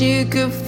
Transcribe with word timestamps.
you 0.00 0.24
could 0.24 0.59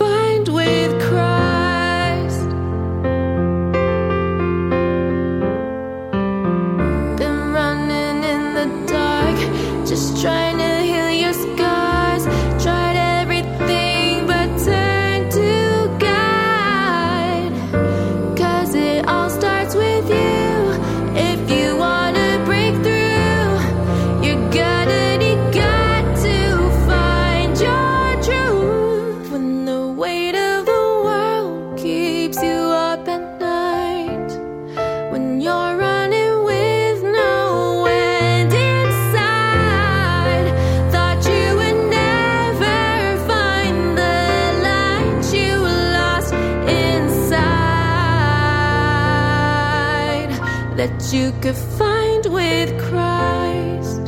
you 51.13 51.31
could 51.43 51.57
find 51.57 52.25
with 52.27 52.71
Christ. 52.89 54.01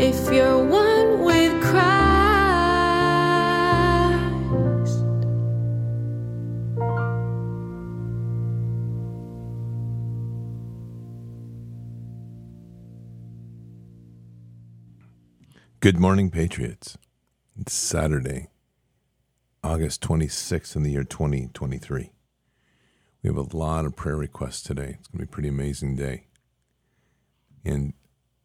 If 0.00 0.32
you're 0.32 0.64
one 0.64 1.22
with 1.22 1.62
Christ. 1.62 1.78
Good 15.80 15.98
morning, 15.98 16.30
Patriots. 16.30 16.96
It's 17.60 17.74
Saturday, 17.74 18.48
August 19.62 20.00
26th 20.00 20.74
in 20.74 20.84
the 20.84 20.92
year 20.92 21.04
2023. 21.04 22.12
We 23.22 23.28
have 23.28 23.36
a 23.36 23.56
lot 23.56 23.84
of 23.84 23.96
prayer 23.96 24.16
requests 24.16 24.62
today. 24.62 24.96
It's 24.98 25.08
going 25.08 25.18
to 25.18 25.18
be 25.18 25.24
a 25.24 25.26
pretty 25.26 25.48
amazing 25.48 25.96
day. 25.96 26.26
And 27.64 27.94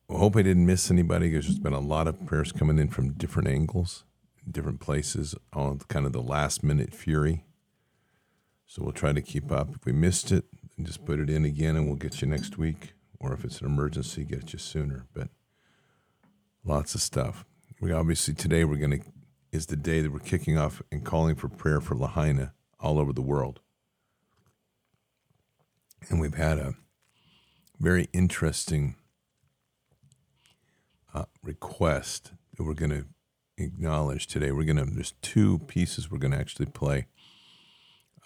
I 0.10 0.18
hope 0.18 0.36
I 0.36 0.42
didn't 0.42 0.66
miss 0.66 0.90
anybody 0.90 1.30
because 1.30 1.46
there's 1.46 1.60
been 1.60 1.74
a 1.74 1.80
lot 1.80 2.08
of 2.08 2.26
prayers 2.26 2.52
coming 2.52 2.80
in 2.80 2.90
from 2.90 3.14
different 3.14 3.48
angles, 3.48 4.04
different 4.50 4.80
places, 4.80 5.36
all 5.54 5.78
kind 5.88 6.06
of 6.06 6.14
the 6.14 6.22
last 6.22 6.64
minute 6.64 6.94
fury. 6.94 7.46
So 8.66 8.82
we'll 8.82 8.94
try 8.94 9.14
to 9.14 9.22
keep 9.22 9.52
up. 9.52 9.76
If 9.76 9.86
we 9.86 9.92
missed 9.92 10.32
it, 10.32 10.46
just 10.82 11.06
put 11.06 11.20
it 11.20 11.30
in 11.30 11.46
again 11.46 11.76
and 11.76 11.86
we'll 11.86 11.96
get 11.96 12.22
you 12.22 12.28
next 12.28 12.58
week. 12.58 12.94
Or 13.20 13.34
if 13.34 13.46
it's 13.46 13.62
an 13.62 13.68
emergency, 13.68 14.26
get 14.26 14.54
you 14.54 14.60
sooner. 14.60 15.06
But 15.14 15.30
lots 16.66 16.96
of 16.96 17.02
stuff. 17.02 17.46
We 17.80 17.92
obviously 17.92 18.34
today 18.34 18.66
we're 18.66 18.78
going 18.78 19.00
to 19.00 19.06
is 19.52 19.68
the 19.68 19.76
day 19.76 20.02
that 20.02 20.12
we're 20.12 20.18
kicking 20.18 20.58
off 20.58 20.82
and 20.92 21.06
calling 21.06 21.36
for 21.36 21.48
prayer 21.48 21.80
for 21.80 21.94
Lahaina 21.96 22.54
all 22.80 22.98
over 22.98 23.14
the 23.14 23.22
world. 23.22 23.62
And 26.10 26.20
we've 26.20 26.36
had 26.36 26.60
a 26.60 26.76
very 27.80 28.08
interesting 28.14 28.96
uh, 31.14 31.26
request 31.44 32.32
that 32.56 32.64
we're 32.64 32.74
going 32.74 32.92
to 32.92 33.06
acknowledge 33.58 34.28
today. 34.28 34.52
We're 34.52 34.66
going 34.66 34.78
to 34.78 34.86
there's 34.86 35.14
two 35.22 35.60
pieces 35.60 36.10
we're 36.10 36.18
going 36.18 36.32
to 36.32 36.40
actually 36.40 36.68
play 36.68 37.08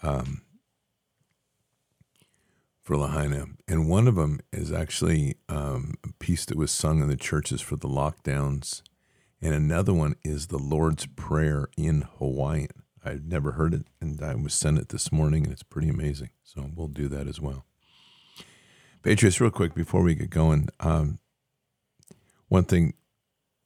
um, 0.04 0.42
for 2.84 2.96
Lahaina, 2.96 3.46
and 3.68 3.90
one 3.90 4.08
of 4.08 4.16
them 4.16 4.40
is 4.54 4.72
actually 4.72 5.36
um, 5.50 5.96
a 6.06 6.14
piece 6.20 6.46
that 6.46 6.58
was 6.58 6.72
sung 6.72 7.02
in 7.02 7.10
the 7.10 7.18
churches 7.18 7.60
for 7.60 7.76
the 7.76 7.90
lockdowns, 7.90 8.82
and 9.42 9.54
another 9.54 9.94
one 9.94 10.16
is 10.24 10.48
the 10.48 10.58
Lord's 10.58 11.06
Prayer 11.06 11.68
in 11.78 12.08
Hawaiian. 12.18 12.84
I've 13.04 13.26
never 13.26 13.54
heard 13.54 13.74
it, 13.74 13.88
and 14.02 14.22
I 14.22 14.36
was 14.36 14.54
sent 14.54 14.78
it 14.78 14.90
this 14.90 15.12
morning, 15.12 15.44
and 15.44 15.54
it's 15.54 15.64
pretty 15.64 15.90
amazing. 15.90 16.30
So 16.44 16.70
we'll 16.76 16.88
do 16.88 17.08
that 17.10 17.28
as 17.28 17.42
well. 17.42 17.67
Patriots, 19.04 19.40
real 19.40 19.52
quick 19.52 19.74
before 19.74 20.02
we 20.02 20.16
get 20.16 20.30
going, 20.30 20.70
um, 20.80 21.20
one 22.48 22.64
thing, 22.64 22.94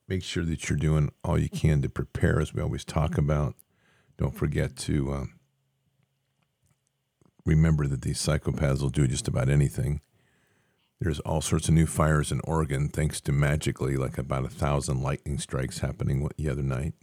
make 0.08 0.24
sure 0.24 0.44
that 0.44 0.70
you're 0.70 0.78
doing 0.78 1.10
all 1.24 1.40
you 1.40 1.50
can 1.50 1.82
to 1.82 1.90
prepare, 1.90 2.40
as 2.40 2.54
we 2.54 2.62
always 2.62 2.84
talk 2.84 3.18
about. 3.18 3.56
Don't 4.18 4.36
forget 4.36 4.76
to 4.78 5.14
um, 5.14 5.40
remember 7.46 7.88
that 7.88 8.02
these 8.02 8.20
psychopaths 8.20 8.82
will 8.82 8.90
do 8.90 9.08
just 9.08 9.28
about 9.28 9.50
anything. 9.50 10.02
There's 11.00 11.20
all 11.22 11.42
sorts 11.42 11.68
of 11.68 11.74
new 11.74 11.88
fires 11.88 12.32
in 12.32 12.42
Oregon, 12.44 12.90
thanks 12.90 13.20
to 13.22 13.32
magically 13.32 13.98
like 13.98 14.18
about 14.18 14.46
a 14.46 14.50
thousand 14.50 15.02
lightning 15.02 15.40
strikes 15.40 15.80
happening 15.80 16.28
the 16.38 16.50
other 16.50 16.62
night, 16.62 16.94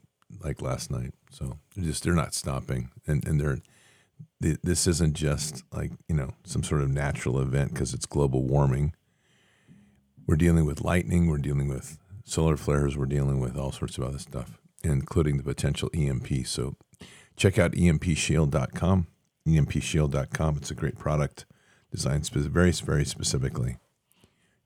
like 0.40 0.62
last 0.62 0.90
night. 0.90 1.14
So 1.30 1.58
they're 1.74 1.86
just 1.86 2.04
they're 2.04 2.14
not 2.14 2.34
stopping, 2.34 2.90
and 3.06 3.26
and 3.26 3.40
they're 3.40 3.58
th- 4.42 4.58
this 4.62 4.86
isn't 4.86 5.14
just 5.14 5.64
like 5.72 5.92
you 6.08 6.14
know 6.14 6.30
some 6.44 6.62
sort 6.62 6.82
of 6.82 6.90
natural 6.90 7.40
event 7.40 7.72
because 7.72 7.94
it's 7.94 8.06
global 8.06 8.44
warming. 8.44 8.92
We're 10.26 10.36
dealing 10.36 10.66
with 10.66 10.82
lightning, 10.82 11.28
we're 11.28 11.38
dealing 11.38 11.68
with 11.68 11.98
solar 12.24 12.56
flares, 12.56 12.96
we're 12.96 13.06
dealing 13.06 13.40
with 13.40 13.56
all 13.56 13.72
sorts 13.72 13.96
of 13.96 14.04
other 14.04 14.18
stuff, 14.18 14.60
including 14.84 15.38
the 15.38 15.42
potential 15.42 15.90
EMP. 15.94 16.46
So 16.46 16.76
check 17.36 17.58
out 17.58 17.72
empshield.com. 17.72 19.06
empshield.com. 19.46 20.56
It's 20.58 20.70
a 20.70 20.74
great 20.74 20.98
product 20.98 21.46
designed 21.90 22.26
spe- 22.26 22.36
very, 22.36 22.72
very 22.72 23.06
specifically 23.06 23.78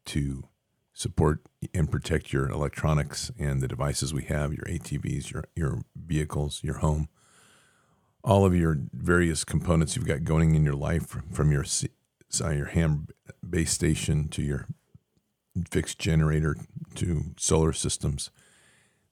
to 0.07 0.45
support 0.93 1.41
and 1.73 1.91
protect 1.91 2.33
your 2.33 2.49
electronics 2.49 3.31
and 3.39 3.61
the 3.61 3.69
devices 3.69 4.13
we 4.13 4.25
have, 4.25 4.53
your 4.53 4.67
ATVs, 4.67 5.33
your, 5.33 5.45
your 5.55 5.83
vehicles, 5.97 6.61
your 6.63 6.79
home, 6.79 7.09
all 8.25 8.45
of 8.45 8.55
your 8.55 8.79
various 8.93 9.45
components 9.45 9.97
you've 9.97 10.07
got 10.07 10.25
going 10.25 10.55
in 10.55 10.65
your 10.65 10.75
life 10.75 11.17
from, 11.33 11.51
your, 11.51 11.65
uh, 12.43 12.51
your 12.51 12.67
ham 12.67 13.09
base 13.49 13.73
station 13.73 14.29
to 14.29 14.43
your 14.43 14.67
fixed 15.71 15.99
generator 15.99 16.57
to 16.95 17.35
solar 17.37 17.73
systems. 17.73 18.31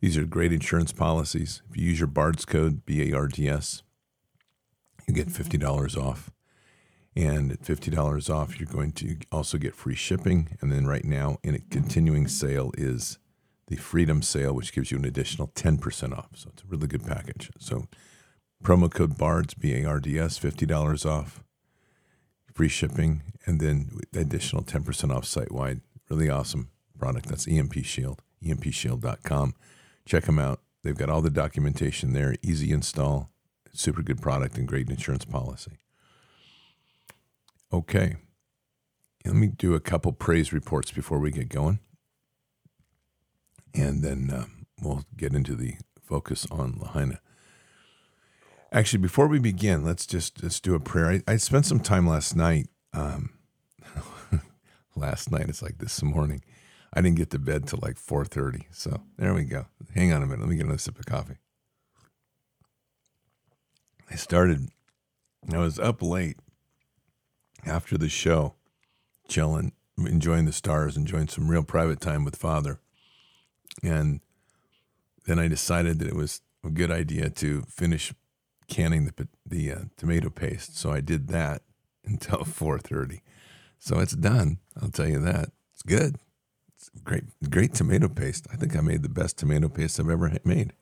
These 0.00 0.16
are 0.16 0.24
great 0.24 0.52
insurance 0.52 0.92
policies. 0.92 1.62
If 1.68 1.76
you 1.76 1.88
use 1.88 1.98
your 1.98 2.08
BARDS 2.08 2.44
code, 2.46 2.86
B 2.86 3.10
A 3.10 3.16
R 3.16 3.28
D 3.28 3.48
S, 3.48 3.82
you 5.06 5.14
get 5.14 5.28
$50 5.28 6.00
off. 6.00 6.30
And 7.16 7.52
at 7.52 7.62
$50 7.62 8.32
off, 8.32 8.58
you're 8.58 8.72
going 8.72 8.92
to 8.92 9.16
also 9.32 9.58
get 9.58 9.74
free 9.74 9.96
shipping. 9.96 10.56
And 10.60 10.70
then 10.70 10.86
right 10.86 11.04
now, 11.04 11.38
in 11.42 11.56
a 11.56 11.58
continuing 11.58 12.28
sale, 12.28 12.70
is 12.78 13.18
the 13.66 13.76
Freedom 13.76 14.22
Sale, 14.22 14.54
which 14.54 14.72
gives 14.72 14.90
you 14.90 14.98
an 14.98 15.04
additional 15.04 15.48
10% 15.48 16.16
off. 16.16 16.30
So 16.34 16.50
it's 16.52 16.62
a 16.62 16.66
really 16.66 16.86
good 16.86 17.04
package. 17.04 17.50
So 17.58 17.88
promo 18.62 18.90
code 18.90 19.16
BARDS, 19.16 19.54
B 19.54 19.74
A 19.74 19.84
R 19.86 20.00
D 20.00 20.18
S, 20.18 20.38
$50 20.38 21.06
off, 21.06 21.42
free 22.52 22.68
shipping, 22.68 23.22
and 23.46 23.60
then 23.60 24.00
additional 24.14 24.62
10% 24.62 25.14
off 25.14 25.24
site 25.24 25.52
wide. 25.52 25.80
Really 26.08 26.28
awesome 26.28 26.70
product. 26.98 27.28
That's 27.28 27.48
EMP 27.48 27.84
Shield, 27.84 28.22
empshield.com. 28.44 29.54
Check 30.04 30.24
them 30.24 30.38
out. 30.38 30.60
They've 30.82 30.96
got 30.96 31.10
all 31.10 31.22
the 31.22 31.30
documentation 31.30 32.12
there, 32.12 32.34
easy 32.42 32.72
install, 32.72 33.30
super 33.72 34.02
good 34.02 34.20
product, 34.20 34.56
and 34.56 34.66
great 34.66 34.88
insurance 34.90 35.24
policy. 35.24 35.78
Okay. 37.72 38.16
Let 39.24 39.34
me 39.34 39.48
do 39.48 39.74
a 39.74 39.80
couple 39.80 40.12
praise 40.12 40.52
reports 40.52 40.90
before 40.90 41.18
we 41.18 41.30
get 41.30 41.50
going. 41.50 41.80
And 43.74 44.02
then 44.02 44.30
uh, 44.30 44.46
we'll 44.80 45.04
get 45.16 45.34
into 45.34 45.54
the 45.54 45.74
focus 46.02 46.46
on 46.50 46.78
Lahaina. 46.80 47.20
Actually, 48.72 49.00
before 49.00 49.26
we 49.26 49.40
begin, 49.40 49.84
let's 49.84 50.06
just 50.06 50.42
let's 50.42 50.60
do 50.60 50.74
a 50.74 50.80
prayer. 50.80 51.10
I, 51.10 51.32
I 51.32 51.36
spent 51.36 51.66
some 51.66 51.80
time 51.80 52.06
last 52.06 52.36
night. 52.36 52.68
Um, 52.92 53.30
last 54.96 55.32
night, 55.32 55.48
it's 55.48 55.62
like 55.62 55.78
this 55.78 56.02
morning. 56.02 56.42
I 56.92 57.00
didn't 57.00 57.16
get 57.16 57.30
to 57.30 57.38
bed 57.38 57.66
till 57.66 57.80
like 57.82 57.96
4:30. 57.96 58.66
So 58.70 59.00
there 59.16 59.34
we 59.34 59.44
go. 59.44 59.66
Hang 59.94 60.12
on 60.12 60.22
a 60.22 60.26
minute. 60.26 60.40
Let 60.40 60.48
me 60.48 60.56
get 60.56 60.66
another 60.66 60.78
sip 60.78 60.98
of 60.98 61.06
coffee. 61.06 61.38
I 64.08 64.14
started. 64.14 64.68
I 65.52 65.58
was 65.58 65.80
up 65.80 66.00
late 66.00 66.36
after 67.66 67.98
the 67.98 68.08
show, 68.08 68.54
chilling, 69.26 69.72
enjoying 69.98 70.44
the 70.44 70.52
stars, 70.52 70.96
enjoying 70.96 71.28
some 71.28 71.48
real 71.48 71.64
private 71.64 72.00
time 72.00 72.24
with 72.24 72.36
Father, 72.36 72.78
and 73.82 74.20
then 75.26 75.40
I 75.40 75.48
decided 75.48 75.98
that 75.98 76.08
it 76.08 76.14
was 76.14 76.40
a 76.62 76.70
good 76.70 76.90
idea 76.90 77.30
to 77.30 77.62
finish 77.62 78.12
canning 78.70 79.04
the 79.04 79.28
the 79.44 79.72
uh, 79.72 79.78
tomato 79.96 80.30
paste. 80.30 80.78
So 80.78 80.90
I 80.90 81.00
did 81.00 81.28
that 81.28 81.62
until 82.04 82.38
4:30. 82.38 83.20
So 83.78 83.98
it's 83.98 84.14
done. 84.14 84.58
I'll 84.80 84.90
tell 84.90 85.08
you 85.08 85.18
that. 85.20 85.50
It's 85.74 85.82
good. 85.82 86.16
It's 86.74 86.90
great, 87.04 87.24
great 87.50 87.74
tomato 87.74 88.08
paste. 88.08 88.46
I 88.50 88.56
think 88.56 88.74
I 88.74 88.80
made 88.80 89.02
the 89.02 89.08
best 89.10 89.36
tomato 89.36 89.68
paste 89.68 90.00
I've 90.00 90.08
ever 90.08 90.32
made. 90.44 90.72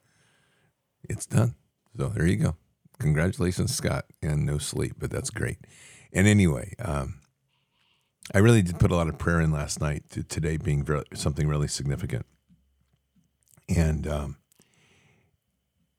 It's 1.09 1.27
done. 1.27 1.55
So 1.97 2.09
there 2.09 2.27
you 2.27 2.37
go. 2.37 2.57
Congratulations, 3.01 3.75
Scott, 3.75 4.05
and 4.23 4.45
no 4.45 4.59
sleep, 4.59 4.95
but 4.99 5.11
that's 5.11 5.31
great. 5.31 5.59
And 6.13 6.27
anyway, 6.27 6.75
um, 6.79 7.21
I 8.35 8.39
really 8.39 8.63
did 8.63 8.79
put 8.79 8.91
a 8.91 8.97
lot 8.97 9.09
of 9.09 9.19
prayer 9.19 9.41
in 9.41 9.51
last 9.51 9.81
night 9.81 10.09
to 10.11 10.23
today 10.23 10.57
being 10.57 10.85
very, 10.85 11.05
something 11.15 11.49
really 11.49 11.69
significant. 11.69 12.27
And 13.69 14.07
um, 14.07 14.37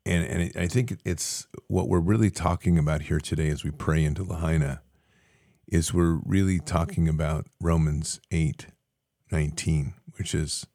and 0.10 0.26
and 0.26 0.52
I 0.58 0.68
think 0.68 0.98
it's 1.06 1.48
what 1.68 1.88
we're 1.88 2.00
really 2.00 2.32
talking 2.32 2.78
about 2.78 3.04
here 3.04 3.20
today 3.20 3.50
as 3.50 3.64
we 3.64 3.72
pray 3.72 4.04
into 4.04 4.24
Lahaina 4.24 4.82
is 5.68 5.94
we're 5.94 6.20
really 6.26 6.60
talking 6.60 7.08
about 7.08 7.46
Romans 7.62 8.20
8 8.32 8.68
19, 9.32 9.94
which 10.18 10.34
is 10.34 10.66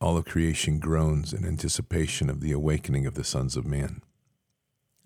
all 0.00 0.18
of 0.18 0.26
creation 0.26 0.78
groans 0.78 1.32
in 1.32 1.46
anticipation 1.46 2.28
of 2.28 2.40
the 2.40 2.52
awakening 2.52 3.06
of 3.06 3.14
the 3.14 3.24
sons 3.24 3.56
of 3.56 3.66
man. 3.66 4.02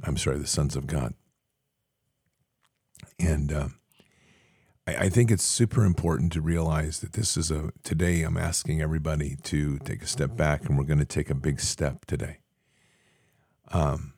I'm 0.02 0.16
sorry, 0.16 0.38
the 0.38 0.46
sons 0.46 0.74
of 0.74 0.88
God. 0.88 1.14
And 3.18 3.52
uh, 3.52 3.68
I, 4.86 4.96
I, 4.96 5.08
think 5.08 5.30
it's 5.30 5.44
super 5.44 5.84
important 5.84 6.32
to 6.32 6.40
realize 6.40 7.00
that 7.00 7.12
this 7.12 7.36
is 7.36 7.50
a, 7.50 7.72
today 7.82 8.22
I'm 8.22 8.36
asking 8.36 8.80
everybody 8.80 9.36
to 9.44 9.78
take 9.78 10.02
a 10.02 10.06
step 10.06 10.36
back 10.36 10.66
and 10.66 10.76
we're 10.76 10.84
going 10.84 10.98
to 10.98 11.04
take 11.04 11.30
a 11.30 11.34
big 11.34 11.60
step 11.60 12.04
today. 12.06 12.39
Um, 13.70 14.14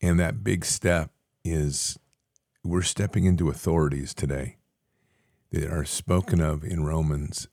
and 0.00 0.18
that 0.18 0.42
big 0.42 0.64
step 0.64 1.10
is 1.44 1.98
we're 2.64 2.82
stepping 2.82 3.24
into 3.24 3.48
authorities 3.48 4.14
today 4.14 4.56
that 5.50 5.70
are 5.70 5.84
spoken 5.84 6.40
of 6.40 6.64
in 6.64 6.84
Romans 6.84 7.48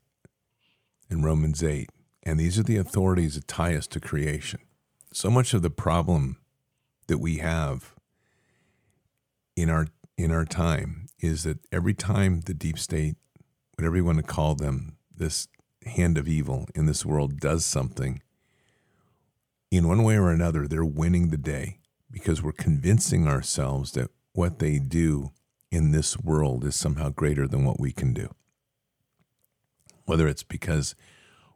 in 1.09 1.21
Romans 1.23 1.63
8 1.63 1.89
and 2.25 2.39
these 2.39 2.57
are 2.57 2.63
the 2.63 2.77
authorities 2.77 3.35
that 3.35 3.47
tie 3.47 3.75
us 3.75 3.85
to 3.87 3.99
creation. 3.99 4.59
So 5.13 5.29
much 5.29 5.53
of 5.53 5.61
the 5.61 5.69
problem 5.69 6.37
that 7.07 7.19
we 7.19 7.37
have 7.37 7.93
in 9.55 9.69
our 9.69 9.87
in 10.17 10.31
our 10.31 10.45
time 10.45 11.07
is 11.19 11.43
that 11.43 11.59
every 11.71 11.93
time 11.93 12.41
the 12.41 12.53
deep 12.53 12.79
state, 12.79 13.15
whatever 13.75 13.97
you 13.97 14.05
want 14.05 14.17
to 14.17 14.23
call 14.23 14.55
them, 14.55 14.97
this 15.15 15.47
hand 15.85 16.17
of 16.17 16.27
evil 16.27 16.67
in 16.73 16.85
this 16.85 17.05
world 17.05 17.39
does 17.39 17.63
something, 17.63 18.21
in 19.75 19.87
one 19.87 20.03
way 20.03 20.17
or 20.17 20.29
another, 20.29 20.67
they're 20.67 20.85
winning 20.85 21.29
the 21.29 21.37
day 21.37 21.79
because 22.11 22.41
we're 22.41 22.51
convincing 22.51 23.27
ourselves 23.27 23.91
that 23.93 24.09
what 24.33 24.59
they 24.59 24.79
do 24.79 25.31
in 25.71 25.91
this 25.91 26.17
world 26.17 26.63
is 26.63 26.75
somehow 26.75 27.09
greater 27.09 27.47
than 27.47 27.65
what 27.65 27.79
we 27.79 27.91
can 27.91 28.13
do. 28.13 28.29
Whether 30.05 30.27
it's 30.27 30.43
because 30.43 30.95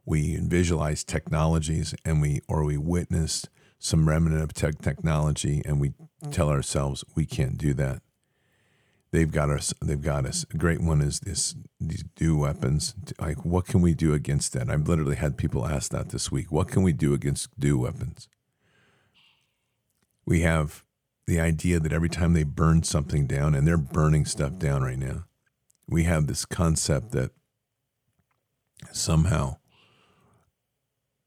we 0.04 0.36
visualize 0.36 1.04
technologies 1.04 1.94
and 2.04 2.20
we 2.20 2.40
or 2.48 2.64
we 2.64 2.76
witness 2.76 3.46
some 3.78 4.08
remnant 4.08 4.42
of 4.42 4.52
tech 4.52 4.78
technology 4.82 5.62
and 5.64 5.80
we 5.80 5.92
tell 6.30 6.50
ourselves 6.50 7.04
we 7.14 7.24
can't 7.24 7.56
do 7.56 7.72
that. 7.74 8.02
They've 9.12 9.30
got 9.30 9.50
us. 9.50 9.74
They've 9.82 10.00
got 10.00 10.24
us. 10.24 10.46
A 10.54 10.56
great 10.56 10.80
one 10.80 11.00
is 11.00 11.20
this: 11.20 11.54
these 11.80 12.04
DEW 12.14 12.36
weapons. 12.38 12.94
Like, 13.20 13.44
what 13.44 13.66
can 13.66 13.80
we 13.80 13.92
do 13.94 14.14
against 14.14 14.52
that? 14.52 14.70
I've 14.70 14.88
literally 14.88 15.16
had 15.16 15.36
people 15.36 15.66
ask 15.66 15.90
that 15.90 16.10
this 16.10 16.30
week. 16.30 16.52
What 16.52 16.68
can 16.68 16.82
we 16.82 16.92
do 16.92 17.12
against 17.12 17.58
DEW 17.58 17.78
weapons? 17.78 18.28
We 20.24 20.42
have 20.42 20.84
the 21.26 21.40
idea 21.40 21.80
that 21.80 21.92
every 21.92 22.08
time 22.08 22.34
they 22.34 22.44
burn 22.44 22.84
something 22.84 23.26
down, 23.26 23.54
and 23.54 23.66
they're 23.66 23.76
burning 23.76 24.24
stuff 24.24 24.58
down 24.58 24.82
right 24.82 24.98
now, 24.98 25.24
we 25.88 26.04
have 26.04 26.28
this 26.28 26.44
concept 26.44 27.10
that 27.10 27.32
somehow 28.92 29.56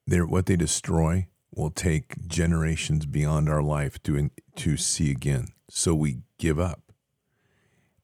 they're 0.08 0.26
what 0.26 0.46
they 0.46 0.56
destroy 0.56 1.28
will 1.56 1.70
take 1.70 2.28
generations 2.28 3.06
beyond 3.06 3.50
our 3.50 3.62
life 3.62 4.02
to 4.04 4.30
to 4.56 4.78
see 4.78 5.12
again. 5.12 5.48
So 5.70 5.94
we 5.94 6.20
give 6.38 6.60
up. 6.60 6.83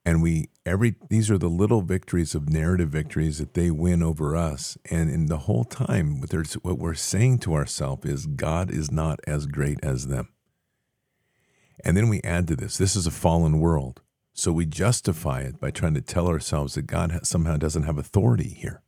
And 0.10 0.24
we 0.24 0.50
every 0.66 0.96
these 1.08 1.30
are 1.30 1.38
the 1.38 1.52
little 1.52 1.84
victories 1.84 2.34
of 2.34 2.50
narrative 2.50 2.90
victories 2.90 3.38
that 3.38 3.54
they 3.54 3.70
win 3.70 4.02
over 4.02 4.36
us. 4.36 4.76
And 4.90 5.08
in 5.08 5.28
the 5.28 5.38
whole 5.38 5.66
time, 5.66 6.20
what, 6.64 6.80
we're 6.80 6.96
saying 6.96 7.38
to 7.42 7.54
ourselves 7.54 8.06
is 8.06 8.26
God 8.26 8.72
is 8.72 8.92
not 8.92 9.20
as 9.28 9.46
great 9.46 9.78
as 9.84 10.08
them. 10.08 10.30
And 11.86 11.96
then 11.96 12.10
we 12.10 12.22
add 12.24 12.48
to 12.48 12.56
this 12.56 12.76
this 12.76 12.96
is 12.96 13.06
a 13.06 13.12
fallen 13.12 13.60
world. 13.60 14.02
So 14.34 14.52
we 14.52 14.66
justify 14.66 15.42
it 15.42 15.60
by 15.60 15.70
trying 15.70 15.94
to 15.94 16.02
tell 16.02 16.28
ourselves 16.28 16.74
that 16.74 16.88
God 16.88 17.20
somehow 17.22 17.58
doesn't 17.58 17.84
have 17.84 18.00
authority 18.00 18.50
here. 18.50 18.82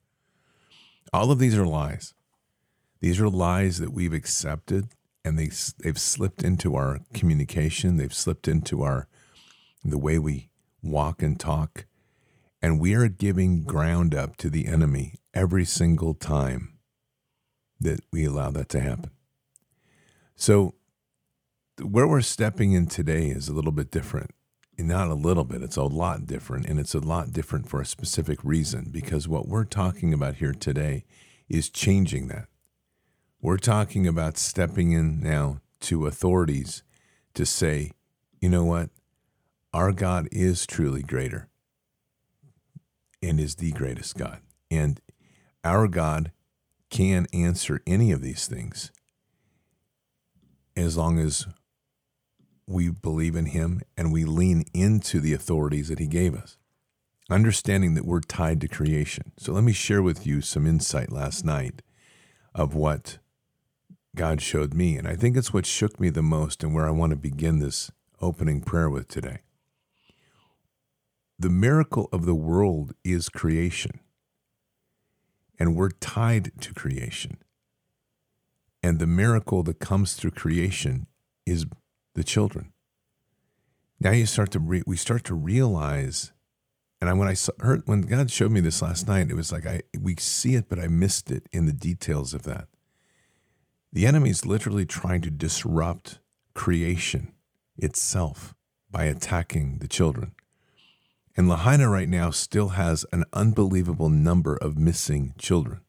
All 1.14 1.30
of 1.30 1.38
these 1.38 1.56
are 1.56 1.68
lies. 1.68 2.16
These 3.00 3.22
are 3.22 3.30
lies 3.30 3.78
that 3.78 3.94
we've 3.94 4.12
accepted 4.12 4.88
and 5.24 5.38
they, 5.38 5.52
they've 5.84 6.00
slipped 6.00 6.42
into 6.42 6.74
our 6.74 6.98
communication. 7.14 7.98
They've 7.98 8.12
slipped 8.12 8.48
into 8.48 8.82
our, 8.82 9.08
the 9.84 10.00
way 10.00 10.18
we 10.18 10.48
walk 10.82 11.22
and 11.22 11.40
talk. 11.40 11.86
And 12.62 12.80
we 12.80 12.94
are 12.94 13.08
giving 13.08 13.64
ground 13.64 14.14
up 14.14 14.38
to 14.38 14.50
the 14.50 14.68
enemy 14.68 15.16
every 15.34 15.66
single 15.66 16.14
time 16.14 16.78
that 17.80 18.02
we 18.12 18.26
allow 18.26 18.52
that 18.52 18.70
to 18.70 18.80
happen. 18.80 19.12
So, 20.36 20.76
where 21.82 22.08
we're 22.08 22.22
stepping 22.22 22.74
in 22.74 22.86
today 22.86 23.30
is 23.30 23.50
a 23.50 23.54
little 23.54 23.72
bit 23.72 23.92
different. 23.92 24.32
not 24.78 25.10
a 25.10 25.16
little 25.16 25.44
bit, 25.44 25.62
it's 25.62 25.78
a 25.78 25.84
lot 25.84 26.26
different. 26.26 26.66
And 26.66 26.80
it's 26.80 26.96
a 26.96 27.00
lot 27.00 27.32
different 27.32 27.70
for 27.70 27.82
a 27.82 27.86
specific 27.86 28.40
reason 28.44 28.90
because 28.92 29.28
what 29.28 29.48
we're 29.48 29.66
talking 29.66 30.14
about 30.14 30.36
here 30.36 30.54
today 30.54 31.06
is 31.48 31.70
changing 31.70 32.28
that. 32.30 32.48
We're 33.42 33.58
talking 33.58 34.08
about 34.08 34.38
stepping 34.38 34.92
in 34.92 35.20
now 35.22 35.62
to 35.82 36.08
authorities 36.08 36.84
to 37.34 37.46
say, 37.46 37.92
you 38.40 38.50
know 38.50 38.64
what? 38.64 38.90
Our 39.74 39.94
God 39.94 40.28
is 40.32 40.66
truly 40.66 41.02
greater 41.02 41.48
and 43.24 43.40
is 43.40 43.56
the 43.56 43.72
greatest 43.72 44.18
God. 44.18 44.40
And 44.70 45.00
our 45.64 45.88
God 45.88 46.32
can 46.90 47.26
answer 47.34 47.82
any 47.88 48.12
of 48.12 48.22
these 48.22 48.48
things 48.48 48.92
as 50.76 50.98
long 50.98 51.20
as 51.20 51.48
we 52.68 52.90
believe 52.90 53.36
in 53.36 53.48
Him 53.48 53.82
and 53.96 54.12
we 54.12 54.26
lean 54.26 54.66
into 54.74 55.20
the 55.20 55.34
authorities 55.34 55.88
that 55.90 56.00
He 56.00 56.08
gave 56.08 56.36
us, 56.36 56.58
understanding 57.30 57.94
that 57.96 58.06
we're 58.06 58.22
tied 58.22 58.60
to 58.62 58.68
creation. 58.68 59.32
So 59.38 59.54
let 59.54 59.64
me 59.64 59.74
share 59.74 60.02
with 60.02 60.26
you 60.26 60.42
some 60.42 60.68
insight 60.68 61.12
last 61.12 61.46
night 61.46 61.82
of 62.54 62.76
what 62.76 63.20
God 64.16 64.42
showed 64.42 64.74
me. 64.74 64.98
And 64.98 65.08
I 65.08 65.16
think 65.16 65.38
it's 65.38 65.54
what 65.54 65.66
shook 65.66 66.00
me 66.00 66.10
the 66.10 66.22
most 66.22 66.64
and 66.64 66.74
where 66.74 66.88
I 66.88 66.92
want 66.92 67.12
to 67.12 67.18
begin 67.18 67.60
this 67.60 67.92
opening 68.22 68.62
prayer 68.62 68.90
with 68.90 69.08
today. 69.08 69.40
The 71.42 71.50
miracle 71.50 72.08
of 72.12 72.28
the 72.28 72.36
world 72.36 72.94
is 73.04 73.28
creation, 73.28 74.00
and 75.58 75.76
we're 75.76 75.90
tied 75.90 76.52
to 76.62 76.72
creation. 76.72 77.40
And 78.84 79.00
the 79.00 79.08
miracle 79.08 79.64
that 79.64 79.80
comes 79.80 80.14
through 80.14 80.32
creation 80.32 81.08
is 81.48 81.66
the 82.14 82.24
children. 82.24 82.74
Now 84.00 84.12
you 84.12 84.28
start 84.28 84.52
to 84.52 84.60
re- 84.60 84.84
we 84.86 84.96
start 84.96 85.24
to 85.24 85.34
realize, 85.34 86.32
and 87.02 87.18
when 87.18 87.28
I 87.28 87.34
saw, 87.34 87.54
heard 87.58 87.82
when 87.88 88.02
God 88.02 88.30
showed 88.30 88.52
me 88.52 88.60
this 88.60 88.84
last 88.84 89.08
night, 89.08 89.32
it 89.32 89.36
was 89.36 89.52
like 89.52 89.66
I 89.66 89.82
we 90.00 90.18
see 90.18 90.54
it, 90.54 90.70
but 90.70 90.78
I 90.78 90.88
missed 90.90 91.32
it 91.32 91.50
in 91.52 91.66
the 91.66 91.74
details 91.74 92.36
of 92.36 92.44
that. 92.44 92.68
The 93.92 94.06
enemy 94.06 94.30
is 94.30 94.46
literally 94.46 94.86
trying 94.86 95.22
to 95.22 95.32
disrupt 95.32 96.20
creation 96.54 97.34
itself 97.78 98.54
by 98.92 99.06
attacking 99.06 99.80
the 99.80 99.88
children. 99.88 100.36
And 101.36 101.48
Lahaina 101.48 101.90
right 101.90 102.10
now 102.10 102.30
still 102.32 102.70
has 102.70 103.06
an 103.12 103.24
unbelievable 103.34 104.10
number 104.10 104.56
of 104.56 104.78
missing 104.78 105.34
children. 105.38 105.82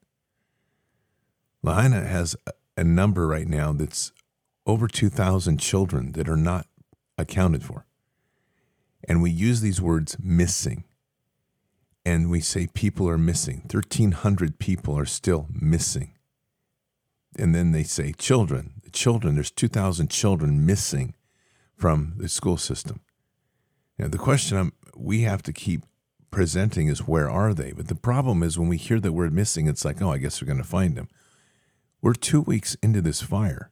Lahaina 1.61 2.05
has 2.05 2.35
a 2.77 2.83
number 2.83 3.27
right 3.27 3.47
now 3.47 3.73
that's 3.73 4.11
over 4.65 4.87
2,000 4.87 5.57
children 5.57 6.13
that 6.13 6.29
are 6.29 6.37
not 6.37 6.67
accounted 7.17 7.63
for. 7.63 7.85
And 9.07 9.21
we 9.21 9.31
use 9.31 9.61
these 9.61 9.81
words 9.81 10.17
missing. 10.21 10.85
And 12.05 12.29
we 12.29 12.41
say 12.41 12.67
people 12.67 13.07
are 13.07 13.17
missing. 13.17 13.61
1,300 13.71 14.59
people 14.59 14.97
are 14.97 15.05
still 15.05 15.47
missing. 15.49 16.13
And 17.37 17.55
then 17.55 17.71
they 17.71 17.83
say 17.83 18.13
children. 18.13 18.81
Children, 18.91 19.35
there's 19.35 19.51
2,000 19.51 20.09
children 20.09 20.65
missing 20.65 21.15
from 21.75 22.13
the 22.17 22.29
school 22.29 22.57
system. 22.57 23.01
Now, 23.97 24.07
the 24.07 24.17
question 24.17 24.57
I'm, 24.57 24.73
we 24.95 25.21
have 25.21 25.41
to 25.43 25.53
keep 25.53 25.85
presenting 26.31 26.87
is 26.87 27.07
where 27.07 27.29
are 27.29 27.53
they? 27.53 27.71
But 27.71 27.87
the 27.87 27.95
problem 27.95 28.43
is 28.43 28.57
when 28.57 28.69
we 28.69 28.77
hear 28.77 28.99
the 28.99 29.11
word 29.11 29.33
missing, 29.33 29.67
it's 29.67 29.85
like, 29.85 30.01
oh, 30.01 30.11
I 30.11 30.17
guess 30.17 30.41
we're 30.41 30.47
going 30.47 30.57
to 30.57 30.63
find 30.63 30.95
them. 30.95 31.07
We're 32.01 32.13
two 32.13 32.41
weeks 32.41 32.75
into 32.81 33.01
this 33.01 33.21
fire, 33.21 33.71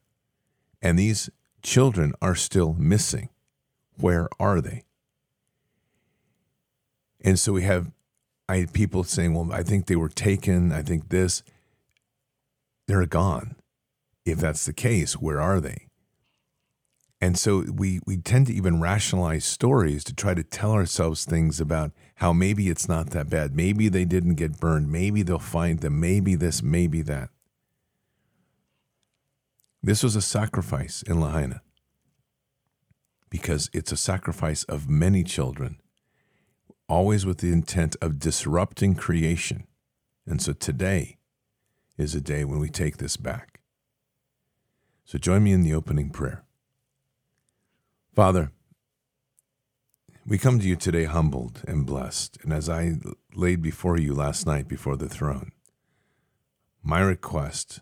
and 0.81 0.97
these 0.97 1.29
children 1.61 2.13
are 2.21 2.35
still 2.35 2.73
missing. 2.73 3.29
Where 3.97 4.29
are 4.39 4.61
they? 4.61 4.83
And 7.19 7.37
so 7.37 7.53
we 7.53 7.63
have 7.63 7.91
I 8.51 8.57
had 8.57 8.73
people 8.73 9.05
saying, 9.05 9.33
well, 9.33 9.53
I 9.53 9.63
think 9.63 9.85
they 9.85 9.95
were 9.95 10.09
taken. 10.09 10.73
I 10.73 10.81
think 10.81 11.07
this. 11.07 11.41
They're 12.85 13.05
gone. 13.05 13.55
If 14.25 14.39
that's 14.39 14.65
the 14.65 14.73
case, 14.73 15.13
where 15.13 15.39
are 15.39 15.61
they? 15.61 15.87
And 17.23 17.37
so 17.37 17.63
we, 17.71 17.99
we 18.07 18.17
tend 18.17 18.47
to 18.47 18.53
even 18.53 18.81
rationalize 18.81 19.45
stories 19.45 20.03
to 20.05 20.15
try 20.15 20.33
to 20.33 20.43
tell 20.43 20.71
ourselves 20.71 21.23
things 21.23 21.61
about 21.61 21.91
how 22.15 22.33
maybe 22.33 22.67
it's 22.67 22.89
not 22.89 23.11
that 23.11 23.29
bad. 23.29 23.55
Maybe 23.55 23.89
they 23.89 24.05
didn't 24.05 24.35
get 24.35 24.59
burned. 24.59 24.91
Maybe 24.91 25.21
they'll 25.21 25.37
find 25.37 25.79
them. 25.79 25.99
Maybe 25.99 26.33
this, 26.33 26.63
maybe 26.63 27.03
that. 27.03 27.29
This 29.83 30.01
was 30.01 30.15
a 30.15 30.21
sacrifice 30.21 31.03
in 31.03 31.21
Lahaina 31.21 31.61
because 33.29 33.69
it's 33.71 33.91
a 33.91 33.97
sacrifice 33.97 34.63
of 34.63 34.89
many 34.89 35.23
children, 35.23 35.79
always 36.89 37.25
with 37.25 37.37
the 37.37 37.51
intent 37.51 37.95
of 38.01 38.19
disrupting 38.19 38.95
creation. 38.95 39.67
And 40.25 40.41
so 40.41 40.53
today 40.53 41.17
is 41.97 42.15
a 42.15 42.21
day 42.21 42.43
when 42.45 42.59
we 42.59 42.69
take 42.69 42.97
this 42.97 43.15
back. 43.15 43.61
So 45.05 45.17
join 45.17 45.43
me 45.43 45.51
in 45.51 45.61
the 45.61 45.73
opening 45.73 46.09
prayer. 46.09 46.43
Father, 48.13 48.51
we 50.27 50.37
come 50.37 50.59
to 50.59 50.67
you 50.67 50.75
today 50.75 51.05
humbled 51.05 51.61
and 51.65 51.85
blessed. 51.85 52.37
And 52.43 52.51
as 52.51 52.67
I 52.67 52.95
laid 53.33 53.61
before 53.61 53.97
you 53.97 54.13
last 54.13 54.45
night 54.45 54.67
before 54.67 54.97
the 54.97 55.07
throne, 55.07 55.53
my 56.83 56.99
request, 56.99 57.79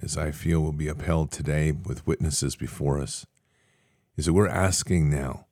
as 0.00 0.16
I 0.16 0.30
feel 0.30 0.60
will 0.60 0.72
be 0.72 0.88
upheld 0.88 1.30
today 1.30 1.70
with 1.72 2.06
witnesses 2.06 2.56
before 2.56 2.98
us, 2.98 3.26
is 4.16 4.24
that 4.24 4.32
we're 4.32 4.48
asking 4.48 5.10
now, 5.10 5.44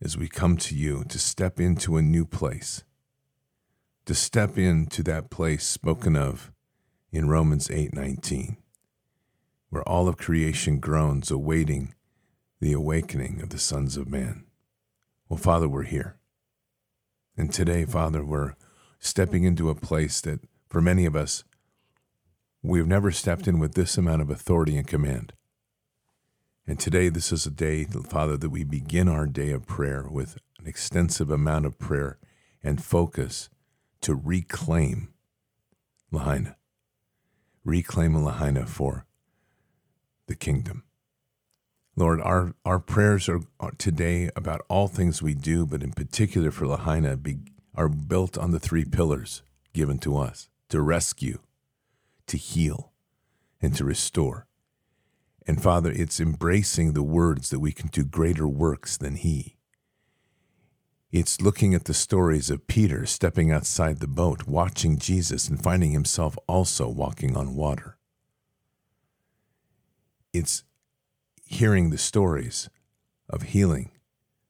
as 0.00 0.16
we 0.16 0.26
come 0.26 0.56
to 0.56 0.74
you, 0.74 1.04
to 1.10 1.18
step 1.18 1.60
into 1.60 1.98
a 1.98 2.02
new 2.02 2.24
place, 2.24 2.84
to 4.06 4.14
step 4.14 4.56
into 4.56 5.02
that 5.02 5.28
place 5.28 5.66
spoken 5.66 6.16
of 6.16 6.50
in 7.12 7.28
Romans 7.28 7.68
8:19, 7.68 8.56
where 9.68 9.86
all 9.86 10.08
of 10.08 10.16
creation 10.16 10.80
groans 10.80 11.30
awaiting 11.30 11.94
the 12.60 12.72
awakening 12.72 13.40
of 13.40 13.48
the 13.48 13.58
sons 13.58 13.96
of 13.96 14.08
man. 14.08 14.44
Well, 15.28 15.38
Father, 15.38 15.68
we're 15.68 15.84
here. 15.84 16.18
And 17.36 17.52
today, 17.52 17.84
Father, 17.86 18.24
we're 18.24 18.54
stepping 18.98 19.44
into 19.44 19.70
a 19.70 19.74
place 19.74 20.20
that 20.20 20.40
for 20.68 20.82
many 20.82 21.06
of 21.06 21.16
us, 21.16 21.42
we've 22.62 22.86
never 22.86 23.10
stepped 23.10 23.48
in 23.48 23.58
with 23.58 23.74
this 23.74 23.96
amount 23.96 24.20
of 24.20 24.30
authority 24.30 24.76
and 24.76 24.86
command. 24.86 25.32
And 26.66 26.78
today, 26.78 27.08
this 27.08 27.32
is 27.32 27.46
a 27.46 27.50
day, 27.50 27.84
Father, 27.84 28.36
that 28.36 28.50
we 28.50 28.64
begin 28.64 29.08
our 29.08 29.26
day 29.26 29.52
of 29.52 29.66
prayer 29.66 30.06
with 30.08 30.36
an 30.58 30.66
extensive 30.66 31.30
amount 31.30 31.64
of 31.64 31.78
prayer 31.78 32.18
and 32.62 32.84
focus 32.84 33.48
to 34.02 34.14
reclaim 34.14 35.08
Lahaina, 36.12 36.56
reclaim 37.64 38.14
Lahaina 38.22 38.66
for 38.66 39.06
the 40.26 40.34
kingdom. 40.34 40.84
Lord, 42.00 42.22
our, 42.22 42.54
our 42.64 42.78
prayers 42.78 43.28
are, 43.28 43.42
are, 43.60 43.72
today 43.72 44.30
about 44.34 44.62
all 44.68 44.88
things 44.88 45.22
we 45.22 45.34
do, 45.34 45.66
but 45.66 45.82
in 45.82 45.92
particular 45.92 46.50
for 46.50 46.66
Lahaina, 46.66 47.14
be, 47.18 47.36
are 47.74 47.90
built 47.90 48.38
on 48.38 48.52
the 48.52 48.58
three 48.58 48.86
pillars 48.86 49.42
given 49.74 49.98
to 49.98 50.16
us 50.16 50.48
to 50.70 50.80
rescue, 50.80 51.40
to 52.26 52.38
heal, 52.38 52.92
and 53.60 53.76
to 53.76 53.84
restore. 53.84 54.46
And 55.46 55.62
Father, 55.62 55.90
it's 55.90 56.20
embracing 56.20 56.94
the 56.94 57.02
words 57.02 57.50
that 57.50 57.60
we 57.60 57.70
can 57.70 57.88
do 57.88 58.04
greater 58.04 58.48
works 58.48 58.96
than 58.96 59.16
He. 59.16 59.58
It's 61.12 61.42
looking 61.42 61.74
at 61.74 61.84
the 61.84 61.92
stories 61.92 62.48
of 62.48 62.66
Peter 62.66 63.04
stepping 63.04 63.52
outside 63.52 63.98
the 63.98 64.08
boat, 64.08 64.46
watching 64.46 64.96
Jesus, 64.96 65.48
and 65.48 65.62
finding 65.62 65.90
himself 65.90 66.38
also 66.46 66.88
walking 66.88 67.36
on 67.36 67.56
water. 67.56 67.98
It's 70.32 70.62
hearing 71.50 71.90
the 71.90 71.98
stories 71.98 72.70
of 73.28 73.42
healing 73.42 73.90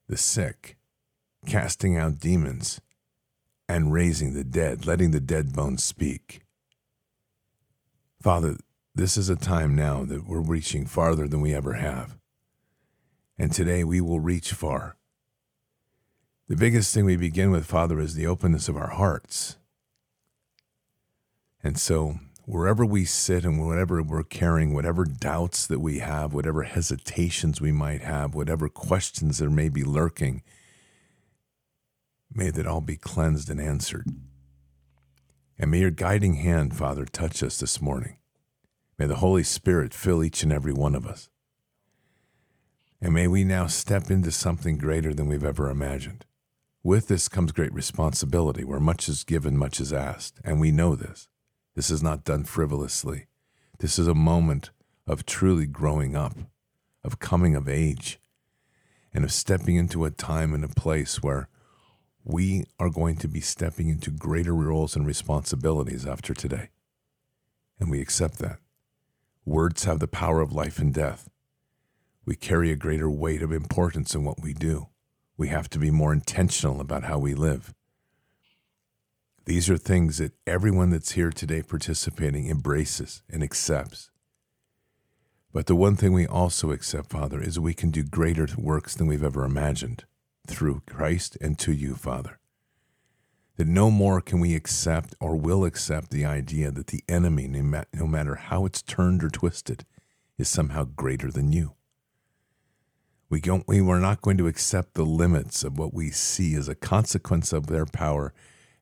the 0.07 0.17
sick, 0.17 0.77
casting 1.47 1.97
out 1.97 2.19
demons, 2.19 2.81
and 3.69 3.93
raising 3.93 4.35
the 4.35 4.43
dead, 4.43 4.85
letting 4.85 5.13
the 5.13 5.21
dead 5.21 5.53
bones 5.53 5.85
speak. 5.85 6.41
Father, 8.21 8.57
this 8.93 9.17
is 9.17 9.29
a 9.29 9.37
time 9.37 9.77
now 9.77 10.05
that 10.05 10.27
we're 10.27 10.41
reaching 10.41 10.85
farther 10.85 11.29
than 11.29 11.41
we 11.41 11.55
ever 11.55 11.75
have. 11.75 12.19
And 13.39 13.53
today 13.53 13.85
we 13.85 14.01
will 14.01 14.19
reach 14.19 14.53
far. 14.53 14.97
The 16.49 16.57
biggest 16.57 16.93
thing 16.93 17.05
we 17.05 17.17
begin 17.17 17.53
with, 17.53 17.65
Father, 17.65 18.01
is 18.01 18.15
the 18.15 18.27
openness 18.27 18.69
of 18.69 18.77
our 18.77 18.91
hearts. 18.91 19.57
And 21.63 21.79
so 21.79 22.19
wherever 22.51 22.85
we 22.85 23.05
sit 23.05 23.45
and 23.45 23.65
whatever 23.65 24.03
we're 24.03 24.25
carrying, 24.25 24.75
whatever 24.75 25.05
doubts 25.05 25.69
that 25.69 25.79
we 25.79 26.01
have, 26.01 26.35
whatever 26.35 26.65
hesitations 26.65 27.61
we 27.61 27.71
might 27.71 28.01
have, 28.01 28.35
whatever 28.35 28.69
questions 28.69 29.39
there 29.39 29.49
may 29.49 29.69
be 29.69 29.85
lurking, 29.85 30.43
may 32.35 32.51
that 32.51 32.67
all 32.67 32.81
be 32.81 32.97
cleansed 32.97 33.49
and 33.51 33.61
answered. 33.61 34.09
And 35.61 35.71
may 35.71 35.79
your 35.79 35.93
guiding 35.93 36.35
hand, 36.35 36.77
Father, 36.77 37.05
touch 37.05 37.41
us 37.45 37.59
this 37.59 37.81
morning. 37.81 38.17
May 38.99 39.07
the 39.07 39.17
Holy 39.17 39.45
Spirit 39.45 39.95
fill 39.95 40.25
each 40.25 40.43
and 40.43 40.53
every 40.53 40.73
one 40.73 40.97
of 40.97 41.07
us. 41.07 41.29
And 43.01 43.15
may 43.15 43.29
we 43.29 43.45
now 43.45 43.69
step 43.69 44.11
into 44.11 44.33
something 44.33 44.77
greater 44.77 45.15
than 45.15 45.29
we've 45.29 45.45
ever 45.45 45.71
imagined. 45.71 46.25
With 46.83 47.07
this 47.07 47.29
comes 47.29 47.53
great 47.53 47.73
responsibility, 47.73 48.65
where 48.65 48.81
much 48.81 49.09
is 49.09 49.23
given, 49.23 49.57
much 49.57 49.79
is 49.81 49.93
asked. 49.93 50.41
And 50.45 50.59
we 50.59 50.73
know 50.73 50.97
this. 50.97 51.30
This 51.81 51.91
is 51.91 52.03
not 52.03 52.25
done 52.25 52.45
frivolously. 52.45 53.25
This 53.79 53.99
is 53.99 54.07
a 54.07 54.15
moment 54.15 54.69
of 55.07 55.25
truly 55.25 55.65
growing 55.65 56.15
up, 56.15 56.35
of 57.03 57.21
coming 57.21 57.57
of 57.57 57.71
age, 57.71 58.21
and 59.15 59.25
of 59.25 59.33
stepping 59.33 59.77
into 59.77 60.05
a 60.05 60.11
time 60.11 60.53
and 60.53 60.63
a 60.63 60.69
place 60.69 61.23
where 61.23 61.49
we 62.23 62.65
are 62.79 62.91
going 62.91 63.17
to 63.17 63.29
be 63.29 63.41
stepping 63.41 63.89
into 63.89 64.11
greater 64.11 64.55
roles 64.55 64.95
and 64.95 65.07
responsibilities 65.07 66.05
after 66.05 66.35
today. 66.35 66.69
And 67.79 67.91
we 67.91 68.03
accept 68.03 68.41
that. 68.41 68.59
Words 69.47 69.85
have 69.85 70.01
the 70.01 70.07
power 70.07 70.43
of 70.43 70.53
life 70.53 70.81
and 70.81 70.93
death. 70.93 71.31
We 72.27 72.37
carry 72.37 72.71
a 72.71 72.77
greater 72.77 73.09
weight 73.09 73.41
of 73.41 73.53
importance 73.53 74.15
in 74.15 74.23
what 74.23 74.43
we 74.43 74.53
do. 74.53 74.89
We 75.39 75.49
have 75.49 75.71
to 75.71 75.79
be 75.79 75.91
more 75.91 76.13
intentional 76.13 76.83
about 76.83 77.05
how 77.05 77.19
we 77.19 77.33
live. 77.33 77.73
These 79.47 79.71
are 79.71 79.79
things 79.79 80.19
that 80.19 80.33
everyone 80.47 80.91
that's 80.91 81.13
here 81.13 81.31
today 81.31 81.63
participating 81.63 82.49
embraces 82.49 83.23
and 83.29 83.43
accepts. 83.43 84.11
But 85.53 85.67
the 85.67 85.75
one 85.75 85.97
thing 85.97 86.13
we 86.13 86.27
also 86.27 86.71
accept, 86.71 87.11
Father, 87.11 87.41
is 87.41 87.59
we 87.59 87.75
can 87.75 87.91
do 87.91 88.05
greater 88.05 88.47
works 88.57 88.95
than 88.95 89.07
we've 89.07 89.25
ever 89.25 89.45
imagined 89.45 90.05
through 90.47 90.83
Christ 90.87 91.37
and 91.41 91.59
to 91.59 91.73
you, 91.73 91.95
Father. 91.95 92.39
That 93.57 93.67
no 93.67 93.91
more 93.91 94.21
can 94.21 94.41
we 94.41 94.55
accept 94.55 95.15
or 95.21 95.37
will 95.37 95.65
accept 95.65 96.11
the 96.11 96.25
idea 96.25 96.71
that 96.71 96.89
the 96.89 97.03
enemy, 97.09 97.49
no 97.49 98.07
matter 98.07 98.37
how 98.37 98.65
it's 98.65 98.83
turned 98.83 99.25
or 99.25 99.31
twisted, 99.31 99.85
is 100.39 100.49
somehow 100.49 100.85
greater 100.85 101.31
than 101.31 101.53
you. 101.53 101.75
We, 103.29 103.41
don't, 103.41 103.67
we 103.67 103.81
are 103.81 104.01
not 104.01 104.23
going 104.23 104.39
to 104.39 104.47
accept 104.47 104.95
the 104.95 105.05
limits 105.05 105.65
of 105.65 105.79
what 105.79 105.93
we 105.93 106.11
see 106.11 106.55
as 106.55 106.69
a 106.69 106.75
consequence 106.75 107.53
of 107.53 107.67
their 107.67 107.87
power 107.87 108.33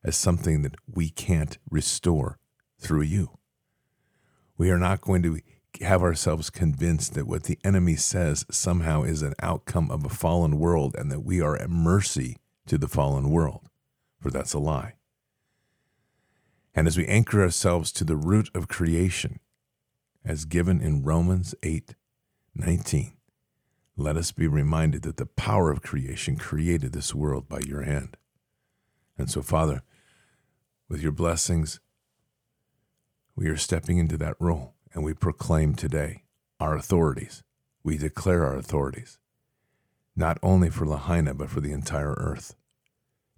as 0.03 0.15
something 0.15 0.61
that 0.61 0.75
we 0.87 1.09
can't 1.09 1.57
restore 1.69 2.39
through 2.79 3.01
you. 3.01 3.37
We 4.57 4.71
are 4.71 4.77
not 4.77 5.01
going 5.01 5.23
to 5.23 5.39
have 5.81 6.01
ourselves 6.01 6.49
convinced 6.49 7.13
that 7.13 7.27
what 7.27 7.43
the 7.43 7.59
enemy 7.63 7.95
says 7.95 8.45
somehow 8.49 9.03
is 9.03 9.21
an 9.21 9.33
outcome 9.41 9.91
of 9.91 10.05
a 10.05 10.09
fallen 10.09 10.59
world 10.59 10.95
and 10.97 11.11
that 11.11 11.21
we 11.21 11.41
are 11.41 11.55
at 11.55 11.69
mercy 11.69 12.37
to 12.67 12.77
the 12.77 12.87
fallen 12.87 13.29
world, 13.29 13.69
for 14.19 14.29
that's 14.29 14.53
a 14.53 14.59
lie. 14.59 14.95
And 16.75 16.87
as 16.87 16.97
we 16.97 17.05
anchor 17.07 17.41
ourselves 17.41 17.91
to 17.93 18.03
the 18.03 18.15
root 18.15 18.49
of 18.53 18.67
creation, 18.67 19.39
as 20.25 20.45
given 20.45 20.81
in 20.81 21.03
Romans 21.03 21.55
8 21.63 21.95
19, 22.55 23.13
let 23.95 24.17
us 24.17 24.31
be 24.31 24.47
reminded 24.47 25.03
that 25.03 25.17
the 25.17 25.25
power 25.25 25.71
of 25.71 25.81
creation 25.81 26.35
created 26.35 26.93
this 26.93 27.13
world 27.13 27.47
by 27.47 27.59
your 27.59 27.83
hand. 27.83 28.17
And 29.17 29.29
so, 29.29 29.41
Father, 29.41 29.83
with 30.89 31.01
your 31.01 31.11
blessings, 31.11 31.79
we 33.35 33.47
are 33.47 33.57
stepping 33.57 33.99
into 33.99 34.17
that 34.17 34.35
role 34.39 34.73
and 34.93 35.03
we 35.03 35.13
proclaim 35.13 35.75
today 35.75 36.23
our 36.59 36.75
authorities. 36.75 37.43
We 37.83 37.97
declare 37.97 38.43
our 38.43 38.57
authorities, 38.57 39.19
not 40.15 40.37
only 40.43 40.69
for 40.69 40.85
Lahaina, 40.85 41.33
but 41.33 41.49
for 41.49 41.61
the 41.61 41.71
entire 41.71 42.13
earth, 42.17 42.55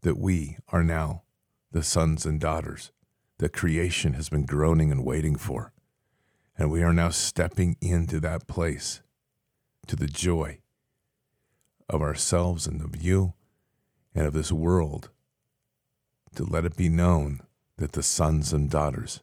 that 0.01 0.17
we 0.17 0.57
are 0.69 0.83
now 0.83 1.23
the 1.71 1.83
sons 1.83 2.25
and 2.25 2.39
daughters 2.39 2.91
that 3.37 3.53
creation 3.53 4.13
has 4.13 4.29
been 4.29 4.45
groaning 4.45 4.91
and 4.91 5.05
waiting 5.05 5.35
for. 5.35 5.73
And 6.57 6.71
we 6.71 6.81
are 6.83 6.93
now 6.93 7.09
stepping 7.09 7.75
into 7.81 8.19
that 8.21 8.47
place 8.47 9.01
to 9.87 9.95
the 9.95 10.07
joy 10.07 10.59
of 11.89 12.01
ourselves 12.01 12.65
and 12.65 12.81
of 12.81 13.01
you 13.01 13.33
and 14.15 14.25
of 14.25 14.33
this 14.33 14.51
world 14.51 15.09
to 16.35 16.43
let 16.43 16.65
it 16.65 16.75
be 16.75 16.89
known 16.89 17.41
that 17.77 17.93
the 17.93 18.03
sons 18.03 18.53
and 18.53 18.69
daughters 18.69 19.21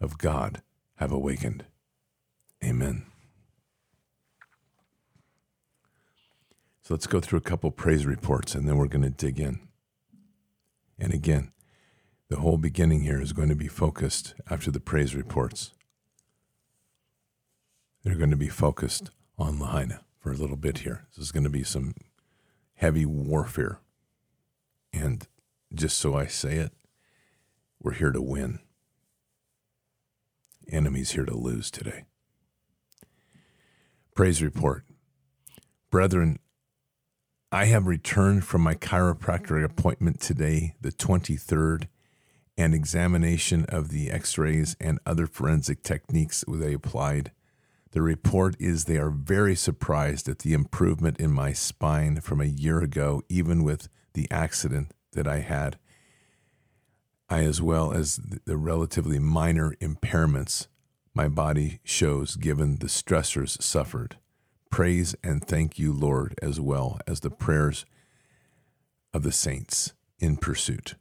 of 0.00 0.18
God 0.18 0.62
have 0.96 1.12
awakened. 1.12 1.64
Amen. 2.62 3.06
So 6.82 6.94
let's 6.94 7.06
go 7.06 7.20
through 7.20 7.38
a 7.38 7.42
couple 7.42 7.70
praise 7.70 8.04
reports 8.04 8.54
and 8.54 8.68
then 8.68 8.76
we're 8.76 8.88
going 8.88 9.02
to 9.02 9.10
dig 9.10 9.38
in. 9.38 9.60
And 10.98 11.14
again, 11.14 11.52
the 12.28 12.36
whole 12.36 12.58
beginning 12.58 13.02
here 13.02 13.20
is 13.20 13.32
going 13.32 13.48
to 13.48 13.56
be 13.56 13.68
focused 13.68 14.34
after 14.50 14.70
the 14.70 14.80
praise 14.80 15.14
reports. 15.14 15.72
They're 18.02 18.16
going 18.16 18.30
to 18.30 18.36
be 18.36 18.48
focused 18.48 19.10
on 19.38 19.58
Lahaina 19.58 20.00
for 20.18 20.32
a 20.32 20.36
little 20.36 20.56
bit 20.56 20.78
here. 20.78 21.06
This 21.10 21.26
is 21.26 21.32
going 21.32 21.44
to 21.44 21.50
be 21.50 21.64
some 21.64 21.94
heavy 22.74 23.06
warfare. 23.06 23.80
And 24.92 25.26
just 25.72 25.98
so 25.98 26.14
I 26.14 26.26
say 26.26 26.56
it, 26.56 26.72
we're 27.80 27.92
here 27.92 28.12
to 28.12 28.20
win. 28.20 28.60
Enemies 30.70 31.12
here 31.12 31.24
to 31.24 31.36
lose 31.36 31.70
today. 31.70 32.04
Praise 34.14 34.42
report. 34.42 34.84
Brethren, 35.90 36.38
I 37.52 37.64
have 37.64 37.86
returned 37.86 38.44
from 38.44 38.62
my 38.62 38.74
chiropractor 38.74 39.64
appointment 39.64 40.20
today, 40.20 40.74
the 40.80 40.92
23rd, 40.92 41.88
and 42.56 42.74
examination 42.74 43.64
of 43.68 43.88
the 43.88 44.10
x 44.10 44.36
rays 44.36 44.76
and 44.78 45.00
other 45.06 45.26
forensic 45.26 45.82
techniques 45.82 46.44
they 46.46 46.74
applied. 46.74 47.32
The 47.92 48.02
report 48.02 48.54
is 48.60 48.84
they 48.84 48.98
are 48.98 49.10
very 49.10 49.56
surprised 49.56 50.28
at 50.28 50.40
the 50.40 50.52
improvement 50.52 51.18
in 51.18 51.32
my 51.32 51.52
spine 51.52 52.20
from 52.20 52.40
a 52.40 52.44
year 52.44 52.80
ago, 52.80 53.22
even 53.28 53.64
with 53.64 53.88
the 54.12 54.30
accident 54.30 54.92
that 55.12 55.26
I 55.26 55.40
had, 55.40 55.78
I, 57.28 57.44
as 57.44 57.62
well 57.62 57.92
as 57.92 58.20
the 58.44 58.56
relatively 58.56 59.18
minor 59.18 59.74
impairments 59.80 60.66
my 61.14 61.28
body 61.28 61.80
shows 61.84 62.36
given 62.36 62.76
the 62.76 62.86
stressors 62.86 63.60
suffered. 63.62 64.16
Praise 64.70 65.16
and 65.24 65.44
thank 65.44 65.78
you, 65.78 65.92
Lord, 65.92 66.34
as 66.40 66.60
well 66.60 67.00
as 67.06 67.20
the 67.20 67.30
prayers 67.30 67.84
of 69.12 69.22
the 69.22 69.32
saints 69.32 69.92
in 70.18 70.36
pursuit. 70.36 70.94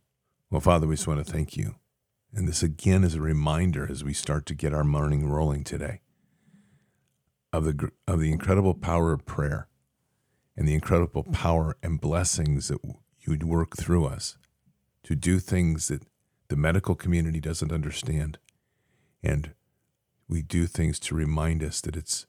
Well, 0.50 0.62
Father, 0.62 0.88
we 0.88 0.96
just 0.96 1.08
want 1.08 1.24
to 1.24 1.32
thank 1.32 1.56
you. 1.56 1.76
And 2.34 2.48
this 2.48 2.64
again 2.64 3.04
is 3.04 3.16
a 3.16 3.22
reminder 3.22 3.88
as 3.90 4.04
we 4.04 4.14
start 4.14 4.46
to 4.48 4.56
get 4.56 4.74
our 4.74 4.84
morning 4.84 5.30
rolling 5.30 5.64
today 5.64 6.02
of 7.52 7.66
the, 7.66 7.92
of 8.08 8.20
the 8.20 8.32
incredible 8.32 8.74
power 8.74 9.12
of 9.14 9.26
prayer 9.26 9.68
and 10.56 10.68
the 10.68 10.74
incredible 10.74 11.24
power 11.24 11.76
and 11.82 12.02
blessings 12.02 12.68
that 12.68 12.82
you'd 13.30 13.44
work 13.44 13.78
through 13.78 14.06
us 14.06 14.38
to 15.04 15.16
do 15.16 15.40
things 15.40 15.88
that 15.88 16.04
the 16.50 16.56
medical 16.56 16.96
community 16.96 17.40
doesn't 17.40 17.72
understand 17.72 18.38
and 19.24 19.52
we 20.28 20.42
do 20.42 20.66
things 20.66 21.00
to 21.00 21.16
remind 21.16 21.64
us 21.64 21.82
that 21.82 21.96
it's 21.96 22.26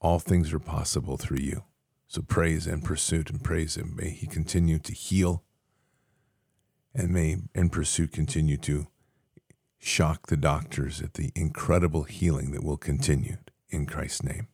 all 0.00 0.18
things 0.18 0.52
are 0.52 0.58
possible 0.58 1.16
through 1.16 1.38
you. 1.38 1.64
So 2.06 2.22
praise 2.22 2.66
and 2.66 2.84
pursuit 2.84 3.30
and 3.30 3.42
praise 3.42 3.76
him. 3.76 3.94
May 3.96 4.10
he 4.10 4.26
continue 4.26 4.78
to 4.78 4.92
heal 4.92 5.44
and 6.94 7.10
may 7.10 7.38
and 7.54 7.72
pursuit 7.72 8.12
continue 8.12 8.56
to 8.58 8.86
shock 9.78 10.26
the 10.26 10.36
doctors 10.36 11.00
at 11.00 11.14
the 11.14 11.32
incredible 11.34 12.04
healing 12.04 12.52
that 12.52 12.62
will 12.62 12.76
continue 12.76 13.38
in 13.70 13.86
Christ's 13.86 14.22
name. 14.22 14.48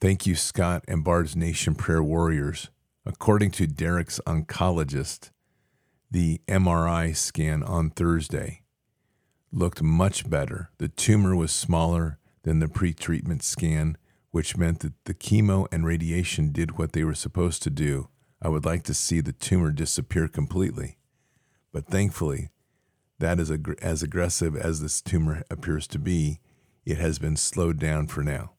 Thank 0.00 0.26
you, 0.26 0.34
Scott 0.34 0.84
and 0.86 1.02
Bard's 1.02 1.34
Nation 1.34 1.74
Prayer 1.74 2.02
Warriors. 2.02 2.68
According 3.06 3.50
to 3.52 3.66
Derek's 3.66 4.18
oncologist, 4.26 5.30
the 6.10 6.40
MRI 6.48 7.14
scan 7.14 7.62
on 7.62 7.90
Thursday 7.90 8.62
looked 9.52 9.82
much 9.82 10.28
better. 10.28 10.70
The 10.78 10.88
tumor 10.88 11.36
was 11.36 11.52
smaller 11.52 12.18
than 12.44 12.60
the 12.60 12.68
pre-treatment 12.68 13.42
scan, 13.42 13.98
which 14.30 14.56
meant 14.56 14.80
that 14.80 14.94
the 15.04 15.12
chemo 15.12 15.66
and 15.70 15.84
radiation 15.84 16.50
did 16.50 16.78
what 16.78 16.92
they 16.92 17.04
were 17.04 17.14
supposed 17.14 17.62
to 17.64 17.70
do. 17.70 18.08
I 18.40 18.48
would 18.48 18.64
like 18.64 18.82
to 18.84 18.94
see 18.94 19.20
the 19.20 19.32
tumor 19.32 19.70
disappear 19.70 20.26
completely. 20.26 20.96
But 21.72 21.86
thankfully, 21.86 22.50
that 23.18 23.38
is 23.38 23.50
ag- 23.50 23.78
as 23.82 24.02
aggressive 24.02 24.56
as 24.56 24.80
this 24.80 25.02
tumor 25.02 25.42
appears 25.50 25.86
to 25.88 25.98
be, 25.98 26.40
it 26.84 26.98
has 26.98 27.18
been 27.18 27.36
slowed 27.36 27.78
down 27.78 28.06
for 28.06 28.22
now. 28.22 28.52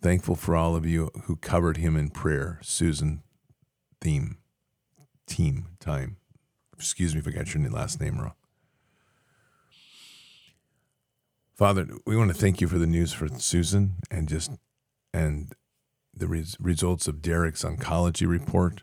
Thankful 0.00 0.36
for 0.36 0.54
all 0.54 0.76
of 0.76 0.86
you 0.86 1.10
who 1.24 1.36
covered 1.36 1.76
him 1.76 1.96
in 1.96 2.10
prayer. 2.10 2.60
Susan, 2.62 3.22
theme, 4.00 4.38
team, 5.26 5.68
time. 5.80 6.16
Excuse 6.76 7.14
me 7.14 7.20
if 7.20 7.28
I 7.28 7.30
got 7.30 7.52
your 7.54 7.68
last 7.70 8.00
name 8.00 8.18
wrong. 8.18 8.34
Father, 11.56 11.88
we 12.06 12.16
want 12.16 12.30
to 12.30 12.36
thank 12.38 12.60
you 12.60 12.68
for 12.68 12.78
the 12.78 12.86
news 12.86 13.12
for 13.12 13.26
Susan 13.28 13.96
and 14.10 14.28
just 14.28 14.52
and 15.12 15.52
the 16.14 16.28
res- 16.28 16.56
results 16.60 17.08
of 17.08 17.20
Derek's 17.20 17.64
oncology 17.64 18.28
report, 18.28 18.82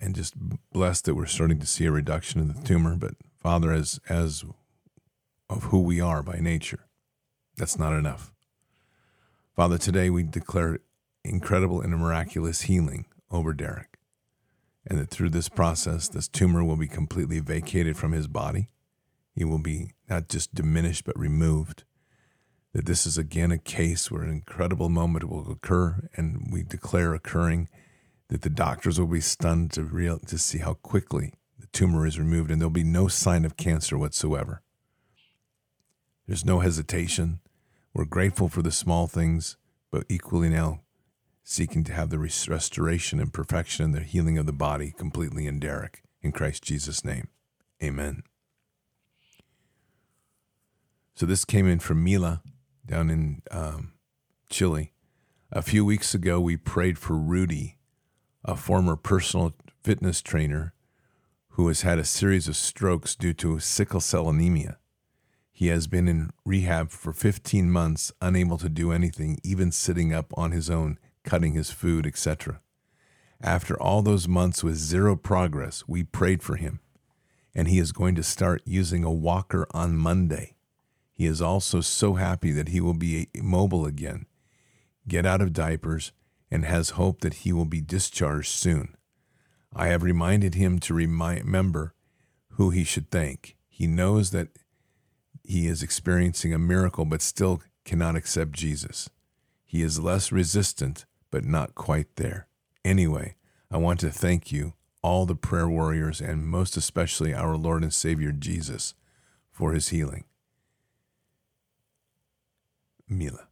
and 0.00 0.14
just 0.14 0.34
blessed 0.72 1.04
that 1.04 1.14
we're 1.14 1.26
starting 1.26 1.60
to 1.60 1.66
see 1.66 1.84
a 1.84 1.92
reduction 1.92 2.40
in 2.40 2.48
the 2.48 2.60
tumor. 2.62 2.96
But 2.96 3.14
Father, 3.38 3.70
as 3.70 4.00
as 4.08 4.44
of 5.48 5.64
who 5.64 5.80
we 5.80 6.00
are 6.00 6.24
by 6.24 6.38
nature, 6.40 6.86
that's 7.56 7.78
not 7.78 7.92
enough. 7.92 8.32
Father, 9.54 9.78
today 9.78 10.10
we 10.10 10.24
declare 10.24 10.80
incredible 11.24 11.80
and 11.80 11.96
miraculous 11.96 12.62
healing 12.62 13.06
over 13.30 13.52
Derek. 13.52 13.95
And 14.86 14.98
that 14.98 15.10
through 15.10 15.30
this 15.30 15.48
process, 15.48 16.08
this 16.08 16.28
tumor 16.28 16.62
will 16.62 16.76
be 16.76 16.86
completely 16.86 17.40
vacated 17.40 17.96
from 17.96 18.12
his 18.12 18.28
body. 18.28 18.68
He 19.34 19.44
will 19.44 19.58
be 19.58 19.94
not 20.08 20.28
just 20.28 20.54
diminished, 20.54 21.04
but 21.04 21.18
removed. 21.18 21.84
That 22.72 22.86
this 22.86 23.06
is 23.06 23.18
again 23.18 23.50
a 23.50 23.58
case 23.58 24.10
where 24.10 24.22
an 24.22 24.30
incredible 24.30 24.88
moment 24.88 25.28
will 25.28 25.50
occur, 25.50 26.08
and 26.14 26.48
we 26.52 26.62
declare 26.62 27.14
occurring 27.14 27.68
that 28.28 28.42
the 28.42 28.50
doctors 28.50 28.98
will 28.98 29.06
be 29.06 29.20
stunned 29.20 29.72
to 29.72 29.82
real 29.82 30.18
to 30.20 30.38
see 30.38 30.58
how 30.58 30.74
quickly 30.74 31.32
the 31.58 31.66
tumor 31.68 32.06
is 32.06 32.18
removed, 32.18 32.50
and 32.50 32.60
there'll 32.60 32.70
be 32.70 32.84
no 32.84 33.08
sign 33.08 33.44
of 33.44 33.56
cancer 33.56 33.98
whatsoever. 33.98 34.62
There's 36.26 36.44
no 36.44 36.60
hesitation. 36.60 37.40
We're 37.94 38.04
grateful 38.04 38.48
for 38.48 38.62
the 38.62 38.72
small 38.72 39.06
things, 39.06 39.56
but 39.90 40.04
equally 40.08 40.48
now 40.48 40.80
seeking 41.48 41.84
to 41.84 41.92
have 41.92 42.10
the 42.10 42.18
restoration 42.18 43.20
and 43.20 43.32
perfection 43.32 43.84
and 43.84 43.94
the 43.94 44.00
healing 44.00 44.36
of 44.36 44.46
the 44.46 44.52
body 44.52 44.90
completely 44.90 45.46
in 45.46 45.60
Derek. 45.60 46.02
In 46.20 46.32
Christ 46.32 46.64
Jesus' 46.64 47.04
name. 47.04 47.28
Amen. 47.80 48.24
So 51.14 51.24
this 51.24 51.44
came 51.44 51.68
in 51.68 51.78
from 51.78 52.02
Mila 52.02 52.42
down 52.84 53.10
in 53.10 53.42
um, 53.52 53.92
Chile. 54.50 54.92
A 55.52 55.62
few 55.62 55.84
weeks 55.84 56.14
ago, 56.14 56.40
we 56.40 56.56
prayed 56.56 56.98
for 56.98 57.16
Rudy, 57.16 57.78
a 58.44 58.56
former 58.56 58.96
personal 58.96 59.54
fitness 59.84 60.20
trainer 60.20 60.74
who 61.50 61.68
has 61.68 61.82
had 61.82 62.00
a 62.00 62.04
series 62.04 62.48
of 62.48 62.56
strokes 62.56 63.14
due 63.14 63.34
to 63.34 63.60
sickle 63.60 64.00
cell 64.00 64.28
anemia. 64.28 64.78
He 65.52 65.68
has 65.68 65.86
been 65.86 66.08
in 66.08 66.30
rehab 66.44 66.90
for 66.90 67.12
15 67.12 67.70
months, 67.70 68.10
unable 68.20 68.58
to 68.58 68.68
do 68.68 68.90
anything, 68.90 69.38
even 69.44 69.70
sitting 69.70 70.12
up 70.12 70.34
on 70.36 70.50
his 70.50 70.68
own, 70.68 70.98
cutting 71.26 71.52
his 71.52 71.70
food, 71.70 72.06
etc. 72.06 72.60
After 73.42 73.78
all 73.78 74.00
those 74.00 74.26
months 74.26 74.64
with 74.64 74.76
zero 74.76 75.14
progress, 75.16 75.84
we 75.86 76.04
prayed 76.04 76.42
for 76.42 76.56
him, 76.56 76.80
and 77.54 77.68
he 77.68 77.78
is 77.78 77.92
going 77.92 78.14
to 78.14 78.22
start 78.22 78.62
using 78.64 79.04
a 79.04 79.12
walker 79.12 79.66
on 79.72 79.98
Monday. 79.98 80.56
He 81.12 81.26
is 81.26 81.42
also 81.42 81.82
so 81.82 82.14
happy 82.14 82.50
that 82.52 82.68
he 82.68 82.80
will 82.80 82.94
be 82.94 83.28
mobile 83.36 83.84
again, 83.84 84.24
get 85.06 85.26
out 85.26 85.42
of 85.42 85.52
diapers, 85.52 86.12
and 86.50 86.64
has 86.64 86.90
hope 86.90 87.20
that 87.20 87.34
he 87.34 87.52
will 87.52 87.66
be 87.66 87.80
discharged 87.80 88.50
soon. 88.50 88.96
I 89.74 89.88
have 89.88 90.02
reminded 90.02 90.54
him 90.54 90.78
to 90.80 90.94
remember 90.94 91.94
who 92.52 92.70
he 92.70 92.84
should 92.84 93.10
thank. 93.10 93.56
He 93.68 93.86
knows 93.86 94.30
that 94.30 94.48
he 95.44 95.66
is 95.66 95.82
experiencing 95.82 96.54
a 96.54 96.58
miracle 96.58 97.04
but 97.04 97.20
still 97.20 97.62
cannot 97.84 98.16
accept 98.16 98.52
Jesus. 98.52 99.10
He 99.64 99.82
is 99.82 100.00
less 100.00 100.32
resistant, 100.32 101.04
but 101.30 101.44
not 101.44 101.74
quite 101.74 102.16
there. 102.16 102.46
Anyway, 102.84 103.36
I 103.70 103.78
want 103.78 104.00
to 104.00 104.10
thank 104.10 104.52
you, 104.52 104.74
all 105.02 105.26
the 105.26 105.34
prayer 105.34 105.68
warriors, 105.68 106.20
and 106.20 106.46
most 106.46 106.76
especially 106.76 107.34
our 107.34 107.56
Lord 107.56 107.82
and 107.82 107.92
Savior 107.92 108.32
Jesus, 108.32 108.94
for 109.50 109.72
his 109.72 109.88
healing. 109.88 110.24
Mila. 113.08 113.48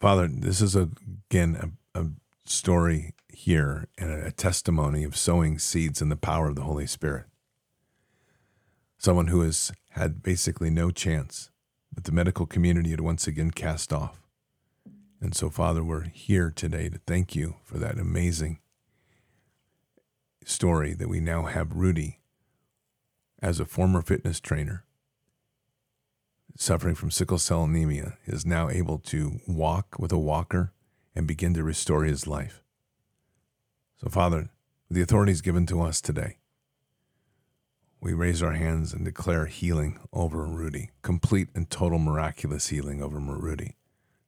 Father, 0.00 0.28
this 0.28 0.60
is 0.60 0.76
a, 0.76 0.90
again 1.30 1.72
a, 1.94 2.00
a 2.00 2.06
story 2.44 3.14
here 3.28 3.88
and 3.96 4.10
a 4.10 4.30
testimony 4.30 5.04
of 5.04 5.16
sowing 5.16 5.58
seeds 5.58 6.02
in 6.02 6.08
the 6.08 6.16
power 6.16 6.48
of 6.48 6.56
the 6.56 6.62
Holy 6.62 6.86
Spirit 6.86 7.26
someone 9.04 9.26
who 9.26 9.42
has 9.42 9.70
had 9.90 10.22
basically 10.22 10.70
no 10.70 10.90
chance 10.90 11.50
that 11.92 12.04
the 12.04 12.12
medical 12.12 12.46
community 12.46 12.90
had 12.90 13.00
once 13.00 13.26
again 13.26 13.50
cast 13.50 13.92
off. 13.92 14.23
And 15.24 15.34
so, 15.34 15.48
Father, 15.48 15.82
we're 15.82 16.10
here 16.12 16.52
today 16.54 16.90
to 16.90 16.98
thank 17.06 17.34
you 17.34 17.56
for 17.64 17.78
that 17.78 17.98
amazing 17.98 18.58
story 20.44 20.92
that 20.92 21.08
we 21.08 21.18
now 21.18 21.44
have 21.44 21.72
Rudy 21.72 22.20
as 23.40 23.58
a 23.58 23.64
former 23.64 24.02
fitness 24.02 24.38
trainer 24.38 24.84
suffering 26.58 26.94
from 26.94 27.10
sickle 27.10 27.38
cell 27.38 27.64
anemia 27.64 28.18
is 28.26 28.44
now 28.44 28.68
able 28.68 28.98
to 28.98 29.40
walk 29.48 29.96
with 29.98 30.12
a 30.12 30.18
walker 30.18 30.74
and 31.16 31.26
begin 31.26 31.54
to 31.54 31.64
restore 31.64 32.04
his 32.04 32.26
life. 32.26 32.62
So, 33.96 34.10
Father, 34.10 34.50
with 34.90 34.96
the 34.96 35.02
authorities 35.02 35.40
given 35.40 35.64
to 35.68 35.80
us 35.80 36.02
today, 36.02 36.36
we 37.98 38.12
raise 38.12 38.42
our 38.42 38.52
hands 38.52 38.92
and 38.92 39.06
declare 39.06 39.46
healing 39.46 39.98
over 40.12 40.44
Rudy, 40.44 40.90
complete 41.00 41.48
and 41.54 41.70
total 41.70 41.98
miraculous 41.98 42.68
healing 42.68 43.02
over 43.02 43.18
Rudy. 43.18 43.78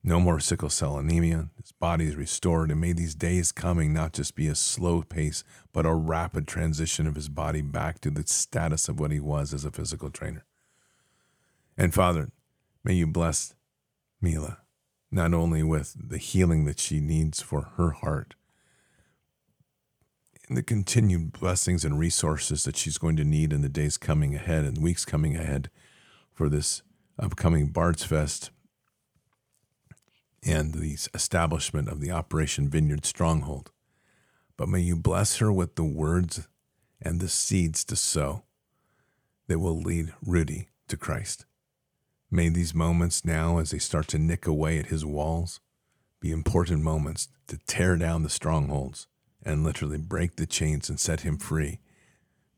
No 0.09 0.21
more 0.21 0.39
sickle 0.39 0.71
cell 0.71 0.99
anemia. 0.99 1.49
His 1.61 1.73
body 1.73 2.07
is 2.07 2.15
restored, 2.15 2.71
and 2.71 2.81
may 2.81 2.93
these 2.93 3.17
days 3.17 3.51
coming 3.51 3.93
not 3.93 4.13
just 4.13 4.37
be 4.37 4.47
a 4.47 4.55
slow 4.55 5.03
pace, 5.03 5.43
but 5.73 5.85
a 5.85 5.93
rapid 5.95 6.47
transition 6.47 7.09
of 7.09 7.17
his 7.17 7.29
body 7.29 7.61
back 7.61 8.01
to 8.03 8.11
the 8.13 8.25
status 8.25 8.89
of 8.89 9.01
what 9.01 9.11
he 9.11 9.19
was 9.19 9.53
as 9.53 9.65
a 9.65 9.73
physical 9.73 10.09
trainer. 10.09 10.45
And 11.77 11.93
Father, 11.93 12.31
may 12.85 12.95
you 12.95 13.09
bless 13.09 13.57
Mila, 14.21 14.59
not 15.11 15.35
only 15.35 15.65
with 15.65 15.97
the 15.99 16.19
healing 16.19 16.67
that 16.67 16.79
she 16.79 17.01
needs 17.01 17.43
for 17.43 17.73
her 17.77 17.91
heart, 17.91 18.37
and 20.47 20.57
the 20.57 20.63
continued 20.63 21.33
blessings 21.33 21.85
and 21.85 21.99
resources 21.99 22.63
that 22.63 22.77
she's 22.77 22.97
going 22.97 23.17
to 23.17 23.25
need 23.25 23.53
in 23.53 23.63
the 23.63 23.69
days 23.69 23.97
coming 23.97 24.37
ahead 24.37 24.65
and 24.65 24.81
weeks 24.81 25.05
coming 25.05 25.35
ahead 25.35 25.69
for 26.33 26.49
this 26.49 26.83
upcoming 27.19 27.71
Bards 27.71 28.05
Fest 28.05 28.53
and 30.47 30.73
the 30.73 30.97
establishment 31.13 31.89
of 31.89 32.01
the 32.01 32.13
Operation 32.13 32.69
Vineyard 32.69 33.05
Stronghold. 33.05 33.73
But 34.57 34.69
may 34.69 34.81
you 34.81 34.97
bless 34.97 35.37
her 35.39 35.53
with 35.53 35.75
the 35.75 35.85
words 35.85 36.49
and 37.03 37.21
the 37.21 37.29
seeds 37.29 37.85
to 37.85 37.97
sow 37.97 38.45
that 39.49 39.59
will 39.59 39.79
lead 39.79 40.15
Rudy 40.25 40.69
to 40.89 40.97
Christ. 40.97 41.45
May 42.31 42.49
these 42.49 42.75
moments 42.75 43.25
now, 43.25 43.59
as 43.59 43.71
they 43.71 43.79
start 43.79 44.09
to 44.09 44.19
nick 44.19 44.47
away 44.47 44.79
at 44.79 44.87
his 44.87 45.05
walls, 45.05 45.61
be 46.21 46.31
important 46.31 46.83
moments 46.83 47.29
to 47.49 47.59
tear 47.67 47.97
down 47.97 48.23
the 48.23 48.31
strongholds 48.31 49.07
and 49.45 49.63
literally 49.63 49.99
break 49.99 50.37
the 50.37 50.47
chains 50.47 50.89
and 50.89 50.99
set 50.99 51.21
him 51.21 51.37
free 51.39 51.81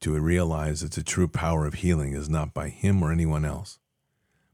to 0.00 0.18
realize 0.18 0.80
that 0.80 0.92
the 0.92 1.02
true 1.02 1.28
power 1.28 1.66
of 1.66 1.74
healing 1.74 2.12
is 2.12 2.28
not 2.28 2.54
by 2.54 2.68
him 2.68 3.02
or 3.02 3.10
anyone 3.10 3.44
else, 3.44 3.78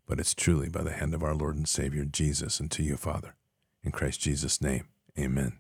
but 0.07 0.21
it's 0.21 0.35
truly 0.35 0.69
by 0.69 0.83
the 0.83 0.93
hand 0.93 1.15
of 1.15 1.23
our 1.23 1.35
Lord 1.35 1.57
and 1.57 1.69
Savior 1.69 2.05
Jesus 2.05 2.61
and 2.61 2.71
to 2.73 2.83
you, 2.83 2.97
Father. 2.97 3.35
In 3.83 3.93
Christ 3.93 4.21
Jesus' 4.21 4.61
name, 4.61 4.89
amen. 5.19 5.59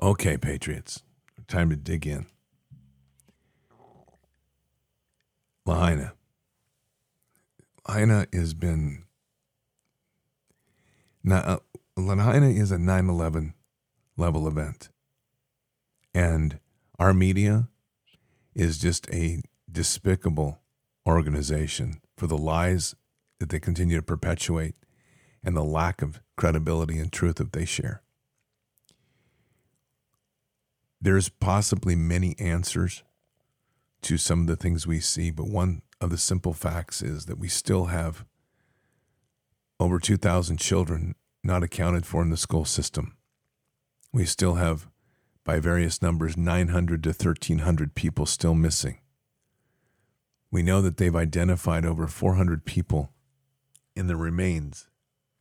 Okay, 0.00 0.36
Patriots, 0.36 1.02
time 1.48 1.70
to 1.70 1.76
dig 1.76 2.06
in. 2.06 2.26
Lahaina. 5.64 6.14
Lahaina 7.86 8.26
has 8.32 8.54
been. 8.54 9.04
Now, 11.22 11.38
uh, 11.38 11.58
Lahaina 11.96 12.48
is 12.48 12.72
a 12.72 12.78
9 12.78 13.08
11 13.08 13.54
level 14.16 14.48
event. 14.48 14.88
And 16.14 16.58
our 16.98 17.14
media 17.14 17.68
is 18.54 18.78
just 18.78 19.08
a 19.12 19.40
despicable 19.70 20.61
organization 21.06 22.00
for 22.16 22.26
the 22.26 22.38
lies 22.38 22.94
that 23.38 23.48
they 23.48 23.60
continue 23.60 23.96
to 23.96 24.02
perpetuate 24.02 24.74
and 25.44 25.56
the 25.56 25.64
lack 25.64 26.02
of 26.02 26.20
credibility 26.36 26.98
and 26.98 27.12
truth 27.12 27.36
that 27.36 27.52
they 27.52 27.64
share. 27.64 28.02
There's 31.00 31.28
possibly 31.28 31.96
many 31.96 32.36
answers 32.38 33.02
to 34.02 34.16
some 34.16 34.42
of 34.42 34.46
the 34.46 34.56
things 34.56 34.86
we 34.86 35.00
see, 35.00 35.30
but 35.30 35.48
one 35.48 35.82
of 36.00 36.10
the 36.10 36.18
simple 36.18 36.52
facts 36.52 37.02
is 37.02 37.26
that 37.26 37.38
we 37.38 37.48
still 37.48 37.86
have 37.86 38.24
over 39.80 39.98
2,000 39.98 40.58
children 40.58 41.16
not 41.42 41.64
accounted 41.64 42.06
for 42.06 42.22
in 42.22 42.30
the 42.30 42.36
school 42.36 42.64
system 42.64 43.16
we 44.12 44.24
still 44.26 44.54
have, 44.54 44.88
by 45.44 45.58
various 45.58 46.02
numbers, 46.02 46.36
900 46.36 47.02
to 47.02 47.08
1,300 47.08 47.94
people 47.94 48.26
still 48.26 48.54
missing. 48.54 48.98
We 50.52 50.62
know 50.62 50.82
that 50.82 50.98
they've 50.98 51.16
identified 51.16 51.86
over 51.86 52.06
400 52.06 52.66
people 52.66 53.10
in 53.96 54.06
the 54.06 54.16
remains, 54.16 54.90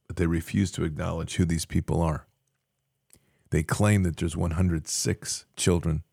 but 0.08 0.16
they 0.16 0.26
refuse 0.26 0.72
to 0.72 0.86
acknowledge 0.86 1.36
who 1.36 1.44
these 1.44 1.66
people 1.66 2.02
are. 2.02 2.28
They 3.50 3.62
claim 3.62 4.04
that 4.04 4.16
there's 4.16 4.38
106 4.38 5.46
children 5.58 6.04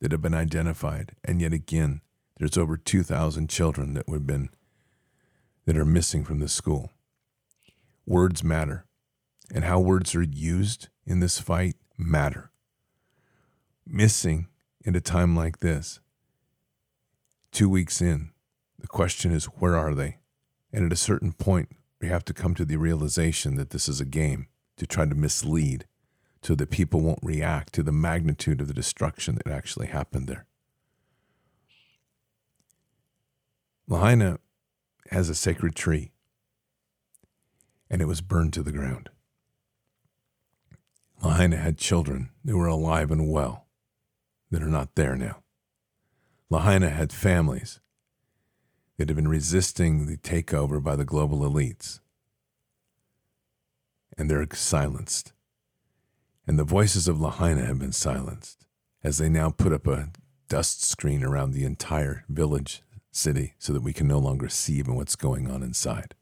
that 0.00 0.10
have 0.10 0.20
been 0.20 0.34
identified, 0.34 1.12
and 1.22 1.40
yet 1.40 1.52
again, 1.52 2.00
there's 2.36 2.58
over 2.58 2.76
2,000 2.76 3.48
children 3.48 3.94
that 3.94 4.08
have 4.08 4.26
been 4.26 4.50
that 5.64 5.76
are 5.76 5.84
missing 5.84 6.24
from 6.24 6.40
the 6.40 6.48
school. 6.48 6.90
Words 8.04 8.42
matter, 8.42 8.84
and 9.54 9.62
how 9.62 9.78
words 9.78 10.16
are 10.16 10.22
used 10.22 10.88
in 11.06 11.20
this 11.20 11.38
fight 11.38 11.76
matter. 11.96 12.50
Missing 13.86 14.48
in 14.84 14.96
a 14.96 15.00
time 15.00 15.36
like 15.36 15.60
this, 15.60 16.00
two 17.52 17.68
weeks 17.68 18.02
in, 18.02 18.31
the 18.78 18.88
question 18.88 19.32
is, 19.32 19.46
where 19.46 19.76
are 19.76 19.94
they? 19.94 20.18
And 20.72 20.84
at 20.84 20.92
a 20.92 20.96
certain 20.96 21.32
point, 21.32 21.68
We 22.02 22.08
have 22.08 22.24
to 22.24 22.34
come 22.34 22.56
to 22.56 22.64
the 22.64 22.76
realization 22.76 23.54
that 23.54 23.70
this 23.70 23.88
is 23.88 24.00
a 24.00 24.04
game 24.04 24.48
to 24.76 24.86
try 24.88 25.06
to 25.06 25.14
mislead 25.14 25.86
so 26.42 26.56
that 26.56 26.70
people 26.70 27.00
won't 27.00 27.20
react 27.22 27.72
to 27.74 27.84
the 27.84 27.92
magnitude 27.92 28.60
of 28.60 28.66
the 28.66 28.74
destruction 28.74 29.36
that 29.36 29.52
actually 29.52 29.86
happened 29.86 30.26
there. 30.26 30.44
Lahaina 33.86 34.40
has 35.10 35.28
a 35.28 35.34
sacred 35.34 35.76
tree, 35.76 36.10
and 37.88 38.02
it 38.02 38.06
was 38.06 38.20
burned 38.20 38.52
to 38.54 38.64
the 38.64 38.72
ground. 38.72 39.10
Lahaina 41.22 41.56
had 41.56 41.78
children 41.78 42.30
that 42.44 42.56
were 42.56 42.66
alive 42.66 43.12
and 43.12 43.30
well 43.30 43.66
that 44.50 44.62
are 44.62 44.66
not 44.66 44.96
there 44.96 45.14
now. 45.14 45.36
Lahaina 46.50 46.90
had 46.90 47.12
families 47.12 47.78
that 49.02 49.08
had 49.08 49.16
been 49.16 49.26
resisting 49.26 50.06
the 50.06 50.16
takeover 50.16 50.80
by 50.80 50.94
the 50.94 51.04
global 51.04 51.38
elites, 51.38 51.98
and 54.16 54.30
they're 54.30 54.46
silenced. 54.52 55.32
And 56.46 56.56
the 56.56 56.62
voices 56.62 57.08
of 57.08 57.20
Lahaina 57.20 57.66
have 57.66 57.80
been 57.80 57.90
silenced 57.90 58.64
as 59.02 59.18
they 59.18 59.28
now 59.28 59.50
put 59.50 59.72
up 59.72 59.88
a 59.88 60.10
dust 60.48 60.84
screen 60.84 61.24
around 61.24 61.50
the 61.50 61.64
entire 61.64 62.24
village 62.28 62.84
city 63.10 63.54
so 63.58 63.72
that 63.72 63.82
we 63.82 63.92
can 63.92 64.06
no 64.06 64.18
longer 64.18 64.48
see 64.48 64.74
even 64.74 64.94
what's 64.94 65.16
going 65.16 65.50
on 65.50 65.64
inside. 65.64 66.14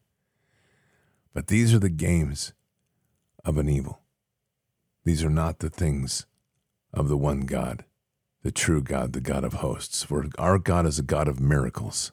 But 1.34 1.48
these 1.48 1.74
are 1.74 1.78
the 1.78 1.90
games 1.90 2.54
of 3.44 3.58
an 3.58 3.68
evil. 3.68 4.00
These 5.04 5.22
are 5.22 5.28
not 5.28 5.58
the 5.58 5.68
things 5.68 6.24
of 6.94 7.08
the 7.08 7.18
one 7.18 7.40
God, 7.40 7.84
the 8.42 8.50
true 8.50 8.82
God, 8.82 9.12
the 9.12 9.20
God 9.20 9.44
of 9.44 9.52
hosts. 9.54 10.02
For 10.02 10.24
our 10.38 10.58
God 10.58 10.86
is 10.86 10.98
a 10.98 11.02
God 11.02 11.28
of 11.28 11.40
miracles. 11.40 12.12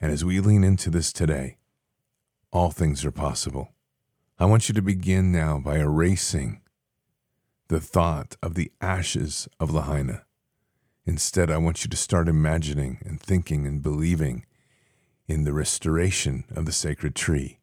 And 0.00 0.12
as 0.12 0.24
we 0.24 0.40
lean 0.40 0.64
into 0.64 0.90
this 0.90 1.12
today, 1.12 1.58
all 2.50 2.70
things 2.70 3.04
are 3.04 3.10
possible. 3.10 3.70
I 4.38 4.46
want 4.46 4.68
you 4.68 4.74
to 4.74 4.82
begin 4.82 5.32
now 5.32 5.58
by 5.58 5.78
erasing 5.78 6.60
the 7.68 7.80
thought 7.80 8.36
of 8.42 8.54
the 8.54 8.72
ashes 8.80 9.48
of 9.58 9.70
Lahaina. 9.70 10.24
Instead, 11.06 11.50
I 11.50 11.58
want 11.58 11.84
you 11.84 11.90
to 11.90 11.96
start 11.96 12.28
imagining 12.28 12.98
and 13.04 13.20
thinking 13.20 13.66
and 13.66 13.82
believing 13.82 14.44
in 15.26 15.44
the 15.44 15.52
restoration 15.52 16.44
of 16.54 16.66
the 16.66 16.72
sacred 16.72 17.14
tree, 17.14 17.60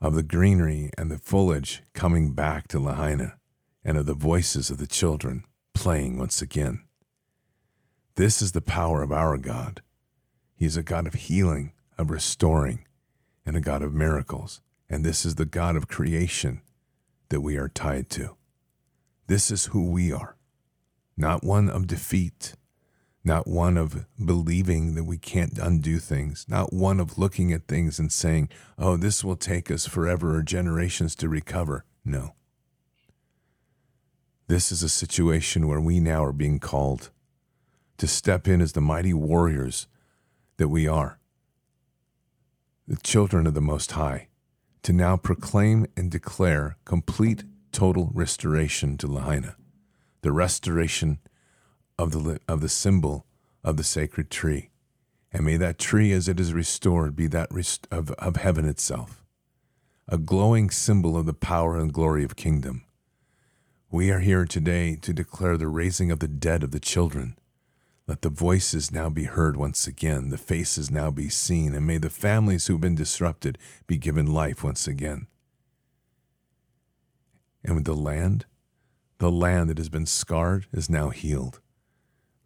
of 0.00 0.14
the 0.14 0.22
greenery 0.22 0.90
and 0.96 1.10
the 1.10 1.18
foliage 1.18 1.82
coming 1.94 2.32
back 2.32 2.68
to 2.68 2.78
Lahaina, 2.78 3.38
and 3.84 3.96
of 3.96 4.06
the 4.06 4.14
voices 4.14 4.70
of 4.70 4.78
the 4.78 4.86
children 4.86 5.44
playing 5.74 6.18
once 6.18 6.42
again. 6.42 6.82
This 8.16 8.40
is 8.42 8.52
the 8.52 8.60
power 8.60 9.02
of 9.02 9.12
our 9.12 9.36
God. 9.36 9.82
He 10.56 10.64
is 10.64 10.76
a 10.76 10.82
God 10.82 11.06
of 11.06 11.14
healing, 11.14 11.72
of 11.98 12.10
restoring, 12.10 12.86
and 13.44 13.56
a 13.56 13.60
God 13.60 13.82
of 13.82 13.94
miracles. 13.94 14.60
And 14.88 15.04
this 15.04 15.24
is 15.24 15.34
the 15.34 15.44
God 15.44 15.76
of 15.76 15.86
creation 15.86 16.62
that 17.28 17.42
we 17.42 17.56
are 17.56 17.68
tied 17.68 18.08
to. 18.10 18.36
This 19.26 19.50
is 19.50 19.66
who 19.66 19.90
we 19.90 20.12
are, 20.12 20.36
not 21.16 21.44
one 21.44 21.68
of 21.68 21.86
defeat, 21.86 22.54
not 23.24 23.46
one 23.46 23.76
of 23.76 24.06
believing 24.24 24.94
that 24.94 25.04
we 25.04 25.18
can't 25.18 25.58
undo 25.58 25.98
things, 25.98 26.46
not 26.48 26.72
one 26.72 27.00
of 27.00 27.18
looking 27.18 27.52
at 27.52 27.66
things 27.66 27.98
and 27.98 28.12
saying, 28.12 28.48
oh, 28.78 28.96
this 28.96 29.24
will 29.24 29.36
take 29.36 29.70
us 29.70 29.84
forever 29.84 30.36
or 30.36 30.42
generations 30.42 31.16
to 31.16 31.28
recover. 31.28 31.84
No. 32.04 32.34
This 34.46 34.70
is 34.70 34.84
a 34.84 34.88
situation 34.88 35.66
where 35.66 35.80
we 35.80 35.98
now 35.98 36.24
are 36.24 36.32
being 36.32 36.60
called 36.60 37.10
to 37.98 38.06
step 38.06 38.46
in 38.46 38.60
as 38.60 38.72
the 38.72 38.80
mighty 38.80 39.12
warriors 39.12 39.88
that 40.56 40.68
we 40.68 40.88
are, 40.88 41.18
the 42.88 42.96
children 42.96 43.46
of 43.46 43.54
the 43.54 43.60
Most 43.60 43.92
High, 43.92 44.28
to 44.82 44.92
now 44.92 45.16
proclaim 45.16 45.86
and 45.96 46.10
declare 46.10 46.76
complete 46.84 47.44
total 47.72 48.10
restoration 48.14 48.96
to 48.98 49.06
Lahaina, 49.06 49.56
the 50.22 50.32
restoration 50.32 51.18
of 51.98 52.12
the, 52.12 52.40
of 52.48 52.60
the 52.60 52.68
symbol 52.68 53.26
of 53.64 53.76
the 53.76 53.84
sacred 53.84 54.30
tree. 54.30 54.70
And 55.32 55.44
may 55.44 55.56
that 55.56 55.78
tree, 55.78 56.12
as 56.12 56.28
it 56.28 56.40
is 56.40 56.54
restored, 56.54 57.16
be 57.16 57.26
that 57.26 57.52
rest- 57.52 57.88
of, 57.90 58.12
of 58.12 58.36
heaven 58.36 58.64
itself, 58.64 59.24
a 60.08 60.16
glowing 60.16 60.70
symbol 60.70 61.16
of 61.16 61.26
the 61.26 61.34
power 61.34 61.76
and 61.76 61.92
glory 61.92 62.24
of 62.24 62.36
kingdom. 62.36 62.84
We 63.90 64.10
are 64.10 64.20
here 64.20 64.44
today 64.44 64.96
to 64.96 65.12
declare 65.12 65.56
the 65.56 65.68
raising 65.68 66.10
of 66.10 66.20
the 66.20 66.28
dead 66.28 66.62
of 66.62 66.70
the 66.70 66.80
children. 66.80 67.36
Let 68.06 68.22
the 68.22 68.30
voices 68.30 68.92
now 68.92 69.08
be 69.08 69.24
heard 69.24 69.56
once 69.56 69.86
again, 69.86 70.30
the 70.30 70.38
faces 70.38 70.90
now 70.90 71.10
be 71.10 71.28
seen, 71.28 71.74
and 71.74 71.86
may 71.86 71.98
the 71.98 72.10
families 72.10 72.66
who've 72.66 72.80
been 72.80 72.94
disrupted 72.94 73.58
be 73.86 73.98
given 73.98 74.26
life 74.26 74.62
once 74.62 74.86
again 74.86 75.26
and 77.66 77.74
with 77.74 77.84
the 77.84 77.94
land, 77.94 78.46
the 79.18 79.30
land 79.30 79.68
that 79.68 79.78
has 79.78 79.88
been 79.88 80.06
scarred 80.06 80.66
is 80.72 80.88
now 80.88 81.10
healed, 81.10 81.60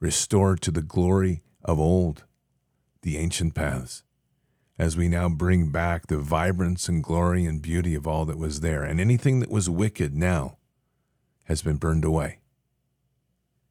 restored 0.00 0.62
to 0.62 0.70
the 0.70 0.82
glory 0.82 1.42
of 1.62 1.78
old, 1.78 2.24
the 3.02 3.18
ancient 3.18 3.54
paths, 3.54 4.02
as 4.78 4.96
we 4.96 5.08
now 5.08 5.28
bring 5.28 5.70
back 5.70 6.06
the 6.06 6.18
vibrance 6.18 6.88
and 6.88 7.04
glory 7.04 7.44
and 7.44 7.60
beauty 7.60 7.94
of 7.94 8.06
all 8.06 8.24
that 8.24 8.38
was 8.38 8.60
there, 8.60 8.82
and 8.82 8.98
anything 8.98 9.40
that 9.40 9.50
was 9.50 9.68
wicked 9.68 10.14
now 10.14 10.56
has 11.44 11.60
been 11.60 11.76
burned 11.76 12.04
away. 12.04 12.39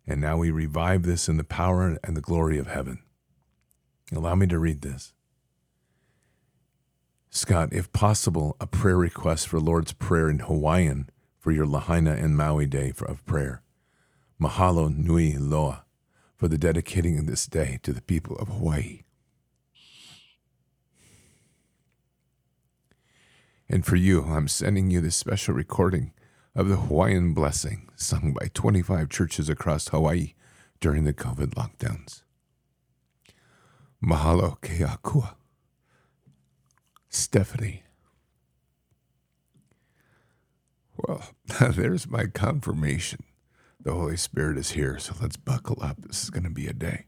And 0.09 0.19
now 0.19 0.37
we 0.37 0.49
revive 0.49 1.03
this 1.03 1.29
in 1.29 1.37
the 1.37 1.43
power 1.43 1.99
and 2.03 2.17
the 2.17 2.21
glory 2.21 2.57
of 2.57 2.65
heaven. 2.65 3.03
Allow 4.11 4.33
me 4.33 4.47
to 4.47 4.57
read 4.57 4.81
this. 4.81 5.13
Scott, 7.29 7.69
if 7.71 7.93
possible, 7.93 8.57
a 8.59 8.65
prayer 8.65 8.97
request 8.97 9.47
for 9.47 9.59
Lord's 9.59 9.93
Prayer 9.93 10.27
in 10.27 10.39
Hawaiian 10.39 11.11
for 11.37 11.51
your 11.51 11.67
Lahaina 11.67 12.13
and 12.13 12.35
Maui 12.35 12.65
Day 12.65 12.91
of 13.05 13.23
prayer. 13.27 13.61
Mahalo 14.41 14.89
nui 14.89 15.37
loa 15.37 15.85
for 16.35 16.47
the 16.47 16.57
dedicating 16.57 17.19
of 17.19 17.27
this 17.27 17.45
day 17.45 17.79
to 17.83 17.93
the 17.93 18.01
people 18.01 18.35
of 18.37 18.47
Hawaii. 18.47 19.03
And 23.69 23.85
for 23.85 23.95
you, 23.95 24.23
I'm 24.23 24.47
sending 24.47 24.89
you 24.89 25.01
this 25.01 25.15
special 25.15 25.53
recording 25.53 26.13
of 26.59 26.67
the 26.67 26.75
Hawaiian 26.75 27.33
blessing 27.33 27.87
sung 27.95 28.35
by 28.37 28.49
25 28.53 29.07
churches 29.07 29.47
across 29.47 29.87
Hawaii 29.87 30.33
during 30.81 31.05
the 31.05 31.13
COVID 31.13 31.53
lockdowns. 31.53 32.23
Mahalo 34.03 34.59
ke 34.59 34.85
akua. 34.85 35.35
Stephanie. 37.07 37.83
Well, 40.97 41.29
there's 41.71 42.09
my 42.09 42.25
confirmation. 42.25 43.23
The 43.79 43.93
Holy 43.93 44.17
Spirit 44.17 44.57
is 44.57 44.71
here, 44.71 44.99
so 44.99 45.13
let's 45.21 45.37
buckle 45.37 45.77
up. 45.81 46.01
This 46.01 46.23
is 46.23 46.29
going 46.29 46.43
to 46.43 46.49
be 46.49 46.67
a 46.67 46.73
day. 46.73 47.05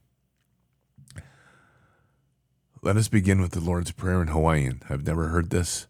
Let 2.82 2.96
us 2.96 3.10
begin 3.10 3.42
with 3.42 3.52
the 3.52 3.60
Lord's 3.60 3.92
Prayer 3.92 4.22
in 4.22 4.30
Hawaiian. 4.30 4.82
I've 4.90 5.06
never 5.06 5.28
heard 5.28 5.50
this, 5.50 5.88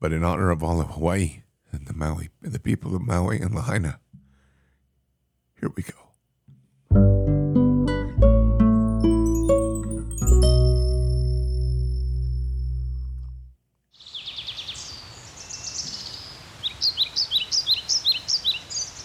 but 0.00 0.10
in 0.10 0.24
honor 0.24 0.48
of 0.50 0.62
all 0.62 0.80
of 0.80 0.92
Hawaii 0.92 1.42
and 1.72 1.86
the 1.86 1.92
Maui, 1.94 2.30
and 2.42 2.52
the 2.52 2.58
people 2.58 2.94
of 2.94 3.02
Maui 3.02 3.40
and 3.40 3.54
Lahaina, 3.54 3.98
here 5.60 5.70
we 5.76 5.82
go. 5.82 6.08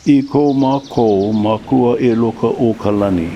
I 0.05 0.21
ko 0.27 0.51
mā 0.53 0.81
kō 0.91 1.31
makua 1.31 1.95
e 1.97 2.11
loka 2.13 2.49
o 2.51 2.73
ka 2.73 2.91
lani, 2.91 3.29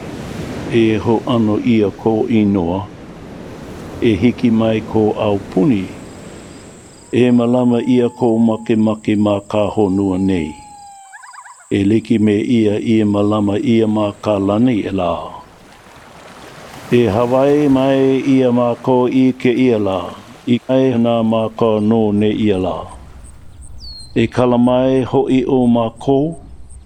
e 0.69 0.97
ho 0.97 1.23
ano 1.25 1.55
ia 1.59 1.89
ko 1.91 2.27
inoa, 2.27 2.85
e 4.01 4.15
hiki 4.15 4.51
mai 4.51 4.81
ko 4.81 5.13
au 5.13 5.39
puni, 5.39 5.87
e 7.17 7.31
malama 7.31 7.79
ia 7.81 8.09
ko 8.09 8.37
make 8.37 8.75
make 8.77 9.13
mā 9.25 9.35
ka 9.51 9.63
honua 9.73 10.17
nei. 10.21 10.53
E 11.77 11.79
leki 11.89 12.19
me 12.19 12.35
ia 12.57 12.75
i 12.77 12.97
malama 13.13 13.55
ia 13.57 13.87
mā 13.87 14.13
ka 14.21 14.37
lani 14.37 14.75
e 14.85 14.91
la. 14.99 15.13
E 16.91 17.01
Hawaii 17.15 17.65
mai 17.77 18.21
ia 18.35 18.53
mā 18.59 18.69
ko 18.85 19.07
i 19.09 19.33
ke 19.33 19.49
ia 19.65 19.79
la, 19.87 19.99
i 20.45 20.59
kai 20.67 20.93
nā 21.05 21.15
mā 21.31 21.43
ka 21.57 21.71
no 21.89 22.11
ne 22.11 22.29
ia 22.29 22.61
la. 22.67 22.77
E 24.13 24.27
kalamai 24.27 25.03
ho 25.09 25.25
i 25.39 25.41
o 25.57 25.65
mā 25.65 25.89
kō, 26.05 26.21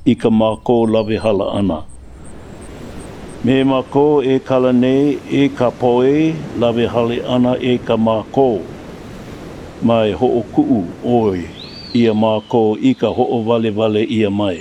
i 0.05 0.15
ka 0.15 0.29
mako 0.29 0.81
lawe 0.95 1.17
hala 1.23 1.53
ana. 1.59 1.83
Me 3.43 3.63
mako 3.63 4.21
e 4.23 4.39
kala 4.39 4.71
nei 4.71 5.17
e 5.29 5.47
ka 5.49 5.69
poe 5.71 6.31
lawe 6.61 6.85
hale 6.93 7.19
ana 7.35 7.57
e 7.59 7.77
ka 7.77 7.97
mako. 7.97 8.51
Mai 9.81 10.11
ho 10.13 10.27
o 10.39 10.41
kuu 10.53 10.81
oi 11.03 11.39
ia 12.01 12.13
mako 12.13 12.77
i 12.89 12.93
ka 12.93 13.07
ho 13.17 13.23
o 13.37 13.37
vale 13.47 13.69
vale 13.77 14.03
ia 14.17 14.29
mai. 14.29 14.57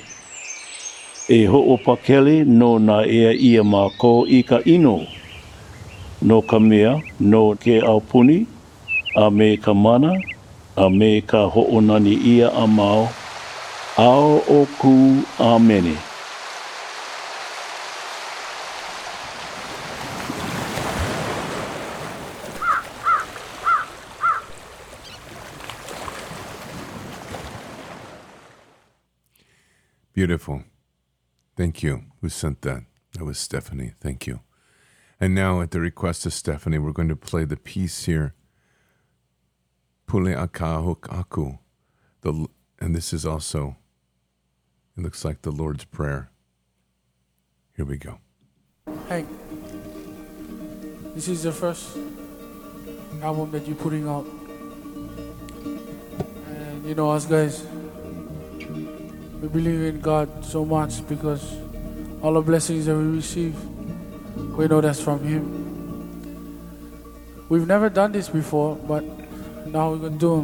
E 1.29 1.45
ho 1.47 1.59
o 1.75 1.77
pakele 1.87 2.45
no 2.45 2.79
na 2.79 2.97
ea 3.19 3.33
ia 3.49 3.65
mako 3.65 4.13
i 4.39 4.41
ka 4.43 4.59
ino. 4.65 4.97
No 6.29 6.41
ka 6.43 6.59
mea, 6.59 6.93
no 7.21 7.43
ke 7.63 7.81
au 7.91 8.01
puni, 8.01 8.39
a 9.15 9.31
me 9.31 9.57
ka 9.57 9.75
mana, 9.75 10.13
a 10.77 10.89
me 10.91 11.21
ka 11.21 11.41
ho'onani 11.53 12.15
ia 12.35 12.49
a 12.49 12.67
mao, 12.67 13.05
ao 13.97 14.41
o 14.59 14.61
ku 14.81 14.95
a 15.39 15.59
Beautiful. 30.21 30.65
Thank 31.57 31.83
you. 31.83 32.05
Who 32.21 32.29
sent 32.29 32.61
that? 32.61 32.83
That 33.15 33.25
was 33.25 33.39
Stephanie. 33.39 33.95
Thank 34.03 34.27
you. 34.27 34.41
And 35.19 35.35
now, 35.35 35.63
at 35.63 35.71
the 35.71 35.81
request 35.81 36.27
of 36.27 36.35
Stephanie, 36.35 36.77
we're 36.77 36.93
going 36.93 37.09
to 37.09 37.17
play 37.17 37.47
the 37.47 37.57
piece 37.57 38.05
here. 38.05 38.35
Pule 40.07 40.35
akahuk 40.35 41.11
aku. 41.11 41.57
The, 42.21 42.47
and 42.79 42.95
this 42.95 43.15
is 43.15 43.25
also, 43.25 43.79
it 44.95 45.03
looks 45.03 45.25
like 45.25 45.41
the 45.41 45.51
Lord's 45.51 45.87
Prayer. 45.87 46.31
Here 47.75 47.87
we 47.87 47.97
go. 47.97 48.19
Hank, 49.09 49.27
this 51.15 51.29
is 51.29 51.45
the 51.45 51.53
first 51.53 51.97
album 53.23 53.53
that 53.53 53.67
you're 53.67 53.75
putting 53.75 54.07
out. 54.07 54.27
And 55.65 56.85
you 56.85 56.95
know, 56.95 57.11
us 57.11 57.25
guys, 57.25 57.65
we 59.41 59.49
believe 59.49 59.81
in 59.95 60.01
God 60.01 60.45
so 60.45 60.65
much 60.67 61.07
because 61.09 61.57
all 62.23 62.35
the 62.35 62.43
blessings 62.43 62.85
that 62.87 62.95
we 62.95 63.05
receive, 63.05 63.57
we 64.55 64.69
know 64.69 64.83
that's 64.83 65.01
from 65.03 65.25
Him. 65.25 65.71
We've 67.49 67.67
never 67.67 67.89
done 67.89 68.13
this 68.13 68.29
before, 68.29 68.77
but 68.77 69.03
now 69.67 69.91
we're 69.91 69.97
going 69.97 70.13
to 70.13 70.19
do. 70.19 70.35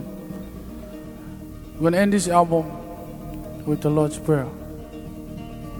We're 1.74 1.80
going 1.80 1.92
to 1.92 1.98
end 1.98 2.12
this 2.14 2.26
album 2.26 3.64
with 3.66 3.82
the 3.82 3.90
Lord's 3.90 4.18
Prayer. 4.18 4.48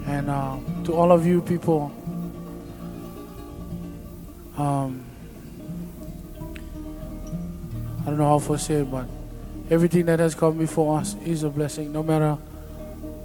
And 0.05 0.29
uh, 0.29 0.57
to 0.83 0.93
all 0.93 1.11
of 1.11 1.25
you 1.25 1.41
people, 1.41 1.91
um, 4.57 5.03
I 8.01 8.05
don't 8.05 8.19
know 8.19 8.39
how 8.39 8.45
to 8.47 8.57
say 8.59 8.75
it, 8.75 8.91
but 8.91 9.05
everything 9.71 10.05
that 10.05 10.19
has 10.19 10.35
come 10.35 10.59
before 10.59 10.99
us 10.99 11.15
is 11.25 11.41
a 11.41 11.49
blessing. 11.49 11.91
No 11.91 12.03
matter 12.03 12.37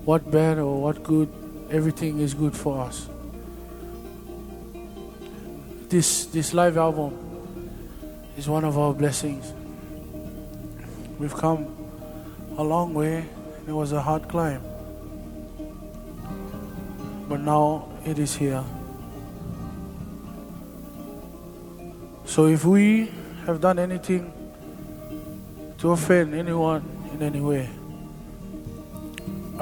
what 0.04 0.30
bad 0.30 0.58
or 0.58 0.82
what 0.82 1.02
good, 1.02 1.28
everything 1.70 2.18
is 2.18 2.34
good 2.34 2.56
for 2.56 2.80
us. 2.80 3.08
This 5.88 6.26
this 6.26 6.54
live 6.54 6.76
album 6.76 7.18
is 8.36 8.48
one 8.48 8.64
of 8.64 8.78
our 8.78 8.94
blessings. 8.94 9.52
We've 11.18 11.34
come 11.34 11.66
a 12.56 12.64
long 12.64 12.94
way. 12.94 13.26
It 13.66 13.72
was 13.72 13.92
a 13.92 14.00
hard 14.00 14.28
climb, 14.28 14.62
but 17.28 17.40
now 17.40 17.88
it 18.04 18.18
is 18.18 18.34
here. 18.34 18.64
So 22.24 22.46
if 22.46 22.64
we 22.64 23.12
have 23.46 23.60
done 23.60 23.78
anything 23.78 24.32
to 25.78 25.92
offend 25.92 26.34
anyone 26.34 26.82
in 27.12 27.22
any 27.22 27.40
way, 27.40 27.68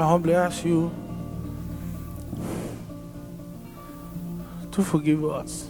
I 0.00 0.08
humbly 0.08 0.34
ask 0.34 0.64
you 0.64 0.90
to 4.72 4.82
forgive 4.82 5.22
us. 5.26 5.66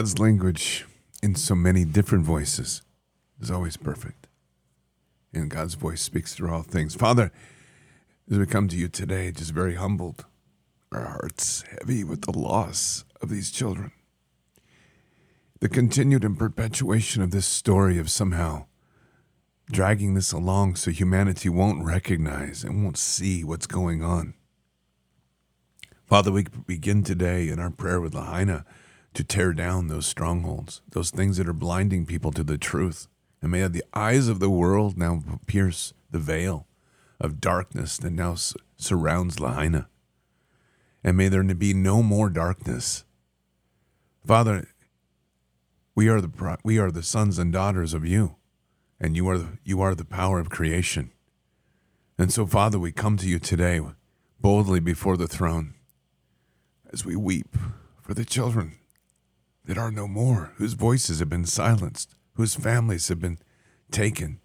God's 0.00 0.18
language 0.18 0.86
in 1.22 1.34
so 1.34 1.54
many 1.54 1.84
different 1.84 2.24
voices 2.24 2.80
is 3.38 3.50
always 3.50 3.76
perfect. 3.76 4.28
And 5.34 5.50
God's 5.50 5.74
voice 5.74 6.00
speaks 6.00 6.32
through 6.34 6.54
all 6.54 6.62
things. 6.62 6.94
Father, 6.94 7.30
as 8.30 8.38
we 8.38 8.46
come 8.46 8.66
to 8.68 8.78
you 8.78 8.88
today, 8.88 9.30
just 9.30 9.50
very 9.50 9.74
humbled, 9.74 10.24
our 10.90 11.04
hearts 11.04 11.64
heavy 11.70 12.02
with 12.02 12.22
the 12.22 12.32
loss 12.32 13.04
of 13.20 13.28
these 13.28 13.50
children. 13.50 13.92
the 15.60 15.68
continued 15.68 16.24
and 16.24 16.38
perpetuation 16.38 17.22
of 17.22 17.30
this 17.30 17.44
story 17.44 17.98
of 17.98 18.08
somehow 18.10 18.64
dragging 19.70 20.14
this 20.14 20.32
along 20.32 20.76
so 20.76 20.90
humanity 20.90 21.50
won't 21.50 21.84
recognize 21.84 22.64
and 22.64 22.82
won't 22.82 22.96
see 22.96 23.44
what's 23.44 23.66
going 23.66 24.02
on. 24.02 24.32
Father, 26.06 26.32
we 26.32 26.46
begin 26.66 27.02
today 27.04 27.50
in 27.50 27.60
our 27.60 27.68
prayer 27.68 28.00
with 28.00 28.14
Lahaina 28.14 28.64
to 29.14 29.24
tear 29.24 29.52
down 29.52 29.88
those 29.88 30.06
strongholds, 30.06 30.82
those 30.90 31.10
things 31.10 31.36
that 31.36 31.48
are 31.48 31.52
blinding 31.52 32.06
people 32.06 32.32
to 32.32 32.44
the 32.44 32.58
truth. 32.58 33.08
And 33.42 33.50
may 33.50 33.66
the 33.66 33.84
eyes 33.94 34.28
of 34.28 34.38
the 34.38 34.50
world 34.50 34.96
now 34.96 35.22
pierce 35.46 35.92
the 36.10 36.18
veil 36.18 36.66
of 37.20 37.40
darkness 37.40 37.98
that 37.98 38.12
now 38.12 38.36
surrounds 38.76 39.40
Lahaina. 39.40 39.88
And 41.02 41.16
may 41.16 41.28
there 41.28 41.42
be 41.42 41.74
no 41.74 42.02
more 42.02 42.28
darkness. 42.28 43.04
Father, 44.26 44.68
we 45.94 46.08
are 46.08 46.20
the 46.20 46.58
we 46.62 46.78
are 46.78 46.90
the 46.90 47.02
sons 47.02 47.38
and 47.38 47.52
daughters 47.52 47.94
of 47.94 48.06
you, 48.06 48.36
and 49.00 49.16
you 49.16 49.28
are 49.28 49.38
the, 49.38 49.58
you 49.64 49.80
are 49.80 49.94
the 49.94 50.04
power 50.04 50.38
of 50.38 50.50
creation. 50.50 51.10
And 52.18 52.32
so, 52.32 52.46
Father, 52.46 52.78
we 52.78 52.92
come 52.92 53.16
to 53.16 53.28
you 53.28 53.38
today 53.38 53.80
boldly 54.40 54.80
before 54.80 55.16
the 55.16 55.26
throne 55.26 55.74
as 56.92 57.04
we 57.04 57.16
weep 57.16 57.56
for 58.02 58.14
the 58.14 58.24
children 58.24 58.79
that 59.70 59.78
are 59.78 59.92
no 59.92 60.08
more, 60.08 60.50
whose 60.56 60.72
voices 60.72 61.20
have 61.20 61.28
been 61.28 61.46
silenced, 61.46 62.16
whose 62.34 62.56
families 62.56 63.06
have 63.06 63.20
been 63.20 63.38
taken 63.92 64.40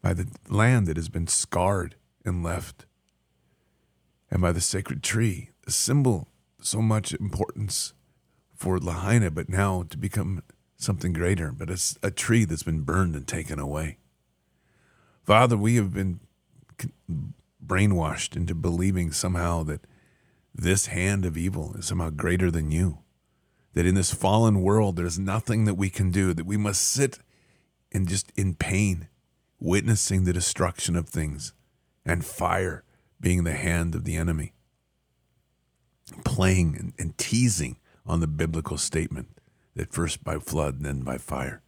by 0.00 0.14
the 0.14 0.26
land 0.48 0.86
that 0.86 0.96
has 0.96 1.10
been 1.10 1.26
scarred 1.26 1.94
and 2.24 2.42
left, 2.42 2.86
and 4.30 4.40
by 4.40 4.50
the 4.50 4.62
sacred 4.62 5.02
tree, 5.02 5.50
the 5.66 5.70
symbol 5.70 6.26
so 6.58 6.80
much 6.80 7.12
importance 7.12 7.92
for 8.54 8.78
Lahaina, 8.78 9.30
but 9.30 9.50
now 9.50 9.84
to 9.90 9.98
become 9.98 10.42
something 10.78 11.12
greater, 11.12 11.52
but 11.52 11.68
it's 11.68 11.98
a 12.02 12.10
tree 12.10 12.46
that's 12.46 12.62
been 12.62 12.84
burned 12.84 13.14
and 13.14 13.28
taken 13.28 13.58
away. 13.58 13.98
Father, 15.22 15.58
we 15.58 15.76
have 15.76 15.92
been 15.92 16.20
brainwashed 17.62 18.36
into 18.36 18.54
believing 18.54 19.12
somehow 19.12 19.64
that 19.64 19.86
this 20.54 20.86
hand 20.86 21.26
of 21.26 21.36
evil 21.36 21.74
is 21.74 21.84
somehow 21.84 22.08
greater 22.08 22.50
than 22.50 22.70
you. 22.70 23.00
That 23.78 23.86
in 23.86 23.94
this 23.94 24.12
fallen 24.12 24.62
world, 24.62 24.96
there's 24.96 25.20
nothing 25.20 25.64
that 25.66 25.76
we 25.76 25.88
can 25.88 26.10
do, 26.10 26.34
that 26.34 26.46
we 26.46 26.56
must 26.56 26.82
sit 26.82 27.20
and 27.92 28.08
just 28.08 28.32
in 28.34 28.56
pain, 28.56 29.06
witnessing 29.60 30.24
the 30.24 30.32
destruction 30.32 30.96
of 30.96 31.08
things, 31.08 31.52
and 32.04 32.24
fire 32.24 32.82
being 33.20 33.44
the 33.44 33.54
hand 33.54 33.94
of 33.94 34.02
the 34.02 34.16
enemy, 34.16 34.52
playing 36.24 36.76
and, 36.76 36.92
and 36.98 37.16
teasing 37.18 37.76
on 38.04 38.18
the 38.18 38.26
biblical 38.26 38.78
statement 38.78 39.28
that 39.76 39.92
first 39.92 40.24
by 40.24 40.40
flood 40.40 40.80
then 40.80 41.02
by 41.02 41.16
fire, 41.16 41.62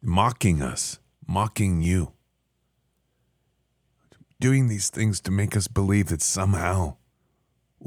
mocking 0.00 0.62
us, 0.62 0.98
mocking 1.28 1.82
you, 1.82 2.14
doing 4.40 4.68
these 4.68 4.88
things 4.88 5.20
to 5.20 5.30
make 5.30 5.54
us 5.54 5.68
believe 5.68 6.06
that 6.08 6.22
somehow 6.22 6.96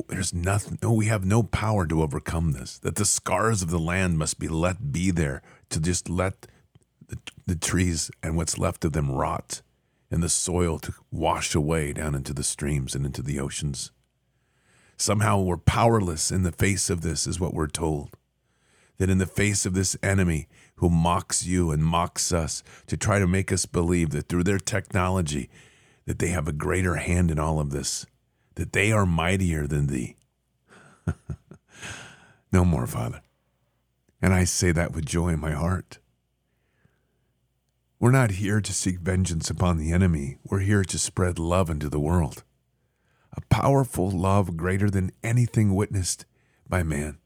there's 0.08 0.34
nothing, 0.34 0.78
no, 0.82 0.94
we 0.94 1.08
have 1.08 1.26
no 1.26 1.44
power 1.44 1.86
to 1.88 2.02
overcome 2.02 2.52
this, 2.52 2.78
that 2.80 2.96
the 2.96 3.06
scars 3.06 3.62
of 3.62 3.70
the 3.70 3.80
land 3.80 4.18
must 4.18 4.40
be 4.40 4.48
let 4.48 4.92
be 4.92 5.12
there 5.12 5.42
to 5.70 5.80
just 5.80 6.10
let 6.10 6.48
the, 7.08 7.18
the 7.46 7.56
trees 7.56 8.12
and 8.22 8.36
what's 8.36 8.58
left 8.58 8.86
of 8.86 8.94
them 8.94 9.12
rot 9.12 9.62
and 10.12 10.24
the 10.24 10.30
soil 10.30 10.80
to 10.80 10.94
wash 11.12 11.54
away 11.54 11.94
down 11.94 12.16
into 12.16 12.34
the 12.34 12.44
streams 12.44 12.96
and 12.96 13.06
into 13.06 13.22
the 13.22 13.40
oceans. 13.40 13.92
Somehow 14.98 15.40
we're 15.40 15.58
powerless 15.58 16.32
in 16.32 16.44
the 16.44 16.52
face 16.52 16.90
of 16.90 17.02
this, 17.02 17.26
is 17.26 17.40
what 17.40 17.54
we're 17.54 17.68
told. 17.68 18.18
That 18.98 19.10
in 19.10 19.18
the 19.18 19.26
face 19.26 19.66
of 19.66 19.74
this 19.74 19.96
enemy 20.04 20.48
who 20.76 20.90
mocks 20.90 21.46
you 21.46 21.72
and 21.72 21.84
mocks 21.84 22.34
us 22.34 22.64
to 22.88 22.98
try 22.98 23.20
to 23.20 23.28
make 23.28 23.52
us 23.52 23.66
believe 23.66 24.10
that 24.10 24.28
through 24.28 24.44
their 24.44 24.60
technology 24.60 25.50
that 26.06 26.20
they 26.20 26.28
have 26.30 26.48
a 26.48 26.54
greater 26.54 26.96
hand 26.96 27.32
in 27.32 27.40
all 27.40 27.60
of 27.60 27.70
this, 27.70 28.06
that 28.60 28.74
they 28.74 28.92
are 28.92 29.06
mightier 29.06 29.66
than 29.68 29.88
thee. 29.88 30.16
no 32.52 32.66
more, 32.66 32.86
Father. 32.86 33.22
And 34.22 34.34
I 34.34 34.44
say 34.44 34.72
that 34.72 34.92
with 34.92 35.06
joy 35.06 35.30
in 35.30 35.40
my 35.40 35.52
heart. 35.52 36.00
We're 38.00 38.12
not 38.12 38.32
here 38.32 38.62
to 38.62 38.74
seek 38.74 39.00
vengeance 39.00 39.50
upon 39.50 39.78
the 39.78 39.92
enemy. 39.92 40.38
We're 40.44 40.60
here 40.60 40.84
to 40.84 41.00
spread 41.00 41.40
love 41.40 41.70
into 41.70 41.90
the 41.90 42.00
world. 42.00 42.44
A 43.34 43.42
powerful 43.50 44.10
love 44.10 44.58
greater 44.58 44.90
than 44.90 45.12
anything 45.24 45.76
witnessed 45.76 46.26
by 46.68 46.84
man, 46.84 47.18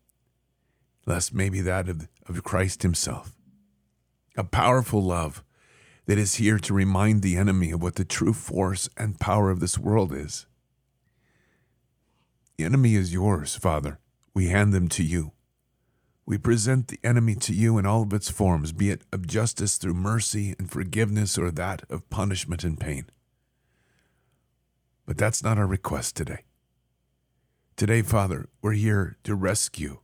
less 1.05 1.31
maybe 1.31 1.61
that 1.61 1.89
of, 1.89 2.07
of 2.27 2.43
Christ 2.43 2.81
himself. 2.81 3.35
A 4.35 4.43
powerful 4.43 5.01
love 5.01 5.43
that 6.05 6.17
is 6.17 6.35
here 6.35 6.59
to 6.59 6.73
remind 6.73 7.21
the 7.21 7.37
enemy 7.37 7.71
of 7.71 7.81
what 7.81 7.95
the 7.95 8.05
true 8.05 8.33
force 8.33 8.89
and 8.97 9.19
power 9.19 9.49
of 9.49 9.59
this 9.59 9.77
world 9.77 10.13
is. 10.13 10.45
The 12.57 12.65
enemy 12.65 12.95
is 12.95 13.13
yours, 13.13 13.55
Father. 13.55 13.99
We 14.33 14.49
hand 14.49 14.73
them 14.73 14.87
to 14.89 15.03
you. 15.03 15.31
We 16.25 16.37
present 16.37 16.87
the 16.87 16.99
enemy 17.03 17.35
to 17.35 17.53
you 17.53 17.77
in 17.77 17.85
all 17.85 18.03
of 18.03 18.13
its 18.13 18.29
forms, 18.29 18.71
be 18.71 18.89
it 18.89 19.01
of 19.11 19.27
justice 19.27 19.77
through 19.77 19.95
mercy 19.95 20.55
and 20.57 20.71
forgiveness 20.71 21.37
or 21.37 21.51
that 21.51 21.83
of 21.89 22.09
punishment 22.09 22.63
and 22.63 22.79
pain. 22.79 23.07
But 25.05 25.17
that's 25.17 25.43
not 25.43 25.57
our 25.57 25.67
request 25.67 26.15
today. 26.15 26.43
Today, 27.75 28.03
Father, 28.03 28.47
we're 28.61 28.73
here 28.73 29.17
to 29.23 29.35
rescue, 29.35 29.99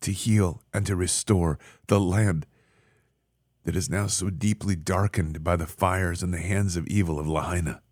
to 0.00 0.10
heal, 0.10 0.62
and 0.72 0.86
to 0.86 0.96
restore 0.96 1.58
the 1.86 2.00
land 2.00 2.46
that 3.64 3.76
is 3.76 3.90
now 3.90 4.06
so 4.06 4.30
deeply 4.30 4.74
darkened 4.74 5.44
by 5.44 5.54
the 5.54 5.66
fires 5.66 6.22
and 6.22 6.32
the 6.32 6.38
hands 6.38 6.76
of 6.76 6.86
evil 6.86 7.20
of 7.20 7.28
Lahaina. 7.28 7.82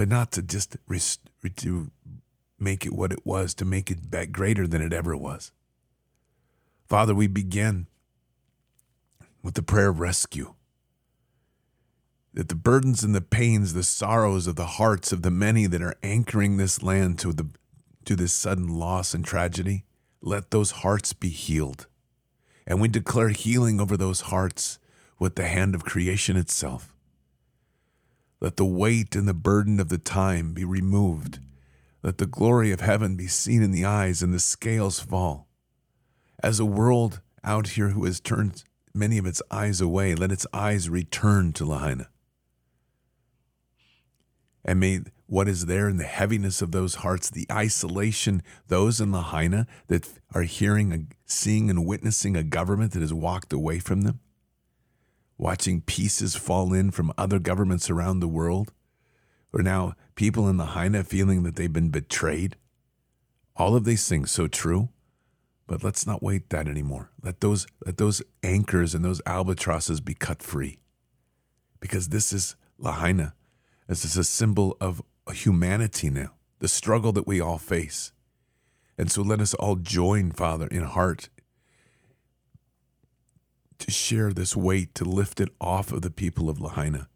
But 0.00 0.08
not 0.08 0.32
to 0.32 0.40
just 0.40 0.78
rest- 0.88 1.28
to 1.56 1.90
make 2.58 2.86
it 2.86 2.94
what 2.94 3.12
it 3.12 3.26
was, 3.26 3.52
to 3.52 3.66
make 3.66 3.90
it 3.90 4.10
back 4.10 4.32
greater 4.32 4.66
than 4.66 4.80
it 4.80 4.94
ever 4.94 5.14
was. 5.14 5.52
Father, 6.88 7.14
we 7.14 7.26
begin 7.26 7.86
with 9.42 9.56
the 9.56 9.62
prayer 9.62 9.90
of 9.90 10.00
rescue. 10.00 10.54
That 12.32 12.48
the 12.48 12.54
burdens 12.54 13.04
and 13.04 13.14
the 13.14 13.20
pains, 13.20 13.74
the 13.74 13.82
sorrows 13.82 14.46
of 14.46 14.56
the 14.56 14.80
hearts 14.80 15.12
of 15.12 15.20
the 15.20 15.30
many 15.30 15.66
that 15.66 15.82
are 15.82 15.98
anchoring 16.02 16.56
this 16.56 16.82
land 16.82 17.18
to 17.18 17.34
the 17.34 17.48
to 18.06 18.16
this 18.16 18.32
sudden 18.32 18.68
loss 18.68 19.12
and 19.12 19.22
tragedy, 19.22 19.84
let 20.22 20.50
those 20.50 20.70
hearts 20.80 21.12
be 21.12 21.28
healed. 21.28 21.88
And 22.66 22.80
we 22.80 22.88
declare 22.88 23.28
healing 23.28 23.82
over 23.82 23.98
those 23.98 24.22
hearts 24.22 24.78
with 25.18 25.34
the 25.34 25.46
hand 25.46 25.74
of 25.74 25.84
creation 25.84 26.38
itself. 26.38 26.94
Let 28.40 28.56
the 28.56 28.64
weight 28.64 29.14
and 29.14 29.28
the 29.28 29.34
burden 29.34 29.78
of 29.80 29.88
the 29.88 29.98
time 29.98 30.54
be 30.54 30.64
removed. 30.64 31.40
Let 32.02 32.18
the 32.18 32.26
glory 32.26 32.72
of 32.72 32.80
heaven 32.80 33.16
be 33.16 33.26
seen 33.26 33.62
in 33.62 33.70
the 33.70 33.84
eyes 33.84 34.22
and 34.22 34.32
the 34.32 34.40
scales 34.40 35.00
fall. 35.00 35.48
As 36.42 36.58
a 36.58 36.64
world 36.64 37.20
out 37.44 37.68
here 37.68 37.90
who 37.90 38.04
has 38.06 38.20
turned 38.20 38.64
many 38.94 39.18
of 39.18 39.26
its 39.26 39.42
eyes 39.50 39.80
away, 39.80 40.14
let 40.14 40.32
its 40.32 40.46
eyes 40.52 40.88
return 40.88 41.52
to 41.52 41.66
Lahaina. 41.66 42.08
And 44.64 44.80
may 44.80 45.00
what 45.26 45.48
is 45.48 45.66
there 45.66 45.88
in 45.88 45.98
the 45.98 46.04
heaviness 46.04 46.60
of 46.60 46.72
those 46.72 46.96
hearts, 46.96 47.30
the 47.30 47.46
isolation, 47.52 48.42
those 48.66 49.00
in 49.00 49.12
Lahaina 49.12 49.66
that 49.86 50.08
are 50.34 50.42
hearing, 50.42 51.12
seeing, 51.24 51.70
and 51.70 51.86
witnessing 51.86 52.36
a 52.36 52.42
government 52.42 52.92
that 52.92 53.00
has 53.00 53.14
walked 53.14 53.52
away 53.52 53.78
from 53.78 54.02
them, 54.02 54.20
watching 55.40 55.80
pieces 55.80 56.36
fall 56.36 56.74
in 56.74 56.90
from 56.90 57.10
other 57.16 57.38
governments 57.38 57.88
around 57.88 58.20
the 58.20 58.28
world, 58.28 58.72
or 59.54 59.62
now 59.62 59.94
people 60.14 60.46
in 60.48 60.58
Lahaina 60.58 61.02
feeling 61.02 61.42
that 61.44 61.56
they've 61.56 61.72
been 61.72 61.88
betrayed. 61.88 62.56
All 63.56 63.74
of 63.74 63.84
these 63.84 64.06
things 64.06 64.30
so 64.30 64.46
true, 64.46 64.90
but 65.66 65.82
let's 65.82 66.06
not 66.06 66.22
wait 66.22 66.50
that 66.50 66.68
anymore. 66.68 67.10
Let 67.22 67.40
those 67.40 67.66
let 67.84 67.96
those 67.96 68.22
anchors 68.42 68.94
and 68.94 69.02
those 69.02 69.22
albatrosses 69.24 70.00
be 70.00 70.14
cut 70.14 70.42
free, 70.42 70.78
because 71.80 72.08
this 72.08 72.32
is 72.32 72.54
Lahaina. 72.78 73.34
This 73.88 74.04
is 74.04 74.16
a 74.16 74.24
symbol 74.24 74.76
of 74.80 75.02
humanity 75.32 76.10
now, 76.10 76.34
the 76.58 76.68
struggle 76.68 77.12
that 77.12 77.26
we 77.26 77.40
all 77.40 77.58
face. 77.58 78.12
And 78.98 79.10
so 79.10 79.22
let 79.22 79.40
us 79.40 79.54
all 79.54 79.76
join, 79.76 80.32
Father, 80.32 80.66
in 80.66 80.82
heart 80.82 81.30
to 83.80 83.90
share 83.90 84.32
this 84.32 84.56
weight, 84.56 84.94
to 84.94 85.04
lift 85.04 85.40
it 85.40 85.50
off 85.60 85.92
of 85.92 86.02
the 86.02 86.10
people 86.10 86.48
of 86.48 86.60
Lahaina, 86.60 87.08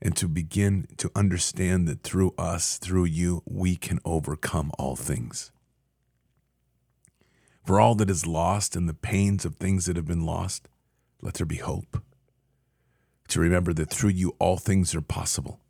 and 0.00 0.16
to 0.16 0.28
begin 0.28 0.86
to 0.96 1.10
understand 1.14 1.86
that 1.88 2.02
through 2.02 2.34
us, 2.38 2.78
through 2.78 3.04
you, 3.04 3.42
we 3.44 3.76
can 3.76 3.98
overcome 4.04 4.70
all 4.78 4.96
things. 4.96 5.52
For 7.64 7.80
all 7.80 7.94
that 7.96 8.10
is 8.10 8.26
lost 8.26 8.76
and 8.76 8.88
the 8.88 8.94
pains 8.94 9.44
of 9.44 9.56
things 9.56 9.86
that 9.86 9.96
have 9.96 10.06
been 10.06 10.24
lost, 10.24 10.68
let 11.20 11.34
there 11.34 11.46
be 11.46 11.56
hope 11.56 12.02
to 13.28 13.40
remember 13.40 13.72
that 13.74 13.90
through 13.90 14.10
you 14.10 14.34
all 14.38 14.56
things 14.56 14.94
are 14.94 15.00
possible. 15.00 15.60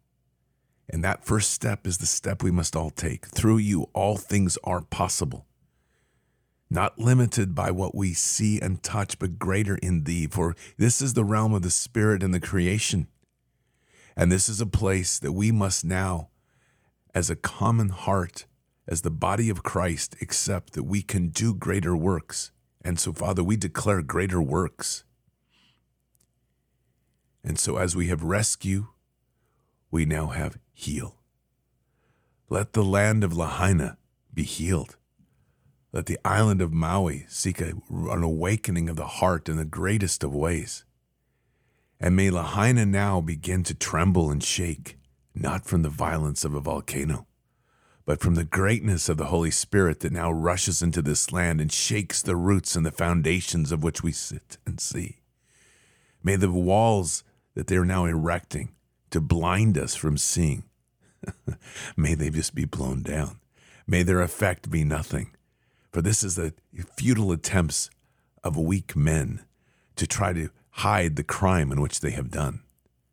And 0.89 1.03
that 1.03 1.25
first 1.25 1.51
step 1.51 1.87
is 1.87 1.99
the 1.99 2.07
step 2.07 2.43
we 2.43 2.51
must 2.51 2.77
all 2.77 2.91
take. 2.91 3.27
Through 3.27 3.59
you 3.59 3.89
all 3.93 4.17
things 4.17 4.57
are 4.63 4.83
possible. 4.83 5.46
Not 6.69 6.99
limited 6.99 7.55
by 7.55 7.71
what 7.71 7.95
we 7.95 8.13
see 8.13 8.61
and 8.61 8.83
touch, 8.83 9.19
but 9.19 9.39
greater 9.39 9.77
in 9.77 10.05
thee. 10.05 10.27
For 10.27 10.57
this 10.77 11.01
is 11.01 11.15
the 11.15 11.25
realm 11.25 11.55
of 11.55 11.63
the 11.63 11.71
Spirit 11.71 12.23
and 12.23 12.35
the 12.35 12.41
creation. 12.41 13.09
And 14.17 14.33
this 14.33 14.49
is 14.49 14.61
a 14.61 14.67
place 14.67 15.19
that 15.19 15.33
we 15.33 15.53
must 15.53 15.85
now, 15.85 16.31
as 17.15 17.31
a 17.31 17.37
common 17.37 17.91
heart, 17.91 18.47
as 18.89 19.03
the 19.03 19.11
body 19.11 19.51
of 19.51 19.63
Christ, 19.63 20.17
accept 20.21 20.73
that 20.73 20.85
we 20.85 21.03
can 21.03 21.29
do 21.29 21.55
greater 21.55 21.97
works. 21.97 22.51
And 22.83 22.99
so, 22.99 23.13
Father, 23.13 23.43
we 23.43 23.57
declare 23.57 24.03
greater 24.03 24.41
works. 24.41 25.05
And 27.45 27.59
so, 27.59 27.77
as 27.77 27.95
we 27.95 28.09
have 28.09 28.23
rescue, 28.23 28.89
we 29.91 30.05
now 30.05 30.29
have 30.29 30.59
heal. 30.73 31.17
Let 32.49 32.73
the 32.73 32.85
land 32.85 33.23
of 33.23 33.37
Lahaina 33.37 33.99
be 34.33 34.45
healed. 34.45 34.97
Let 35.97 36.05
the 36.05 36.19
island 36.27 36.61
of 36.61 36.75
Maui 36.75 37.25
seek 37.27 37.59
a, 37.59 37.73
an 37.89 38.23
awakening 38.23 38.91
of 38.91 38.97
the 38.97 39.07
heart 39.07 39.49
in 39.49 39.57
the 39.57 39.65
greatest 39.65 40.23
of 40.23 40.35
ways. 40.35 40.85
And 41.99 42.15
may 42.15 42.29
Lahaina 42.29 42.85
now 42.85 43.23
begin 43.23 43.63
to 43.63 43.75
tremble 43.75 44.31
and 44.31 44.45
shake, 44.45 44.99
not 45.35 45.65
from 45.65 45.81
the 45.81 45.89
violence 45.89 46.45
of 46.45 46.55
a 46.55 46.61
volcano, 46.61 47.27
but 48.05 48.21
from 48.21 48.35
the 48.35 48.45
greatness 48.45 49.09
of 49.09 49.17
the 49.17 49.29
Holy 49.29 49.51
Spirit 49.51 50.01
that 50.01 50.13
now 50.13 50.31
rushes 50.31 50.83
into 50.83 51.01
this 51.01 51.33
land 51.33 51.63
and 51.63 51.73
shakes 51.73 52.21
the 52.21 52.37
roots 52.37 52.77
and 52.77 52.85
the 52.85 52.93
foundations 52.93 53.73
of 53.73 53.83
which 53.83 54.03
we 54.03 54.13
sit 54.13 54.59
and 54.67 54.79
see. 54.79 55.21
May 56.23 56.37
the 56.37 56.53
walls 56.53 57.25
that 57.55 57.69
they 57.69 57.77
are 57.77 57.87
now 57.87 58.05
erecting 58.05 58.75
to 59.13 59.21
blind 59.23 59.79
us 59.79 59.95
from 59.95 60.19
seeing, 60.19 60.65
may 61.97 62.15
they 62.15 62.29
just 62.29 62.55
be 62.55 62.67
blown 62.67 63.01
down. 63.03 63.41
May 63.87 64.03
their 64.03 64.21
effect 64.21 64.71
be 64.71 64.85
nothing. 64.85 65.31
For 65.97 66.03
this 66.03 66.23
is 66.23 66.35
the 66.35 66.53
futile 66.99 67.33
attempts 67.33 67.89
of 68.45 68.55
weak 68.55 68.95
men 68.95 69.47
to 69.95 70.07
try 70.07 70.35
to 70.35 70.51
hide 70.73 71.17
the 71.17 71.25
crime 71.25 71.73
in 71.73 71.81
which 71.81 72.01
they 72.01 72.11
have 72.11 72.31
done. 72.31 72.61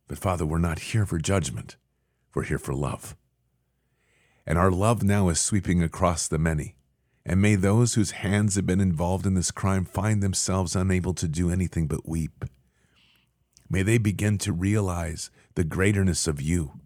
But 0.09 0.17
Father, 0.17 0.45
we're 0.45 0.57
not 0.57 0.79
here 0.79 1.05
for 1.05 1.17
judgment, 1.17 1.77
we're 2.35 2.43
here 2.43 2.57
for 2.57 2.73
love. 2.73 3.15
And 4.45 4.57
our 4.57 4.69
love 4.69 5.01
now 5.01 5.29
is 5.29 5.39
sweeping 5.39 5.81
across 5.81 6.27
the 6.27 6.37
many. 6.37 6.75
And 7.25 7.41
may 7.41 7.55
those 7.55 7.93
whose 7.93 8.11
hands 8.19 8.55
have 8.55 8.65
been 8.65 8.81
involved 8.81 9.25
in 9.25 9.35
this 9.35 9.51
crime 9.51 9.85
find 9.85 10.21
themselves 10.21 10.75
unable 10.75 11.13
to 11.13 11.27
do 11.29 11.49
anything 11.49 11.87
but 11.87 12.05
weep. 12.05 12.43
May 13.69 13.83
they 13.83 13.97
begin 13.97 14.37
to 14.39 14.51
realize 14.51 15.31
the 15.55 15.63
greaterness 15.63 16.27
of 16.27 16.41
you. 16.41 16.81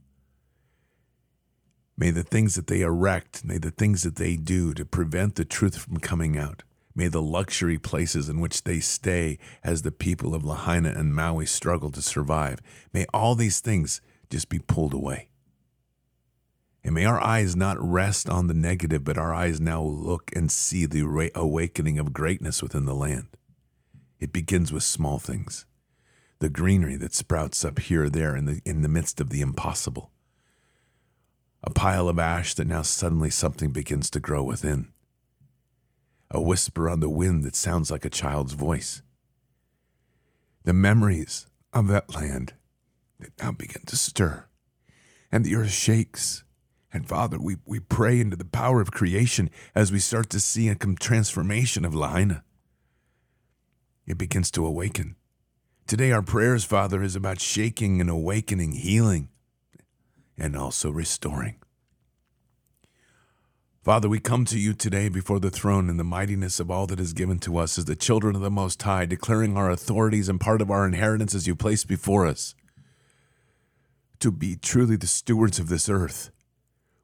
May 1.98 2.12
the 2.12 2.24
things 2.24 2.54
that 2.56 2.68
they 2.68 2.82
erect, 2.82 3.44
may 3.44 3.58
the 3.58 3.72
things 3.72 4.04
that 4.04 4.18
they 4.18 4.36
do 4.36 4.74
to 4.76 4.86
prevent 4.86 5.36
the 5.36 5.46
truth 5.46 5.78
from 5.78 5.98
coming 5.98 6.38
out, 6.38 6.62
may 6.94 7.08
the 7.08 7.22
luxury 7.22 7.80
places 7.80 8.30
in 8.30 8.40
which 8.40 8.64
they 8.64 8.80
stay 8.80 9.40
as 9.64 9.82
the 9.82 9.92
people 9.92 10.36
of 10.36 10.46
Lahaina 10.46 10.90
and 10.90 11.16
Maui 11.16 11.48
struggle 11.48 11.90
to 11.92 12.02
survive, 12.02 12.60
may 12.94 13.06
all 13.14 13.34
these 13.34 13.60
things 13.60 14.00
just 14.30 14.48
be 14.48 14.60
pulled 14.60 14.94
away. 14.94 15.30
And 16.84 16.94
may 16.94 17.06
our 17.06 17.20
eyes 17.20 17.56
not 17.56 17.78
rest 17.82 18.30
on 18.30 18.48
the 18.48 18.54
negative, 18.54 19.04
but 19.04 19.18
our 19.18 19.34
eyes 19.34 19.60
now 19.60 19.82
look 19.82 20.32
and 20.36 20.52
see 20.52 20.86
the 20.86 21.32
awakening 21.34 21.98
of 21.98 22.14
greatness 22.14 22.62
within 22.62 22.86
the 22.86 22.96
land. 22.96 23.28
It 24.20 24.32
begins 24.32 24.72
with 24.72 24.84
small 24.84 25.20
things 25.20 25.66
the 26.40 26.50
greenery 26.50 26.96
that 26.96 27.16
sprouts 27.16 27.66
up 27.66 27.80
here 27.80 28.04
or 28.04 28.10
there 28.12 28.36
in 28.36 28.46
the, 28.46 28.62
in 28.64 28.84
the 28.84 28.88
midst 28.88 29.20
of 29.20 29.32
the 29.32 29.42
impossible. 29.42 30.12
A 31.64 31.70
pile 31.70 32.08
of 32.08 32.20
ash 32.20 32.54
that 32.56 32.68
now 32.68 32.82
suddenly 32.82 33.30
something 33.30 33.72
begins 33.72 34.10
to 34.12 34.20
grow 34.20 34.44
within. 34.44 34.92
A 36.32 36.42
whisper 36.42 36.90
on 36.90 37.00
the 37.00 37.10
wind 37.10 37.44
that 37.44 37.56
sounds 37.56 37.90
like 37.90 38.06
a 38.06 38.10
child's 38.10 38.54
voice. 38.54 39.02
The 40.64 40.74
memories 40.74 41.48
of 41.74 41.88
that 41.88 42.14
land 42.16 42.54
that 43.20 43.32
now 43.42 43.52
begin 43.52 43.84
to 43.88 43.96
stir, 43.96 44.46
and 45.32 45.44
the 45.44 45.56
earth 45.56 45.72
shakes 45.72 46.44
and 46.98 47.08
Father, 47.08 47.38
we, 47.40 47.58
we 47.66 47.80
pray 47.80 48.20
into 48.20 48.36
the 48.36 48.46
power 48.46 48.82
of 48.82 48.92
creation 48.92 49.50
as 49.76 49.92
we 49.92 50.00
start 50.00 50.30
to 50.32 50.40
see 50.40 50.70
a 50.70 50.76
transformation 50.76 51.86
of 51.86 51.94
Lahaina. 51.94 52.44
It 54.06 54.18
begins 54.18 54.50
to 54.52 54.66
awaken. 54.66 55.16
Today, 55.86 56.12
our 56.12 56.22
prayers, 56.22 56.64
Father, 56.64 57.04
is 57.04 57.16
about 57.16 57.40
shaking 57.40 58.02
and 58.02 58.10
awakening, 58.10 58.72
healing, 58.72 59.30
and 60.38 60.56
also 60.56 60.90
restoring. 60.90 61.56
Father, 63.84 64.10
we 64.10 64.20
come 64.20 64.44
to 64.46 64.60
you 64.60 64.74
today 64.74 65.08
before 65.08 65.40
the 65.40 65.50
throne 65.50 65.90
in 65.90 65.98
the 65.98 66.04
mightiness 66.04 66.60
of 66.60 66.70
all 66.70 66.88
that 66.88 67.00
is 67.00 67.14
given 67.14 67.40
to 67.40 67.58
us 67.58 67.78
as 67.78 67.86
the 67.86 67.96
children 67.96 68.36
of 68.36 68.42
the 68.42 68.52
Most 68.52 68.82
High, 68.82 69.06
declaring 69.06 69.56
our 69.56 69.70
authorities 69.70 70.28
and 70.28 70.42
part 70.42 70.62
of 70.62 70.70
our 70.70 70.86
inheritance 70.86 71.34
as 71.34 71.48
you 71.48 71.56
place 71.56 71.86
before 71.86 72.26
us 72.26 72.54
to 74.20 74.32
be 74.32 74.56
truly 74.56 74.96
the 74.96 75.08
stewards 75.08 75.60
of 75.60 75.70
this 75.70 75.88
earth 75.88 76.32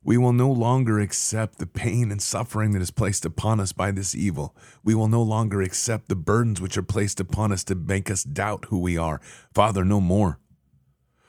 we 0.05 0.17
will 0.17 0.34
no 0.34 0.51
longer 0.51 0.99
accept 0.99 1.59
the 1.59 1.65
pain 1.65 2.11
and 2.11 2.21
suffering 2.21 2.71
that 2.71 2.81
is 2.81 2.91
placed 2.91 3.25
upon 3.25 3.59
us 3.59 3.71
by 3.71 3.91
this 3.91 4.13
evil. 4.13 4.53
We 4.84 4.95
will 4.95 5.07
no 5.07 5.21
longer 5.21 5.61
accept 5.61 6.09
the 6.09 6.15
burdens 6.15 6.59
which 6.59 6.77
are 6.77 6.84
placed 6.84 7.21
upon 7.21 7.53
us 7.53 7.63
to 7.65 7.75
make 7.75 8.11
us 8.11 8.23
doubt 8.23 8.65
who 8.65 8.79
we 8.79 8.97
are. 8.97 9.21
Father, 9.53 9.86
no 9.86 10.01
more. 10.01 10.39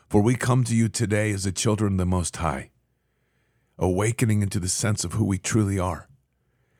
For 0.08 0.22
we 0.22 0.34
come 0.34 0.64
to 0.64 0.74
you 0.74 0.88
today 0.88 1.32
as 1.32 1.44
the 1.44 1.52
children 1.52 1.94
of 1.94 1.98
the 1.98 2.06
Most 2.06 2.36
High, 2.36 2.70
awakening 3.78 4.42
into 4.42 4.60
the 4.60 4.68
sense 4.68 5.04
of 5.04 5.14
who 5.14 5.24
we 5.24 5.38
truly 5.38 5.78
are. 5.78 6.08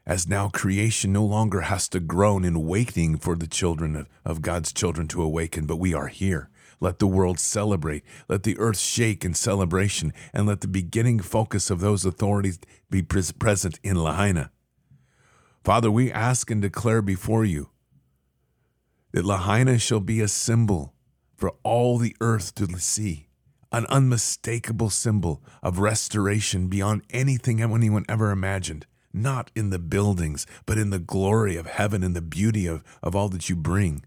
As 0.07 0.29
now 0.29 0.49
creation 0.49 1.12
no 1.12 1.25
longer 1.25 1.62
has 1.62 1.89
to 1.89 2.01
groan 2.01 2.45
in 2.45 2.66
waiting 2.66 3.16
for 3.16 3.37
the 3.37 3.47
children 3.47 3.97
of, 3.97 4.09
of 4.25 4.43
God's 4.43 4.72
children 4.72 5.09
to 5.09 5.22
awaken, 5.22 5.66
but 5.66 5.77
we 5.77 5.95
are 5.95 6.09
here 6.09 6.51
let 6.81 6.99
the 6.99 7.07
world 7.07 7.39
celebrate. 7.39 8.05
Let 8.29 8.43
the 8.43 8.59
earth 8.59 8.79
shake 8.79 9.25
in 9.25 9.35
celebration, 9.35 10.12
and 10.33 10.47
let 10.47 10.61
the 10.61 10.68
beginning 10.68 11.20
focus 11.20 11.70
of 11.70 11.81
those 11.81 12.05
authorities 12.05 12.59
be 12.91 13.03
present 13.03 13.81
in 13.83 13.97
Lahaina. 13.97 14.51
Father, 15.64 15.91
we 15.91 16.12
ask 16.12 16.51
and 16.51 16.61
declare 16.61 17.01
before 17.01 17.45
you 17.45 17.70
that 19.12 19.25
Lahaina 19.25 19.79
shall 19.79 20.01
be 20.01 20.20
a 20.20 20.29
symbol 20.29 20.93
for 21.37 21.55
all 21.62 21.99
the 21.99 22.16
earth 22.20 22.55
to 22.57 22.66
see, 22.78 23.28
an 23.72 23.87
unmistakable 23.87 24.91
symbol 24.91 25.43
of 25.62 25.78
restoration 25.78 26.68
beyond 26.68 27.03
anything 27.11 27.61
anyone 27.61 28.05
ever 28.09 28.30
imagined, 28.30 28.87
not 29.12 29.51
in 29.55 29.70
the 29.70 29.78
buildings, 29.78 30.47
but 30.66 30.78
in 30.78 30.91
the 30.91 30.99
glory 30.99 31.57
of 31.57 31.66
heaven 31.66 32.03
and 32.03 32.14
the 32.14 32.22
beauty 32.22 32.66
of, 32.66 32.85
of 33.03 33.16
all 33.16 33.28
that 33.28 33.49
you 33.49 33.57
bring 33.57 34.05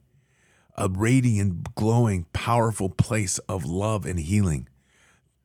a 0.77 0.87
radiant, 0.87 1.73
glowing, 1.73 2.25
powerful 2.33 2.89
place 2.89 3.39
of 3.49 3.65
love 3.65 4.05
and 4.05 4.19
healing. 4.19 4.67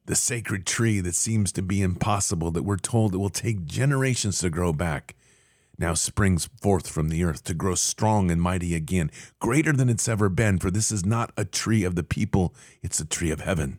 The 0.05 0.14
sacred 0.14 0.66
tree 0.66 1.01
that 1.01 1.14
seems 1.14 1.53
to 1.53 1.62
be 1.62 1.80
impossible, 1.80 2.51
that 2.51 2.64
we're 2.64 2.76
told 2.76 3.14
it 3.14 3.18
will 3.18 3.30
take 3.30 3.64
generations 3.64 4.41
to 4.41 4.51
grow 4.51 4.72
back, 4.72 5.14
now 5.79 5.95
springs 5.95 6.49
forth 6.61 6.89
from 6.89 7.09
the 7.09 7.25
earth 7.25 7.45
to 7.45 7.55
grow 7.55 7.75
strong 7.75 8.31
and 8.31 8.41
mighty 8.41 8.75
again, 8.75 9.11
greater 9.41 9.73
than 9.73 9.89
it's 9.89 10.09
ever 10.09 10.29
been, 10.29 10.59
for 10.59 10.70
this 10.70 10.93
is 10.93 11.05
not 11.05 11.33
a 11.37 11.45
tree 11.45 11.85
of 11.85 11.95
the 11.95 12.03
people, 12.03 12.55
it's 12.83 13.01
a 13.01 13.07
tree 13.07 13.31
of 13.31 13.41
heaven. 13.41 13.79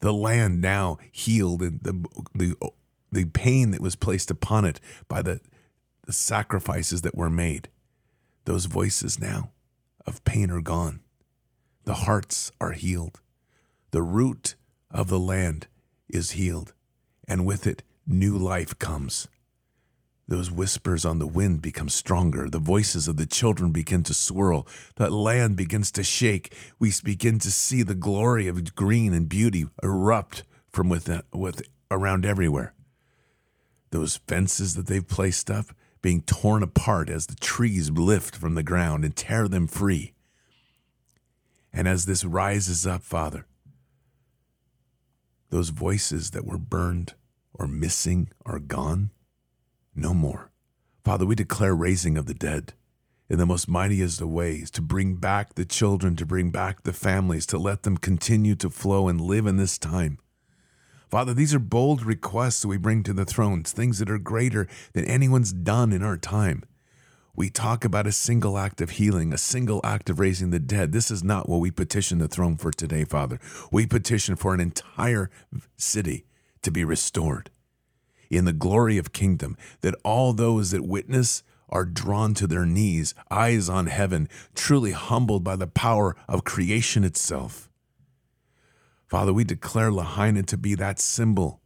The 0.00 0.12
land 0.12 0.60
now 0.60 0.98
healed 1.12 1.62
and 1.62 1.80
the, 1.82 2.04
the, 2.34 2.72
the 3.10 3.24
pain 3.26 3.70
that 3.70 3.80
was 3.80 3.94
placed 3.94 4.30
upon 4.30 4.64
it 4.64 4.80
by 5.08 5.22
the, 5.22 5.40
the 6.06 6.12
sacrifices 6.12 7.02
that 7.02 7.16
were 7.16 7.30
made, 7.30 7.68
those 8.44 8.64
voices 8.64 9.20
now 9.20 9.52
of 10.06 10.24
pain 10.24 10.50
are 10.50 10.60
gone. 10.60 11.00
The 11.84 11.94
hearts 11.94 12.50
are 12.60 12.72
healed. 12.72 13.20
The 13.92 14.02
root 14.02 14.56
of 14.90 15.08
the 15.08 15.18
land 15.18 15.68
is 16.08 16.32
healed, 16.32 16.72
and 17.28 17.46
with 17.46 17.66
it, 17.66 17.82
new 18.06 18.36
life 18.36 18.78
comes. 18.78 19.28
Those 20.32 20.50
whispers 20.50 21.04
on 21.04 21.18
the 21.18 21.26
wind 21.26 21.60
become 21.60 21.90
stronger. 21.90 22.48
The 22.48 22.58
voices 22.58 23.06
of 23.06 23.18
the 23.18 23.26
children 23.26 23.70
begin 23.70 24.02
to 24.04 24.14
swirl. 24.14 24.66
That 24.96 25.12
land 25.12 25.56
begins 25.56 25.92
to 25.92 26.02
shake. 26.02 26.56
We 26.78 26.90
begin 27.04 27.38
to 27.40 27.50
see 27.50 27.82
the 27.82 27.94
glory 27.94 28.48
of 28.48 28.74
green 28.74 29.12
and 29.12 29.28
beauty 29.28 29.66
erupt 29.82 30.44
from 30.70 30.88
within, 30.88 31.20
with 31.34 31.60
around 31.90 32.24
everywhere. 32.24 32.72
Those 33.90 34.20
fences 34.26 34.74
that 34.74 34.86
they've 34.86 35.06
placed 35.06 35.50
up 35.50 35.66
being 36.00 36.22
torn 36.22 36.62
apart 36.62 37.10
as 37.10 37.26
the 37.26 37.36
trees 37.36 37.90
lift 37.90 38.34
from 38.34 38.54
the 38.54 38.62
ground 38.62 39.04
and 39.04 39.14
tear 39.14 39.48
them 39.48 39.66
free. 39.66 40.14
And 41.74 41.86
as 41.86 42.06
this 42.06 42.24
rises 42.24 42.86
up, 42.86 43.02
Father, 43.02 43.44
those 45.50 45.68
voices 45.68 46.30
that 46.30 46.46
were 46.46 46.56
burned 46.56 47.12
or 47.52 47.66
missing 47.66 48.30
are 48.46 48.58
gone, 48.58 49.10
no 49.94 50.14
more. 50.14 50.50
Father, 51.04 51.26
we 51.26 51.34
declare 51.34 51.74
raising 51.74 52.16
of 52.16 52.26
the 52.26 52.34
dead 52.34 52.74
in 53.28 53.38
the 53.38 53.46
most 53.46 53.68
mightiest 53.68 54.20
of 54.20 54.28
ways 54.28 54.70
to 54.70 54.82
bring 54.82 55.16
back 55.16 55.54
the 55.54 55.64
children, 55.64 56.14
to 56.16 56.26
bring 56.26 56.50
back 56.50 56.82
the 56.82 56.92
families, 56.92 57.46
to 57.46 57.58
let 57.58 57.82
them 57.82 57.96
continue 57.96 58.54
to 58.54 58.70
flow 58.70 59.08
and 59.08 59.20
live 59.20 59.46
in 59.46 59.56
this 59.56 59.78
time. 59.78 60.18
Father, 61.08 61.34
these 61.34 61.54
are 61.54 61.58
bold 61.58 62.04
requests 62.04 62.62
that 62.62 62.68
we 62.68 62.76
bring 62.76 63.02
to 63.02 63.12
the 63.12 63.24
thrones, 63.24 63.72
things 63.72 63.98
that 63.98 64.10
are 64.10 64.18
greater 64.18 64.68
than 64.92 65.04
anyone's 65.04 65.52
done 65.52 65.92
in 65.92 66.02
our 66.02 66.16
time. 66.16 66.62
We 67.34 67.48
talk 67.48 67.84
about 67.84 68.06
a 68.06 68.12
single 68.12 68.58
act 68.58 68.80
of 68.82 68.90
healing, 68.90 69.32
a 69.32 69.38
single 69.38 69.80
act 69.82 70.10
of 70.10 70.20
raising 70.20 70.50
the 70.50 70.58
dead. 70.58 70.92
This 70.92 71.10
is 71.10 71.24
not 71.24 71.48
what 71.48 71.60
we 71.60 71.70
petition 71.70 72.18
the 72.18 72.28
throne 72.28 72.56
for 72.56 72.70
today, 72.70 73.04
Father. 73.04 73.40
We 73.70 73.86
petition 73.86 74.36
for 74.36 74.52
an 74.52 74.60
entire 74.60 75.30
city 75.76 76.26
to 76.60 76.70
be 76.70 76.84
restored 76.84 77.50
in 78.36 78.44
the 78.44 78.52
glory 78.52 78.98
of 78.98 79.12
kingdom, 79.12 79.56
that 79.80 79.94
all 80.04 80.32
those 80.32 80.70
that 80.70 80.84
witness 80.84 81.42
are 81.68 81.84
drawn 81.84 82.34
to 82.34 82.46
their 82.46 82.66
knees, 82.66 83.14
eyes 83.30 83.68
on 83.68 83.86
heaven, 83.86 84.28
truly 84.54 84.92
humbled 84.92 85.42
by 85.42 85.56
the 85.56 85.66
power 85.66 86.14
of 86.28 86.44
creation 86.44 87.02
itself. 87.02 87.70
Father, 89.08 89.32
we 89.32 89.44
declare 89.44 89.90
Lahaina 89.90 90.42
to 90.44 90.56
be 90.56 90.74
that 90.74 90.98
symbol 90.98 91.60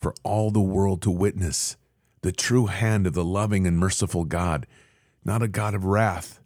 for 0.00 0.14
all 0.24 0.50
the 0.50 0.60
world 0.60 1.02
to 1.02 1.10
witness 1.10 1.76
the 2.22 2.32
true 2.32 2.66
hand 2.66 3.06
of 3.06 3.14
the 3.14 3.24
loving 3.24 3.66
and 3.66 3.78
merciful 3.78 4.24
God, 4.24 4.66
not 5.24 5.42
a 5.42 5.48
God 5.48 5.74
of 5.74 5.84
wrath. 5.84 6.40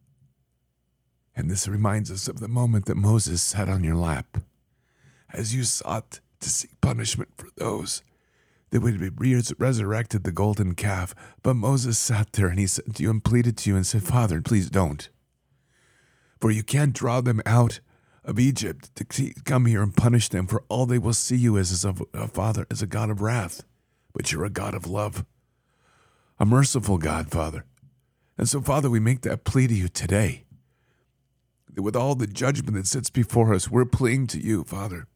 And 1.35 1.51
this 1.51 1.69
reminds 1.69 2.11
us 2.11 2.29
of 2.29 2.41
the 2.41 2.49
moment 2.49 2.87
that 2.87 2.97
Moses 2.97 3.43
sat 3.43 3.69
on 3.69 3.85
your 3.85 3.97
lap 3.97 4.39
as 5.33 5.55
you 5.55 5.65
sought 5.65 6.21
to 6.41 6.49
seek 6.49 6.81
punishment 6.81 7.31
for 7.37 7.49
those 7.57 8.03
that 8.77 8.83
would 8.83 9.01
be 9.01 9.33
res- 9.33 9.55
resurrected 9.59 10.25
the 10.25 10.33
golden 10.33 10.75
calf. 10.75 11.15
But 11.43 11.55
Moses 11.55 11.99
sat 11.99 12.33
there 12.33 12.49
and 12.49 12.59
he 12.59 12.67
said 12.67 12.97
to 12.97 13.03
you 13.03 13.09
and 13.09 13.25
pleaded 13.25 13.57
to 13.59 13.71
you 13.71 13.77
and 13.77 13.87
said, 13.87 14.03
Father, 14.03 14.43
please 14.43 14.69
don't. 14.69 15.09
For 16.39 16.51
you 16.51 16.63
can't 16.63 16.93
draw 16.93 17.23
them 17.23 17.41
out 17.47 17.81
of 18.23 18.39
Egypt 18.39 18.95
to 18.97 19.33
come 19.45 19.65
here 19.65 19.83
and 19.83 19.97
punish 19.97 20.29
them, 20.29 20.47
for 20.47 20.63
all 20.69 20.85
they 20.85 20.99
will 20.99 21.15
see 21.15 21.37
you 21.37 21.57
as 21.57 21.71
is 21.71 21.87
a, 21.87 21.95
a 22.13 22.29
father, 22.29 22.67
as 22.71 22.83
a 22.83 22.87
God 22.87 23.09
of 23.09 23.23
wrath. 23.23 23.63
But 24.13 24.31
you're 24.31 24.45
a 24.45 24.51
God 24.51 24.75
of 24.75 24.87
love, 24.87 25.25
a 26.39 26.45
merciful 26.45 26.99
God, 26.99 27.31
Father. 27.31 27.65
And 28.37 28.47
so, 28.47 28.61
Father, 28.61 28.91
we 28.91 29.01
make 29.01 29.23
that 29.23 29.45
plea 29.45 29.69
to 29.69 29.75
you 29.75 29.89
today. 29.89 30.45
That 31.73 31.81
with 31.81 31.97
all 31.97 32.15
the 32.15 32.27
judgment 32.27 32.75
that 32.77 32.87
sits 32.87 33.09
before 33.09 33.55
us, 33.55 33.71
we're 33.71 33.87
pleading 33.87 34.27
to 34.29 34.39
you, 34.39 34.65
Father, 34.65 35.07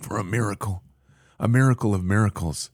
for 0.00 0.18
a 0.18 0.24
miracle 0.24 0.82
a 1.38 1.48
miracle 1.48 1.94
of 1.94 2.04
miracles. 2.04 2.70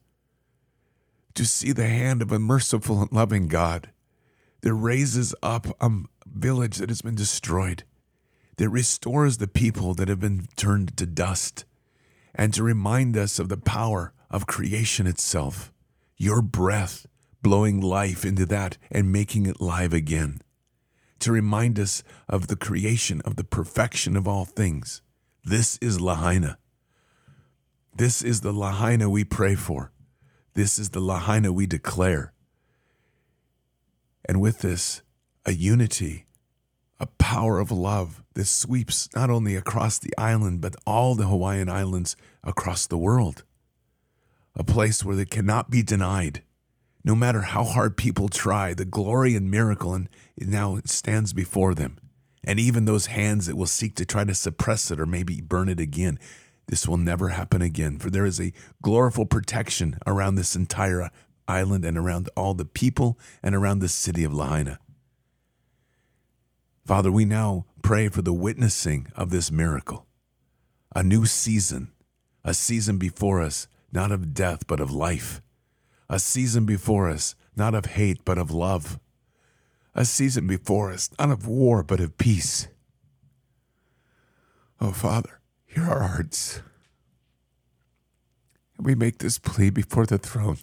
To 1.34 1.44
see 1.44 1.72
the 1.72 1.88
hand 1.88 2.22
of 2.22 2.32
a 2.32 2.38
merciful 2.38 3.02
and 3.02 3.12
loving 3.12 3.48
God 3.48 3.90
that 4.62 4.72
raises 4.72 5.34
up 5.42 5.66
a 5.80 5.90
village 6.26 6.78
that 6.78 6.88
has 6.88 7.02
been 7.02 7.14
destroyed, 7.14 7.84
that 8.56 8.68
restores 8.68 9.38
the 9.38 9.48
people 9.48 9.94
that 9.94 10.08
have 10.08 10.20
been 10.20 10.46
turned 10.56 10.96
to 10.96 11.06
dust, 11.06 11.64
and 12.34 12.54
to 12.54 12.62
remind 12.62 13.16
us 13.16 13.38
of 13.38 13.48
the 13.48 13.56
power 13.56 14.12
of 14.30 14.46
creation 14.46 15.06
itself, 15.06 15.72
your 16.16 16.40
breath 16.40 17.06
blowing 17.42 17.80
life 17.80 18.24
into 18.24 18.46
that 18.46 18.78
and 18.90 19.12
making 19.12 19.46
it 19.46 19.60
live 19.60 19.92
again, 19.92 20.40
to 21.18 21.30
remind 21.30 21.78
us 21.78 22.02
of 22.28 22.46
the 22.46 22.56
creation, 22.56 23.20
of 23.20 23.36
the 23.36 23.44
perfection 23.44 24.16
of 24.16 24.26
all 24.26 24.44
things. 24.44 25.02
This 25.44 25.76
is 25.78 26.00
Lahaina. 26.00 26.58
This 27.96 28.22
is 28.22 28.40
the 28.40 28.52
Lahaina 28.52 29.08
we 29.08 29.22
pray 29.22 29.54
for. 29.54 29.92
This 30.54 30.80
is 30.80 30.90
the 30.90 31.00
Lahaina 31.00 31.52
we 31.52 31.66
declare. 31.66 32.32
And 34.24 34.40
with 34.40 34.60
this, 34.60 35.02
a 35.46 35.52
unity, 35.52 36.26
a 36.98 37.06
power 37.06 37.60
of 37.60 37.70
love 37.70 38.24
that 38.34 38.46
sweeps 38.46 39.08
not 39.14 39.30
only 39.30 39.54
across 39.54 39.98
the 39.98 40.12
island, 40.18 40.60
but 40.60 40.74
all 40.84 41.14
the 41.14 41.28
Hawaiian 41.28 41.68
Islands 41.68 42.16
across 42.42 42.86
the 42.86 42.98
world. 42.98 43.44
A 44.56 44.64
place 44.64 45.04
where 45.04 45.14
they 45.14 45.24
cannot 45.24 45.70
be 45.70 45.82
denied. 45.82 46.42
No 47.04 47.14
matter 47.14 47.42
how 47.42 47.62
hard 47.62 47.96
people 47.96 48.28
try, 48.28 48.74
the 48.74 48.84
glory 48.84 49.36
and 49.36 49.50
miracle 49.50 49.94
and 49.94 50.08
now 50.40 50.80
stands 50.84 51.32
before 51.32 51.74
them. 51.74 51.98
And 52.42 52.58
even 52.58 52.86
those 52.86 53.06
hands 53.06 53.46
that 53.46 53.56
will 53.56 53.66
seek 53.66 53.94
to 53.96 54.04
try 54.04 54.24
to 54.24 54.34
suppress 54.34 54.90
it 54.90 54.98
or 54.98 55.06
maybe 55.06 55.40
burn 55.40 55.68
it 55.68 55.80
again, 55.80 56.18
this 56.66 56.88
will 56.88 56.96
never 56.96 57.28
happen 57.28 57.62
again, 57.62 57.98
for 57.98 58.10
there 58.10 58.24
is 58.24 58.40
a 58.40 58.52
glorious 58.82 59.18
protection 59.28 59.98
around 60.06 60.34
this 60.34 60.56
entire 60.56 61.10
island 61.46 61.84
and 61.84 61.98
around 61.98 62.28
all 62.36 62.54
the 62.54 62.64
people 62.64 63.18
and 63.42 63.54
around 63.54 63.80
the 63.80 63.88
city 63.88 64.24
of 64.24 64.32
Lahaina. 64.32 64.78
Father, 66.86 67.10
we 67.10 67.24
now 67.24 67.66
pray 67.82 68.08
for 68.08 68.22
the 68.22 68.32
witnessing 68.32 69.08
of 69.14 69.30
this 69.30 69.50
miracle, 69.50 70.06
a 70.94 71.02
new 71.02 71.26
season, 71.26 71.92
a 72.44 72.54
season 72.54 72.98
before 72.98 73.40
us, 73.40 73.68
not 73.92 74.12
of 74.12 74.34
death, 74.34 74.66
but 74.66 74.80
of 74.80 74.90
life, 74.90 75.40
a 76.08 76.18
season 76.18 76.66
before 76.66 77.08
us, 77.08 77.34
not 77.56 77.74
of 77.74 77.86
hate, 77.86 78.24
but 78.24 78.38
of 78.38 78.50
love, 78.50 78.98
a 79.94 80.04
season 80.04 80.46
before 80.46 80.90
us, 80.90 81.08
not 81.18 81.30
of 81.30 81.46
war, 81.46 81.82
but 81.82 82.00
of 82.00 82.18
peace. 82.18 82.68
Oh, 84.80 84.92
Father, 84.92 85.40
Hear 85.74 85.84
our 85.84 86.06
hearts. 86.06 86.62
And 88.76 88.86
we 88.86 88.94
make 88.94 89.18
this 89.18 89.40
plea 89.40 89.70
before 89.70 90.06
the 90.06 90.18
throne 90.18 90.58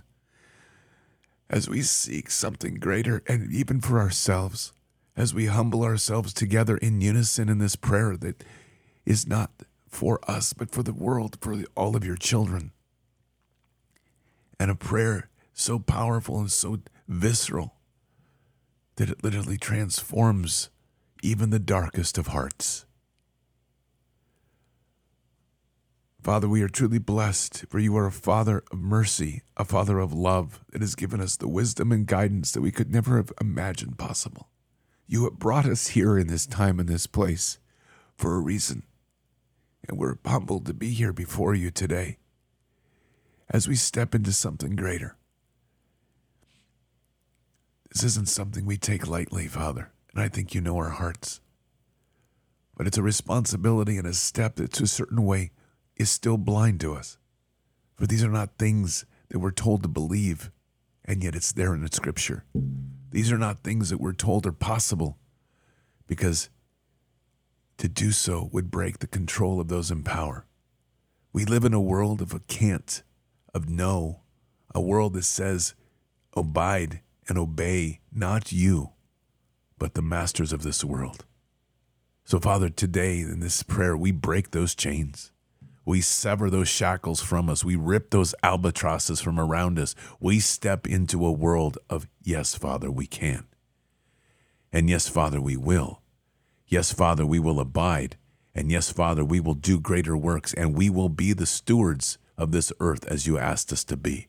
as 1.50 1.68
we 1.68 1.82
seek 1.82 2.32
something 2.32 2.76
greater 2.76 3.22
and 3.28 3.52
even 3.52 3.82
for 3.82 4.00
ourselves, 4.00 4.72
as 5.18 5.34
we 5.34 5.48
humble 5.48 5.84
ourselves 5.84 6.34
together 6.34 6.78
in 6.78 7.02
unison 7.02 7.50
in 7.50 7.58
this 7.58 7.76
prayer 7.76 8.16
that 8.16 8.42
is 9.06 9.28
not 9.28 9.52
for 9.90 10.22
us, 10.30 10.54
but 10.54 10.72
for 10.72 10.82
the 10.82 10.94
world, 10.94 11.38
for 11.42 11.62
all 11.76 11.98
of 11.98 12.06
your 12.06 12.16
children. 12.16 12.72
And 14.58 14.72
a 14.72 14.76
prayer 14.76 15.30
so 15.54 15.78
powerful 15.78 16.40
and 16.40 16.50
so 16.50 16.80
visceral 17.10 17.74
that 18.96 19.10
it 19.10 19.26
literally 19.26 19.58
transforms 19.58 20.70
even 21.22 21.50
the 21.50 21.60
darkest 21.60 22.18
of 22.18 22.28
hearts. 22.28 22.86
Father, 26.22 26.48
we 26.48 26.62
are 26.62 26.70
truly 26.70 27.00
blessed, 27.00 27.66
for 27.68 27.80
you 27.80 27.98
are 27.98 28.06
a 28.06 28.12
Father 28.12 28.64
of 28.72 28.80
mercy, 28.80 29.42
a 29.58 29.66
Father 29.66 29.98
of 29.98 30.14
love 30.14 30.64
that 30.72 30.82
has 30.82 30.94
given 30.94 31.20
us 31.20 31.36
the 31.36 31.48
wisdom 31.48 31.92
and 31.92 32.06
guidance 32.06 32.52
that 32.52 32.62
we 32.62 32.72
could 32.72 32.92
never 32.92 33.18
have 33.18 33.34
imagined 33.42 33.98
possible. 33.98 34.50
You 35.08 35.24
have 35.24 35.40
brought 35.40 35.66
us 35.66 35.88
here 35.88 36.20
in 36.20 36.28
this 36.28 36.46
time 36.46 36.80
and 36.80 36.88
this 36.88 37.08
place 37.08 37.58
for 38.16 38.36
a 38.36 38.40
reason, 38.40 38.84
and 39.90 39.98
we're 39.98 40.18
humbled 40.24 40.68
to 40.68 40.76
be 40.76 40.92
here 40.92 41.12
before 41.12 41.56
you 41.56 41.72
today 41.72 42.20
as 43.50 43.68
we 43.68 43.76
step 43.76 44.14
into 44.14 44.32
something 44.32 44.76
greater. 44.76 45.18
This 47.92 48.04
isn't 48.04 48.30
something 48.30 48.64
we 48.64 48.78
take 48.78 49.08
lightly, 49.08 49.48
Father, 49.48 49.92
and 50.14 50.22
I 50.22 50.28
think 50.28 50.54
you 50.54 50.62
know 50.62 50.78
our 50.78 50.92
hearts. 50.92 51.42
But 52.78 52.86
it's 52.86 52.98
a 53.00 53.04
responsibility 53.04 53.98
and 53.98 54.06
a 54.06 54.14
step 54.14 54.58
that's 54.58 54.80
a 54.80 54.88
certain 54.88 55.26
way, 55.26 55.52
is 56.02 56.12
still 56.12 56.38
blind 56.38 56.80
to 56.82 56.94
us. 56.94 57.18
For 57.96 58.08
these 58.08 58.24
are 58.24 58.30
not 58.30 58.58
things 58.58 59.06
that 59.30 59.40
we're 59.40 59.52
told 59.52 59.84
to 59.84 59.90
believe, 59.90 60.52
and 61.06 61.24
yet 61.24 61.36
it's 61.36 61.52
there 61.52 61.74
in 61.74 61.84
the 61.84 61.90
scripture. 61.92 62.44
These 63.12 63.32
are 63.32 63.38
not 63.38 63.64
things 63.64 63.90
that 63.90 64.02
we're 64.02 64.14
told 64.14 64.46
are 64.46 64.52
possible 64.52 65.18
because 66.08 66.50
to 67.78 67.88
do 67.88 68.12
so 68.12 68.50
would 68.52 68.72
break 68.72 69.00
the 69.00 69.08
control 69.08 69.60
of 69.60 69.68
those 69.68 69.92
in 69.92 70.04
power. 70.04 70.46
We 71.34 71.46
live 71.46 71.64
in 71.64 71.74
a 71.74 71.80
world 71.80 72.22
of 72.22 72.34
a 72.34 72.40
can't, 72.40 73.04
of 73.54 73.70
no, 73.70 74.22
a 74.74 74.82
world 74.82 75.14
that 75.14 75.24
says, 75.24 75.76
abide 76.36 77.02
and 77.28 77.38
obey 77.38 78.00
not 78.12 78.52
you, 78.52 78.92
but 79.78 79.94
the 79.94 80.02
masters 80.02 80.52
of 80.52 80.64
this 80.64 80.84
world. 80.84 81.26
So, 82.24 82.40
Father, 82.40 82.70
today 82.70 83.20
in 83.20 83.40
this 83.40 83.64
prayer, 83.64 83.96
we 83.96 84.12
break 84.12 84.52
those 84.52 84.76
chains. 84.76 85.32
We 85.84 86.02
sever 86.02 86.50
those 86.50 86.68
shackles 86.68 87.22
from 87.22 87.50
us. 87.50 87.64
We 87.64 87.76
rip 87.76 88.12
those 88.12 88.36
albatrosses 88.44 89.20
from 89.20 89.40
around 89.40 89.80
us. 89.80 89.96
We 90.20 90.40
step 90.40 90.86
into 90.88 91.26
a 91.26 91.32
world 91.32 91.78
of, 91.90 92.08
yes, 92.22 92.54
Father, 92.56 92.92
we 92.92 93.08
can. 93.08 93.46
And 94.72 94.90
yes, 94.90 95.08
Father, 95.08 95.42
we 95.42 95.58
will. 95.58 96.02
Yes, 96.68 96.94
Father, 96.94 97.26
we 97.26 97.40
will 97.40 97.60
abide. 97.60 98.18
And 98.54 98.72
yes, 98.72 98.92
Father, 98.92 99.26
we 99.26 99.40
will 99.40 99.54
do 99.54 99.80
greater 99.80 100.16
works 100.16 100.54
and 100.54 100.76
we 100.76 100.90
will 100.90 101.10
be 101.10 101.34
the 101.34 101.46
stewards 101.46 102.18
of 102.38 102.52
this 102.52 102.72
earth 102.80 103.06
as 103.08 103.28
you 103.28 103.38
asked 103.38 103.72
us 103.74 103.84
to 103.86 103.98
be. 103.98 104.28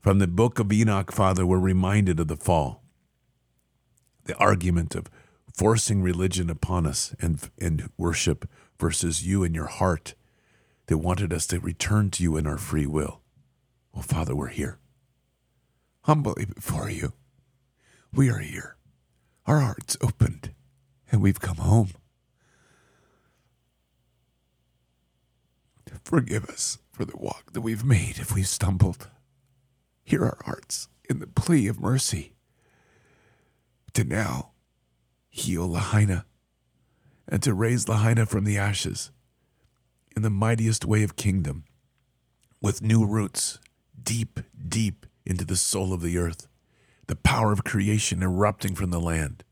From 0.00 0.18
the 0.18 0.26
book 0.26 0.58
of 0.58 0.72
Enoch, 0.72 1.12
Father, 1.12 1.46
we're 1.46 1.58
reminded 1.58 2.18
of 2.20 2.28
the 2.28 2.36
fall, 2.36 2.82
the 4.24 4.36
argument 4.36 4.94
of 4.94 5.10
forcing 5.54 6.02
religion 6.02 6.50
upon 6.50 6.86
us 6.86 7.14
and, 7.20 7.50
and 7.60 7.90
worship 7.96 8.48
versus 8.82 9.24
you 9.24 9.44
and 9.44 9.54
your 9.54 9.68
heart 9.68 10.16
that 10.86 10.98
wanted 10.98 11.32
us 11.32 11.46
to 11.46 11.60
return 11.60 12.10
to 12.10 12.20
you 12.20 12.36
in 12.36 12.48
our 12.48 12.58
free 12.58 12.84
will. 12.84 13.20
Well, 13.92 14.02
Father, 14.02 14.34
we're 14.34 14.48
here. 14.48 14.80
Humbly 16.00 16.46
before 16.46 16.90
you. 16.90 17.12
We 18.12 18.28
are 18.28 18.40
here. 18.40 18.76
Our 19.46 19.60
hearts 19.60 19.96
opened, 20.00 20.50
and 21.12 21.22
we've 21.22 21.38
come 21.38 21.58
home. 21.58 21.90
Forgive 26.02 26.46
us 26.46 26.78
for 26.90 27.04
the 27.04 27.16
walk 27.16 27.52
that 27.52 27.60
we've 27.60 27.84
made 27.84 28.18
if 28.18 28.34
we've 28.34 28.48
stumbled. 28.48 29.08
Hear 30.02 30.24
our 30.24 30.38
hearts 30.44 30.88
in 31.08 31.20
the 31.20 31.28
plea 31.28 31.68
of 31.68 31.78
mercy 31.78 32.32
to 33.94 34.02
now 34.02 34.50
heal 35.30 35.68
Lahaina 35.68 36.26
and 37.28 37.42
to 37.42 37.54
raise 37.54 37.88
Lahaina 37.88 38.26
from 38.26 38.44
the 38.44 38.58
ashes 38.58 39.10
in 40.14 40.22
the 40.22 40.30
mightiest 40.30 40.84
way 40.84 41.02
of 41.02 41.16
kingdom 41.16 41.64
with 42.60 42.82
new 42.82 43.04
roots 43.04 43.58
deep, 44.02 44.40
deep 44.68 45.06
into 45.24 45.44
the 45.44 45.56
soul 45.56 45.92
of 45.92 46.02
the 46.02 46.18
earth, 46.18 46.48
the 47.06 47.16
power 47.16 47.52
of 47.52 47.64
creation 47.64 48.22
erupting 48.22 48.74
from 48.74 48.90
the 48.90 49.00
land, 49.00 49.44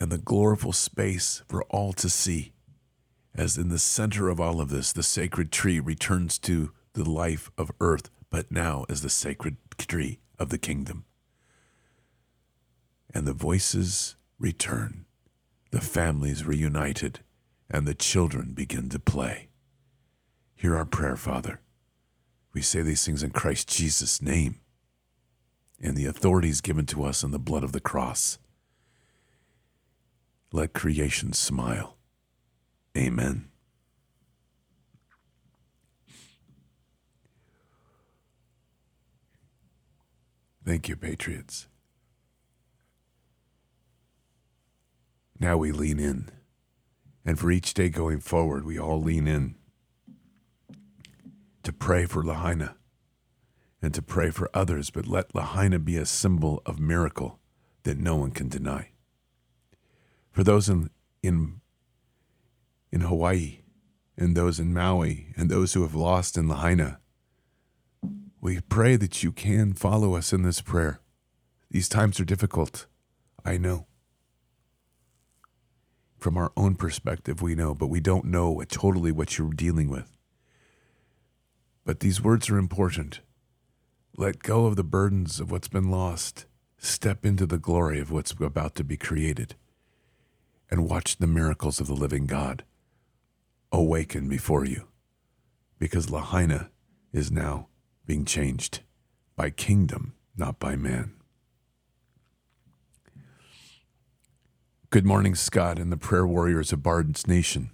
and 0.00 0.10
the 0.10 0.18
gloriful 0.18 0.72
space 0.72 1.42
for 1.48 1.62
all 1.64 1.92
to 1.92 2.08
see. 2.08 2.52
As 3.34 3.58
in 3.58 3.68
the 3.68 3.78
center 3.78 4.28
of 4.28 4.40
all 4.40 4.60
of 4.60 4.70
this, 4.70 4.92
the 4.92 5.02
sacred 5.02 5.50
tree 5.50 5.80
returns 5.80 6.38
to 6.40 6.72
the 6.92 7.08
life 7.08 7.50
of 7.58 7.72
earth, 7.80 8.10
but 8.30 8.50
now 8.50 8.84
as 8.88 9.02
the 9.02 9.10
sacred 9.10 9.56
tree 9.76 10.20
of 10.38 10.50
the 10.50 10.58
kingdom. 10.58 11.04
And 13.12 13.26
the 13.26 13.32
voices 13.32 14.16
return, 14.38 15.06
the 15.74 15.80
families 15.80 16.46
reunited, 16.46 17.18
and 17.68 17.84
the 17.84 17.96
children 17.96 18.52
begin 18.52 18.88
to 18.88 19.00
play. 19.00 19.48
Hear 20.54 20.76
our 20.76 20.84
prayer, 20.84 21.16
Father. 21.16 21.60
We 22.52 22.62
say 22.62 22.80
these 22.80 23.04
things 23.04 23.24
in 23.24 23.30
Christ 23.30 23.68
Jesus' 23.68 24.22
name 24.22 24.60
and 25.82 25.96
the 25.96 26.06
authorities 26.06 26.60
given 26.60 26.86
to 26.86 27.02
us 27.02 27.24
in 27.24 27.32
the 27.32 27.40
blood 27.40 27.64
of 27.64 27.72
the 27.72 27.80
cross. 27.80 28.38
Let 30.52 30.74
creation 30.74 31.32
smile. 31.32 31.96
Amen. 32.96 33.48
Thank 40.64 40.88
you, 40.88 40.94
Patriots. 40.94 41.66
Now 45.44 45.58
we 45.58 45.72
lean 45.72 46.00
in. 46.00 46.30
And 47.22 47.38
for 47.38 47.50
each 47.50 47.74
day 47.74 47.90
going 47.90 48.20
forward, 48.20 48.64
we 48.64 48.78
all 48.78 48.98
lean 48.98 49.28
in 49.28 49.56
to 51.62 51.70
pray 51.70 52.06
for 52.06 52.24
Lahaina 52.24 52.76
and 53.82 53.92
to 53.92 54.00
pray 54.00 54.30
for 54.30 54.48
others, 54.54 54.88
but 54.88 55.06
let 55.06 55.34
Lahaina 55.34 55.78
be 55.78 55.98
a 55.98 56.06
symbol 56.06 56.62
of 56.64 56.80
miracle 56.80 57.40
that 57.82 57.98
no 57.98 58.16
one 58.16 58.30
can 58.30 58.48
deny. 58.48 58.92
For 60.30 60.42
those 60.42 60.70
in, 60.70 60.88
in, 61.22 61.60
in 62.90 63.02
Hawaii, 63.02 63.58
and 64.16 64.34
those 64.34 64.58
in 64.58 64.72
Maui, 64.72 65.34
and 65.36 65.50
those 65.50 65.74
who 65.74 65.82
have 65.82 65.94
lost 65.94 66.38
in 66.38 66.48
Lahaina, 66.48 67.00
we 68.40 68.60
pray 68.70 68.96
that 68.96 69.22
you 69.22 69.30
can 69.30 69.74
follow 69.74 70.14
us 70.14 70.32
in 70.32 70.40
this 70.40 70.62
prayer. 70.62 71.00
These 71.70 71.90
times 71.90 72.18
are 72.18 72.24
difficult, 72.24 72.86
I 73.44 73.58
know. 73.58 73.86
From 76.24 76.38
our 76.38 76.52
own 76.56 76.76
perspective, 76.76 77.42
we 77.42 77.54
know, 77.54 77.74
but 77.74 77.88
we 77.88 78.00
don't 78.00 78.24
know 78.24 78.64
totally 78.70 79.12
what 79.12 79.36
you're 79.36 79.52
dealing 79.52 79.90
with. 79.90 80.16
But 81.84 82.00
these 82.00 82.22
words 82.22 82.48
are 82.48 82.56
important. 82.56 83.20
Let 84.16 84.42
go 84.42 84.64
of 84.64 84.76
the 84.76 84.84
burdens 84.84 85.38
of 85.38 85.50
what's 85.50 85.68
been 85.68 85.90
lost. 85.90 86.46
Step 86.78 87.26
into 87.26 87.44
the 87.44 87.58
glory 87.58 88.00
of 88.00 88.10
what's 88.10 88.32
about 88.40 88.74
to 88.76 88.84
be 88.84 88.96
created. 88.96 89.54
And 90.70 90.88
watch 90.88 91.18
the 91.18 91.26
miracles 91.26 91.78
of 91.78 91.88
the 91.88 91.92
living 91.92 92.24
God 92.24 92.64
awaken 93.70 94.26
before 94.26 94.64
you. 94.64 94.88
Because 95.78 96.08
Lahaina 96.08 96.70
is 97.12 97.30
now 97.30 97.68
being 98.06 98.24
changed 98.24 98.80
by 99.36 99.50
kingdom, 99.50 100.14
not 100.38 100.58
by 100.58 100.74
man. 100.74 101.12
Good 104.94 105.04
morning, 105.04 105.34
Scott 105.34 105.80
and 105.80 105.90
the 105.90 105.96
prayer 105.96 106.24
warriors 106.24 106.72
of 106.72 106.84
Bard's 106.84 107.26
Nation. 107.26 107.70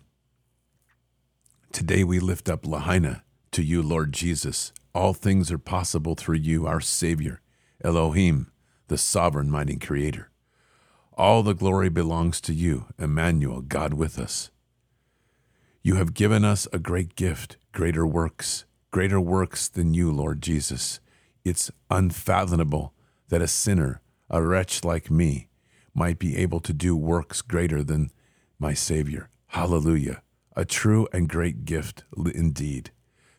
Today 1.70 2.02
we 2.02 2.18
lift 2.18 2.48
up 2.48 2.66
Lahaina 2.66 3.24
to 3.50 3.62
you, 3.62 3.82
Lord 3.82 4.14
Jesus. 4.14 4.72
All 4.94 5.12
things 5.12 5.52
are 5.52 5.58
possible 5.58 6.14
through 6.14 6.38
you, 6.38 6.66
our 6.66 6.80
Savior, 6.80 7.42
Elohim, 7.84 8.50
the 8.88 8.96
sovereign, 8.96 9.50
mighty 9.50 9.76
Creator. 9.76 10.30
All 11.12 11.42
the 11.42 11.52
glory 11.52 11.90
belongs 11.90 12.40
to 12.40 12.54
you, 12.54 12.86
Emmanuel, 12.98 13.60
God 13.60 13.92
with 13.92 14.18
us. 14.18 14.50
You 15.82 15.96
have 15.96 16.14
given 16.14 16.42
us 16.42 16.66
a 16.72 16.78
great 16.78 17.16
gift, 17.16 17.58
greater 17.72 18.06
works, 18.06 18.64
greater 18.92 19.20
works 19.20 19.68
than 19.68 19.92
you, 19.92 20.10
Lord 20.10 20.40
Jesus. 20.40 21.00
It's 21.44 21.70
unfathomable 21.90 22.94
that 23.28 23.42
a 23.42 23.46
sinner, 23.46 24.00
a 24.30 24.40
wretch 24.42 24.84
like 24.84 25.10
me, 25.10 25.49
might 25.94 26.18
be 26.18 26.36
able 26.36 26.60
to 26.60 26.72
do 26.72 26.96
works 26.96 27.42
greater 27.42 27.82
than 27.82 28.10
my 28.58 28.74
Savior. 28.74 29.28
Hallelujah. 29.48 30.22
A 30.56 30.64
true 30.64 31.08
and 31.12 31.28
great 31.28 31.64
gift 31.64 32.04
indeed. 32.34 32.90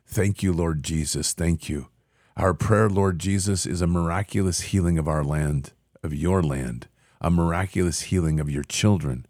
Thank 0.05 0.43
you, 0.43 0.51
Lord 0.51 0.83
Jesus. 0.83 1.33
Thank 1.33 1.69
you. 1.69 1.87
Our 2.35 2.53
prayer, 2.53 2.89
Lord 2.89 3.19
Jesus, 3.19 3.65
is 3.65 3.81
a 3.81 3.87
miraculous 3.87 4.61
healing 4.61 4.97
of 4.97 5.07
our 5.07 5.23
land, 5.23 5.73
of 6.03 6.13
your 6.13 6.41
land, 6.41 6.87
a 7.19 7.29
miraculous 7.29 8.01
healing 8.03 8.39
of 8.39 8.49
your 8.49 8.63
children. 8.63 9.25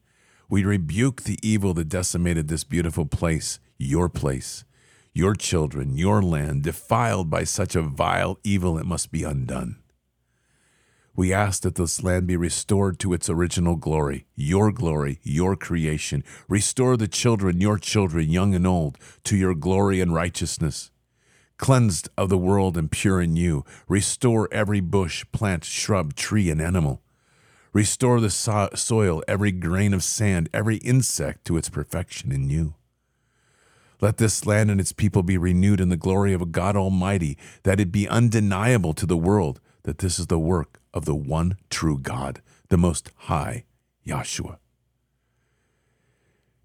We 0.50 0.64
rebuke 0.64 1.24
the 1.24 1.40
evil 1.42 1.74
that 1.76 1.90
decimated 1.90 2.48
this 2.48 2.64
beautiful 2.64 3.06
place, 3.06 3.60
your 3.78 4.10
place, 4.10 4.64
your 5.14 5.36
children, 5.36 5.98
your 5.98 6.22
land, 6.22 6.64
defiled 6.64 7.30
by 7.30 7.44
such 7.44 7.76
a 7.76 7.82
vile 7.82 8.40
evil, 8.44 8.78
it 8.78 8.86
must 8.86 9.12
be 9.12 9.24
undone. 9.24 9.81
We 11.22 11.34
ask 11.34 11.62
that 11.62 11.76
this 11.76 12.02
land 12.02 12.26
be 12.26 12.36
restored 12.36 12.98
to 12.98 13.14
its 13.14 13.30
original 13.30 13.76
glory, 13.76 14.26
your 14.34 14.72
glory, 14.72 15.20
your 15.22 15.56
creation. 15.56 16.24
Restore 16.50 16.98
the 16.98 17.08
children, 17.08 17.62
your 17.62 17.78
children, 17.78 18.28
young 18.28 18.56
and 18.56 18.66
old, 18.66 18.98
to 19.26 19.38
your 19.38 19.54
glory 19.54 20.02
and 20.02 20.16
righteousness. 20.16 20.90
Cleansed 21.58 22.10
of 22.18 22.30
the 22.30 22.40
world 22.40 22.76
and 22.76 22.90
pure 22.90 23.22
in 23.22 23.36
you, 23.36 23.64
restore 23.88 24.50
every 24.52 24.80
bush, 24.80 25.24
plant, 25.32 25.64
shrub, 25.64 26.16
tree, 26.16 26.50
and 26.50 26.60
animal. 26.60 27.04
Restore 27.72 28.20
the 28.20 28.32
so- 28.32 28.72
soil, 28.74 29.22
every 29.28 29.52
grain 29.52 29.94
of 29.94 30.04
sand, 30.04 30.50
every 30.52 30.78
insect 30.78 31.46
to 31.46 31.56
its 31.56 31.70
perfection 31.70 32.32
in 32.32 32.50
you. 32.50 32.74
Let 34.02 34.18
this 34.18 34.48
land 34.48 34.72
and 34.72 34.82
its 34.82 34.92
people 34.92 35.22
be 35.22 35.38
renewed 35.38 35.82
in 35.82 35.90
the 35.90 35.98
glory 35.98 36.34
of 36.34 36.42
a 36.42 36.48
God 36.48 36.76
Almighty, 36.76 37.38
that 37.62 37.80
it 37.80 37.92
be 37.92 38.08
undeniable 38.08 38.96
to 38.96 39.06
the 39.06 39.16
world 39.16 39.60
that 39.84 40.00
this 40.00 40.18
is 40.18 40.26
the 40.26 40.40
work 40.40 40.81
of 40.94 41.06
the 41.06 41.16
one 41.16 41.58
true 41.70 41.98
God, 41.98 42.42
the 42.70 42.78
Most 42.78 43.12
High, 43.16 43.66
Yahshua. 44.06 44.58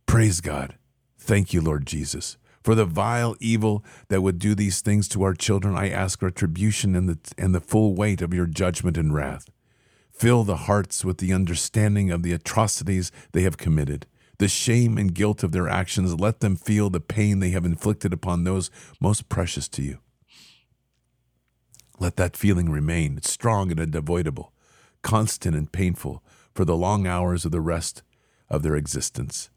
Praise 0.07 0.41
God. 0.41 0.77
Thank 1.18 1.53
you, 1.53 1.61
Lord 1.61 1.87
Jesus. 1.87 2.37
For 2.62 2.74
the 2.74 2.85
vile 2.85 3.37
evil 3.39 3.85
that 4.09 4.22
would 4.22 4.39
do 4.39 4.55
these 4.55 4.81
things 4.81 5.09
to 5.09 5.22
our 5.22 5.35
children, 5.35 5.77
I 5.77 5.89
ask 5.89 6.20
retribution 6.20 6.97
and 6.97 7.09
the, 7.09 7.18
and 7.39 7.55
the 7.55 7.61
full 7.61 7.95
weight 7.95 8.22
of 8.22 8.35
your 8.35 8.47
judgment 8.47 8.97
and 8.97 9.14
wrath. 9.14 9.49
Fill 10.11 10.45
the 10.45 10.57
hearts 10.57 11.05
with 11.05 11.18
the 11.18 11.33
understanding 11.33 12.11
of 12.11 12.22
the 12.22 12.33
atrocities 12.33 13.12
they 13.33 13.43
have 13.43 13.57
committed, 13.59 14.07
the 14.39 14.49
shame 14.49 14.99
and 14.99 15.14
guilt 15.14 15.43
of 15.43 15.53
their 15.53 15.68
actions. 15.68 16.18
Let 16.18 16.41
them 16.41 16.57
feel 16.57 16.91
the 16.91 17.01
pain 17.01 17.39
they 17.39 17.51
have 17.51 17.64
inflicted 17.64 18.12
upon 18.12 18.45
those 18.45 18.70
most 19.01 19.29
precious 19.29 19.68
to 19.68 19.83
you. 19.83 19.99
Let 21.99 22.16
that 22.16 22.36
feeling 22.36 22.68
remain 22.70 23.22
strong 23.22 23.70
and 23.70 23.80
unavoidable, 23.80 24.53
constant 25.03 25.57
and 25.57 25.70
painful 25.72 26.22
for 26.55 26.64
the 26.64 26.76
long 26.76 27.07
hours 27.07 27.44
of 27.44 27.53
the 27.53 27.61
rest 27.61 28.03
of 28.51 28.62
their 28.62 28.76
existence. 28.76 29.51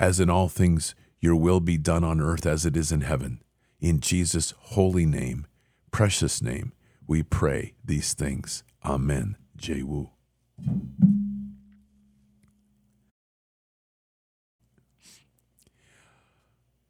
As 0.00 0.18
in 0.18 0.30
all 0.30 0.48
things, 0.48 0.94
your 1.20 1.36
will 1.36 1.60
be 1.60 1.76
done 1.76 2.02
on 2.02 2.20
earth 2.20 2.46
as 2.46 2.64
it 2.64 2.76
is 2.76 2.92
in 2.92 3.02
heaven. 3.02 3.42
In 3.80 4.00
Jesus' 4.00 4.54
holy 4.58 5.04
name, 5.04 5.46
precious 5.90 6.40
name, 6.40 6.72
we 7.06 7.22
pray 7.22 7.74
these 7.84 8.14
things. 8.14 8.64
Amen. 8.84 9.36
Jehu. 9.56 10.08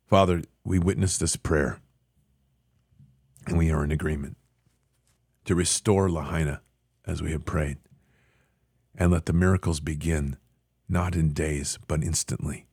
Father, 0.06 0.42
we 0.64 0.78
witness 0.78 1.18
this 1.18 1.36
prayer 1.36 1.80
and 3.46 3.58
we 3.58 3.70
are 3.70 3.82
in 3.82 3.90
agreement 3.90 4.36
to 5.44 5.54
restore 5.54 6.08
Lahaina 6.10 6.62
as 7.06 7.22
we 7.22 7.32
have 7.32 7.44
prayed. 7.44 7.78
And 8.94 9.10
let 9.10 9.26
the 9.26 9.32
miracles 9.32 9.80
begin, 9.80 10.36
not 10.88 11.14
in 11.14 11.32
days, 11.32 11.78
but 11.86 12.02
instantly. 12.02 12.66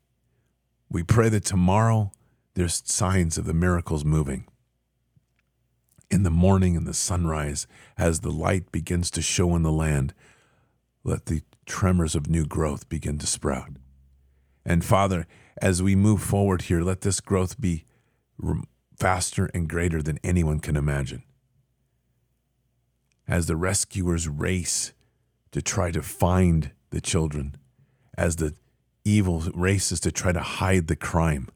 We 0.89 1.03
pray 1.03 1.29
that 1.29 1.45
tomorrow 1.45 2.11
there's 2.55 2.81
signs 2.85 3.37
of 3.37 3.45
the 3.45 3.53
miracles 3.53 4.03
moving. 4.03 4.45
In 6.11 6.23
the 6.23 6.31
morning 6.31 6.75
and 6.75 6.87
the 6.87 6.93
sunrise, 6.93 7.67
as 7.97 8.19
the 8.19 8.31
light 8.31 8.71
begins 8.71 9.11
to 9.11 9.21
show 9.21 9.55
in 9.55 9.63
the 9.63 9.71
land, 9.71 10.13
let 11.03 11.27
the 11.27 11.43
tremors 11.65 12.15
of 12.15 12.29
new 12.29 12.45
growth 12.45 12.89
begin 12.89 13.17
to 13.19 13.27
sprout. 13.27 13.69
And 14.65 14.83
Father, 14.83 15.27
as 15.61 15.81
we 15.81 15.95
move 15.95 16.21
forward 16.21 16.63
here, 16.63 16.81
let 16.81 17.01
this 17.01 17.21
growth 17.21 17.59
be 17.61 17.85
faster 18.97 19.49
and 19.53 19.69
greater 19.69 20.01
than 20.01 20.19
anyone 20.23 20.59
can 20.59 20.75
imagine 20.75 21.23
as 23.29 23.45
the 23.45 23.55
rescuers 23.55 24.27
race 24.27 24.91
to 25.51 25.61
try 25.61 25.91
to 25.91 26.01
find 26.01 26.71
the 26.89 26.99
children, 26.99 27.55
as 28.17 28.37
the 28.37 28.55
evil 29.05 29.41
races 29.53 29.99
to 29.99 30.11
try 30.11 30.31
to 30.31 30.39
hide 30.39 30.87
the 30.87 30.95
crime. 30.95 31.47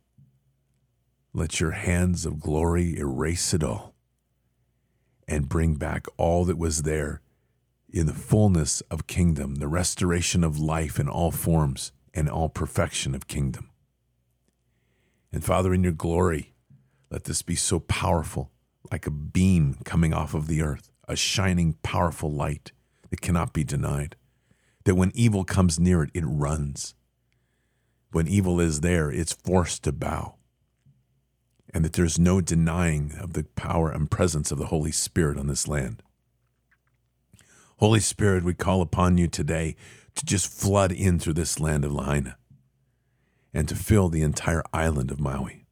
Let 1.33 1.59
your 1.59 1.71
hands 1.71 2.25
of 2.25 2.39
glory 2.39 2.97
erase 2.97 3.53
it 3.55 3.63
all 3.63 3.95
and 5.27 5.49
bring 5.49 5.75
back 5.75 6.05
all 6.15 6.45
that 6.45 6.59
was 6.59 6.83
there 6.83 7.21
in 7.89 8.05
the 8.05 8.13
fullness 8.13 8.81
of 8.91 9.07
kingdom, 9.07 9.55
the 9.55 9.67
restoration 9.67 10.43
of 10.43 10.59
life 10.59 10.99
in 10.99 11.09
all 11.09 11.31
forms 11.31 11.91
and 12.13 12.29
all 12.29 12.49
perfection 12.49 13.15
of 13.15 13.27
kingdom. 13.27 13.71
And 15.31 15.43
Father, 15.43 15.73
in 15.73 15.83
your 15.83 15.93
glory, 15.93 16.53
let 17.09 17.23
this 17.23 17.41
be 17.41 17.55
so 17.55 17.79
powerful, 17.79 18.51
like 18.91 19.07
a 19.07 19.11
beam 19.11 19.77
coming 19.83 20.13
off 20.13 20.35
of 20.35 20.47
the 20.47 20.61
earth, 20.61 20.92
a 21.07 21.15
shining, 21.15 21.75
powerful 21.83 22.31
light 22.31 22.71
that 23.09 23.21
cannot 23.21 23.53
be 23.53 23.63
denied. 23.63 24.15
That 24.85 24.95
when 24.95 25.11
evil 25.13 25.43
comes 25.43 25.79
near 25.79 26.03
it, 26.03 26.11
it 26.13 26.23
runs. 26.25 26.95
When 28.11 28.27
evil 28.27 28.59
is 28.59 28.81
there, 28.81 29.11
it's 29.11 29.33
forced 29.33 29.83
to 29.83 29.91
bow. 29.91 30.35
And 31.73 31.83
that 31.83 31.93
there's 31.93 32.19
no 32.19 32.41
denying 32.41 33.13
of 33.19 33.33
the 33.33 33.45
power 33.55 33.89
and 33.89 34.11
presence 34.11 34.51
of 34.51 34.59
the 34.59 34.67
Holy 34.67 34.91
Spirit 34.91 35.37
on 35.37 35.47
this 35.47 35.67
land. 35.67 36.03
Holy 37.77 37.99
Spirit, 37.99 38.43
we 38.43 38.53
call 38.53 38.81
upon 38.81 39.17
you 39.17 39.27
today 39.27 39.75
to 40.15 40.25
just 40.25 40.47
flood 40.47 40.91
in 40.91 41.17
through 41.17 41.33
this 41.33 41.59
land 41.59 41.83
of 41.83 41.91
Lahaina 41.91 42.37
and 43.53 43.67
to 43.67 43.75
fill 43.75 44.09
the 44.09 44.21
entire 44.21 44.63
island 44.73 45.11
of 45.11 45.19
Maui. 45.19 45.65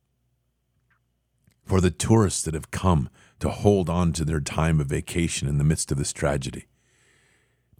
For 1.66 1.80
the 1.80 1.92
tourists 1.92 2.44
that 2.44 2.54
have 2.54 2.72
come 2.72 3.10
to 3.42 3.50
hold 3.50 3.90
on 3.90 4.14
to 4.14 4.24
their 4.24 4.40
time 4.40 4.80
of 4.80 4.88
vacation 4.88 5.48
in 5.48 5.58
the 5.58 5.64
midst 5.64 5.92
of 5.92 5.98
this 5.98 6.14
tragedy, 6.14 6.68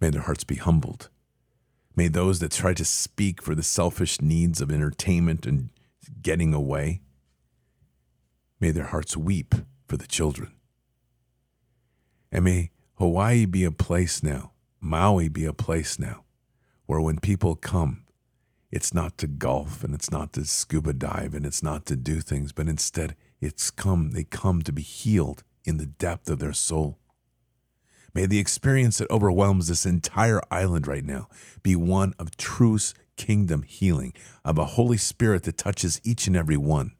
may 0.00 0.10
their 0.10 0.22
hearts 0.22 0.44
be 0.44 0.56
humbled. 0.56 1.08
May 1.94 2.08
those 2.08 2.40
that 2.40 2.50
try 2.50 2.74
to 2.74 2.84
speak 2.84 3.40
for 3.40 3.54
the 3.54 3.62
selfish 3.62 4.20
needs 4.20 4.60
of 4.60 4.72
entertainment 4.72 5.46
and 5.46 5.70
getting 6.20 6.52
away, 6.52 7.00
may 8.58 8.72
their 8.72 8.86
hearts 8.86 9.16
weep 9.16 9.54
for 9.86 9.96
the 9.96 10.06
children. 10.06 10.52
And 12.32 12.44
may 12.44 12.70
Hawaii 12.94 13.46
be 13.46 13.62
a 13.62 13.70
place 13.70 14.20
now, 14.20 14.52
Maui 14.80 15.28
be 15.28 15.44
a 15.44 15.52
place 15.52 15.96
now, 15.96 16.24
where 16.86 17.00
when 17.00 17.20
people 17.20 17.54
come, 17.54 18.04
it's 18.72 18.92
not 18.92 19.16
to 19.18 19.28
golf 19.28 19.84
and 19.84 19.94
it's 19.94 20.10
not 20.10 20.32
to 20.32 20.44
scuba 20.44 20.92
dive 20.92 21.34
and 21.34 21.46
it's 21.46 21.62
not 21.62 21.86
to 21.86 21.94
do 21.94 22.20
things, 22.20 22.50
but 22.50 22.68
instead 22.68 23.14
it's 23.40 23.70
come, 23.70 24.10
they 24.10 24.24
come 24.24 24.62
to 24.62 24.72
be 24.72 24.82
healed 24.82 25.44
in 25.64 25.76
the 25.76 25.86
depth 25.86 26.28
of 26.28 26.38
their 26.38 26.52
soul. 26.52 26.98
May 28.14 28.26
the 28.26 28.38
experience 28.38 28.98
that 28.98 29.10
overwhelms 29.10 29.68
this 29.68 29.86
entire 29.86 30.40
island 30.50 30.86
right 30.86 31.04
now 31.04 31.28
be 31.62 31.74
one 31.74 32.12
of 32.18 32.36
truth, 32.36 32.92
kingdom 33.16 33.62
healing, 33.62 34.12
of 34.44 34.58
a 34.58 34.66
Holy 34.66 34.98
Spirit 34.98 35.44
that 35.44 35.56
touches 35.56 36.00
each 36.04 36.26
and 36.26 36.36
every 36.36 36.58
one. 36.58 36.92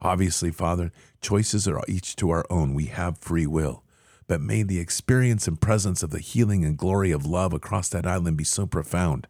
Obviously, 0.00 0.50
Father, 0.50 0.92
choices 1.20 1.66
are 1.66 1.82
each 1.88 2.16
to 2.16 2.30
our 2.30 2.46
own. 2.48 2.72
We 2.72 2.86
have 2.86 3.18
free 3.18 3.46
will. 3.46 3.84
But 4.28 4.40
may 4.40 4.62
the 4.62 4.78
experience 4.78 5.48
and 5.48 5.60
presence 5.60 6.02
of 6.04 6.10
the 6.10 6.20
healing 6.20 6.64
and 6.64 6.78
glory 6.78 7.10
of 7.10 7.26
love 7.26 7.52
across 7.52 7.88
that 7.88 8.06
island 8.06 8.36
be 8.36 8.44
so 8.44 8.64
profound 8.64 9.26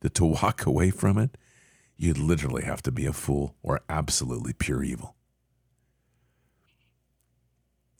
that 0.00 0.14
to 0.14 0.24
walk 0.24 0.64
away 0.66 0.90
from 0.90 1.18
it, 1.18 1.36
you'd 1.96 2.18
literally 2.18 2.64
have 2.64 2.82
to 2.82 2.90
be 2.90 3.04
a 3.04 3.12
fool 3.12 3.54
or 3.62 3.82
absolutely 3.88 4.54
pure 4.54 4.82
evil. 4.82 5.16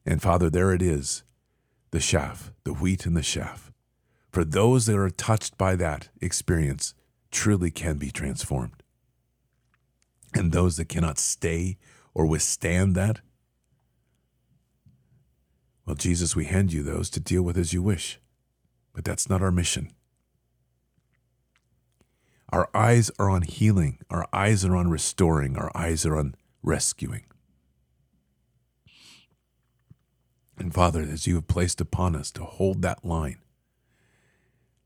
And 0.05 0.21
Father, 0.21 0.51
there 0.51 0.73
it 0.73 0.83
is 0.83 1.23
the 1.91 2.01
chaff, 2.01 2.53
the 2.65 2.73
wheat 2.73 3.07
and 3.07 3.17
the 3.17 3.23
chaff. 3.23 3.71
For 4.31 4.45
those 4.45 4.87
that 4.87 4.99
are 4.99 5.11
touched 5.11 5.59
by 5.59 5.77
that 5.77 6.09
experience, 6.21 6.95
truly 7.31 7.71
can 7.71 7.99
be 7.99 8.11
transformed. 8.11 8.83
And 10.35 10.53
those 10.53 10.79
that 10.79 10.89
cannot 10.89 11.19
stay 11.19 11.77
or 12.15 12.27
withstand 12.27 12.95
that, 12.95 13.21
well, 15.85 15.97
Jesus, 15.97 16.37
we 16.37 16.45
hand 16.45 16.73
you 16.73 16.83
those 16.83 17.11
to 17.11 17.21
deal 17.21 17.43
with 17.43 17.59
as 17.59 17.73
you 17.73 17.83
wish. 17.83 18.21
But 18.95 19.05
that's 19.05 19.29
not 19.29 19.43
our 19.43 19.51
mission. 19.51 19.91
Our 22.51 22.69
eyes 22.75 23.11
are 23.19 23.31
on 23.31 23.43
healing, 23.43 23.99
our 24.11 24.27
eyes 24.33 24.65
are 24.65 24.77
on 24.77 24.91
restoring, 24.91 25.57
our 25.57 25.71
eyes 25.75 26.05
are 26.05 26.17
on 26.17 26.35
rescuing. 26.63 27.25
And 30.63 30.73
Father, 30.73 31.03
as 31.03 31.27
you 31.27 31.35
have 31.35 31.49
placed 31.49 31.81
upon 31.81 32.15
us 32.15 32.31
to 32.33 32.45
hold 32.45 32.83
that 32.83 33.05
line, 33.05 33.39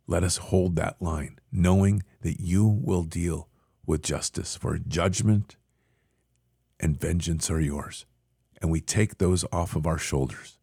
let 0.07 0.25
us 0.25 0.39
hold 0.39 0.77
that 0.77 1.01
line, 1.01 1.39
knowing 1.53 2.03
that 2.23 2.41
you 2.41 2.67
will 2.67 3.03
deal 3.03 3.49
with 3.85 4.03
justice, 4.03 4.57
for 4.57 4.79
judgment 4.79 5.57
and 6.81 6.99
vengeance 6.99 7.51
are 7.51 7.61
yours. 7.61 8.07
And 8.61 8.71
we 8.71 8.81
take 8.81 9.19
those 9.19 9.45
off 9.53 9.77
of 9.77 9.87
our 9.87 9.99
shoulders. 9.99 10.59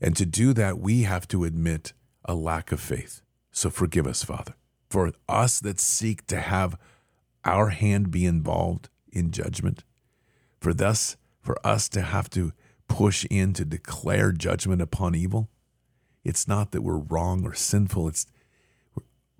And 0.00 0.16
to 0.16 0.24
do 0.24 0.52
that, 0.52 0.78
we 0.78 1.02
have 1.02 1.26
to 1.28 1.44
admit 1.44 1.92
a 2.24 2.34
lack 2.34 2.72
of 2.72 2.80
faith. 2.80 3.22
So 3.50 3.70
forgive 3.70 4.06
us, 4.06 4.22
Father 4.22 4.54
for 4.92 5.10
us 5.26 5.58
that 5.60 5.80
seek 5.80 6.26
to 6.26 6.38
have 6.38 6.78
our 7.46 7.70
hand 7.70 8.10
be 8.10 8.26
involved 8.26 8.90
in 9.10 9.30
judgment, 9.30 9.84
for 10.60 10.74
thus 10.74 11.16
for 11.40 11.56
us 11.66 11.88
to 11.88 12.02
have 12.02 12.28
to 12.28 12.52
push 12.92 13.24
in 13.30 13.54
to 13.54 13.64
declare 13.64 14.32
judgment 14.32 14.82
upon 14.82 15.14
evil. 15.14 15.48
It's 16.24 16.46
not 16.46 16.72
that 16.72 16.82
we're 16.82 16.98
wrong 16.98 17.44
or 17.44 17.54
sinful. 17.54 18.08
It's 18.08 18.26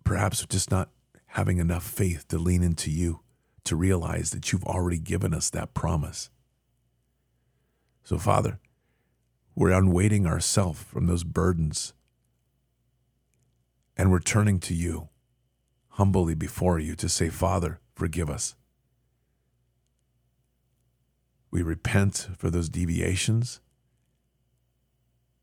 perhaps 0.05 0.46
just 0.46 0.70
not 0.70 0.88
having 1.26 1.59
enough 1.59 1.84
faith 1.84 2.26
to 2.28 2.38
lean 2.38 2.62
into 2.62 2.90
you 2.90 3.20
to 3.64 3.76
realize 3.76 4.30
that 4.30 4.50
you've 4.50 4.64
already 4.64 4.98
given 4.98 5.34
us 5.34 5.50
that 5.50 5.74
promise. 5.74 6.30
So, 8.05 8.16
Father, 8.16 8.59
we're 9.55 9.70
unweighting 9.70 10.26
ourselves 10.26 10.82
from 10.82 11.07
those 11.07 11.22
burdens 11.22 11.92
and 13.98 14.11
we're 14.11 14.18
turning 14.18 14.61
to 14.61 14.74
you 14.74 15.11
humbly 15.90 16.34
before 16.34 16.78
you 16.78 16.94
to 16.96 17.09
say, 17.09 17.28
Father, 17.28 17.80
forgive 17.94 18.30
us. 18.30 18.55
We 21.53 21.62
repent 21.62 22.30
for 22.38 22.50
those 22.50 22.68
deviations. 22.68 23.61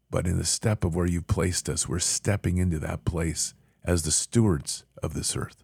But 0.09 0.25
in 0.25 0.37
the 0.37 0.43
step 0.43 0.83
of 0.83 0.95
where 0.95 1.05
you 1.05 1.21
placed 1.21 1.69
us, 1.69 1.87
we're 1.87 1.99
stepping 1.99 2.57
into 2.57 2.79
that 2.79 3.05
place 3.05 3.53
as 3.85 4.01
the 4.01 4.11
stewards 4.11 4.83
of 5.01 5.13
this 5.13 5.37
earth, 5.37 5.63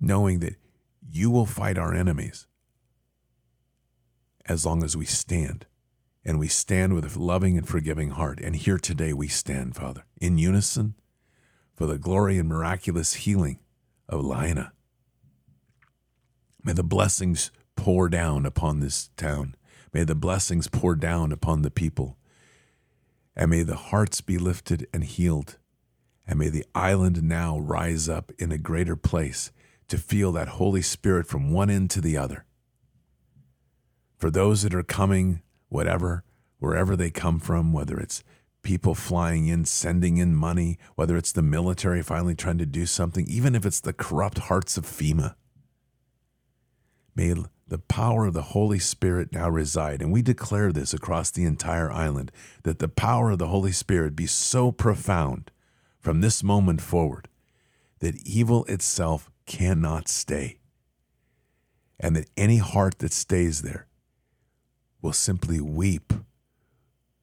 knowing 0.00 0.40
that 0.40 0.56
you 1.06 1.30
will 1.30 1.46
fight 1.46 1.76
our 1.76 1.94
enemies 1.94 2.46
as 4.46 4.64
long 4.64 4.82
as 4.82 4.96
we 4.96 5.04
stand. 5.04 5.66
And 6.24 6.38
we 6.38 6.48
stand 6.48 6.94
with 6.94 7.14
a 7.14 7.18
loving 7.18 7.58
and 7.58 7.68
forgiving 7.68 8.10
heart. 8.10 8.40
And 8.40 8.56
here 8.56 8.78
today 8.78 9.12
we 9.12 9.28
stand, 9.28 9.76
Father, 9.76 10.04
in 10.20 10.38
unison 10.38 10.94
for 11.74 11.86
the 11.86 11.98
glory 11.98 12.38
and 12.38 12.48
miraculous 12.48 13.14
healing 13.14 13.58
of 14.08 14.24
Lahaina. 14.24 14.72
May 16.64 16.72
the 16.72 16.84
blessings 16.84 17.50
pour 17.76 18.08
down 18.08 18.46
upon 18.46 18.80
this 18.80 19.10
town. 19.16 19.54
May 19.92 20.04
the 20.04 20.14
blessings 20.14 20.68
pour 20.68 20.94
down 20.94 21.32
upon 21.32 21.62
the 21.62 21.70
people. 21.70 22.16
And 23.36 23.50
may 23.50 23.62
the 23.62 23.76
hearts 23.76 24.20
be 24.20 24.38
lifted 24.38 24.86
and 24.92 25.04
healed. 25.04 25.58
And 26.26 26.38
may 26.38 26.48
the 26.48 26.64
island 26.74 27.22
now 27.22 27.58
rise 27.58 28.08
up 28.08 28.32
in 28.38 28.52
a 28.52 28.58
greater 28.58 28.96
place 28.96 29.52
to 29.88 29.98
feel 29.98 30.32
that 30.32 30.48
Holy 30.48 30.82
Spirit 30.82 31.26
from 31.26 31.50
one 31.50 31.68
end 31.68 31.90
to 31.90 32.00
the 32.00 32.16
other. 32.16 32.44
For 34.16 34.30
those 34.30 34.62
that 34.62 34.74
are 34.74 34.82
coming, 34.82 35.42
whatever, 35.68 36.24
wherever 36.58 36.94
they 36.94 37.10
come 37.10 37.40
from, 37.40 37.72
whether 37.72 37.98
it's 37.98 38.22
people 38.62 38.94
flying 38.94 39.48
in, 39.48 39.64
sending 39.64 40.18
in 40.18 40.34
money, 40.34 40.78
whether 40.94 41.16
it's 41.16 41.32
the 41.32 41.42
military 41.42 42.02
finally 42.02 42.34
trying 42.34 42.58
to 42.58 42.66
do 42.66 42.86
something, 42.86 43.26
even 43.28 43.54
if 43.54 43.66
it's 43.66 43.80
the 43.80 43.92
corrupt 43.92 44.38
hearts 44.38 44.76
of 44.76 44.86
FEMA. 44.86 45.34
May 47.14 47.34
the 47.72 47.78
power 47.78 48.26
of 48.26 48.34
the 48.34 48.42
Holy 48.42 48.78
Spirit 48.78 49.32
now 49.32 49.48
reside. 49.48 50.02
And 50.02 50.12
we 50.12 50.20
declare 50.20 50.72
this 50.72 50.92
across 50.92 51.30
the 51.30 51.46
entire 51.46 51.90
island 51.90 52.30
that 52.64 52.80
the 52.80 52.88
power 52.88 53.30
of 53.30 53.38
the 53.38 53.46
Holy 53.46 53.72
Spirit 53.72 54.14
be 54.14 54.26
so 54.26 54.70
profound 54.70 55.50
from 55.98 56.20
this 56.20 56.42
moment 56.42 56.82
forward 56.82 57.28
that 58.00 58.26
evil 58.26 58.66
itself 58.66 59.30
cannot 59.46 60.06
stay. 60.06 60.58
And 61.98 62.14
that 62.14 62.28
any 62.36 62.58
heart 62.58 62.98
that 62.98 63.14
stays 63.14 63.62
there 63.62 63.86
will 65.00 65.14
simply 65.14 65.58
weep 65.58 66.12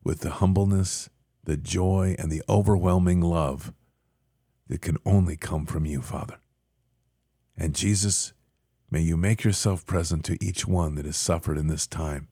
with 0.03 0.21
the 0.21 0.31
humbleness 0.31 1.11
the 1.43 1.57
joy 1.57 2.15
and 2.17 2.31
the 2.31 2.41
overwhelming 2.49 3.21
love 3.21 3.71
that 4.67 4.81
can 4.81 4.97
only 5.05 5.37
come 5.37 5.67
from 5.67 5.85
you, 5.85 6.01
Father. 6.01 6.39
And 7.55 7.75
Jesus, 7.75 8.33
may 8.91 9.01
you 9.01 9.17
make 9.17 9.43
yourself 9.43 9.85
present 9.85 10.23
to 10.25 10.43
each 10.43 10.67
one 10.67 10.95
that 10.95 11.05
has 11.05 11.17
suffered 11.17 11.57
in 11.57 11.67
this 11.67 11.87
time. 11.87 12.27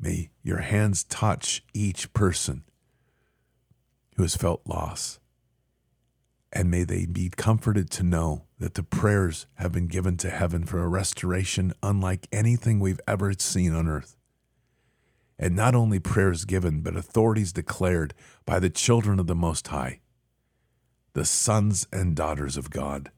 May 0.00 0.30
your 0.42 0.58
hands 0.58 1.04
touch 1.04 1.64
each 1.74 2.12
person 2.12 2.64
who 4.16 4.22
has 4.22 4.36
felt 4.36 4.62
loss. 4.66 5.18
And 6.52 6.70
may 6.70 6.84
they 6.84 7.06
be 7.06 7.30
comforted 7.30 7.90
to 7.92 8.02
know 8.02 8.44
that 8.58 8.74
the 8.74 8.82
prayers 8.82 9.46
have 9.54 9.72
been 9.72 9.86
given 9.86 10.16
to 10.18 10.30
heaven 10.30 10.64
for 10.64 10.82
a 10.82 10.88
restoration 10.88 11.72
unlike 11.82 12.26
anything 12.32 12.80
we've 12.80 13.00
ever 13.06 13.32
seen 13.34 13.74
on 13.74 13.86
earth. 13.88 14.16
And 15.38 15.54
not 15.54 15.74
only 15.74 16.00
prayers 16.00 16.44
given, 16.44 16.80
but 16.80 16.96
authorities 16.96 17.52
declared 17.52 18.14
by 18.44 18.58
the 18.58 18.70
children 18.70 19.20
of 19.20 19.28
the 19.28 19.36
Most 19.36 19.68
High, 19.68 20.00
the 21.12 21.24
sons 21.24 21.86
and 21.92 22.16
daughters 22.16 22.56
of 22.56 22.70
God, 22.70 23.10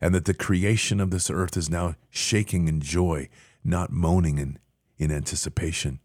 and 0.00 0.14
that 0.14 0.24
the 0.24 0.34
creation 0.34 1.00
of 1.00 1.10
this 1.10 1.30
earth 1.30 1.56
is 1.56 1.68
now 1.68 1.94
shaking 2.08 2.68
in 2.68 2.80
joy, 2.80 3.28
not 3.62 3.90
moaning 3.90 4.38
in, 4.38 4.58
in 4.96 5.12
anticipation. 5.12 6.00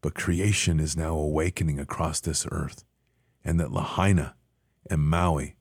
But 0.00 0.14
creation 0.14 0.80
is 0.80 0.96
now 0.96 1.14
awakening 1.14 1.78
across 1.78 2.20
this 2.20 2.46
earth, 2.50 2.84
and 3.44 3.60
that 3.60 3.72
Lahaina 3.72 4.34
and 4.90 5.02
Maui 5.02 5.54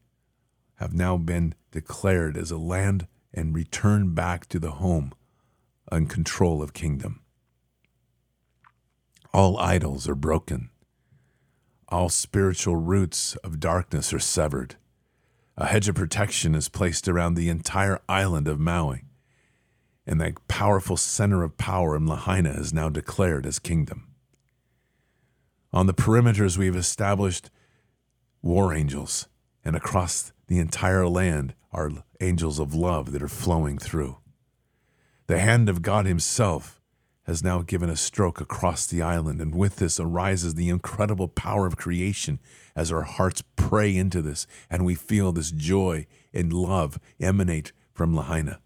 have 0.76 0.94
now 0.94 1.16
been 1.16 1.54
declared 1.70 2.36
as 2.36 2.50
a 2.50 2.58
land 2.58 3.08
and 3.34 3.56
returned 3.56 4.16
back 4.16 4.48
to 4.48 4.60
the 4.60 4.72
home 4.72 5.14
and 5.92 6.10
control 6.10 6.64
of 6.64 6.74
kingdom. 6.74 7.22
All 9.34 9.58
idols 9.58 10.10
are 10.10 10.16
broken. 10.16 10.72
All 11.88 12.10
spiritual 12.10 12.76
roots 12.76 13.36
of 13.38 13.60
darkness 13.60 14.12
are 14.12 14.20
severed. 14.20 14.76
A 15.58 15.68
hedge 15.68 15.88
of 15.90 15.96
protection 15.96 16.56
is 16.56 16.70
placed 16.70 17.08
around 17.08 17.34
the 17.34 17.50
entire 17.50 18.00
island 18.08 18.48
of 18.48 18.60
Maui, 18.60 19.04
and 20.08 20.20
that 20.20 20.48
powerful 20.48 20.98
center 20.98 21.44
of 21.44 21.58
power 21.58 21.96
in 21.96 22.08
Lahaina 22.08 22.52
is 22.52 22.74
now 22.74 22.90
declared 22.90 23.46
as 23.46 23.60
kingdom. 23.60 24.08
On 25.74 25.88
the 25.88 25.94
perimeters, 25.94 26.58
we 26.58 26.66
have 26.66 26.76
established 26.76 27.50
war 28.42 28.74
angels, 28.74 29.28
and 29.64 29.76
across 29.76 30.34
the 30.48 30.60
entire 30.60 31.08
land 31.08 31.54
are 31.72 31.92
angels 32.20 32.60
of 32.60 32.74
love 32.74 33.12
that 33.12 33.24
are 33.24 33.28
flowing 33.28 33.78
through. 33.78 34.18
The 35.28 35.40
hand 35.40 35.70
of 35.70 35.82
God 35.82 36.06
Himself 36.06 36.81
has 37.24 37.44
now 37.44 37.62
given 37.62 37.90
a 37.90 37.96
stroke 37.96 38.42
across 38.42 38.86
the 38.86 39.02
island, 39.02 39.40
and 39.40 39.54
with 39.54 39.78
this 39.78 40.00
arises 40.00 40.56
the 40.56 40.70
incredible 40.70 41.28
power 41.28 41.68
of 41.68 41.78
creation 41.78 42.40
as 42.76 42.92
our 42.92 43.04
hearts 43.04 43.44
pray 43.56 43.96
into 43.96 44.22
this 44.22 44.48
and 44.70 44.86
we 44.86 44.96
feel 44.96 45.32
this 45.32 45.52
joy 45.52 46.08
and 46.34 46.52
love 46.52 47.00
emanate 47.20 47.72
from 47.94 48.16
Lahaina. 48.16 48.60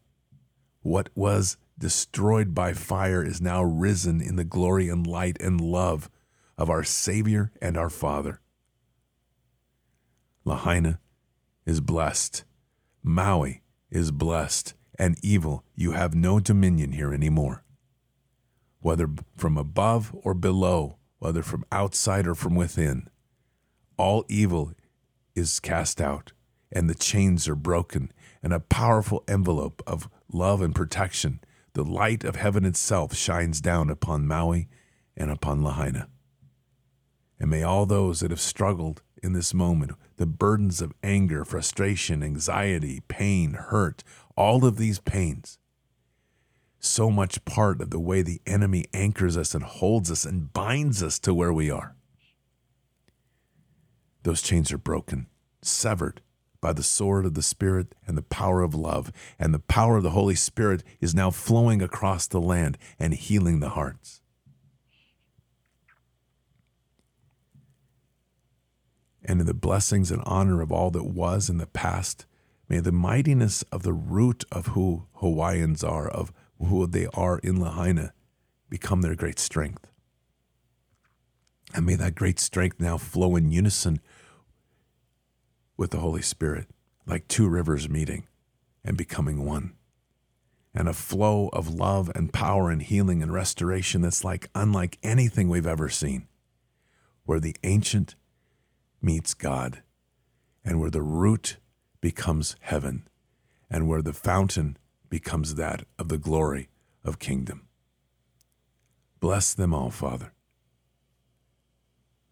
What 0.81 1.09
was 1.15 1.57
destroyed 1.77 2.53
by 2.53 2.73
fire 2.73 3.23
is 3.23 3.41
now 3.41 3.61
risen 3.61 4.21
in 4.21 4.35
the 4.35 4.43
glory 4.45 4.87
and 4.87 5.05
light 5.05 5.37
and 5.41 5.59
love 5.59 6.09
of 6.57 6.69
our 6.69 6.83
Savior 6.83 7.51
and 7.61 7.75
our 7.75 7.89
Father. 7.89 8.39
Lahaina 10.45 10.99
is 11.65 11.81
blessed. 11.81 12.45
Maui 13.03 13.63
is 13.91 14.11
blessed. 14.11 14.73
And 14.97 15.17
evil, 15.21 15.65
you 15.75 15.91
have 15.91 16.15
no 16.15 16.39
dominion 16.39 16.93
here 16.93 17.13
anymore. 17.13 17.64
Whether 18.85 19.09
from 19.35 19.57
above 19.57 20.15
or 20.21 20.35
below, 20.35 20.99
whether 21.17 21.41
from 21.41 21.65
outside 21.71 22.27
or 22.27 22.35
from 22.35 22.53
within, 22.53 23.09
all 23.97 24.25
evil 24.29 24.73
is 25.33 25.59
cast 25.59 25.99
out, 25.99 26.33
and 26.71 26.87
the 26.87 26.93
chains 26.93 27.49
are 27.49 27.55
broken, 27.55 28.11
and 28.43 28.53
a 28.53 28.59
powerful 28.59 29.23
envelope 29.27 29.81
of 29.87 30.07
love 30.31 30.61
and 30.61 30.75
protection, 30.75 31.39
the 31.73 31.83
light 31.83 32.23
of 32.23 32.35
heaven 32.35 32.63
itself, 32.63 33.15
shines 33.15 33.59
down 33.59 33.89
upon 33.89 34.27
Maui 34.27 34.67
and 35.17 35.31
upon 35.31 35.63
Lahaina. 35.63 36.07
And 37.39 37.49
may 37.49 37.63
all 37.63 37.87
those 37.87 38.19
that 38.19 38.29
have 38.29 38.39
struggled 38.39 39.01
in 39.23 39.33
this 39.33 39.51
moment, 39.51 39.93
the 40.17 40.27
burdens 40.27 40.79
of 40.79 40.93
anger, 41.01 41.43
frustration, 41.43 42.21
anxiety, 42.21 43.01
pain, 43.07 43.53
hurt, 43.53 44.03
all 44.37 44.63
of 44.63 44.77
these 44.77 44.99
pains, 44.99 45.57
so 46.79 47.09
much 47.09 47.43
part 47.45 47.81
of 47.81 47.89
the 47.89 47.99
way 47.99 48.21
the 48.21 48.41
enemy 48.45 48.85
anchors 48.93 49.37
us 49.37 49.53
and 49.53 49.63
holds 49.63 50.11
us 50.11 50.25
and 50.25 50.53
binds 50.53 51.01
us 51.01 51.19
to 51.19 51.33
where 51.33 51.53
we 51.53 51.69
are. 51.69 51.95
Those 54.23 54.41
chains 54.41 54.71
are 54.71 54.77
broken, 54.77 55.27
severed 55.61 56.21
by 56.61 56.73
the 56.73 56.83
sword 56.83 57.25
of 57.25 57.35
the 57.35 57.43
Spirit 57.43 57.93
and 58.07 58.17
the 58.17 58.23
power 58.23 58.61
of 58.61 58.73
love. 58.73 59.11
And 59.37 59.53
the 59.53 59.59
power 59.59 59.97
of 59.97 60.03
the 60.03 60.11
Holy 60.11 60.35
Spirit 60.35 60.83
is 60.99 61.13
now 61.13 61.29
flowing 61.29 61.81
across 61.81 62.25
the 62.27 62.41
land 62.41 62.77
and 62.97 63.13
healing 63.13 63.59
the 63.59 63.69
hearts. 63.69 64.21
and 69.25 69.41
in 69.41 69.47
the 69.47 69.53
blessings 69.53 70.11
and 70.11 70.21
honor 70.25 70.61
of 70.61 70.71
all 70.71 70.91
that 70.91 71.03
was 71.03 71.49
in 71.49 71.57
the 71.57 71.67
past. 71.67 72.25
May 72.69 72.79
the 72.79 72.91
mightiness 72.91 73.63
of 73.63 73.83
the 73.83 73.93
root 73.93 74.43
of 74.51 74.67
who 74.67 75.07
Hawaiians 75.15 75.83
are, 75.83 76.07
of 76.07 76.31
who 76.59 76.87
they 76.87 77.07
are 77.13 77.39
in 77.39 77.59
Lahaina, 77.59 78.13
become 78.69 79.01
their 79.01 79.15
great 79.15 79.39
strength. 79.39 79.87
And 81.73 81.85
may 81.85 81.95
that 81.95 82.15
great 82.15 82.39
strength 82.39 82.79
now 82.79 82.97
flow 82.97 83.35
in 83.35 83.51
unison 83.51 83.99
with 85.77 85.91
the 85.91 85.99
Holy 85.99 86.21
Spirit, 86.21 86.69
like 87.05 87.27
two 87.27 87.47
rivers 87.47 87.89
meeting 87.89 88.27
and 88.83 88.95
becoming 88.97 89.45
one. 89.45 89.73
And 90.73 90.87
a 90.87 90.93
flow 90.93 91.49
of 91.53 91.73
love 91.73 92.11
and 92.15 92.33
power 92.33 92.69
and 92.69 92.81
healing 92.81 93.21
and 93.21 93.33
restoration 93.33 94.01
that's 94.01 94.23
like 94.23 94.49
unlike 94.55 94.97
anything 95.03 95.49
we've 95.49 95.67
ever 95.67 95.89
seen, 95.89 96.27
where 97.25 97.39
the 97.39 97.55
ancient 97.63 98.15
meets 99.01 99.33
God, 99.33 99.83
and 100.63 100.79
where 100.79 100.89
the 100.89 101.01
root 101.01 101.57
becomes 102.01 102.55
heaven, 102.59 103.07
and 103.69 103.87
where 103.87 104.01
the 104.01 104.13
fountain 104.13 104.77
becomes 105.15 105.55
that 105.55 105.85
of 105.97 106.09
the 106.09 106.17
glory 106.17 106.67
of 107.05 107.19
kingdom. 107.19 107.69
Bless 109.21 109.53
them 109.53 109.73
all, 109.73 109.89
Father. 109.89 110.33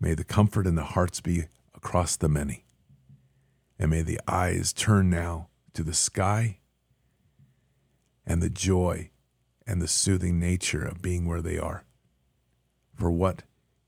May 0.01 0.15
the 0.15 0.25
comfort 0.25 0.67
in 0.67 0.75
the 0.75 0.84
hearts 0.84 1.21
be 1.21 1.45
across 1.73 2.17
the 2.17 2.27
many, 2.27 2.65
and 3.79 3.89
may 3.89 4.01
the 4.01 4.19
eyes 4.27 4.73
turn 4.73 5.09
now 5.09 5.47
to 5.73 5.81
the 5.81 5.93
sky 5.93 6.59
and 8.25 8.43
the 8.43 8.49
joy 8.49 9.11
and 9.65 9.81
the 9.81 9.88
soothing 9.88 10.38
nature 10.38 10.84
of 10.84 11.01
being 11.01 11.25
where 11.25 11.41
they 11.41 11.57
are. 11.57 11.86
For 12.95 13.09
what 13.09 13.43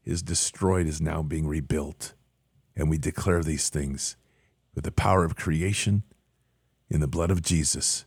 is 0.05 0.23
destroyed 0.23 0.87
is 0.87 1.01
now 1.01 1.21
being 1.21 1.47
rebuilt 1.47 2.13
and 2.77 2.89
we 2.89 2.97
declare 2.97 3.43
these 3.43 3.67
things 3.67 4.15
with 4.73 4.85
the 4.85 4.91
power 4.93 5.25
of 5.25 5.35
creation 5.35 6.03
in 6.89 7.01
the 7.01 7.09
blood 7.09 7.29
of 7.29 7.41
Jesus 7.41 8.05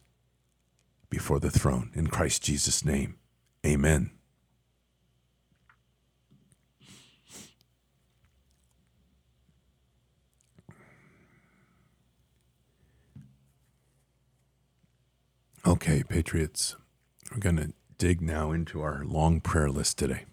before 1.11 1.41
the 1.41 1.51
throne. 1.51 1.91
In 1.95 2.09
Christ 2.09 2.43
Jesus' 2.43 2.85
name, 2.85 3.17
amen. 3.67 4.11
Okay, 15.67 16.03
Patriots, 16.03 16.77
we're 17.31 17.41
going 17.41 17.57
to 17.57 17.73
dig 17.99 18.23
now 18.23 18.53
into 18.53 18.81
our 18.81 19.05
long 19.05 19.41
prayer 19.41 19.69
list 19.69 19.99
today. 19.99 20.25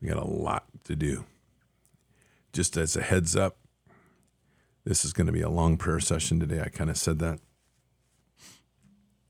We 0.00 0.08
got 0.08 0.18
a 0.18 0.24
lot 0.24 0.66
to 0.84 0.94
do. 0.94 1.24
Just 2.52 2.76
as 2.76 2.96
a 2.96 3.02
heads 3.02 3.34
up, 3.34 3.56
this 4.84 5.04
is 5.04 5.12
going 5.12 5.26
to 5.26 5.32
be 5.32 5.42
a 5.42 5.50
long 5.50 5.76
prayer 5.76 6.00
session 6.00 6.40
today. 6.40 6.60
I 6.60 6.68
kind 6.68 6.90
of 6.90 6.96
said 6.96 7.18
that. 7.18 7.40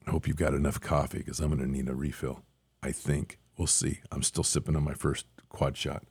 I 0.06 0.10
hope 0.10 0.26
you've 0.26 0.36
got 0.36 0.54
enough 0.54 0.80
coffee 0.80 1.18
because 1.18 1.40
I'm 1.40 1.48
going 1.48 1.60
to 1.60 1.70
need 1.70 1.88
a 1.88 1.94
refill. 1.94 2.42
I 2.82 2.92
think. 2.92 3.38
We'll 3.56 3.66
see. 3.66 4.00
I'm 4.10 4.22
still 4.22 4.44
sipping 4.44 4.74
on 4.74 4.84
my 4.84 4.94
first 4.94 5.26
quad 5.48 5.76
shot. 5.76 6.04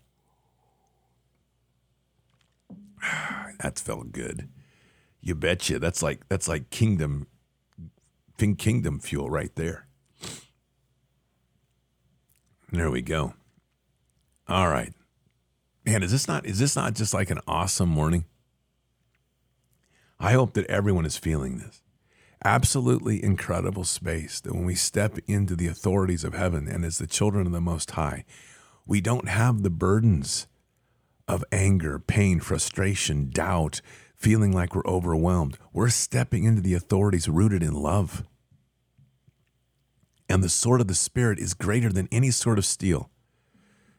That's 3.60 3.82
felt 3.82 4.12
good. 4.12 4.50
You 5.22 5.36
betcha. 5.36 5.80
That's 5.80 6.02
like 6.02 6.28
that's 6.30 6.48
like 6.48 6.70
kingdom 6.70 7.28
kingdom 8.38 9.00
fuel 9.00 9.30
right 9.30 9.54
there. 9.56 9.88
There 12.72 12.90
we 12.90 13.02
go. 13.02 13.34
All 14.48 14.70
right. 14.70 14.94
Man, 15.86 16.04
is 16.04 16.12
this 16.12 16.28
not 16.28 16.46
is 16.46 16.60
this 16.60 16.76
not 16.76 16.94
just 16.94 17.14
like 17.14 17.32
an 17.32 17.40
awesome 17.48 17.90
morning? 17.90 18.26
I 20.20 20.34
hope 20.34 20.54
that 20.54 20.66
everyone 20.68 21.06
is 21.06 21.18
feeling 21.18 21.60
this. 21.60 21.82
Absolutely 22.44 23.24
incredible 23.24 23.84
space 23.86 24.42
that 24.42 24.54
when 24.54 24.66
we 24.66 24.76
step 24.76 25.18
into 25.28 25.56
the 25.56 25.68
authorities 25.68 26.24
of 26.24 26.34
heaven 26.34 26.68
and 26.68 26.84
as 26.86 26.98
the 26.98 27.08
children 27.08 27.46
of 27.48 27.54
the 27.54 27.62
Most 27.62 27.92
High, 27.92 28.26
we 28.86 29.02
don't 29.02 29.30
have 29.30 29.64
the 29.64 29.70
burdens 29.70 30.48
of 31.28 31.44
anger, 31.52 32.00
pain, 32.00 32.40
frustration, 32.40 33.30
doubt, 33.30 33.82
feeling 34.18 34.52
like 34.52 34.76
we're 34.76 34.86
overwhelmed. 34.86 35.58
We're 35.72 35.90
stepping 35.90 36.44
into 36.44 36.62
the 36.62 36.74
authorities 36.74 37.30
rooted 37.30 37.64
in 37.64 37.74
love. 37.74 38.26
And 40.28 40.44
the 40.44 40.50
sword 40.50 40.82
of 40.82 40.88
the 40.88 40.96
Spirit 40.96 41.40
is 41.40 41.54
greater 41.54 41.92
than 41.92 42.10
any 42.12 42.32
sword 42.32 42.58
of 42.58 42.66
steel 42.66 43.10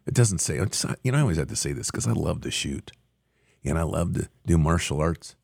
It 0.06 0.14
doesn't 0.14 0.40
say, 0.40 0.56
you 1.02 1.12
know, 1.12 1.18
I 1.18 1.22
always 1.22 1.36
have 1.38 1.48
to 1.48 1.56
say 1.56 1.72
this 1.72 1.90
because 1.90 2.06
I 2.06 2.12
love 2.12 2.40
to 2.42 2.50
shoot 2.50 2.92
and 3.64 3.78
I 3.78 3.82
love 3.82 4.14
to 4.14 4.28
do 4.46 4.58
martial 4.58 5.00
arts 5.00 5.36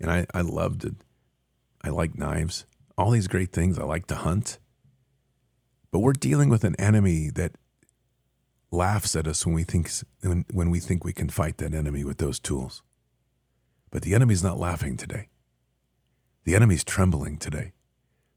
and 0.00 0.10
I, 0.10 0.26
I 0.32 0.42
love 0.42 0.84
it. 0.84 0.94
I 1.82 1.90
like 1.90 2.18
knives, 2.18 2.66
all 2.96 3.10
these 3.10 3.28
great 3.28 3.52
things. 3.52 3.78
I 3.78 3.84
like 3.84 4.06
to 4.08 4.16
hunt. 4.16 4.58
But 5.90 6.00
we're 6.00 6.12
dealing 6.12 6.48
with 6.48 6.64
an 6.64 6.76
enemy 6.76 7.30
that 7.30 7.52
laughs 8.70 9.16
at 9.16 9.26
us 9.26 9.46
when 9.46 9.54
we 9.54 9.64
think 9.64 9.90
when, 10.20 10.44
when 10.52 10.70
we 10.70 10.80
think 10.80 11.04
we 11.04 11.12
can 11.12 11.28
fight 11.28 11.58
that 11.58 11.74
enemy 11.74 12.04
with 12.04 12.18
those 12.18 12.38
tools. 12.38 12.82
But 13.90 14.02
the 14.02 14.14
enemy's 14.14 14.42
not 14.42 14.58
laughing 14.58 14.96
today. 14.96 15.28
The 16.44 16.54
enemy's 16.54 16.84
trembling 16.84 17.38
today. 17.38 17.72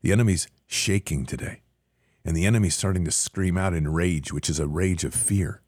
The 0.02 0.12
enemy's 0.12 0.48
shaking 0.68 1.26
today. 1.26 1.62
And 2.24 2.36
the 2.36 2.46
enemy's 2.46 2.76
starting 2.76 3.04
to 3.06 3.12
scream 3.12 3.58
out 3.58 3.74
in 3.74 3.92
rage, 3.92 4.32
which 4.32 4.50
is 4.50 4.60
a 4.60 4.68
rage 4.68 5.04
of 5.04 5.14
fear. 5.14 5.62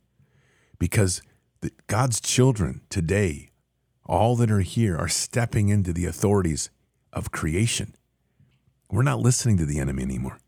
Because 0.80 1.22
the, 1.62 1.72
God's 1.88 2.22
children 2.22 2.82
today, 2.90 3.52
all 4.06 4.36
that 4.36 4.52
are 4.52 4.62
here, 4.62 4.98
are 4.98 5.08
stepping 5.08 5.70
into 5.70 5.94
the 5.94 6.06
authorities 6.06 6.70
of 7.12 7.32
creation. 7.32 7.96
We're 8.92 9.04
not 9.04 9.20
listening 9.20 9.58
to 9.58 9.66
the 9.66 9.80
enemy 9.80 10.04
anymore. 10.04 10.40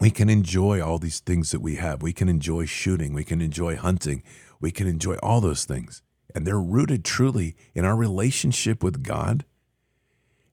We 0.00 0.10
can 0.10 0.28
enjoy 0.28 0.82
all 0.82 0.98
these 0.98 1.20
things 1.20 1.50
that 1.52 1.60
we 1.60 1.76
have. 1.76 2.02
We 2.02 2.12
can 2.12 2.28
enjoy 2.28 2.66
shooting. 2.66 3.12
We 3.14 3.24
can 3.24 3.40
enjoy 3.40 3.76
hunting. 3.76 4.22
We 4.60 4.70
can 4.70 4.86
enjoy 4.86 5.16
all 5.22 5.40
those 5.40 5.64
things. 5.64 6.02
And 6.34 6.46
they're 6.46 6.60
rooted 6.60 7.04
truly 7.04 7.56
in 7.74 7.84
our 7.84 7.96
relationship 7.96 8.82
with 8.82 9.02
God 9.02 9.44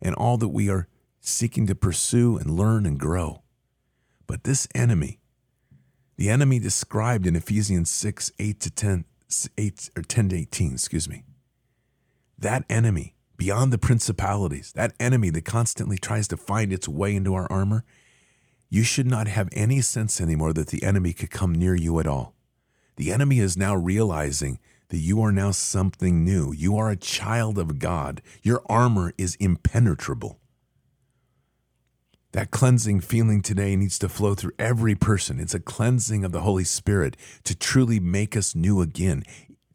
and 0.02 0.16
all 0.16 0.38
that 0.38 0.50
we 0.50 0.70
are 0.70 0.88
seeking 1.20 1.68
to 1.68 1.76
pursue 1.76 2.38
and 2.38 2.58
learn 2.58 2.86
and 2.86 3.00
grow. 3.00 3.44
But 4.28 4.44
this 4.44 4.68
enemy, 4.74 5.20
the 6.16 6.30
enemy 6.30 6.60
described 6.60 7.26
in 7.26 7.36
Ephesians 7.36 7.90
6, 7.90 8.32
8 8.40 8.60
to 8.62 8.70
10, 8.70 9.06
8 9.58 9.90
or 9.98 10.04
10 10.04 10.30
to 10.30 10.38
18, 10.38 10.74
excuse 10.74 11.10
me, 11.10 11.24
that 12.44 12.64
enemy 12.70 13.16
beyond 13.38 13.74
the 13.74 13.78
principalities, 13.78 14.72
that 14.74 14.94
enemy 15.00 15.30
that 15.32 15.44
constantly 15.44 15.98
tries 15.98 16.28
to 16.28 16.38
find 16.38 16.72
its 16.72 16.88
way 16.88 17.16
into 17.16 17.34
our 17.34 17.52
armor, 17.52 17.84
you 18.70 18.84
should 18.84 19.08
not 19.08 19.28
have 19.28 19.50
any 19.52 19.82
sense 19.82 20.22
anymore 20.22 20.54
that 20.54 20.68
the 20.68 20.84
enemy 20.84 21.14
could 21.14 21.32
come 21.32 21.54
near 21.54 21.76
you 21.76 22.00
at 22.00 22.08
all. 22.08 22.36
The 22.96 23.12
enemy 23.12 23.40
is 23.40 23.58
now 23.58 23.76
realizing 23.76 24.60
that 24.90 25.00
you 25.00 25.22
are 25.22 25.32
now 25.32 25.52
something 25.52 26.24
new. 26.24 26.54
You 26.54 26.78
are 26.78 26.90
a 26.90 26.96
child 26.96 27.58
of 27.58 27.80
God. 27.80 28.22
Your 28.44 28.62
armor 28.68 29.14
is 29.18 29.36
impenetrable. 29.36 30.40
That 32.34 32.52
cleansing 32.52 33.02
feeling 33.02 33.42
today 33.42 33.76
needs 33.76 34.00
to 34.00 34.10
flow 34.10 34.34
through 34.36 34.54
every 34.58 34.96
person. 34.96 35.40
It's 35.40 35.54
a 35.54 35.60
cleansing 35.60 36.24
of 36.24 36.32
the 36.32 36.42
Holy 36.42 36.64
Spirit 36.64 37.16
to 37.44 37.56
truly 37.56 38.00
make 38.00 38.36
us 38.36 38.56
new 38.56 38.82
again. 38.82 39.24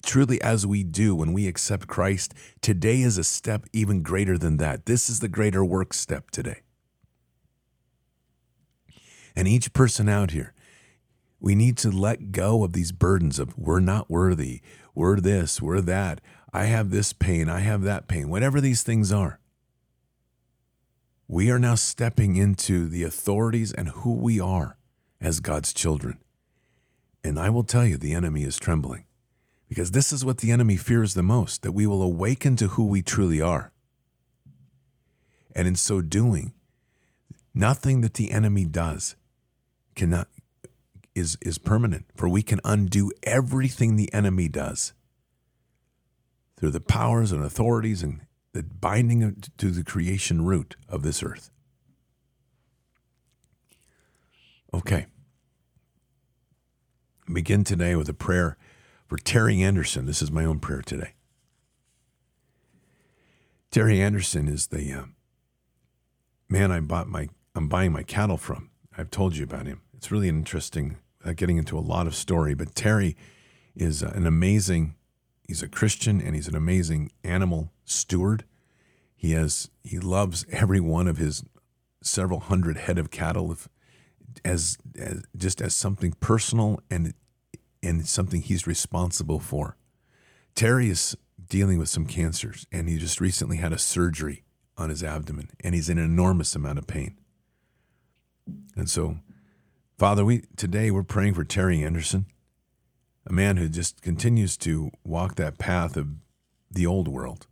Truly, 0.08 0.40
as 0.40 0.66
we 0.66 0.84
do 0.84 1.14
when 1.14 1.34
we 1.34 1.46
accept 1.46 1.86
Christ, 1.86 2.32
today 2.62 3.02
is 3.02 3.18
a 3.18 3.22
step 3.22 3.66
even 3.74 4.02
greater 4.02 4.38
than 4.38 4.56
that. 4.56 4.86
This 4.86 5.10
is 5.10 5.20
the 5.20 5.28
greater 5.28 5.62
work 5.62 5.92
step 5.92 6.30
today. 6.30 6.62
And 9.36 9.46
each 9.46 9.74
person 9.74 10.08
out 10.08 10.30
here, 10.30 10.54
we 11.38 11.54
need 11.54 11.76
to 11.78 11.90
let 11.90 12.32
go 12.32 12.64
of 12.64 12.72
these 12.72 12.90
burdens 12.90 13.38
of 13.38 13.58
we're 13.58 13.80
not 13.80 14.08
worthy, 14.08 14.62
we're 14.94 15.20
this, 15.20 15.60
we're 15.60 15.82
that, 15.82 16.22
I 16.54 16.64
have 16.64 16.88
this 16.88 17.12
pain, 17.12 17.50
I 17.50 17.60
have 17.60 17.82
that 17.82 18.08
pain, 18.08 18.30
whatever 18.30 18.62
these 18.62 18.82
things 18.82 19.12
are. 19.12 19.40
We 21.28 21.50
are 21.50 21.58
now 21.58 21.74
stepping 21.74 22.36
into 22.36 22.88
the 22.88 23.02
authorities 23.02 23.74
and 23.74 23.90
who 23.90 24.14
we 24.14 24.40
are 24.40 24.78
as 25.20 25.40
God's 25.40 25.74
children. 25.74 26.16
And 27.22 27.38
I 27.38 27.50
will 27.50 27.62
tell 27.62 27.84
you, 27.84 27.98
the 27.98 28.14
enemy 28.14 28.44
is 28.44 28.56
trembling 28.56 29.04
because 29.68 29.90
this 29.90 30.12
is 30.12 30.24
what 30.24 30.38
the 30.38 30.50
enemy 30.50 30.76
fears 30.76 31.14
the 31.14 31.22
most 31.22 31.62
that 31.62 31.72
we 31.72 31.86
will 31.86 32.02
awaken 32.02 32.56
to 32.56 32.68
who 32.68 32.86
we 32.86 33.02
truly 33.02 33.40
are. 33.40 33.72
And 35.54 35.68
in 35.68 35.76
so 35.76 36.00
doing, 36.00 36.54
nothing 37.54 38.00
that 38.00 38.14
the 38.14 38.30
enemy 38.30 38.64
does 38.64 39.16
cannot 39.94 40.28
is 41.14 41.36
is 41.42 41.58
permanent 41.58 42.06
for 42.14 42.28
we 42.28 42.42
can 42.42 42.60
undo 42.64 43.10
everything 43.24 43.96
the 43.96 44.12
enemy 44.14 44.48
does 44.48 44.92
through 46.56 46.70
the 46.70 46.80
powers 46.80 47.32
and 47.32 47.42
authorities 47.42 48.02
and 48.02 48.20
the 48.52 48.62
binding 48.62 49.42
to 49.56 49.70
the 49.70 49.84
creation 49.84 50.44
root 50.44 50.76
of 50.88 51.02
this 51.02 51.22
earth. 51.22 51.50
Okay. 54.72 55.06
Begin 57.32 57.64
today 57.64 57.94
with 57.94 58.08
a 58.08 58.14
prayer 58.14 58.56
for 59.08 59.16
terry 59.18 59.60
anderson 59.60 60.06
this 60.06 60.22
is 60.22 60.30
my 60.30 60.44
own 60.44 60.60
prayer 60.60 60.82
today 60.82 61.14
terry 63.70 64.00
anderson 64.00 64.46
is 64.46 64.68
the 64.68 64.92
uh, 64.92 65.04
man 66.48 66.70
i 66.70 66.78
bought 66.78 67.08
my 67.08 67.28
i'm 67.56 67.68
buying 67.68 67.92
my 67.92 68.04
cattle 68.04 68.36
from 68.36 68.70
i've 68.96 69.10
told 69.10 69.36
you 69.36 69.42
about 69.42 69.66
him 69.66 69.80
it's 69.96 70.12
really 70.12 70.28
interesting 70.28 70.98
uh, 71.24 71.32
getting 71.32 71.56
into 71.56 71.78
a 71.78 71.80
lot 71.80 72.06
of 72.06 72.14
story, 72.14 72.54
but 72.54 72.74
Terry 72.74 73.16
is 73.74 74.02
uh, 74.02 74.12
an 74.14 74.26
amazing. 74.26 74.94
He's 75.46 75.62
a 75.62 75.68
Christian 75.68 76.20
and 76.20 76.34
he's 76.34 76.48
an 76.48 76.56
amazing 76.56 77.10
animal 77.24 77.72
steward. 77.84 78.44
He 79.16 79.32
has 79.32 79.70
he 79.82 79.98
loves 79.98 80.46
every 80.50 80.80
one 80.80 81.08
of 81.08 81.16
his 81.16 81.44
several 82.02 82.40
hundred 82.40 82.76
head 82.76 82.98
of 82.98 83.10
cattle 83.10 83.50
if, 83.50 83.68
as, 84.44 84.78
as 84.96 85.22
just 85.36 85.60
as 85.60 85.74
something 85.74 86.12
personal 86.20 86.80
and 86.90 87.14
and 87.82 88.06
something 88.06 88.42
he's 88.42 88.66
responsible 88.66 89.38
for. 89.38 89.76
Terry 90.54 90.90
is 90.90 91.16
dealing 91.48 91.78
with 91.78 91.88
some 91.88 92.06
cancers 92.06 92.66
and 92.72 92.88
he 92.88 92.98
just 92.98 93.20
recently 93.20 93.58
had 93.58 93.72
a 93.72 93.78
surgery 93.78 94.44
on 94.76 94.90
his 94.90 95.02
abdomen 95.02 95.50
and 95.60 95.74
he's 95.74 95.88
in 95.88 95.98
an 95.98 96.04
enormous 96.04 96.54
amount 96.54 96.78
of 96.78 96.86
pain. 96.86 97.16
And 98.76 98.88
so 98.88 99.18
Father, 99.98 100.24
we 100.24 100.42
today 100.56 100.92
we're 100.92 101.02
praying 101.02 101.34
for 101.34 101.42
Terry 101.42 101.82
Anderson, 101.82 102.26
a 103.26 103.32
man 103.32 103.56
who 103.56 103.68
just 103.68 104.00
continues 104.00 104.56
to 104.58 104.92
walk 105.02 105.34
that 105.34 105.58
path 105.58 105.96
of 105.96 106.06
the 106.70 106.86
old 106.86 107.08
world. 107.08 107.48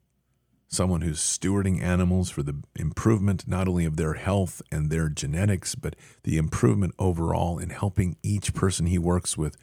Someone 0.69 1.01
who's 1.01 1.19
stewarding 1.19 1.83
animals 1.83 2.31
for 2.31 2.45
the 2.45 2.63
improvement 2.77 3.49
not 3.49 3.67
only 3.67 3.85
of 3.85 3.97
their 3.97 4.15
health 4.15 4.63
and 4.71 4.91
their 4.91 5.09
genetics, 5.09 5.75
but 5.75 5.97
the 6.23 6.37
improvement 6.37 6.95
overall 7.01 7.59
in 7.59 7.71
helping 7.71 8.17
each 8.23 8.55
person 8.55 8.87
he 8.87 8.99
works 8.99 9.37
with 9.37 9.57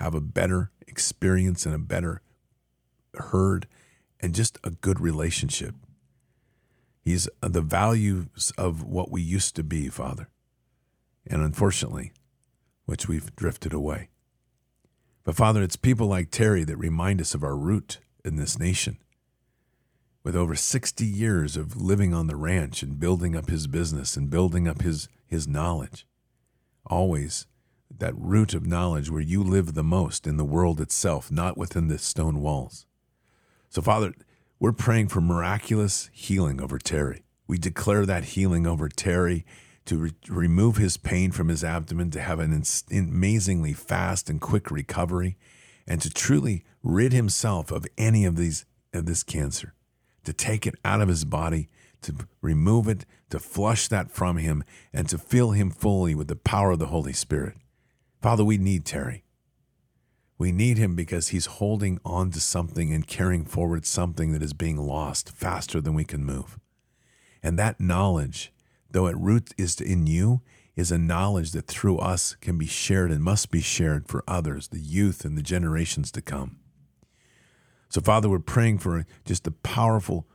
have 0.00 0.14
a 0.14 0.20
better 0.20 0.70
experience 0.88 1.66
and 1.66 1.74
a 1.74 1.78
better 1.78 2.22
herd 3.14 3.66
and 4.18 4.34
just 4.34 4.58
a 4.64 4.70
good 4.70 4.98
relationship. 4.98 5.74
He's 7.02 7.28
uh, 7.42 7.48
the 7.48 7.60
values 7.60 8.52
of 8.56 8.82
what 8.82 9.10
we 9.10 9.20
used 9.20 9.56
to 9.56 9.62
be, 9.62 9.88
Father. 9.88 10.28
And 11.26 11.42
unfortunately, 11.42 12.12
which 12.86 13.08
we've 13.08 13.34
drifted 13.36 13.74
away. 13.74 14.08
But 15.22 15.36
Father, 15.36 15.62
it's 15.62 15.76
people 15.76 16.06
like 16.06 16.30
Terry 16.30 16.64
that 16.64 16.76
remind 16.76 17.20
us 17.20 17.34
of 17.34 17.44
our 17.44 17.56
root 17.56 17.98
in 18.24 18.36
this 18.36 18.58
nation. 18.58 18.98
With 20.22 20.34
over 20.34 20.54
60 20.54 21.04
years 21.04 21.56
of 21.56 21.80
living 21.80 22.14
on 22.14 22.26
the 22.26 22.36
ranch 22.36 22.82
and 22.82 22.98
building 22.98 23.36
up 23.36 23.48
his 23.48 23.66
business 23.66 24.16
and 24.16 24.30
building 24.30 24.66
up 24.66 24.82
his, 24.82 25.08
his 25.26 25.46
knowledge, 25.46 26.06
always 26.86 27.46
that 27.98 28.14
root 28.16 28.54
of 28.54 28.66
knowledge 28.66 29.10
where 29.10 29.20
you 29.20 29.42
live 29.42 29.74
the 29.74 29.82
most 29.82 30.26
in 30.26 30.36
the 30.36 30.44
world 30.44 30.80
itself, 30.80 31.30
not 31.30 31.58
within 31.58 31.88
the 31.88 31.98
stone 31.98 32.40
walls. 32.40 32.86
So, 33.68 33.82
Father, 33.82 34.14
we're 34.58 34.72
praying 34.72 35.08
for 35.08 35.20
miraculous 35.20 36.10
healing 36.12 36.60
over 36.60 36.78
Terry. 36.78 37.24
We 37.46 37.58
declare 37.58 38.06
that 38.06 38.24
healing 38.24 38.66
over 38.66 38.88
Terry 38.88 39.44
to 39.86 39.98
re- 39.98 40.12
remove 40.28 40.76
his 40.76 40.96
pain 40.96 41.32
from 41.32 41.48
his 41.48 41.64
abdomen, 41.64 42.10
to 42.12 42.20
have 42.20 42.38
an 42.38 42.52
ins- 42.52 42.84
amazingly 42.92 43.72
fast 43.72 44.30
and 44.30 44.40
quick 44.40 44.70
recovery, 44.70 45.36
and 45.86 46.00
to 46.02 46.10
truly 46.10 46.64
rid 46.82 47.12
himself 47.12 47.70
of 47.70 47.86
any 47.98 48.24
of 48.24 48.36
these 48.36 48.66
of 48.92 49.06
this 49.06 49.22
cancer, 49.22 49.74
to 50.24 50.32
take 50.32 50.66
it 50.66 50.74
out 50.84 51.00
of 51.00 51.08
his 51.08 51.24
body, 51.24 51.68
to 52.02 52.14
remove 52.40 52.88
it, 52.88 53.06
to 53.30 53.38
flush 53.38 53.88
that 53.88 54.10
from 54.10 54.36
him, 54.36 54.64
and 54.92 55.08
to 55.08 55.18
fill 55.18 55.52
him 55.52 55.70
fully 55.70 56.14
with 56.14 56.28
the 56.28 56.36
power 56.36 56.72
of 56.72 56.78
the 56.78 56.86
Holy 56.86 57.12
Spirit. 57.12 57.56
Father, 58.20 58.44
we 58.44 58.58
need 58.58 58.84
Terry. 58.84 59.24
We 60.38 60.52
need 60.52 60.78
him 60.78 60.94
because 60.94 61.28
he's 61.28 61.46
holding 61.46 62.00
on 62.04 62.30
to 62.30 62.40
something 62.40 62.92
and 62.92 63.06
carrying 63.06 63.44
forward 63.44 63.84
something 63.84 64.32
that 64.32 64.42
is 64.42 64.52
being 64.52 64.76
lost 64.76 65.30
faster 65.36 65.80
than 65.80 65.94
we 65.94 66.04
can 66.04 66.24
move. 66.24 66.58
And 67.42 67.58
that 67.58 67.80
knowledge 67.80 68.52
though 68.92 69.06
at 69.06 69.18
root 69.18 69.52
is 69.56 69.80
in 69.80 70.06
you, 70.06 70.42
is 70.76 70.90
a 70.90 70.98
knowledge 70.98 71.52
that 71.52 71.66
through 71.66 71.98
us 71.98 72.36
can 72.40 72.56
be 72.56 72.66
shared 72.66 73.10
and 73.10 73.22
must 73.22 73.50
be 73.50 73.60
shared 73.60 74.08
for 74.08 74.24
others, 74.26 74.68
the 74.68 74.80
youth 74.80 75.24
and 75.24 75.36
the 75.36 75.42
generations 75.42 76.10
to 76.12 76.22
come. 76.22 76.58
So, 77.88 78.00
Father, 78.00 78.28
we're 78.28 78.38
praying 78.38 78.78
for 78.78 79.04
just 79.24 79.44
the 79.44 79.50
powerful 79.50 80.26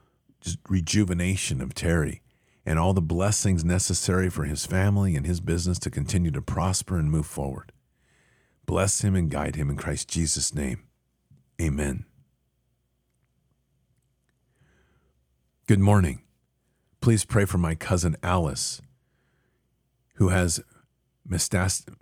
just 0.41 0.59
rejuvenation 0.69 1.61
of 1.61 1.73
Terry 1.73 2.21
and 2.65 2.77
all 2.77 2.93
the 2.93 3.01
blessings 3.01 3.63
necessary 3.63 4.29
for 4.29 4.43
his 4.43 4.65
family 4.65 5.15
and 5.15 5.25
his 5.25 5.39
business 5.39 5.79
to 5.79 5.89
continue 5.89 6.31
to 6.31 6.41
prosper 6.41 6.97
and 6.97 7.09
move 7.09 7.25
forward. 7.25 7.71
Bless 8.65 9.01
him 9.01 9.15
and 9.15 9.29
guide 9.29 9.55
him 9.55 9.69
in 9.69 9.77
Christ 9.77 10.09
Jesus' 10.09 10.53
name. 10.53 10.83
Amen. 11.61 12.05
Good 15.67 15.79
morning. 15.79 16.21
Please 17.01 17.25
pray 17.25 17.45
for 17.45 17.57
my 17.57 17.75
cousin 17.75 18.17
Alice, 18.23 18.81
who 20.15 20.29
has 20.29 20.59
metastatic, 21.27 21.93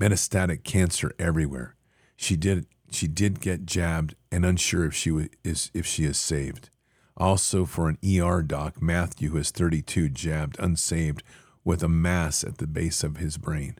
metastatic 0.00 0.64
cancer 0.64 1.12
everywhere. 1.18 1.76
She 2.16 2.36
did 2.36 2.66
she 2.90 3.08
did 3.08 3.40
get 3.40 3.64
jabbed 3.66 4.14
and 4.30 4.44
unsure 4.44 4.84
if 4.84 4.94
she 4.94 5.28
is 5.44 5.70
if 5.74 5.86
she 5.86 6.04
is 6.04 6.18
saved. 6.18 6.70
Also 7.16 7.64
for 7.64 7.88
an 7.88 7.98
ER 8.04 8.42
doc, 8.42 8.80
Matthew, 8.80 9.30
who 9.30 9.38
is 9.38 9.50
32, 9.50 10.08
jabbed 10.08 10.56
unsaved 10.58 11.22
with 11.64 11.82
a 11.82 11.88
mass 11.88 12.44
at 12.44 12.58
the 12.58 12.66
base 12.66 13.04
of 13.04 13.18
his 13.18 13.38
brain. 13.38 13.76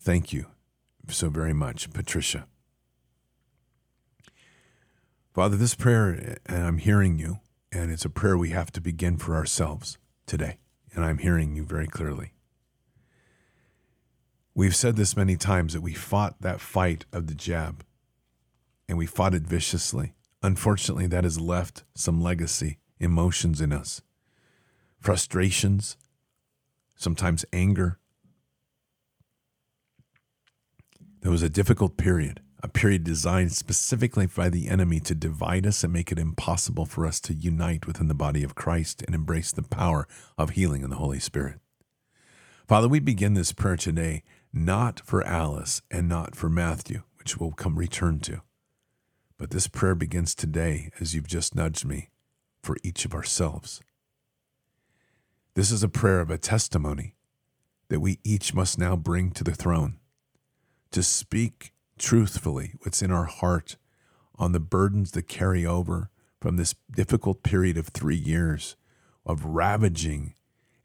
Thank 0.00 0.32
you 0.32 0.46
so 1.08 1.28
very 1.28 1.52
much, 1.52 1.92
Patricia. 1.92 2.46
Father, 5.32 5.56
this 5.56 5.74
prayer, 5.74 6.38
and 6.46 6.64
I'm 6.64 6.78
hearing 6.78 7.18
you, 7.18 7.40
and 7.72 7.90
it's 7.90 8.04
a 8.04 8.10
prayer 8.10 8.38
we 8.38 8.50
have 8.50 8.70
to 8.72 8.80
begin 8.80 9.16
for 9.16 9.34
ourselves 9.34 9.98
today, 10.26 10.58
and 10.94 11.04
I'm 11.04 11.18
hearing 11.18 11.56
you 11.56 11.64
very 11.64 11.88
clearly. 11.88 12.32
We've 14.54 14.76
said 14.76 14.94
this 14.94 15.16
many 15.16 15.36
times 15.36 15.72
that 15.72 15.80
we 15.80 15.94
fought 15.94 16.40
that 16.40 16.60
fight 16.60 17.04
of 17.12 17.26
the 17.26 17.34
jab, 17.34 17.84
and 18.88 18.96
we 18.96 19.06
fought 19.06 19.34
it 19.34 19.42
viciously. 19.42 20.14
Unfortunately, 20.40 21.08
that 21.08 21.24
has 21.24 21.40
left 21.40 21.82
some 21.96 22.22
legacy, 22.22 22.78
emotions 23.00 23.60
in 23.60 23.72
us, 23.72 24.02
frustrations, 25.00 25.96
sometimes 26.96 27.44
anger. 27.52 27.98
There 31.20 31.30
was 31.30 31.42
a 31.42 31.48
difficult 31.48 31.96
period, 31.96 32.40
a 32.62 32.68
period 32.68 33.04
designed 33.04 33.52
specifically 33.52 34.26
by 34.26 34.48
the 34.48 34.68
enemy 34.68 35.00
to 35.00 35.14
divide 35.14 35.66
us 35.66 35.82
and 35.82 35.92
make 35.92 36.12
it 36.12 36.18
impossible 36.18 36.86
for 36.86 37.06
us 37.06 37.20
to 37.20 37.34
unite 37.34 37.86
within 37.86 38.08
the 38.08 38.14
body 38.14 38.42
of 38.42 38.54
Christ 38.54 39.02
and 39.02 39.14
embrace 39.14 39.52
the 39.52 39.62
power 39.62 40.06
of 40.36 40.50
healing 40.50 40.82
in 40.82 40.90
the 40.90 40.96
Holy 40.96 41.20
Spirit. 41.20 41.60
Father, 42.66 42.88
we 42.88 43.00
begin 43.00 43.34
this 43.34 43.52
prayer 43.52 43.76
today 43.76 44.22
not 44.52 45.00
for 45.00 45.22
Alice 45.26 45.82
and 45.90 46.08
not 46.08 46.36
for 46.36 46.48
Matthew, 46.48 47.02
which 47.18 47.38
we'll 47.38 47.52
come 47.52 47.78
return 47.78 48.20
to. 48.20 48.42
But 49.36 49.50
this 49.50 49.66
prayer 49.66 49.96
begins 49.96 50.34
today, 50.34 50.90
as 51.00 51.14
you've 51.14 51.26
just 51.26 51.56
nudged 51.56 51.84
me, 51.84 52.10
for 52.62 52.76
each 52.84 53.04
of 53.04 53.14
ourselves. 53.14 53.82
This 55.54 55.70
is 55.70 55.84
a 55.84 55.88
prayer 55.88 56.18
of 56.18 56.30
a 56.30 56.38
testimony 56.38 57.14
that 57.88 58.00
we 58.00 58.18
each 58.24 58.54
must 58.54 58.76
now 58.76 58.96
bring 58.96 59.30
to 59.30 59.44
the 59.44 59.54
throne 59.54 60.00
to 60.90 61.00
speak 61.00 61.72
truthfully 61.96 62.72
what's 62.80 63.02
in 63.02 63.12
our 63.12 63.26
heart 63.26 63.76
on 64.36 64.50
the 64.50 64.58
burdens 64.58 65.12
that 65.12 65.28
carry 65.28 65.64
over 65.64 66.10
from 66.40 66.56
this 66.56 66.74
difficult 66.90 67.44
period 67.44 67.78
of 67.78 67.88
three 67.88 68.16
years 68.16 68.74
of 69.24 69.44
ravaging 69.44 70.34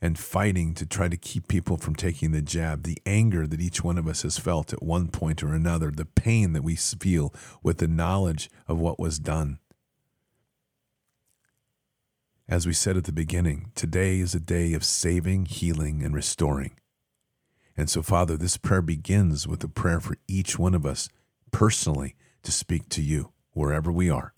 and 0.03 0.19
fighting 0.19 0.75
to 0.75 0.85
try 0.85 1.07
to 1.07 1.17
keep 1.17 1.47
people 1.47 1.77
from 1.77 1.95
taking 1.95 2.31
the 2.31 2.41
jab, 2.41 2.83
the 2.83 2.99
anger 3.07 3.47
that 3.47 3.59
each 3.59 3.83
one 3.83 3.97
of 3.97 4.07
us 4.07 4.21
has 4.21 4.37
felt 4.37 4.71
at 4.71 4.83
one 4.83 5.07
point 5.07 5.41
or 5.41 5.51
another, 5.51 5.89
the 5.89 6.05
pain 6.05 6.53
that 6.53 6.63
we 6.63 6.75
feel 6.75 7.33
with 7.63 7.79
the 7.79 7.87
knowledge 7.87 8.51
of 8.67 8.79
what 8.79 8.99
was 8.99 9.17
done. 9.17 9.57
As 12.49 12.65
we 12.65 12.73
said 12.73 12.97
at 12.97 13.03
the 13.03 13.11
beginning, 13.11 13.71
today 13.75 14.19
is 14.19 14.33
a 14.33 14.39
day 14.39 14.73
of 14.73 14.83
saving, 14.83 15.45
healing, 15.45 16.03
and 16.03 16.15
restoring. 16.15 16.71
And 17.77 17.91
so, 17.91 18.01
Father, 18.01 18.37
this 18.37 18.57
prayer 18.57 18.81
begins 18.81 19.47
with 19.47 19.63
a 19.63 19.67
prayer 19.67 19.99
for 19.99 20.17
each 20.27 20.57
one 20.57 20.73
of 20.73 20.83
us 20.83 21.09
personally 21.51 22.15
to 22.41 22.51
speak 22.51 22.89
to 22.89 23.03
you 23.03 23.33
wherever 23.51 23.91
we 23.91 24.09
are, 24.09 24.33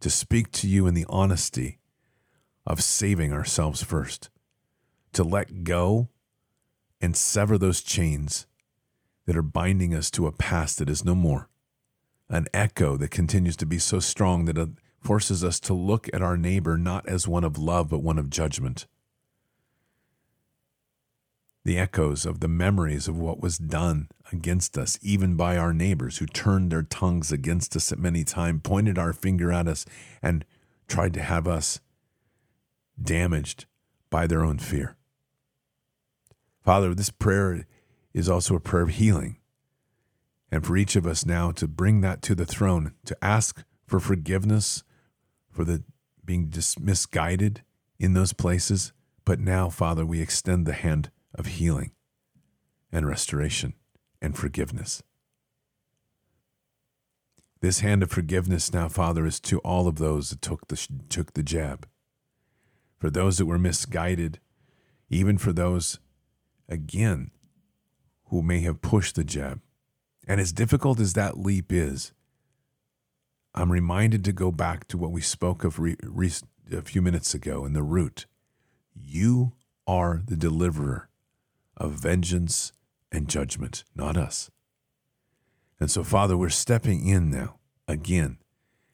to 0.00 0.10
speak 0.10 0.52
to 0.52 0.68
you 0.68 0.86
in 0.86 0.92
the 0.92 1.06
honesty 1.08 1.78
of 2.66 2.82
saving 2.82 3.32
ourselves 3.32 3.82
first, 3.82 4.28
to 5.14 5.24
let 5.24 5.64
go 5.64 6.10
and 7.00 7.16
sever 7.16 7.56
those 7.56 7.80
chains 7.80 8.46
that 9.24 9.34
are 9.34 9.40
binding 9.40 9.94
us 9.94 10.10
to 10.10 10.26
a 10.26 10.32
past 10.32 10.78
that 10.78 10.90
is 10.90 11.06
no 11.06 11.14
more, 11.14 11.48
an 12.28 12.48
echo 12.52 12.98
that 12.98 13.10
continues 13.10 13.56
to 13.56 13.64
be 13.64 13.78
so 13.78 13.98
strong 13.98 14.44
that 14.44 14.58
forces 15.02 15.42
us 15.42 15.58
to 15.60 15.74
look 15.74 16.08
at 16.12 16.22
our 16.22 16.36
neighbor 16.36 16.78
not 16.78 17.06
as 17.08 17.28
one 17.28 17.44
of 17.44 17.58
love, 17.58 17.90
but 17.90 18.02
one 18.02 18.18
of 18.18 18.30
judgment. 18.30 18.86
The 21.64 21.78
echoes 21.78 22.26
of 22.26 22.40
the 22.40 22.48
memories 22.48 23.06
of 23.06 23.18
what 23.18 23.40
was 23.40 23.58
done 23.58 24.08
against 24.32 24.76
us, 24.76 24.98
even 25.02 25.36
by 25.36 25.56
our 25.56 25.72
neighbors 25.72 26.18
who 26.18 26.26
turned 26.26 26.72
their 26.72 26.82
tongues 26.82 27.30
against 27.30 27.76
us 27.76 27.92
at 27.92 27.98
many 27.98 28.24
times, 28.24 28.62
pointed 28.64 28.98
our 28.98 29.12
finger 29.12 29.52
at 29.52 29.68
us, 29.68 29.84
and 30.22 30.44
tried 30.88 31.14
to 31.14 31.22
have 31.22 31.46
us 31.46 31.80
damaged 33.00 33.66
by 34.10 34.26
their 34.26 34.44
own 34.44 34.58
fear. 34.58 34.96
Father, 36.62 36.94
this 36.94 37.10
prayer 37.10 37.66
is 38.12 38.28
also 38.28 38.54
a 38.54 38.60
prayer 38.60 38.82
of 38.82 38.90
healing. 38.90 39.38
And 40.50 40.66
for 40.66 40.76
each 40.76 40.96
of 40.96 41.06
us 41.06 41.24
now 41.24 41.50
to 41.52 41.66
bring 41.66 42.02
that 42.02 42.22
to 42.22 42.34
the 42.34 42.44
throne, 42.44 42.92
to 43.06 43.16
ask 43.22 43.64
for 43.86 43.98
forgiveness 43.98 44.84
for 45.52 45.64
the 45.64 45.84
being 46.24 46.52
misguided 46.80 47.62
in 47.98 48.14
those 48.14 48.32
places. 48.32 48.92
But 49.24 49.38
now, 49.38 49.68
Father, 49.68 50.04
we 50.04 50.20
extend 50.20 50.66
the 50.66 50.72
hand 50.72 51.10
of 51.34 51.46
healing 51.46 51.92
and 52.90 53.06
restoration 53.06 53.74
and 54.20 54.36
forgiveness. 54.36 55.02
This 57.60 57.80
hand 57.80 58.02
of 58.02 58.10
forgiveness 58.10 58.72
now, 58.72 58.88
Father, 58.88 59.24
is 59.24 59.38
to 59.40 59.58
all 59.60 59.86
of 59.86 59.96
those 59.96 60.30
that 60.30 60.42
took 60.42 60.66
the, 60.66 60.88
took 61.08 61.34
the 61.34 61.44
jab 61.44 61.86
for 62.98 63.08
those 63.08 63.38
that 63.38 63.46
were 63.46 63.58
misguided, 63.58 64.40
even 65.10 65.38
for 65.38 65.52
those, 65.52 65.98
again, 66.68 67.30
who 68.26 68.42
may 68.42 68.60
have 68.60 68.82
pushed 68.82 69.14
the 69.14 69.24
jab. 69.24 69.60
And 70.26 70.40
as 70.40 70.52
difficult 70.52 70.98
as 71.00 71.12
that 71.14 71.38
leap 71.38 71.72
is, 71.72 72.12
I'm 73.54 73.70
reminded 73.70 74.24
to 74.24 74.32
go 74.32 74.50
back 74.50 74.88
to 74.88 74.98
what 74.98 75.12
we 75.12 75.20
spoke 75.20 75.64
of 75.64 75.78
re, 75.78 75.96
re, 76.02 76.30
a 76.72 76.82
few 76.82 77.02
minutes 77.02 77.34
ago 77.34 77.64
in 77.64 77.72
the 77.72 77.82
root. 77.82 78.26
You 78.94 79.52
are 79.86 80.22
the 80.26 80.36
deliverer 80.36 81.08
of 81.76 81.92
vengeance 81.92 82.72
and 83.10 83.28
judgment, 83.28 83.84
not 83.94 84.16
us. 84.16 84.50
And 85.78 85.90
so, 85.90 86.04
Father, 86.04 86.36
we're 86.36 86.48
stepping 86.48 87.06
in 87.06 87.30
now, 87.30 87.56
again, 87.86 88.38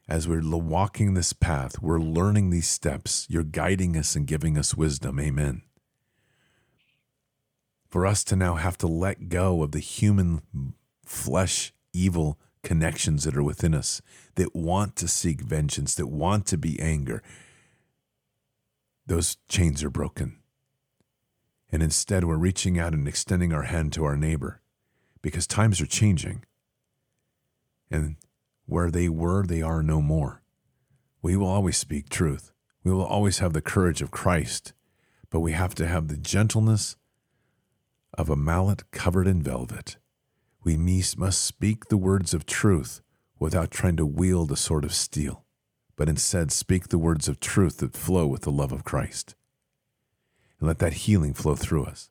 as 0.09 0.27
we're 0.27 0.41
walking 0.41 1.15
this 1.15 1.35
path, 1.35 1.83
we're 1.83 2.01
learning 2.01 2.51
these 2.51 2.69
steps. 2.69 3.27
You're 3.29 3.43
guiding 3.43 3.97
us 3.97 4.17
and 4.17 4.27
giving 4.27 4.57
us 4.57 4.75
wisdom. 4.75 5.21
Amen. 5.21 5.63
For 7.89 8.07
us 8.07 8.25
to 8.25 8.37
now 8.37 8.55
have 8.55 8.79
to 8.79 8.87
let 8.87 9.29
go 9.29 9.63
of 9.63 9.73
the 9.73 9.81
human 9.81 10.41
flesh 11.05 11.73
evil 11.93 12.39
connections 12.63 13.25
that 13.25 13.37
are 13.37 13.43
within 13.43 13.75
us 13.75 14.01
that 14.35 14.55
want 14.55 14.97
to 14.97 15.09
seek 15.09 15.41
vengeance, 15.41 15.95
that 15.95 16.07
want 16.07 16.47
to 16.47 16.59
be 16.59 16.81
anger, 16.81 17.23
those 19.07 19.37
chains 19.49 19.83
are 19.83 19.91
broken. 19.91 20.39
And 21.71 21.83
instead, 21.83 22.25
we're 22.25 22.37
reaching 22.37 22.79
out 22.79 22.95
and 22.95 23.07
extending 23.07 23.53
our 23.53 23.65
hand 23.65 23.93
to 23.95 24.05
our 24.05 24.17
neighbor 24.17 24.61
because 25.23 25.47
times 25.47 25.81
are 25.81 25.87
changing. 25.87 26.45
And 27.91 28.17
where 28.67 28.91
they 28.91 29.09
were, 29.09 29.47
they 29.47 29.63
are 29.63 29.83
no 29.83 30.01
more. 30.01 30.43
We 31.23 31.37
will 31.37 31.49
always 31.49 31.77
speak 31.77 32.09
truth. 32.09 32.53
We 32.85 32.93
will 32.93 33.05
always 33.05 33.39
have 33.39 33.53
the 33.53 33.61
courage 33.61 34.03
of 34.03 34.11
Christ, 34.11 34.73
but 35.31 35.41
we 35.41 35.53
have 35.53 35.75
to 35.77 35.87
have 35.87 36.09
the 36.09 36.17
gentleness 36.17 36.97
of 38.15 38.31
a 38.31 38.37
mallet 38.37 38.91
covered 38.91 39.27
in 39.27 39.43
velvet. 39.43 39.97
We 40.69 40.77
must 40.77 41.47
speak 41.47 41.87
the 41.87 41.97
words 41.97 42.35
of 42.35 42.45
truth 42.45 43.01
without 43.39 43.71
trying 43.71 43.97
to 43.97 44.05
wield 44.05 44.53
a 44.53 44.57
sword 44.57 44.85
of 44.85 44.93
steel, 44.93 45.47
but 45.97 46.11
instead 46.11 46.53
speak 46.53 46.89
the 46.89 46.99
words 46.99 47.27
of 47.27 47.41
truth 47.41 47.79
that 47.79 47.97
flow 47.97 48.27
with 48.27 48.43
the 48.43 48.51
love 48.51 48.71
of 48.71 48.85
Christ. 48.85 49.35
And 50.61 50.69
let 50.69 50.79
that 50.81 50.93
healing 50.93 51.33
flow 51.33 51.55
through 51.55 51.87
us. 51.87 52.11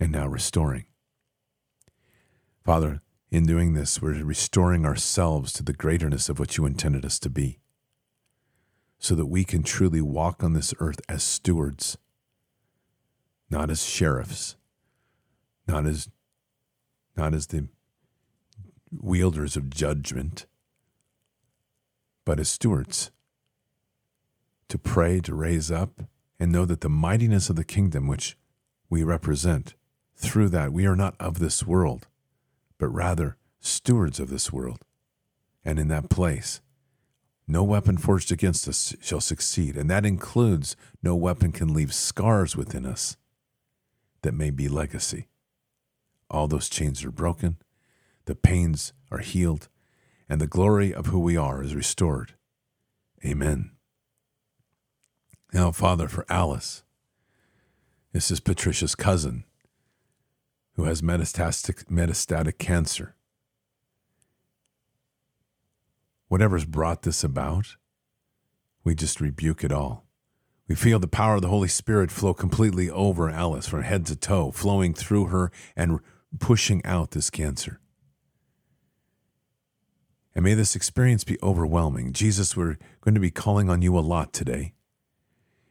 And 0.00 0.10
now 0.10 0.26
restoring. 0.26 0.86
Father, 2.64 3.02
in 3.30 3.46
doing 3.46 3.74
this, 3.74 4.02
we're 4.02 4.24
restoring 4.24 4.84
ourselves 4.84 5.52
to 5.52 5.62
the 5.62 5.72
greaterness 5.72 6.28
of 6.28 6.40
what 6.40 6.56
you 6.56 6.66
intended 6.66 7.04
us 7.04 7.20
to 7.20 7.30
be, 7.30 7.60
so 8.98 9.14
that 9.14 9.26
we 9.26 9.44
can 9.44 9.62
truly 9.62 10.00
walk 10.00 10.42
on 10.42 10.54
this 10.54 10.74
earth 10.80 11.00
as 11.08 11.22
stewards, 11.22 11.96
not 13.48 13.70
as 13.70 13.84
sheriffs, 13.84 14.56
not 15.68 15.86
as 15.86 16.08
not 17.16 17.34
as 17.34 17.48
the 17.48 17.68
wielders 18.90 19.56
of 19.56 19.70
judgment, 19.70 20.46
but 22.24 22.38
as 22.38 22.48
stewards. 22.48 23.10
To 24.68 24.78
pray, 24.78 25.20
to 25.20 25.34
raise 25.34 25.70
up, 25.70 26.02
and 26.40 26.50
know 26.50 26.64
that 26.64 26.80
the 26.80 26.88
mightiness 26.88 27.50
of 27.50 27.56
the 27.56 27.64
kingdom 27.64 28.06
which 28.06 28.36
we 28.88 29.02
represent 29.02 29.74
through 30.16 30.48
that 30.50 30.72
we 30.72 30.86
are 30.86 30.96
not 30.96 31.14
of 31.20 31.38
this 31.38 31.66
world, 31.66 32.08
but 32.78 32.88
rather 32.88 33.36
stewards 33.60 34.18
of 34.18 34.30
this 34.30 34.52
world. 34.52 34.80
And 35.64 35.78
in 35.78 35.88
that 35.88 36.08
place, 36.10 36.60
no 37.46 37.62
weapon 37.62 37.96
forged 37.96 38.32
against 38.32 38.66
us 38.66 38.94
shall 39.00 39.20
succeed. 39.20 39.76
And 39.76 39.90
that 39.90 40.06
includes 40.06 40.76
no 41.02 41.14
weapon 41.14 41.52
can 41.52 41.74
leave 41.74 41.92
scars 41.92 42.56
within 42.56 42.86
us 42.86 43.16
that 44.22 44.32
may 44.32 44.50
be 44.50 44.68
legacy. 44.68 45.28
All 46.32 46.48
those 46.48 46.70
chains 46.70 47.04
are 47.04 47.10
broken, 47.10 47.58
the 48.24 48.34
pains 48.34 48.94
are 49.10 49.18
healed, 49.18 49.68
and 50.28 50.40
the 50.40 50.46
glory 50.46 50.92
of 50.92 51.06
who 51.06 51.20
we 51.20 51.36
are 51.36 51.62
is 51.62 51.74
restored. 51.74 52.32
Amen. 53.24 53.72
Now, 55.52 55.70
Father, 55.70 56.08
for 56.08 56.24
Alice, 56.30 56.82
this 58.12 58.30
is 58.30 58.40
Patricia's 58.40 58.94
cousin 58.94 59.44
who 60.74 60.84
has 60.84 61.02
metastatic, 61.02 61.84
metastatic 61.84 62.56
cancer. 62.56 63.14
Whatever's 66.28 66.64
brought 66.64 67.02
this 67.02 67.22
about, 67.22 67.76
we 68.84 68.94
just 68.94 69.20
rebuke 69.20 69.62
it 69.62 69.70
all. 69.70 70.06
We 70.66 70.74
feel 70.74 70.98
the 70.98 71.08
power 71.08 71.34
of 71.34 71.42
the 71.42 71.48
Holy 71.48 71.68
Spirit 71.68 72.10
flow 72.10 72.32
completely 72.32 72.88
over 72.88 73.28
Alice 73.28 73.68
from 73.68 73.82
head 73.82 74.06
to 74.06 74.16
toe, 74.16 74.50
flowing 74.50 74.94
through 74.94 75.26
her 75.26 75.52
and 75.76 76.00
pushing 76.38 76.84
out 76.84 77.12
this 77.12 77.30
cancer. 77.30 77.80
And 80.34 80.44
may 80.44 80.54
this 80.54 80.74
experience 80.74 81.24
be 81.24 81.38
overwhelming. 81.42 82.12
Jesus, 82.12 82.56
we're 82.56 82.78
going 83.02 83.14
to 83.14 83.20
be 83.20 83.30
calling 83.30 83.68
on 83.68 83.82
you 83.82 83.98
a 83.98 84.00
lot 84.00 84.32
today. 84.32 84.72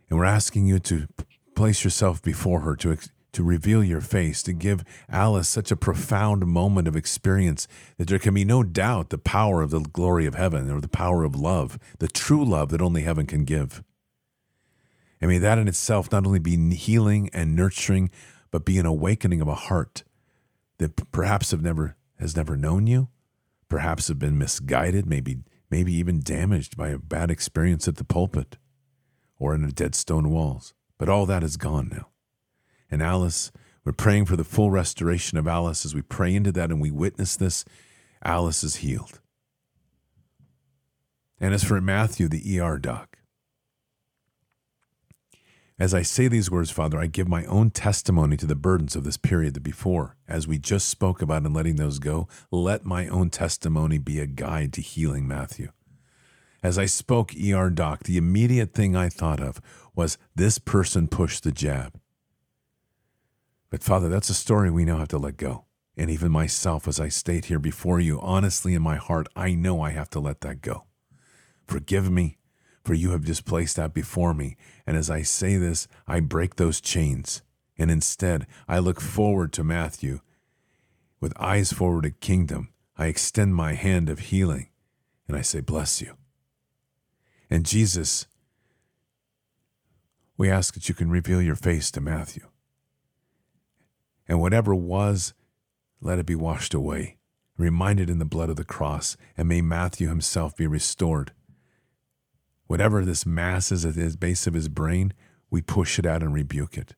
And 0.09 0.19
we're 0.19 0.25
asking 0.25 0.67
you 0.67 0.77
to 0.79 1.07
place 1.55 1.83
yourself 1.83 2.21
before 2.21 2.61
her, 2.61 2.75
to 2.77 2.97
to 3.33 3.43
reveal 3.43 3.83
your 3.83 4.01
face, 4.01 4.43
to 4.43 4.53
give 4.53 4.83
Alice 5.09 5.47
such 5.47 5.71
a 5.71 5.77
profound 5.77 6.45
moment 6.45 6.88
of 6.88 6.95
experience 6.95 7.67
that 7.97 8.07
there 8.07 8.19
can 8.19 8.33
be 8.33 8.43
no 8.43 8.63
doubt 8.63 9.09
the 9.09 9.17
power 9.17 9.61
of 9.61 9.71
the 9.71 9.79
glory 9.79 10.25
of 10.25 10.35
heaven 10.35 10.69
or 10.69 10.81
the 10.81 10.88
power 10.88 11.23
of 11.23 11.35
love, 11.35 11.79
the 11.99 12.07
true 12.07 12.43
love 12.43 12.69
that 12.69 12.81
only 12.81 13.03
heaven 13.03 13.25
can 13.25 13.45
give. 13.45 13.83
And 15.21 15.29
may 15.29 15.38
that 15.38 15.57
in 15.57 15.67
itself 15.67 16.11
not 16.11 16.25
only 16.25 16.39
be 16.39 16.57
healing 16.75 17.29
and 17.31 17.55
nurturing, 17.55 18.09
but 18.49 18.65
be 18.65 18.77
an 18.79 18.85
awakening 18.85 19.39
of 19.39 19.47
a 19.47 19.55
heart 19.55 20.03
that 20.82 21.12
perhaps 21.12 21.52
have 21.52 21.62
never 21.62 21.95
has 22.20 22.36
never 22.36 22.56
known 22.56 22.86
you, 22.86 23.08
perhaps 23.70 24.10
have 24.10 24.20
been 24.20 24.38
misguided, 24.38 25.06
maybe 25.06 25.38
maybe 25.70 25.94
even 25.94 26.20
damaged 26.20 26.76
by 26.76 26.90
a 26.90 26.98
bad 26.98 27.32
experience 27.32 27.88
at 27.88 27.95
the 27.95 28.03
pulpit 28.03 28.58
or 29.40 29.56
in 29.56 29.62
the 29.62 29.72
dead 29.72 29.95
stone 29.95 30.30
walls. 30.30 30.74
But 30.98 31.10
all 31.10 31.26
that 31.26 31.44
is 31.44 31.58
gone 31.58 31.90
now 31.90 32.12
and 32.91 33.02
Alice. 33.02 33.52
We're 33.84 33.94
praying 33.94 34.26
for 34.26 34.36
the 34.36 34.44
full 34.44 34.70
restoration 34.70 35.38
of 35.40 35.48
Alice 35.48 35.86
as 35.86 35.95
we 35.95 36.03
pray 36.03 36.36
into 36.36 36.52
that 36.52 36.70
and 36.70 36.80
we 36.80 36.91
witness 36.91 37.36
this. 37.36 37.66
Alice 38.24 38.64
is 38.64 38.78
healed. 38.78 39.22
And 41.40 41.56
as 41.56 41.64
for 41.64 41.82
Matthew, 41.82 42.28
the 42.28 42.60
ER 42.60 42.78
doc, 42.78 43.10
as 45.82 45.95
I 45.95 46.03
say 46.03 46.28
these 46.28 46.52
words, 46.52 46.70
Father, 46.70 46.99
I 46.99 47.08
give 47.08 47.28
my 47.28 47.44
own 47.45 47.72
testimony 47.72 48.38
to 48.38 48.45
the 48.45 48.53
burdens 48.53 48.95
of 48.95 49.03
this 49.03 49.18
period 49.18 49.56
that 49.56 49.64
before, 49.64 50.16
as 50.28 50.48
we 50.48 50.60
just 50.60 50.88
spoke 50.88 51.24
about 51.24 51.44
in 51.44 51.56
letting 51.56 51.78
those 51.78 51.98
go, 51.98 52.28
let 52.52 52.86
my 52.86 53.08
own 53.08 53.32
testimony 53.32 53.98
be 53.98 54.20
a 54.20 54.28
guide 54.28 54.74
to 54.74 54.82
healing 54.82 55.28
Matthew. 55.28 55.72
As 56.62 56.78
I 56.78 56.86
spoke 56.86 57.34
ER 57.34 57.72
doc, 57.72 58.03
the 58.03 58.18
immediate 58.18 58.76
thing 58.76 58.95
I 58.95 59.10
thought 59.10 59.40
of 59.40 59.60
was 59.95 60.20
this 60.36 60.60
person 60.60 61.08
pushed 61.08 61.44
the 61.44 61.52
jab. 61.52 61.99
But 63.72 63.82
Father, 63.82 64.08
that's 64.08 64.30
a 64.30 64.36
story 64.36 64.70
we 64.70 64.86
now 64.86 64.99
have 64.99 65.08
to 65.08 65.18
let 65.18 65.36
go. 65.36 65.66
And 65.98 66.12
even 66.12 66.32
myself, 66.32 66.88
as 66.88 66.99
I 66.99 67.10
state 67.10 67.45
here 67.45 67.58
before 67.58 67.99
you, 67.99 68.22
honestly 68.22 68.76
in 68.76 68.84
my 68.84 68.98
heart, 68.98 69.26
I 69.36 69.56
know 69.56 69.82
I 69.82 69.90
have 69.94 70.12
to 70.12 70.20
let 70.20 70.41
that 70.41 70.62
go. 70.62 70.84
Forgive 71.66 72.12
me, 72.12 72.38
for 72.84 72.94
you 72.94 73.12
have 73.14 73.24
just 73.24 73.45
placed 73.45 73.78
that 73.78 73.95
before 73.95 74.36
me. 74.36 74.58
And 74.86 74.98
as 74.98 75.10
I 75.10 75.22
say 75.22 75.58
this, 75.58 75.88
I 76.08 76.20
break 76.20 76.56
those 76.56 76.82
chains. 76.82 77.41
And 77.78 77.90
instead, 77.90 78.48
I 78.68 78.80
look 78.80 78.99
forward 78.99 79.53
to 79.53 79.64
Matthew. 79.64 80.20
With 81.20 81.34
eyes 81.40 81.72
forward 81.72 82.03
to 82.03 82.12
kingdom, 82.12 82.70
I 82.98 83.08
extend 83.08 83.56
my 83.56 83.74
hand 83.74 84.10
of 84.10 84.20
healing 84.20 84.70
and 85.28 85.38
I 85.38 85.41
say, 85.41 85.62
Bless 85.62 86.02
you. 86.02 86.16
And 87.49 87.66
Jesus, 87.66 88.28
we 90.38 90.49
ask 90.49 90.74
that 90.74 90.90
you 90.90 90.95
can 90.95 91.12
reveal 91.12 91.41
your 91.41 91.56
face 91.56 91.91
to 91.91 92.02
Matthew 92.02 92.48
and 94.32 94.40
whatever 94.40 94.74
was, 94.74 95.34
let 95.99 96.18
it 96.18 96.26
be 96.26 96.36
washed 96.36 96.74
away, 96.74 97.18
reminded 97.58 98.10
in 98.10 98.18
the 98.18 98.24
blood 98.24 98.49
of 98.49 98.56
the 98.56 98.64
cross, 98.64 99.18
and 99.36 99.49
may 99.49 99.62
Matthew 99.62 100.08
himself 100.08 100.56
be 100.56 100.66
restored. 100.68 101.34
Whatever 102.72 103.03
this 103.03 103.26
mass 103.26 103.69
is 103.69 103.84
at 103.84 103.95
the 103.95 104.15
base 104.18 104.48
of 104.48 104.53
his 104.53 104.69
brain, 104.69 105.11
we 105.49 105.61
push 105.61 105.99
it 105.99 106.06
out 106.06 106.23
and 106.23 106.34
rebuke 106.34 106.77
it. 106.77 106.95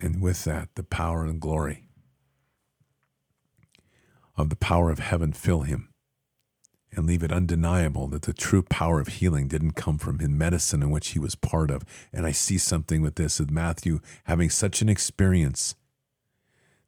And 0.00 0.22
with 0.22 0.44
that, 0.44 0.68
the 0.76 0.84
power 0.84 1.24
and 1.24 1.40
glory 1.40 1.88
of 4.36 4.48
the 4.48 4.54
power 4.54 4.92
of 4.92 5.00
heaven 5.00 5.32
fill 5.32 5.62
him 5.62 5.88
and 6.92 7.04
leave 7.04 7.24
it 7.24 7.32
undeniable 7.32 8.06
that 8.06 8.22
the 8.22 8.32
true 8.32 8.62
power 8.62 9.00
of 9.00 9.08
healing 9.08 9.48
didn't 9.48 9.72
come 9.72 9.98
from 9.98 10.20
his 10.20 10.28
medicine 10.28 10.84
in 10.84 10.90
which 10.90 11.08
he 11.08 11.18
was 11.18 11.34
part 11.34 11.68
of. 11.68 11.82
And 12.12 12.24
I 12.24 12.30
see 12.30 12.58
something 12.58 13.02
with 13.02 13.16
this 13.16 13.40
with 13.40 13.50
Matthew 13.50 13.98
having 14.26 14.50
such 14.50 14.82
an 14.82 14.88
experience 14.88 15.74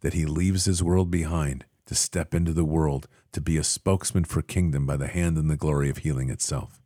that 0.02 0.14
he 0.14 0.24
leaves 0.24 0.66
his 0.66 0.84
world 0.84 1.10
behind 1.10 1.64
to 1.86 1.96
step 1.96 2.32
into 2.32 2.52
the 2.52 2.64
world 2.64 3.08
to 3.34 3.40
be 3.40 3.56
a 3.56 3.64
spokesman 3.64 4.24
for 4.24 4.42
kingdom 4.42 4.86
by 4.86 4.96
the 4.96 5.06
hand 5.06 5.36
and 5.36 5.50
the 5.50 5.56
glory 5.56 5.90
of 5.90 5.98
healing 5.98 6.30
itself. 6.30 6.80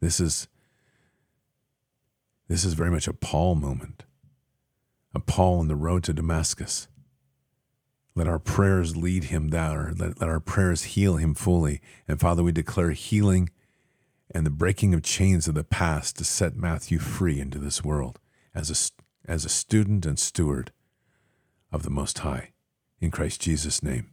This 0.00 0.20
is 0.20 0.48
this 2.48 2.64
is 2.64 2.72
very 2.72 2.90
much 2.90 3.06
a 3.06 3.12
Paul 3.12 3.56
moment. 3.56 4.04
A 5.14 5.20
Paul 5.20 5.58
on 5.58 5.68
the 5.68 5.76
road 5.76 6.02
to 6.04 6.14
Damascus 6.14 6.88
let 8.18 8.26
our 8.26 8.40
prayers 8.40 8.96
lead 8.96 9.24
him 9.24 9.50
there. 9.50 9.92
Let, 9.96 10.20
let 10.20 10.28
our 10.28 10.40
prayers 10.40 10.82
heal 10.82 11.18
him 11.18 11.34
fully. 11.34 11.80
And 12.08 12.18
Father, 12.18 12.42
we 12.42 12.50
declare 12.50 12.90
healing 12.90 13.48
and 14.32 14.44
the 14.44 14.50
breaking 14.50 14.92
of 14.92 15.04
chains 15.04 15.46
of 15.46 15.54
the 15.54 15.62
past 15.62 16.18
to 16.18 16.24
set 16.24 16.56
Matthew 16.56 16.98
free 16.98 17.38
into 17.38 17.60
this 17.60 17.84
world 17.84 18.18
as 18.52 18.70
a, 18.72 19.30
as 19.30 19.44
a 19.44 19.48
student 19.48 20.04
and 20.04 20.18
steward 20.18 20.72
of 21.70 21.84
the 21.84 21.90
Most 21.90 22.18
High. 22.18 22.50
In 23.00 23.12
Christ 23.12 23.40
Jesus' 23.40 23.84
name. 23.84 24.10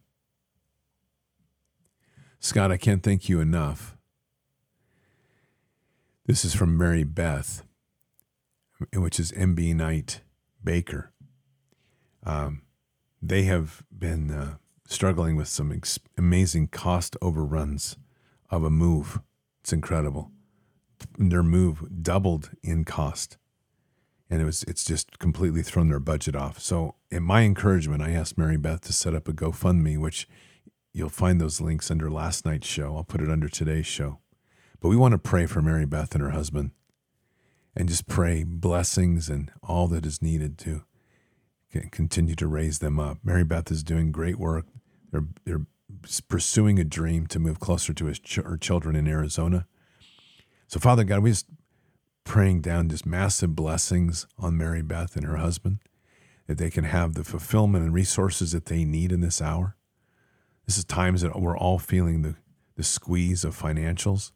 Scott, 2.39 2.71
I 2.71 2.77
can't 2.77 3.03
thank 3.03 3.27
you 3.27 3.39
enough. 3.39 3.95
This 6.25 6.43
is 6.43 6.53
from 6.55 6.77
Mary 6.77 7.03
Beth, 7.03 7.63
which 8.93 9.19
is 9.19 9.31
MidKnight 9.33 10.19
Baker. 10.63 11.11
Um, 12.23 12.63
they 13.21 13.43
have 13.43 13.83
been 13.95 14.31
uh, 14.31 14.55
struggling 14.87 15.35
with 15.35 15.47
some 15.47 15.71
ex- 15.71 15.99
amazing 16.17 16.67
cost 16.67 17.15
overruns 17.21 17.97
of 18.49 18.63
a 18.63 18.69
move. 18.69 19.19
It's 19.61 19.73
incredible. 19.73 20.31
Their 21.17 21.43
move 21.43 22.01
doubled 22.01 22.51
in 22.63 22.85
cost, 22.85 23.37
and 24.29 24.41
it 24.41 24.45
was 24.45 24.63
it's 24.63 24.83
just 24.83 25.19
completely 25.19 25.61
thrown 25.61 25.89
their 25.89 25.99
budget 25.99 26.35
off. 26.35 26.59
So, 26.59 26.95
in 27.11 27.23
my 27.23 27.41
encouragement, 27.41 28.01
I 28.01 28.11
asked 28.11 28.37
Mary 28.37 28.57
Beth 28.57 28.81
to 28.81 28.93
set 28.93 29.13
up 29.13 29.27
a 29.27 29.33
GoFundMe, 29.33 29.97
which 29.97 30.27
you'll 30.95 31.09
find 31.09 31.41
those 31.41 31.59
links 31.59 31.91
under 31.91 32.09
last 32.09 32.45
night's 32.45 32.65
show. 32.67 32.95
I'll 32.95 33.03
put 33.03 33.19
it 33.19 33.29
under 33.29 33.49
today's 33.49 33.85
show. 33.85 34.19
But 34.79 34.87
we 34.87 34.95
want 34.95 35.11
to 35.11 35.17
pray 35.17 35.45
for 35.45 35.61
Mary 35.61 35.85
Beth 35.85 36.13
and 36.13 36.23
her 36.23 36.29
husband, 36.29 36.71
and 37.75 37.89
just 37.89 38.07
pray 38.07 38.45
blessings 38.45 39.27
and 39.29 39.51
all 39.61 39.87
that 39.89 40.05
is 40.05 40.21
needed 40.21 40.57
to 40.59 40.83
continue 41.91 42.35
to 42.35 42.47
raise 42.47 42.79
them 42.79 42.97
up. 42.97 43.17
Mary 43.21 43.43
Beth 43.43 43.69
is 43.69 43.83
doing 43.83 44.13
great 44.13 44.39
work. 44.39 44.67
They're, 45.11 45.27
they're 45.43 45.65
pursuing 46.29 46.79
a 46.79 46.85
dream 46.85 47.27
to 47.27 47.39
move 47.39 47.59
closer 47.59 47.93
to 47.93 48.05
his 48.05 48.19
ch- 48.19 48.35
her 48.35 48.55
children 48.55 48.95
in 48.95 49.05
Arizona. 49.05 49.67
So, 50.67 50.79
Father 50.79 51.03
God, 51.03 51.23
we 51.23 51.31
just 51.31 51.47
praying 52.23 52.61
down 52.61 52.87
just 52.87 53.05
massive 53.05 53.53
blessings 53.53 54.27
on 54.39 54.57
Mary 54.57 54.81
Beth 54.81 55.17
and 55.17 55.25
her 55.25 55.37
husband, 55.37 55.79
that 56.47 56.57
they 56.57 56.69
can 56.69 56.85
have 56.85 57.15
the 57.15 57.25
fulfillment 57.25 57.83
and 57.83 57.93
resources 57.93 58.53
that 58.53 58.67
they 58.67 58.85
need 58.85 59.11
in 59.11 59.19
this 59.19 59.41
hour. 59.41 59.74
This 60.65 60.77
is 60.77 60.85
times 60.85 61.21
that 61.21 61.39
we're 61.39 61.57
all 61.57 61.79
feeling 61.79 62.21
the, 62.21 62.35
the 62.75 62.83
squeeze 62.83 63.43
of 63.43 63.59
financials. 63.59 64.31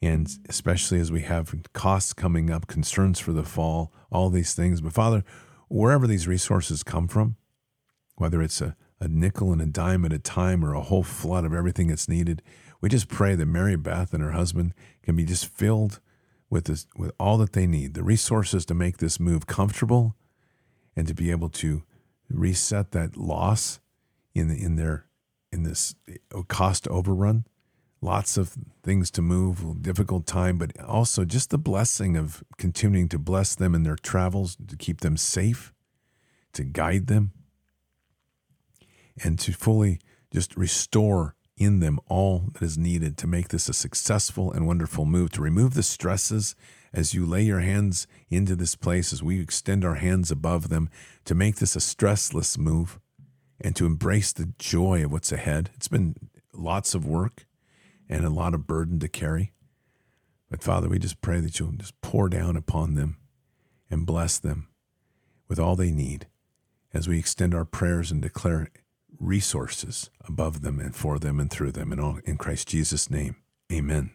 And 0.00 0.28
especially 0.48 1.00
as 1.00 1.10
we 1.10 1.22
have 1.22 1.54
costs 1.72 2.12
coming 2.12 2.50
up, 2.50 2.68
concerns 2.68 3.18
for 3.18 3.32
the 3.32 3.42
fall, 3.42 3.92
all 4.12 4.30
these 4.30 4.54
things. 4.54 4.80
But 4.80 4.92
Father, 4.92 5.24
wherever 5.68 6.06
these 6.06 6.28
resources 6.28 6.84
come 6.84 7.08
from, 7.08 7.36
whether 8.16 8.40
it's 8.40 8.60
a, 8.60 8.76
a 9.00 9.08
nickel 9.08 9.52
and 9.52 9.60
a 9.60 9.66
dime 9.66 10.04
at 10.04 10.12
a 10.12 10.18
time 10.18 10.64
or 10.64 10.74
a 10.74 10.82
whole 10.82 11.02
flood 11.02 11.44
of 11.44 11.52
everything 11.52 11.88
that's 11.88 12.08
needed, 12.08 12.42
we 12.80 12.88
just 12.88 13.08
pray 13.08 13.34
that 13.34 13.46
Mary 13.46 13.76
Beth 13.76 14.14
and 14.14 14.22
her 14.22 14.32
husband 14.32 14.72
can 15.02 15.16
be 15.16 15.24
just 15.24 15.46
filled 15.46 16.00
with 16.48 16.66
this, 16.66 16.86
with 16.96 17.10
all 17.18 17.36
that 17.38 17.52
they 17.52 17.66
need, 17.66 17.94
the 17.94 18.04
resources 18.04 18.64
to 18.66 18.74
make 18.74 18.98
this 18.98 19.18
move 19.18 19.46
comfortable, 19.46 20.14
and 20.96 21.06
to 21.08 21.14
be 21.14 21.30
able 21.30 21.48
to 21.48 21.82
reset 22.30 22.92
that 22.92 23.16
loss 23.16 23.80
in 24.34 24.48
the, 24.48 24.62
in 24.62 24.76
their 24.76 25.07
in 25.52 25.62
this 25.62 25.94
uh, 26.34 26.42
cost 26.48 26.88
overrun. 26.88 27.44
Lots 28.00 28.36
of 28.36 28.56
things 28.84 29.10
to 29.12 29.22
move, 29.22 29.82
difficult 29.82 30.24
time, 30.24 30.56
but 30.56 30.78
also 30.80 31.24
just 31.24 31.50
the 31.50 31.58
blessing 31.58 32.16
of 32.16 32.44
continuing 32.56 33.08
to 33.08 33.18
bless 33.18 33.56
them 33.56 33.74
in 33.74 33.82
their 33.82 33.96
travels, 33.96 34.56
to 34.68 34.76
keep 34.76 35.00
them 35.00 35.16
safe, 35.16 35.72
to 36.52 36.62
guide 36.62 37.08
them, 37.08 37.32
and 39.22 39.36
to 39.40 39.52
fully 39.52 39.98
just 40.32 40.56
restore 40.56 41.34
in 41.56 41.80
them 41.80 41.98
all 42.06 42.44
that 42.52 42.62
is 42.62 42.78
needed 42.78 43.16
to 43.18 43.26
make 43.26 43.48
this 43.48 43.68
a 43.68 43.72
successful 43.72 44.52
and 44.52 44.64
wonderful 44.64 45.04
move, 45.04 45.32
to 45.32 45.42
remove 45.42 45.74
the 45.74 45.82
stresses 45.82 46.54
as 46.92 47.14
you 47.14 47.26
lay 47.26 47.42
your 47.42 47.60
hands 47.60 48.06
into 48.30 48.54
this 48.54 48.76
place, 48.76 49.12
as 49.12 49.24
we 49.24 49.40
extend 49.40 49.84
our 49.84 49.96
hands 49.96 50.30
above 50.30 50.68
them, 50.68 50.88
to 51.24 51.34
make 51.34 51.56
this 51.56 51.74
a 51.74 51.80
stressless 51.80 52.56
move 52.56 53.00
and 53.60 53.74
to 53.76 53.86
embrace 53.86 54.32
the 54.32 54.52
joy 54.58 55.04
of 55.04 55.12
what's 55.12 55.32
ahead. 55.32 55.70
It's 55.74 55.88
been 55.88 56.14
lots 56.52 56.94
of 56.94 57.06
work 57.06 57.46
and 58.08 58.24
a 58.24 58.30
lot 58.30 58.54
of 58.54 58.66
burden 58.66 58.98
to 59.00 59.08
carry. 59.08 59.52
But 60.50 60.62
Father, 60.62 60.88
we 60.88 60.98
just 60.98 61.20
pray 61.20 61.40
that 61.40 61.58
you'll 61.58 61.72
just 61.72 62.00
pour 62.00 62.28
down 62.28 62.56
upon 62.56 62.94
them 62.94 63.18
and 63.90 64.06
bless 64.06 64.38
them 64.38 64.68
with 65.48 65.58
all 65.58 65.76
they 65.76 65.90
need 65.90 66.26
as 66.94 67.08
we 67.08 67.18
extend 67.18 67.54
our 67.54 67.64
prayers 67.64 68.10
and 68.10 68.22
declare 68.22 68.70
resources 69.18 70.10
above 70.26 70.62
them 70.62 70.78
and 70.80 70.94
for 70.94 71.18
them 71.18 71.40
and 71.40 71.50
through 71.50 71.72
them. 71.72 71.92
And 71.92 72.00
all 72.00 72.18
in 72.24 72.36
Christ 72.36 72.68
Jesus' 72.68 73.10
name, 73.10 73.36
amen. 73.72 74.10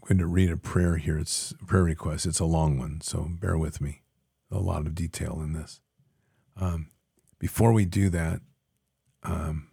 Going 0.00 0.18
to 0.18 0.26
read 0.26 0.50
a 0.50 0.56
prayer 0.56 0.96
here. 0.96 1.18
It's 1.18 1.54
a 1.60 1.64
prayer 1.64 1.84
request. 1.84 2.26
It's 2.26 2.40
a 2.40 2.44
long 2.44 2.78
one, 2.78 3.00
so 3.00 3.28
bear 3.30 3.56
with 3.56 3.80
me. 3.80 4.02
A 4.50 4.58
lot 4.58 4.86
of 4.86 4.94
detail 4.94 5.40
in 5.42 5.52
this. 5.52 5.80
Um, 6.56 6.90
before 7.38 7.72
we 7.72 7.84
do 7.84 8.10
that, 8.10 8.40
um, 9.22 9.68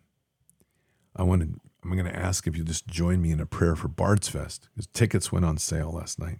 I 1.15 1.23
want 1.23 1.41
to. 1.41 1.59
I'm 1.83 1.93
going 1.93 2.11
to 2.11 2.19
ask 2.19 2.47
if 2.47 2.57
you 2.57 2.63
just 2.63 2.87
join 2.87 3.21
me 3.21 3.31
in 3.31 3.39
a 3.39 3.45
prayer 3.45 3.75
for 3.75 3.87
Bards 3.87 4.27
Fest 4.27 4.67
because 4.73 4.87
tickets 4.87 5.31
went 5.31 5.45
on 5.45 5.57
sale 5.57 5.93
last 5.93 6.19
night, 6.19 6.39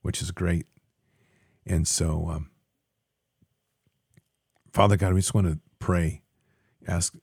which 0.00 0.22
is 0.22 0.30
great. 0.30 0.66
And 1.66 1.86
so, 1.86 2.28
um, 2.30 2.50
Father 4.72 4.96
God, 4.96 5.12
we 5.12 5.20
just 5.20 5.34
want 5.34 5.48
to 5.48 5.58
pray, 5.78 6.22
ask, 6.88 7.14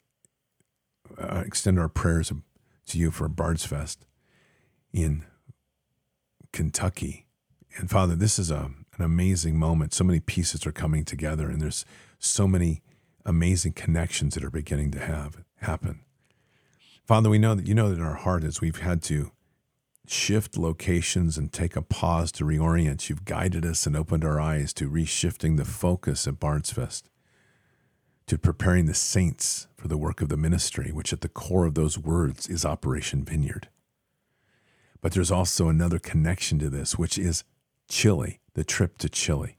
uh, 1.18 1.44
extend 1.45 1.80
our 1.80 1.90
prayers 1.90 2.32
to 2.88 2.98
you 2.99 3.10
for 3.10 3.28
Bards 3.28 3.65
Fest 3.65 4.06
in 4.94 5.26
Kentucky. 6.52 7.28
And 7.78 7.90
Father, 7.90 8.15
this 8.15 8.40
is 8.40 8.49
a, 8.49 8.72
an 8.98 9.03
amazing 9.03 9.57
moment. 9.57 9.94
So 9.94 10.03
many 10.03 10.19
pieces 10.19 10.65
are 10.65 10.72
coming 10.72 11.06
together, 11.06 11.49
and 11.49 11.61
there's 11.61 11.86
so 12.19 12.48
many 12.48 12.82
amazing 13.26 13.74
connections 13.74 14.34
that 14.36 14.44
are 14.44 14.49
beginning 14.49 14.91
to 14.91 14.99
have 14.99 15.44
happen. 15.57 16.02
Father, 17.06 17.30
we 17.30 17.38
know 17.38 17.56
that 17.56 17.68
you 17.68 17.74
know 17.74 17.90
that 17.90 17.98
in 17.98 18.03
our 18.03 18.15
heart 18.15 18.44
as 18.44 18.61
we've 18.61 18.80
had 18.80 19.02
to 19.03 19.32
shift 20.07 20.57
locations 20.57 21.38
and 21.38 21.52
take 21.52 21.76
a 21.76 21.82
pause 21.82 22.32
to 22.34 22.45
reorient. 22.45 23.10
You've 23.10 23.26
guided 23.26 23.65
us 23.65 23.86
and 23.86 23.95
opened 23.95 24.24
our 24.24 24.40
eyes 24.40 24.74
to 24.74 24.90
reshifting 24.90 25.57
the 25.57 25.65
focus 25.65 26.28
at 26.28 26.40
Bards 26.40 26.72
Fest, 26.72 27.10
to 28.28 28.38
preparing 28.38 28.86
the 28.86 28.94
saints 28.94 29.68
for 29.78 29.88
the 29.88 29.98
work 29.98 30.22
of 30.22 30.30
the 30.30 30.38
ministry, 30.38 30.91
which 30.91 31.14
at 31.14 31.22
the 31.22 31.30
core 31.30 31.65
of 31.65 31.76
those 31.76 31.98
words 31.98 32.48
is 32.48 32.65
Operation 32.65 33.24
Vineyard. 33.24 33.68
But 35.07 35.13
there's 35.13 35.31
also 35.31 35.69
another 35.69 35.99
connection 35.99 36.59
to 36.59 36.69
this, 36.69 36.97
which 36.97 37.17
is 37.17 37.45
Chile, 37.88 38.41
the 38.55 38.65
trip 38.65 38.97
to 38.97 39.07
Chile, 39.07 39.57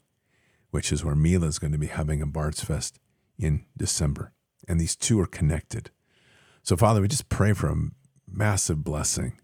which 0.73 0.93
is 0.93 1.03
where 1.03 1.15
Mila 1.15 1.47
is 1.47 1.59
going 1.59 1.73
to 1.73 1.79
be 1.79 1.87
having 1.87 2.21
a 2.21 2.27
Bards 2.27 2.63
Fest 2.63 2.99
in 3.39 3.65
December. 3.75 4.35
And 4.69 4.79
these 4.79 4.95
two 4.95 5.19
are 5.21 5.27
connected. 5.27 5.91
So, 6.63 6.77
Father, 6.77 7.01
we 7.01 7.09
just 7.09 7.31
pray 7.31 7.55
for 7.55 7.71
a 7.71 7.89
massive 8.31 8.85
blessing 8.85 9.41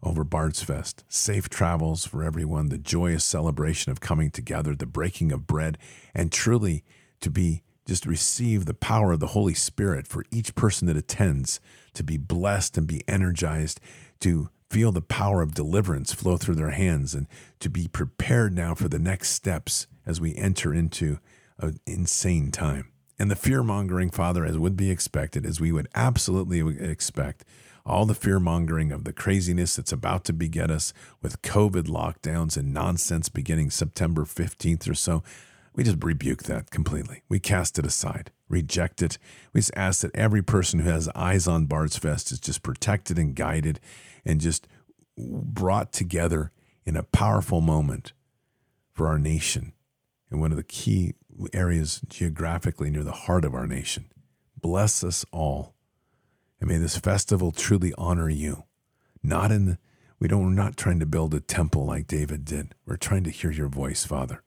over 0.00 0.22
Bards 0.22 0.62
Fest. 0.62 1.02
Safe 1.08 1.48
travels 1.48 2.06
for 2.06 2.22
everyone, 2.22 2.68
the 2.68 2.78
joyous 2.78 3.24
celebration 3.24 3.90
of 3.90 3.98
coming 3.98 4.30
together, 4.30 4.76
the 4.76 4.86
breaking 4.86 5.32
of 5.32 5.48
bread, 5.48 5.76
and 6.14 6.30
truly 6.30 6.84
to 7.20 7.30
be 7.30 7.64
just 7.84 8.06
receive 8.06 8.66
the 8.66 8.74
power 8.74 9.10
of 9.10 9.18
the 9.18 9.26
Holy 9.34 9.54
Spirit 9.54 10.06
for 10.06 10.24
each 10.30 10.54
person 10.54 10.86
that 10.86 10.96
attends 10.96 11.58
to 11.94 12.04
be 12.04 12.16
blessed 12.16 12.78
and 12.78 12.86
be 12.86 13.02
energized, 13.08 13.80
to 14.20 14.50
feel 14.70 14.92
the 14.92 15.00
power 15.00 15.42
of 15.42 15.54
deliverance 15.54 16.12
flow 16.12 16.36
through 16.36 16.56
their 16.56 16.70
hands, 16.70 17.14
and 17.14 17.26
to 17.60 17.70
be 17.70 17.88
prepared 17.88 18.54
now 18.54 18.74
for 18.74 18.88
the 18.88 18.98
next 18.98 19.30
steps 19.30 19.86
as 20.06 20.20
we 20.20 20.34
enter 20.36 20.74
into 20.74 21.18
an 21.58 21.78
insane 21.86 22.50
time. 22.50 22.90
And 23.18 23.30
the 23.30 23.36
fear 23.36 23.62
mongering, 23.62 24.10
Father, 24.10 24.44
as 24.44 24.58
would 24.58 24.76
be 24.76 24.90
expected, 24.90 25.44
as 25.44 25.60
we 25.60 25.72
would 25.72 25.88
absolutely 25.94 26.60
expect, 26.78 27.44
all 27.84 28.04
the 28.04 28.14
fear 28.14 28.38
mongering 28.38 28.92
of 28.92 29.04
the 29.04 29.12
craziness 29.12 29.76
that's 29.76 29.92
about 29.92 30.24
to 30.26 30.32
beget 30.32 30.70
us 30.70 30.92
with 31.22 31.42
COVID 31.42 31.84
lockdowns 31.84 32.56
and 32.56 32.72
nonsense 32.72 33.28
beginning 33.28 33.70
September 33.70 34.24
15th 34.24 34.88
or 34.88 34.94
so, 34.94 35.22
we 35.74 35.84
just 35.84 36.02
rebuke 36.02 36.42
that 36.44 36.70
completely. 36.70 37.22
We 37.28 37.40
cast 37.40 37.78
it 37.78 37.86
aside, 37.86 38.30
reject 38.48 39.00
it. 39.00 39.16
We 39.52 39.60
just 39.60 39.72
ask 39.74 40.02
that 40.02 40.14
every 40.14 40.42
person 40.42 40.80
who 40.80 40.90
has 40.90 41.08
eyes 41.14 41.48
on 41.48 41.66
Bards 41.66 41.96
Fest 41.96 42.30
is 42.30 42.40
just 42.40 42.62
protected 42.62 43.18
and 43.18 43.34
guided 43.34 43.80
and 44.24 44.40
just 44.40 44.68
brought 45.16 45.92
together 45.92 46.52
in 46.84 46.96
a 46.96 47.02
powerful 47.02 47.60
moment 47.60 48.12
for 48.92 49.06
our 49.06 49.18
nation 49.18 49.72
in 50.30 50.40
one 50.40 50.50
of 50.50 50.56
the 50.56 50.62
key 50.62 51.14
areas 51.52 52.00
geographically 52.08 52.90
near 52.90 53.04
the 53.04 53.12
heart 53.12 53.44
of 53.44 53.54
our 53.54 53.66
nation. 53.66 54.06
Bless 54.60 55.04
us 55.04 55.24
all. 55.32 55.74
And 56.60 56.68
may 56.68 56.78
this 56.78 56.98
festival 56.98 57.52
truly 57.52 57.92
honor 57.96 58.28
you. 58.28 58.64
Not 59.22 59.52
in 59.52 59.66
the, 59.66 59.78
we 60.18 60.28
don't, 60.28 60.44
we're 60.44 60.62
not 60.62 60.76
trying 60.76 60.98
to 61.00 61.06
build 61.06 61.34
a 61.34 61.40
temple 61.40 61.86
like 61.86 62.06
David 62.06 62.44
did. 62.44 62.74
We're 62.86 62.96
trying 62.96 63.24
to 63.24 63.30
hear 63.30 63.50
your 63.50 63.68
voice, 63.68 64.04
Father. 64.04 64.42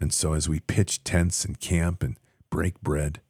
And 0.00 0.12
so 0.12 0.32
as 0.32 0.48
we 0.48 0.60
pitch 0.60 1.04
tents 1.04 1.44
and 1.44 1.58
camp 1.60 2.02
and 2.02 2.18
break 2.50 2.80
bread, 2.80 3.20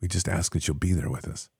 we 0.00 0.08
just 0.08 0.28
ask 0.28 0.52
that 0.52 0.66
you'll 0.66 0.76
be 0.76 0.92
there 0.92 1.10
with 1.10 1.28
us. 1.28 1.50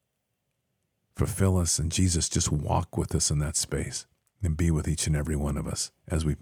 Fulfill 1.18 1.58
us, 1.58 1.80
and 1.80 1.90
Jesus, 1.90 2.28
just 2.28 2.52
walk 2.52 2.96
with 2.96 3.12
us 3.12 3.28
in 3.28 3.40
that 3.40 3.56
space 3.56 4.06
and 4.40 4.56
be 4.56 4.70
with 4.70 4.86
each 4.86 5.08
and 5.08 5.16
every 5.16 5.34
one 5.34 5.56
of 5.56 5.66
us 5.66 5.90
as 6.06 6.24
we 6.24 6.36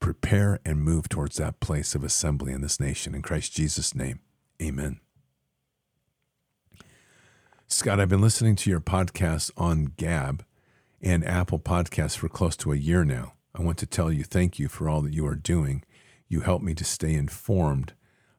prepare 0.00 0.58
and 0.64 0.80
move 0.80 1.06
towards 1.06 1.36
that 1.36 1.60
place 1.60 1.94
of 1.94 2.02
assembly 2.02 2.54
in 2.54 2.62
this 2.62 2.80
nation. 2.80 3.14
In 3.14 3.20
Christ 3.20 3.52
Jesus' 3.52 3.94
name, 3.94 4.20
amen. 4.60 5.00
Scott, 7.66 8.00
I've 8.00 8.08
been 8.08 8.22
listening 8.22 8.56
to 8.56 8.70
your 8.70 8.80
podcast 8.80 9.50
on 9.54 9.92
Gab 9.98 10.46
and 11.02 11.22
Apple 11.22 11.58
Podcasts 11.58 12.16
for 12.16 12.30
close 12.30 12.56
to 12.56 12.72
a 12.72 12.76
year 12.76 13.04
now. 13.04 13.34
I 13.54 13.60
want 13.60 13.76
to 13.78 13.86
tell 13.86 14.10
you 14.10 14.24
thank 14.24 14.58
you 14.58 14.68
for 14.68 14.88
all 14.88 15.02
that 15.02 15.12
you 15.12 15.26
are 15.26 15.34
doing. 15.34 15.84
You 16.26 16.40
help 16.40 16.62
me 16.62 16.72
to 16.76 16.84
stay 16.84 17.12
informed 17.12 17.92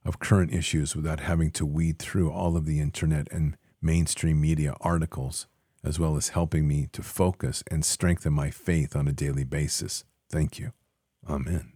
of 0.03 0.17
current 0.17 0.51
issues 0.51 0.95
without 0.95 1.19
having 1.19 1.51
to 1.51 1.67
weed 1.67 1.99
through 1.99 2.31
all 2.31 2.57
of 2.57 2.65
the 2.65 2.79
internet 2.79 3.27
and 3.31 3.57
mainstream 3.79 4.41
media 4.41 4.75
articles, 4.81 5.45
as 5.83 5.99
well 5.99 6.15
as 6.15 6.29
helping 6.29 6.67
me 6.67 6.87
to 6.91 7.01
focus 7.01 7.63
and 7.69 7.85
strengthen 7.85 8.33
my 8.33 8.49
faith 8.49 8.95
on 8.95 9.07
a 9.07 9.13
daily 9.13 9.43
basis. 9.43 10.03
Thank 10.29 10.59
you. 10.59 10.73
Amen. 11.29 11.73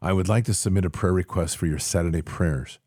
I 0.00 0.12
would 0.12 0.28
like 0.28 0.44
to 0.44 0.54
submit 0.54 0.84
a 0.84 0.90
prayer 0.90 1.12
request 1.12 1.56
for 1.56 1.66
your 1.66 1.78
Saturday 1.78 2.22
prayers. 2.22 2.78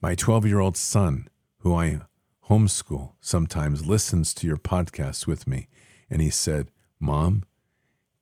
My 0.00 0.14
12 0.14 0.46
year 0.46 0.60
old 0.60 0.76
son, 0.76 1.28
who 1.58 1.74
I 1.74 2.00
homeschool, 2.48 3.12
sometimes 3.20 3.86
listens 3.86 4.32
to 4.34 4.46
your 4.46 4.56
podcast 4.56 5.26
with 5.26 5.46
me, 5.46 5.68
and 6.08 6.22
he 6.22 6.30
said, 6.30 6.70
Mom, 6.98 7.44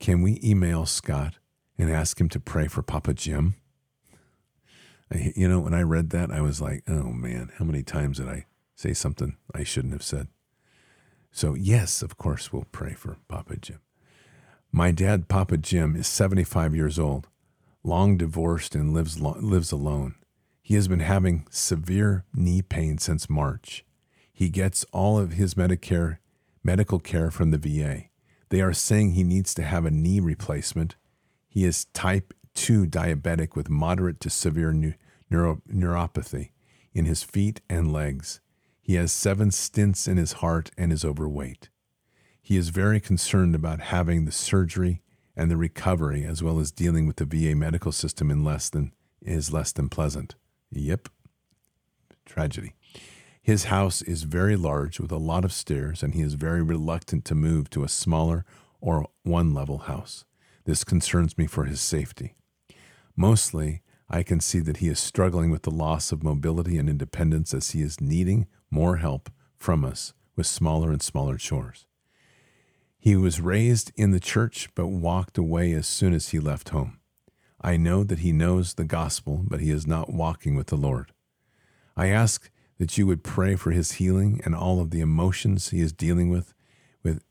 can 0.01 0.23
we 0.23 0.41
email 0.43 0.87
Scott 0.87 1.39
and 1.79 1.91
ask 1.91 2.21
him 2.21 2.29
to 2.31 2.41
pray 2.41 2.67
for 2.67 2.83
Papa 2.83 3.15
Jim? 3.15 3.55
You 5.15 5.49
know, 5.49 5.61
when 5.61 5.75
I 5.75 5.83
read 5.83 6.11
that, 6.11 6.31
I 6.31 6.41
was 6.41 6.61
like, 6.61 6.83
oh 6.89 7.13
man, 7.13 7.51
how 7.59 7.65
many 7.65 7.83
times 7.83 8.19
did 8.19 8.29
I 8.29 8.47
say 8.75 8.95
something 8.95 9.37
I 9.55 9.63
shouldn't 9.63 9.93
have 9.93 10.03
said? 10.03 10.29
So, 11.37 11.55
yes, 11.55 12.01
of 12.01 12.17
course, 12.17 12.53
we'll 12.53 12.69
pray 12.71 12.95
for 12.95 13.17
Papa 13.27 13.57
Jim. 13.57 13.81
My 14.71 14.93
dad, 14.93 15.27
Papa 15.27 15.57
Jim, 15.57 15.97
is 15.97 16.07
75 16.07 16.77
years 16.77 16.97
old, 16.97 17.27
long 17.83 18.17
divorced, 18.17 18.77
and 18.77 18.95
lives, 18.95 19.21
lives 19.21 19.73
alone. 19.73 20.15
He 20.63 20.77
has 20.77 20.87
been 20.87 21.01
having 21.01 21.45
severe 21.51 22.25
knee 22.33 22.63
pain 22.63 22.99
since 22.99 23.29
March. 23.29 23.85
He 24.33 24.49
gets 24.49 24.85
all 24.93 25.19
of 25.19 25.33
his 25.33 25.55
Medicare 25.55 26.19
medical 26.63 27.01
care 27.01 27.33
from 27.33 27.51
the 27.51 27.59
VA. 27.59 28.05
They 28.51 28.61
are 28.61 28.73
saying 28.73 29.11
he 29.11 29.25
needs 29.25 29.55
to 29.55 29.65
have 29.65 29.85
a 29.85 29.91
knee 29.91 30.21
replacement. 30.21 30.95
He 31.49 31.65
is 31.65 31.87
type 31.87 32.33
2 32.55 32.87
diabetic 32.87 33.57
with 33.57 33.69
moderate 33.69 34.21
to 34.21 34.31
severe 34.31 34.73
neuro- 34.73 35.63
neuropathy 35.69 36.51
in 36.93 37.07
his 37.07 37.25
feet 37.25 37.61
and 37.69 37.93
legs. 37.93 38.39
He 38.85 38.97
has 38.97 39.13
seven 39.13 39.49
stents 39.49 40.07
in 40.07 40.19
his 40.19 40.35
heart 40.35 40.71
and 40.77 40.93
is 40.93 41.07
overweight. 41.07 41.71
He 42.43 42.59
is 42.59 42.69
very 42.69 43.01
concerned 43.01 43.55
about 43.55 43.81
having 43.81 44.27
the 44.27 44.31
surgery 44.31 45.01
and 45.35 45.51
the 45.51 45.57
recovery, 45.57 46.27
as 46.27 46.43
well 46.43 46.61
as 46.61 46.71
dealing 46.71 47.07
with 47.07 47.17
the 47.17 47.25
VA 47.25 47.57
medical 47.57 47.93
system 47.93 48.31
in 48.31 48.45
less 48.45 48.69
than 48.69 48.93
is 49.23 49.51
less 49.51 49.73
than 49.73 49.89
pleasant. 49.89 50.35
Yep. 50.71 51.09
Tragedy. 52.27 52.75
His 53.41 53.65
house 53.65 54.03
is 54.03 54.25
very 54.25 54.55
large 54.55 55.01
with 55.01 55.11
a 55.11 55.17
lot 55.17 55.47
of 55.47 55.53
stairs, 55.55 56.03
and 56.03 56.15
he 56.15 56.21
is 56.21 56.35
very 56.35 56.63
reluctant 56.63 57.25
to 57.25 57.35
move 57.35 57.71
to 57.71 57.85
a 57.85 57.89
smaller 57.89 58.45
or 58.83 59.09
one 59.23 59.55
level 59.55 59.79
house. 59.79 60.27
This 60.67 60.85
concerns 60.85 61.39
me 61.39 61.47
for 61.47 61.65
his 61.65 61.81
safety. 61.81 62.35
Mostly, 63.17 63.81
I 64.11 64.23
can 64.23 64.41
see 64.41 64.61
that 64.61 64.77
he 64.77 64.89
is 64.89 65.01
struggling 65.01 65.51
with 65.51 65.63
the 65.63 65.71
loss 65.71 66.13
of 66.13 66.23
mobility 66.23 66.77
and 66.77 66.91
independence 66.91 67.55
as 67.55 67.71
he 67.71 67.81
is 67.81 67.99
needing 67.99 68.47
more 68.75 68.97
help 68.97 69.31
from 69.57 69.85
us 69.85 70.13
with 70.35 70.47
smaller 70.47 70.91
and 70.91 71.01
smaller 71.01 71.37
chores. 71.37 71.87
He 72.99 73.15
was 73.15 73.41
raised 73.41 73.93
in 73.97 74.11
the 74.11 74.21
church 74.21 74.69
but 74.75 74.89
walked 74.89 75.39
away 75.39 75.73
as 75.73 75.87
soon 75.87 76.13
as 76.13 76.31
he 76.31 76.41
left 76.41 76.71
home. 76.71 76.99
I 77.61 77.77
know 77.77 78.03
that 78.03 78.19
he 78.19 78.33
knows 78.33 78.75
the 78.75 78.85
gospel, 78.85 79.45
but 79.47 79.61
he 79.61 79.71
is 79.71 79.87
not 79.87 80.13
walking 80.13 80.57
with 80.57 80.67
the 80.67 80.77
Lord. 80.77 81.13
I 81.97 82.09
ask 82.09 82.51
that 82.79 82.99
you 82.99 83.07
would 83.07 83.23
pray 83.23 83.55
for 83.55 83.71
his 83.71 83.93
healing 83.93 84.41
and 84.45 84.55
all 84.55 84.81
of 84.81 84.91
the 84.91 85.01
emotions 85.01 85.71
he 85.71 85.81
is 85.81 85.93
dealing 85.93 86.29
with, 86.29 86.53
with, 87.03 87.23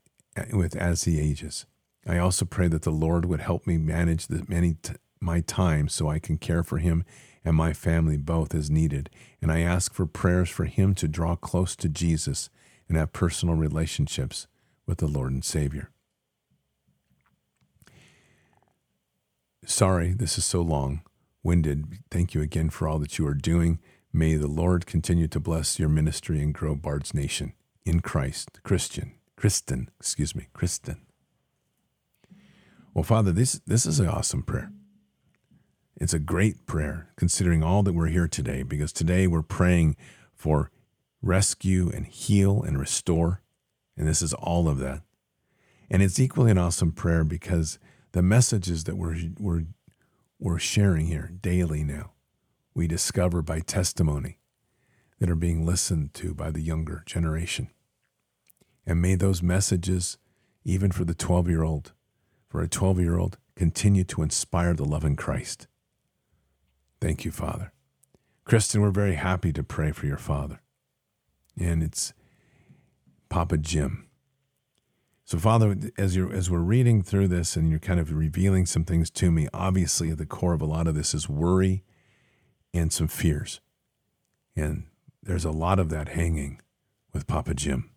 with 0.52 0.74
as 0.74 1.04
he 1.04 1.20
ages. 1.20 1.66
I 2.06 2.18
also 2.18 2.46
pray 2.46 2.68
that 2.68 2.82
the 2.82 2.90
Lord 2.90 3.26
would 3.26 3.40
help 3.40 3.66
me 3.66 3.76
manage 3.76 4.26
the 4.26 4.44
many 4.48 4.76
t- 4.82 4.94
my 5.20 5.40
time 5.40 5.88
so 5.88 6.08
I 6.08 6.18
can 6.18 6.38
care 6.38 6.62
for 6.62 6.78
him 6.78 7.04
and 7.44 7.56
my 7.56 7.72
family 7.72 8.16
both 8.16 8.54
as 8.54 8.70
needed. 8.70 9.10
And 9.40 9.52
I 9.52 9.60
ask 9.60 9.92
for 9.92 10.06
prayers 10.06 10.50
for 10.50 10.64
him 10.64 10.94
to 10.94 11.08
draw 11.08 11.36
close 11.36 11.76
to 11.76 11.88
Jesus 11.88 12.48
and 12.88 12.96
have 12.96 13.12
personal 13.12 13.54
relationships 13.54 14.46
with 14.86 14.98
the 14.98 15.06
Lord 15.06 15.32
and 15.32 15.44
Savior. 15.44 15.90
Sorry, 19.64 20.12
this 20.12 20.36
is 20.36 20.44
so 20.44 20.60
long 20.60 21.02
winded. 21.42 21.98
Thank 22.10 22.34
you 22.34 22.40
again 22.40 22.70
for 22.70 22.88
all 22.88 22.98
that 22.98 23.18
you 23.18 23.26
are 23.26 23.34
doing. 23.34 23.78
May 24.12 24.34
the 24.34 24.48
Lord 24.48 24.86
continue 24.86 25.28
to 25.28 25.40
bless 25.40 25.78
your 25.78 25.88
ministry 25.88 26.40
and 26.40 26.54
grow 26.54 26.74
Bard's 26.74 27.14
Nation 27.14 27.52
in 27.84 28.00
Christ, 28.00 28.62
Christian, 28.62 29.14
Kristen, 29.36 29.90
excuse 30.00 30.34
me, 30.34 30.48
Kristen. 30.52 31.02
Well, 32.94 33.04
Father, 33.04 33.32
this, 33.32 33.60
this 33.66 33.84
is 33.86 34.00
an 34.00 34.08
awesome 34.08 34.42
prayer. 34.42 34.70
It's 35.96 36.14
a 36.14 36.18
great 36.18 36.66
prayer 36.66 37.08
considering 37.16 37.62
all 37.62 37.82
that 37.84 37.92
we're 37.92 38.08
here 38.08 38.28
today, 38.28 38.62
because 38.62 38.92
today 38.92 39.26
we're 39.26 39.42
praying 39.42 39.96
for 40.34 40.70
rescue 41.22 41.90
and 41.94 42.06
heal 42.06 42.62
and 42.62 42.78
restore. 42.78 43.42
And 43.96 44.08
this 44.08 44.20
is 44.20 44.34
all 44.34 44.68
of 44.68 44.78
that. 44.78 45.02
And 45.88 46.02
it's 46.02 46.18
equally 46.18 46.50
an 46.50 46.58
awesome 46.58 46.92
prayer 46.92 47.22
because 47.22 47.78
the 48.12 48.22
messages 48.22 48.84
that 48.84 48.96
we're, 48.96 49.16
we're, 49.38 49.64
we're 50.38 50.58
sharing 50.58 51.06
here 51.06 51.30
daily 51.40 51.84
now 51.84 52.10
we 52.74 52.88
discover 52.88 53.40
by 53.40 53.60
testimony 53.60 54.38
that 55.20 55.30
are 55.30 55.36
being 55.36 55.64
listened 55.64 56.12
to 56.14 56.34
by 56.34 56.50
the 56.50 56.60
younger 56.60 57.04
generation. 57.06 57.70
And 58.84 59.00
may 59.00 59.14
those 59.14 59.42
messages, 59.42 60.18
even 60.64 60.90
for 60.90 61.04
the 61.04 61.14
12 61.14 61.48
year 61.48 61.62
old, 61.62 61.92
for 62.48 62.60
a 62.60 62.68
12 62.68 62.98
year 62.98 63.16
old, 63.16 63.38
continue 63.54 64.02
to 64.04 64.22
inspire 64.22 64.74
the 64.74 64.84
love 64.84 65.04
in 65.04 65.14
Christ. 65.14 65.68
Thank 67.04 67.26
you, 67.26 67.32
Father. 67.32 67.70
Kristen, 68.46 68.80
we're 68.80 68.90
very 68.90 69.16
happy 69.16 69.52
to 69.52 69.62
pray 69.62 69.92
for 69.92 70.06
your 70.06 70.16
father. 70.16 70.62
And 71.60 71.82
it's 71.82 72.14
Papa 73.28 73.58
Jim. 73.58 74.06
So, 75.26 75.36
Father, 75.36 75.76
as 75.98 76.16
you're 76.16 76.32
as 76.32 76.50
we're 76.50 76.60
reading 76.60 77.02
through 77.02 77.28
this 77.28 77.56
and 77.56 77.68
you're 77.68 77.78
kind 77.78 78.00
of 78.00 78.10
revealing 78.10 78.64
some 78.64 78.84
things 78.84 79.10
to 79.10 79.30
me, 79.30 79.48
obviously 79.52 80.12
at 80.12 80.16
the 80.16 80.24
core 80.24 80.54
of 80.54 80.62
a 80.62 80.64
lot 80.64 80.86
of 80.86 80.94
this 80.94 81.12
is 81.12 81.28
worry 81.28 81.84
and 82.72 82.90
some 82.90 83.08
fears. 83.08 83.60
And 84.56 84.84
there's 85.22 85.44
a 85.44 85.50
lot 85.50 85.78
of 85.78 85.90
that 85.90 86.08
hanging 86.08 86.62
with 87.12 87.26
Papa 87.26 87.52
Jim. 87.52 87.90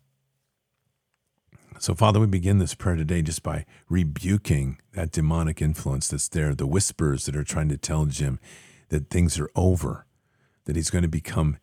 So, 1.78 1.94
Father, 1.94 2.20
we 2.20 2.26
begin 2.26 2.58
this 2.58 2.74
prayer 2.74 2.96
today 2.96 3.22
just 3.22 3.42
by 3.42 3.64
rebuking 3.88 4.78
that 4.92 5.12
demonic 5.12 5.62
influence 5.62 6.08
that's 6.08 6.28
there, 6.28 6.54
the 6.54 6.66
whispers 6.66 7.24
that 7.24 7.36
are 7.36 7.44
trying 7.44 7.70
to 7.70 7.78
tell 7.78 8.04
Jim 8.04 8.38
that 8.88 9.10
things 9.10 9.38
are 9.38 9.50
over, 9.54 10.06
that 10.64 10.76
he's 10.76 10.90
going 10.90 11.02
to 11.02 11.08
become 11.08 11.58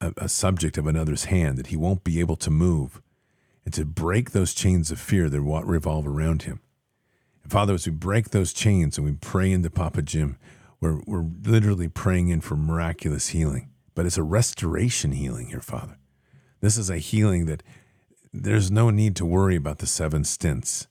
a, 0.00 0.12
a 0.16 0.28
subject 0.28 0.78
of 0.78 0.86
another's 0.86 1.24
hand, 1.24 1.58
that 1.58 1.68
he 1.68 1.76
won't 1.76 2.04
be 2.04 2.20
able 2.20 2.36
to 2.36 2.50
move, 2.50 3.00
and 3.64 3.74
to 3.74 3.84
break 3.84 4.30
those 4.30 4.54
chains 4.54 4.90
of 4.90 5.00
fear 5.00 5.28
that 5.28 5.40
revolve 5.40 6.06
around 6.06 6.42
him. 6.42 6.60
And 7.42 7.52
Father, 7.52 7.74
as 7.74 7.86
we 7.86 7.92
break 7.92 8.30
those 8.30 8.52
chains 8.52 8.98
and 8.98 9.06
we 9.06 9.12
pray 9.12 9.52
into 9.52 9.70
Papa 9.70 10.02
Jim, 10.02 10.38
we're, 10.80 11.00
we're 11.06 11.26
literally 11.44 11.88
praying 11.88 12.28
in 12.28 12.40
for 12.40 12.56
miraculous 12.56 13.28
healing, 13.28 13.70
but 13.94 14.06
it's 14.06 14.18
a 14.18 14.22
restoration 14.22 15.12
healing 15.12 15.48
here, 15.48 15.60
Father. 15.60 15.98
This 16.60 16.76
is 16.76 16.90
a 16.90 16.98
healing 16.98 17.46
that 17.46 17.62
there's 18.32 18.70
no 18.70 18.90
need 18.90 19.16
to 19.16 19.24
worry 19.24 19.56
about 19.56 19.78
the 19.78 19.86
seven 19.86 20.22
stents. 20.22 20.86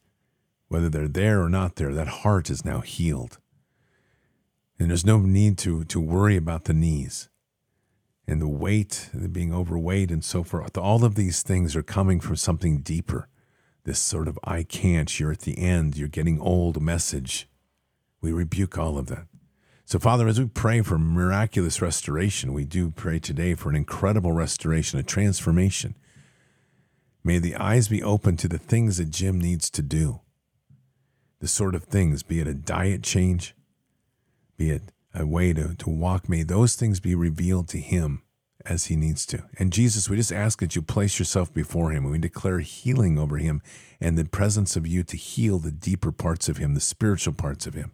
Whether 0.68 0.90
they're 0.90 1.08
there 1.08 1.44
or 1.44 1.50
not 1.50 1.76
there, 1.76 1.94
that 1.94 2.08
heart 2.08 2.50
is 2.50 2.66
now 2.66 2.82
healed. 2.82 3.38
And 4.78 4.90
there's 4.90 5.06
no 5.06 5.20
need 5.20 5.58
to, 5.60 5.84
to 5.86 6.00
worry 6.00 6.36
about 6.36 6.66
the 6.66 6.74
knees 6.74 7.30
and 8.28 8.42
the 8.42 8.48
weight, 8.48 9.10
the 9.14 9.30
being 9.30 9.54
overweight, 9.54 10.12
and 10.12 10.24
so 10.24 10.44
forth. 10.44 10.78
All 10.78 11.06
of 11.06 11.16
these 11.16 11.44
things 11.44 11.76
are 11.76 11.84
coming 11.84 12.20
from 12.20 12.36
something 12.36 12.82
deeper. 12.82 13.30
This 13.84 14.00
sort 14.00 14.28
of 14.28 14.40
I 14.44 14.64
can't, 14.64 15.20
you're 15.20 15.32
at 15.32 15.42
the 15.42 15.60
end, 15.60 15.96
you're 15.96 16.08
getting 16.08 16.42
old 16.42 16.82
message. 16.82 17.48
We 18.20 18.32
rebuke 18.32 18.78
all 18.78 18.98
of 18.98 19.08
that. 19.08 19.28
So, 19.86 20.00
Father, 20.00 20.28
as 20.28 20.40
we 20.40 20.48
pray 20.48 20.82
for 20.82 20.98
miraculous 20.98 21.80
restoration, 21.80 22.54
we 22.54 22.66
do 22.66 22.90
pray 22.90 23.20
today 23.20 23.54
for 23.54 23.70
an 23.70 23.76
incredible 23.76 24.32
restoration, 24.32 24.98
a 24.98 25.04
transformation. 25.04 25.94
May 27.24 27.38
the 27.38 27.56
eyes 27.56 27.88
be 27.88 28.02
open 28.02 28.36
to 28.38 28.48
the 28.48 28.58
things 28.58 28.98
that 28.98 29.12
Jim 29.12 29.40
needs 29.40 29.70
to 29.70 29.84
do. 29.84 30.22
The 31.40 31.48
sort 31.48 31.76
of 31.76 31.84
things, 31.84 32.24
be 32.24 32.40
it 32.40 32.48
a 32.48 32.56
diet 32.56 33.04
change, 33.04 33.56
be 34.58 34.72
it 34.72 34.84
a 35.14 35.26
way 35.26 35.54
to, 35.54 35.76
to 35.76 35.90
walk, 35.90 36.28
may 36.28 36.44
those 36.44 36.76
things 36.76 37.00
be 37.00 37.16
revealed 37.16 37.68
to 37.70 37.80
him 37.80 38.22
as 38.66 38.86
he 38.86 38.96
needs 38.96 39.26
to. 39.28 39.44
And 39.58 39.72
Jesus, 39.72 40.10
we 40.10 40.18
just 40.18 40.32
ask 40.32 40.60
that 40.60 40.76
you 40.76 40.82
place 40.82 41.20
yourself 41.20 41.54
before 41.54 41.92
him 41.92 42.04
and 42.04 42.12
we 42.12 42.18
declare 42.18 42.60
healing 42.60 43.18
over 43.18 43.38
him 43.38 43.62
and 44.02 44.18
the 44.18 44.26
presence 44.26 44.76
of 44.76 44.88
you 44.88 45.04
to 45.04 45.18
heal 45.18 45.60
the 45.60 45.72
deeper 45.72 46.12
parts 46.12 46.50
of 46.50 46.58
him, 46.58 46.74
the 46.74 46.80
spiritual 46.80 47.34
parts 47.34 47.68
of 47.68 47.76
him. 47.76 47.92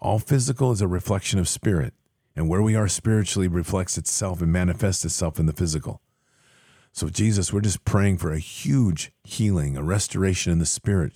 All 0.00 0.18
physical 0.18 0.70
is 0.72 0.80
a 0.80 0.88
reflection 0.88 1.38
of 1.38 1.48
spirit, 1.48 1.92
and 2.36 2.48
where 2.48 2.62
we 2.62 2.76
are 2.76 2.86
spiritually 2.86 3.48
reflects 3.48 3.98
itself 3.98 4.40
and 4.40 4.52
manifests 4.52 5.04
itself 5.04 5.40
in 5.40 5.46
the 5.46 5.52
physical. 5.52 6.00
So, 6.92 7.08
Jesus, 7.08 7.52
we're 7.52 7.60
just 7.60 7.84
praying 7.84 8.18
for 8.18 8.32
a 8.32 8.38
huge 8.38 9.12
healing, 9.24 9.76
a 9.76 9.82
restoration 9.82 10.52
in 10.52 10.58
the 10.58 10.66
spirit, 10.66 11.12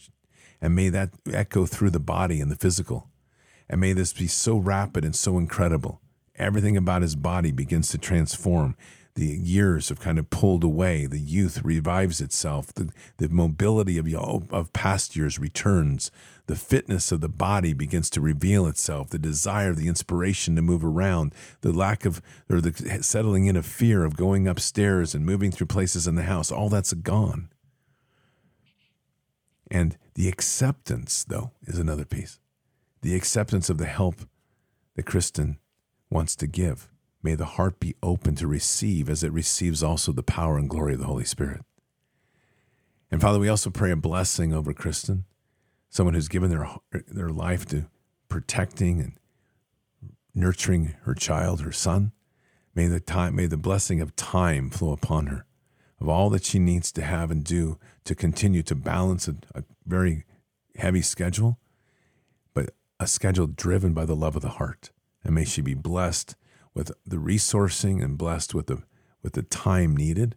and 0.60 0.74
may 0.74 0.88
that 0.88 1.10
echo 1.32 1.64
through 1.64 1.90
the 1.90 2.00
body 2.00 2.40
and 2.40 2.50
the 2.50 2.56
physical. 2.56 3.08
And 3.72 3.80
may 3.80 3.94
this 3.94 4.12
be 4.12 4.26
so 4.26 4.58
rapid 4.58 5.02
and 5.02 5.16
so 5.16 5.38
incredible. 5.38 6.02
Everything 6.36 6.76
about 6.76 7.00
his 7.00 7.16
body 7.16 7.50
begins 7.50 7.88
to 7.88 7.98
transform 7.98 8.76
the 9.14 9.26
years 9.26 9.88
have 9.88 10.00
kind 10.00 10.18
of 10.18 10.28
pulled 10.28 10.62
away. 10.62 11.06
The 11.06 11.18
youth 11.18 11.62
revives 11.62 12.20
itself. 12.20 12.72
The, 12.74 12.90
the 13.16 13.30
mobility 13.30 13.96
of, 13.98 14.52
of 14.52 14.72
past 14.74 15.16
years 15.16 15.38
returns. 15.38 16.10
The 16.48 16.56
fitness 16.56 17.12
of 17.12 17.22
the 17.22 17.30
body 17.30 17.72
begins 17.72 18.10
to 18.10 18.20
reveal 18.20 18.66
itself. 18.66 19.08
The 19.08 19.18
desire, 19.18 19.72
the 19.72 19.88
inspiration 19.88 20.54
to 20.56 20.62
move 20.62 20.84
around, 20.84 21.34
the 21.62 21.72
lack 21.72 22.04
of, 22.04 22.20
or 22.50 22.60
the 22.60 23.02
settling 23.02 23.46
in 23.46 23.56
of 23.56 23.64
fear 23.64 24.04
of 24.04 24.16
going 24.16 24.46
upstairs 24.46 25.14
and 25.14 25.24
moving 25.24 25.50
through 25.50 25.66
places 25.66 26.06
in 26.06 26.14
the 26.14 26.24
house, 26.24 26.52
all 26.52 26.68
that's 26.68 26.92
gone. 26.92 27.48
And 29.70 29.96
the 30.14 30.28
acceptance, 30.28 31.24
though, 31.24 31.52
is 31.66 31.78
another 31.78 32.04
piece. 32.04 32.38
The 33.02 33.14
acceptance 33.14 33.68
of 33.68 33.78
the 33.78 33.86
help 33.86 34.22
that 34.94 35.04
Kristen 35.04 35.58
wants 36.10 36.36
to 36.36 36.46
give. 36.46 36.88
May 37.22 37.34
the 37.34 37.44
heart 37.44 37.78
be 37.78 37.94
open 38.02 38.34
to 38.36 38.46
receive 38.46 39.08
as 39.08 39.22
it 39.22 39.32
receives 39.32 39.82
also 39.82 40.12
the 40.12 40.22
power 40.22 40.58
and 40.58 40.68
glory 40.68 40.94
of 40.94 41.00
the 41.00 41.06
Holy 41.06 41.24
Spirit. 41.24 41.62
And 43.10 43.20
Father, 43.20 43.38
we 43.38 43.48
also 43.48 43.70
pray 43.70 43.90
a 43.90 43.96
blessing 43.96 44.52
over 44.52 44.72
Kristen, 44.72 45.24
someone 45.90 46.14
who's 46.14 46.28
given 46.28 46.50
their, 46.50 46.68
their 47.08 47.28
life 47.28 47.66
to 47.66 47.86
protecting 48.28 49.00
and 49.00 49.12
nurturing 50.34 50.94
her 51.02 51.14
child, 51.14 51.60
her 51.60 51.72
son. 51.72 52.12
May 52.74 52.86
the 52.86 53.00
time, 53.00 53.36
may 53.36 53.46
the 53.46 53.58
blessing 53.58 54.00
of 54.00 54.16
time 54.16 54.70
flow 54.70 54.92
upon 54.92 55.26
her, 55.26 55.44
of 56.00 56.08
all 56.08 56.30
that 56.30 56.44
she 56.44 56.58
needs 56.58 56.90
to 56.92 57.02
have 57.02 57.30
and 57.30 57.44
do 57.44 57.78
to 58.04 58.14
continue 58.14 58.62
to 58.62 58.74
balance 58.74 59.28
a, 59.28 59.36
a 59.54 59.62
very 59.86 60.24
heavy 60.76 61.02
schedule, 61.02 61.58
a 63.02 63.06
schedule 63.06 63.48
driven 63.48 63.92
by 63.92 64.04
the 64.04 64.16
love 64.16 64.36
of 64.36 64.42
the 64.42 64.50
heart. 64.50 64.90
And 65.24 65.34
may 65.34 65.44
she 65.44 65.60
be 65.60 65.74
blessed 65.74 66.36
with 66.74 66.92
the 67.04 67.16
resourcing 67.16 68.02
and 68.02 68.16
blessed 68.16 68.54
with 68.54 68.68
the 68.68 68.82
with 69.22 69.34
the 69.34 69.42
time 69.42 69.96
needed 69.96 70.34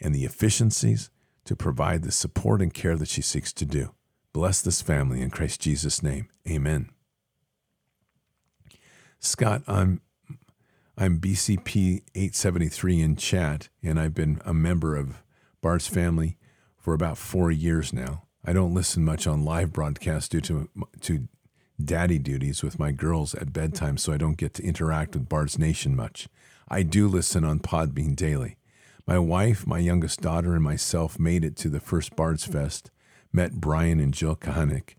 and 0.00 0.14
the 0.14 0.24
efficiencies 0.24 1.10
to 1.44 1.56
provide 1.56 2.02
the 2.02 2.12
support 2.12 2.62
and 2.62 2.72
care 2.72 2.96
that 2.96 3.08
she 3.08 3.22
seeks 3.22 3.52
to 3.52 3.64
do. 3.64 3.92
Bless 4.32 4.60
this 4.60 4.82
family 4.82 5.20
in 5.20 5.30
Christ 5.30 5.60
Jesus' 5.60 6.02
name. 6.02 6.28
Amen. 6.48 6.90
Scott, 9.18 9.62
I'm 9.66 10.00
I'm 10.96 11.18
BCP 11.18 12.02
873 12.14 13.00
in 13.00 13.16
chat, 13.16 13.68
and 13.82 13.98
I've 13.98 14.14
been 14.14 14.40
a 14.44 14.54
member 14.54 14.96
of 14.96 15.22
Bard's 15.60 15.88
family 15.88 16.36
for 16.76 16.94
about 16.94 17.18
four 17.18 17.50
years 17.50 17.92
now. 17.92 18.24
I 18.44 18.52
don't 18.52 18.74
listen 18.74 19.04
much 19.04 19.26
on 19.26 19.44
live 19.44 19.72
broadcast 19.72 20.32
due 20.32 20.40
to 20.42 20.68
to 21.00 21.28
daddy 21.84 22.18
duties 22.18 22.62
with 22.62 22.78
my 22.78 22.92
girls 22.92 23.34
at 23.34 23.52
bedtime, 23.52 23.96
so 23.96 24.12
I 24.12 24.16
don't 24.16 24.36
get 24.36 24.54
to 24.54 24.64
interact 24.64 25.14
with 25.14 25.28
Bard's 25.28 25.58
Nation 25.58 25.94
much. 25.94 26.28
I 26.68 26.82
do 26.82 27.06
listen 27.08 27.44
on 27.44 27.60
Podbean 27.60 28.16
daily. 28.16 28.56
My 29.06 29.18
wife, 29.18 29.66
my 29.66 29.78
youngest 29.78 30.20
daughter, 30.20 30.54
and 30.54 30.64
myself 30.64 31.18
made 31.18 31.44
it 31.44 31.56
to 31.56 31.68
the 31.68 31.80
first 31.80 32.16
Bard's 32.16 32.46
Fest, 32.46 32.90
met 33.32 33.60
Brian 33.60 34.00
and 34.00 34.14
Jill 34.14 34.36
Kahanik. 34.36 34.94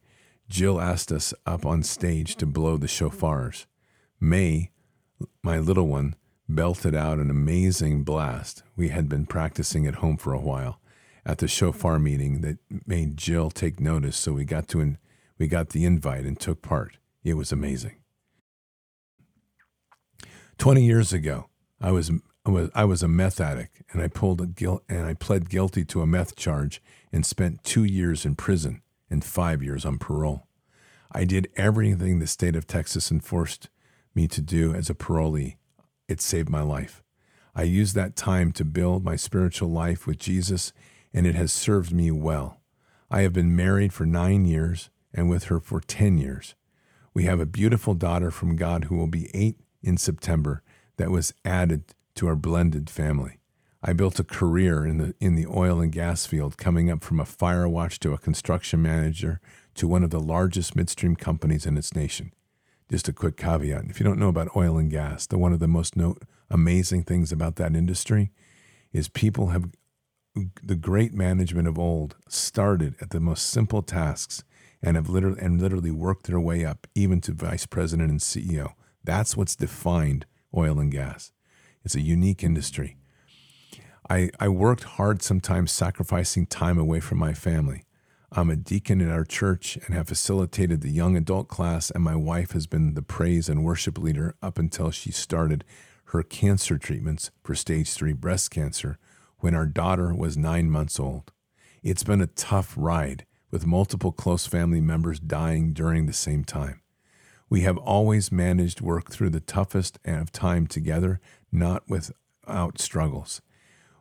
Jill 0.47 0.79
asked 0.79 1.11
us 1.11 1.33
up 1.45 1.65
on 1.65 1.81
stage 1.81 2.35
to 2.35 2.45
blow 2.45 2.77
the 2.77 2.87
shofars. 2.87 3.65
May, 4.19 4.69
my 5.41 5.57
little 5.57 5.87
one, 5.87 6.15
belted 6.47 6.93
out 6.93 7.17
an 7.17 7.31
amazing 7.31 8.03
blast. 8.03 8.61
We 8.75 8.89
had 8.89 9.09
been 9.09 9.25
practicing 9.25 9.87
at 9.87 9.95
home 9.95 10.17
for 10.17 10.33
a 10.33 10.39
while 10.39 10.79
at 11.25 11.39
the 11.39 11.47
shofar 11.47 11.97
meeting 11.97 12.41
that 12.41 12.59
made 12.85 13.17
Jill 13.17 13.49
take 13.49 13.79
notice, 13.79 14.15
so 14.15 14.33
we 14.33 14.45
got 14.45 14.67
to 14.69 14.81
we 15.37 15.47
got 15.47 15.69
the 15.69 15.85
invite 15.85 16.25
and 16.25 16.39
took 16.39 16.61
part. 16.61 16.97
It 17.23 17.35
was 17.35 17.51
amazing. 17.51 17.95
20 20.57 20.85
years 20.85 21.11
ago, 21.11 21.49
I 21.81 21.91
was 21.91 22.11
I 22.45 22.49
was 22.51 22.69
I 22.73 22.85
was 22.85 23.03
a 23.03 23.07
meth 23.07 23.41
addict 23.41 23.81
and 23.91 24.01
I 24.01 24.07
pulled 24.07 24.39
a 24.39 24.45
guilt 24.45 24.83
and 24.87 25.05
I 25.05 25.13
pled 25.13 25.49
guilty 25.49 25.83
to 25.85 26.01
a 26.01 26.07
meth 26.07 26.35
charge 26.35 26.81
and 27.11 27.25
spent 27.25 27.63
2 27.63 27.83
years 27.83 28.25
in 28.25 28.35
prison 28.35 28.81
and 29.09 29.23
5 29.23 29.63
years 29.63 29.85
on 29.85 29.97
parole. 29.97 30.47
I 31.11 31.25
did 31.25 31.49
everything 31.55 32.19
the 32.19 32.27
state 32.27 32.55
of 32.55 32.67
Texas 32.67 33.11
enforced 33.11 33.69
me 34.13 34.27
to 34.29 34.41
do 34.41 34.73
as 34.73 34.89
a 34.89 34.93
parolee. 34.93 35.55
It 36.07 36.21
saved 36.21 36.49
my 36.49 36.61
life. 36.61 37.03
I 37.53 37.63
used 37.63 37.95
that 37.95 38.15
time 38.15 38.51
to 38.53 38.65
build 38.65 39.03
my 39.03 39.15
spiritual 39.15 39.69
life 39.69 40.05
with 40.05 40.19
Jesus 40.19 40.71
and 41.13 41.25
it 41.25 41.35
has 41.35 41.51
served 41.51 41.91
me 41.91 42.11
well. 42.11 42.61
I 43.09 43.21
have 43.21 43.33
been 43.33 43.55
married 43.55 43.91
for 43.93 44.05
9 44.05 44.45
years 44.45 44.89
and 45.15 45.29
with 45.29 45.45
her 45.45 45.59
for 45.59 45.79
10 45.79 46.19
years. 46.19 46.53
We 47.13 47.23
have 47.23 47.39
a 47.39 47.45
beautiful 47.45 47.95
daughter 47.95 48.29
from 48.29 48.57
God 48.57 48.85
who 48.85 48.97
will 48.97 49.07
be 49.07 49.31
8 49.33 49.57
in 49.81 49.97
September 49.97 50.61
that 50.97 51.09
was 51.09 51.33
added 51.43 51.95
to 52.15 52.27
our 52.27 52.35
blended 52.35 52.89
family. 52.89 53.39
I 53.81 53.93
built 53.93 54.19
a 54.19 54.23
career 54.23 54.85
in 54.85 54.97
the 54.97 55.15
in 55.19 55.35
the 55.35 55.45
oil 55.45 55.79
and 55.79 55.91
gas 55.91 56.25
field, 56.25 56.57
coming 56.57 56.89
up 56.89 57.03
from 57.03 57.19
a 57.19 57.25
fire 57.25 57.69
watch 57.69 57.99
to 57.99 58.13
a 58.13 58.17
construction 58.17 58.81
manager 58.81 59.39
to 59.75 59.87
one 59.87 60.03
of 60.03 60.09
the 60.09 60.19
largest 60.19 60.75
midstream 60.75 61.15
companies 61.15 61.67
in 61.67 61.77
its 61.77 61.95
nation. 61.95 62.33
Just 62.89 63.07
a 63.07 63.13
quick 63.13 63.37
caveat: 63.37 63.85
if 63.87 63.99
you 63.99 64.03
don't 64.03 64.19
know 64.19 64.29
about 64.29 64.55
oil 64.55 64.77
and 64.77 64.89
gas, 64.89 65.27
the 65.27 65.37
one 65.37 65.53
of 65.53 65.59
the 65.59 65.67
most 65.67 65.95
no, 65.95 66.15
amazing 66.49 67.03
things 67.03 67.31
about 67.31 67.57
that 67.57 67.75
industry 67.75 68.31
is 68.91 69.07
people 69.07 69.49
have 69.49 69.69
the 70.63 70.75
great 70.75 71.13
management 71.13 71.67
of 71.67 71.77
old 71.77 72.15
started 72.27 72.95
at 72.99 73.11
the 73.11 73.19
most 73.19 73.47
simple 73.47 73.83
tasks 73.83 74.43
and 74.85 74.95
have 74.95 75.09
literally 75.09 75.41
and 75.41 75.59
literally 75.59 75.91
worked 75.91 76.27
their 76.27 76.39
way 76.39 76.63
up 76.63 76.85
even 76.93 77.19
to 77.19 77.33
vice 77.33 77.65
president 77.65 78.11
and 78.11 78.19
CEO. 78.19 78.73
That's 79.03 79.35
what's 79.35 79.55
defined 79.55 80.27
oil 80.55 80.79
and 80.79 80.91
gas. 80.91 81.31
It's 81.83 81.95
a 81.95 82.01
unique 82.01 82.43
industry. 82.43 82.95
I, 84.07 84.29
I 84.39 84.47
worked 84.47 84.83
hard 84.83 85.23
sometimes 85.23 85.71
sacrificing 85.71 86.45
time 86.45 86.77
away 86.77 86.99
from 86.99 87.17
my 87.17 87.33
family. 87.33 87.83
I'm 88.31 88.51
a 88.51 88.55
deacon 88.55 89.01
in 89.01 89.09
our 89.09 89.23
church 89.23 89.77
and 89.85 89.95
have 89.95 90.07
facilitated 90.07 90.81
the 90.81 90.91
young 90.91 91.17
adult 91.17 91.47
class, 91.47 91.89
and 91.89 92.03
my 92.03 92.15
wife 92.15 92.51
has 92.51 92.67
been 92.67 92.93
the 92.93 93.01
praise 93.01 93.49
and 93.49 93.63
worship 93.63 93.97
leader 93.97 94.35
up 94.41 94.59
until 94.59 94.91
she 94.91 95.11
started 95.11 95.63
her 96.09 96.21
cancer 96.21 96.77
treatments 96.77 97.31
for 97.43 97.55
stage 97.55 97.91
three 97.91 98.13
breast 98.13 98.51
cancer 98.51 98.99
when 99.39 99.55
our 99.55 99.65
daughter 99.65 100.13
was 100.13 100.37
nine 100.37 100.69
months 100.69 100.99
old. 100.99 101.31
It's 101.81 102.03
been 102.03 102.21
a 102.21 102.27
tough 102.27 102.75
ride 102.77 103.25
with 103.55 103.65
multiple 103.65 104.11
close 104.11 104.45
family 104.45 104.81
members 104.81 105.17
dying 105.17 105.71
during 105.71 106.07
the 106.07 106.11
same 106.11 106.43
time. 106.43 106.81
We 107.49 107.61
have 107.61 107.77
always 107.77 108.29
managed 108.29 108.81
work 108.81 109.09
through 109.09 109.29
the 109.29 109.39
toughest 109.39 109.97
of 110.03 110.29
time 110.29 110.67
together, 110.67 111.21
not 111.53 111.87
without 111.87 112.81
struggles. 112.81 113.41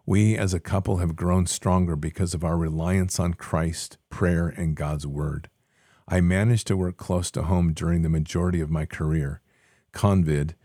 We 0.05 0.37
as 0.37 0.55
a 0.55 0.59
couple 0.59 0.97
have 0.97 1.15
grown 1.15 1.47
stronger 1.47 1.95
because 1.95 2.35
of 2.35 2.43
our 2.43 2.57
reliance 2.57 3.21
on 3.21 3.35
Christ, 3.35 3.97
prayer, 4.11 4.49
and 4.49 4.75
God's 4.75 5.07
Word. 5.07 5.49
I 6.09 6.21
managed 6.21 6.67
to 6.67 6.77
work 6.77 6.97
close 6.97 7.31
to 7.31 7.45
home 7.45 7.75
during 7.75 8.03
the 8.03 8.09
majority 8.09 8.61
of 8.61 8.73
my 8.73 8.87
career. 8.87 9.41
Convid 9.93 10.57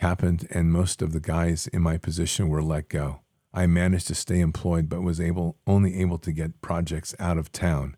happened, 0.00 0.46
and 0.50 0.70
most 0.70 1.00
of 1.00 1.14
the 1.14 1.18
guys 1.20 1.66
in 1.68 1.80
my 1.80 1.96
position 1.96 2.50
were 2.50 2.62
let 2.62 2.90
go. 2.90 3.22
I 3.54 3.66
managed 3.66 4.08
to 4.08 4.14
stay 4.14 4.40
employed, 4.40 4.90
but 4.90 5.00
was 5.00 5.18
able 5.18 5.56
only 5.66 5.98
able 5.98 6.18
to 6.18 6.30
get 6.30 6.60
projects 6.60 7.14
out 7.18 7.38
of 7.38 7.50
town 7.50 7.96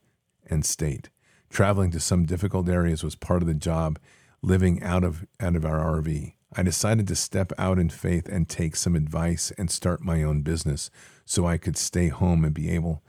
and 0.51 0.65
state. 0.65 1.11
Traveling 1.51 1.91
to 1.93 2.01
some 2.01 2.25
difficult 2.25 2.69
areas 2.69 3.05
was 3.05 3.15
part 3.15 3.43
of 3.43 3.49
the 3.49 3.55
job, 3.55 3.99
living 4.43 4.83
out 4.83 5.05
of 5.05 5.27
out 5.41 5.57
of 5.57 5.65
our 5.65 6.01
RV. 6.01 6.35
I 6.55 6.63
decided 6.63 7.07
to 7.09 7.17
step 7.17 7.53
out 7.59 7.79
in 7.79 7.91
faith 7.91 8.29
and 8.29 8.49
take 8.49 8.77
some 8.77 8.97
advice 8.97 9.53
and 9.59 9.71
start 9.71 10.01
my 10.03 10.23
own 10.23 10.43
business 10.43 10.91
so 11.25 11.47
I 11.47 11.59
could 11.59 11.77
stay 11.77 12.09
home 12.09 12.45
and 12.45 12.55
be 12.55 12.71
able 12.71 13.03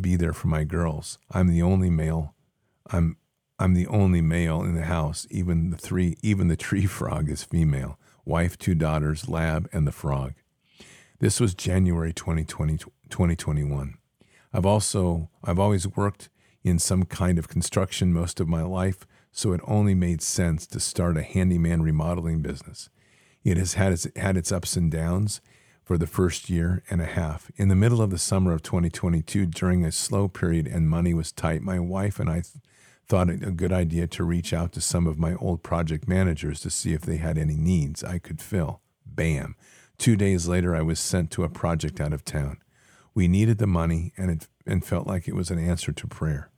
be 0.00 0.16
there 0.16 0.32
for 0.32 0.48
my 0.48 0.64
girls. 0.64 1.18
I'm 1.30 1.48
the 1.48 1.62
only 1.62 1.90
male. 1.90 2.34
I'm 2.90 3.16
I'm 3.58 3.74
the 3.74 3.86
only 3.86 4.20
male 4.20 4.62
in 4.62 4.74
the 4.74 4.84
house. 4.84 5.26
Even 5.30 5.70
the 5.70 5.76
three 5.76 6.16
even 6.22 6.48
the 6.48 6.56
tree 6.56 6.86
frog 6.98 7.30
is 7.30 7.44
female. 7.44 7.98
Wife, 8.24 8.58
two 8.58 8.74
daughters, 8.74 9.28
lab, 9.28 9.68
and 9.72 9.86
the 9.86 9.92
frog. 9.92 10.34
This 11.20 11.40
was 11.40 11.54
January 11.54 12.12
2020, 12.12 12.78
2021. 13.08 13.98
I've 14.52 14.66
also 14.66 15.30
I've 15.42 15.58
always 15.58 15.86
worked 15.86 16.28
in 16.64 16.78
some 16.78 17.04
kind 17.04 17.38
of 17.38 17.48
construction 17.48 18.12
most 18.12 18.40
of 18.40 18.48
my 18.48 18.62
life, 18.62 19.06
so 19.30 19.52
it 19.52 19.60
only 19.64 19.94
made 19.94 20.22
sense 20.22 20.66
to 20.66 20.80
start 20.80 21.16
a 21.16 21.22
handyman 21.22 21.82
remodeling 21.82 22.40
business. 22.40 22.88
It 23.44 23.58
has 23.58 23.74
had 23.74 23.92
its, 23.92 24.06
had 24.16 24.36
its 24.36 24.50
ups 24.50 24.74
and 24.74 24.90
downs 24.90 25.42
for 25.84 25.98
the 25.98 26.06
first 26.06 26.48
year 26.48 26.82
and 26.88 27.02
a 27.02 27.06
half. 27.06 27.50
In 27.56 27.68
the 27.68 27.76
middle 27.76 28.00
of 28.00 28.10
the 28.10 28.18
summer 28.18 28.52
of 28.52 28.62
2022, 28.62 29.44
during 29.46 29.84
a 29.84 29.92
slow 29.92 30.28
period 30.28 30.66
and 30.66 30.88
money 30.88 31.12
was 31.12 31.30
tight, 31.30 31.60
my 31.60 31.78
wife 31.78 32.18
and 32.18 32.30
I 32.30 32.40
th- 32.40 32.54
thought 33.06 33.28
it 33.28 33.46
a 33.46 33.50
good 33.50 33.72
idea 33.72 34.06
to 34.06 34.24
reach 34.24 34.54
out 34.54 34.72
to 34.72 34.80
some 34.80 35.06
of 35.06 35.18
my 35.18 35.34
old 35.34 35.62
project 35.62 36.08
managers 36.08 36.60
to 36.60 36.70
see 36.70 36.94
if 36.94 37.02
they 37.02 37.18
had 37.18 37.36
any 37.36 37.56
needs 37.56 38.02
I 38.02 38.18
could 38.18 38.40
fill. 38.40 38.80
Bam. 39.04 39.56
Two 39.98 40.16
days 40.16 40.48
later, 40.48 40.74
I 40.74 40.80
was 40.80 40.98
sent 40.98 41.30
to 41.32 41.44
a 41.44 41.50
project 41.50 42.00
out 42.00 42.14
of 42.14 42.24
town. 42.24 42.56
We 43.14 43.28
needed 43.28 43.58
the 43.58 43.66
money 43.66 44.12
and 44.16 44.30
it 44.30 44.48
and 44.66 44.84
felt 44.84 45.06
like 45.06 45.28
it 45.28 45.34
was 45.34 45.50
an 45.50 45.58
answer 45.58 45.92
to 45.92 46.06
prayer. 46.06 46.50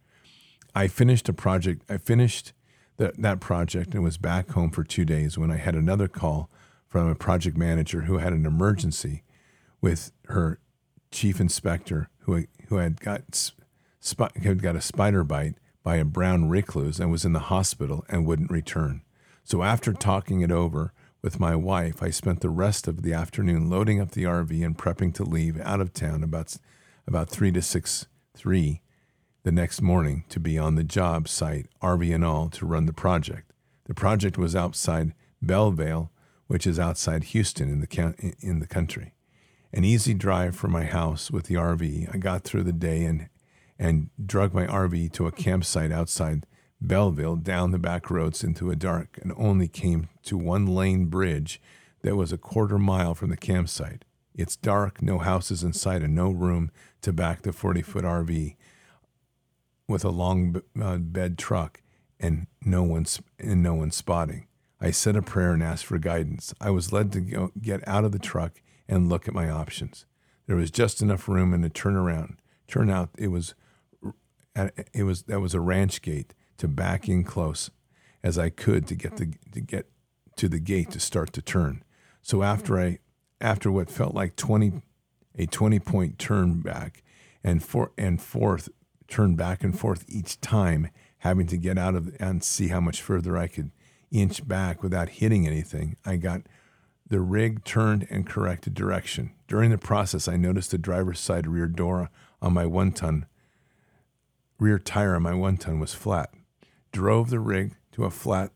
I 0.77 0.89
finished 0.89 1.27
a 1.31 1.33
project. 1.33 1.91
I 1.91 1.97
finished 1.97 2.53
the, 2.99 3.15
that 3.17 3.41
project 3.41 3.95
and 3.95 4.05
was 4.05 4.19
back 4.19 4.51
home 4.51 4.71
for 4.71 4.85
two 4.85 5.07
days 5.07 5.39
when 5.39 5.51
I 5.51 5.57
had 5.57 5.75
another 5.75 6.07
call 6.07 6.51
from 6.87 7.09
a 7.09 7.15
project 7.15 7.57
manager 7.57 8.03
who 8.03 8.19
had 8.19 8.35
an 8.35 8.45
emergency 8.45 9.23
with 9.81 10.13
her 10.27 10.61
chief 11.11 11.41
inspector 11.41 12.11
who 12.21 12.45
who 12.69 12.77
had 12.77 13.01
got 13.01 13.53
had 14.43 14.61
got 14.63 14.77
a 14.77 14.83
spider 14.83 15.25
bite 15.25 15.55
by 15.83 15.97
a 15.97 16.05
brown 16.05 16.51
recluse 16.51 17.01
and 17.01 17.11
was 17.11 17.25
in 17.25 17.33
the 17.33 17.49
hospital 17.49 18.05
and 18.11 18.27
wouldn't 18.27 18.51
return. 18.51 19.01
So 19.45 19.63
after 19.63 19.95
talking 19.95 20.43
it 20.43 20.53
over 20.53 20.93
with 21.23 21.41
my 21.41 21.57
wife, 21.57 22.03
I 22.03 22.11
spent 22.11 22.41
the 22.43 22.51
rest 22.51 22.87
of 22.87 23.01
the 23.01 23.15
afternoon 23.15 23.71
loading 23.71 23.99
up 23.99 24.11
the 24.11 24.25
RV 24.25 24.63
and 24.63 24.77
prepping 24.77 25.15
to 25.15 25.25
leave 25.25 25.59
out 25.59 25.81
of 25.81 25.95
town 25.95 26.23
about 26.23 26.55
about 27.07 27.31
three 27.31 27.51
to 27.53 27.63
six 27.63 28.09
three 28.35 28.83
the 29.47 29.53
next 29.53 29.81
morning 29.81 30.25
to 30.29 30.41
be 30.41 30.59
on 30.59 30.75
the 30.75 30.83
job 30.83 31.29
site, 31.29 31.69
RV 31.81 32.13
and 32.13 32.25
all, 32.25 32.49
to 32.49 32.67
run 32.67 32.87
the 32.87 32.93
project. 32.93 33.53
The 33.85 33.95
project 33.95 34.37
was 34.37 34.57
outside 34.57 35.15
Bellville, 35.41 36.11
which 36.49 36.67
is 36.67 36.81
outside 36.81 37.23
Houston 37.23 37.71
in 37.71 37.79
the, 37.79 38.35
in 38.41 38.59
the 38.59 38.67
country. 38.67 39.15
An 39.73 39.85
easy 39.85 40.15
drive 40.15 40.57
from 40.57 40.73
my 40.73 40.83
house 40.83 41.31
with 41.31 41.45
the 41.45 41.55
RV. 41.55 42.13
I 42.13 42.19
got 42.19 42.43
through 42.43 42.65
the 42.65 42.73
day 42.73 43.05
and, 43.05 43.29
and 43.79 44.11
drug 44.21 44.53
my 44.53 44.67
RV 44.67 45.13
to 45.13 45.29
a 45.29 45.33
campsite 45.33 45.93
outside 45.93 46.45
Bellville 46.81 47.37
down 47.37 47.71
the 47.71 47.79
back 47.79 48.11
roads 48.11 48.43
into 48.43 48.73
a 48.73 48.77
dark 48.77 49.17
and 49.23 49.33
only 49.37 49.69
came 49.69 50.09
to 50.25 50.37
one 50.37 50.67
lane 50.67 51.05
bridge 51.05 51.63
that 52.03 52.17
was 52.17 52.33
a 52.33 52.37
quarter 52.37 52.81
mile 52.81 53.15
from 53.15 53.31
the 53.31 53.37
campsite. 53.37 54.05
It's 54.35 54.57
dark, 54.57 55.01
no 55.01 55.19
houses 55.19 55.63
in 55.63 55.73
sight, 55.73 56.03
and 56.03 56.17
no 56.17 56.31
room 56.31 56.73
to 57.03 57.13
back 57.13 57.43
the 57.43 57.53
40 57.53 57.83
foot 57.83 58.05
RV 58.05 58.57
with 59.89 60.05
a 60.05 60.11
long 60.11 60.63
uh, 60.81 60.97
bed 60.99 61.39
truck 61.39 61.83
and 62.19 62.47
no 62.65 62.83
one's 62.83 63.21
and 63.39 63.63
no 63.63 63.75
one 63.75 63.91
spotting. 63.91 64.47
I 64.81 64.91
said 64.91 65.17
a 65.17 65.23
prayer 65.23 65.53
and 65.53 65.63
asked 65.63 65.87
for 65.87 65.99
guidance. 65.99 66.53
I 66.61 66.71
was 66.71 66.93
led 66.93 67.13
to 67.13 67.51
get 67.61 67.87
out 67.89 68.05
of 68.05 68.13
the 68.13 68.19
truck 68.19 68.61
and 68.89 69.09
look 69.09 69.27
at 69.27 69.35
my 69.35 69.49
options. 69.49 70.05
There 70.47 70.57
was 70.57 70.71
just 70.71 71.03
enough 71.03 71.29
room 71.29 71.55
in 71.55 71.63
the 71.63 71.71
turnaround. 71.71 72.37
Turn 72.69 72.91
out 72.91 73.11
it 73.17 73.29
was 73.29 73.55
it 74.93 75.03
was 75.03 75.23
that 75.25 75.41
was 75.41 75.55
a 75.55 75.61
ranch 75.61 76.03
gate 76.03 76.35
to 76.59 76.69
back 76.69 77.09
in 77.09 77.25
close 77.25 77.71
as 78.23 78.39
I 78.39 78.51
could 78.51 78.87
to 78.89 78.95
get 78.95 79.17
the 79.17 79.35
to 79.53 79.61
get 79.61 79.87
to 80.37 80.49
the 80.49 80.61
gate 80.61 80.91
to 80.93 81.01
start 81.01 81.33
to 81.35 81.43
turn. 81.43 81.85
So 82.23 82.43
after 82.43 82.81
I 82.81 82.99
after 83.41 83.71
what 83.71 83.91
felt 83.91 84.15
like 84.15 84.37
20 84.37 84.83
a 85.39 85.47
20 85.47 85.79
point 85.81 86.19
turn 86.19 86.61
back 86.61 87.03
and 87.45 87.63
for 87.63 87.93
and 87.99 88.21
forth 88.21 88.69
turn 89.09 89.37
back 89.37 89.63
and 89.63 89.79
forth 89.79 90.05
each 90.09 90.41
time 90.41 90.91
having 91.19 91.47
to 91.47 91.57
get 91.57 91.79
out 91.79 91.95
of 91.95 92.15
and 92.21 92.43
see 92.43 92.69
how 92.69 92.81
much 92.81 93.03
further 93.03 93.37
I 93.37 93.47
could 93.47 93.71
inch 94.11 94.47
back 94.47 94.83
without 94.83 95.09
hitting 95.09 95.47
anything. 95.47 95.97
I 96.05 96.17
got 96.17 96.43
the 97.09 97.21
rig 97.21 97.65
turned 97.65 98.07
and 98.11 98.27
corrected 98.27 98.75
direction. 98.75 99.33
During 99.49 99.71
the 99.71 99.79
process, 99.79 100.29
I 100.29 100.37
noticed 100.37 100.71
the 100.71 100.79
driver's 100.79 101.21
side 101.21 101.47
rear 101.47 101.67
door 101.67 102.11
on 102.43 102.53
my 102.53 102.67
one 102.67 102.93
ton 102.93 103.27
rear 104.59 104.79
tire 104.79 105.17
on 105.17 105.23
my 105.23 105.35
one 105.35 105.57
ton 105.57 105.81
was 105.81 105.95
flat. 105.95 106.31
Drove 106.93 107.31
the 107.31 107.41
rig 107.41 107.75
to 107.93 108.05
a 108.05 108.11
flat 108.11 108.53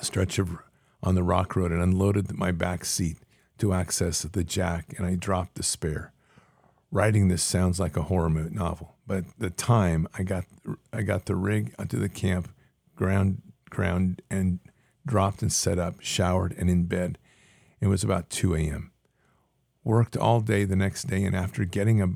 stretch 0.00 0.38
of 0.38 0.58
on 1.02 1.14
the 1.14 1.22
rock 1.22 1.56
road 1.56 1.72
and 1.72 1.82
unloaded 1.82 2.32
my 2.36 2.52
back 2.52 2.84
seat 2.84 3.18
to 3.58 3.72
access 3.72 4.22
the 4.22 4.44
jack, 4.44 4.94
and 4.96 5.06
I 5.06 5.14
dropped 5.14 5.54
the 5.54 5.62
spare. 5.62 6.12
Writing 6.90 7.28
this 7.28 7.42
sounds 7.42 7.78
like 7.78 7.96
a 7.96 8.02
horror 8.02 8.28
novel, 8.28 8.96
but 9.10 9.24
the 9.40 9.50
time 9.50 10.06
I 10.16 10.22
got 10.22 10.44
I 10.92 11.02
got 11.02 11.26
the 11.26 11.34
rig 11.34 11.74
onto 11.80 11.98
the 11.98 12.08
camp 12.08 12.48
ground 12.94 13.42
ground 13.68 14.22
and 14.30 14.60
dropped 15.04 15.42
and 15.42 15.52
set 15.52 15.80
up, 15.80 15.96
showered 16.00 16.54
and 16.56 16.70
in 16.70 16.84
bed. 16.84 17.18
It 17.80 17.88
was 17.88 18.04
about 18.04 18.30
2 18.30 18.54
a.m. 18.54 18.92
Worked 19.82 20.16
all 20.16 20.40
day 20.40 20.62
the 20.62 20.76
next 20.76 21.08
day, 21.08 21.24
and 21.24 21.34
after 21.34 21.64
getting 21.64 22.00
a 22.00 22.10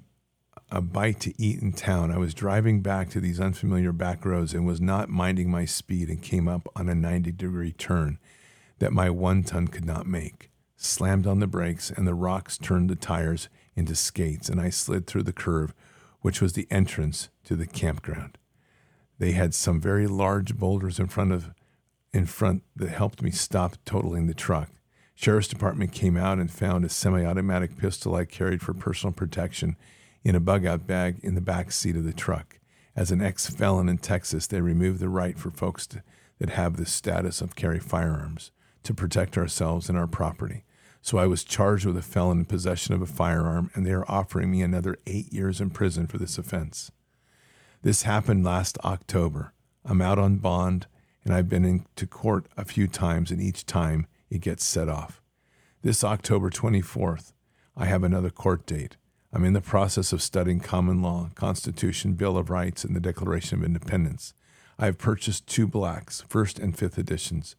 a 0.71 0.81
bite 0.81 1.19
to 1.21 1.35
eat 1.37 1.61
in 1.61 1.73
town, 1.73 2.13
I 2.13 2.19
was 2.19 2.33
driving 2.33 2.81
back 2.81 3.11
to 3.11 3.21
these 3.21 3.41
unfamiliar 3.41 3.91
back 3.91 4.25
roads 4.25 4.55
and 4.55 4.65
was 4.65 4.81
not 4.81 5.09
minding 5.09 5.51
my 5.51 5.65
speed 5.65 6.09
and 6.09 6.23
came 6.23 6.47
up 6.47 6.69
on 6.77 6.89
a 6.89 6.95
90 6.95 7.33
degree 7.33 7.73
turn 7.73 8.21
that 8.79 8.93
my 8.93 9.11
one 9.11 9.43
ton 9.43 9.67
could 9.67 9.85
not 9.85 10.07
make. 10.07 10.49
Slammed 10.77 11.27
on 11.27 11.41
the 11.41 11.49
brakes, 11.49 11.91
and 11.91 12.07
the 12.07 12.15
rocks 12.15 12.57
turned 12.57 12.89
the 12.89 12.95
tires 12.95 13.49
into 13.75 13.97
skates, 13.97 14.49
and 14.49 14.61
I 14.61 14.71
slid 14.71 15.09
through 15.09 15.25
the 15.25 15.33
curve, 15.33 15.75
which 16.25 16.41
was 16.41 16.55
the 16.55 16.67
entrance 16.71 17.29
to 17.45 17.55
the 17.55 17.67
campground. 17.67 18.39
They 19.19 19.33
had 19.33 19.53
some 19.53 19.79
very 19.79 20.07
large 20.07 20.57
boulders 20.57 20.99
in 20.99 21.09
front 21.09 21.33
of 21.33 21.51
in 22.15 22.25
front 22.25 22.63
that 22.75 22.89
helped 22.89 23.21
me 23.21 23.31
stop 23.31 23.77
totaling 23.85 24.27
the 24.27 24.33
truck. 24.33 24.71
Sheriff's 25.15 25.49
Department 25.49 25.93
came 25.93 26.17
out 26.17 26.39
and 26.39 26.51
found 26.51 26.83
a 26.83 26.89
semi-automatic 26.89 27.77
pistol 27.77 28.15
I 28.15 28.25
carried 28.25 28.63
for 28.63 28.73
personal 28.73 29.13
protection 29.13 29.77
in 30.23 30.35
a 30.35 30.41
bug-out 30.41 30.87
bag 30.87 31.19
in 31.23 31.35
the 31.35 31.43
back 31.43 31.71
seat 31.71 31.95
of 31.95 32.05
the 32.05 32.15
truck. 32.15 32.59
As 32.97 33.11
an 33.11 33.21
ex-felon 33.21 33.91
in 33.91 33.99
Texas, 33.99 34.47
they 34.47 34.63
removed 34.63 35.01
the 35.01 35.11
right 35.11 35.39
for 35.39 35.51
folks 35.51 35.87
to, 35.89 36.03
that 36.39 36.49
have 36.49 36.79
the 36.79 36.87
status 36.87 37.43
of 37.43 37.55
carry 37.55 37.81
firearms 37.81 38.51
to 38.85 38.95
protect 38.95 39.37
ourselves 39.37 39.91
and 39.91 39.99
our 39.99 40.07
property. 40.07 40.64
So 41.05 41.19
I 41.19 41.27
was 41.27 41.45
charged 41.45 41.85
with 41.85 41.99
a 41.99 42.03
felon 42.03 42.39
in 42.39 42.45
possession 42.47 42.95
of 42.95 43.03
a 43.03 43.07
firearm, 43.07 43.71
and 43.75 43.85
they 43.85 43.93
are 43.93 44.11
offering 44.11 44.51
me 44.51 44.63
another 44.63 44.97
eight 45.07 45.31
years 45.31 45.61
in 45.61 45.69
prison 45.69 46.07
for 46.07 46.17
this 46.17 46.39
offense. 46.39 46.91
This 47.83 48.05
happened 48.05 48.43
last 48.43 48.79
October. 48.83 49.53
I'm 49.85 50.01
out 50.01 50.19
on 50.19 50.39
bond, 50.39 50.87
and 51.23 51.35
I've 51.35 51.47
been 51.47 51.67
into 51.67 52.07
court 52.07 52.47
a 52.57 52.65
few 52.65 52.89
times, 52.89 53.31
and 53.31 53.39
each 53.39 53.67
time 53.67 54.07
it 54.31 54.41
gets 54.41 54.65
set 54.65 54.89
off. 54.89 55.21
This 55.83 56.03
October 56.03 56.49
24th, 56.49 57.35
I 57.77 57.85
have 57.85 58.03
another 58.03 58.31
court 58.31 58.65
date. 58.65 58.97
I'm 59.31 59.45
in 59.45 59.53
the 59.53 59.61
process 59.61 60.11
of 60.11 60.23
studying 60.23 60.61
common 60.61 61.03
law, 61.03 61.29
Constitution, 61.35 62.15
Bill 62.15 62.39
of 62.39 62.49
Rights, 62.49 62.83
and 62.83 62.97
the 62.97 63.01
Declaration 63.01 63.59
of 63.59 63.65
Independence. 63.67 64.33
I 64.79 64.87
have 64.87 64.97
purchased 64.97 65.47
two 65.47 65.67
Black's, 65.67 66.25
first 66.31 66.59
and 66.59 66.75
fifth 66.75 66.97
editions, 66.97 67.57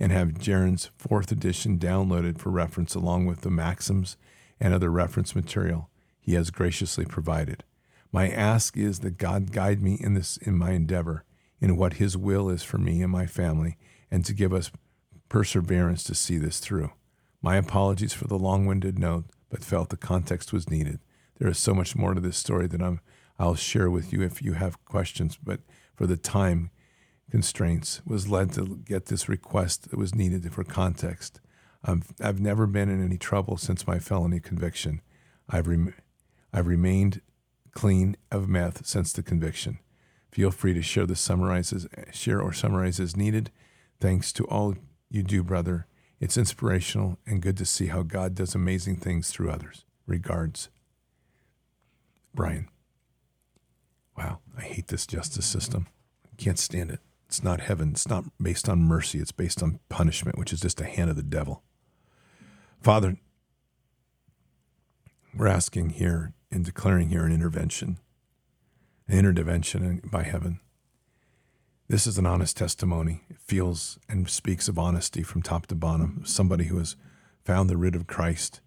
and 0.00 0.12
have 0.12 0.38
Jaron's 0.38 0.90
fourth 0.96 1.32
edition 1.32 1.78
downloaded 1.78 2.38
for 2.38 2.50
reference 2.50 2.94
along 2.94 3.26
with 3.26 3.40
the 3.40 3.50
maxims 3.50 4.16
and 4.60 4.72
other 4.72 4.90
reference 4.90 5.34
material 5.34 5.90
he 6.20 6.34
has 6.34 6.50
graciously 6.50 7.04
provided. 7.04 7.64
My 8.12 8.28
ask 8.28 8.76
is 8.76 9.00
that 9.00 9.18
God 9.18 9.52
guide 9.52 9.82
me 9.82 9.98
in 10.00 10.14
this 10.14 10.36
in 10.36 10.56
my 10.56 10.72
endeavor, 10.72 11.24
in 11.60 11.76
what 11.76 11.94
his 11.94 12.16
will 12.16 12.48
is 12.48 12.62
for 12.62 12.78
me 12.78 13.02
and 13.02 13.10
my 13.10 13.26
family, 13.26 13.76
and 14.10 14.24
to 14.24 14.32
give 14.32 14.52
us 14.52 14.70
perseverance 15.28 16.04
to 16.04 16.14
see 16.14 16.38
this 16.38 16.58
through. 16.58 16.92
My 17.42 17.56
apologies 17.56 18.12
for 18.12 18.26
the 18.26 18.38
long-winded 18.38 18.98
note, 18.98 19.24
but 19.50 19.64
felt 19.64 19.90
the 19.90 19.96
context 19.96 20.52
was 20.52 20.70
needed. 20.70 21.00
There 21.38 21.48
is 21.48 21.58
so 21.58 21.74
much 21.74 21.94
more 21.94 22.14
to 22.14 22.20
this 22.20 22.36
story 22.36 22.66
that 22.66 22.82
I'm 22.82 23.00
I'll 23.38 23.54
share 23.54 23.88
with 23.88 24.12
you 24.12 24.22
if 24.22 24.42
you 24.42 24.54
have 24.54 24.84
questions, 24.84 25.38
but 25.42 25.60
for 25.94 26.06
the 26.06 26.16
time 26.16 26.70
constraints 27.30 28.00
was 28.06 28.28
led 28.28 28.52
to 28.54 28.80
get 28.84 29.06
this 29.06 29.28
request 29.28 29.90
that 29.90 29.98
was 29.98 30.14
needed 30.14 30.50
for 30.52 30.64
context. 30.64 31.40
I've, 31.84 32.12
I've 32.20 32.40
never 32.40 32.66
been 32.66 32.88
in 32.88 33.04
any 33.04 33.18
trouble 33.18 33.56
since 33.56 33.86
my 33.86 33.98
felony 33.98 34.40
conviction. 34.40 35.00
I've, 35.48 35.66
rem- 35.66 35.94
I've 36.52 36.66
remained 36.66 37.20
clean 37.72 38.16
of 38.30 38.48
meth 38.48 38.86
since 38.86 39.12
the 39.12 39.22
conviction. 39.22 39.78
Feel 40.30 40.50
free 40.50 40.74
to 40.74 40.82
share 40.82 41.06
the 41.06 41.16
summarizes, 41.16 41.86
share 42.12 42.40
or 42.40 42.52
summarize 42.52 43.00
as 43.00 43.16
needed. 43.16 43.50
Thanks 44.00 44.32
to 44.34 44.44
all 44.44 44.74
you 45.10 45.22
do, 45.22 45.42
brother. 45.42 45.86
It's 46.20 46.36
inspirational 46.36 47.18
and 47.26 47.40
good 47.40 47.56
to 47.58 47.64
see 47.64 47.86
how 47.86 48.02
God 48.02 48.34
does 48.34 48.54
amazing 48.54 48.96
things 48.96 49.30
through 49.30 49.50
others. 49.50 49.84
Regards, 50.06 50.68
Brian. 52.34 52.68
Wow, 54.16 54.40
I 54.56 54.62
hate 54.62 54.88
this 54.88 55.06
justice 55.06 55.46
system. 55.46 55.86
Can't 56.36 56.58
stand 56.58 56.90
it. 56.90 57.00
It's 57.28 57.44
not 57.44 57.60
heaven. 57.60 57.90
It's 57.90 58.08
not 58.08 58.24
based 58.40 58.68
on 58.68 58.80
mercy. 58.80 59.18
It's 59.18 59.32
based 59.32 59.62
on 59.62 59.80
punishment, 59.90 60.38
which 60.38 60.52
is 60.52 60.60
just 60.60 60.80
a 60.80 60.86
hand 60.86 61.10
of 61.10 61.16
the 61.16 61.22
devil. 61.22 61.62
Father, 62.80 63.18
we're 65.36 65.46
asking 65.46 65.90
here 65.90 66.32
and 66.50 66.64
declaring 66.64 67.10
here 67.10 67.26
an 67.26 67.32
intervention, 67.32 67.98
an 69.06 69.18
intervention 69.18 70.00
by 70.10 70.22
heaven. 70.22 70.60
This 71.88 72.06
is 72.06 72.16
an 72.16 72.26
honest 72.26 72.56
testimony. 72.56 73.22
It 73.28 73.38
feels 73.38 73.98
and 74.08 74.28
speaks 74.28 74.66
of 74.68 74.78
honesty 74.78 75.22
from 75.22 75.42
top 75.42 75.66
to 75.66 75.74
bottom. 75.74 76.22
Somebody 76.24 76.64
who 76.64 76.78
has 76.78 76.96
found 77.44 77.68
the 77.68 77.76
root 77.76 77.94
of 77.94 78.06
Christ 78.06 78.60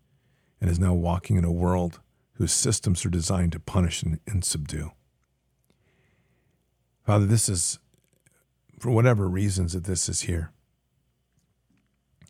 and 0.60 0.70
is 0.70 0.80
now 0.80 0.94
walking 0.94 1.36
in 1.36 1.44
a 1.44 1.52
world 1.52 2.00
whose 2.34 2.52
systems 2.52 3.06
are 3.06 3.10
designed 3.10 3.54
to 3.54 3.60
punish 3.60 4.04
and, 4.04 4.20
and 4.28 4.46
subdue. 4.46 4.92
Father, 7.06 7.26
this 7.26 7.50
is 7.50 7.80
for 8.82 8.90
whatever 8.90 9.30
reasons 9.30 9.74
that 9.74 9.84
this 9.84 10.10
is 10.10 10.22
here, 10.22 10.52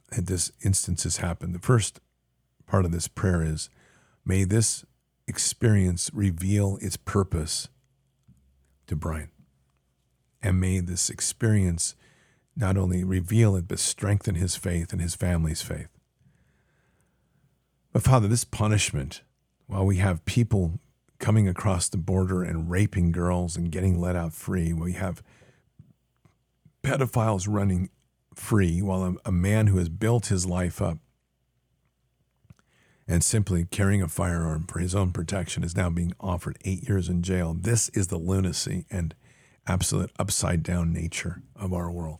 that 0.09 0.27
this 0.27 0.51
instance 0.65 1.03
has 1.03 1.17
happened. 1.17 1.55
The 1.55 1.59
first 1.59 2.01
part 2.67 2.83
of 2.83 2.91
this 2.91 3.07
prayer 3.07 3.41
is 3.41 3.69
may 4.25 4.43
this 4.43 4.83
experience 5.29 6.11
reveal 6.13 6.77
its 6.81 6.97
purpose 6.97 7.69
to 8.87 8.97
Brian. 8.97 9.31
And 10.43 10.59
may 10.59 10.81
this 10.81 11.09
experience 11.09 11.95
not 12.53 12.75
only 12.75 13.05
reveal 13.05 13.55
it, 13.55 13.69
but 13.69 13.79
strengthen 13.79 14.35
his 14.35 14.57
faith 14.57 14.91
and 14.91 15.01
his 15.01 15.15
family's 15.15 15.61
faith. 15.61 15.87
But 17.93 18.03
Father, 18.03 18.27
this 18.27 18.43
punishment, 18.43 19.21
while 19.67 19.85
we 19.85 19.97
have 19.97 20.25
people 20.25 20.81
coming 21.17 21.47
across 21.47 21.87
the 21.87 21.97
border 21.97 22.43
and 22.43 22.69
raping 22.69 23.13
girls 23.13 23.55
and 23.55 23.71
getting 23.71 24.01
let 24.01 24.17
out 24.17 24.33
free, 24.33 24.73
we 24.73 24.93
have 24.93 25.23
pedophiles 26.83 27.47
running 27.49 27.89
free 28.33 28.81
while 28.81 29.03
a, 29.03 29.15
a 29.25 29.31
man 29.31 29.67
who 29.67 29.77
has 29.77 29.89
built 29.89 30.27
his 30.27 30.45
life 30.45 30.81
up 30.81 30.97
and 33.07 33.23
simply 33.23 33.65
carrying 33.65 34.01
a 34.01 34.07
firearm 34.07 34.65
for 34.67 34.79
his 34.79 34.95
own 34.95 35.11
protection 35.11 35.63
is 35.63 35.75
now 35.75 35.89
being 35.89 36.13
offered 36.19 36.57
eight 36.63 36.87
years 36.87 37.09
in 37.09 37.21
jail. 37.21 37.53
This 37.53 37.89
is 37.89 38.07
the 38.07 38.17
lunacy 38.17 38.85
and 38.89 39.13
absolute 39.67 40.11
upside 40.17 40.63
down 40.63 40.93
nature 40.93 41.41
of 41.55 41.73
our 41.73 41.91
world. 41.91 42.19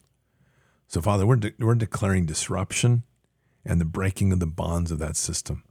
So, 0.87 1.01
Father, 1.01 1.25
we're, 1.25 1.37
de- 1.37 1.53
we're 1.59 1.75
declaring 1.75 2.25
disruption 2.25 3.03
and 3.63 3.79
the 3.79 3.85
breaking 3.85 4.33
of 4.33 4.39
the 4.39 4.47
bonds 4.47 4.91
of 4.91 4.99
that 4.99 5.15
system. 5.15 5.63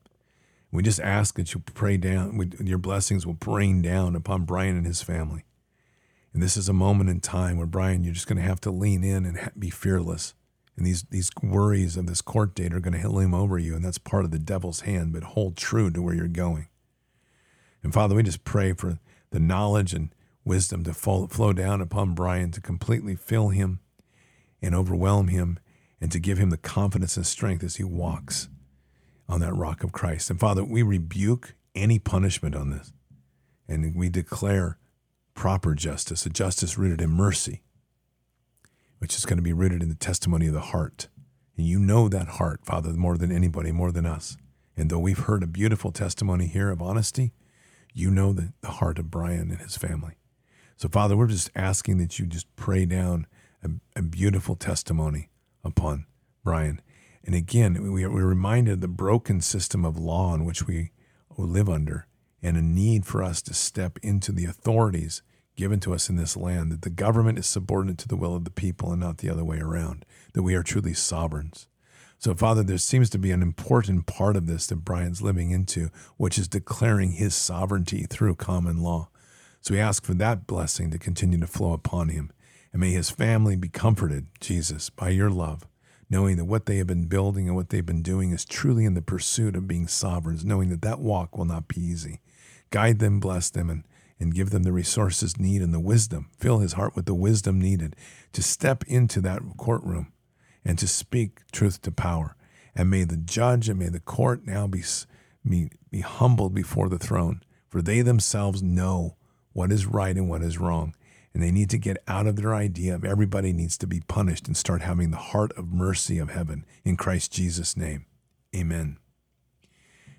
We 0.72 0.82
just 0.82 1.00
ask 1.00 1.34
that 1.34 1.52
you 1.52 1.60
pray 1.60 1.96
down, 1.96 2.52
your 2.62 2.78
blessings 2.78 3.26
will 3.26 3.36
rain 3.44 3.82
down 3.82 4.14
upon 4.14 4.44
Brian 4.44 4.76
and 4.76 4.86
his 4.86 5.02
family. 5.02 5.44
And 6.32 6.42
this 6.42 6.56
is 6.56 6.68
a 6.68 6.72
moment 6.72 7.10
in 7.10 7.20
time 7.20 7.56
where, 7.56 7.66
Brian, 7.66 8.04
you're 8.04 8.14
just 8.14 8.26
going 8.26 8.36
to 8.36 8.48
have 8.48 8.60
to 8.62 8.70
lean 8.70 9.02
in 9.02 9.26
and 9.26 9.38
ha- 9.38 9.50
be 9.58 9.70
fearless. 9.70 10.34
And 10.76 10.86
these, 10.86 11.02
these 11.10 11.30
worries 11.42 11.96
of 11.96 12.06
this 12.06 12.22
court 12.22 12.54
date 12.54 12.72
are 12.72 12.80
going 12.80 13.00
to 13.00 13.08
loom 13.08 13.34
over 13.34 13.58
you, 13.58 13.74
and 13.74 13.84
that's 13.84 13.98
part 13.98 14.24
of 14.24 14.30
the 14.30 14.38
devil's 14.38 14.80
hand, 14.82 15.12
but 15.12 15.22
hold 15.22 15.56
true 15.56 15.90
to 15.90 16.00
where 16.00 16.14
you're 16.14 16.28
going. 16.28 16.68
And 17.82 17.92
Father, 17.92 18.14
we 18.14 18.22
just 18.22 18.44
pray 18.44 18.72
for 18.72 18.98
the 19.30 19.40
knowledge 19.40 19.92
and 19.92 20.14
wisdom 20.44 20.84
to 20.84 20.94
fall, 20.94 21.26
flow 21.26 21.52
down 21.52 21.80
upon 21.80 22.14
Brian 22.14 22.50
to 22.52 22.60
completely 22.60 23.14
fill 23.16 23.48
him 23.48 23.80
and 24.62 24.74
overwhelm 24.74 25.28
him 25.28 25.58
and 26.00 26.10
to 26.12 26.18
give 26.18 26.38
him 26.38 26.50
the 26.50 26.56
confidence 26.56 27.16
and 27.16 27.26
strength 27.26 27.62
as 27.62 27.76
he 27.76 27.84
walks 27.84 28.48
on 29.28 29.40
that 29.40 29.54
rock 29.54 29.84
of 29.84 29.92
Christ. 29.92 30.30
And 30.30 30.40
Father, 30.40 30.64
we 30.64 30.82
rebuke 30.82 31.54
any 31.74 31.98
punishment 31.98 32.54
on 32.54 32.70
this. 32.70 32.92
And 33.68 33.94
we 33.94 34.08
declare 34.08 34.78
proper 35.40 35.74
justice, 35.74 36.26
a 36.26 36.28
justice 36.28 36.76
rooted 36.76 37.00
in 37.00 37.08
mercy, 37.08 37.62
which 38.98 39.16
is 39.16 39.24
going 39.24 39.38
to 39.38 39.42
be 39.42 39.54
rooted 39.54 39.82
in 39.82 39.88
the 39.88 39.94
testimony 39.94 40.48
of 40.48 40.52
the 40.52 40.60
heart. 40.60 41.08
And 41.56 41.66
you 41.66 41.78
know 41.78 42.10
that 42.10 42.28
heart, 42.28 42.60
Father, 42.66 42.90
more 42.90 43.16
than 43.16 43.32
anybody, 43.32 43.72
more 43.72 43.90
than 43.90 44.04
us. 44.04 44.36
And 44.76 44.90
though 44.90 44.98
we've 44.98 45.20
heard 45.20 45.42
a 45.42 45.46
beautiful 45.46 45.92
testimony 45.92 46.46
here 46.46 46.68
of 46.68 46.82
honesty, 46.82 47.32
you 47.94 48.10
know 48.10 48.34
the, 48.34 48.52
the 48.60 48.68
heart 48.68 48.98
of 48.98 49.10
Brian 49.10 49.50
and 49.50 49.62
his 49.62 49.78
family. 49.78 50.18
So, 50.76 50.90
Father, 50.90 51.16
we're 51.16 51.26
just 51.26 51.50
asking 51.56 51.96
that 51.98 52.18
you 52.18 52.26
just 52.26 52.54
pray 52.54 52.84
down 52.84 53.26
a, 53.64 53.70
a 53.96 54.02
beautiful 54.02 54.56
testimony 54.56 55.30
upon 55.64 56.04
Brian. 56.44 56.82
And 57.24 57.34
again, 57.34 57.90
we 57.90 58.04
are, 58.04 58.10
we're 58.10 58.26
reminded 58.26 58.74
of 58.74 58.80
the 58.82 58.88
broken 58.88 59.40
system 59.40 59.86
of 59.86 59.96
law 59.96 60.34
in 60.34 60.44
which 60.44 60.66
we 60.66 60.90
live 61.38 61.70
under 61.70 62.06
and 62.42 62.58
a 62.58 62.62
need 62.62 63.06
for 63.06 63.22
us 63.22 63.40
to 63.40 63.54
step 63.54 63.98
into 64.02 64.32
the 64.32 64.44
authorities 64.44 65.22
given 65.60 65.78
to 65.78 65.92
us 65.92 66.08
in 66.08 66.16
this 66.16 66.38
land, 66.38 66.72
that 66.72 66.80
the 66.80 66.90
government 66.90 67.38
is 67.38 67.46
subordinate 67.46 67.98
to 67.98 68.08
the 68.08 68.16
will 68.16 68.34
of 68.34 68.44
the 68.44 68.50
people 68.50 68.90
and 68.90 69.00
not 69.00 69.18
the 69.18 69.28
other 69.28 69.44
way 69.44 69.58
around, 69.58 70.06
that 70.32 70.42
we 70.42 70.54
are 70.54 70.62
truly 70.62 70.94
sovereigns. 70.94 71.66
So, 72.18 72.34
Father, 72.34 72.62
there 72.62 72.78
seems 72.78 73.10
to 73.10 73.18
be 73.18 73.30
an 73.30 73.42
important 73.42 74.06
part 74.06 74.36
of 74.36 74.46
this 74.46 74.66
that 74.68 74.76
Brian's 74.76 75.20
living 75.20 75.50
into, 75.50 75.90
which 76.16 76.38
is 76.38 76.48
declaring 76.48 77.12
his 77.12 77.34
sovereignty 77.34 78.06
through 78.08 78.36
common 78.36 78.82
law. 78.82 79.10
So 79.60 79.74
we 79.74 79.80
ask 79.80 80.02
for 80.02 80.14
that 80.14 80.46
blessing 80.46 80.90
to 80.90 80.98
continue 80.98 81.38
to 81.40 81.46
flow 81.46 81.74
upon 81.74 82.08
him. 82.08 82.32
And 82.72 82.80
may 82.80 82.92
his 82.92 83.10
family 83.10 83.54
be 83.54 83.68
comforted, 83.68 84.28
Jesus, 84.40 84.88
by 84.88 85.10
your 85.10 85.28
love, 85.28 85.66
knowing 86.08 86.36
that 86.36 86.46
what 86.46 86.64
they 86.64 86.78
have 86.78 86.86
been 86.86 87.04
building 87.04 87.48
and 87.48 87.56
what 87.56 87.68
they've 87.68 87.84
been 87.84 88.02
doing 88.02 88.32
is 88.32 88.46
truly 88.46 88.86
in 88.86 88.94
the 88.94 89.02
pursuit 89.02 89.56
of 89.56 89.68
being 89.68 89.88
sovereigns, 89.88 90.42
knowing 90.42 90.70
that 90.70 90.80
that 90.80 91.00
walk 91.00 91.36
will 91.36 91.44
not 91.44 91.68
be 91.68 91.80
easy. 91.80 92.20
Guide 92.70 92.98
them, 92.98 93.20
bless 93.20 93.50
them, 93.50 93.68
and, 93.68 93.84
and 94.20 94.34
give 94.34 94.50
them 94.50 94.62
the 94.62 94.72
resources 94.72 95.38
needed 95.38 95.64
and 95.64 95.74
the 95.74 95.80
wisdom. 95.80 96.28
Fill 96.38 96.58
his 96.58 96.74
heart 96.74 96.94
with 96.94 97.06
the 97.06 97.14
wisdom 97.14 97.58
needed 97.60 97.96
to 98.32 98.42
step 98.42 98.84
into 98.86 99.20
that 99.22 99.40
courtroom 99.56 100.12
and 100.64 100.78
to 100.78 100.86
speak 100.86 101.40
truth 101.50 101.80
to 101.82 101.90
power. 101.90 102.36
And 102.76 102.90
may 102.90 103.04
the 103.04 103.16
judge 103.16 103.68
and 103.68 103.78
may 103.78 103.88
the 103.88 103.98
court 103.98 104.46
now 104.46 104.66
be, 104.66 104.84
be, 105.48 105.70
be 105.90 106.00
humbled 106.00 106.54
before 106.54 106.88
the 106.88 106.98
throne, 106.98 107.42
for 107.68 107.82
they 107.82 108.02
themselves 108.02 108.62
know 108.62 109.16
what 109.52 109.72
is 109.72 109.86
right 109.86 110.14
and 110.14 110.28
what 110.28 110.42
is 110.42 110.58
wrong. 110.58 110.94
And 111.32 111.42
they 111.42 111.50
need 111.50 111.70
to 111.70 111.78
get 111.78 112.02
out 112.06 112.26
of 112.26 112.36
their 112.36 112.54
idea 112.54 112.94
of 112.94 113.04
everybody 113.04 113.52
needs 113.52 113.78
to 113.78 113.86
be 113.86 114.00
punished 114.00 114.46
and 114.46 114.56
start 114.56 114.82
having 114.82 115.10
the 115.10 115.16
heart 115.16 115.52
of 115.56 115.72
mercy 115.72 116.18
of 116.18 116.30
heaven 116.30 116.66
in 116.84 116.96
Christ 116.96 117.32
Jesus' 117.32 117.76
name. 117.76 118.06
Amen. 118.54 118.98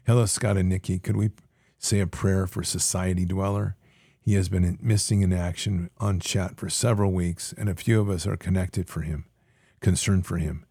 Hello, 0.08 0.26
Scott 0.26 0.58
and 0.58 0.70
Nikki. 0.70 1.00
Could 1.00 1.18
we 1.18 1.32
say 1.78 2.00
a 2.00 2.08
prayer 2.08 2.48
for 2.48 2.64
Society 2.64 3.26
Dweller? 3.26 3.76
He 4.24 4.36
has 4.36 4.50
been 4.50 4.78
missing 4.82 5.22
in 5.24 5.34
action 5.34 5.90
on 5.98 6.20
chat 6.20 6.58
for 6.58 6.70
several 6.70 7.12
weeks, 7.12 7.54
and 7.58 7.68
a 7.68 7.76
few 7.76 8.00
of 8.00 8.10
us 8.10 8.28
are 8.28 8.38
connected 8.38 8.88
for 8.88 9.02
him, 9.02 9.26
concerned 9.80 10.28
for 10.28 10.38
him. 10.38 10.66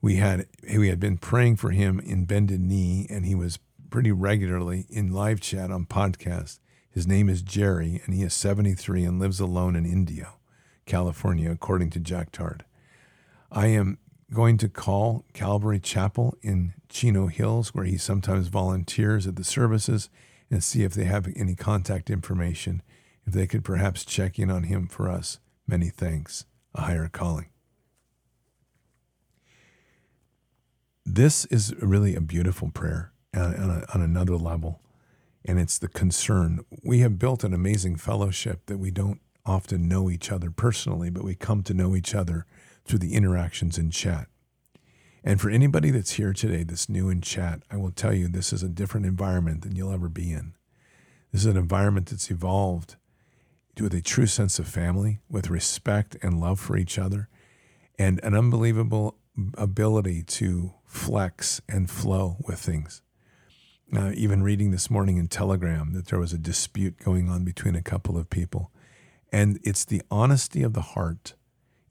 We 0.00 0.16
had 0.16 0.46
we 0.76 0.88
had 0.88 1.00
been 1.00 1.18
praying 1.18 1.56
for 1.56 1.70
him 1.70 1.98
in 2.00 2.26
bended 2.26 2.60
knee, 2.60 3.06
and 3.10 3.26
he 3.26 3.34
was 3.34 3.58
pretty 3.90 4.12
regularly 4.12 4.86
in 4.88 5.12
live 5.12 5.40
chat 5.40 5.70
on 5.70 5.86
podcast. 5.86 6.60
His 6.88 7.06
name 7.06 7.28
is 7.28 7.42
Jerry, 7.42 8.00
and 8.04 8.14
he 8.14 8.22
is 8.22 8.34
73 8.34 9.04
and 9.04 9.20
lives 9.20 9.40
alone 9.40 9.74
in 9.74 9.84
Indio, 9.84 10.38
California, 10.86 11.50
according 11.50 11.90
to 11.90 12.00
Jack 12.00 12.30
Tard. 12.30 12.64
I 13.50 13.66
am 13.66 13.98
going 14.32 14.58
to 14.58 14.68
call 14.68 15.24
Calvary 15.32 15.80
Chapel 15.80 16.36
in 16.40 16.74
Chino 16.88 17.26
Hills, 17.26 17.74
where 17.74 17.84
he 17.84 17.96
sometimes 17.96 18.46
volunteers 18.46 19.26
at 19.26 19.34
the 19.34 19.44
services, 19.44 20.08
and 20.50 20.62
see 20.62 20.82
if 20.82 20.94
they 20.94 21.04
have 21.04 21.28
any 21.36 21.54
contact 21.54 22.10
information, 22.10 22.82
if 23.26 23.32
they 23.32 23.46
could 23.46 23.64
perhaps 23.64 24.04
check 24.04 24.38
in 24.38 24.50
on 24.50 24.64
him 24.64 24.86
for 24.86 25.08
us. 25.08 25.38
Many 25.66 25.88
thanks. 25.88 26.44
A 26.74 26.82
higher 26.82 27.08
calling. 27.08 27.50
This 31.04 31.44
is 31.46 31.74
really 31.80 32.14
a 32.14 32.20
beautiful 32.20 32.70
prayer 32.70 33.12
on, 33.34 33.54
on, 33.56 33.84
on 33.92 34.02
another 34.02 34.36
level 34.36 34.80
and 35.44 35.58
it's 35.58 35.78
the 35.78 35.88
concern. 35.88 36.64
We 36.82 37.00
have 37.00 37.18
built 37.18 37.44
an 37.44 37.54
amazing 37.54 37.96
fellowship 37.96 38.66
that 38.66 38.78
we 38.78 38.90
don't 38.90 39.20
often 39.46 39.88
know 39.88 40.10
each 40.10 40.30
other 40.30 40.50
personally, 40.50 41.10
but 41.10 41.24
we 41.24 41.34
come 41.34 41.62
to 41.64 41.74
know 41.74 41.96
each 41.96 42.14
other 42.14 42.46
through 42.84 42.98
the 42.98 43.14
interactions 43.14 43.78
in 43.78 43.90
chat. 43.90 44.26
And 45.22 45.40
for 45.40 45.50
anybody 45.50 45.90
that's 45.90 46.12
here 46.12 46.32
today 46.32 46.62
that's 46.62 46.88
new 46.88 47.08
in 47.08 47.20
chat, 47.20 47.62
I 47.70 47.76
will 47.76 47.90
tell 47.90 48.14
you 48.14 48.28
this 48.28 48.52
is 48.52 48.62
a 48.62 48.68
different 48.68 49.06
environment 49.06 49.62
than 49.62 49.76
you'll 49.76 49.92
ever 49.92 50.08
be 50.08 50.32
in. 50.32 50.54
This 51.32 51.42
is 51.42 51.46
an 51.46 51.56
environment 51.56 52.06
that's 52.06 52.30
evolved 52.30 52.96
with 53.78 53.94
a 53.94 54.02
true 54.02 54.26
sense 54.26 54.58
of 54.58 54.68
family, 54.68 55.20
with 55.30 55.48
respect 55.48 56.16
and 56.22 56.40
love 56.40 56.60
for 56.60 56.76
each 56.76 56.98
other, 56.98 57.28
and 57.98 58.20
an 58.22 58.34
unbelievable 58.34 59.16
ability 59.56 60.22
to 60.22 60.74
flex 60.84 61.62
and 61.68 61.88
flow 61.90 62.36
with 62.46 62.58
things 62.58 63.00
uh, 63.96 64.12
even 64.14 64.42
reading 64.42 64.70
this 64.70 64.90
morning 64.90 65.16
in 65.16 65.28
Telegram 65.28 65.92
that 65.92 66.06
there 66.06 66.18
was 66.18 66.32
a 66.32 66.38
dispute 66.38 66.98
going 66.98 67.28
on 67.28 67.44
between 67.44 67.74
a 67.74 67.82
couple 67.82 68.16
of 68.16 68.30
people. 68.30 68.70
And 69.32 69.58
it's 69.62 69.84
the 69.84 70.02
honesty 70.10 70.62
of 70.62 70.74
the 70.74 70.80
heart 70.80 71.34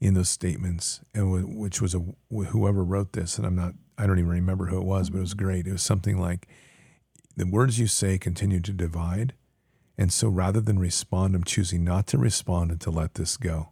in 0.00 0.14
those 0.14 0.28
statements, 0.28 1.00
and 1.14 1.56
which 1.58 1.82
was 1.82 1.94
a 1.94 2.02
whoever 2.30 2.82
wrote 2.82 3.12
this, 3.12 3.36
and 3.36 3.46
I'm 3.46 3.56
not, 3.56 3.74
I 3.98 4.06
don't 4.06 4.18
even 4.18 4.30
remember 4.30 4.66
who 4.66 4.78
it 4.78 4.84
was, 4.84 5.10
but 5.10 5.18
it 5.18 5.22
was 5.22 5.34
mm-hmm. 5.34 5.44
great. 5.44 5.66
It 5.66 5.72
was 5.72 5.82
something 5.82 6.18
like, 6.18 6.48
"The 7.36 7.46
words 7.46 7.78
you 7.78 7.86
say 7.86 8.18
continue 8.18 8.60
to 8.60 8.72
divide, 8.72 9.34
and 9.98 10.12
so 10.12 10.28
rather 10.28 10.60
than 10.60 10.78
respond, 10.78 11.34
I'm 11.34 11.44
choosing 11.44 11.84
not 11.84 12.06
to 12.08 12.18
respond 12.18 12.70
and 12.70 12.80
to 12.80 12.90
let 12.90 13.14
this 13.14 13.36
go." 13.36 13.70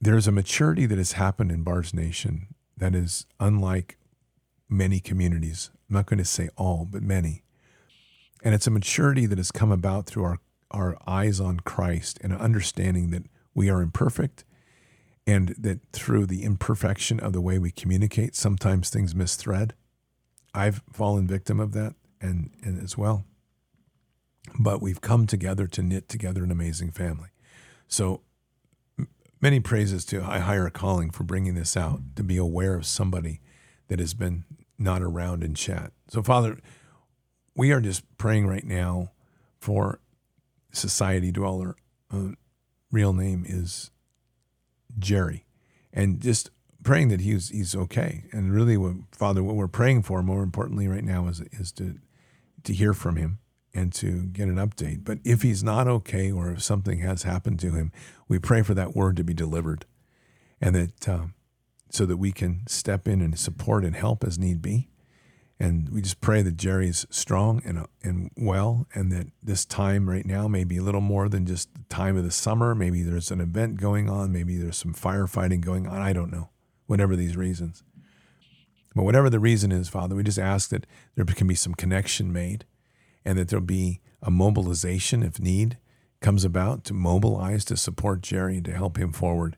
There's 0.00 0.26
a 0.26 0.32
maturity 0.32 0.86
that 0.86 0.96
has 0.96 1.12
happened 1.12 1.52
in 1.52 1.62
Bard's 1.62 1.92
Nation 1.92 2.46
that 2.76 2.94
is 2.94 3.26
unlike 3.38 3.98
many 4.66 4.98
communities 4.98 5.70
I'm 5.90 5.94
not 5.94 6.06
going 6.06 6.18
to 6.18 6.24
say 6.24 6.48
all, 6.56 6.86
but 6.88 7.02
many. 7.02 7.42
And 8.44 8.54
it's 8.54 8.68
a 8.68 8.70
maturity 8.70 9.26
that 9.26 9.38
has 9.38 9.50
come 9.50 9.72
about 9.72 10.06
through 10.06 10.22
our, 10.22 10.38
our 10.70 10.96
eyes 11.04 11.40
on 11.40 11.60
Christ 11.60 12.18
and 12.22 12.32
an 12.32 12.38
understanding 12.38 13.10
that 13.10 13.24
we 13.54 13.68
are 13.68 13.82
imperfect 13.82 14.44
and 15.26 15.54
that 15.58 15.80
through 15.92 16.26
the 16.26 16.42
imperfection 16.42 17.20
of 17.20 17.32
the 17.32 17.40
way 17.40 17.58
we 17.58 17.70
communicate, 17.70 18.34
sometimes 18.34 18.90
things 18.90 19.14
misthread. 19.14 19.74
I've 20.54 20.82
fallen 20.92 21.26
victim 21.26 21.60
of 21.60 21.72
that 21.72 21.94
and, 22.20 22.50
and 22.62 22.82
as 22.82 22.98
well. 22.98 23.24
But 24.58 24.82
we've 24.82 25.00
come 25.00 25.26
together 25.26 25.66
to 25.68 25.82
knit 25.82 26.08
together 26.08 26.42
an 26.42 26.50
amazing 26.50 26.90
family. 26.90 27.28
So 27.86 28.22
many 29.40 29.60
praises 29.60 30.04
to 30.06 30.22
I 30.22 30.38
Higher 30.38 30.70
Calling 30.70 31.10
for 31.10 31.24
bringing 31.24 31.54
this 31.54 31.76
out, 31.76 32.00
to 32.16 32.22
be 32.22 32.36
aware 32.36 32.74
of 32.74 32.86
somebody 32.86 33.40
that 33.88 33.98
has 33.98 34.14
been 34.14 34.44
not 34.78 35.02
around 35.02 35.44
in 35.44 35.54
chat. 35.54 35.92
So, 36.08 36.22
Father, 36.22 36.58
we 37.54 37.72
are 37.72 37.80
just 37.80 38.02
praying 38.18 38.46
right 38.46 38.64
now 38.64 39.12
for 39.60 40.00
Society 40.72 41.30
Dweller. 41.30 41.76
Uh, 42.10 42.30
real 42.90 43.12
name 43.12 43.44
is 43.46 43.90
Jerry, 44.98 45.44
and 45.92 46.20
just 46.20 46.50
praying 46.82 47.08
that 47.08 47.20
he's 47.20 47.50
he's 47.50 47.74
okay. 47.74 48.24
And 48.32 48.52
really, 48.52 48.76
what, 48.76 48.94
Father, 49.12 49.42
what 49.42 49.56
we're 49.56 49.68
praying 49.68 50.02
for, 50.02 50.22
more 50.22 50.42
importantly, 50.42 50.88
right 50.88 51.04
now, 51.04 51.28
is 51.28 51.40
is 51.52 51.72
to 51.72 51.96
to 52.64 52.72
hear 52.72 52.92
from 52.92 53.16
him 53.16 53.38
and 53.72 53.92
to 53.94 54.24
get 54.26 54.48
an 54.48 54.56
update. 54.56 55.04
But 55.04 55.18
if 55.24 55.42
he's 55.42 55.62
not 55.62 55.86
okay, 55.86 56.30
or 56.32 56.50
if 56.50 56.62
something 56.62 56.98
has 57.00 57.22
happened 57.22 57.60
to 57.60 57.72
him, 57.72 57.92
we 58.28 58.38
pray 58.38 58.62
for 58.62 58.74
that 58.74 58.96
word 58.96 59.16
to 59.16 59.24
be 59.24 59.34
delivered, 59.34 59.86
and 60.60 60.74
that. 60.74 61.08
Um, 61.08 61.34
so 61.92 62.06
that 62.06 62.16
we 62.18 62.32
can 62.32 62.62
step 62.66 63.08
in 63.08 63.20
and 63.20 63.38
support 63.38 63.84
and 63.84 63.96
help 63.96 64.24
as 64.24 64.38
need 64.38 64.62
be. 64.62 64.88
And 65.60 65.90
we 65.90 66.00
just 66.00 66.22
pray 66.22 66.40
that 66.40 66.56
Jerry 66.56 66.88
is 66.88 67.06
strong 67.10 67.60
and, 67.66 67.86
and 68.02 68.30
well, 68.36 68.86
and 68.94 69.12
that 69.12 69.26
this 69.42 69.66
time 69.66 70.08
right 70.08 70.24
now 70.24 70.48
may 70.48 70.64
be 70.64 70.78
a 70.78 70.82
little 70.82 71.02
more 71.02 71.28
than 71.28 71.44
just 71.44 71.72
the 71.74 71.84
time 71.94 72.16
of 72.16 72.24
the 72.24 72.30
summer. 72.30 72.74
Maybe 72.74 73.02
there's 73.02 73.30
an 73.30 73.42
event 73.42 73.78
going 73.78 74.08
on. 74.08 74.32
Maybe 74.32 74.56
there's 74.56 74.78
some 74.78 74.94
firefighting 74.94 75.60
going 75.60 75.86
on. 75.86 76.00
I 76.00 76.14
don't 76.14 76.32
know, 76.32 76.48
whatever 76.86 77.14
these 77.14 77.36
reasons. 77.36 77.82
But 78.94 79.02
whatever 79.02 79.28
the 79.28 79.38
reason 79.38 79.70
is, 79.70 79.88
Father, 79.88 80.16
we 80.16 80.22
just 80.22 80.38
ask 80.38 80.70
that 80.70 80.86
there 81.14 81.26
can 81.26 81.46
be 81.46 81.54
some 81.54 81.74
connection 81.74 82.32
made 82.32 82.64
and 83.24 83.38
that 83.38 83.48
there'll 83.48 83.64
be 83.64 84.00
a 84.22 84.30
mobilization 84.30 85.22
if 85.22 85.38
need 85.38 85.76
comes 86.22 86.44
about 86.44 86.84
to 86.84 86.94
mobilize 86.94 87.66
to 87.66 87.76
support 87.76 88.22
Jerry 88.22 88.56
and 88.56 88.64
to 88.64 88.72
help 88.72 88.98
him 88.98 89.12
forward 89.12 89.56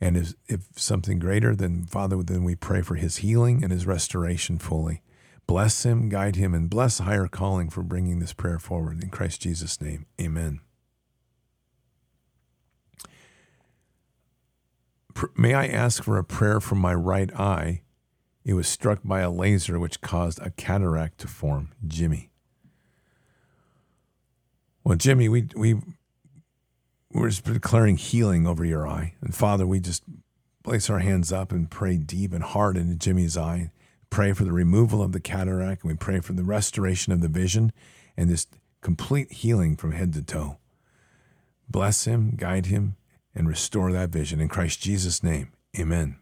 and 0.00 0.16
if, 0.16 0.34
if 0.46 0.60
something 0.76 1.18
greater, 1.18 1.54
then 1.54 1.84
Father, 1.84 2.22
then 2.22 2.44
we 2.44 2.54
pray 2.54 2.82
for 2.82 2.94
his 2.94 3.18
healing 3.18 3.62
and 3.62 3.72
his 3.72 3.86
restoration 3.86 4.58
fully. 4.58 5.02
Bless 5.48 5.84
him, 5.84 6.10
guide 6.10 6.36
him, 6.36 6.54
and 6.54 6.68
bless 6.68 6.98
higher 6.98 7.26
calling 7.26 7.70
for 7.70 7.82
bringing 7.82 8.20
this 8.20 8.34
prayer 8.34 8.58
forward. 8.58 9.02
In 9.02 9.08
Christ 9.08 9.40
Jesus' 9.40 9.80
name, 9.80 10.04
amen. 10.20 10.60
May 15.34 15.54
I 15.54 15.66
ask 15.66 16.04
for 16.04 16.18
a 16.18 16.22
prayer 16.22 16.60
for 16.60 16.74
my 16.74 16.94
right 16.94 17.34
eye? 17.34 17.80
It 18.44 18.52
was 18.52 18.68
struck 18.68 19.00
by 19.02 19.20
a 19.20 19.30
laser 19.30 19.80
which 19.80 20.02
caused 20.02 20.38
a 20.40 20.50
cataract 20.50 21.18
to 21.20 21.26
form. 21.26 21.72
Jimmy. 21.86 22.30
Well, 24.84 24.96
Jimmy, 24.96 25.30
we 25.30 25.48
we 25.56 25.76
we're 27.10 27.30
just 27.30 27.44
declaring 27.44 27.96
healing 27.96 28.46
over 28.46 28.66
your 28.66 28.86
eye, 28.86 29.14
and 29.22 29.34
Father, 29.34 29.66
we 29.66 29.80
just 29.80 30.04
place 30.62 30.90
our 30.90 30.98
hands 30.98 31.32
up 31.32 31.52
and 31.52 31.70
pray 31.70 31.96
deep 31.96 32.34
and 32.34 32.44
hard 32.44 32.76
into 32.76 32.94
Jimmy's 32.94 33.36
eye. 33.36 33.70
Pray 34.10 34.32
for 34.32 34.44
the 34.44 34.52
removal 34.52 35.02
of 35.02 35.12
the 35.12 35.20
cataract, 35.20 35.82
and 35.82 35.92
we 35.92 35.96
pray 35.96 36.20
for 36.20 36.32
the 36.32 36.44
restoration 36.44 37.12
of 37.12 37.20
the 37.20 37.28
vision, 37.28 37.72
and 38.16 38.28
this 38.28 38.46
complete 38.80 39.30
healing 39.32 39.76
from 39.76 39.92
head 39.92 40.12
to 40.14 40.22
toe. 40.22 40.58
Bless 41.68 42.04
him, 42.04 42.34
guide 42.36 42.66
him, 42.66 42.96
and 43.34 43.48
restore 43.48 43.92
that 43.92 44.10
vision 44.10 44.40
in 44.40 44.48
Christ 44.48 44.80
Jesus' 44.80 45.22
name. 45.22 45.52
Amen. 45.78 46.16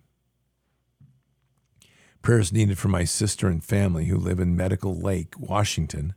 Prayers 2.23 2.53
needed 2.53 2.77
for 2.77 2.89
my 2.89 3.05
sister 3.05 3.47
and 3.47 3.63
family 3.63 4.07
who 4.07 4.19
live 4.19 4.41
in 4.41 4.57
Medical 4.57 4.97
Lake, 4.97 5.35
Washington. 5.39 6.15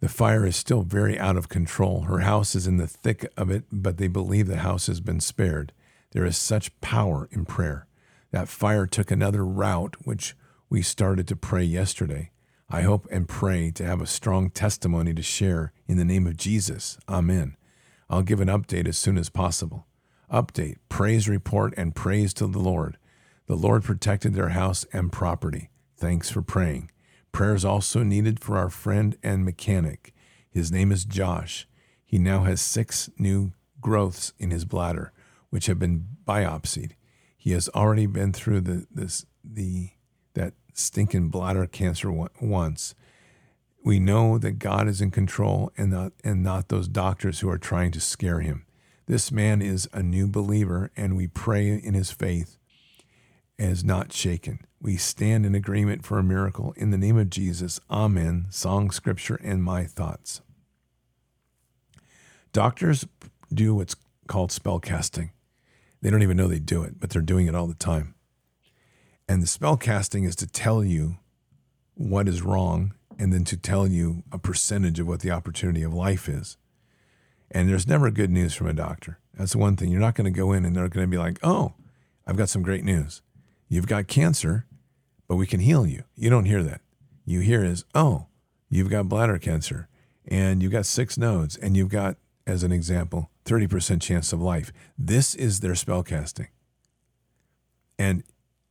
The 0.00 0.08
fire 0.08 0.46
is 0.46 0.56
still 0.56 0.82
very 0.82 1.18
out 1.18 1.36
of 1.36 1.48
control. 1.48 2.02
Her 2.02 2.20
house 2.20 2.54
is 2.54 2.66
in 2.66 2.78
the 2.78 2.86
thick 2.86 3.30
of 3.36 3.50
it, 3.50 3.64
but 3.70 3.98
they 3.98 4.08
believe 4.08 4.46
the 4.46 4.58
house 4.58 4.86
has 4.86 5.00
been 5.00 5.20
spared. 5.20 5.72
There 6.12 6.24
is 6.24 6.38
such 6.38 6.78
power 6.80 7.28
in 7.30 7.44
prayer. 7.44 7.85
That 8.36 8.48
fire 8.48 8.86
took 8.86 9.10
another 9.10 9.46
route, 9.46 9.96
which 10.04 10.36
we 10.68 10.82
started 10.82 11.26
to 11.28 11.36
pray 11.36 11.64
yesterday. 11.64 12.32
I 12.68 12.82
hope 12.82 13.08
and 13.10 13.26
pray 13.26 13.70
to 13.70 13.86
have 13.86 14.02
a 14.02 14.06
strong 14.06 14.50
testimony 14.50 15.14
to 15.14 15.22
share 15.22 15.72
in 15.88 15.96
the 15.96 16.04
name 16.04 16.26
of 16.26 16.36
Jesus. 16.36 16.98
Amen. 17.08 17.56
I'll 18.10 18.20
give 18.20 18.42
an 18.42 18.48
update 18.48 18.86
as 18.86 18.98
soon 18.98 19.16
as 19.16 19.30
possible. 19.30 19.86
Update, 20.30 20.76
praise 20.90 21.30
report, 21.30 21.72
and 21.78 21.96
praise 21.96 22.34
to 22.34 22.46
the 22.46 22.58
Lord. 22.58 22.98
The 23.46 23.54
Lord 23.54 23.84
protected 23.84 24.34
their 24.34 24.50
house 24.50 24.84
and 24.92 25.10
property. 25.10 25.70
Thanks 25.96 26.28
for 26.28 26.42
praying. 26.42 26.90
Prayers 27.32 27.64
also 27.64 28.02
needed 28.02 28.38
for 28.38 28.58
our 28.58 28.68
friend 28.68 29.16
and 29.22 29.46
mechanic. 29.46 30.12
His 30.50 30.70
name 30.70 30.92
is 30.92 31.06
Josh. 31.06 31.66
He 32.04 32.18
now 32.18 32.42
has 32.42 32.60
six 32.60 33.08
new 33.16 33.54
growths 33.80 34.34
in 34.38 34.50
his 34.50 34.66
bladder, 34.66 35.14
which 35.48 35.64
have 35.68 35.78
been 35.78 36.06
biopsied. 36.26 36.90
He 37.46 37.52
has 37.52 37.68
already 37.76 38.06
been 38.06 38.32
through 38.32 38.62
the 38.62 38.88
this 38.90 39.24
the 39.44 39.90
that 40.34 40.54
stinking 40.74 41.28
bladder 41.28 41.64
cancer 41.68 42.10
once. 42.10 42.96
We 43.84 44.00
know 44.00 44.36
that 44.36 44.58
God 44.58 44.88
is 44.88 45.00
in 45.00 45.12
control 45.12 45.70
and 45.78 45.92
not 45.92 46.12
and 46.24 46.42
not 46.42 46.70
those 46.70 46.88
doctors 46.88 47.38
who 47.38 47.48
are 47.48 47.56
trying 47.56 47.92
to 47.92 48.00
scare 48.00 48.40
him. 48.40 48.66
This 49.06 49.30
man 49.30 49.62
is 49.62 49.88
a 49.92 50.02
new 50.02 50.26
believer, 50.26 50.90
and 50.96 51.16
we 51.16 51.28
pray 51.28 51.68
in 51.68 51.94
his 51.94 52.10
faith 52.10 52.58
is 53.60 53.84
not 53.84 54.12
shaken. 54.12 54.58
We 54.82 54.96
stand 54.96 55.46
in 55.46 55.54
agreement 55.54 56.04
for 56.04 56.18
a 56.18 56.24
miracle. 56.24 56.74
In 56.76 56.90
the 56.90 56.98
name 56.98 57.16
of 57.16 57.30
Jesus, 57.30 57.78
Amen. 57.88 58.46
Song, 58.50 58.90
scripture, 58.90 59.38
and 59.40 59.62
my 59.62 59.84
thoughts. 59.84 60.40
Doctors 62.52 63.06
do 63.54 63.76
what's 63.76 63.94
called 64.26 64.50
spell 64.50 64.80
casting. 64.80 65.30
They 66.06 66.12
don't 66.12 66.22
even 66.22 66.36
know 66.36 66.46
they 66.46 66.60
do 66.60 66.84
it, 66.84 67.00
but 67.00 67.10
they're 67.10 67.20
doing 67.20 67.48
it 67.48 67.56
all 67.56 67.66
the 67.66 67.74
time. 67.74 68.14
And 69.28 69.42
the 69.42 69.46
spell 69.48 69.76
casting 69.76 70.22
is 70.22 70.36
to 70.36 70.46
tell 70.46 70.84
you 70.84 71.16
what 71.94 72.28
is 72.28 72.42
wrong 72.42 72.94
and 73.18 73.32
then 73.32 73.42
to 73.42 73.56
tell 73.56 73.88
you 73.88 74.22
a 74.30 74.38
percentage 74.38 75.00
of 75.00 75.08
what 75.08 75.18
the 75.18 75.32
opportunity 75.32 75.82
of 75.82 75.92
life 75.92 76.28
is. 76.28 76.58
And 77.50 77.68
there's 77.68 77.88
never 77.88 78.12
good 78.12 78.30
news 78.30 78.54
from 78.54 78.68
a 78.68 78.72
doctor. 78.72 79.18
That's 79.34 79.50
the 79.50 79.58
one 79.58 79.74
thing. 79.74 79.90
You're 79.90 80.00
not 80.00 80.14
going 80.14 80.32
to 80.32 80.38
go 80.38 80.52
in 80.52 80.64
and 80.64 80.76
they're 80.76 80.88
going 80.88 81.08
to 81.08 81.10
be 81.10 81.18
like, 81.18 81.40
oh, 81.42 81.74
I've 82.24 82.36
got 82.36 82.50
some 82.50 82.62
great 82.62 82.84
news. 82.84 83.20
You've 83.68 83.88
got 83.88 84.06
cancer, 84.06 84.64
but 85.26 85.34
we 85.34 85.46
can 85.48 85.58
heal 85.58 85.88
you. 85.88 86.04
You 86.14 86.30
don't 86.30 86.44
hear 86.44 86.62
that. 86.62 86.82
You 87.24 87.40
hear 87.40 87.64
is, 87.64 87.84
oh, 87.96 88.26
you've 88.68 88.90
got 88.90 89.08
bladder 89.08 89.38
cancer 89.38 89.88
and 90.24 90.62
you've 90.62 90.70
got 90.70 90.86
six 90.86 91.18
nodes 91.18 91.56
and 91.56 91.76
you've 91.76 91.88
got, 91.88 92.16
as 92.46 92.62
an 92.62 92.70
example, 92.70 93.32
30% 93.46 94.02
chance 94.02 94.32
of 94.32 94.42
life. 94.42 94.72
This 94.98 95.34
is 95.34 95.60
their 95.60 95.74
spell 95.74 96.02
casting. 96.02 96.48
And 97.98 98.24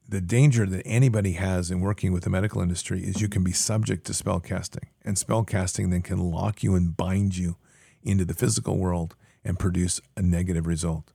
the 0.08 0.22
danger 0.22 0.68
that 0.68 0.84
anybody 0.86 1.34
has 1.34 1.72
in 1.72 1.80
working 1.80 2.14
with 2.14 2.24
the 2.24 2.30
medical 2.30 2.62
industry 2.62 3.04
is 3.04 3.22
you 3.22 3.30
can 3.30 3.44
be 3.44 3.52
subject 3.52 4.06
to 4.06 4.14
spell 4.14 4.40
casting. 4.40 4.88
And 5.04 5.18
spell 5.18 5.44
casting 5.44 5.90
then 5.90 6.04
can 6.04 6.20
lock 6.20 6.62
you 6.62 6.76
and 6.76 6.96
bind 6.96 7.38
you 7.38 7.58
into 8.04 8.26
the 8.26 8.36
physical 8.36 8.78
world 8.78 9.16
and 9.44 9.58
produce 9.58 10.00
a 10.16 10.22
negative 10.22 10.68
result. 10.68 11.12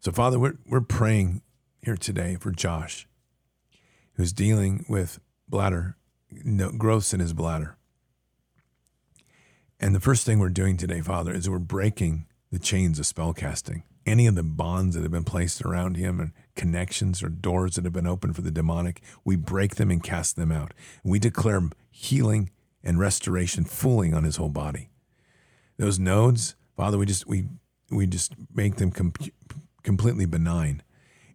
So, 0.00 0.12
Father, 0.12 0.38
we're, 0.38 0.58
we're 0.66 0.82
praying 0.82 1.42
here 1.80 1.96
today 1.96 2.36
for 2.38 2.50
Josh, 2.50 3.08
who's 4.14 4.32
dealing 4.32 4.84
with 4.88 5.20
bladder 5.48 5.96
growths 6.76 7.14
in 7.14 7.20
his 7.20 7.32
bladder. 7.32 7.76
And 9.78 9.94
the 9.94 10.00
first 10.00 10.24
thing 10.24 10.38
we're 10.38 10.48
doing 10.48 10.76
today, 10.76 11.00
Father, 11.00 11.32
is 11.32 11.48
we're 11.48 11.58
breaking 11.58 12.26
the 12.50 12.58
chains 12.58 12.98
of 12.98 13.06
spell 13.06 13.32
casting. 13.32 13.82
Any 14.04 14.26
of 14.26 14.36
the 14.36 14.42
bonds 14.42 14.94
that 14.94 15.02
have 15.02 15.10
been 15.10 15.24
placed 15.24 15.62
around 15.62 15.96
him 15.96 16.20
and 16.20 16.32
connections 16.54 17.22
or 17.22 17.28
doors 17.28 17.74
that 17.74 17.84
have 17.84 17.92
been 17.92 18.06
opened 18.06 18.36
for 18.36 18.42
the 18.42 18.52
demonic, 18.52 19.02
we 19.24 19.34
break 19.34 19.74
them 19.76 19.90
and 19.90 20.02
cast 20.02 20.36
them 20.36 20.52
out. 20.52 20.72
We 21.02 21.18
declare 21.18 21.70
healing 21.90 22.50
and 22.84 23.00
restoration 23.00 23.64
fully 23.64 24.12
on 24.12 24.22
his 24.22 24.36
whole 24.36 24.48
body. 24.48 24.90
Those 25.76 25.98
nodes, 25.98 26.54
Father, 26.76 26.98
we 26.98 27.06
just 27.06 27.26
we 27.26 27.48
we 27.90 28.06
just 28.06 28.34
make 28.54 28.76
them 28.76 28.90
com- 28.92 29.12
completely 29.82 30.24
benign. 30.24 30.82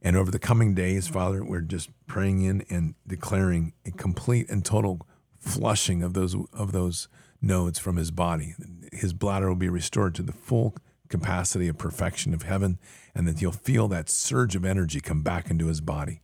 And 0.02 0.16
over 0.16 0.32
the 0.32 0.40
coming 0.40 0.74
days, 0.74 1.08
Father, 1.08 1.44
we're 1.44 1.62
just 1.62 1.90
praying 2.08 2.42
in 2.42 2.66
and 2.70 2.96
declaring 3.06 3.74
a 3.86 3.92
complete 3.92 4.50
and 4.50 4.66
total 4.66 5.06
flushing 5.40 6.04
of 6.04 6.14
those 6.14 6.36
of 6.54 6.72
those 6.72 7.08
nodes 7.42 7.80
from 7.80 7.98
his 7.98 8.12
body. 8.12 8.56
His 8.92 9.14
bladder 9.14 9.50
will 9.50 9.56
be 9.56 9.70
restored 9.70 10.16
to 10.16 10.24
the 10.24 10.34
full 10.34 10.76
capacity 11.12 11.68
of 11.68 11.78
perfection 11.78 12.34
of 12.34 12.44
heaven, 12.44 12.80
and 13.14 13.28
that 13.28 13.40
he'll 13.40 13.52
feel 13.52 13.88
that 13.90 14.10
surge 14.10 14.56
of 14.56 14.66
energy 14.66 15.00
come 15.00 15.22
back 15.22 15.52
into 15.52 15.68
his 15.68 15.82
body. 15.82 16.22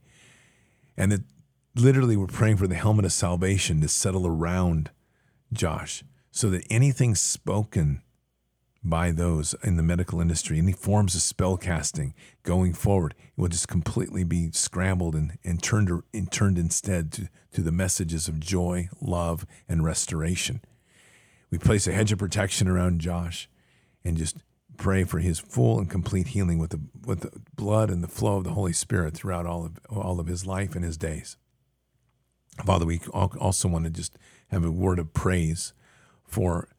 And 0.95 1.11
that 1.11 1.21
literally 1.75 2.17
we're 2.17 2.27
praying 2.27 2.57
for 2.57 2.67
the 2.67 2.75
helmet 2.75 3.05
of 3.05 3.13
salvation 3.13 3.81
to 3.81 3.87
settle 3.87 4.25
around 4.25 4.89
Josh 5.53 6.03
so 6.31 6.49
that 6.49 6.65
anything 6.69 7.15
spoken 7.15 8.01
by 8.83 9.11
those 9.11 9.53
in 9.63 9.75
the 9.75 9.83
medical 9.83 10.21
industry, 10.21 10.57
any 10.57 10.71
forms 10.71 11.13
of 11.15 11.21
spell 11.21 11.57
casting 11.57 12.13
going 12.43 12.73
forward, 12.73 13.13
will 13.35 13.47
just 13.47 13.67
completely 13.67 14.23
be 14.23 14.49
scrambled 14.51 15.15
and, 15.15 15.37
and 15.43 15.61
turned 15.61 15.91
and 16.13 16.31
turned 16.31 16.57
instead 16.57 17.11
to, 17.11 17.29
to 17.51 17.61
the 17.61 17.71
messages 17.71 18.27
of 18.27 18.39
joy, 18.39 18.87
love, 19.01 19.45
and 19.67 19.83
restoration. 19.83 20.61
We 21.49 21.57
place 21.57 21.87
a 21.87 21.91
hedge 21.91 22.11
of 22.11 22.19
protection 22.19 22.67
around 22.67 23.01
Josh 23.01 23.49
and 24.03 24.17
just 24.17 24.37
pray 24.77 25.03
for 25.03 25.19
his 25.19 25.39
full 25.39 25.79
and 25.79 25.89
complete 25.89 26.27
healing 26.27 26.59
with 26.59 26.71
the 26.71 26.81
with 27.05 27.21
the 27.21 27.31
blood 27.55 27.89
and 27.89 28.03
the 28.03 28.07
flow 28.07 28.37
of 28.37 28.43
the 28.43 28.51
Holy 28.51 28.73
Spirit 28.73 29.13
throughout 29.13 29.45
all 29.45 29.65
of 29.65 29.79
all 29.89 30.19
of 30.19 30.27
his 30.27 30.45
life 30.45 30.75
and 30.75 30.85
his 30.85 30.97
days. 30.97 31.37
Father, 32.65 32.85
we 32.85 33.01
also 33.13 33.67
want 33.67 33.85
to 33.85 33.91
just 33.91 34.17
have 34.49 34.63
a 34.63 34.71
word 34.71 34.99
of 34.99 35.13
praise 35.13 35.73
for 36.25 36.69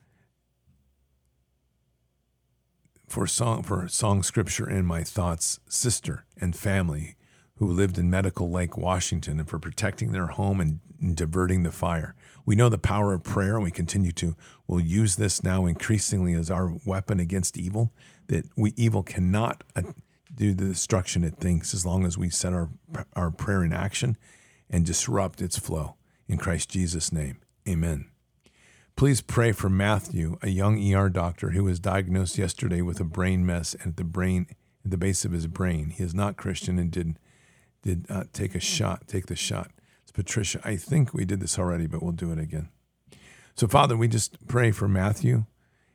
for 3.09 3.27
song 3.27 3.63
for 3.63 3.89
song 3.89 4.23
scripture 4.23 4.69
in 4.69 4.85
my 4.85 5.03
thoughts 5.03 5.61
sister 5.69 6.25
and 6.41 6.55
family 6.55 7.17
who 7.57 7.67
lived 7.67 7.99
in 7.99 8.09
Medical 8.09 8.51
Lake, 8.51 8.77
Washington, 8.77 9.41
and 9.41 9.49
for 9.49 9.59
protecting 9.59 10.13
their 10.13 10.29
home 10.29 10.61
and, 10.61 10.79
and 11.01 11.17
diverting 11.17 11.65
the 11.65 11.73
fire. 11.73 12.15
We 12.49 12.57
know 12.57 12.71
the 12.71 12.79
power 12.79 13.13
of 13.13 13.25
prayer, 13.25 13.57
and 13.57 13.63
we 13.63 13.71
continue 13.71 14.11
to. 14.13 14.35
We'll 14.67 14.81
use 14.81 15.17
this 15.17 15.45
now 15.45 15.67
increasingly 15.67 16.33
as 16.33 16.51
our 16.51 16.73
weapon 16.87 17.21
against 17.21 17.59
evil. 17.59 17.93
That 18.29 18.47
we 18.57 18.73
evil 18.75 19.03
cannot 19.03 19.65
uh, 19.77 19.83
do 20.35 20.55
the 20.55 20.65
destruction 20.65 21.25
it 21.25 21.37
thinks 21.37 21.75
as 21.75 21.85
long 21.85 22.07
as 22.07 22.17
we 22.17 22.31
set 22.31 22.55
our 22.55 22.71
our 23.15 23.31
prayer 23.31 23.63
in 23.63 23.75
action 23.75 24.17
and 24.71 24.87
disrupt 24.87 25.43
its 25.43 25.59
flow. 25.59 25.97
In 26.27 26.39
Christ 26.39 26.71
Jesus' 26.71 27.13
name, 27.13 27.41
Amen. 27.69 28.07
Please 28.97 29.21
pray 29.21 29.53
for 29.53 29.69
Matthew, 29.69 30.39
a 30.41 30.49
young 30.49 30.83
ER 30.95 31.11
doctor 31.11 31.51
who 31.51 31.65
was 31.65 31.79
diagnosed 31.79 32.39
yesterday 32.39 32.81
with 32.81 32.99
a 32.99 33.05
brain 33.05 33.45
mess 33.45 33.77
at 33.85 33.99
the 33.99 34.05
brain 34.05 34.47
at 34.87 34.91
the 34.91 34.97
base 34.97 35.27
of 35.27 35.33
his 35.33 35.47
brain. 35.47 35.91
He 35.91 36.03
is 36.03 36.15
not 36.15 36.39
Christian 36.39 36.79
and 36.79 36.91
did 36.91 37.19
did 37.83 38.07
uh, 38.09 38.25
take 38.33 38.55
a 38.55 38.61
shot, 38.61 39.07
take 39.07 39.27
the 39.27 39.37
shot. 39.37 39.71
Patricia. 40.19 40.61
I 40.65 40.75
think 40.75 41.15
we 41.15 41.25
did 41.25 41.39
this 41.39 41.61
already, 41.61 41.87
but 41.87 42.03
we'll 42.03 42.11
do 42.11 42.33
it 42.33 42.41
again. 42.41 42.71
So, 43.55 43.69
Father, 43.69 43.97
we 43.97 44.09
just 44.09 44.49
pray 44.49 44.73
for 44.73 44.89
Matthew. 44.89 45.45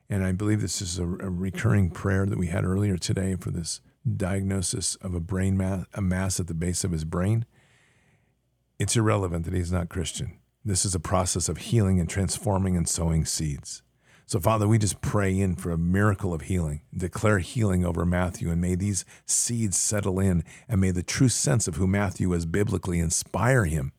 And 0.09 0.23
I 0.23 0.31
believe 0.31 0.61
this 0.61 0.81
is 0.81 0.97
a, 0.97 1.03
a 1.03 1.29
recurring 1.29 1.89
prayer 1.89 2.25
that 2.25 2.37
we 2.37 2.47
had 2.47 2.63
earlier 2.63 2.95
today 2.95 3.35
for 3.35 3.51
this 3.51 3.81
diagnosis 4.15 4.95
of 4.95 5.13
a 5.13 5.19
brain 5.19 5.57
mass, 5.57 5.87
a 5.93 6.01
mass 6.01 6.39
at 6.39 6.47
the 6.47 6.53
base 6.53 6.85
of 6.85 6.91
his 6.91 7.03
brain. 7.03 7.43
It's 8.79 8.95
irrelevant 8.95 9.43
that 9.43 9.53
he's 9.53 9.73
not 9.73 9.89
Christian. 9.89 10.39
This 10.63 10.85
is 10.85 10.95
a 10.95 11.01
process 11.01 11.49
of 11.49 11.57
healing 11.57 11.99
and 11.99 12.09
transforming 12.09 12.77
and 12.77 12.87
sowing 12.87 13.25
seeds. 13.25 13.81
So, 14.25 14.39
Father, 14.39 14.69
we 14.69 14.77
just 14.77 15.01
pray 15.01 15.37
in 15.37 15.57
for 15.57 15.71
a 15.71 15.77
miracle 15.77 16.33
of 16.33 16.43
healing, 16.43 16.83
declare 16.95 17.39
healing 17.39 17.83
over 17.83 18.05
Matthew, 18.05 18.49
and 18.51 18.61
may 18.61 18.75
these 18.75 19.03
seeds 19.25 19.77
settle 19.77 20.17
in, 20.17 20.45
and 20.69 20.79
may 20.79 20.91
the 20.91 21.03
true 21.03 21.27
sense 21.27 21.67
of 21.67 21.75
who 21.75 21.87
Matthew 21.87 22.31
is 22.31 22.45
biblically 22.45 22.99
inspire 22.99 23.65
him 23.65 23.91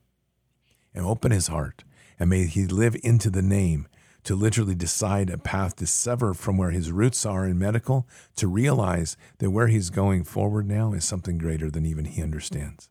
and 0.95 1.05
open 1.05 1.33
his 1.33 1.49
heart. 1.49 1.85
And 2.19 2.31
may 2.31 2.45
he 2.47 2.67
live 2.67 2.97
into 3.03 3.31
the 3.31 3.43
name 3.43 3.89
to 4.25 4.35
literally 4.35 4.75
decide 4.75 5.29
a 5.29 5.37
path 5.37 5.77
to 5.77 5.87
sever 5.87 6.33
from 6.33 6.57
where 6.57 6.71
his 6.71 6.91
roots 6.91 7.27
are 7.27 7.47
in 7.47 7.59
medical, 7.59 8.09
to 8.37 8.49
realize 8.49 9.17
that 9.39 9.51
where 9.51 9.67
he's 9.67 9.91
going 9.91 10.25
forward 10.25 10.67
now 10.67 10.93
is 10.93 11.05
something 11.05 11.37
greater 11.37 11.71
than 11.71 11.85
even 11.85 12.07
he 12.07 12.23
understands. 12.23 12.89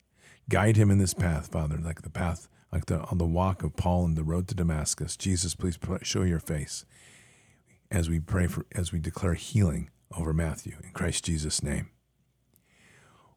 Guide 0.49 0.77
him 0.77 0.91
in 0.91 0.99
this 0.99 1.13
path, 1.13 1.47
Father, 1.47 1.77
like 1.77 2.03
the 2.03 2.09
path, 2.09 2.47
like 2.71 2.85
the 2.85 2.99
on 2.99 3.17
the 3.17 3.25
walk 3.25 3.63
of 3.63 3.75
Paul 3.75 4.03
on 4.03 4.15
the 4.15 4.23
road 4.23 4.47
to 4.49 4.55
Damascus. 4.55 5.17
Jesus, 5.17 5.55
please 5.55 5.79
show 6.03 6.23
your 6.23 6.39
face 6.39 6.85
as 7.89 8.09
we 8.09 8.19
pray 8.19 8.47
for, 8.47 8.65
as 8.73 8.91
we 8.91 8.99
declare 8.99 9.35
healing 9.35 9.89
over 10.15 10.33
Matthew 10.33 10.75
in 10.83 10.91
Christ 10.91 11.25
Jesus' 11.25 11.63
name. 11.63 11.89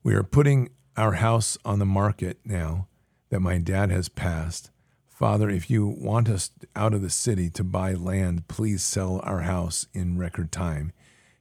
We 0.03 0.15
are 0.15 0.23
putting 0.23 0.71
our 0.97 1.13
house 1.13 1.57
on 1.65 1.79
the 1.79 1.87
market 1.87 2.41
now 2.45 2.89
that 3.31 3.41
my 3.41 3.59
dad 3.59 3.91
has 3.91 4.09
passed. 4.09 4.71
Father, 5.09 5.49
if 5.49 5.71
you 5.71 5.87
want 5.87 6.29
us 6.29 6.51
out 6.75 6.93
of 6.93 7.03
the 7.03 7.11
city 7.11 7.49
to 7.51 7.65
buy 7.65 7.95
land, 7.95 8.49
please 8.49 8.83
sell 8.83 9.21
our 9.25 9.41
house 9.41 9.87
in 9.95 10.19
record 10.19 10.53
time. 10.53 10.93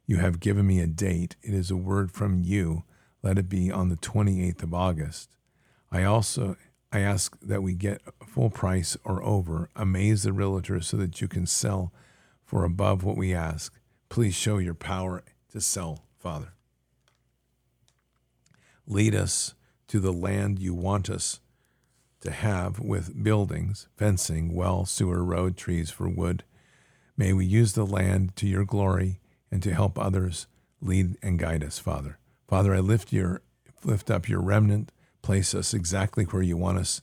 You 0.06 0.16
have 0.16 0.40
given 0.40 0.66
me 0.66 0.80
a 0.80 0.86
date. 0.86 1.36
It 1.42 1.52
is 1.52 1.70
a 1.70 1.76
word 1.76 2.10
from 2.10 2.40
you. 2.42 2.84
Let 3.22 3.38
it 3.38 3.48
be 3.48 3.70
on 3.70 3.88
the 3.88 3.96
28th 3.96 4.62
of 4.62 4.72
August. 4.72 5.36
I 5.90 6.04
also 6.04 6.56
I 6.92 7.00
ask 7.00 7.36
that 7.42 7.62
we 7.62 7.74
get 7.74 8.00
full 8.26 8.48
price 8.48 8.96
or 9.04 9.22
over. 9.22 9.68
Amaze 9.76 10.22
the 10.22 10.32
realtor 10.32 10.80
so 10.80 10.96
that 10.96 11.20
you 11.20 11.28
can 11.28 11.46
sell 11.46 11.92
for 12.44 12.64
above 12.64 13.04
what 13.04 13.16
we 13.16 13.34
ask. 13.34 13.78
Please 14.08 14.34
show 14.34 14.58
your 14.58 14.74
power 14.74 15.22
to 15.52 15.60
sell, 15.60 16.04
Father. 16.18 16.52
Lead 18.86 19.14
us 19.14 19.54
to 19.88 20.00
the 20.00 20.12
land 20.12 20.58
you 20.58 20.72
want 20.72 21.10
us 21.10 21.40
to 22.26 22.32
have 22.32 22.80
with 22.80 23.22
buildings, 23.22 23.86
fencing, 23.96 24.52
well, 24.52 24.84
sewer, 24.84 25.22
road, 25.22 25.56
trees 25.56 25.92
for 25.92 26.08
wood. 26.08 26.42
May 27.16 27.32
we 27.32 27.46
use 27.46 27.74
the 27.74 27.86
land 27.86 28.34
to 28.36 28.48
your 28.48 28.64
glory 28.64 29.20
and 29.48 29.62
to 29.62 29.72
help 29.72 29.96
others 29.96 30.48
lead 30.80 31.16
and 31.22 31.38
guide 31.38 31.62
us, 31.62 31.78
Father. 31.78 32.18
Father, 32.48 32.74
I 32.74 32.80
lift 32.80 33.12
your 33.12 33.42
lift 33.84 34.10
up 34.10 34.28
your 34.28 34.40
remnant, 34.40 34.90
place 35.22 35.54
us 35.54 35.72
exactly 35.72 36.24
where 36.24 36.42
you 36.42 36.56
want 36.56 36.78
us 36.78 37.00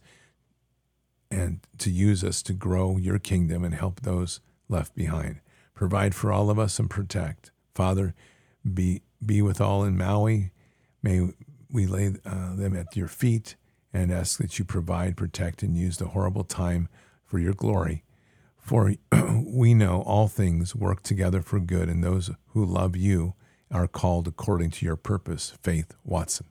and 1.32 1.62
to 1.78 1.90
use 1.90 2.22
us 2.22 2.42
to 2.44 2.54
grow 2.54 2.98
your 2.98 3.18
kingdom 3.18 3.64
and 3.64 3.74
help 3.74 4.02
those 4.02 4.42
left 4.68 4.94
behind. 4.94 5.40
Provide 5.74 6.14
for 6.14 6.34
all 6.34 6.50
of 6.50 6.60
us 6.60 6.80
and 6.80 6.90
protect. 6.90 7.52
Father, 7.74 8.14
be 8.74 9.04
be 9.26 9.42
with 9.42 9.62
all 9.62 9.86
in 9.86 9.98
Maui. 9.98 10.52
May 11.02 11.30
we 11.72 11.88
lay 11.88 12.14
uh, 12.26 12.56
them 12.58 12.76
at 12.76 12.98
your 12.98 13.08
feet 13.08 13.56
and 13.94 14.12
ask 14.12 14.40
that 14.40 14.58
you 14.58 14.66
provide, 14.66 15.16
protect, 15.16 15.62
and 15.62 15.78
use 15.78 15.98
the 15.98 16.10
horrible 16.10 16.44
time 16.44 16.90
for 17.24 17.38
your 17.40 17.54
glory. 17.54 18.04
For 18.58 18.96
we 19.46 19.74
know 19.74 20.02
all 20.02 20.28
things 20.28 20.76
work 20.76 21.04
together 21.04 21.42
for 21.42 21.60
good, 21.60 21.90
and 21.90 22.04
those 22.04 22.32
who 22.48 22.66
love 22.66 22.96
you 22.96 23.36
are 23.70 23.88
called 23.88 24.28
according 24.28 24.72
to 24.72 24.86
your 24.86 24.96
purpose. 24.96 25.54
Faith 25.62 25.94
Watson. 26.04 26.48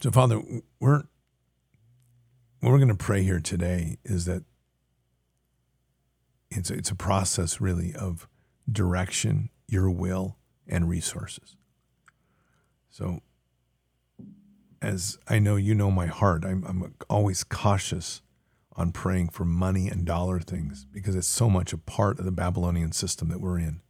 So, 0.00 0.10
Father, 0.10 0.42
we're 0.80 1.04
what 2.60 2.70
we're 2.70 2.78
going 2.78 2.88
to 2.88 2.94
pray 2.94 3.22
here 3.22 3.40
today 3.40 3.98
is 4.04 4.24
that 4.26 4.44
it's 6.50 6.70
it's 6.70 6.90
a 6.90 6.96
process 6.96 7.60
really 7.60 7.94
of 7.94 8.28
direction, 8.70 9.50
your 9.66 9.90
will, 9.90 10.36
and 10.66 10.88
resources. 10.88 11.56
So, 12.92 13.22
as 14.82 15.18
I 15.26 15.38
know 15.38 15.56
you 15.56 15.74
know 15.74 15.90
my 15.90 16.06
heart, 16.06 16.44
I'm, 16.44 16.62
I'm 16.64 16.94
always 17.08 17.42
cautious 17.42 18.20
on 18.76 18.92
praying 18.92 19.30
for 19.30 19.46
money 19.46 19.88
and 19.88 20.04
dollar 20.04 20.40
things 20.40 20.86
because 20.92 21.16
it's 21.16 21.26
so 21.26 21.48
much 21.48 21.72
a 21.72 21.78
part 21.78 22.18
of 22.18 22.26
the 22.26 22.30
Babylonian 22.30 22.92
system 22.92 23.30
that 23.30 23.40
we're 23.40 23.58
in. 23.58 23.80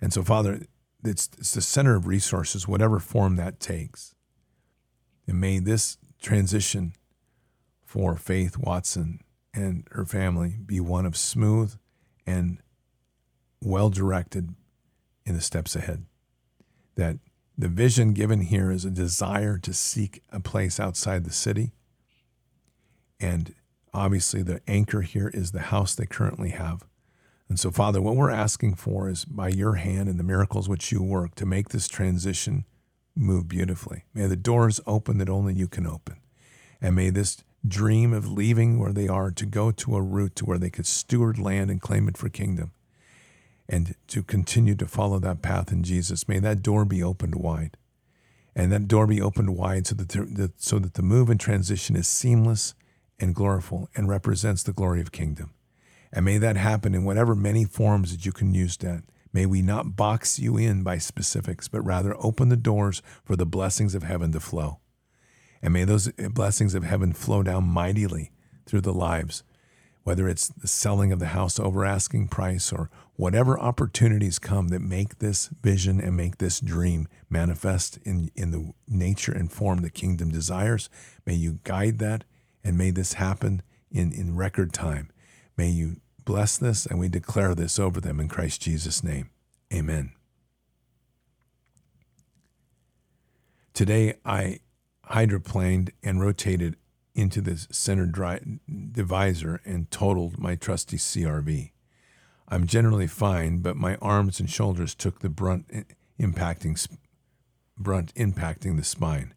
And 0.00 0.14
so, 0.14 0.22
Father, 0.22 0.62
it's, 1.04 1.28
it's 1.38 1.52
the 1.52 1.60
center 1.60 1.94
of 1.94 2.06
resources, 2.06 2.66
whatever 2.66 2.98
form 2.98 3.36
that 3.36 3.60
takes. 3.60 4.14
And 5.26 5.38
may 5.38 5.58
this 5.58 5.98
transition 6.22 6.94
for 7.84 8.16
Faith 8.16 8.56
Watson 8.56 9.20
and 9.52 9.86
her 9.90 10.06
family 10.06 10.56
be 10.64 10.80
one 10.80 11.04
of 11.04 11.18
smooth 11.18 11.74
and 12.26 12.58
well 13.60 13.90
directed 13.90 14.54
in 15.26 15.34
the 15.34 15.42
steps 15.42 15.76
ahead. 15.76 16.06
That 16.96 17.18
the 17.56 17.68
vision 17.68 18.12
given 18.12 18.40
here 18.40 18.70
is 18.70 18.84
a 18.84 18.90
desire 18.90 19.58
to 19.58 19.72
seek 19.72 20.22
a 20.30 20.40
place 20.40 20.80
outside 20.80 21.24
the 21.24 21.32
city. 21.32 21.72
And 23.20 23.54
obviously, 23.92 24.42
the 24.42 24.60
anchor 24.66 25.02
here 25.02 25.30
is 25.32 25.52
the 25.52 25.60
house 25.60 25.94
they 25.94 26.06
currently 26.06 26.50
have. 26.50 26.84
And 27.48 27.60
so, 27.60 27.70
Father, 27.70 28.00
what 28.00 28.16
we're 28.16 28.30
asking 28.30 28.74
for 28.74 29.08
is 29.08 29.24
by 29.24 29.48
your 29.48 29.74
hand 29.74 30.08
and 30.08 30.18
the 30.18 30.24
miracles 30.24 30.68
which 30.68 30.90
you 30.90 31.02
work 31.02 31.34
to 31.36 31.46
make 31.46 31.68
this 31.68 31.86
transition 31.86 32.64
move 33.14 33.46
beautifully. 33.46 34.04
May 34.12 34.26
the 34.26 34.36
doors 34.36 34.80
open 34.86 35.18
that 35.18 35.28
only 35.28 35.54
you 35.54 35.68
can 35.68 35.86
open. 35.86 36.16
And 36.80 36.96
may 36.96 37.10
this 37.10 37.44
dream 37.66 38.12
of 38.12 38.30
leaving 38.30 38.78
where 38.78 38.92
they 38.92 39.08
are 39.08 39.30
to 39.30 39.46
go 39.46 39.70
to 39.70 39.96
a 39.96 40.02
route 40.02 40.34
to 40.36 40.44
where 40.44 40.58
they 40.58 40.70
could 40.70 40.86
steward 40.86 41.38
land 41.38 41.70
and 41.70 41.80
claim 41.80 42.08
it 42.08 42.18
for 42.18 42.28
kingdom 42.28 42.72
and 43.68 43.94
to 44.08 44.22
continue 44.22 44.74
to 44.74 44.86
follow 44.86 45.18
that 45.18 45.42
path 45.42 45.72
in 45.72 45.82
Jesus. 45.82 46.28
May 46.28 46.38
that 46.40 46.62
door 46.62 46.84
be 46.84 47.02
opened 47.02 47.34
wide. 47.36 47.76
And 48.54 48.70
that 48.70 48.86
door 48.86 49.06
be 49.06 49.20
opened 49.20 49.56
wide 49.56 49.86
so 49.86 49.94
that 49.96 50.08
the, 50.10 50.52
so 50.56 50.78
that 50.78 50.94
the 50.94 51.02
move 51.02 51.28
and 51.28 51.40
transition 51.40 51.96
is 51.96 52.06
seamless 52.06 52.74
and 53.18 53.34
gloriful 53.34 53.88
and 53.96 54.08
represents 54.08 54.62
the 54.62 54.72
glory 54.72 55.00
of 55.00 55.12
kingdom. 55.12 55.52
And 56.12 56.24
may 56.24 56.38
that 56.38 56.56
happen 56.56 56.94
in 56.94 57.04
whatever 57.04 57.34
many 57.34 57.64
forms 57.64 58.12
that 58.12 58.24
you 58.24 58.32
can 58.32 58.54
use 58.54 58.76
that. 58.78 59.02
May 59.32 59.46
we 59.46 59.62
not 59.62 59.96
box 59.96 60.38
you 60.38 60.56
in 60.56 60.84
by 60.84 60.98
specifics, 60.98 61.66
but 61.66 61.80
rather 61.80 62.14
open 62.20 62.50
the 62.50 62.56
doors 62.56 63.02
for 63.24 63.34
the 63.34 63.46
blessings 63.46 63.96
of 63.96 64.04
heaven 64.04 64.30
to 64.30 64.38
flow. 64.38 64.78
And 65.60 65.72
may 65.72 65.82
those 65.82 66.12
blessings 66.12 66.74
of 66.74 66.84
heaven 66.84 67.12
flow 67.12 67.42
down 67.42 67.64
mightily 67.64 68.30
through 68.66 68.82
the 68.82 68.92
lives 68.92 69.42
whether 70.04 70.28
it's 70.28 70.48
the 70.48 70.68
selling 70.68 71.12
of 71.12 71.18
the 71.18 71.28
house 71.28 71.58
over 71.58 71.84
asking 71.84 72.28
price 72.28 72.72
or 72.72 72.90
whatever 73.16 73.58
opportunities 73.58 74.38
come 74.38 74.68
that 74.68 74.80
make 74.80 75.18
this 75.18 75.48
vision 75.62 76.00
and 76.00 76.16
make 76.16 76.38
this 76.38 76.60
dream 76.60 77.08
manifest 77.30 77.98
in, 78.04 78.30
in 78.36 78.50
the 78.50 78.72
nature 78.86 79.32
and 79.32 79.50
form 79.50 79.80
the 79.80 79.90
kingdom 79.90 80.30
desires, 80.30 80.88
may 81.26 81.34
you 81.34 81.58
guide 81.64 81.98
that 81.98 82.24
and 82.62 82.78
may 82.78 82.90
this 82.90 83.14
happen 83.14 83.62
in, 83.90 84.12
in 84.12 84.36
record 84.36 84.72
time. 84.72 85.10
May 85.56 85.70
you 85.70 85.96
bless 86.24 86.56
this 86.58 86.86
and 86.86 86.98
we 86.98 87.08
declare 87.08 87.54
this 87.54 87.78
over 87.78 88.00
them 88.00 88.20
in 88.20 88.28
Christ 88.28 88.60
Jesus' 88.60 89.02
name. 89.02 89.30
Amen. 89.72 90.12
Today 93.72 94.14
I 94.24 94.60
hydroplaned 95.10 95.90
and 96.02 96.20
rotated 96.20 96.76
into 97.14 97.40
this 97.40 97.68
center 97.70 98.06
dry, 98.06 98.40
divisor 98.92 99.60
and 99.64 99.90
totaled 99.90 100.38
my 100.38 100.56
trusty 100.56 100.96
CRV. 100.96 101.70
I'm 102.48 102.66
generally 102.66 103.06
fine, 103.06 103.58
but 103.58 103.76
my 103.76 103.96
arms 103.96 104.40
and 104.40 104.50
shoulders 104.50 104.94
took 104.94 105.20
the 105.20 105.28
brunt 105.28 105.66
impacting 106.20 106.88
brunt 107.76 108.14
impacting 108.14 108.76
the 108.76 108.84
spine. 108.84 109.34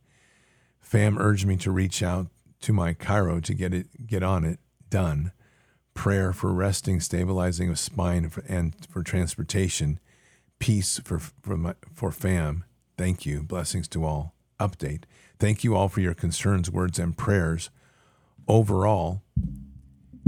Fam 0.79 1.17
urged 1.17 1.45
me 1.45 1.57
to 1.57 1.71
reach 1.71 2.03
out 2.03 2.27
to 2.61 2.73
my 2.73 2.93
chiro 2.93 3.43
to 3.43 3.53
get 3.53 3.73
it 3.73 4.07
get 4.07 4.23
on 4.23 4.43
it 4.43 4.59
done. 4.89 5.31
Prayer 5.93 6.31
for 6.31 6.53
resting, 6.53 6.99
stabilizing 6.99 7.69
of 7.69 7.79
spine, 7.79 8.31
and 8.47 8.75
for 8.89 9.03
transportation. 9.03 9.99
Peace 10.59 10.99
for 11.03 11.19
for 11.19 11.57
my, 11.57 11.75
for 11.93 12.11
fam. 12.11 12.65
Thank 12.97 13.25
you. 13.25 13.43
Blessings 13.43 13.87
to 13.89 14.05
all. 14.05 14.33
Update. 14.59 15.03
Thank 15.39 15.63
you 15.63 15.75
all 15.75 15.87
for 15.87 16.01
your 16.01 16.13
concerns, 16.13 16.71
words, 16.71 16.97
and 16.97 17.15
prayers. 17.17 17.69
Overall, 18.47 19.21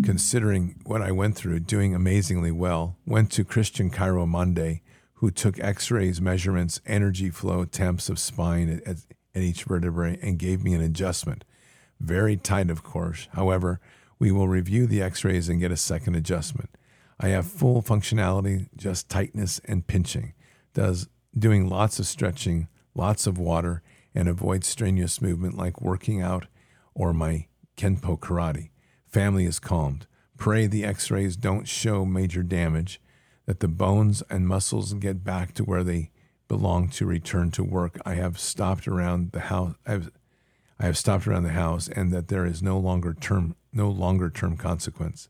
considering 0.04 0.76
what 0.86 1.02
I 1.02 1.12
went 1.12 1.36
through, 1.36 1.62
doing 1.62 1.96
amazingly 1.96 2.52
well. 2.52 2.98
Went 3.06 3.32
to 3.34 3.44
Christian 3.44 3.90
chiro 3.90 4.28
Monday, 4.28 4.82
who 5.16 5.32
took 5.32 5.60
x 5.60 5.92
rays, 5.92 6.22
measurements, 6.22 6.80
energy 6.86 7.30
flow, 7.30 7.66
temps 7.66 8.10
of 8.10 8.20
spine 8.20 8.82
at, 8.86 8.98
at 9.36 9.42
each 9.42 9.64
vertebrae, 9.64 10.20
and 10.22 10.40
gave 10.40 10.64
me 10.64 10.74
an 10.74 10.82
adjustment. 10.82 11.44
Very 12.00 12.38
tight, 12.38 12.70
of 12.70 12.84
course. 12.84 13.28
However, 13.34 13.80
we 14.20 14.32
will 14.32 14.48
review 14.48 14.86
the 14.86 15.02
x 15.02 15.24
rays 15.24 15.50
and 15.50 15.60
get 15.60 15.72
a 15.72 15.78
second 15.78 16.16
adjustment. 16.16 16.70
I 17.20 17.30
have 17.30 17.48
full 17.48 17.82
functionality, 17.82 18.70
just 18.76 19.10
tightness 19.10 19.60
and 19.66 19.86
pinching. 19.86 20.34
Does 20.74 21.10
doing 21.38 21.68
lots 21.68 22.00
of 22.00 22.08
stretching, 22.08 22.70
lots 22.96 23.28
of 23.28 23.38
water, 23.38 23.82
and 24.14 24.28
avoid 24.28 24.64
strenuous 24.64 25.22
movement 25.22 25.58
like 25.58 25.82
working 25.82 26.22
out 26.22 26.48
or 26.94 27.14
my 27.14 27.48
Kenpo 27.78 28.20
karate. 28.20 28.70
Family 29.08 29.46
is 29.46 29.60
calmed. 29.60 30.06
Pray 30.38 30.68
the 30.68 30.84
x 30.84 31.10
rays 31.10 31.36
don't 31.36 31.68
show 31.68 32.06
major 32.06 32.44
damage, 32.44 33.02
that 33.46 33.60
the 33.60 33.68
bones 33.68 34.22
and 34.30 34.48
muscles 34.48 34.94
get 34.94 35.24
back 35.24 35.54
to 35.56 35.64
where 35.64 35.84
they 35.84 36.12
belong 36.48 36.90
to 36.90 37.06
return 37.06 37.52
to 37.52 37.64
work. 37.64 38.00
I 38.06 38.16
have 38.16 38.40
stopped 38.40 38.88
around 38.88 39.32
the 39.32 39.42
house. 39.42 39.76
I've, 39.86 40.12
I 40.80 40.86
have 40.86 40.98
stopped 40.98 41.28
around 41.28 41.44
the 41.44 41.50
house 41.50 41.88
and 41.88 42.12
that 42.12 42.28
there 42.28 42.46
is 42.46 42.62
no 42.62 42.78
longer 42.78 43.14
term 43.14 43.56
no 43.72 43.90
longer 43.90 44.30
term 44.30 44.58
consequence. 44.58 45.30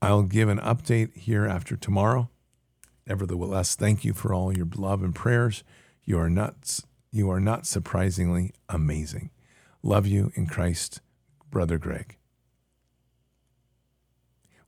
I'll 0.00 0.22
give 0.22 0.48
an 0.48 0.58
update 0.58 1.16
here 1.16 1.46
after 1.46 1.76
tomorrow. 1.76 2.30
Nevertheless, 3.06 3.74
thank 3.74 4.04
you 4.04 4.14
for 4.14 4.32
all 4.32 4.56
your 4.56 4.68
love 4.74 5.02
and 5.02 5.14
prayers. 5.14 5.64
You 6.04 6.18
are 6.18 6.30
not 6.30 6.80
you 7.12 7.30
are 7.30 7.40
not 7.40 7.66
surprisingly 7.66 8.52
amazing. 8.68 9.30
Love 9.82 10.06
you 10.06 10.32
in 10.34 10.46
Christ, 10.46 11.00
brother 11.50 11.76
Greg. 11.76 12.16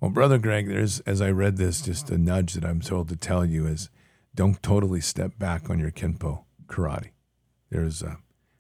Well, 0.01 0.11
brother 0.11 0.39
Greg, 0.39 0.69
there's 0.69 1.01
as 1.01 1.23
I 1.23 1.31
read 1.31 1.57
this, 1.57 1.81
just 1.81 2.11
a 2.11 2.19
nudge 2.19 2.53
that 2.53 2.65
I'm 2.65 2.83
told 2.83 3.09
to 3.09 3.17
tell 3.17 3.45
you 3.45 3.67
is 3.67 3.89
don't 4.35 4.63
totally 4.63 5.01
step 5.01 5.39
back 5.39 5.71
on 5.71 5.79
your 5.79 5.91
kenpo 5.91 6.45
karate. 6.67 7.11
There's 7.71 8.03
a, 8.03 8.19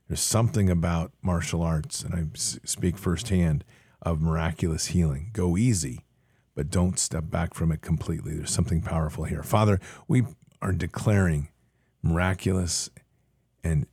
there's 0.08 0.20
something 0.20 0.70
about 0.70 1.12
martial 1.20 1.62
arts, 1.62 2.02
and 2.02 2.14
I 2.14 2.24
speak 2.34 2.96
firsthand 2.96 3.64
of 4.00 4.20
miraculous 4.20 4.86
healing. 4.86 5.30
Go 5.32 5.58
easy, 5.58 6.06
but 6.54 6.70
don't 6.70 6.98
step 6.98 7.24
back 7.28 7.52
from 7.52 7.70
it 7.72 7.82
completely. 7.82 8.34
There's 8.34 8.50
something 8.50 8.80
powerful 8.80 9.24
here. 9.24 9.42
Father, 9.42 9.80
we 10.08 10.22
are 10.62 10.72
declaring 10.72 11.48
miraculous 12.02 12.88
and 13.64 13.86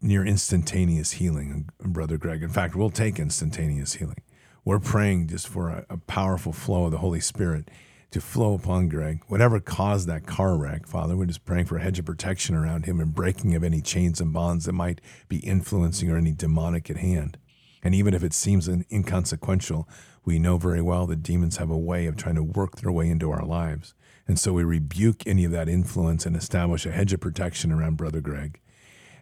near 0.00 0.24
instantaneous 0.24 1.12
healing, 1.12 1.68
Brother 1.78 2.18
Greg. 2.18 2.42
In 2.42 2.48
fact, 2.48 2.74
we'll 2.74 2.90
take 2.90 3.18
instantaneous 3.18 3.94
healing. 3.94 4.22
We're 4.64 4.80
praying 4.80 5.28
just 5.28 5.46
for 5.46 5.68
a, 5.68 5.86
a 5.90 5.98
powerful 5.98 6.52
flow 6.52 6.86
of 6.86 6.90
the 6.90 6.98
Holy 6.98 7.20
Spirit 7.20 7.70
to 8.10 8.20
flow 8.20 8.54
upon 8.54 8.88
Greg. 8.88 9.22
Whatever 9.26 9.60
caused 9.60 10.08
that 10.08 10.26
car 10.26 10.56
wreck, 10.56 10.86
Father, 10.86 11.16
we're 11.16 11.26
just 11.26 11.44
praying 11.44 11.66
for 11.66 11.76
a 11.76 11.82
hedge 11.82 11.98
of 11.98 12.04
protection 12.04 12.54
around 12.54 12.86
him 12.86 13.00
and 13.00 13.14
breaking 13.14 13.54
of 13.54 13.64
any 13.64 13.80
chains 13.80 14.20
and 14.20 14.32
bonds 14.32 14.64
that 14.64 14.72
might 14.72 15.00
be 15.28 15.38
influencing 15.38 16.10
or 16.10 16.16
any 16.16 16.32
demonic 16.32 16.88
at 16.88 16.98
hand. 16.98 17.38
And 17.82 17.94
even 17.94 18.14
if 18.14 18.22
it 18.22 18.32
seems 18.32 18.68
inconsequential, 18.68 19.88
we 20.24 20.38
know 20.38 20.56
very 20.56 20.80
well 20.80 21.06
that 21.06 21.22
demons 21.22 21.58
have 21.58 21.70
a 21.70 21.76
way 21.76 22.06
of 22.06 22.16
trying 22.16 22.36
to 22.36 22.42
work 22.42 22.76
their 22.76 22.92
way 22.92 23.10
into 23.10 23.30
our 23.30 23.44
lives. 23.44 23.94
And 24.26 24.38
so 24.38 24.54
we 24.54 24.64
rebuke 24.64 25.26
any 25.26 25.44
of 25.44 25.50
that 25.52 25.68
influence 25.68 26.24
and 26.24 26.34
establish 26.34 26.86
a 26.86 26.92
hedge 26.92 27.12
of 27.12 27.20
protection 27.20 27.70
around 27.70 27.96
Brother 27.96 28.20
Greg. 28.20 28.60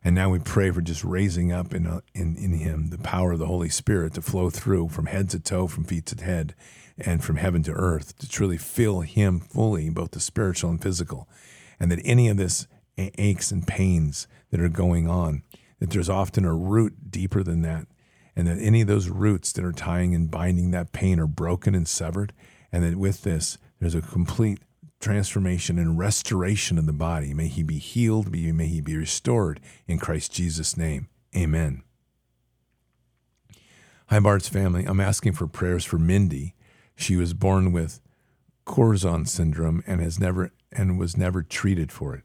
And 0.04 0.14
now 0.14 0.30
we 0.30 0.40
pray 0.40 0.70
for 0.70 0.80
just 0.80 1.04
raising 1.04 1.52
up 1.52 1.74
in, 1.74 1.86
a, 1.86 2.02
in, 2.14 2.36
in 2.36 2.52
him 2.54 2.90
the 2.90 2.98
power 2.98 3.32
of 3.32 3.38
the 3.38 3.46
Holy 3.46 3.68
Spirit 3.68 4.14
to 4.14 4.22
flow 4.22 4.50
through 4.50 4.88
from 4.88 5.06
head 5.06 5.30
to 5.30 5.38
toe, 5.38 5.68
from 5.68 5.84
feet 5.84 6.06
to 6.06 6.24
head, 6.24 6.54
and 6.98 7.22
from 7.22 7.36
heaven 7.36 7.62
to 7.64 7.72
earth 7.72 8.18
to 8.18 8.28
truly 8.28 8.58
fill 8.58 9.00
him 9.00 9.38
fully, 9.38 9.88
both 9.90 10.10
the 10.10 10.20
spiritual 10.20 10.70
and 10.70 10.82
physical. 10.82 11.28
And 11.78 11.90
that 11.90 12.00
any 12.04 12.28
of 12.28 12.36
this 12.36 12.66
aches 12.98 13.52
and 13.52 13.66
pains 13.66 14.26
that 14.50 14.60
are 14.60 14.68
going 14.68 15.08
on, 15.08 15.42
that 15.78 15.90
there's 15.90 16.10
often 16.10 16.44
a 16.44 16.54
root 16.54 17.10
deeper 17.10 17.42
than 17.42 17.62
that. 17.62 17.86
And 18.34 18.46
that 18.48 18.58
any 18.58 18.80
of 18.80 18.88
those 18.88 19.08
roots 19.08 19.52
that 19.52 19.64
are 19.64 19.72
tying 19.72 20.14
and 20.14 20.30
binding 20.30 20.70
that 20.70 20.92
pain 20.92 21.20
are 21.20 21.26
broken 21.26 21.74
and 21.74 21.86
severed. 21.86 22.32
And 22.72 22.82
that 22.82 22.96
with 22.96 23.22
this, 23.22 23.58
there's 23.78 23.94
a 23.94 24.00
complete 24.00 24.60
transformation 25.02 25.78
and 25.78 25.98
restoration 25.98 26.78
of 26.78 26.86
the 26.86 26.92
body. 26.92 27.34
May 27.34 27.48
he 27.48 27.62
be 27.62 27.78
healed, 27.78 28.32
may 28.32 28.66
he 28.66 28.80
be 28.80 28.96
restored 28.96 29.60
in 29.86 29.98
Christ 29.98 30.32
Jesus' 30.32 30.76
name. 30.76 31.08
Amen. 31.36 31.82
Hi, 34.06 34.20
Bard's 34.20 34.48
family. 34.48 34.84
I'm 34.84 35.00
asking 35.00 35.32
for 35.32 35.46
prayers 35.46 35.84
for 35.84 35.98
Mindy 35.98 36.54
she 36.94 37.16
was 37.16 37.34
born 37.34 37.72
with 37.72 38.00
Crouzon 38.64 39.26
syndrome 39.26 39.82
and 39.86 40.00
has 40.00 40.20
never 40.20 40.52
and 40.70 40.98
was 40.98 41.16
never 41.16 41.42
treated 41.42 41.90
for 41.90 42.14
it. 42.14 42.22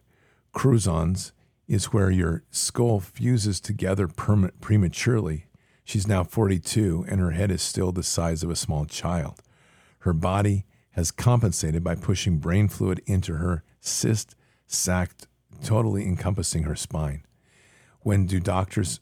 Crouzon's 0.54 1.32
is 1.68 1.91
where 1.91 2.12
your 2.12 2.44
skull 2.52 2.99
fuses 2.99 3.60
together 3.60 4.08
prematurely. 4.08 5.48
She's 5.84 6.08
now 6.08 6.24
42 6.24 7.06
and 7.10 7.20
her 7.20 7.32
head 7.32 7.52
is 7.52 7.62
still 7.62 7.91
the 7.91 8.04
size 8.04 8.44
of 8.44 8.49
a 8.49 8.56
small 8.56 8.86
child. 8.86 9.41
Her 9.99 10.14
body 10.14 10.66
has 10.98 11.11
compensated 11.11 11.84
by 11.84 11.94
pushing 11.94 12.40
brain 12.40 12.68
fluid 12.68 12.99
into 13.06 13.36
her 13.36 13.64
cyst 13.80 14.36
sac, 14.65 15.11
totally 15.64 16.03
encompassing 16.03 16.64
her 16.64 16.76
spine. 16.76 17.24
When 18.02 18.26
do 18.26 18.40
doctors 18.40 18.99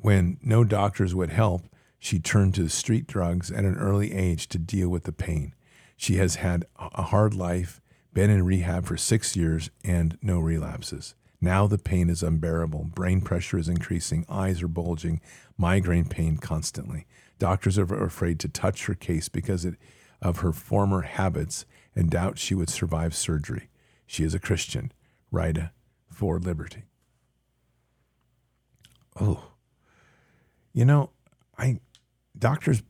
when 0.00 0.38
no 0.40 0.62
doctors 0.62 1.14
would 1.16 1.30
help, 1.30 1.62
she 1.98 2.18
turned 2.18 2.54
to 2.54 2.68
street 2.68 3.08
drugs 3.08 3.50
at 3.50 3.64
an 3.64 3.76
early 3.76 4.12
age 4.12 4.48
to 4.48 4.58
deal 4.58 4.88
with 4.88 5.02
the 5.02 5.12
pain. 5.12 5.54
She 5.96 6.16
has 6.16 6.36
had 6.36 6.64
a 6.76 7.02
hard 7.02 7.34
life, 7.34 7.80
been 8.12 8.30
in 8.30 8.44
rehab 8.44 8.86
for 8.86 8.96
six 8.96 9.36
years, 9.36 9.70
and 9.84 10.18
no 10.22 10.38
relapses. 10.38 11.14
Now 11.40 11.66
the 11.66 11.78
pain 11.78 12.08
is 12.08 12.22
unbearable. 12.22 12.90
Brain 12.94 13.20
pressure 13.20 13.58
is 13.58 13.68
increasing, 13.68 14.24
eyes 14.28 14.62
are 14.62 14.68
bulging, 14.68 15.20
migraine 15.56 16.08
pain 16.08 16.36
constantly. 16.36 17.06
Doctors 17.38 17.78
are 17.78 18.04
afraid 18.04 18.38
to 18.40 18.48
touch 18.48 18.86
her 18.86 18.94
case 18.94 19.28
because 19.28 19.64
of 20.22 20.38
her 20.38 20.52
former 20.52 21.02
habits 21.02 21.66
and 21.94 22.08
doubt 22.08 22.38
she 22.38 22.54
would 22.54 22.70
survive 22.70 23.14
surgery. 23.14 23.68
She 24.06 24.24
is 24.24 24.34
a 24.34 24.38
Christian. 24.38 24.92
Rida 25.32 25.70
for 26.10 26.38
liberty. 26.38 26.84
Oh, 29.20 29.52
you 30.72 30.84
know, 30.84 31.10
I 31.58 31.80
doctors 32.38 32.82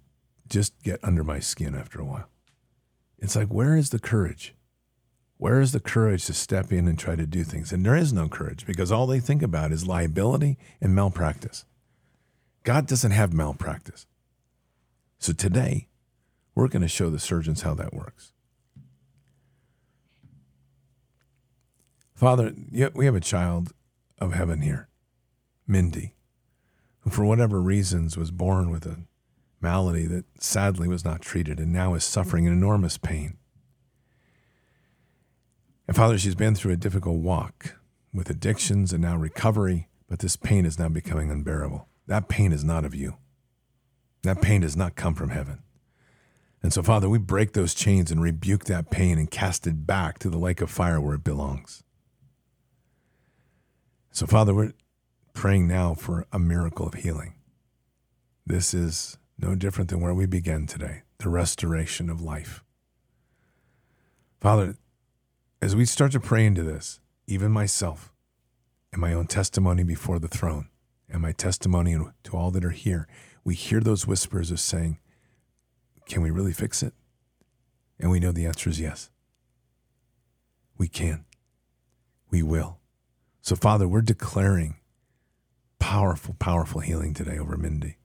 just 0.49 0.81
get 0.83 1.01
under 1.03 1.25
my 1.25 1.41
skin 1.41 1.75
after 1.75 2.01
a 2.01 2.05
while. 2.05 2.29
It's 3.19 3.35
like, 3.37 3.49
where 3.49 3.77
is 3.77 3.91
the 3.91 3.99
courage? 3.99 4.55
Where 5.39 5.61
is 5.61 5.73
the 5.73 5.81
courage 5.81 6.27
to 6.27 6.35
step 6.35 6.73
in 6.73 6.87
and 6.87 6.99
try 6.99 7.17
to 7.17 7.27
do 7.27 7.43
things? 7.43 7.73
And 7.73 7.85
there 7.85 7.97
is 7.97 8.13
no 8.13 8.29
courage 8.29 8.67
because 8.67 8.93
all 8.93 9.07
they 9.07 9.19
think 9.19 9.43
about 9.43 9.73
is 9.73 9.87
liability 9.87 10.59
and 10.81 10.95
malpractice. 10.95 11.65
God 12.63 12.87
doesn't 12.87 13.11
have 13.11 13.33
malpractice. 13.33 14.07
So 15.19 15.33
today, 15.33 15.89
we're 16.55 16.69
going 16.69 16.83
to 16.83 16.89
show 16.89 17.11
the 17.11 17.19
surgeons 17.19 17.63
how 17.63 17.75
that 17.75 17.95
works. 17.95 18.33
Father, 22.15 22.55
we 22.95 23.05
have 23.05 23.17
a 23.17 23.21
child 23.21 23.73
of 24.19 24.33
heaven 24.33 24.63
here, 24.63 24.89
Mindy, 25.67 26.15
who, 27.01 27.11
for 27.11 27.25
whatever 27.25 27.61
reasons, 27.61 28.17
was 28.17 28.31
born 28.31 28.71
with 28.71 28.87
a 28.87 29.01
malady 29.61 30.07
that 30.07 30.25
sadly 30.39 30.89
was 30.89 31.05
not 31.05 31.21
treated 31.21 31.59
and 31.59 31.73
now 31.73 31.95
is 31.95 32.05
suffering 32.05 32.47
an 32.47 32.53
enormous 32.53 32.99
pain. 32.99 33.39
And 35.89 35.97
Father, 35.97 36.17
she's 36.17 36.35
been 36.35 36.55
through 36.55 36.73
a 36.73 36.77
difficult 36.77 37.17
walk 37.17 37.77
with 38.15 38.31
addictions 38.31 38.93
and 38.93 39.03
now 39.03 39.17
recovery, 39.17 39.89
but 40.09 40.21
this 40.21 40.37
pain 40.37 40.65
is 40.65 40.79
now 40.79 40.89
becoming 40.89 41.31
unbearable. 41.31 41.89
That 42.07 42.29
pain 42.29 42.53
is 42.53 42.63
not 42.63 42.85
of 42.85 42.95
you. 42.95 43.17
That 44.23 44.41
pain 44.41 44.61
does 44.61 44.77
not 44.77 44.95
come 44.95 45.15
from 45.15 45.31
heaven. 45.31 45.63
And 46.63 46.73
so, 46.73 46.83
Father, 46.83 47.09
we 47.09 47.19
break 47.19 47.53
those 47.53 47.75
chains 47.75 48.11
and 48.11 48.23
rebuke 48.23 48.65
that 48.67 48.91
pain 48.91 49.19
and 49.19 49.31
cast 49.31 49.67
it 49.67 49.87
back 49.87 50.19
to 50.21 50.31
the 50.31 50.39
lake 50.39 50.61
of 50.61 50.71
fire 50.71 51.01
where 51.01 51.17
it 51.17 51.25
belongs. 51.25 51.83
So, 54.13 54.27
Father, 54.27 54.55
we're 54.55 54.75
praying 55.33 55.67
now 55.67 55.95
for 55.95 56.27
a 56.33 56.39
miracle 56.39 56.87
of 56.87 56.95
healing. 56.95 57.35
This 58.47 58.75
is 58.75 59.19
no 59.39 59.55
different 59.55 59.91
than 59.91 60.01
where 60.01 60.15
we 60.15 60.27
began 60.27 60.67
today 60.67 61.03
the 61.19 61.29
restoration 61.29 62.11
of 62.11 62.21
life. 62.21 62.65
Father, 64.41 64.77
as 65.61 65.77
we 65.77 65.85
start 65.85 66.11
to 66.13 66.21
pray 66.21 66.45
into 66.45 66.65
this, 66.65 66.99
even 67.29 67.53
myself 67.53 68.13
and 68.93 69.01
my 69.01 69.15
own 69.15 69.27
testimony 69.27 69.85
before 69.85 70.19
the 70.19 70.29
throne 70.29 70.69
and 71.09 71.23
my 71.23 71.31
testimony 71.31 71.97
to 72.25 72.37
all 72.37 72.51
that 72.51 72.65
are 72.65 72.71
here, 72.71 73.07
we 73.45 73.55
hear 73.55 73.81
those 73.81 74.07
whispers 74.07 74.51
of 74.51 74.59
saying, 74.59 74.99
Can 76.07 76.23
we 76.23 76.31
really 76.31 76.53
fix 76.53 76.83
it? 76.83 76.95
And 77.99 78.11
we 78.11 78.21
know 78.21 78.33
the 78.33 78.47
answer 78.47 78.69
is 78.69 78.81
yes. 78.81 79.11
We 80.77 80.89
can. 80.89 81.25
We 82.31 82.43
will. 82.43 82.79
So, 83.41 83.57
Father, 83.57 83.87
we're 83.87 84.03
declaring 84.03 84.77
powerful, 85.79 86.35
powerful 86.39 86.81
healing 86.81 87.15
today 87.15 87.39
over 87.39 87.57
Mindy 87.57 87.99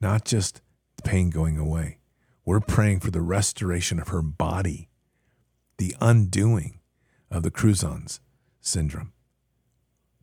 not 0.00 0.24
just 0.24 0.60
the 0.96 1.02
pain 1.02 1.30
going 1.30 1.58
away. 1.58 1.98
We're 2.44 2.60
praying 2.60 3.00
for 3.00 3.10
the 3.10 3.20
restoration 3.20 4.00
of 4.00 4.08
her 4.08 4.22
body, 4.22 4.88
the 5.76 5.94
undoing 6.00 6.80
of 7.30 7.42
the 7.42 7.50
Crouzon's 7.50 8.20
syndrome. 8.60 9.12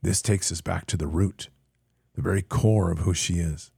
This 0.01 0.22
takes 0.22 0.51
us 0.51 0.61
back 0.61 0.85
to 0.88 0.97
the 0.97 1.07
root, 1.07 1.49
the 2.15 2.22
very 2.22 2.41
core 2.41 2.91
of 2.91 2.99
who 2.99 3.13
she 3.13 3.35
is. 3.35 3.72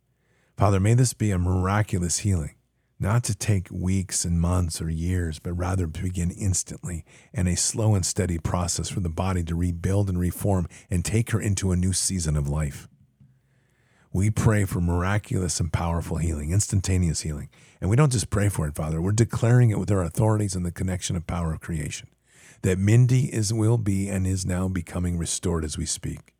Father, 0.55 0.79
may 0.79 0.93
this 0.93 1.13
be 1.13 1.31
a 1.31 1.37
miraculous 1.37 2.19
healing, 2.19 2.55
not 2.99 3.23
to 3.25 3.35
take 3.35 3.69
weeks 3.69 4.25
and 4.25 4.41
months 4.41 4.81
or 4.81 4.89
years, 4.89 5.39
but 5.39 5.53
rather 5.53 5.85
to 5.85 6.01
begin 6.01 6.31
instantly 6.31 7.05
and 7.33 7.47
a 7.47 7.55
slow 7.55 7.93
and 7.93 8.05
steady 8.05 8.39
process 8.39 8.89
for 8.89 8.99
the 8.99 9.09
body 9.09 9.43
to 9.43 9.55
rebuild 9.55 10.09
and 10.09 10.19
reform 10.19 10.67
and 10.89 11.05
take 11.05 11.29
her 11.31 11.39
into 11.39 11.71
a 11.71 11.75
new 11.75 11.93
season 11.93 12.35
of 12.35 12.47
life. 12.47 12.87
We 14.11 14.31
pray 14.31 14.65
for 14.65 14.81
miraculous 14.81 15.59
and 15.59 15.71
powerful 15.71 16.17
healing, 16.17 16.51
instantaneous 16.51 17.21
healing. 17.21 17.49
And 17.79 17.89
we 17.89 17.95
don't 17.95 18.11
just 18.11 18.31
pray 18.31 18.49
for 18.49 18.67
it, 18.67 18.75
Father. 18.75 18.99
We're 18.99 19.11
declaring 19.11 19.69
it 19.69 19.77
with 19.77 19.91
our 19.91 20.01
authorities 20.01 20.55
and 20.55 20.65
the 20.65 20.71
connection 20.71 21.15
of 21.15 21.27
power 21.27 21.53
of 21.53 21.59
creation. 21.59 22.09
That 22.63 22.79
Mindy 22.79 23.31
is 23.31 23.53
will 23.53 23.77
be 23.77 24.09
and 24.09 24.25
is 24.25 24.45
now 24.45 24.67
becoming 24.67 25.19
restored 25.19 25.63
as 25.63 25.77
we 25.77 25.85
speak. 25.85 26.33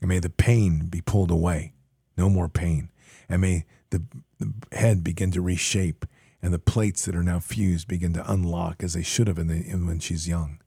And 0.00 0.08
may 0.08 0.18
the 0.18 0.30
pain 0.30 0.86
be 0.86 1.02
pulled 1.02 1.30
away 1.30 1.74
No 2.16 2.30
more 2.30 2.48
pain. 2.48 2.90
And 3.28 3.42
may 3.42 3.66
the, 3.90 4.02
the 4.40 4.76
head 4.76 5.04
begin 5.04 5.30
to 5.32 5.40
reshape 5.40 6.04
and 6.42 6.52
the 6.52 6.58
plates 6.58 7.04
that 7.04 7.14
are 7.14 7.22
now 7.22 7.38
fused 7.38 7.86
begin 7.86 8.12
to 8.14 8.32
unlock 8.32 8.82
as 8.82 8.94
they 8.94 9.02
should 9.02 9.28
have 9.28 9.38
in 9.38 9.46
the, 9.46 9.56
in 9.56 9.86
when 9.86 10.00
she's 10.00 10.26
young. 10.26 10.58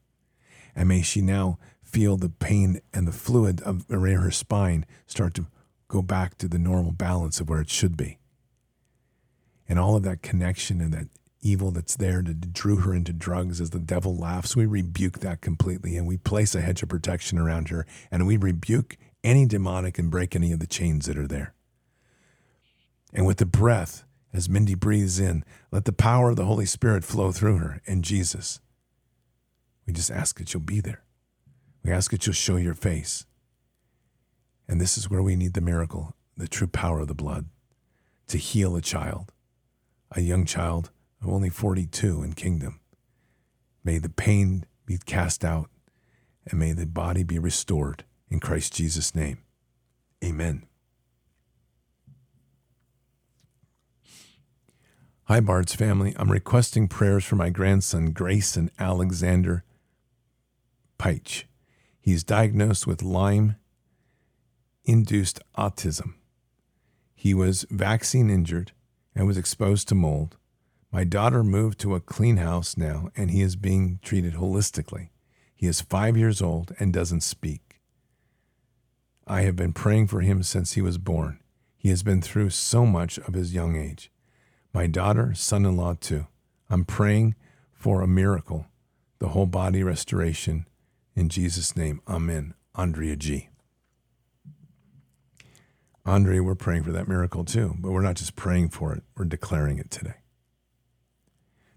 And 0.74 0.88
may 0.88 1.02
she 1.02 1.20
now 1.20 1.58
feel 1.82 2.16
the 2.16 2.28
pain 2.28 2.80
and 2.92 3.06
the 3.06 3.12
fluid 3.12 3.60
of 3.62 3.84
around 3.90 4.22
her 4.22 4.30
spine 4.30 4.86
start 5.06 5.34
to 5.34 5.46
go 5.88 6.02
back 6.02 6.38
to 6.38 6.48
the 6.48 6.58
normal 6.58 6.92
balance 6.92 7.40
of 7.40 7.48
where 7.48 7.60
it 7.60 7.70
should 7.70 7.96
be. 7.96 8.18
And 9.68 9.78
all 9.78 9.96
of 9.96 10.02
that 10.04 10.22
connection 10.22 10.80
and 10.80 10.92
that 10.92 11.08
evil 11.40 11.70
that's 11.70 11.96
there 11.96 12.22
that 12.22 12.52
drew 12.52 12.76
her 12.76 12.94
into 12.94 13.12
drugs 13.12 13.60
as 13.60 13.70
the 13.70 13.78
devil 13.78 14.16
laughs, 14.16 14.56
we 14.56 14.66
rebuke 14.66 15.20
that 15.20 15.40
completely 15.40 15.96
and 15.96 16.06
we 16.06 16.16
place 16.16 16.54
a 16.54 16.60
hedge 16.60 16.82
of 16.82 16.88
protection 16.88 17.38
around 17.38 17.68
her 17.68 17.86
and 18.10 18.26
we 18.26 18.36
rebuke 18.36 18.96
any 19.22 19.46
demonic 19.46 19.98
and 19.98 20.10
break 20.10 20.34
any 20.34 20.52
of 20.52 20.60
the 20.60 20.66
chains 20.66 21.06
that 21.06 21.18
are 21.18 21.26
there. 21.26 21.54
And 23.14 23.26
with 23.26 23.38
the 23.38 23.46
breath, 23.46 24.04
as 24.32 24.48
Mindy 24.48 24.74
breathes 24.74 25.20
in, 25.20 25.44
let 25.70 25.84
the 25.84 25.92
power 25.92 26.30
of 26.30 26.36
the 26.36 26.44
Holy 26.44 26.66
Spirit 26.66 27.04
flow 27.04 27.30
through 27.30 27.58
her 27.58 27.80
and 27.86 28.02
Jesus. 28.02 28.60
We 29.86 29.92
just 29.92 30.10
ask 30.10 30.38
that 30.38 30.52
you'll 30.52 30.62
be 30.62 30.80
there. 30.80 31.04
We 31.84 31.92
ask 31.92 32.10
that 32.10 32.26
you'll 32.26 32.34
show 32.34 32.56
your 32.56 32.74
face. 32.74 33.26
And 34.66 34.80
this 34.80 34.98
is 34.98 35.08
where 35.08 35.22
we 35.22 35.36
need 35.36 35.54
the 35.54 35.60
miracle, 35.60 36.16
the 36.36 36.48
true 36.48 36.66
power 36.66 37.00
of 37.00 37.08
the 37.08 37.14
blood 37.14 37.46
to 38.28 38.38
heal 38.38 38.74
a 38.74 38.80
child, 38.80 39.32
a 40.10 40.20
young 40.20 40.46
child 40.46 40.90
of 41.22 41.28
only 41.28 41.50
42 41.50 42.22
in 42.22 42.32
kingdom. 42.32 42.80
May 43.84 43.98
the 43.98 44.08
pain 44.08 44.64
be 44.86 44.98
cast 44.98 45.44
out 45.44 45.70
and 46.46 46.58
may 46.58 46.72
the 46.72 46.86
body 46.86 47.22
be 47.22 47.38
restored 47.38 48.04
in 48.28 48.40
Christ 48.40 48.74
Jesus' 48.74 49.14
name. 49.14 49.38
Amen. 50.24 50.66
Hi, 55.26 55.40
Bard's 55.40 55.74
family. 55.74 56.14
I'm 56.18 56.30
requesting 56.30 56.86
prayers 56.86 57.24
for 57.24 57.36
my 57.36 57.48
grandson, 57.48 58.12
Grayson 58.12 58.70
Alexander 58.78 59.64
Peich. 60.98 61.44
He's 61.98 62.22
diagnosed 62.22 62.86
with 62.86 63.02
Lyme 63.02 63.56
induced 64.84 65.40
autism. 65.56 66.16
He 67.14 67.32
was 67.32 67.64
vaccine 67.70 68.28
injured 68.28 68.72
and 69.14 69.26
was 69.26 69.38
exposed 69.38 69.88
to 69.88 69.94
mold. 69.94 70.36
My 70.92 71.04
daughter 71.04 71.42
moved 71.42 71.80
to 71.80 71.94
a 71.94 72.00
clean 72.00 72.36
house 72.36 72.76
now, 72.76 73.08
and 73.16 73.30
he 73.30 73.40
is 73.40 73.56
being 73.56 74.00
treated 74.02 74.34
holistically. 74.34 75.08
He 75.56 75.66
is 75.66 75.80
five 75.80 76.18
years 76.18 76.42
old 76.42 76.74
and 76.78 76.92
doesn't 76.92 77.22
speak. 77.22 77.80
I 79.26 79.40
have 79.40 79.56
been 79.56 79.72
praying 79.72 80.08
for 80.08 80.20
him 80.20 80.42
since 80.42 80.74
he 80.74 80.82
was 80.82 80.98
born. 80.98 81.40
He 81.78 81.88
has 81.88 82.02
been 82.02 82.20
through 82.20 82.50
so 82.50 82.84
much 82.84 83.16
of 83.16 83.32
his 83.32 83.54
young 83.54 83.74
age 83.74 84.10
my 84.74 84.88
daughter, 84.88 85.32
son 85.34 85.64
in 85.64 85.76
law, 85.76 85.94
too. 85.94 86.26
I'm 86.68 86.84
praying 86.84 87.36
for 87.72 88.02
a 88.02 88.08
miracle, 88.08 88.66
the 89.20 89.28
whole 89.28 89.46
body 89.46 89.82
restoration. 89.82 90.66
In 91.14 91.28
Jesus' 91.28 91.76
name, 91.76 92.02
Amen. 92.08 92.54
Andrea 92.74 93.14
G. 93.14 93.48
Andre, 96.04 96.40
we're 96.40 96.54
praying 96.54 96.82
for 96.82 96.92
that 96.92 97.08
miracle 97.08 97.44
too, 97.44 97.76
but 97.78 97.92
we're 97.92 98.02
not 98.02 98.16
just 98.16 98.36
praying 98.36 98.68
for 98.70 98.92
it, 98.92 99.04
we're 99.16 99.24
declaring 99.24 99.78
it 99.78 99.90
today. 99.90 100.16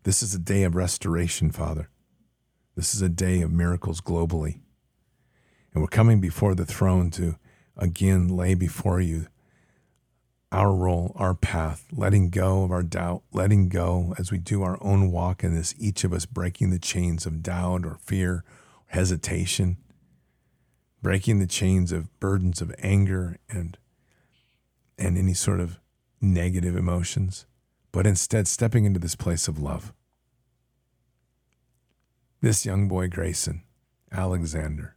This 0.04 0.22
is 0.22 0.34
a 0.34 0.40
day 0.40 0.64
of 0.64 0.76
restoration, 0.76 1.52
Father. 1.52 1.90
This 2.76 2.94
is 2.94 3.02
a 3.02 3.10
day 3.10 3.42
of 3.42 3.52
miracles 3.52 4.02
globally. 4.02 4.60
And 5.74 5.82
we're 5.82 5.88
coming 5.88 6.20
before 6.20 6.56
the 6.56 6.66
throne 6.66 7.10
to 7.12 7.36
again 7.78 8.28
lay 8.28 8.54
before 8.54 9.00
you 9.00 9.28
our 10.58 10.74
role, 10.74 11.12
our 11.16 11.36
path, 11.36 11.86
letting 11.92 12.32
go 12.32 12.64
of 12.64 12.72
our 12.72 12.82
doubt, 12.82 13.22
letting 13.32 13.70
go 13.70 14.16
as 14.18 14.32
we 14.32 14.40
do 14.40 14.64
our 14.64 14.80
own 14.82 15.12
walk 15.12 15.44
in 15.44 15.54
this, 15.54 15.76
each 15.78 16.04
of 16.04 16.12
us 16.12 16.26
breaking 16.26 16.72
the 16.72 16.80
chains 16.80 17.28
of 17.28 17.44
doubt 17.44 17.86
or 17.86 18.00
fear, 18.02 18.32
or 18.34 18.44
hesitation, 18.88 19.78
breaking 21.00 21.38
the 21.38 21.46
chains 21.46 21.92
of 21.92 22.20
burdens 22.20 22.60
of 22.60 22.74
anger 22.80 23.38
and 23.48 23.78
and 24.98 25.16
any 25.16 25.36
sort 25.36 25.60
of 25.60 25.78
negative 26.20 26.76
emotions, 26.76 27.46
but 27.92 28.08
instead 28.08 28.48
stepping 28.48 28.84
into 28.84 29.00
this 29.00 29.16
place 29.16 29.48
of 29.48 29.60
love. 29.60 29.94
This 32.42 32.66
young 32.66 32.88
boy, 32.88 33.10
Grayson 33.10 33.62
Alexander, 34.12 34.96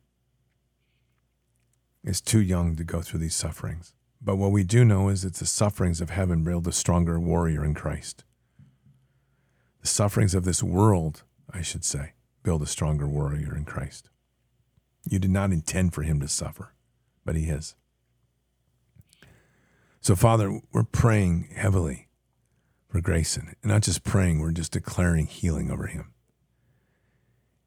is 2.02 2.22
too 2.22 2.40
young 2.40 2.76
to 2.76 2.84
go 2.84 3.02
through 3.02 3.20
these 3.20 3.34
sufferings. 3.34 3.92
But 4.22 4.36
what 4.36 4.52
we 4.52 4.64
do 4.64 4.84
know 4.84 5.08
is 5.08 5.22
that 5.22 5.34
the 5.34 5.46
sufferings 5.46 6.00
of 6.00 6.10
heaven 6.10 6.44
build 6.44 6.68
a 6.68 6.72
stronger 6.72 7.18
warrior 7.18 7.64
in 7.64 7.74
Christ. 7.74 8.24
The 9.80 9.88
sufferings 9.88 10.34
of 10.34 10.44
this 10.44 10.62
world, 10.62 11.22
I 11.50 11.62
should 11.62 11.84
say, 11.84 12.12
build 12.42 12.62
a 12.62 12.66
stronger 12.66 13.08
warrior 13.08 13.56
in 13.56 13.64
Christ. 13.64 14.10
You 15.08 15.18
did 15.18 15.30
not 15.30 15.52
intend 15.52 15.94
for 15.94 16.02
him 16.02 16.20
to 16.20 16.28
suffer, 16.28 16.74
but 17.24 17.34
he 17.34 17.44
is. 17.44 17.74
So, 20.02 20.14
Father, 20.14 20.60
we're 20.72 20.84
praying 20.84 21.48
heavily 21.54 22.08
for 22.88 23.00
Grayson. 23.00 23.54
And 23.62 23.72
not 23.72 23.82
just 23.82 24.04
praying, 24.04 24.40
we're 24.40 24.52
just 24.52 24.72
declaring 24.72 25.26
healing 25.26 25.70
over 25.70 25.86
him. 25.86 26.12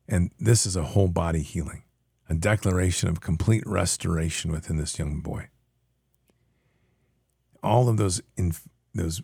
And 0.07 0.29
this 0.39 0.67
is 0.67 0.75
a 0.75 0.83
whole 0.83 1.07
body 1.07 1.41
healing, 1.41 1.83
a 2.29 2.35
declaration 2.35 3.09
of 3.09 3.21
complete 3.21 3.63
restoration 3.65 4.51
within 4.51 4.77
this 4.77 4.99
young 4.99 5.21
boy 5.21 5.49
all 7.63 7.89
of 7.89 7.97
those 7.97 8.21
inf- 8.35 8.67
those 8.93 9.21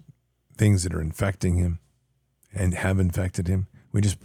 things 0.57 0.83
that 0.83 0.93
are 0.93 1.01
infecting 1.01 1.57
him 1.57 1.79
and 2.53 2.73
have 2.73 2.99
infected 2.99 3.47
him, 3.47 3.67
we 3.91 4.01
just 4.01 4.17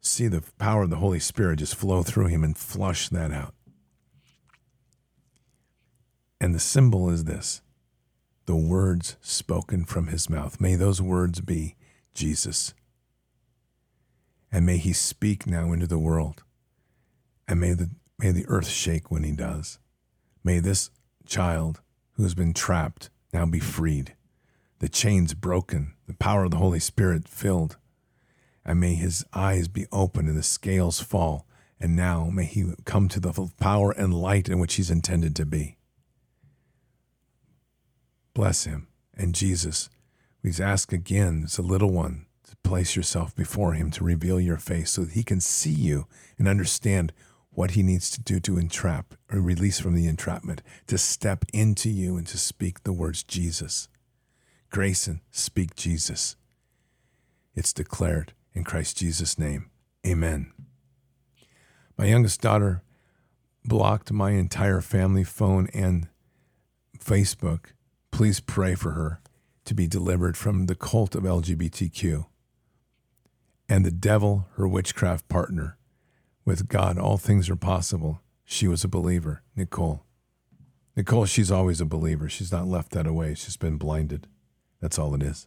see 0.00 0.28
the 0.28 0.42
power 0.58 0.82
of 0.82 0.90
the 0.90 0.96
Holy 0.96 1.18
Spirit 1.18 1.58
just 1.58 1.74
flow 1.74 2.02
through 2.02 2.26
him 2.26 2.44
and 2.44 2.56
flush 2.56 3.08
that 3.08 3.32
out. 3.32 3.54
And 6.40 6.54
the 6.54 6.60
symbol 6.60 7.10
is 7.10 7.24
this 7.24 7.62
the 8.46 8.56
words 8.56 9.16
spoken 9.20 9.84
from 9.84 10.06
his 10.06 10.30
mouth. 10.30 10.60
May 10.60 10.76
those 10.76 11.02
words 11.02 11.40
be 11.40 11.74
Jesus. 12.14 12.72
And 14.52 14.64
may 14.64 14.78
he 14.78 14.92
speak 14.92 15.46
now 15.46 15.72
into 15.72 15.88
the 15.88 15.98
world. 15.98 16.44
And 17.48 17.60
may 17.60 17.74
the, 17.74 17.90
may 18.18 18.30
the 18.30 18.46
earth 18.46 18.68
shake 18.68 19.10
when 19.10 19.24
he 19.24 19.32
does. 19.32 19.78
May 20.44 20.60
this 20.60 20.90
child 21.26 21.80
who 22.12 22.22
has 22.22 22.34
been 22.34 22.54
trapped 22.54 23.10
now 23.36 23.44
be 23.44 23.60
freed, 23.60 24.16
the 24.78 24.88
chains 24.88 25.34
broken, 25.34 25.92
the 26.06 26.14
power 26.14 26.44
of 26.44 26.52
the 26.52 26.56
Holy 26.56 26.80
Spirit 26.80 27.28
filled. 27.28 27.76
And 28.64 28.80
may 28.80 28.94
his 28.94 29.26
eyes 29.34 29.68
be 29.68 29.86
opened 29.92 30.28
and 30.28 30.38
the 30.38 30.42
scales 30.42 31.00
fall. 31.00 31.46
And 31.78 31.94
now 31.94 32.30
may 32.32 32.46
he 32.46 32.72
come 32.86 33.08
to 33.10 33.20
the 33.20 33.50
power 33.60 33.90
and 33.92 34.14
light 34.14 34.48
in 34.48 34.58
which 34.58 34.74
he's 34.74 34.90
intended 34.90 35.36
to 35.36 35.44
be. 35.44 35.76
Bless 38.32 38.64
him. 38.64 38.88
And 39.14 39.34
Jesus, 39.34 39.90
we 40.42 40.50
ask 40.58 40.90
again 40.90 41.42
as 41.44 41.58
a 41.58 41.62
little 41.62 41.90
one 41.90 42.24
to 42.48 42.56
place 42.64 42.96
yourself 42.96 43.36
before 43.36 43.74
him 43.74 43.90
to 43.92 44.04
reveal 44.04 44.40
your 44.40 44.56
face 44.56 44.92
so 44.92 45.02
that 45.02 45.12
he 45.12 45.22
can 45.22 45.40
see 45.42 45.70
you 45.70 46.06
and 46.38 46.48
understand 46.48 47.12
what 47.56 47.70
he 47.70 47.82
needs 47.82 48.10
to 48.10 48.20
do 48.20 48.38
to 48.38 48.58
entrap 48.58 49.14
or 49.32 49.40
release 49.40 49.80
from 49.80 49.94
the 49.94 50.06
entrapment, 50.06 50.60
to 50.86 50.98
step 50.98 51.42
into 51.54 51.88
you 51.88 52.18
and 52.18 52.26
to 52.26 52.36
speak 52.36 52.82
the 52.82 52.92
words 52.92 53.24
Jesus. 53.24 53.88
Grayson, 54.70 55.22
speak 55.30 55.74
Jesus. 55.74 56.36
It's 57.54 57.72
declared 57.72 58.34
in 58.52 58.62
Christ 58.62 58.98
Jesus' 58.98 59.38
name. 59.38 59.70
Amen. 60.06 60.52
My 61.96 62.04
youngest 62.04 62.42
daughter 62.42 62.82
blocked 63.64 64.12
my 64.12 64.32
entire 64.32 64.82
family 64.82 65.24
phone 65.24 65.66
and 65.72 66.08
Facebook. 66.98 67.72
Please 68.10 68.38
pray 68.38 68.74
for 68.74 68.90
her 68.90 69.22
to 69.64 69.72
be 69.72 69.86
delivered 69.86 70.36
from 70.36 70.66
the 70.66 70.74
cult 70.74 71.14
of 71.14 71.22
LGBTQ 71.22 72.26
and 73.66 73.82
the 73.82 73.90
devil, 73.90 74.46
her 74.56 74.68
witchcraft 74.68 75.26
partner 75.28 75.78
with 76.46 76.68
God, 76.68 76.96
all 76.96 77.18
things 77.18 77.50
are 77.50 77.56
possible. 77.56 78.22
She 78.46 78.66
was 78.66 78.84
a 78.84 78.88
believer, 78.88 79.42
Nicole. 79.54 80.04
Nicole, 80.96 81.26
she's 81.26 81.50
always 81.50 81.80
a 81.82 81.84
believer. 81.84 82.28
She's 82.28 82.52
not 82.52 82.66
left 82.66 82.92
that 82.92 83.06
away. 83.06 83.34
She's 83.34 83.58
been 83.58 83.76
blinded. 83.76 84.28
That's 84.80 84.98
all 84.98 85.14
it 85.14 85.22
is. 85.22 85.46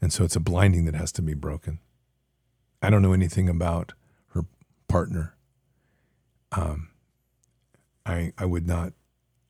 And 0.00 0.12
so 0.12 0.24
it's 0.24 0.36
a 0.36 0.40
blinding 0.40 0.86
that 0.86 0.94
has 0.94 1.12
to 1.12 1.22
be 1.22 1.34
broken. 1.34 1.80
I 2.80 2.88
don't 2.88 3.02
know 3.02 3.12
anything 3.12 3.48
about 3.48 3.92
her 4.28 4.44
partner. 4.88 5.34
Um, 6.52 6.90
I 8.06 8.32
I 8.38 8.44
would 8.44 8.66
not. 8.66 8.92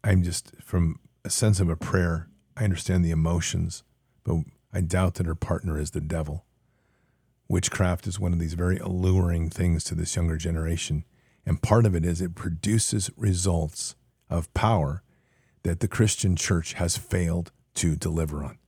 I'm 0.03 0.23
just 0.23 0.53
from 0.63 0.99
a 1.25 1.31
sense 1.31 1.61
of 1.61 1.69
a 1.69 1.77
prayer. 1.77 2.29
I 2.57 2.65
understand 2.65 3.05
the 3.05 3.11
emotions, 3.11 3.83
but 4.23 4.39
I 4.73 4.81
doubt 4.81 5.15
that 5.15 5.27
her 5.27 5.35
partner 5.35 5.79
is 5.79 5.91
the 5.91 6.01
devil. 6.01 6.45
Witchcraft 7.49 8.07
is 8.07 8.19
one 8.19 8.33
of 8.33 8.39
these 8.39 8.55
very 8.55 8.79
alluring 8.79 9.51
things 9.51 9.85
to 9.85 9.95
this 9.95 10.16
younger 10.16 10.37
generation. 10.37 11.05
And 11.45 11.62
part 11.62 11.85
of 11.85 11.95
it 11.95 12.05
is 12.05 12.21
it 12.21 12.35
produces 12.35 13.11
results 13.16 13.95
of 14.31 14.53
power 14.55 15.03
that 15.62 15.81
the 15.81 15.89
Christian 15.89 16.37
church 16.37 16.75
has 16.75 16.97
failed 16.97 17.53
to 17.75 17.97
deliver 17.97 18.45
on. 18.45 18.59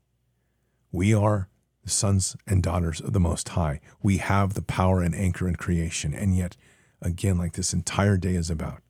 We 0.92 1.14
are 1.14 1.48
the 1.84 1.90
sons 1.90 2.36
and 2.46 2.62
daughters 2.62 3.00
of 3.00 3.12
the 3.12 3.20
Most 3.20 3.50
High. 3.50 3.80
We 4.02 4.18
have 4.18 4.54
the 4.54 4.62
power 4.62 5.00
and 5.00 5.14
anchor 5.14 5.48
in 5.48 5.56
creation. 5.56 6.12
And 6.14 6.36
yet, 6.36 6.56
again, 7.00 7.38
like 7.38 7.52
this 7.52 7.72
entire 7.72 8.16
day 8.16 8.34
is 8.34 8.50
about, 8.50 8.82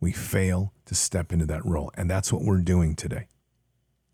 we 0.00 0.12
fail 0.12 0.72
to 0.86 0.94
step 0.94 1.32
into 1.32 1.46
that 1.46 1.64
role. 1.64 1.92
And 1.94 2.10
that's 2.10 2.32
what 2.32 2.42
we're 2.42 2.58
doing 2.58 2.96
today 2.96 3.28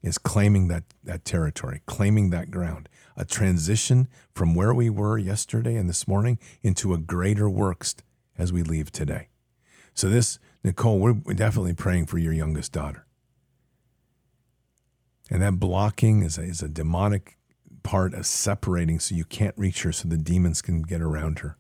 is 0.03 0.19
claiming 0.19 0.69
that, 0.69 0.85
that 1.03 1.25
territory, 1.25 1.83
claiming 1.87 2.31
that 2.31 2.51
ground, 2.51 2.89
a 3.19 3.25
transition 3.25 4.09
from 4.33 4.55
where 4.55 4.73
we 4.73 4.89
were 4.89 5.19
yesterday 5.19 5.75
and 5.75 5.89
this 5.89 6.07
morning 6.07 6.39
into 6.63 6.95
a 6.95 6.99
greater 6.99 7.51
works 7.51 7.97
as 8.39 8.53
we 8.53 8.63
leave 8.63 8.93
today. 8.93 9.29
So 9.93 10.09
this, 10.09 10.39
Nicole, 10.63 11.01
we're 11.01 11.35
definitely 11.35 11.75
praying 11.75 12.07
for 12.07 12.19
your 12.19 12.33
youngest 12.33 12.73
daughter. 12.73 13.05
And 15.29 15.43
that 15.43 15.59
blocking 15.59 16.23
is 16.23 16.39
a, 16.39 16.43
is 16.43 16.63
a 16.63 16.69
demonic 16.69 17.37
part 17.83 18.15
of 18.15 18.25
separating 18.25 19.01
so 19.01 19.17
you 19.17 19.25
can't 19.25 19.59
reach 19.59 19.83
her 19.83 19.93
so 19.93 20.09
the 20.09 20.17
demons 20.17 20.63
can 20.63 20.83
get 20.83 21.03
around 21.03 21.41
her. 21.41 21.57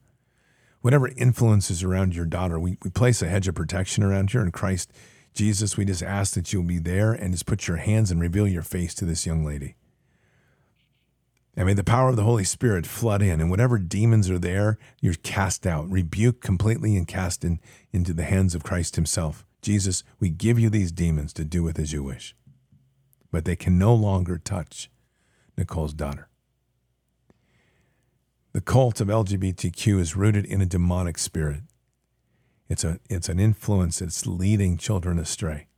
Whatever 0.81 1.09
influences 1.09 1.83
around 1.83 2.15
your 2.15 2.25
daughter, 2.25 2.61
we, 2.61 2.79
we 2.85 2.91
place 2.91 3.21
a 3.21 3.29
hedge 3.29 3.49
of 3.49 3.57
protection 3.57 4.05
around 4.05 4.31
her 4.31 4.41
in 4.41 4.53
Christ 4.53 4.93
Jesus. 5.35 5.77
We 5.77 5.85
just 5.85 6.05
ask 6.05 6.35
that 6.35 6.53
you'll 6.53 6.63
be 6.63 6.79
there 6.79 7.13
and 7.13 7.33
just 7.33 7.47
put 7.47 7.67
your 7.67 7.79
hands 7.79 8.13
and 8.13 8.21
reveal 8.21 8.47
your 8.47 8.63
face 8.63 8.95
to 8.95 9.05
this 9.05 9.27
young 9.27 9.45
lady. 9.45 9.75
And 11.59 11.67
may 11.67 11.75
the 11.75 11.85
power 11.85 12.09
of 12.09 12.17
the 12.17 12.25
Holy 12.25 12.45
Spirit 12.45 12.87
flood 12.87 13.21
in, 13.21 13.39
and 13.39 13.51
whatever 13.51 13.79
demons 13.79 14.31
are 14.31 14.39
there, 14.39 14.79
you're 15.03 15.13
cast 15.15 15.67
out, 15.67 15.91
rebuked 15.91 16.43
completely, 16.43 16.97
and 16.97 17.07
cast 17.07 17.45
in, 17.45 17.61
into 17.93 18.15
the 18.15 18.25
hands 18.25 18.55
of 18.55 18.63
Christ 18.63 18.97
Himself. 18.97 19.45
Jesus, 19.61 20.05
we 20.19 20.31
give 20.31 20.59
you 20.59 20.71
these 20.71 20.93
demons 20.93 21.35
to 21.35 21.45
do 21.45 21.63
with 21.63 21.79
as 21.79 21.93
you 21.93 22.03
wish 22.03 22.35
but 23.31 23.45
they 23.45 23.57
can 23.57 23.79
no 23.79 23.95
longer 23.95 24.39
touch 24.39 24.91
Nicole's 25.57 25.93
daughter. 25.93 26.29
The 28.53 28.61
cult 28.61 29.01
of 29.01 29.09
LGBTQ 29.09 30.01
is 30.01 30.17
rooted 30.17 30.45
in 30.47 30.61
a 30.61 30.67
demonic 30.67 31.19
spirit. 31.19 31.63
It's, 32.69 32.85
a, 32.85 32.99
it's 33.09 33.29
an 33.29 33.39
influence 33.39 33.99
that's 33.99 34.27
leading 34.27 34.77
children 34.77 35.19
astray. 35.19 35.69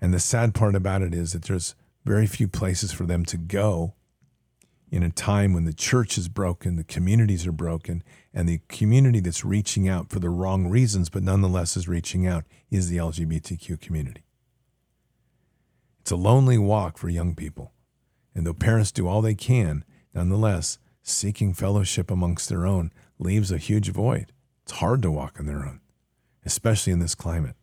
And 0.00 0.14
the 0.14 0.20
sad 0.20 0.54
part 0.54 0.74
about 0.74 1.02
it 1.02 1.14
is 1.14 1.32
that 1.32 1.44
there's 1.44 1.74
very 2.04 2.26
few 2.26 2.48
places 2.48 2.92
for 2.92 3.04
them 3.04 3.24
to 3.26 3.36
go 3.36 3.94
in 4.90 5.02
a 5.02 5.10
time 5.10 5.52
when 5.52 5.64
the 5.64 5.72
church 5.72 6.16
is 6.16 6.28
broken, 6.28 6.76
the 6.76 6.84
communities 6.84 7.46
are 7.46 7.52
broken, 7.52 8.02
and 8.32 8.48
the 8.48 8.60
community 8.68 9.20
that's 9.20 9.44
reaching 9.44 9.88
out 9.88 10.10
for 10.10 10.18
the 10.18 10.30
wrong 10.30 10.68
reasons, 10.68 11.10
but 11.10 11.22
nonetheless 11.22 11.76
is 11.76 11.88
reaching 11.88 12.26
out, 12.26 12.44
is 12.70 12.88
the 12.88 12.96
LGBTQ 12.96 13.80
community. 13.80 14.24
It's 16.00 16.10
a 16.10 16.16
lonely 16.16 16.56
walk 16.56 16.96
for 16.96 17.08
young 17.08 17.34
people. 17.34 17.72
And 18.34 18.46
though 18.46 18.54
parents 18.54 18.92
do 18.92 19.06
all 19.06 19.20
they 19.20 19.34
can, 19.34 19.84
nonetheless, 20.14 20.78
seeking 21.02 21.52
fellowship 21.52 22.10
amongst 22.10 22.48
their 22.48 22.66
own 22.66 22.92
leaves 23.18 23.50
a 23.50 23.58
huge 23.58 23.90
void. 23.90 24.32
It's 24.62 24.78
hard 24.78 25.02
to 25.02 25.10
walk 25.10 25.38
on 25.38 25.46
their 25.46 25.64
own, 25.64 25.80
especially 26.44 26.92
in 26.92 26.98
this 26.98 27.14
climate. 27.14 27.56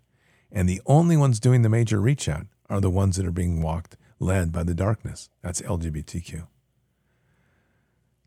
And 0.52 0.70
the 0.70 0.82
only 0.86 1.18
ones 1.18 1.40
doing 1.40 1.62
the 1.62 1.70
major 1.70 2.00
reach 2.00 2.30
out 2.30 2.48
are 2.70 2.82
the 2.82 2.90
ones 2.90 3.16
that 3.18 3.26
are 3.26 3.32
being 3.32 3.62
walked, 3.62 3.98
led 4.20 4.52
by 4.52 4.64
the 4.64 4.74
darkness. 4.74 5.30
That's 5.42 5.62
LGBTQ. 5.62 6.48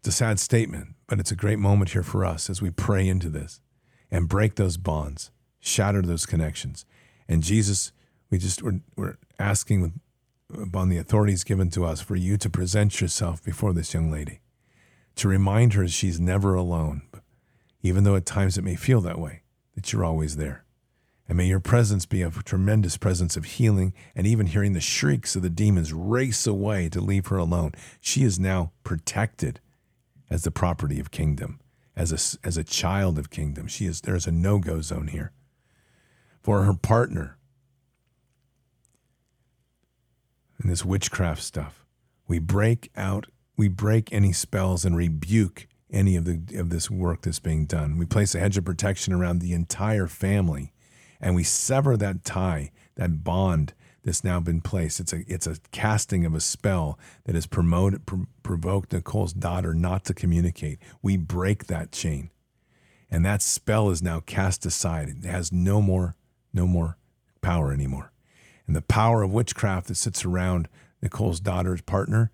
A 0.09 0.10
sad 0.10 0.40
statement, 0.40 0.94
but 1.06 1.20
it's 1.20 1.32
a 1.32 1.36
great 1.36 1.59
moment 1.59 1.90
here 1.90 2.02
for 2.02 2.24
us 2.24 2.48
as 2.48 2.62
we 2.62 2.70
pray 2.70 3.06
into 3.06 3.28
this 3.28 3.60
and 4.10 4.26
break 4.26 4.55
those 4.55 4.78
bonds, 4.78 5.30
shatter 5.60 6.01
those 6.01 6.24
connections. 6.24 6.86
And 7.28 7.43
Jesus, 7.43 7.93
we 8.30 8.39
just, 8.39 8.62
we're, 8.62 8.80
we're 8.97 9.18
asking 9.39 9.82
with 9.82 9.93
upon 10.62 10.89
the 10.89 10.97
authorities 10.97 11.44
given 11.44 11.68
to 11.72 11.85
us 11.85 12.01
for 12.01 12.16
you 12.16 12.39
to 12.39 12.48
present 12.48 13.02
yourself 13.02 13.44
before 13.44 13.74
this 13.74 13.93
young 13.93 14.10
lady, 14.10 14.40
to 15.16 15.28
remind 15.28 15.74
her 15.74 15.86
she's 15.86 16.18
never 16.18 16.55
alone, 16.55 17.02
even 17.82 18.05
though 18.05 18.16
at 18.16 18.24
times 18.24 18.56
it 18.56 18.64
may 18.64 18.76
feel 18.76 19.02
that 19.02 19.18
way, 19.18 19.43
that 19.74 19.93
you're 19.93 20.06
always 20.06 20.36
there. 20.36 20.64
And 21.28 21.36
may 21.36 21.48
your 21.48 21.60
presence 21.60 22.06
be 22.06 22.22
a 22.22 22.30
tremendous 22.30 22.97
presence 22.97 23.36
of 23.36 23.44
healing 23.44 23.93
and 24.14 24.26
even 24.26 24.47
hearing 24.47 24.72
the 24.72 24.80
shrieks 24.80 25.36
of 25.36 25.43
the 25.43 25.51
demons 25.51 25.93
race 25.93 26.47
away 26.47 26.89
to 26.89 27.01
leave 27.02 27.26
her 27.26 27.36
alone. 27.36 27.72
She 28.01 28.22
is 28.24 28.40
now 28.40 28.72
protected 28.85 29.60
as 30.31 30.43
the 30.43 30.51
property 30.51 31.01
of 31.01 31.11
kingdom, 31.11 31.61
as 31.97 32.13
a, 32.13 32.47
as 32.47 32.57
a 32.57 32.65
child 32.65 33.19
of 33.19 33.31
kingdom. 33.31 33.67
She 33.67 33.87
is, 33.87 34.01
there's 34.01 34.27
a 34.27 34.33
no 34.33 34.59
go 34.59 34.81
zone 34.81 35.09
here. 35.09 35.33
For 36.43 36.63
her 36.65 36.75
partner, 36.75 37.39
and 40.61 40.71
this 40.71 40.85
witchcraft 40.85 41.43
stuff. 41.43 41.85
We 42.27 42.39
break 42.39 42.91
out, 42.97 43.27
we 43.57 43.69
break 43.69 44.13
any 44.13 44.33
spells 44.33 44.85
and 44.85 44.97
rebuke 44.97 45.67
any 45.91 46.17
of 46.17 46.25
the 46.25 46.59
of 46.59 46.69
this 46.71 46.91
work 46.91 47.23
that's 47.23 47.39
being 47.39 47.65
done. 47.65 47.97
We 47.97 48.05
place 48.05 48.35
a 48.35 48.41
hedge 48.41 48.59
of 48.59 48.65
protection 48.65 49.15
around 49.15 49.41
the 49.41 49.55
entire 49.55 50.07
family, 50.07 50.73
and 51.21 51.35
we 51.35 51.45
sever 51.45 51.97
that 51.97 52.25
tie, 52.25 52.73
that 52.97 53.25
bond 53.25 53.73
that's 54.09 54.24
now 54.24 54.40
been 54.40 54.60
placed. 54.60 55.01
It's 55.01 55.12
a 55.12 55.24
it's 55.28 55.47
a 55.47 55.56
casting 55.70 56.24
of 56.24 56.35
a 56.35 56.40
spell 56.40 56.98
that 57.24 57.35
has 57.35 57.47
promoted 57.47 58.06
pr- 58.06 58.24
provoked 58.43 58.93
Nicole's 58.93 59.32
daughter 59.32 59.74
not 59.74 60.05
to 60.06 60.14
communicate. 60.14 60.78
We 61.02 61.16
break 61.16 61.66
that 61.66 61.93
chain, 61.93 62.30
and 63.10 63.24
that 63.24 63.43
spell 63.43 63.90
is 63.90 64.02
now 64.02 64.20
cast 64.20 64.66
aside. 64.66 65.09
It 65.09 65.24
has 65.24 65.52
no 65.52 65.80
more 65.80 66.16
no 66.52 66.66
more 66.66 66.98
power 67.40 67.72
anymore 67.72 68.12
and 68.68 68.76
the 68.76 68.82
power 68.82 69.22
of 69.22 69.32
witchcraft 69.32 69.89
that 69.89 69.97
sits 69.97 70.24
around 70.24 70.68
Nicole's 71.02 71.40
daughter's 71.40 71.80
partner 71.80 72.30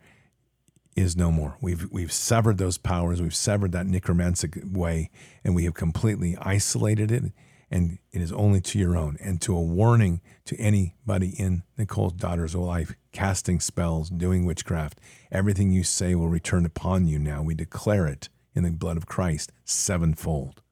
is 0.97 1.17
no 1.17 1.31
more. 1.33 1.57
We've 1.61 1.89
we've 1.91 2.13
severed 2.13 2.59
those 2.59 2.77
powers. 2.77 3.23
We've 3.23 3.35
severed 3.35 3.73
that 3.73 3.87
necromantic 3.87 4.59
way, 4.65 5.11
and 5.43 5.55
we 5.55 5.65
have 5.65 5.75
completely 5.75 6.37
isolated 6.41 7.11
it. 7.11 7.33
And 7.75 7.99
it 8.13 8.23
is 8.23 8.31
only 8.31 8.61
to 8.61 8.79
your 8.79 8.97
own, 8.97 9.17
and 9.21 9.43
to 9.43 9.57
a 9.57 9.61
warning 9.61 10.21
to 10.45 10.57
anybody 10.61 11.31
in 11.31 11.65
Nicole's 11.77 12.13
daughter's 12.13 12.55
life, 12.55 12.95
casting 13.11 13.59
spells, 13.59 14.11
doing 14.11 14.47
witchcraft. 14.47 15.01
Everything 15.33 15.73
you 15.73 15.83
say 15.83 16.15
will 16.15 16.29
return 16.29 16.65
upon 16.65 17.09
you. 17.09 17.19
Now 17.19 17.43
we 17.43 17.57
declare 17.57 18.07
it 18.07 18.29
in 18.55 18.63
the 18.63 18.71
blood 18.71 18.97
of 18.97 19.07
Christ 19.07 19.51
sevenfold. 19.65 20.63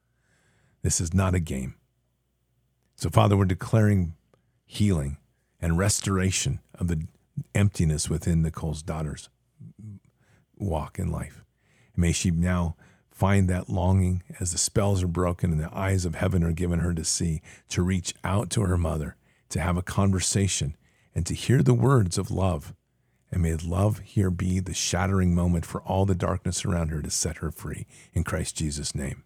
This 0.82 1.00
is 1.00 1.12
not 1.12 1.34
a 1.34 1.40
game. 1.40 1.74
So, 2.94 3.10
Father, 3.10 3.36
we're 3.36 3.46
declaring 3.46 4.14
healing 4.64 5.16
and 5.60 5.76
restoration 5.76 6.60
of 6.76 6.86
the 6.86 7.08
emptiness 7.52 8.08
within 8.08 8.42
Nicole's 8.42 8.80
daughter's 8.80 9.28
walk 10.56 11.00
in 11.00 11.10
life. 11.10 11.42
may 11.96 12.12
she 12.12 12.30
now 12.30 12.76
find 13.22 13.48
that 13.48 13.68
longing 13.68 14.20
as 14.40 14.50
the 14.50 14.58
spells 14.58 15.00
are 15.00 15.06
broken 15.06 15.52
and 15.52 15.60
the 15.60 15.72
eyes 15.72 16.04
of 16.04 16.16
heaven 16.16 16.42
are 16.42 16.50
given 16.50 16.80
her 16.80 16.92
to 16.92 17.04
see, 17.04 17.40
to 17.68 17.80
reach 17.80 18.12
out 18.24 18.50
to 18.50 18.62
her 18.62 18.76
mother, 18.76 19.14
to 19.48 19.60
have 19.60 19.76
a 19.76 19.82
conversation, 19.82 20.76
and 21.14 21.24
to 21.24 21.32
hear 21.32 21.62
the 21.62 21.72
words 21.72 22.18
of 22.18 22.32
love. 22.32 22.74
And 23.30 23.42
may 23.42 23.54
love 23.54 24.00
here 24.00 24.28
be 24.28 24.58
the 24.58 24.74
shattering 24.74 25.36
moment 25.36 25.64
for 25.64 25.80
all 25.82 26.04
the 26.04 26.16
darkness 26.16 26.64
around 26.64 26.88
her 26.88 27.00
to 27.00 27.10
set 27.12 27.36
her 27.36 27.52
free 27.52 27.86
in 28.12 28.24
Christ 28.24 28.56
Jesus' 28.56 28.92
name. 28.92 29.22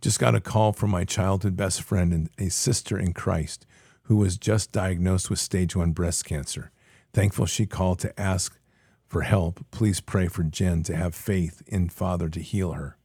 Just 0.00 0.18
got 0.18 0.34
a 0.34 0.40
call 0.40 0.72
from 0.72 0.88
my 0.88 1.04
childhood 1.04 1.54
best 1.54 1.82
friend 1.82 2.14
and 2.14 2.30
a 2.38 2.48
sister 2.48 2.98
in 2.98 3.12
Christ 3.12 3.66
who 4.04 4.16
was 4.16 4.38
just 4.38 4.72
diagnosed 4.72 5.28
with 5.28 5.38
stage 5.38 5.76
one 5.76 5.92
breast 5.92 6.24
cancer. 6.24 6.70
Thankful 7.12 7.44
she 7.44 7.66
called 7.66 7.98
to 7.98 8.18
ask 8.18 8.57
for 9.08 9.22
help. 9.22 9.64
Please 9.70 10.00
pray 10.00 10.28
for 10.28 10.44
Jen 10.44 10.82
to 10.84 10.94
have 10.94 11.14
faith 11.14 11.62
in 11.66 11.88
Father 11.88 12.28
to 12.28 12.40
heal 12.40 12.72
her. 12.72 12.96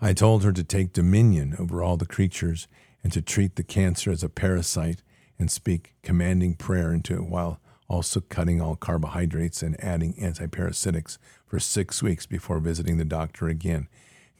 I 0.00 0.12
told 0.12 0.44
her 0.44 0.52
to 0.52 0.62
take 0.62 0.92
dominion 0.92 1.56
over 1.58 1.82
all 1.82 1.96
the 1.96 2.06
creatures 2.06 2.68
and 3.02 3.12
to 3.12 3.22
treat 3.22 3.56
the 3.56 3.64
cancer 3.64 4.10
as 4.10 4.22
a 4.22 4.28
parasite 4.28 5.02
and 5.38 5.50
speak 5.50 5.94
commanding 6.02 6.54
prayer 6.54 6.92
into 6.92 7.14
it 7.14 7.24
while 7.24 7.60
also 7.88 8.20
cutting 8.20 8.60
all 8.60 8.76
carbohydrates 8.76 9.62
and 9.62 9.82
adding 9.82 10.14
antiparasitics 10.14 11.16
for 11.46 11.58
six 11.58 12.02
weeks 12.02 12.26
before 12.26 12.58
visiting 12.58 12.98
the 12.98 13.04
doctor 13.04 13.48
again, 13.48 13.88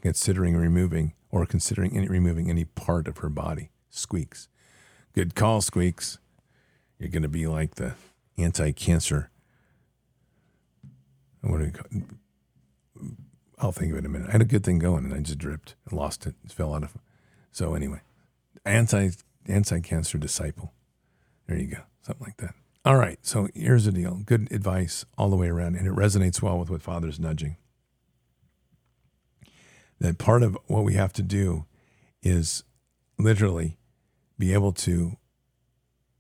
considering 0.03 0.57
removing 0.57 1.15
or 1.31 1.47
considering 1.47 1.97
any, 1.97 2.09
removing 2.09 2.51
any 2.51 2.65
part 2.65 3.09
of 3.09 3.19
her 3.19 3.29
body. 3.29 3.71
Squeaks. 3.91 4.49
Good 5.15 5.35
call, 5.35 5.61
Squeaks. 5.61 6.19
You're 6.99 7.09
going 7.09 7.23
to 7.23 7.29
be 7.29 7.47
like 7.47 7.77
the 7.77 7.95
anti 8.37 8.73
cancer. 8.73 9.31
What 11.43 11.59
do 11.59 11.65
you 11.65 11.73
call 11.73 11.87
it? 11.91 12.03
I'll 13.61 13.73
think 13.73 13.93
of 13.93 13.97
it 13.97 14.01
in 14.01 14.07
a 14.07 14.09
minute. 14.09 14.29
I 14.29 14.33
had 14.33 14.43
a 14.43 14.47
good 14.47 14.65
thing 14.65 14.79
going 14.79 15.05
and 15.05 15.15
I 15.15 15.19
just 15.19 15.39
dripped 15.39 15.75
and 15.89 15.99
lost 15.99 16.27
it. 16.27 16.35
It 16.45 16.53
fell 16.53 16.75
out 16.75 16.85
of. 16.85 16.97
So, 17.51 17.75
anyway, 17.75 18.01
anti 18.65 19.11
anti 19.47 19.81
cancer 19.81 20.19
disciple. 20.19 20.73
There 21.47 21.59
you 21.59 21.67
go. 21.67 21.79
Something 22.03 22.27
like 22.27 22.37
that. 22.39 22.55
All 22.85 22.97
right. 22.97 23.19
So, 23.23 23.49
here's 23.55 23.85
the 23.85 23.93
deal 23.93 24.21
good 24.25 24.51
advice 24.53 25.05
all 25.17 25.31
the 25.31 25.37
way 25.37 25.49
around. 25.49 25.77
And 25.77 25.87
it 25.87 25.95
resonates 25.95 26.41
well 26.41 26.59
with 26.59 26.71
what 26.71 26.83
Father's 26.83 27.19
nudging. 27.19 27.57
That 30.01 30.19
part 30.19 30.45
of 30.45 30.57
what 30.67 30.85
we 30.85 30.95
have 30.95 31.13
to 31.15 31.23
do 31.23 31.65
is 32.23 32.63
literally 33.19 33.79
be 34.39 34.53
able 34.53 34.73
to 34.73 35.17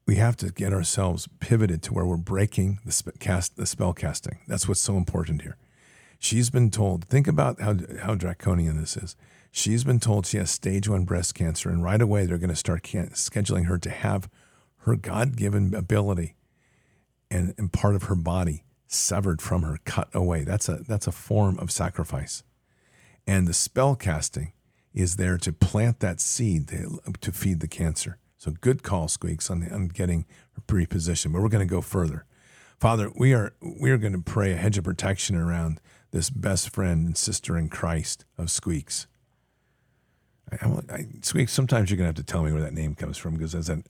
we 0.09 0.17
have 0.17 0.39
to 0.39 0.51
get 0.51 0.73
ourselves 0.73 1.29
pivoted 1.39 1.83
to 1.83 1.93
where 1.93 2.07
we're 2.07 2.17
breaking 2.17 2.79
the 2.83 3.13
cast 3.21 3.59
the 3.59 3.67
spell 3.67 3.93
casting. 3.93 4.39
That's 4.49 4.67
what's 4.67 4.81
so 4.81 4.97
important 4.97 5.43
here. 5.43 5.59
She's 6.19 6.49
been 6.49 6.71
told. 6.71 7.05
Think 7.05 7.29
about 7.29 7.61
how 7.61 7.77
how 8.01 8.15
draconian 8.15 8.81
this 8.81 8.97
is. 8.97 9.17
She's 9.53 9.85
been 9.85 10.01
told 10.01 10.25
she 10.25 10.39
has 10.39 10.51
stage 10.51 10.89
one 10.89 11.05
breast 11.05 11.35
cancer, 11.35 11.69
and 11.69 11.85
right 11.85 12.01
away 12.01 12.25
they're 12.25 12.39
going 12.39 12.49
to 12.49 12.57
start 12.57 12.85
can- 12.85 13.11
scheduling 13.11 13.67
her 13.67 13.77
to 13.77 13.91
have 13.91 14.31
her 14.79 14.97
God 14.97 15.37
given 15.37 15.75
ability 15.75 16.37
and, 17.31 17.55
and 17.59 17.71
part 17.71 17.95
of 17.95 18.05
her 18.05 18.15
body 18.15 18.65
severed 18.87 19.43
from 19.43 19.61
her, 19.61 19.79
cut 19.85 20.09
away. 20.15 20.43
That's 20.43 20.71
a 20.71 20.77
that's 20.89 21.07
a 21.07 21.13
form 21.13 21.59
of 21.59 21.71
sacrifice. 21.71 22.43
And 23.27 23.47
the 23.47 23.53
spell 23.53 23.95
casting 23.95 24.53
is 24.95 25.17
there 25.17 25.37
to 25.37 25.53
plant 25.53 26.01
that 26.01 26.19
seed 26.19 26.69
to, 26.69 26.99
to 27.21 27.31
feed 27.31 27.61
the 27.61 27.69
cancer. 27.69 28.17
So 28.39 28.53
good 28.53 28.83
call, 28.85 29.09
Squeaks, 29.09 29.51
on, 29.51 29.69
on 29.71 29.89
getting 29.89 30.25
repositioned. 30.69 31.33
But 31.33 31.43
we're 31.43 31.49
going 31.49 31.67
to 31.67 31.71
go 31.71 31.81
further. 31.81 32.25
Father, 32.79 33.11
we 33.17 33.35
are 33.35 33.53
we 33.61 33.91
are 33.91 33.99
going 33.99 34.13
to 34.13 34.21
pray 34.21 34.53
a 34.53 34.57
hedge 34.57 34.79
of 34.79 34.85
protection 34.85 35.35
around 35.35 35.81
this 36.13 36.31
best 36.31 36.71
friend 36.71 37.07
and 37.07 37.17
sister 37.17 37.59
in 37.59 37.69
Christ 37.69 38.25
of 38.39 38.51
Squeaks. 38.51 39.09
I, 40.53 40.57
I, 40.65 40.95
I, 40.95 41.07
Squeaks, 41.23 41.53
sometimes 41.53 41.91
you're 41.91 41.97
going 41.97 42.05
to 42.13 42.17
have 42.17 42.27
to 42.27 42.33
tell 42.33 42.45
me 42.45 42.53
where 42.53 42.63
that 42.63 42.73
name 42.73 42.95
comes 42.95 43.19
from 43.19 43.35
because 43.35 43.55
as 43.55 43.69
a 43.69 43.83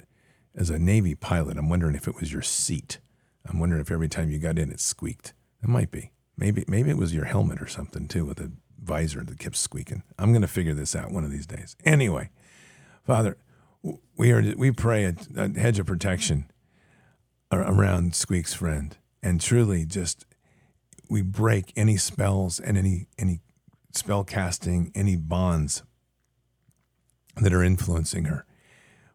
as 0.55 0.71
a 0.71 0.79
Navy 0.79 1.15
pilot, 1.15 1.59
I'm 1.59 1.69
wondering 1.69 1.95
if 1.95 2.09
it 2.09 2.19
was 2.19 2.33
your 2.33 2.43
seat. 2.43 2.99
I'm 3.47 3.61
wondering 3.61 3.83
if 3.83 3.91
every 3.91 4.09
time 4.09 4.31
you 4.31 4.39
got 4.39 4.59
in, 4.59 4.71
it 4.71 4.81
squeaked. 4.81 5.35
It 5.63 5.69
might 5.69 5.91
be. 5.91 6.13
Maybe 6.39 6.65
maybe 6.67 6.89
it 6.89 6.97
was 6.97 7.15
your 7.15 7.27
helmet 7.27 7.61
or 7.61 7.67
something 7.67 8.09
too 8.09 8.25
with 8.25 8.41
a 8.41 8.51
visor 8.83 9.23
that 9.23 9.39
kept 9.39 9.57
squeaking. 9.57 10.05
I'm 10.19 10.33
going 10.33 10.43
to 10.43 10.49
figure 10.49 10.73
this 10.73 10.97
out 10.97 11.13
one 11.13 11.25
of 11.25 11.31
these 11.31 11.47
days. 11.47 11.77
Anyway, 11.85 12.31
Father, 13.05 13.37
we 13.83 14.33
are 14.33 14.55
we 14.57 14.71
pray 14.71 15.05
a, 15.05 15.15
a 15.37 15.49
hedge 15.59 15.79
of 15.79 15.87
protection 15.87 16.51
around 17.53 18.15
Squeak's 18.15 18.55
friend, 18.55 18.97
and 19.23 19.41
truly 19.41 19.85
just 19.85 20.27
we 21.09 21.23
break 21.23 21.73
any 21.77 21.97
spells 21.97 22.61
and 22.61 22.77
any 22.77 23.07
any 23.19 23.41
spell 23.93 24.25
casting, 24.25 24.93
any 24.95 25.17
bonds 25.17 25.83
that 27.37 27.53
are 27.53 27.63
influencing 27.63 28.25
her. 28.25 28.45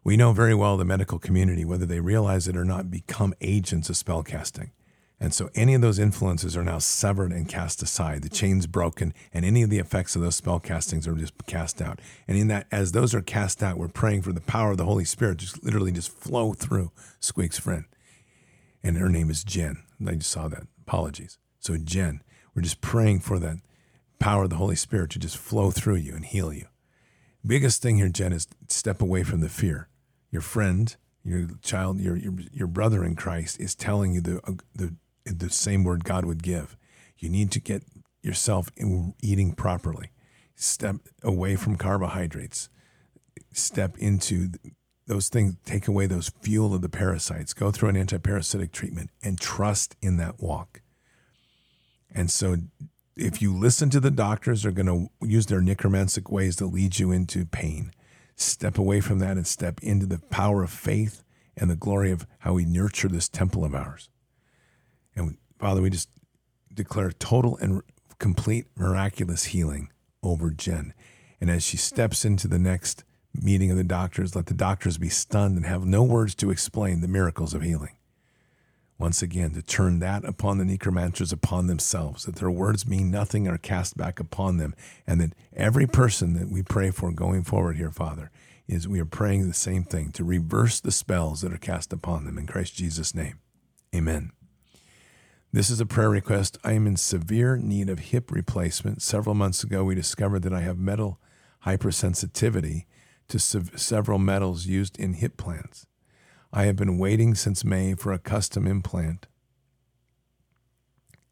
We 0.02 0.16
know 0.16 0.32
very 0.32 0.54
well 0.54 0.76
the 0.76 0.84
medical 0.84 1.18
community, 1.18 1.64
whether 1.64 1.86
they 1.86 2.00
realize 2.00 2.48
it 2.48 2.56
or 2.56 2.64
not, 2.64 2.90
become 2.90 3.34
agents 3.40 3.88
of 3.88 3.96
spell 3.96 4.22
casting. 4.22 4.72
And 5.20 5.32
so 5.32 5.48
any 5.54 5.74
of 5.74 5.80
those 5.80 5.98
influences 5.98 6.56
are 6.56 6.64
now 6.64 6.78
severed 6.78 7.32
and 7.32 7.48
cast 7.48 7.82
aside. 7.82 8.22
The 8.22 8.28
chain's 8.28 8.66
broken, 8.66 9.14
and 9.32 9.44
any 9.44 9.62
of 9.62 9.70
the 9.70 9.78
effects 9.78 10.16
of 10.16 10.22
those 10.22 10.36
spell 10.36 10.60
castings 10.60 11.06
are 11.06 11.14
just 11.14 11.34
cast 11.46 11.80
out. 11.80 12.00
And 12.26 12.36
in 12.36 12.48
that, 12.48 12.66
as 12.72 12.92
those 12.92 13.14
are 13.14 13.22
cast 13.22 13.62
out, 13.62 13.78
we're 13.78 13.88
praying 13.88 14.22
for 14.22 14.32
the 14.32 14.40
power 14.40 14.72
of 14.72 14.76
the 14.76 14.84
Holy 14.84 15.04
Spirit 15.04 15.38
to 15.38 15.44
just 15.46 15.64
literally 15.64 15.92
just 15.92 16.10
flow 16.10 16.52
through 16.52 16.90
Squeak's 17.20 17.58
friend. 17.58 17.84
And 18.82 18.98
her 18.98 19.08
name 19.08 19.30
is 19.30 19.44
Jen. 19.44 19.82
I 20.06 20.14
just 20.14 20.30
saw 20.30 20.48
that. 20.48 20.66
Apologies. 20.86 21.38
So 21.58 21.76
Jen, 21.78 22.22
we're 22.54 22.62
just 22.62 22.82
praying 22.82 23.20
for 23.20 23.38
that 23.38 23.56
power 24.18 24.44
of 24.44 24.50
the 24.50 24.56
Holy 24.56 24.76
Spirit 24.76 25.10
to 25.10 25.18
just 25.18 25.38
flow 25.38 25.70
through 25.70 25.96
you 25.96 26.14
and 26.14 26.24
heal 26.24 26.52
you. 26.52 26.66
Biggest 27.46 27.80
thing 27.82 27.96
here, 27.96 28.08
Jen, 28.08 28.32
is 28.32 28.48
step 28.68 29.00
away 29.00 29.22
from 29.22 29.40
the 29.40 29.48
fear 29.48 29.88
your 30.30 30.42
friend, 30.42 30.96
your 31.22 31.48
child, 31.62 32.00
your 32.00 32.16
your, 32.16 32.34
your 32.52 32.66
brother 32.66 33.04
in 33.04 33.14
Christ 33.16 33.60
is 33.60 33.74
telling 33.74 34.12
you 34.12 34.20
the 34.20 34.40
uh, 34.44 34.52
the 34.74 34.94
the 35.24 35.50
same 35.50 35.84
word 35.84 36.04
God 36.04 36.24
would 36.24 36.42
give. 36.42 36.76
You 37.18 37.28
need 37.28 37.50
to 37.52 37.60
get 37.60 37.84
yourself 38.22 38.68
eating 39.22 39.52
properly. 39.52 40.10
Step 40.54 40.96
away 41.22 41.56
from 41.56 41.76
carbohydrates. 41.76 42.68
Step 43.52 43.96
into 43.98 44.50
those 45.06 45.28
things, 45.28 45.56
take 45.64 45.86
away 45.86 46.06
those 46.06 46.30
fuel 46.40 46.74
of 46.74 46.80
the 46.80 46.88
parasites. 46.88 47.52
Go 47.52 47.70
through 47.70 47.90
an 47.90 47.96
antiparasitic 47.96 48.72
treatment 48.72 49.10
and 49.22 49.38
trust 49.38 49.96
in 50.00 50.16
that 50.16 50.40
walk. 50.40 50.80
And 52.14 52.30
so, 52.30 52.56
if 53.16 53.42
you 53.42 53.56
listen 53.56 53.90
to 53.90 54.00
the 54.00 54.10
doctors, 54.10 54.62
they're 54.62 54.72
going 54.72 54.86
to 54.86 55.26
use 55.26 55.46
their 55.46 55.60
necromantic 55.60 56.30
ways 56.30 56.56
to 56.56 56.66
lead 56.66 56.98
you 56.98 57.12
into 57.12 57.44
pain 57.44 57.92
step 58.36 58.78
away 58.78 59.00
from 59.00 59.18
that 59.20 59.36
and 59.36 59.46
step 59.46 59.80
into 59.82 60.06
the 60.06 60.18
power 60.30 60.62
of 60.62 60.70
faith 60.70 61.22
and 61.56 61.70
the 61.70 61.76
glory 61.76 62.10
of 62.10 62.26
how 62.40 62.54
we 62.54 62.64
nurture 62.64 63.08
this 63.08 63.28
temple 63.28 63.64
of 63.64 63.74
ours. 63.74 64.08
And 65.16 65.36
Father, 65.58 65.80
we 65.80 65.90
just 65.90 66.08
declare 66.72 67.12
total 67.12 67.56
and 67.58 67.82
complete 68.18 68.66
miraculous 68.76 69.44
healing 69.44 69.90
over 70.22 70.50
Jen. 70.50 70.94
And 71.40 71.50
as 71.50 71.62
she 71.62 71.76
steps 71.76 72.24
into 72.24 72.48
the 72.48 72.58
next 72.58 73.04
meeting 73.34 73.70
of 73.70 73.76
the 73.76 73.84
doctors, 73.84 74.34
let 74.34 74.46
the 74.46 74.54
doctors 74.54 74.98
be 74.98 75.08
stunned 75.08 75.56
and 75.56 75.66
have 75.66 75.84
no 75.84 76.02
words 76.02 76.34
to 76.36 76.50
explain 76.50 77.00
the 77.00 77.08
miracles 77.08 77.54
of 77.54 77.62
healing. 77.62 77.96
Once 78.96 79.22
again, 79.22 79.50
to 79.50 79.60
turn 79.60 79.98
that 79.98 80.24
upon 80.24 80.58
the 80.58 80.64
necromancers 80.64 81.32
upon 81.32 81.66
themselves, 81.66 82.24
that 82.24 82.36
their 82.36 82.50
words 82.50 82.86
mean 82.86 83.10
nothing 83.10 83.48
are 83.48 83.58
cast 83.58 83.96
back 83.96 84.20
upon 84.20 84.56
them, 84.56 84.72
and 85.06 85.20
that 85.20 85.34
every 85.54 85.86
person 85.86 86.34
that 86.34 86.48
we 86.48 86.62
pray 86.62 86.90
for 86.90 87.10
going 87.10 87.42
forward 87.42 87.76
here, 87.76 87.90
Father, 87.90 88.30
is 88.68 88.86
we 88.86 89.00
are 89.00 89.04
praying 89.04 89.46
the 89.46 89.54
same 89.54 89.82
thing 89.82 90.12
to 90.12 90.22
reverse 90.22 90.78
the 90.78 90.92
spells 90.92 91.40
that 91.40 91.52
are 91.52 91.58
cast 91.58 91.92
upon 91.92 92.24
them 92.24 92.38
in 92.38 92.46
Christ 92.46 92.76
Jesus' 92.76 93.14
name. 93.14 93.40
Amen. 93.94 94.30
This 95.54 95.70
is 95.70 95.78
a 95.78 95.86
prayer 95.86 96.10
request. 96.10 96.58
I 96.64 96.72
am 96.72 96.84
in 96.84 96.96
severe 96.96 97.56
need 97.56 97.88
of 97.88 98.00
hip 98.00 98.32
replacement. 98.32 99.02
Several 99.02 99.36
months 99.36 99.62
ago, 99.62 99.84
we 99.84 99.94
discovered 99.94 100.40
that 100.40 100.52
I 100.52 100.62
have 100.62 100.80
metal 100.80 101.20
hypersensitivity 101.64 102.86
to 103.28 103.38
several 103.38 104.18
metals 104.18 104.66
used 104.66 104.98
in 104.98 105.12
hip 105.12 105.36
plants. 105.36 105.86
I 106.52 106.64
have 106.64 106.74
been 106.74 106.98
waiting 106.98 107.36
since 107.36 107.64
May 107.64 107.94
for 107.94 108.12
a 108.12 108.18
custom 108.18 108.66
implant. 108.66 109.28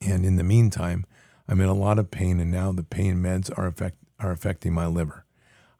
And 0.01 0.25
in 0.25 0.37
the 0.37 0.45
meantime, 0.45 1.05
I'm 1.49 1.61
in 1.61 1.69
a 1.69 1.75
lot 1.75 1.99
of 1.99 2.13
pain, 2.13 2.39
and 2.39 2.53
now 2.53 2.71
the 2.71 2.85
pain 2.85 3.17
meds 3.17 3.51
are, 3.59 3.75
are 4.21 4.31
affecting 4.31 4.73
my 4.73 4.87
liver. 4.87 5.27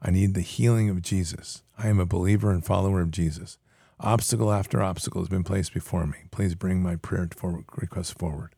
I 0.01 0.11
need 0.11 0.33
the 0.33 0.41
healing 0.41 0.89
of 0.89 1.01
Jesus. 1.01 1.63
I 1.77 1.87
am 1.87 1.97
a 1.97 2.05
believer 2.05 2.51
and 2.51 2.65
follower 2.65 2.99
of 2.99 3.11
Jesus. 3.11 3.57
Obstacle 3.99 4.51
after 4.51 4.81
obstacle 4.81 5.21
has 5.21 5.29
been 5.29 5.43
placed 5.43 5.73
before 5.73 6.05
me. 6.05 6.17
Please 6.31 6.55
bring 6.55 6.81
my 6.81 6.95
prayer 6.95 7.29
forward, 7.35 7.65
request 7.75 8.17
forward. 8.17 8.55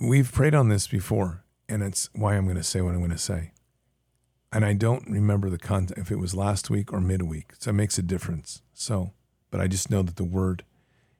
We've 0.00 0.30
prayed 0.30 0.54
on 0.54 0.68
this 0.68 0.86
before, 0.86 1.44
and 1.68 1.82
it's 1.82 2.08
why 2.14 2.34
I'm 2.34 2.44
going 2.44 2.56
to 2.56 2.62
say 2.62 2.80
what 2.80 2.94
I'm 2.94 3.00
going 3.00 3.10
to 3.10 3.18
say 3.18 3.52
and 4.52 4.64
I 4.64 4.72
don't 4.72 5.08
remember 5.08 5.50
the 5.50 5.58
content 5.58 5.98
if 5.98 6.10
it 6.10 6.18
was 6.18 6.34
last 6.34 6.70
week 6.70 6.92
or 6.92 7.00
midweek. 7.00 7.52
So 7.58 7.70
it 7.70 7.74
makes 7.74 7.98
a 7.98 8.02
difference. 8.02 8.62
So, 8.72 9.12
but 9.50 9.60
I 9.60 9.66
just 9.66 9.90
know 9.90 10.02
that 10.02 10.16
the 10.16 10.24
word 10.24 10.64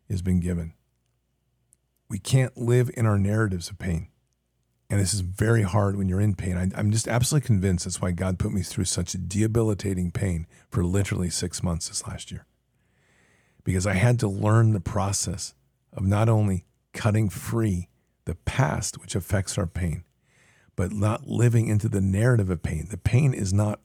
has 0.09 0.23
been 0.23 0.41
given. 0.41 0.75
We 2.09 2.19
can't 2.19 2.57
live 2.57 2.91
in 2.95 3.05
our 3.05 3.19
narratives 3.19 3.69
of 3.69 3.79
pain. 3.79 4.09
And 4.91 4.99
this 4.99 5.13
is 5.13 5.21
very 5.21 5.63
hard 5.63 5.97
when 5.97 6.09
you're 6.09 6.21
in 6.21 6.35
pain. 6.35 6.57
I, 6.57 6.81
am 6.81 6.91
just 6.91 7.09
absolutely 7.09 7.47
convinced 7.47 7.85
that's 7.85 8.01
why 8.01 8.11
God 8.11 8.39
put 8.39 8.53
me 8.53 8.63
through 8.63 8.87
such 8.87 9.17
debilitating 9.29 10.11
pain 10.13 10.47
for 10.71 10.83
literally 10.83 11.29
six 11.29 11.63
months 11.63 11.89
this 11.89 12.07
last 12.07 12.31
year. 12.31 12.47
Because 13.65 13.87
I 13.87 13.95
had 13.95 14.19
to 14.21 14.29
learn 14.29 14.73
the 14.73 14.81
process 14.81 15.55
of 15.93 16.07
not 16.07 16.31
only 16.31 16.65
cutting 16.95 17.29
free 17.29 17.89
the 18.25 18.35
past, 18.35 18.99
which 19.01 19.15
affects 19.15 19.59
our 19.59 19.67
pain, 19.67 20.05
but 20.75 20.93
not 20.93 21.27
living 21.27 21.67
into 21.67 21.89
the 21.89 22.01
narrative 22.01 22.49
of 22.49 22.63
pain. 22.63 22.87
The 22.91 22.97
pain 22.97 23.35
is 23.35 23.53
not 23.53 23.81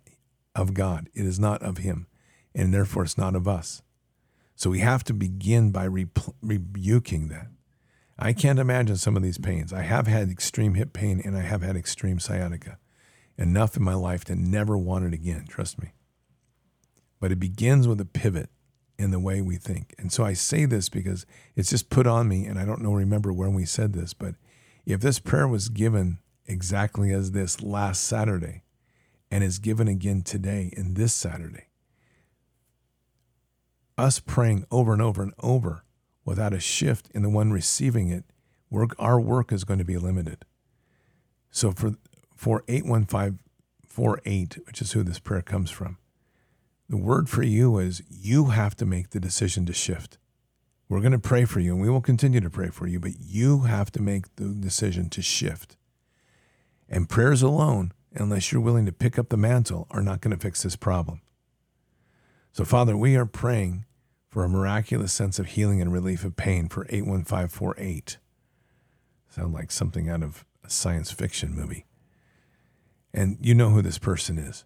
of 0.56 0.74
God, 0.74 1.10
it 1.14 1.26
is 1.26 1.40
not 1.40 1.64
of 1.64 1.80
Him, 1.80 2.08
and 2.54 2.74
therefore 2.74 3.04
it's 3.04 3.18
not 3.18 3.36
of 3.36 3.48
us. 3.48 3.82
So 4.56 4.70
we 4.70 4.80
have 4.80 5.04
to 5.06 5.14
begin 5.14 5.72
by 5.72 5.86
re- 5.86 6.08
rebuking 6.42 7.30
that. 7.30 7.48
I 8.18 8.34
can't 8.34 8.60
imagine 8.60 8.98
some 8.98 9.18
of 9.18 9.24
these 9.24 9.38
pains. 9.38 9.74
I 9.74 9.82
have 9.82 10.08
had 10.08 10.30
extreme 10.30 10.76
hip 10.76 10.94
pain 10.94 11.22
and 11.24 11.36
I 11.38 11.42
have 11.42 11.62
had 11.62 11.76
extreme 11.76 12.20
sciatica. 12.20 12.78
Enough 13.38 13.76
in 13.76 13.84
my 13.84 13.96
life 13.96 14.24
to 14.26 14.36
never 14.36 14.78
want 14.78 15.06
it 15.06 15.14
again, 15.14 15.46
trust 15.48 15.82
me. 15.82 15.94
But 17.20 17.32
it 17.32 17.40
begins 17.40 17.88
with 17.88 18.00
a 18.00 18.06
pivot 18.06 18.50
in 19.00 19.12
the 19.12 19.20
way 19.20 19.42
we 19.42 19.56
think. 19.56 19.96
And 19.98 20.12
so 20.12 20.24
I 20.24 20.34
say 20.34 20.66
this 20.66 20.90
because 20.90 21.26
it's 21.56 21.72
just 21.72 21.90
put 21.90 22.06
on 22.06 22.28
me, 22.28 22.46
and 22.46 22.60
I 22.60 22.66
don't 22.66 22.82
know, 22.82 22.94
remember 22.94 23.34
when 23.34 23.56
we 23.56 23.66
said 23.66 23.94
this, 23.94 24.14
but 24.14 24.36
if 24.86 25.02
this 25.02 25.18
prayer 25.18 25.48
was 25.48 25.70
given 25.70 26.20
exactly 26.46 27.12
as 27.12 27.32
this 27.32 27.62
last 27.62 28.04
Saturday 28.04 28.64
and 29.32 29.44
is 29.44 29.60
given 29.60 29.88
again 29.88 30.22
today 30.22 30.72
and 30.76 30.96
this 30.96 31.14
Saturday. 31.14 31.68
Us 33.98 34.20
praying 34.20 34.66
over 34.72 34.94
and 34.94 35.02
over 35.02 35.22
and 35.24 35.34
over 35.40 35.84
without 36.26 36.54
a 36.54 36.60
shift 36.60 37.10
in 37.14 37.22
the 37.22 37.30
one 37.30 37.52
receiving 37.52 38.10
it, 38.10 38.26
work, 38.70 38.96
our 39.00 39.20
work 39.20 39.52
is 39.52 39.64
going 39.64 39.80
to 39.80 39.86
be 39.86 39.98
limited. 39.98 40.46
So 41.52 41.72
for 41.72 41.96
for 42.36 42.64
81548, 42.68 44.58
which 44.66 44.82
is 44.82 44.92
who 44.92 45.04
this 45.04 45.20
prayer 45.20 45.42
comes 45.42 45.72
from, 45.72 45.98
the 46.90 46.98
word 46.98 47.30
for 47.30 47.44
you 47.44 47.78
is 47.78 48.02
you 48.10 48.46
have 48.46 48.76
to 48.78 48.86
make 48.86 49.12
the 49.12 49.20
decision 49.20 49.66
to 49.68 49.74
shift. 49.74 50.18
We're 50.90 51.00
going 51.00 51.14
to 51.14 51.20
pray 51.20 51.46
for 51.46 51.60
you 51.60 51.74
and 51.74 51.82
we 51.82 51.90
will 51.90 52.02
continue 52.02 52.42
to 52.42 52.50
pray 52.50 52.70
for 52.70 52.86
you, 52.86 53.00
but 53.00 53.14
you 53.20 53.62
have 53.62 53.92
to 53.92 54.02
make 54.02 54.36
the 54.36 54.50
decision 54.50 55.10
to 55.12 55.22
shift. 55.22 55.78
And 56.90 57.10
prayers 57.10 57.42
alone, 57.42 57.94
unless 58.14 58.52
you're 58.52 58.62
willing 58.62 58.86
to 58.86 58.92
pick 58.92 59.18
up 59.18 59.30
the 59.30 59.38
mantle, 59.38 59.88
are 59.90 60.02
not 60.02 60.22
going 60.22 60.36
to 60.36 60.42
fix 60.42 60.64
this 60.64 60.76
problem. 60.76 61.22
So, 62.52 62.66
Father, 62.66 62.96
we 62.96 63.16
are 63.16 63.26
praying 63.26 63.86
for 64.34 64.44
a 64.44 64.50
miraculous 64.50 65.14
sense 65.14 65.38
of 65.38 65.46
healing 65.46 65.80
and 65.80 65.94
relief 65.94 66.24
of 66.24 66.36
pain 66.36 66.68
for 66.68 66.88
81548. 66.90 68.18
Sound 69.30 69.54
like 69.54 69.70
something 69.70 70.10
out 70.10 70.24
of 70.24 70.44
a 70.64 70.72
science 70.72 71.12
fiction 71.12 71.54
movie. 71.54 71.86
And 73.14 73.38
you 73.40 73.54
know 73.54 73.70
who 73.70 73.84
this 73.84 74.00
person 74.00 74.40
is. 74.40 74.66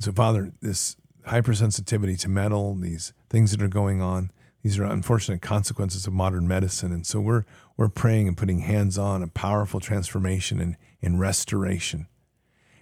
So, 0.00 0.10
Father, 0.10 0.50
this 0.60 0.96
hypersensitivity 1.28 2.18
to 2.18 2.28
metal, 2.28 2.74
these 2.74 3.12
things 3.28 3.52
that 3.52 3.62
are 3.62 3.68
going 3.68 4.02
on, 4.02 4.32
these 4.64 4.80
are 4.80 4.84
unfortunate 4.84 5.42
consequences 5.42 6.08
of 6.08 6.12
modern 6.12 6.48
medicine. 6.48 6.90
And 6.90 7.06
so 7.06 7.20
we're, 7.20 7.44
we're 7.76 7.88
praying 7.88 8.26
and 8.26 8.36
putting 8.36 8.58
hands 8.58 8.98
on 8.98 9.22
a 9.22 9.28
powerful 9.28 9.78
transformation 9.78 10.58
and, 10.58 10.76
and 11.00 11.20
restoration. 11.20 12.08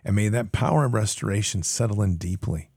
And 0.03 0.17
may 0.17 0.31
that 0.31 0.51
power 0.51 0.87
of 0.87 0.95
restoration 0.95 1.63
settle 1.63 2.01
in 2.01 2.17
deeply, 2.17 2.68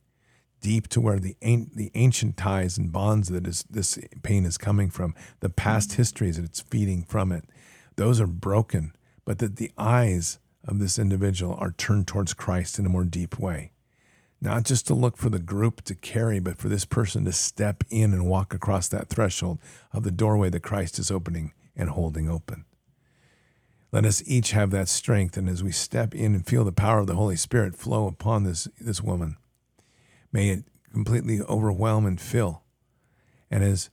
deep 0.62 0.88
to 0.90 1.02
where 1.02 1.20
the, 1.20 1.36
the 1.42 1.92
ancient 1.96 2.38
ties 2.38 2.78
and 2.78 2.92
bonds 2.92 3.30
that 3.30 3.48
is, 3.48 3.66
this 3.70 4.00
pain 4.24 4.46
is 4.46 4.58
coming 4.58 4.90
from, 4.90 5.16
the 5.40 5.50
past 5.50 5.92
mm. 5.92 5.96
histories 5.96 6.38
that 6.38 6.46
it's 6.46 6.62
feeding 6.62 7.04
from 7.04 7.32
it, 7.32 7.44
those 7.96 8.22
are 8.22 8.28
broken, 8.28 8.94
but 9.26 9.40
that 9.40 9.58
the 9.58 9.72
eyes 9.78 10.40
of 10.66 10.80
this 10.80 10.98
individual 10.98 11.56
are 11.60 11.72
turned 11.72 12.08
towards 12.08 12.34
Christ 12.34 12.80
in 12.80 12.86
a 12.86 12.90
more 12.90 13.04
deep 13.04 13.40
way 13.40 13.72
not 14.42 14.64
just 14.64 14.88
to 14.88 14.96
look 14.96 15.18
for 15.18 15.30
the 15.30 15.40
group 15.40 15.84
to 15.84 15.94
carry, 15.94 16.40
but 16.40 16.58
for 16.58 16.68
this 16.68 16.84
person 16.84 17.24
to 17.26 17.32
step 17.32 17.84
in 17.90 18.12
and 18.12 18.26
walk 18.26 18.54
across 18.54 18.88
that 18.88 19.08
threshold 19.08 19.60
of 19.94 20.04
the 20.04 20.12
doorway 20.12 20.50
that 20.50 20.64
Christ 20.64 20.98
is 20.98 21.12
opening 21.12 21.54
and 21.76 21.90
holding 21.90 22.28
open. 22.28 22.66
Let 23.92 24.06
us 24.06 24.24
each 24.26 24.52
have 24.52 24.72
that 24.72 24.88
strength, 24.90 25.38
and 25.38 25.48
as 25.48 25.64
we 25.64 25.72
step 25.72 26.16
in 26.16 26.34
and 26.34 26.46
feel 26.46 26.64
the 26.64 26.72
power 26.72 27.00
of 27.00 27.08
the 27.08 27.16
Holy 27.16 27.36
Spirit 27.36 27.76
flow 27.76 28.08
upon 28.08 28.44
this, 28.44 28.68
this 28.80 29.02
woman, 29.02 29.38
may 30.32 30.50
it 30.50 30.64
completely 30.92 31.42
overwhelm 31.42 32.06
and 32.06 32.20
fill. 32.20 32.64
And 33.50 33.64
as 33.64 33.90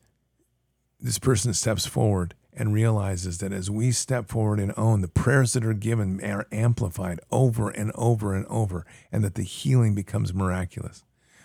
this 1.00 1.18
person 1.18 1.54
steps 1.54 1.86
forward, 1.86 2.34
and 2.58 2.74
realizes 2.74 3.38
that 3.38 3.52
as 3.52 3.70
we 3.70 3.92
step 3.92 4.28
forward 4.28 4.58
and 4.58 4.74
own, 4.76 5.00
the 5.00 5.08
prayers 5.08 5.52
that 5.52 5.64
are 5.64 5.72
given 5.72 6.22
are 6.24 6.48
amplified 6.50 7.20
over 7.30 7.70
and 7.70 7.92
over 7.94 8.34
and 8.34 8.44
over, 8.46 8.84
and 9.12 9.22
that 9.22 9.36
the 9.36 9.44
healing 9.44 9.94
becomes 9.94 10.34
miraculous. 10.34 11.04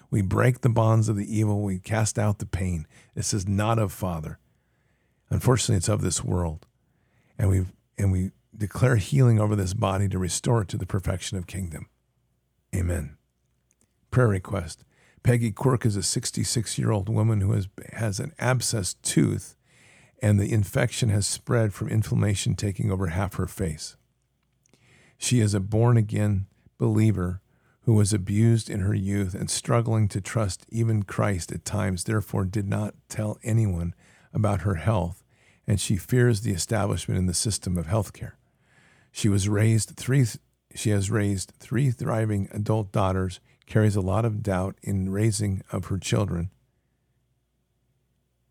We 0.10 0.24
break 0.24 0.62
the 0.62 0.70
bonds 0.70 1.10
of 1.10 1.16
the 1.16 1.38
evil, 1.38 1.62
we 1.62 1.78
cast 1.78 2.18
out 2.18 2.40
the 2.40 2.48
pain. 2.48 2.88
This 3.14 3.32
is 3.32 3.48
not 3.48 3.78
of 3.78 3.94
Father. 3.94 4.40
Unfortunately, 5.30 5.78
it's 5.78 5.88
of 5.88 6.02
this 6.02 6.24
world. 6.24 6.66
And 7.38 7.50
we 7.50 7.66
and 7.98 8.12
we 8.12 8.32
declare 8.56 8.96
healing 8.96 9.40
over 9.40 9.56
this 9.56 9.74
body 9.74 10.08
to 10.10 10.20
restore 10.20 10.64
it 10.64 10.68
to 10.70 10.78
the 10.78 10.86
perfection 10.86 11.38
of 11.38 11.48
kingdom. 11.48 11.90
Amen. 12.76 13.18
Prayer 14.14 14.28
request. 14.28 14.86
Peggy 15.24 15.52
Quirk 15.52 15.88
is 15.88 15.96
a 15.96 16.04
66 16.04 16.78
year 16.78 16.92
old 16.92 17.10
woman 17.10 17.42
who 17.42 17.54
has, 17.54 17.68
has 17.94 18.20
an 18.20 18.32
abscessed 18.40 19.02
tooth 19.02 19.56
and 20.22 20.40
the 20.40 20.54
infection 20.54 21.10
has 21.10 21.26
spread 21.26 21.74
from 21.74 21.90
inflammation 21.90 22.54
taking 22.54 22.92
over 22.92 23.08
half 23.08 23.34
her 23.34 23.48
face. 23.48 23.98
She 25.18 25.40
is 25.40 25.56
a 25.56 25.60
born 25.60 25.98
again 25.98 26.46
believer 26.78 27.42
who 27.86 27.96
was 27.96 28.14
abused 28.14 28.70
in 28.70 28.82
her 28.82 28.94
youth 28.94 29.34
and 29.34 29.50
struggling 29.50 30.08
to 30.10 30.22
trust 30.22 30.68
even 30.70 31.02
Christ 31.02 31.52
at 31.52 31.66
times, 31.66 32.04
therefore, 32.04 32.46
did 32.46 32.68
not 32.68 32.94
tell 33.10 33.40
anyone 33.42 33.96
about 34.32 34.62
her 34.62 34.76
health, 34.76 35.24
and 35.66 35.82
she 35.82 35.96
fears 35.98 36.42
the 36.42 36.54
establishment 36.54 37.18
in 37.18 37.26
the 37.26 37.34
system 37.34 37.80
of 37.80 37.88
healthcare. 37.88 38.34
She 39.12 39.28
was 39.28 39.50
raised 39.50 39.98
three 39.98 40.26
she 40.76 40.90
has 40.90 41.12
raised 41.12 41.54
three 41.60 41.92
thriving 41.92 42.50
adult 42.52 42.92
daughters, 42.92 43.40
carries 43.66 43.96
a 43.96 44.02
lot 44.02 44.26
of 44.26 44.44
doubt 44.44 44.78
in 44.82 45.12
raising 45.12 45.64
of 45.72 45.86
her 45.86 45.98
children, 45.98 46.50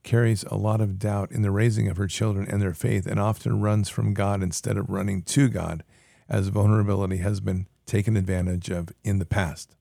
carries 0.02 0.42
a 0.44 0.56
lot 0.56 0.80
of 0.80 0.98
doubt 0.98 1.30
in 1.30 1.42
the 1.42 1.50
raising 1.50 1.88
of 1.88 1.96
her 1.96 2.08
children 2.08 2.46
and 2.48 2.60
their 2.60 2.74
faith 2.74 3.06
and 3.06 3.20
often 3.20 3.60
runs 3.60 3.88
from 3.88 4.14
God 4.14 4.42
instead 4.42 4.76
of 4.76 4.90
running 4.90 5.22
to 5.22 5.48
God, 5.48 5.84
as 6.28 6.48
vulnerability 6.48 7.18
has 7.18 7.40
been 7.40 7.66
taken 7.86 8.16
advantage 8.16 8.70
of 8.70 8.88
in 9.04 9.18
the 9.18 9.26
past. 9.26 9.76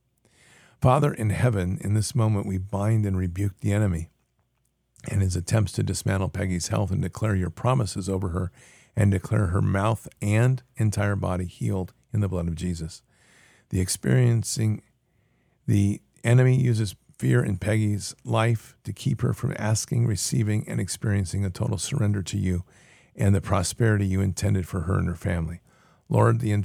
Father 0.81 1.13
in 1.13 1.29
heaven, 1.29 1.77
in 1.81 1.93
this 1.93 2.15
moment 2.15 2.45
we 2.45 2.57
bind 2.57 3.05
and 3.05 3.17
rebuke 3.17 3.59
the 3.59 3.71
enemy 3.71 4.09
and 5.09 5.21
his 5.21 5.35
attempts 5.35 5.71
to 5.73 5.83
dismantle 5.83 6.29
Peggy's 6.29 6.67
health 6.67 6.91
and 6.91 7.01
declare 7.01 7.35
your 7.35 7.49
promises 7.49 8.09
over 8.09 8.29
her 8.29 8.51
and 8.95 9.11
declare 9.11 9.47
her 9.47 9.61
mouth 9.61 10.07
and 10.21 10.61
entire 10.77 11.15
body 11.15 11.45
healed 11.45 11.93
in 12.13 12.19
the 12.19 12.27
blood 12.27 12.47
of 12.47 12.55
Jesus. 12.55 13.01
The 13.69 13.79
experiencing 13.79 14.81
the 15.67 16.01
enemy 16.23 16.55
uses 16.55 16.95
fear 17.17 17.43
in 17.43 17.57
Peggy's 17.57 18.15
life 18.23 18.75
to 18.83 18.91
keep 18.91 19.21
her 19.21 19.33
from 19.33 19.55
asking, 19.57 20.07
receiving, 20.07 20.67
and 20.67 20.79
experiencing 20.79 21.45
a 21.45 21.49
total 21.49 21.77
surrender 21.77 22.23
to 22.23 22.37
you 22.37 22.63
and 23.15 23.35
the 23.35 23.41
prosperity 23.41 24.05
you 24.05 24.21
intended 24.21 24.67
for 24.67 24.81
her 24.81 24.97
and 24.97 25.07
her 25.07 25.15
family. 25.15 25.61
Lord, 26.09 26.39
the, 26.39 26.63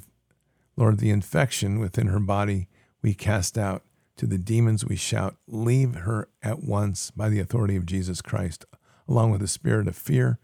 Lord, 0.76 0.98
the 0.98 1.10
infection 1.10 1.78
within 1.78 2.06
her 2.06 2.20
body 2.20 2.68
we 3.02 3.14
cast 3.14 3.58
out. 3.58 3.82
To 4.16 4.26
the 4.26 4.38
demons 4.38 4.82
we 4.82 4.96
shout, 4.96 5.36
Leave 5.46 5.94
her 5.94 6.30
at 6.42 6.62
once 6.62 7.10
by 7.10 7.28
the 7.28 7.38
authority 7.38 7.76
of 7.76 7.84
Jesus 7.84 8.22
Christ, 8.22 8.64
along 9.06 9.30
with 9.30 9.42
the 9.42 9.46
spirit 9.46 9.86
of 9.86 9.94
fear, 9.94 10.38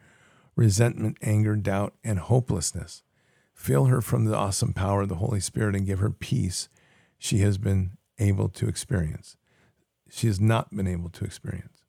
resentment, 0.56 1.16
anger, 1.22 1.56
doubt, 1.56 1.94
and 2.04 2.18
hopelessness. 2.18 3.02
Fill 3.54 3.86
her 3.86 4.02
from 4.02 4.26
the 4.26 4.36
awesome 4.36 4.74
power 4.74 5.00
of 5.00 5.08
the 5.08 5.14
Holy 5.14 5.40
Spirit 5.40 5.74
and 5.74 5.86
give 5.86 6.00
her 6.00 6.10
peace 6.10 6.68
she 7.16 7.38
has 7.38 7.56
been 7.56 7.92
able 8.18 8.48
to 8.48 8.68
experience 8.68 9.36
she 10.12 10.26
has 10.26 10.38
not 10.38 10.74
been 10.74 10.86
able 10.86 11.08
to 11.08 11.24
experience. 11.24 11.82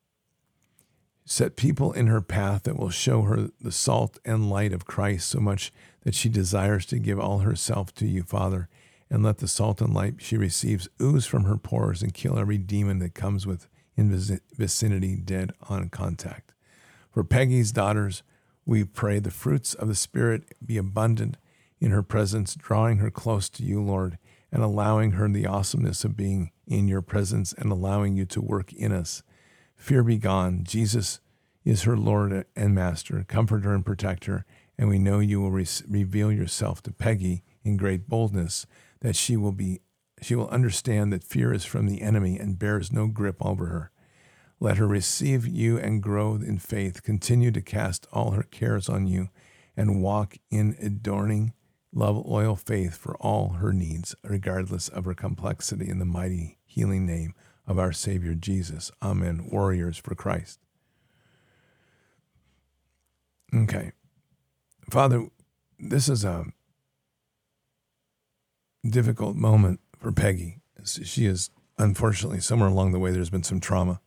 Set 1.26 1.56
people 1.56 1.92
in 1.92 2.06
her 2.06 2.22
path 2.22 2.62
that 2.62 2.78
will 2.78 2.90
show 2.90 3.22
her 3.22 3.50
the 3.60 3.72
salt 3.72 4.18
and 4.24 4.48
light 4.48 4.72
of 4.72 4.86
Christ 4.86 5.28
so 5.28 5.40
much 5.40 5.72
that 6.04 6.14
she 6.14 6.30
desires 6.30 6.86
to 6.86 6.98
give 6.98 7.20
all 7.20 7.40
herself 7.40 7.94
to 7.96 8.06
you, 8.06 8.22
Father, 8.22 8.68
and 9.10 9.22
let 9.22 9.38
the 9.38 9.48
salt 9.48 9.82
and 9.82 9.92
light 9.92 10.14
she 10.18 10.38
receives 10.38 10.88
ooze 11.00 11.26
from 11.26 11.44
her 11.44 11.56
pores 11.58 12.02
and 12.02 12.14
kill 12.14 12.38
every 12.38 12.58
demon 12.58 12.98
that 13.00 13.14
comes 13.14 13.46
with 13.46 13.68
in 13.94 14.10
vicinity 14.54 15.16
dead 15.16 15.52
on 15.68 15.88
contact. 15.90 16.52
For 17.10 17.24
Peggy's 17.24 17.72
daughters, 17.72 18.22
we 18.64 18.84
pray 18.84 19.18
the 19.18 19.30
fruits 19.30 19.74
of 19.74 19.88
the 19.88 19.94
Spirit 19.94 20.54
be 20.64 20.78
abundant 20.78 21.36
in 21.78 21.90
her 21.90 22.02
presence, 22.02 22.54
drawing 22.54 22.98
her 22.98 23.10
close 23.10 23.50
to 23.50 23.62
you, 23.62 23.82
Lord, 23.82 24.18
and 24.54 24.62
allowing 24.62 25.10
her 25.10 25.28
the 25.28 25.46
awesomeness 25.46 26.04
of 26.04 26.16
being 26.16 26.52
in 26.64 26.86
your 26.86 27.02
presence 27.02 27.52
and 27.54 27.72
allowing 27.72 28.14
you 28.14 28.24
to 28.24 28.40
work 28.40 28.72
in 28.72 28.92
us. 28.92 29.24
Fear 29.74 30.04
be 30.04 30.16
gone. 30.16 30.62
Jesus 30.62 31.18
is 31.64 31.82
her 31.82 31.96
Lord 31.96 32.46
and 32.54 32.72
Master, 32.72 33.24
comforter 33.26 33.74
and 33.74 33.84
protector, 33.84 34.46
and 34.78 34.88
we 34.88 35.00
know 35.00 35.18
you 35.18 35.40
will 35.40 35.50
re- 35.50 35.66
reveal 35.88 36.30
yourself 36.30 36.80
to 36.82 36.92
Peggy 36.92 37.42
in 37.64 37.76
great 37.76 38.08
boldness 38.08 38.64
that 39.00 39.16
she 39.16 39.36
will 39.36 39.52
be 39.52 39.80
she 40.22 40.36
will 40.36 40.48
understand 40.48 41.12
that 41.12 41.24
fear 41.24 41.52
is 41.52 41.64
from 41.64 41.86
the 41.86 42.00
enemy 42.00 42.38
and 42.38 42.58
bears 42.58 42.92
no 42.92 43.08
grip 43.08 43.44
over 43.44 43.66
her. 43.66 43.90
Let 44.60 44.78
her 44.78 44.86
receive 44.86 45.46
you 45.46 45.78
and 45.78 46.02
grow 46.02 46.36
in 46.36 46.58
faith. 46.58 47.02
Continue 47.02 47.50
to 47.50 47.60
cast 47.60 48.06
all 48.12 48.30
her 48.30 48.44
cares 48.44 48.88
on 48.88 49.06
you 49.06 49.28
and 49.76 50.00
walk 50.00 50.36
in 50.50 50.76
adorning 50.80 51.52
love, 51.94 52.16
loyal 52.26 52.56
faith 52.56 52.96
for 52.96 53.16
all 53.16 53.50
her 53.50 53.72
needs, 53.72 54.14
regardless 54.22 54.88
of 54.88 55.04
her 55.04 55.14
complexity, 55.14 55.88
in 55.88 55.98
the 55.98 56.04
mighty 56.04 56.58
healing 56.64 57.06
name 57.06 57.34
of 57.66 57.78
our 57.78 57.92
Savior 57.92 58.34
Jesus. 58.34 58.90
Amen. 59.02 59.48
Warriors 59.50 59.96
for 59.96 60.14
Christ. 60.14 60.58
Okay. 63.54 63.92
Father, 64.90 65.28
this 65.78 66.08
is 66.08 66.24
a 66.24 66.46
difficult 68.88 69.36
moment 69.36 69.80
for 69.98 70.12
Peggy. 70.12 70.60
She 70.84 71.24
is, 71.26 71.50
unfortunately, 71.78 72.40
somewhere 72.40 72.68
along 72.68 72.92
the 72.92 72.98
way, 72.98 73.12
there's 73.12 73.30
been 73.30 73.42
some 73.42 73.60
trauma 73.60 74.00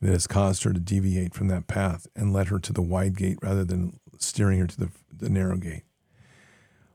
that 0.00 0.12
has 0.12 0.26
caused 0.26 0.62
her 0.64 0.72
to 0.72 0.78
deviate 0.78 1.34
from 1.34 1.48
that 1.48 1.66
path 1.66 2.06
and 2.14 2.32
led 2.32 2.48
her 2.48 2.58
to 2.58 2.72
the 2.72 2.82
wide 2.82 3.16
gate 3.16 3.38
rather 3.42 3.64
than 3.64 3.98
steering 4.18 4.60
her 4.60 4.66
to 4.66 4.78
the, 4.78 4.90
the 5.10 5.30
narrow 5.30 5.56
gate. 5.56 5.82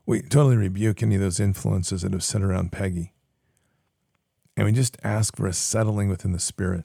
We 0.04 0.22
totally 0.22 0.56
rebuke 0.56 1.02
any 1.02 1.14
of 1.14 1.20
those 1.20 1.38
influences 1.38 2.02
that 2.02 2.12
have 2.12 2.24
set 2.24 2.42
around 2.42 2.72
Peggy. 2.72 3.12
And 4.56 4.66
we 4.66 4.72
just 4.72 4.96
ask 5.02 5.36
for 5.36 5.46
a 5.46 5.52
settling 5.52 6.08
within 6.08 6.32
the 6.32 6.38
spirit, 6.38 6.84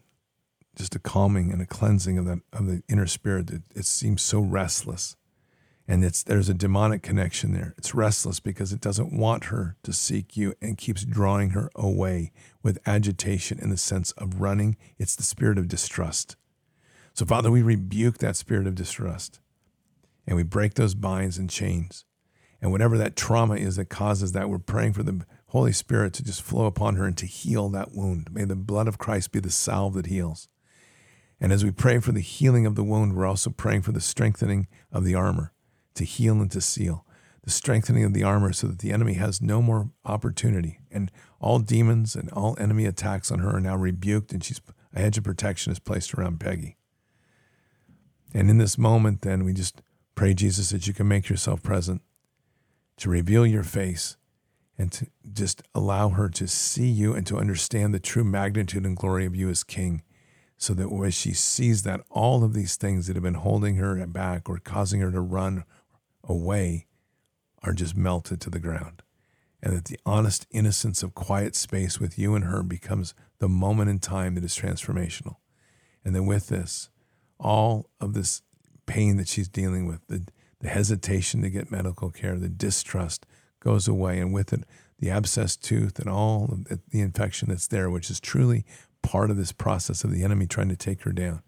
just 0.75 0.95
a 0.95 0.99
calming 0.99 1.51
and 1.51 1.61
a 1.61 1.65
cleansing 1.65 2.17
of 2.17 2.25
the, 2.25 2.41
of 2.53 2.67
the 2.67 2.83
inner 2.87 3.07
spirit 3.07 3.47
that 3.47 3.63
it 3.75 3.85
seems 3.85 4.21
so 4.21 4.39
restless. 4.39 5.15
And 5.87 6.03
it's, 6.03 6.21
there's 6.21 6.49
a 6.49 6.53
demonic 6.53 7.01
connection 7.01 7.53
there. 7.53 7.73
It's 7.77 7.95
restless 7.95 8.39
because 8.39 8.71
it 8.71 8.81
doesn't 8.81 9.17
want 9.17 9.45
her 9.45 9.77
to 9.83 9.93
seek 9.93 10.37
you 10.37 10.53
and 10.61 10.77
keeps 10.77 11.03
drawing 11.03 11.51
her 11.51 11.71
away 11.75 12.31
with 12.61 12.79
agitation 12.85 13.57
in 13.59 13.69
the 13.69 13.77
sense 13.77 14.11
of 14.13 14.41
running. 14.41 14.77
It's 14.97 15.15
the 15.15 15.23
spirit 15.23 15.57
of 15.57 15.67
distrust. 15.67 16.35
So, 17.13 17.25
Father, 17.25 17.49
we 17.49 17.61
rebuke 17.61 18.19
that 18.19 18.35
spirit 18.35 18.67
of 18.67 18.75
distrust 18.75 19.39
and 20.27 20.35
we 20.35 20.43
break 20.43 20.75
those 20.75 20.93
binds 20.93 21.37
and 21.37 21.49
chains 21.49 22.05
and 22.61 22.71
whatever 22.71 22.97
that 22.97 23.15
trauma 23.15 23.55
is 23.55 23.75
that 23.75 23.89
causes 23.89 24.31
that, 24.31 24.49
we're 24.49 24.59
praying 24.59 24.93
for 24.93 25.03
the 25.03 25.25
Holy 25.47 25.71
Spirit 25.71 26.13
to 26.13 26.23
just 26.23 26.41
flow 26.41 26.65
upon 26.65 26.95
her 26.95 27.05
and 27.05 27.17
to 27.17 27.25
heal 27.25 27.69
that 27.69 27.93
wound. 27.93 28.29
May 28.31 28.45
the 28.45 28.55
blood 28.55 28.87
of 28.87 28.97
Christ 28.97 29.31
be 29.31 29.39
the 29.39 29.51
salve 29.51 29.93
that 29.93 30.07
heals. 30.07 30.49
And 31.39 31.53
as 31.53 31.63
we 31.63 31.71
pray 31.71 31.99
for 31.99 32.11
the 32.11 32.19
healing 32.19 32.65
of 32.65 32.75
the 32.75 32.83
wound, 32.83 33.15
we're 33.15 33.27
also 33.27 33.51
praying 33.51 33.83
for 33.83 33.91
the 33.91 34.01
strengthening 34.01 34.67
of 34.91 35.03
the 35.03 35.15
armor 35.15 35.53
to 35.95 36.03
heal 36.03 36.41
and 36.41 36.51
to 36.51 36.61
seal, 36.61 37.05
the 37.43 37.51
strengthening 37.51 38.03
of 38.03 38.13
the 38.13 38.23
armor 38.23 38.51
so 38.53 38.67
that 38.67 38.79
the 38.79 38.91
enemy 38.91 39.13
has 39.13 39.41
no 39.41 39.61
more 39.61 39.91
opportunity. 40.03 40.79
And 40.91 41.11
all 41.39 41.59
demons 41.59 42.15
and 42.15 42.29
all 42.31 42.57
enemy 42.59 42.85
attacks 42.85 43.31
on 43.31 43.39
her 43.39 43.57
are 43.57 43.61
now 43.61 43.75
rebuked, 43.75 44.33
and 44.33 44.43
she's 44.43 44.59
a 44.93 44.99
hedge 44.99 45.17
of 45.17 45.23
protection 45.23 45.71
is 45.71 45.79
placed 45.79 46.13
around 46.15 46.39
Peggy. 46.39 46.77
And 48.33 48.49
in 48.49 48.57
this 48.57 48.77
moment, 48.77 49.21
then, 49.21 49.43
we 49.43 49.53
just 49.53 49.81
pray, 50.15 50.33
Jesus, 50.33 50.71
that 50.71 50.87
you 50.87 50.93
can 50.93 51.07
make 51.07 51.29
yourself 51.29 51.61
present, 51.61 52.01
to 52.97 53.09
reveal 53.09 53.45
your 53.45 53.63
face, 53.63 54.17
and 54.77 54.91
to 54.91 55.07
just 55.33 55.63
allow 55.73 56.09
her 56.09 56.29
to 56.29 56.47
see 56.47 56.87
you 56.87 57.13
and 57.13 57.25
to 57.27 57.37
understand 57.37 57.93
the 57.93 57.99
true 57.99 58.23
magnitude 58.23 58.85
and 58.85 58.95
glory 58.95 59.25
of 59.25 59.35
you 59.35 59.49
as 59.49 59.63
King 59.63 60.03
so 60.57 60.73
that 60.73 60.91
when 60.91 61.11
she 61.11 61.33
sees 61.33 61.83
that 61.83 62.01
all 62.09 62.43
of 62.43 62.53
these 62.53 62.75
things 62.75 63.07
that 63.07 63.15
have 63.15 63.23
been 63.23 63.35
holding 63.35 63.75
her 63.75 64.05
back 64.07 64.49
or 64.49 64.57
causing 64.57 65.01
her 65.01 65.11
to 65.11 65.21
run 65.21 65.63
away 66.23 66.87
are 67.63 67.73
just 67.73 67.95
melted 67.95 68.41
to 68.41 68.49
the 68.49 68.59
ground. 68.59 69.03
And 69.61 69.75
that 69.75 69.85
the 69.85 69.99
honest 70.05 70.45
innocence 70.51 71.01
of 71.01 71.15
quiet 71.15 71.55
space 71.55 71.99
with 71.99 72.17
you 72.17 72.35
and 72.35 72.45
her 72.45 72.63
becomes 72.63 73.13
the 73.39 73.49
moment 73.49 73.89
in 73.89 73.99
time 73.99 74.35
that 74.35 74.43
is 74.43 74.55
transformational. 74.55 75.37
And 76.03 76.15
then 76.15 76.25
with 76.25 76.47
this, 76.47 76.89
all 77.39 77.89
of 77.99 78.13
this 78.13 78.41
pain 78.85 79.17
that 79.17 79.27
she's 79.27 79.47
dealing 79.47 79.87
with, 79.87 80.05
the, 80.07 80.25
the 80.59 80.69
hesitation 80.69 81.41
to 81.41 81.49
get 81.49 81.71
medical 81.71 82.09
care, 82.09 82.37
the 82.37 82.49
distrust 82.49 83.25
goes 83.59 83.87
away. 83.87 84.19
And 84.19 84.33
with 84.33 84.53
it, 84.53 84.63
the 84.99 85.07
abscessed 85.07 85.61
tooth 85.61 85.99
and 85.99 86.09
all 86.09 86.59
the 86.89 87.01
infection 87.01 87.49
that's 87.49 87.67
there, 87.67 87.89
which 87.89 88.09
is 88.09 88.19
truly 88.19 88.65
part 89.01 89.29
of 89.29 89.37
this 89.37 89.51
process 89.51 90.03
of 90.03 90.11
the 90.11 90.23
enemy 90.23 90.47
trying 90.47 90.69
to 90.69 90.75
take 90.75 91.03
her 91.03 91.11
down, 91.11 91.41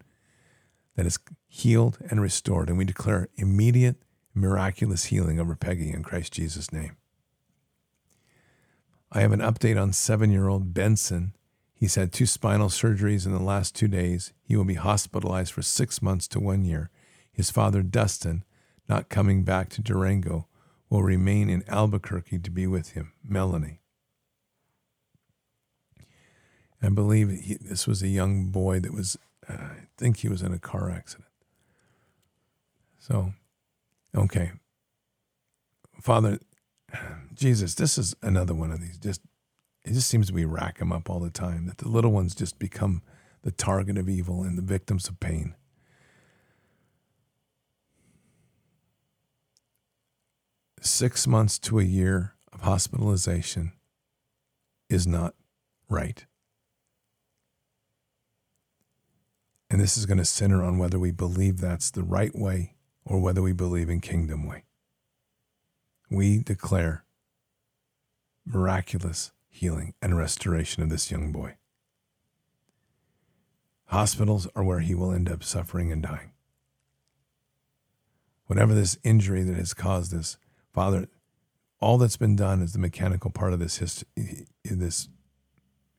that 0.96 1.06
is 1.06 1.18
healed 1.48 1.98
and 2.08 2.20
restored. 2.20 2.68
And 2.68 2.78
we 2.78 2.84
declare 2.84 3.28
immediate, 3.36 3.96
miraculous 4.34 5.06
healing 5.06 5.40
over 5.40 5.56
Peggy 5.56 5.90
in 5.90 6.02
Christ 6.02 6.32
Jesus' 6.32 6.72
name. 6.72 6.96
I 9.12 9.22
have 9.22 9.32
an 9.32 9.40
update 9.40 9.80
on 9.80 9.92
seven 9.92 10.30
year 10.30 10.46
old 10.46 10.72
Benson. 10.72 11.34
He's 11.74 11.96
had 11.96 12.12
two 12.12 12.26
spinal 12.26 12.68
surgeries 12.68 13.26
in 13.26 13.32
the 13.32 13.42
last 13.42 13.74
two 13.74 13.88
days. 13.88 14.32
He 14.42 14.54
will 14.56 14.64
be 14.64 14.74
hospitalized 14.74 15.52
for 15.52 15.62
six 15.62 16.00
months 16.00 16.28
to 16.28 16.38
one 16.38 16.62
year. 16.64 16.90
His 17.32 17.50
father, 17.50 17.82
Dustin, 17.82 18.44
not 18.90 19.08
coming 19.08 19.44
back 19.44 19.68
to 19.70 19.80
Durango, 19.80 20.48
will 20.90 21.04
remain 21.04 21.48
in 21.48 21.62
Albuquerque 21.68 22.40
to 22.40 22.50
be 22.50 22.66
with 22.66 22.90
him. 22.90 23.12
Melanie. 23.24 23.78
I 26.82 26.88
believe 26.88 27.30
he, 27.30 27.54
this 27.54 27.86
was 27.86 28.02
a 28.02 28.08
young 28.08 28.50
boy 28.50 28.80
that 28.80 28.92
was, 28.92 29.16
uh, 29.48 29.52
I 29.52 29.86
think 29.96 30.18
he 30.18 30.28
was 30.28 30.42
in 30.42 30.52
a 30.52 30.58
car 30.58 30.90
accident. 30.90 31.28
So, 32.98 33.32
okay. 34.16 34.52
Father, 36.00 36.40
Jesus, 37.32 37.76
this 37.76 37.96
is 37.96 38.16
another 38.22 38.54
one 38.54 38.72
of 38.72 38.80
these. 38.80 38.98
Just 38.98 39.20
it 39.84 39.92
just 39.92 40.08
seems 40.08 40.32
we 40.32 40.44
rack 40.44 40.78
them 40.78 40.92
up 40.92 41.08
all 41.08 41.20
the 41.20 41.30
time. 41.30 41.66
That 41.66 41.78
the 41.78 41.88
little 41.88 42.10
ones 42.10 42.34
just 42.34 42.58
become 42.58 43.02
the 43.42 43.52
target 43.52 43.96
of 43.96 44.08
evil 44.08 44.42
and 44.42 44.58
the 44.58 44.62
victims 44.62 45.08
of 45.08 45.20
pain. 45.20 45.54
Six 50.82 51.26
months 51.26 51.58
to 51.60 51.78
a 51.78 51.84
year 51.84 52.34
of 52.54 52.62
hospitalization 52.62 53.72
is 54.88 55.06
not 55.06 55.34
right. 55.90 56.24
And 59.68 59.78
this 59.78 59.98
is 59.98 60.06
going 60.06 60.18
to 60.18 60.24
center 60.24 60.64
on 60.64 60.78
whether 60.78 60.98
we 60.98 61.10
believe 61.10 61.58
that's 61.60 61.90
the 61.90 62.02
right 62.02 62.34
way 62.34 62.76
or 63.04 63.20
whether 63.20 63.42
we 63.42 63.52
believe 63.52 63.90
in 63.90 64.00
kingdom 64.00 64.46
way. 64.46 64.64
We 66.10 66.38
declare 66.38 67.04
miraculous 68.46 69.32
healing 69.50 69.92
and 70.00 70.16
restoration 70.16 70.82
of 70.82 70.88
this 70.88 71.10
young 71.10 71.30
boy. 71.30 71.56
Hospitals 73.86 74.48
are 74.56 74.64
where 74.64 74.80
he 74.80 74.94
will 74.94 75.12
end 75.12 75.28
up 75.28 75.44
suffering 75.44 75.92
and 75.92 76.02
dying. 76.02 76.32
Whatever 78.46 78.74
this 78.74 78.98
injury 79.04 79.42
that 79.42 79.56
has 79.56 79.74
caused 79.74 80.10
this, 80.10 80.38
Father, 80.80 81.10
all 81.78 81.98
that's 81.98 82.16
been 82.16 82.36
done 82.36 82.62
is 82.62 82.72
the 82.72 82.78
mechanical 82.78 83.30
part 83.30 83.52
of 83.52 83.58
this, 83.58 83.76
hist- 83.76 84.06
this 84.64 85.10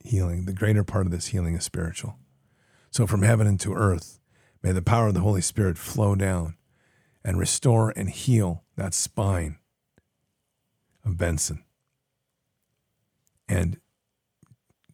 healing. 0.04 0.46
The 0.46 0.54
greater 0.54 0.84
part 0.84 1.06
of 1.06 1.12
this 1.12 1.28
healing 1.28 1.54
is 1.54 1.64
spiritual. 1.64 2.18
So 2.90 3.06
from 3.06 3.22
heaven 3.22 3.46
into 3.46 3.76
earth, 3.76 4.20
may 4.64 4.72
the 4.72 4.82
power 4.82 5.10
of 5.10 5.14
the 5.14 5.20
Holy 5.20 5.42
Spirit 5.42 5.78
flow 5.78 6.16
down 6.16 6.56
and 7.24 7.38
restore 7.38 7.94
and 7.96 8.10
heal 8.10 8.64
that 8.76 8.96
spine 8.96 9.60
of 11.06 11.16
Benson 11.16 11.64
and 13.48 13.80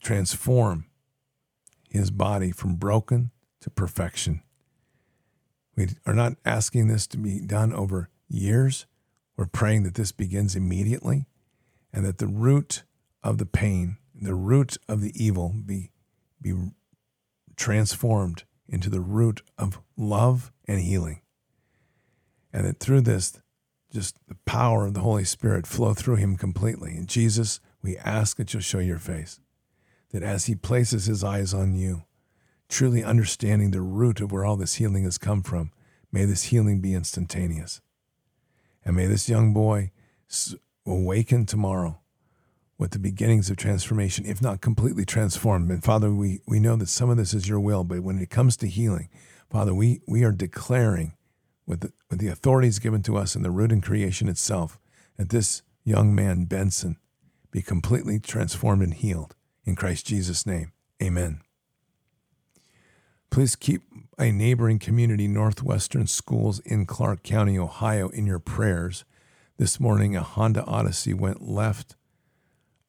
transform 0.02 0.88
his 1.90 2.12
body 2.12 2.52
from 2.52 2.76
broken 2.76 3.32
to 3.62 3.70
perfection. 3.70 4.42
We 5.78 5.88
are 6.06 6.14
not 6.14 6.34
asking 6.44 6.90
this 6.90 7.08
to 7.08 7.18
be 7.18 7.40
done 7.40 7.72
over 7.72 8.10
years. 8.28 8.86
We're 9.38 9.46
praying 9.46 9.84
that 9.84 9.94
this 9.94 10.12
begins 10.12 10.56
immediately 10.56 11.28
and 11.94 12.04
that 12.06 12.18
the 12.18 12.28
root 12.28 12.84
of 13.24 13.38
the 13.38 13.46
pain, 13.46 13.98
the 14.14 14.36
root 14.36 14.78
of 14.90 15.02
the 15.02 15.14
evil 15.16 15.54
be, 15.66 15.92
be 16.42 16.54
transformed 17.56 18.44
into 18.68 18.90
the 18.90 19.00
root 19.00 19.42
of 19.58 19.80
love 19.96 20.52
and 20.68 20.82
healing. 20.82 21.22
And 22.52 22.66
that 22.66 22.80
through 22.80 23.02
this, 23.02 23.40
just 23.94 24.18
the 24.28 24.38
power 24.46 24.86
of 24.86 24.94
the 24.94 25.02
Holy 25.02 25.24
Spirit 25.24 25.68
flow 25.68 25.94
through 25.94 26.16
him 26.16 26.36
completely. 26.36 26.96
And 26.96 27.08
Jesus, 27.08 27.60
we 27.82 27.98
ask 27.98 28.38
that 28.38 28.54
you'll 28.54 28.62
show 28.62 28.80
your 28.80 29.00
face. 29.00 29.40
That 30.12 30.24
as 30.24 30.46
he 30.46 30.56
places 30.56 31.06
his 31.06 31.24
eyes 31.24 31.54
on 31.54 31.74
you, 31.76 32.04
truly 32.70 33.04
understanding 33.04 33.72
the 33.72 33.82
root 33.82 34.20
of 34.20 34.32
where 34.32 34.46
all 34.46 34.58
this 34.58 34.76
healing 34.76 35.04
has 35.04 35.18
come 35.18 35.44
from, 35.44 35.72
may 36.12 36.26
this 36.26 36.46
healing 36.46 36.82
be 36.82 36.94
instantaneous. 36.94 37.82
And 38.88 38.96
may 38.96 39.06
this 39.06 39.28
young 39.28 39.54
boy 39.54 39.92
awaken 40.86 41.46
tomorrow 41.46 42.00
with 42.78 42.92
the 42.92 43.00
beginnings 43.00 43.50
of 43.50 43.58
transformation, 43.58 44.26
if 44.26 44.42
not 44.42 44.62
completely 44.62 45.04
transformed. 45.04 45.70
And 45.70 45.84
Father, 45.84 46.14
we, 46.14 46.40
we 46.48 46.62
know 46.62 46.78
that 46.78 46.88
some 46.88 47.10
of 47.10 47.18
this 47.18 47.34
is 47.34 47.50
your 47.50 47.60
will, 47.60 47.84
but 47.84 48.00
when 48.00 48.18
it 48.18 48.30
comes 48.30 48.56
to 48.58 48.68
healing, 48.68 49.10
Father, 49.50 49.74
we, 49.74 50.00
we 50.08 50.24
are 50.24 50.32
declaring 50.32 51.18
with 51.66 51.82
the, 51.82 51.92
with 52.10 52.20
the 52.20 52.30
authorities 52.30 52.80
given 52.80 53.04
to 53.04 53.18
us 53.18 53.36
in 53.36 53.44
the 53.44 53.52
root 53.52 53.74
and 53.74 53.84
creation 53.84 54.30
itself 54.30 54.80
that 55.18 55.32
this 55.32 55.64
young 55.84 56.16
man, 56.16 56.46
Benson, 56.46 56.96
be 57.52 57.62
completely 57.62 58.20
transformed 58.20 58.84
and 58.84 58.94
healed. 58.94 59.36
In 59.66 59.76
Christ 59.76 60.06
Jesus' 60.06 60.46
name, 60.46 60.72
amen. 61.04 61.42
Please 63.30 63.56
keep 63.56 63.84
a 64.18 64.32
neighboring 64.32 64.80
community, 64.80 65.28
Northwestern 65.28 66.08
Schools 66.08 66.60
in 66.60 66.86
Clark 66.86 67.24
County, 67.24 67.58
Ohio, 67.58 68.10
in 68.10 68.26
your 68.26 68.40
prayers. 68.40 69.06
This 69.58 69.80
morning, 69.80 70.16
a 70.16 70.24
Honda 70.24 70.64
Odyssey 70.66 71.14
went 71.14 71.42
left 71.42 71.96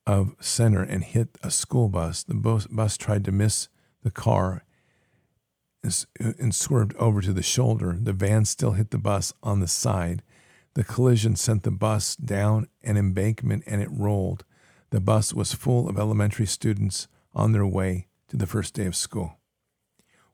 of 0.07 0.35
center 0.41 0.83
and 0.83 1.05
hit 1.05 1.37
a 1.43 1.51
school 1.51 1.89
bus. 1.89 2.23
The 2.23 2.35
bus 2.35 2.97
tried 2.97 3.25
to 3.27 3.33
miss 3.33 3.69
the 4.03 4.11
car 4.11 4.65
and 5.83 6.55
swerved 6.55 6.95
over 6.97 7.21
to 7.21 7.33
the 7.33 7.43
shoulder. 7.43 7.97
The 8.01 8.13
van 8.13 8.45
still 8.47 8.73
hit 8.73 8.91
the 8.91 8.99
bus 8.99 9.33
on 9.43 9.61
the 9.61 9.69
side. 9.69 10.23
The 10.75 10.85
collision 10.85 11.37
sent 11.37 11.63
the 11.63 11.71
bus 11.71 12.17
down 12.17 12.69
an 12.83 12.97
embankment 12.97 13.65
and 13.67 13.83
it 13.83 13.91
rolled. 13.91 14.45
The 14.91 15.01
bus 15.01 15.35
was 15.35 15.53
full 15.53 15.89
of 15.89 15.99
elementary 15.99 16.47
students 16.47 17.09
on 17.35 17.53
their 17.53 17.67
way 17.67 18.09
to 18.29 18.37
the 18.37 18.47
first 18.47 18.75
day 18.75 18.87
of 18.87 18.97
school. 18.97 19.38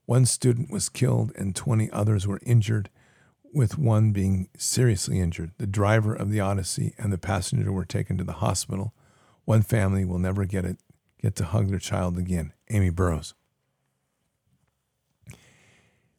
One 0.05 0.25
student 0.25 0.69
was 0.69 0.89
killed 0.89 1.31
and 1.35 1.55
20 1.55 1.89
others 1.91 2.27
were 2.27 2.39
injured, 2.45 2.89
with 3.53 3.77
one 3.77 4.11
being 4.11 4.49
seriously 4.57 5.19
injured. 5.19 5.51
The 5.57 5.65
driver 5.65 6.13
of 6.13 6.29
the 6.29 6.41
Odyssey 6.41 6.93
and 6.97 7.11
the 7.11 7.17
passenger 7.17 7.71
were 7.71 7.85
taken 7.85 8.17
to 8.17 8.23
the 8.23 8.33
hospital. 8.33 8.93
One 9.45 9.61
family 9.61 10.03
will 10.03 10.19
never 10.19 10.45
get 10.45 10.65
it 10.65 10.77
get 11.21 11.35
to 11.37 11.45
hug 11.45 11.69
their 11.69 11.79
child 11.79 12.17
again. 12.17 12.53
Amy 12.69 12.89
Burrows. 12.89 13.33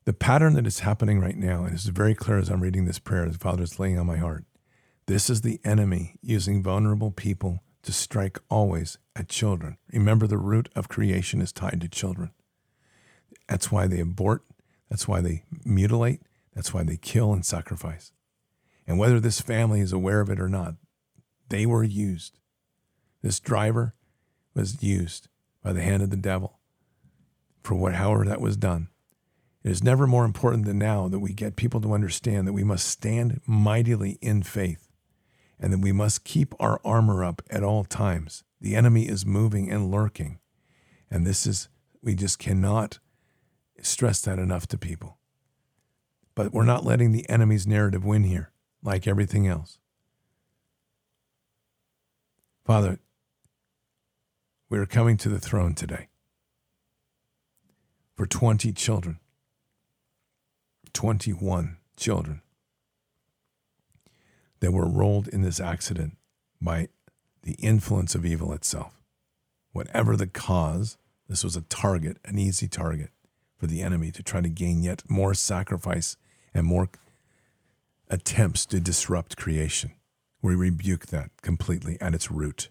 The 0.05 0.13
pattern 0.13 0.55
that 0.55 0.67
is 0.67 0.81
happening 0.81 1.21
right 1.21 1.37
now, 1.37 1.65
and 1.65 1.79
very 1.81 2.15
clear 2.15 2.39
as 2.39 2.49
I'm 2.49 2.61
reading 2.61 2.87
this 2.87 2.99
prayer, 2.99 3.29
the 3.29 3.39
Father 3.39 3.65
is 3.65 3.79
laying 3.79 3.99
on 3.99 4.07
my 4.07 4.17
heart. 4.17 4.45
This 5.07 5.29
is 5.29 5.43
the 5.43 5.61
enemy 5.65 6.17
using 6.23 6.63
vulnerable 6.63 7.11
people 7.11 7.61
to 7.83 7.93
strike 7.93 8.39
always 8.49 8.99
at 9.15 9.29
children. 9.29 9.79
Remember, 9.93 10.27
the 10.27 10.39
root 10.39 10.69
of 10.75 10.89
creation 10.89 11.41
is 11.41 11.53
tied 11.53 11.81
to 11.83 11.89
children. 11.89 12.31
That's 13.49 13.71
why 13.71 13.87
they 13.87 14.01
abort, 14.01 14.43
that's 14.91 15.07
why 15.07 15.21
they 15.21 15.45
mutilate, 15.65 16.23
that's 16.55 16.75
why 16.75 16.83
they 16.83 16.97
kill 16.97 17.33
and 17.33 17.45
sacrifice. 17.45 18.13
And 18.87 18.99
whether 18.99 19.21
this 19.21 19.41
family 19.41 19.81
is 19.81 19.93
aware 19.93 20.21
of 20.21 20.31
it 20.31 20.41
or 20.41 20.49
not, 20.49 20.75
they 21.49 21.67
were 21.67 21.85
used 21.85 22.39
This 23.23 23.41
driver 23.41 23.95
was 24.55 24.83
used 24.83 25.29
by 25.63 25.73
the 25.73 25.83
hand 25.83 26.03
of 26.03 26.11
the 26.11 26.17
devil 26.17 26.61
for 27.63 27.75
what, 27.75 27.95
however 27.95 28.25
that 28.25 28.41
was 28.41 28.57
done. 28.57 28.89
It 29.65 29.73
is 29.73 29.83
never 29.83 30.07
more 30.07 30.25
important 30.25 30.65
than 30.65 30.79
now 30.79 31.09
that 31.09 31.19
we 31.19 31.33
get 31.33 31.57
people 31.57 31.81
to 31.81 31.93
understand 31.93 32.47
that 32.47 32.53
we 32.53 32.63
must 32.63 32.87
stand 32.87 33.41
mightily 33.47 34.19
in 34.21 34.45
faith 34.45 34.93
and 35.59 35.73
that 35.73 35.81
we 35.81 35.91
must 35.91 36.23
keep 36.23 36.55
our 36.61 36.81
armor 36.85 37.25
up 37.25 37.43
at 37.51 37.65
all 37.65 37.83
times. 37.83 38.45
The 38.61 38.77
enemy 38.77 39.09
is 39.09 39.27
moving 39.27 39.71
and 39.73 39.91
lurking. 39.91 40.39
And 41.11 41.27
this 41.27 41.47
is, 41.47 41.69
we 42.01 42.15
just 42.15 42.39
cannot 42.39 43.01
stress 43.83 44.21
that 44.23 44.39
enough 44.39 44.67
to 44.69 44.79
people. 44.79 45.19
But 46.35 46.53
we're 46.53 46.65
not 46.65 46.85
letting 46.85 47.13
the 47.13 47.29
enemy's 47.29 47.67
narrative 47.67 48.05
win 48.05 48.25
here, 48.25 48.53
like 48.83 49.07
everything 49.07 49.47
else. 49.47 49.79
Father, 52.65 52.99
we 54.69 54.79
are 54.79 54.87
coming 54.87 55.17
to 55.19 55.29
the 55.29 55.39
throne 55.39 55.75
today 55.75 56.09
for 58.17 58.27
20 58.27 58.73
children, 58.73 59.21
21 60.93 61.77
children 61.97 62.43
that 64.61 64.73
were 64.73 64.89
rolled 64.89 65.29
in 65.29 65.43
this 65.43 65.61
accident 65.61 66.17
by 66.61 66.89
the 67.43 67.55
influence 67.55 68.15
of 68.15 68.27
evil 68.27 68.53
itself. 68.53 69.01
Whatever 69.73 70.17
the 70.17 70.27
cause, 70.27 70.97
this 71.29 71.45
was 71.45 71.55
a 71.55 71.61
target, 71.61 72.19
an 72.25 72.39
easy 72.39 72.67
target 72.67 73.11
for 73.59 73.67
the 73.67 73.83
enemy 73.83 74.11
to 74.13 74.23
try 74.23 74.41
to 74.41 74.49
gain 74.49 74.83
yet 74.83 75.03
more 75.09 75.35
sacrifice 75.35 76.17
and 76.53 76.67
more 76.67 76.89
attempts 78.09 78.67
to 78.67 78.81
disrupt 78.81 79.37
creation. 79.37 79.93
We 80.43 80.55
rebuke 80.55 81.07
that 81.07 81.31
completely 81.43 81.99
at 82.01 82.15
its 82.15 82.31
root. 82.31 82.69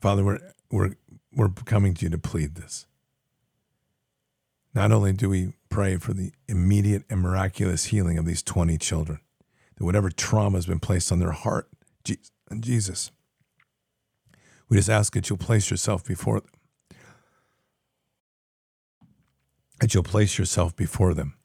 Father, 0.00 0.24
we're, 0.24 0.40
we're, 0.70 0.92
we're 1.34 1.48
coming 1.48 1.94
to 1.94 2.06
you 2.06 2.10
to 2.10 2.18
plead 2.18 2.54
this. 2.54 2.86
Not 4.74 4.92
only 4.92 5.12
do 5.12 5.30
we 5.30 5.54
pray 5.70 5.96
for 5.96 6.12
the 6.12 6.32
immediate 6.48 7.04
and 7.08 7.20
miraculous 7.20 7.86
healing 7.86 8.18
of 8.18 8.26
these 8.26 8.42
20 8.42 8.76
children, 8.78 9.20
that 9.76 9.84
whatever 9.84 10.10
trauma 10.10 10.58
has 10.58 10.66
been 10.66 10.80
placed 10.80 11.10
on 11.10 11.18
their 11.18 11.32
heart, 11.32 11.68
Jesus, 12.60 13.10
we 14.68 14.76
just 14.76 14.90
ask 14.90 15.12
that 15.14 15.28
you'll 15.28 15.38
place 15.38 15.70
yourself 15.70 16.04
before 16.04 16.40
them. 16.40 16.50
That 19.80 19.94
you'll 19.94 20.02
place 20.02 20.38
yourself 20.38 20.74
before 20.74 21.14
them. 21.14 21.36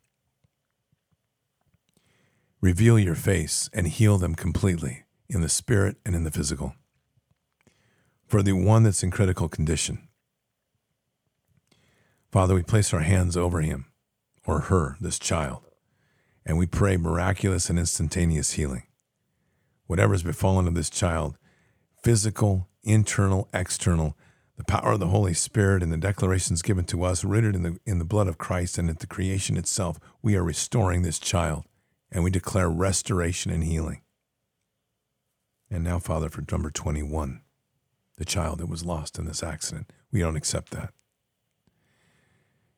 Reveal 2.62 3.00
your 3.00 3.16
face 3.16 3.70
and 3.74 3.88
heal 3.88 4.18
them 4.18 4.36
completely 4.36 5.04
in 5.30 5.42
the 5.42 5.50
spirit 5.50 5.98
and 6.06 6.16
in 6.16 6.24
the 6.24 6.32
physical. 6.32 6.76
For 8.28 8.42
the 8.42 8.54
one 8.54 8.84
that's 8.84 9.04
in 9.04 9.12
critical 9.12 9.50
condition, 9.50 10.08
Father, 12.32 12.56
we 12.56 12.64
place 12.64 12.94
our 12.94 13.02
hands 13.02 13.36
over 13.36 13.62
him 13.62 13.88
or 14.46 14.62
her, 14.62 14.96
this 15.02 15.20
child, 15.20 15.64
and 16.46 16.58
we 16.58 16.66
pray 16.66 16.98
miraculous 16.98 17.70
and 17.70 17.78
instantaneous 17.78 18.54
healing. 18.54 18.84
Whatever's 19.88 20.24
befallen 20.24 20.68
of 20.68 20.74
this 20.74 20.90
child, 20.90 21.38
physical, 22.02 22.70
internal, 22.84 23.48
external, 23.54 24.18
the 24.58 24.64
power 24.64 24.94
of 24.94 25.00
the 25.00 25.08
Holy 25.08 25.34
Spirit 25.34 25.82
and 25.82 25.92
the 25.92 25.98
declarations 25.98 26.62
given 26.62 26.86
to 26.86 27.04
us, 27.04 27.24
rooted 27.24 27.56
in 27.56 27.64
the, 27.64 27.80
in 27.86 28.00
the 28.00 28.06
blood 28.06 28.28
of 28.28 28.38
Christ 28.38 28.78
and 28.78 28.90
at 28.90 29.00
the 29.00 29.08
creation 29.08 29.58
itself, 29.58 30.00
we 30.22 30.36
are 30.36 30.44
restoring 30.44 31.02
this 31.02 31.20
child 31.20 31.66
and 32.12 32.24
we 32.24 32.30
declare 32.30 32.70
restoration 32.70 33.52
and 33.52 33.64
healing. 33.64 34.02
And 35.70 35.84
now, 35.84 36.00
Father, 36.00 36.30
for 36.30 36.44
number 36.52 36.70
21, 36.70 37.42
the 38.18 38.26
child 38.26 38.60
that 38.60 38.70
was 38.70 38.86
lost 38.86 39.18
in 39.18 39.26
this 39.26 39.42
accident, 39.42 39.92
we 40.12 40.20
don't 40.20 40.36
accept 40.36 40.72
that. 40.72 40.94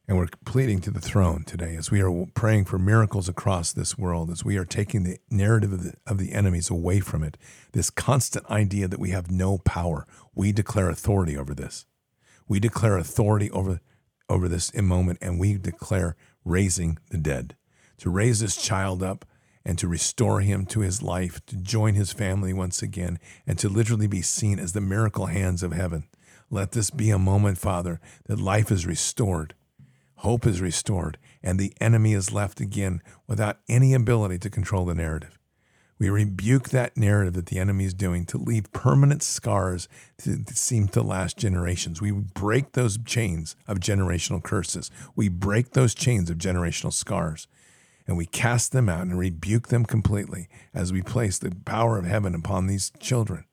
And 0.06 0.18
we're 0.18 0.28
pleading 0.44 0.82
to 0.82 0.92
the 0.92 1.00
throne 1.00 1.46
today 1.46 1.78
as 1.78 1.90
we 1.90 2.02
are 2.02 2.26
praying 2.34 2.66
for 2.66 2.78
miracles 2.78 3.30
across 3.30 3.72
this 3.72 3.98
world, 3.98 4.30
as 4.30 4.44
we 4.44 4.58
are 4.58 4.66
taking 4.66 5.04
the 5.04 5.18
narrative 5.30 5.72
of 5.72 5.84
the, 5.84 5.94
of 6.06 6.18
the 6.18 6.34
enemies 6.34 6.70
away 6.70 7.00
from 7.00 7.24
it. 7.24 7.38
This 7.72 7.90
constant 7.90 8.46
idea 8.50 8.90
that 8.90 9.00
we 9.00 9.12
have 9.12 9.32
no 9.32 9.60
power. 9.60 10.06
We 10.36 10.52
declare 10.52 10.90
authority 10.90 11.38
over 11.38 11.54
this. 11.54 11.86
We 12.50 12.60
declare 12.60 12.98
authority 12.98 13.50
over, 13.52 13.80
over 14.28 14.50
this 14.50 14.70
in 14.72 14.86
moment, 14.86 15.20
and 15.22 15.40
we 15.40 15.58
declare 15.58 16.18
raising 16.44 16.98
the 17.10 17.18
dead. 17.18 17.56
To 18.00 18.10
raise 18.10 18.42
this 18.42 18.58
child 18.58 19.02
up 19.02 19.24
and 19.64 19.80
to 19.80 19.88
restore 19.88 20.42
him 20.42 20.66
to 20.66 20.82
his 20.82 21.02
life, 21.02 21.40
to 21.46 21.56
join 21.56 21.94
his 21.94 22.12
family 22.12 22.52
once 22.52 22.82
again, 22.82 23.20
and 23.48 23.58
to 23.58 23.70
literally 23.70 24.08
be 24.08 24.22
seen 24.22 24.60
as 24.60 24.74
the 24.74 24.82
miracle 24.82 25.28
hands 25.28 25.64
of 25.64 25.72
heaven. 25.72 26.10
Let 26.50 26.74
this 26.74 26.90
be 26.90 27.10
a 27.10 27.18
moment, 27.18 27.58
Father, 27.58 28.02
that 28.26 28.38
life 28.38 28.70
is 28.70 28.86
restored 28.86 29.56
hope 30.24 30.48
is 30.48 30.62
restored, 30.62 31.18
and 31.44 31.60
the 31.60 31.74
enemy 31.80 32.14
is 32.14 32.34
left 32.34 32.60
again 32.60 33.02
without 33.28 33.60
any 33.68 33.94
ability 33.94 34.40
to 34.40 34.50
control 34.50 34.86
the 34.86 34.96
narrative. 34.96 35.38
We 36.00 36.10
rebuke 36.10 36.70
that 36.70 36.98
narrative 36.98 37.34
that 37.34 37.46
the 37.46 37.60
enemy 37.60 37.86
is 37.86 37.94
doing 37.94 38.26
to 38.26 38.38
leave 38.38 38.72
permanent 38.74 39.22
scars 39.22 39.88
to, 40.20 40.44
seem 40.54 40.88
to 40.90 41.02
last 41.02 41.38
generations. 41.38 42.02
We 42.02 42.12
break 42.12 42.72
those 42.72 42.98
chains 43.06 43.56
of 43.68 43.80
generational 43.80 44.44
curses. 44.44 44.90
We 45.16 45.30
break 45.30 45.72
those 45.72 45.94
chains 45.94 46.30
of 46.30 46.38
generational 46.38 46.92
scars 46.92 47.48
and 48.08 48.18
we 48.18 48.26
cast 48.26 48.72
them 48.72 48.90
out 48.90 49.04
and 49.04 49.18
rebuke 49.18 49.70
them 49.70 49.86
completely 49.86 50.50
as 50.74 50.92
we 50.92 51.02
place 51.02 51.38
the 51.38 51.56
power 51.66 51.98
of 51.98 52.06
heaven 52.06 52.36
upon 52.36 52.68
these 52.68 52.92
children 53.00 53.46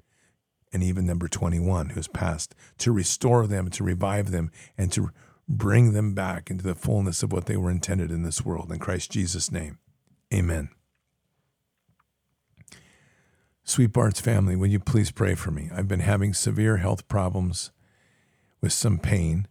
and 0.73 0.83
even 0.83 1.07
number 1.07 1.29
21 1.29 1.91
who's 1.91 2.09
passed 2.09 2.55
to 2.79 2.93
restore 2.93 3.47
them, 3.47 3.71
to 3.71 3.85
revive 3.85 4.31
them, 4.31 4.51
and 4.79 4.93
to 4.93 5.11
bring 5.51 5.93
them 5.93 6.15
back 6.15 6.49
into 6.49 6.63
the 6.63 6.77
fullness 6.77 7.23
of 7.23 7.33
what 7.33 7.47
they 7.47 7.57
were 7.57 7.71
intended 7.71 8.11
in 8.11 8.23
this 8.23 8.45
world. 8.45 8.71
In 8.71 8.79
Christ 8.79 9.11
Jesus' 9.11 9.51
name, 9.51 9.79
amen. 10.33 10.71
Sweet 13.65 13.93
Bard's 13.93 14.21
family, 14.21 14.55
will 14.55 14.69
you 14.69 14.79
please 14.79 15.11
pray 15.11 15.35
for 15.35 15.51
me? 15.51 15.69
I've 15.75 15.89
been 15.89 16.01
having 16.01 16.35
severe 16.35 16.79
health 16.79 17.09
problems 17.09 17.73
with 18.61 18.73
some 18.73 18.99
pain. 18.99 19.47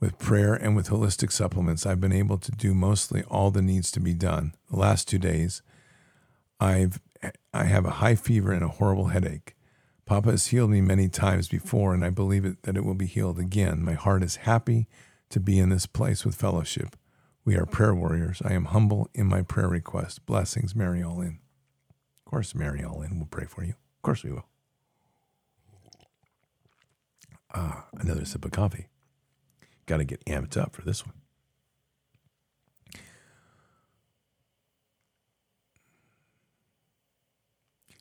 With 0.00 0.16
prayer 0.18 0.54
and 0.54 0.76
with 0.76 0.90
holistic 0.90 1.32
supplements, 1.32 1.84
I've 1.84 2.00
been 2.00 2.12
able 2.12 2.38
to 2.38 2.52
do 2.52 2.72
mostly 2.72 3.24
all 3.24 3.50
that 3.50 3.62
needs 3.62 3.90
to 3.90 3.98
be 3.98 4.14
done. 4.14 4.54
The 4.70 4.76
last 4.76 5.08
two 5.08 5.18
days, 5.18 5.60
I've 6.60 7.00
I 7.52 7.64
have 7.64 7.84
a 7.84 7.90
high 7.90 8.14
fever 8.14 8.52
and 8.52 8.62
a 8.62 8.68
horrible 8.68 9.08
headache. 9.08 9.56
Papa 10.06 10.30
has 10.30 10.46
healed 10.46 10.70
me 10.70 10.80
many 10.80 11.08
times 11.08 11.48
before, 11.48 11.94
and 11.94 12.04
I 12.04 12.10
believe 12.10 12.44
it, 12.44 12.62
that 12.62 12.76
it 12.76 12.84
will 12.84 12.94
be 12.94 13.06
healed 13.06 13.40
again. 13.40 13.82
My 13.82 13.94
heart 13.94 14.22
is 14.22 14.36
happy 14.36 14.86
to 15.30 15.40
be 15.40 15.58
in 15.58 15.68
this 15.68 15.86
place 15.86 16.24
with 16.24 16.34
fellowship. 16.34 16.96
We 17.44 17.56
are 17.56 17.66
prayer 17.66 17.94
warriors. 17.94 18.42
I 18.44 18.52
am 18.52 18.66
humble 18.66 19.08
in 19.14 19.26
my 19.26 19.42
prayer 19.42 19.68
request. 19.68 20.26
Blessings, 20.26 20.74
Mary 20.74 21.02
All 21.02 21.20
In. 21.20 21.38
Of 22.18 22.30
course, 22.30 22.54
Mary 22.54 22.84
All 22.84 23.02
In 23.02 23.18
will 23.18 23.26
pray 23.26 23.46
for 23.46 23.64
you. 23.64 23.70
Of 23.70 24.02
course, 24.02 24.22
we 24.22 24.32
will. 24.32 24.46
Ah, 27.54 27.86
another 27.98 28.24
sip 28.24 28.44
of 28.44 28.50
coffee. 28.50 28.88
Got 29.86 29.98
to 29.98 30.04
get 30.04 30.24
amped 30.26 30.56
up 30.56 30.74
for 30.74 30.82
this 30.82 31.06
one. 31.06 31.14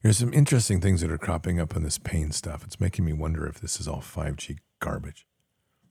There's 0.03 0.17
some 0.17 0.33
interesting 0.33 0.79
things 0.79 1.01
that 1.01 1.11
are 1.11 1.17
cropping 1.17 1.59
up 1.59 1.75
on 1.75 1.83
this 1.83 1.97
pain 1.97 2.31
stuff. 2.31 2.63
It's 2.63 2.79
making 2.79 3.05
me 3.05 3.13
wonder 3.13 3.47
if 3.47 3.59
this 3.59 3.79
is 3.79 3.87
all 3.87 4.01
5G 4.01 4.57
garbage 4.79 5.25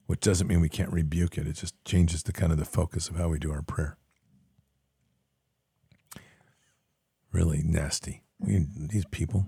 which 0.06 0.20
doesn't 0.20 0.46
mean 0.46 0.60
we 0.60 0.68
can't 0.68 0.92
rebuke 0.92 1.36
it. 1.36 1.46
It 1.46 1.54
just 1.54 1.74
changes 1.84 2.22
the 2.22 2.32
kind 2.32 2.52
of 2.52 2.58
the 2.58 2.64
focus 2.64 3.08
of 3.08 3.16
how 3.16 3.28
we 3.28 3.38
do 3.38 3.52
our 3.52 3.62
prayer. 3.62 3.98
Really 7.32 7.62
nasty. 7.62 8.22
We, 8.38 8.66
these 8.76 9.04
people. 9.06 9.46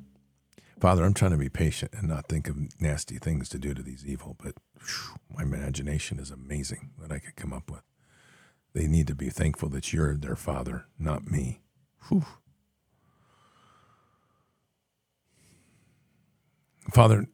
Father, 0.80 1.04
I'm 1.04 1.14
trying 1.14 1.32
to 1.32 1.36
be 1.36 1.48
patient 1.48 1.92
and 1.94 2.08
not 2.08 2.28
think 2.28 2.48
of 2.48 2.56
nasty 2.80 3.18
things 3.18 3.48
to 3.48 3.58
do 3.58 3.74
to 3.74 3.82
these 3.82 4.06
evil, 4.06 4.36
but 4.42 4.54
whew, 4.74 5.16
my 5.34 5.42
imagination 5.42 6.18
is 6.18 6.30
amazing 6.30 6.90
what 6.96 7.10
I 7.10 7.18
could 7.18 7.36
come 7.36 7.52
up 7.52 7.70
with. 7.70 7.82
They 8.74 8.86
need 8.86 9.06
to 9.08 9.14
be 9.14 9.28
thankful 9.28 9.68
that 9.70 9.92
you're 9.92 10.16
their 10.16 10.36
father, 10.36 10.86
not 10.98 11.26
me. 11.26 11.62
Whew. 12.08 12.24
Father, 16.92 17.26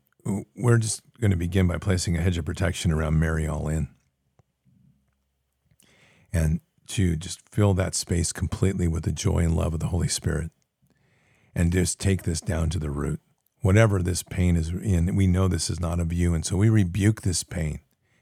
we're 0.56 0.78
just 0.78 1.02
going 1.20 1.30
to 1.30 1.36
begin 1.36 1.66
by 1.66 1.78
placing 1.78 2.16
a 2.16 2.20
hedge 2.20 2.38
of 2.38 2.44
protection 2.44 2.90
around 2.90 3.18
Mary 3.18 3.46
All 3.46 3.68
In. 3.68 3.88
And 6.32 6.60
to 6.88 7.16
just 7.16 7.40
fill 7.50 7.74
that 7.74 7.94
space 7.94 8.32
completely 8.32 8.88
with 8.88 9.04
the 9.04 9.12
joy 9.12 9.38
and 9.38 9.56
love 9.56 9.74
of 9.74 9.80
the 9.80 9.88
Holy 9.88 10.08
Spirit. 10.08 10.50
And 11.54 11.72
just 11.72 12.00
take 12.00 12.22
this 12.24 12.40
down 12.40 12.70
to 12.70 12.78
the 12.78 12.90
root. 12.90 13.20
Whatever 13.60 14.02
this 14.02 14.22
pain 14.22 14.56
is 14.56 14.70
in, 14.70 15.14
we 15.14 15.26
know 15.26 15.48
this 15.48 15.70
is 15.70 15.80
not 15.80 16.00
of 16.00 16.12
you. 16.12 16.34
And 16.34 16.44
so 16.44 16.56
we 16.56 16.68
rebuke 16.68 17.22
this 17.22 17.44
pain, 17.44 17.80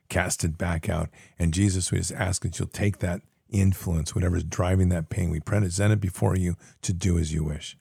cast 0.09 0.45
it 0.45 0.59
back 0.59 0.89
out. 0.89 1.09
And 1.39 1.55
Jesus, 1.55 1.91
we 1.91 1.99
just 1.99 2.13
ask 2.13 2.43
that 2.43 2.59
you'll 2.59 2.69
take 2.69 2.99
that 2.99 3.23
influence, 3.49 4.15
whatever 4.15 4.37
is 4.37 4.45
driving 4.45 4.89
that 4.91 5.09
pain, 5.09 5.31
we 5.31 5.41
present 5.41 5.93
it 5.93 6.01
before 6.01 6.37
you 6.37 6.57
to 6.83 6.93
do 6.93 7.19
as 7.19 7.33
you 7.33 7.45
wish. 7.45 7.77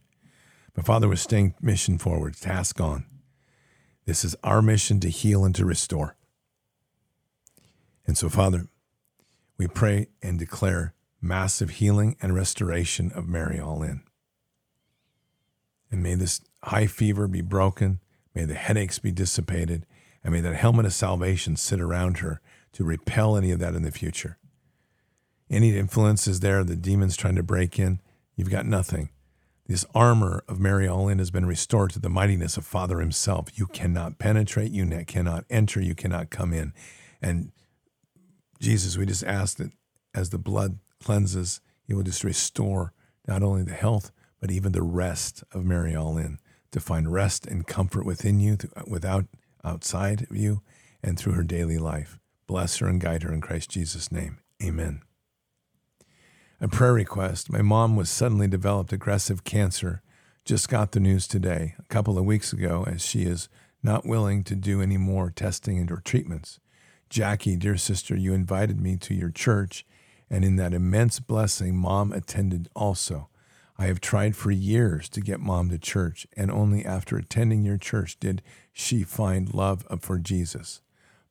But 0.74 0.86
Father, 0.86 1.08
we're 1.08 1.16
staying 1.18 1.56
mission 1.62 1.98
forward, 1.98 2.36
task 2.36 2.80
on. 2.80 3.06
This 4.06 4.26
is 4.26 4.36
our 4.44 4.62
mission 4.62 5.00
to 5.02 5.10
heal 5.10 5.46
and 5.46 5.54
to 5.56 5.66
restore. 5.66 6.16
And 8.06 8.18
so, 8.18 8.30
Father, 8.30 8.68
we 9.58 9.68
pray 9.68 10.08
and 10.22 10.40
declare 10.40 10.94
massive 11.22 11.72
healing 11.72 12.16
and 12.22 12.34
restoration 12.34 13.12
of 13.14 13.28
Mary 13.28 13.60
all 13.60 13.84
in. 13.84 14.02
And 15.92 16.02
may 16.02 16.16
this 16.16 16.42
high 16.64 16.88
fever 16.88 17.28
be 17.28 17.42
broken. 17.42 18.00
May 18.34 18.46
the 18.46 18.56
headaches 18.56 18.98
be 18.98 19.12
dissipated. 19.12 19.86
And 20.24 20.34
may 20.34 20.42
that 20.42 20.56
helmet 20.56 20.86
of 20.86 20.94
salvation 20.94 21.56
sit 21.56 21.80
around 21.80 22.20
her 22.20 22.42
to 22.74 22.84
repel 22.84 23.36
any 23.36 23.52
of 23.52 23.60
that 23.60 23.76
in 23.76 23.84
the 23.84 23.92
future. 23.92 24.38
Any 25.50 25.78
influences 25.78 26.40
there, 26.40 26.64
the 26.64 26.76
demons 26.76 27.18
trying 27.18 27.36
to 27.36 27.44
break 27.44 27.78
in, 27.78 28.00
you've 28.36 28.50
got 28.50 28.66
nothing. 28.66 29.10
This 29.72 29.86
armor 29.96 30.44
of 30.50 30.60
Mary 30.60 30.86
Allin 30.86 31.20
has 31.20 31.32
been 31.32 31.46
restored 31.46 31.92
to 31.92 32.00
the 32.00 32.10
mightiness 32.10 32.58
of 32.58 32.66
Father 32.66 33.00
Himself. 33.00 33.58
You 33.58 33.68
cannot 33.68 34.20
penetrate, 34.20 34.74
you 34.74 34.86
cannot 35.08 35.46
enter, 35.50 35.80
you 35.80 35.96
cannot 35.96 36.30
come 36.30 36.52
in. 36.52 36.74
And 37.22 37.54
Jesus, 38.60 38.98
we 38.98 39.06
just 39.06 39.24
ask 39.24 39.56
that 39.60 39.72
as 40.14 40.32
the 40.32 40.38
blood 40.38 40.80
cleanses, 41.02 41.62
He 41.88 41.94
will 41.94 42.04
just 42.04 42.26
restore 42.26 42.92
not 43.26 43.44
only 43.44 43.64
the 43.64 43.72
health, 43.72 44.12
but 44.42 44.52
even 44.52 44.74
the 44.74 44.84
rest 44.84 45.42
of 45.54 45.64
Mary 45.64 45.94
Allin 45.94 46.40
to 46.72 46.82
find 46.82 47.10
rest 47.10 47.48
and 47.48 47.66
comfort 47.66 48.06
within 48.06 48.42
you, 48.42 48.58
without 48.86 49.24
outside 49.64 50.28
of 50.30 50.36
you, 50.36 50.62
and 51.02 51.18
through 51.18 51.34
her 51.36 51.44
daily 51.44 51.78
life. 51.78 52.20
Bless 52.46 52.80
her 52.80 52.90
and 52.90 53.00
guide 53.00 53.24
her 53.24 53.32
in 53.32 53.40
Christ 53.40 53.70
Jesus' 53.70 54.12
name. 54.12 54.40
Amen. 54.62 55.02
A 56.64 56.68
prayer 56.68 56.94
request. 56.94 57.52
My 57.52 57.64
mom 57.64 57.96
was 57.96 58.08
suddenly 58.08 58.48
developed 58.48 58.94
aggressive 58.94 59.44
cancer. 59.44 60.04
Just 60.46 60.70
got 60.70 60.92
the 60.92 61.00
news 61.00 61.26
today, 61.26 61.74
a 61.80 61.84
couple 61.86 62.20
of 62.20 62.26
weeks 62.26 62.54
ago, 62.54 62.86
as 62.88 63.04
she 63.04 63.24
is 63.24 63.50
not 63.82 64.06
willing 64.06 64.44
to 64.44 64.56
do 64.56 64.80
any 64.80 64.98
more 64.98 65.32
testing 65.32 65.80
and 65.80 65.90
or 65.92 66.02
treatments. 66.06 66.60
Jackie, 67.10 67.56
dear 67.56 67.78
sister, 67.78 68.16
you 68.16 68.36
invited 68.36 68.80
me 68.80 68.96
to 68.98 69.16
your 69.16 69.32
church, 69.32 69.88
and 70.30 70.46
in 70.46 70.56
that 70.58 70.72
immense 70.72 71.20
blessing, 71.20 71.76
mom 71.76 72.14
attended 72.14 72.70
also. 72.76 73.30
I 73.80 73.88
have 73.88 74.00
tried 74.00 74.36
for 74.36 74.52
years 74.52 75.10
to 75.10 75.20
get 75.20 75.40
mom 75.40 75.72
to 75.72 75.80
church, 75.80 76.28
and 76.38 76.52
only 76.52 76.86
after 76.86 77.18
attending 77.18 77.64
your 77.64 77.80
church 77.80 78.20
did 78.20 78.44
she 78.72 79.02
find 79.02 79.52
love 79.52 79.84
for 80.00 80.20
Jesus. 80.20 80.82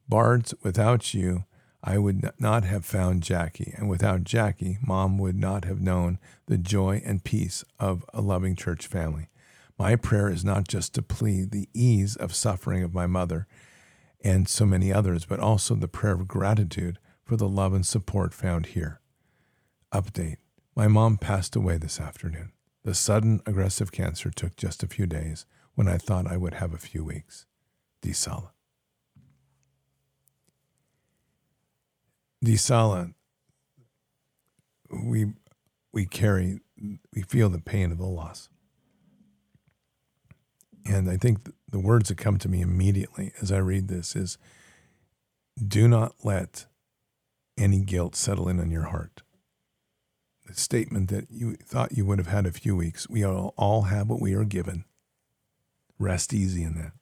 Bards, 0.09 0.55
without 0.65 1.15
you, 1.15 1.44
I 1.83 1.97
would 1.99 2.33
not 2.39 2.65
have 2.65 2.84
found 2.84 3.23
Jackie, 3.23 3.73
and 3.76 3.89
without 3.89 4.25
Jackie, 4.25 4.78
mom 4.83 5.17
would 5.18 5.36
not 5.36 5.65
have 5.65 5.81
known 5.81 6.18
the 6.47 6.59
joy 6.59 7.00
and 7.05 7.25
peace 7.25 7.65
of 7.78 8.05
a 8.12 8.20
loving 8.20 8.55
church 8.55 8.86
family. 8.86 9.28
My 9.78 9.97
prayer 9.97 10.28
is 10.28 10.44
not 10.44 10.68
just 10.68 10.94
to 10.94 11.02
plead 11.02 11.50
the 11.50 11.68
ease 11.73 12.17
of 12.17 12.34
suffering 12.34 12.83
of 12.83 12.92
my 12.92 13.07
mother 13.07 13.47
and 14.23 14.47
so 14.47 14.67
many 14.67 14.92
others, 14.92 15.25
but 15.25 15.41
also 15.41 15.75
the 15.75 15.89
prayer 15.89 16.12
of 16.12 16.28
gratitude 16.28 16.99
for 17.25 17.36
the 17.36 17.49
love 17.49 17.73
and 17.73 17.86
support 17.86 18.34
found 18.34 18.67
here. 18.67 19.00
Update 19.92 20.36
My 20.76 20.86
mom 20.86 21.17
passed 21.17 21.57
away 21.57 21.78
this 21.78 21.99
afternoon. 21.99 22.52
The 22.84 22.94
sudden 22.94 23.41
aggressive 23.47 23.91
cancer 23.91 24.31
took 24.31 24.57
just 24.57 24.83
a 24.83 24.89
few 24.89 25.07
days 25.07 25.47
when 25.75 25.89
I 25.89 25.97
thought 25.97 26.26
I 26.26 26.36
would 26.36 26.55
have 26.55 26.75
a 26.75 26.78
few 26.78 27.02
weeks. 27.02 27.47
Disala. 32.44 33.12
Disala, 33.12 33.15
we 34.91 35.33
we 35.93 36.07
carry, 36.07 36.60
we 37.15 37.23
feel 37.23 37.49
the 37.49 37.60
pain 37.60 37.93
of 37.93 37.99
the 37.99 38.07
loss. 38.07 38.49
And 40.86 41.10
I 41.10 41.17
think 41.17 41.51
the 41.69 41.81
words 41.81 42.09
that 42.09 42.19
come 42.19 42.39
to 42.39 42.49
me 42.49 42.60
immediately 42.60 43.33
as 43.41 43.52
I 43.52 43.59
read 43.59 43.89
this 43.89 44.17
is 44.17 44.39
do 45.67 45.89
not 45.89 46.15
let 46.25 46.67
any 47.59 47.81
guilt 47.81 48.17
settle 48.17 48.49
in 48.49 48.60
on 48.60 48.70
your 48.70 48.85
heart. 48.85 49.23
The 50.47 50.55
statement 50.55 51.10
that 51.10 51.27
you 51.31 51.55
thought 51.55 51.93
you 51.93 52.05
would 52.07 52.19
have 52.19 52.27
had 52.28 52.47
a 52.47 52.52
few 52.52 52.75
weeks, 52.75 53.09
we 53.09 53.25
all 53.25 53.83
have 53.83 54.09
what 54.09 54.20
we 54.20 54.35
are 54.35 54.44
given. 54.44 54.85
Rest 55.99 56.33
easy 56.33 56.62
in 56.62 56.75
that. 56.77 56.93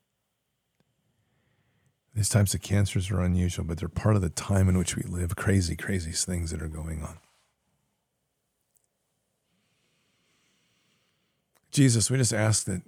These 2.19 2.31
types 2.31 2.53
of 2.53 2.63
cancers 2.63 3.13
are 3.13 3.21
unusual, 3.21 3.65
but 3.65 3.79
they're 3.79 3.89
part 3.89 4.17
of 4.17 4.23
the 4.23 4.29
time 4.29 4.69
in 4.69 4.77
which 4.77 4.97
we 4.97 5.05
live. 5.05 5.37
Crazy, 5.37 5.77
crazy 5.77 6.11
things 6.11 6.51
that 6.51 6.61
are 6.61 6.67
going 6.67 7.01
on. 7.01 7.19
Jesus, 11.71 12.11
we 12.11 12.19
just 12.19 12.33
ask 12.33 12.65
that 12.65 12.83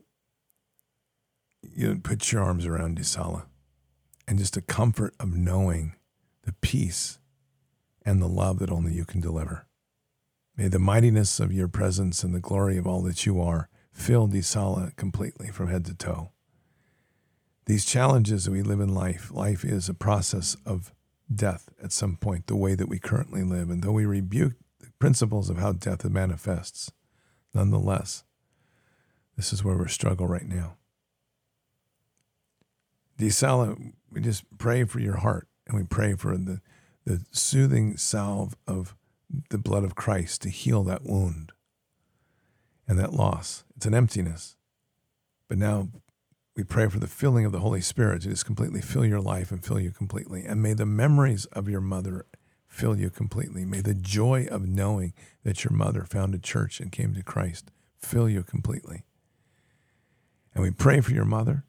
you 1.62 2.00
put 2.02 2.33
your 2.33 2.42
arms 2.42 2.67
around 2.67 2.99
Disala 2.99 3.44
and 4.26 4.36
just 4.36 4.57
a 4.57 4.62
comfort 4.62 5.15
of 5.20 5.36
knowing 5.36 5.94
the 6.42 6.55
peace 6.55 7.20
and 8.05 8.20
the 8.20 8.26
love 8.26 8.59
that 8.59 8.73
only 8.73 8.94
you 8.94 9.05
can 9.05 9.20
deliver. 9.20 9.65
May 10.57 10.67
the 10.67 10.81
mightiness 10.81 11.39
of 11.39 11.52
your 11.52 11.68
presence 11.68 12.25
and 12.25 12.34
the 12.34 12.41
glory 12.41 12.76
of 12.78 12.86
all 12.89 13.02
that 13.02 13.25
you 13.26 13.41
are 13.41 13.68
fill 13.92 14.26
Disala 14.26 14.97
completely 14.97 15.52
from 15.52 15.68
head 15.68 15.84
to 15.84 15.94
toe. 15.94 16.33
These 17.70 17.84
challenges 17.84 18.47
that 18.47 18.50
we 18.50 18.62
live 18.62 18.81
in 18.81 18.92
life, 18.92 19.31
life 19.31 19.65
is 19.65 19.89
a 19.89 19.94
process 19.94 20.57
of 20.66 20.92
death 21.32 21.68
at 21.81 21.92
some 21.92 22.16
point, 22.16 22.49
the 22.49 22.57
way 22.57 22.74
that 22.74 22.89
we 22.89 22.99
currently 22.99 23.44
live. 23.44 23.70
And 23.70 23.84
though 23.84 23.92
we 23.92 24.07
rebuke 24.07 24.55
the 24.81 24.90
principles 24.99 25.49
of 25.49 25.58
how 25.58 25.74
death 25.74 26.05
manifests, 26.05 26.90
nonetheless, 27.55 28.24
this 29.36 29.52
is 29.52 29.62
where 29.62 29.76
we 29.76 29.86
struggle 29.86 30.26
right 30.26 30.49
now. 30.49 30.78
Disala, 33.16 33.92
we 34.10 34.20
just 34.20 34.42
pray 34.58 34.82
for 34.82 34.99
your 34.99 35.18
heart 35.18 35.47
and 35.68 35.78
we 35.78 35.84
pray 35.84 36.15
for 36.16 36.36
the, 36.36 36.60
the 37.05 37.24
soothing 37.31 37.97
salve 37.97 38.57
of 38.66 38.97
the 39.50 39.58
blood 39.58 39.84
of 39.84 39.94
Christ 39.94 40.42
to 40.42 40.49
heal 40.49 40.82
that 40.82 41.05
wound 41.05 41.52
and 42.89 42.99
that 42.99 43.12
loss. 43.12 43.62
It's 43.76 43.86
an 43.86 43.94
emptiness. 43.94 44.57
But 45.49 45.58
now 45.58 45.90
we 46.60 46.64
pray 46.64 46.90
for 46.90 46.98
the 46.98 47.06
filling 47.06 47.47
of 47.47 47.52
the 47.52 47.60
Holy 47.60 47.80
Spirit 47.80 48.20
to 48.20 48.28
just 48.28 48.44
completely 48.44 48.82
fill 48.82 49.06
your 49.06 49.22
life 49.22 49.50
and 49.50 49.64
fill 49.64 49.80
you 49.80 49.90
completely. 49.90 50.44
And 50.44 50.62
may 50.62 50.74
the 50.74 50.84
memories 50.84 51.47
of 51.47 51.70
your 51.70 51.80
mother 51.80 52.26
fill 52.68 52.98
you 52.98 53.08
completely. 53.08 53.64
May 53.64 53.80
the 53.80 53.94
joy 53.94 54.47
of 54.50 54.68
knowing 54.68 55.14
that 55.42 55.64
your 55.64 55.72
mother 55.72 56.05
found 56.05 56.34
a 56.34 56.39
church 56.39 56.78
and 56.78 56.92
came 56.92 57.14
to 57.14 57.22
Christ 57.22 57.70
fill 57.97 58.28
you 58.28 58.42
completely. 58.42 59.05
And 60.55 60.62
we 60.62 60.70
pray 60.70 61.00
for 61.00 61.12
your 61.12 61.24
mother. 61.24 61.64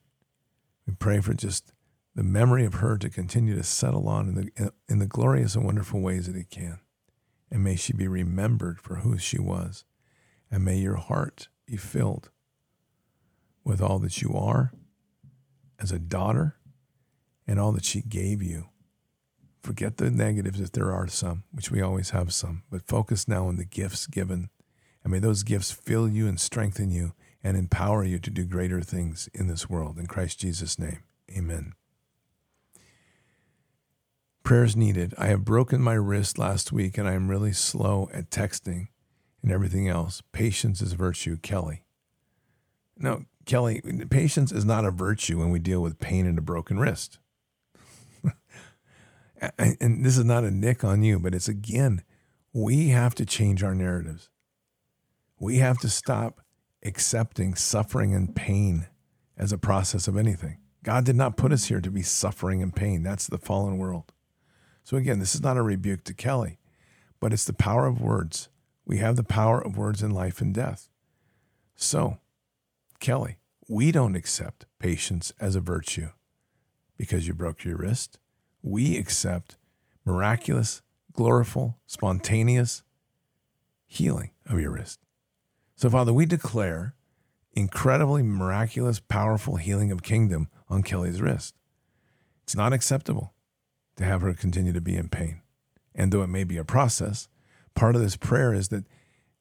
We 0.86 0.94
pray 0.96 1.22
for 1.22 1.34
just 1.34 1.72
the 2.14 2.24
memory 2.24 2.66
of 2.66 2.74
her 2.76 2.98
to 2.98 3.10
continue 3.10 3.56
to 3.56 3.64
settle 3.64 4.10
on 4.10 4.28
in 4.28 4.36
the, 4.36 4.74
in 4.90 5.00
the 5.00 5.08
glorious 5.08 5.56
and 5.56 5.64
wonderful 5.64 6.02
ways 6.02 6.28
that 6.28 6.36
it 6.36 6.50
can. 6.50 6.82
And 7.50 7.64
may 7.64 7.78
she 7.78 7.94
be 7.94 8.10
remembered 8.10 8.82
for 8.82 8.96
who 8.96 9.18
she 9.18 9.40
was. 9.40 9.86
And 10.52 10.66
may 10.66 10.76
your 10.76 10.98
heart 10.98 11.48
be 11.66 11.78
filled 11.78 12.30
with 13.64 13.82
all 13.82 13.98
that 14.00 14.22
you 14.22 14.34
are 14.34 14.74
as 15.82 15.92
a 15.92 16.00
daughter 16.00 16.56
and 17.48 17.60
all 17.60 17.72
that 17.72 17.86
she 17.86 18.02
gave 18.02 18.42
you. 18.42 18.70
Forget 19.62 19.98
the 19.98 20.10
negatives 20.10 20.60
if 20.60 20.72
there 20.72 20.92
are 20.92 21.08
some, 21.08 21.44
which 21.52 21.70
we 21.70 21.82
always 21.82 22.12
have 22.12 22.34
some, 22.34 22.64
but 22.72 22.88
focus 22.88 23.28
now 23.28 23.48
on 23.48 23.58
the 23.58 23.66
gifts 23.66 24.08
given. 24.08 24.50
And 25.04 25.12
may 25.12 25.20
those 25.20 25.44
gifts 25.44 25.72
fill 25.72 26.08
you 26.08 26.28
and 26.28 26.40
strengthen 26.40 26.92
you 26.92 27.14
and 27.44 27.58
empower 27.58 28.04
you 28.04 28.20
to 28.20 28.30
do 28.30 28.46
greater 28.46 28.82
things 28.82 29.30
in 29.34 29.48
this 29.48 29.70
world. 29.70 29.98
In 29.98 30.08
Christ 30.08 30.40
Jesus' 30.40 30.80
name, 30.80 31.04
amen. 31.36 31.74
Prayers 34.44 34.76
needed. 34.76 35.14
I 35.18 35.28
have 35.28 35.46
broken 35.46 35.82
my 35.82 35.94
wrist 35.94 36.38
last 36.38 36.72
week 36.72 36.98
and 36.98 37.08
I 37.08 37.14
am 37.14 37.30
really 37.30 37.54
slow 37.54 38.10
at 38.14 38.32
texting 38.32 38.88
and 39.44 39.52
everything 39.52 39.88
else. 39.88 40.22
Patience 40.32 40.82
is 40.82 40.94
virtue, 40.94 41.38
Kelly. 41.38 41.84
No, 42.98 43.26
Kelly, 43.52 43.82
patience 44.10 44.54
is 44.54 44.64
not 44.64 44.86
a 44.86 44.92
virtue 44.92 45.38
when 45.38 45.50
we 45.50 45.60
deal 45.60 45.82
with 45.82 46.00
pain 46.00 46.26
and 46.26 46.38
a 46.38 46.42
broken 46.42 46.80
wrist. 46.80 47.20
and 49.60 50.06
this 50.06 50.18
is 50.18 50.24
not 50.24 50.46
a 50.46 50.52
nick 50.52 50.86
on 50.86 51.04
you, 51.04 51.20
but 51.20 51.36
it's 51.36 51.50
again, 51.50 52.02
we 52.54 52.92
have 52.92 53.14
to 53.16 53.26
change 53.26 53.62
our 53.62 53.76
narratives. 53.76 54.30
We 55.38 55.58
have 55.58 55.80
to 55.80 55.90
stop 55.90 56.40
accepting 56.82 57.56
suffering 57.56 58.16
and 58.16 58.34
pain 58.34 58.88
as 59.38 59.52
a 59.52 59.58
process 59.58 60.08
of 60.08 60.16
anything. 60.16 60.60
God 60.82 61.04
did 61.04 61.18
not 61.18 61.36
put 61.36 61.52
us 61.52 61.66
here 61.66 61.82
to 61.82 61.92
be 61.92 62.04
suffering 62.04 62.64
and 62.64 62.74
pain. 62.74 63.04
That's 63.04 63.28
the 63.28 63.38
fallen 63.38 63.78
world. 63.78 64.14
So, 64.86 64.96
again, 64.96 65.20
this 65.20 65.36
is 65.36 65.44
not 65.44 65.58
a 65.58 65.62
rebuke 65.62 66.06
to 66.06 66.14
Kelly, 66.14 66.58
but 67.20 67.34
it's 67.34 67.44
the 67.44 67.52
power 67.52 67.86
of 67.86 68.00
words. 68.00 68.48
We 68.86 69.00
have 69.00 69.18
the 69.18 69.26
power 69.26 69.62
of 69.62 69.76
words 69.76 70.02
in 70.02 70.12
life 70.12 70.40
and 70.40 70.54
death. 70.54 70.88
So, 71.76 72.20
Kelly, 73.02 73.40
we 73.72 73.90
don't 73.90 74.18
accept 74.18 74.66
patience 74.80 75.32
as 75.40 75.56
a 75.56 75.62
virtue 75.62 76.10
because 76.98 77.26
you 77.26 77.34
broke 77.34 77.64
your 77.64 77.78
wrist. 77.78 78.20
We 78.62 78.98
accept 78.98 79.56
miraculous, 80.04 80.82
glorified, 81.14 81.76
spontaneous 81.86 82.84
healing 83.88 84.32
of 84.46 84.60
your 84.60 84.72
wrist. 84.72 85.00
So, 85.78 85.90
Father, 85.90 86.12
we 86.12 86.26
declare 86.26 86.96
incredibly 87.54 88.24
miraculous, 88.24 89.00
powerful 89.00 89.56
healing 89.56 89.90
of 89.90 90.04
kingdom 90.04 90.50
on 90.68 90.84
Kelly's 90.84 91.22
wrist. 91.22 91.56
It's 92.44 92.58
not 92.58 92.74
acceptable 92.74 93.34
to 93.96 94.04
have 94.04 94.20
her 94.20 94.34
continue 94.34 94.74
to 94.74 94.82
be 94.82 94.98
in 94.98 95.08
pain. 95.08 95.44
And 95.96 96.12
though 96.12 96.24
it 96.24 96.28
may 96.28 96.44
be 96.44 96.58
a 96.58 96.66
process, 96.66 97.30
part 97.74 97.96
of 97.96 98.02
this 98.02 98.18
prayer 98.18 98.54
is 98.54 98.68
that 98.68 98.84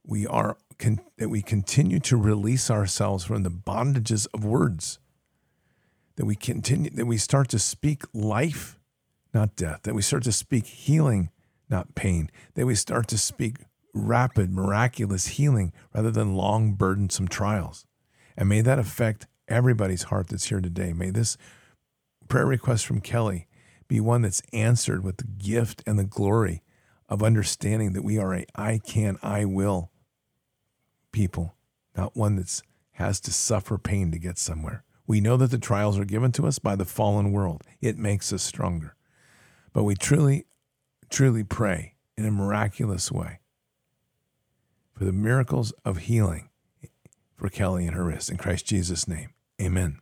we 0.04 0.24
are 0.24 0.56
con- 0.80 1.00
that 1.18 1.28
we 1.28 1.42
continue 1.42 2.00
to 2.00 2.16
release 2.16 2.70
ourselves 2.70 3.24
from 3.24 3.44
the 3.44 3.50
bondages 3.50 4.26
of 4.34 4.44
words. 4.44 4.98
That 6.16 6.26
we 6.26 6.34
continue 6.34 6.90
that 6.90 7.06
we 7.06 7.18
start 7.18 7.48
to 7.50 7.58
speak 7.58 8.02
life, 8.12 8.78
not 9.32 9.54
death. 9.54 9.82
That 9.84 9.94
we 9.94 10.02
start 10.02 10.24
to 10.24 10.32
speak 10.32 10.66
healing, 10.66 11.30
not 11.68 11.94
pain. 11.94 12.30
That 12.54 12.66
we 12.66 12.74
start 12.74 13.06
to 13.08 13.18
speak 13.18 13.58
rapid, 13.94 14.52
miraculous 14.52 15.28
healing 15.28 15.72
rather 15.94 16.10
than 16.10 16.34
long, 16.34 16.74
burdensome 16.74 17.28
trials. 17.28 17.86
And 18.36 18.48
may 18.48 18.60
that 18.62 18.78
affect 18.78 19.26
everybody's 19.48 20.04
heart 20.04 20.28
that's 20.28 20.48
here 20.48 20.60
today. 20.60 20.92
May 20.92 21.10
this 21.10 21.36
prayer 22.28 22.46
request 22.46 22.86
from 22.86 23.00
Kelly 23.00 23.46
be 23.88 24.00
one 24.00 24.22
that's 24.22 24.42
answered 24.52 25.02
with 25.02 25.18
the 25.18 25.24
gift 25.24 25.82
and 25.86 25.98
the 25.98 26.04
glory 26.04 26.62
of 27.08 27.22
understanding 27.22 27.92
that 27.92 28.04
we 28.04 28.18
are 28.18 28.34
a 28.34 28.46
I 28.54 28.78
can, 28.78 29.18
I 29.22 29.44
will 29.44 29.89
people, 31.12 31.54
not 31.96 32.16
one 32.16 32.36
that 32.36 32.62
has 32.92 33.20
to 33.20 33.32
suffer 33.32 33.78
pain 33.78 34.10
to 34.12 34.18
get 34.18 34.38
somewhere. 34.38 34.84
We 35.06 35.20
know 35.20 35.36
that 35.38 35.50
the 35.50 35.58
trials 35.58 35.98
are 35.98 36.04
given 36.04 36.32
to 36.32 36.46
us 36.46 36.58
by 36.58 36.76
the 36.76 36.84
fallen 36.84 37.32
world. 37.32 37.62
It 37.80 37.98
makes 37.98 38.32
us 38.32 38.42
stronger. 38.42 38.94
But 39.72 39.84
we 39.84 39.94
truly, 39.94 40.46
truly 41.08 41.44
pray 41.44 41.94
in 42.16 42.24
a 42.26 42.30
miraculous 42.30 43.10
way 43.10 43.40
for 44.92 45.04
the 45.04 45.12
miracles 45.12 45.72
of 45.84 45.98
healing 45.98 46.50
for 47.36 47.48
Kelly 47.48 47.86
and 47.86 47.96
her 47.96 48.04
wrist. 48.04 48.30
In 48.30 48.36
Christ 48.36 48.66
Jesus' 48.66 49.08
name, 49.08 49.30
amen. 49.60 49.98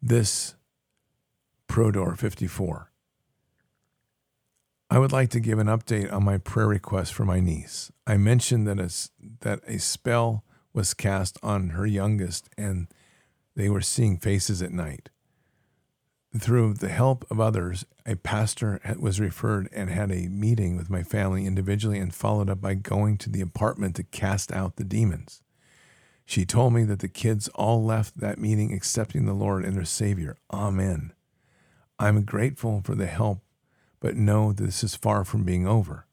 This 0.00 0.54
Prodor 1.68 2.16
54. 2.16 2.89
I 4.92 4.98
would 4.98 5.12
like 5.12 5.30
to 5.30 5.40
give 5.40 5.60
an 5.60 5.68
update 5.68 6.12
on 6.12 6.24
my 6.24 6.38
prayer 6.38 6.66
request 6.66 7.14
for 7.14 7.24
my 7.24 7.38
niece. 7.38 7.92
I 8.08 8.16
mentioned 8.16 8.66
that 8.66 8.80
a, 8.80 8.90
that 9.42 9.60
a 9.64 9.78
spell 9.78 10.42
was 10.72 10.94
cast 10.94 11.38
on 11.44 11.70
her 11.70 11.86
youngest 11.86 12.48
and 12.58 12.88
they 13.54 13.68
were 13.68 13.80
seeing 13.80 14.18
faces 14.18 14.60
at 14.62 14.72
night. 14.72 15.08
Through 16.36 16.74
the 16.74 16.88
help 16.88 17.24
of 17.30 17.40
others, 17.40 17.84
a 18.04 18.16
pastor 18.16 18.80
was 18.98 19.20
referred 19.20 19.68
and 19.72 19.90
had 19.90 20.10
a 20.10 20.28
meeting 20.28 20.76
with 20.76 20.90
my 20.90 21.04
family 21.04 21.46
individually 21.46 21.98
and 21.98 22.12
followed 22.12 22.50
up 22.50 22.60
by 22.60 22.74
going 22.74 23.16
to 23.18 23.30
the 23.30 23.40
apartment 23.40 23.94
to 23.96 24.02
cast 24.02 24.52
out 24.52 24.74
the 24.74 24.84
demons. 24.84 25.42
She 26.24 26.44
told 26.44 26.72
me 26.72 26.82
that 26.84 26.98
the 26.98 27.08
kids 27.08 27.48
all 27.54 27.84
left 27.84 28.18
that 28.18 28.38
meeting 28.38 28.72
accepting 28.72 29.26
the 29.26 29.34
Lord 29.34 29.64
and 29.64 29.76
their 29.76 29.84
Savior. 29.84 30.38
Amen. 30.52 31.12
I'm 31.98 32.22
grateful 32.22 32.80
for 32.84 32.94
the 32.94 33.06
help, 33.06 33.42
but 34.00 34.16
know 34.16 34.52
that 34.52 34.64
this 34.64 34.82
is 34.82 34.96
far 34.96 35.24
from 35.24 35.44
being 35.44 35.66
over. 35.66 36.06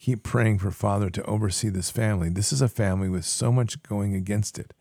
Keep 0.00 0.22
praying 0.22 0.58
for 0.58 0.70
Father 0.70 1.08
to 1.10 1.24
oversee 1.24 1.68
this 1.68 1.90
family. 1.90 2.28
This 2.28 2.52
is 2.52 2.60
a 2.60 2.68
family 2.68 3.08
with 3.08 3.24
so 3.24 3.52
much 3.52 3.82
going 3.82 4.14
against 4.14 4.58
it, 4.58 4.74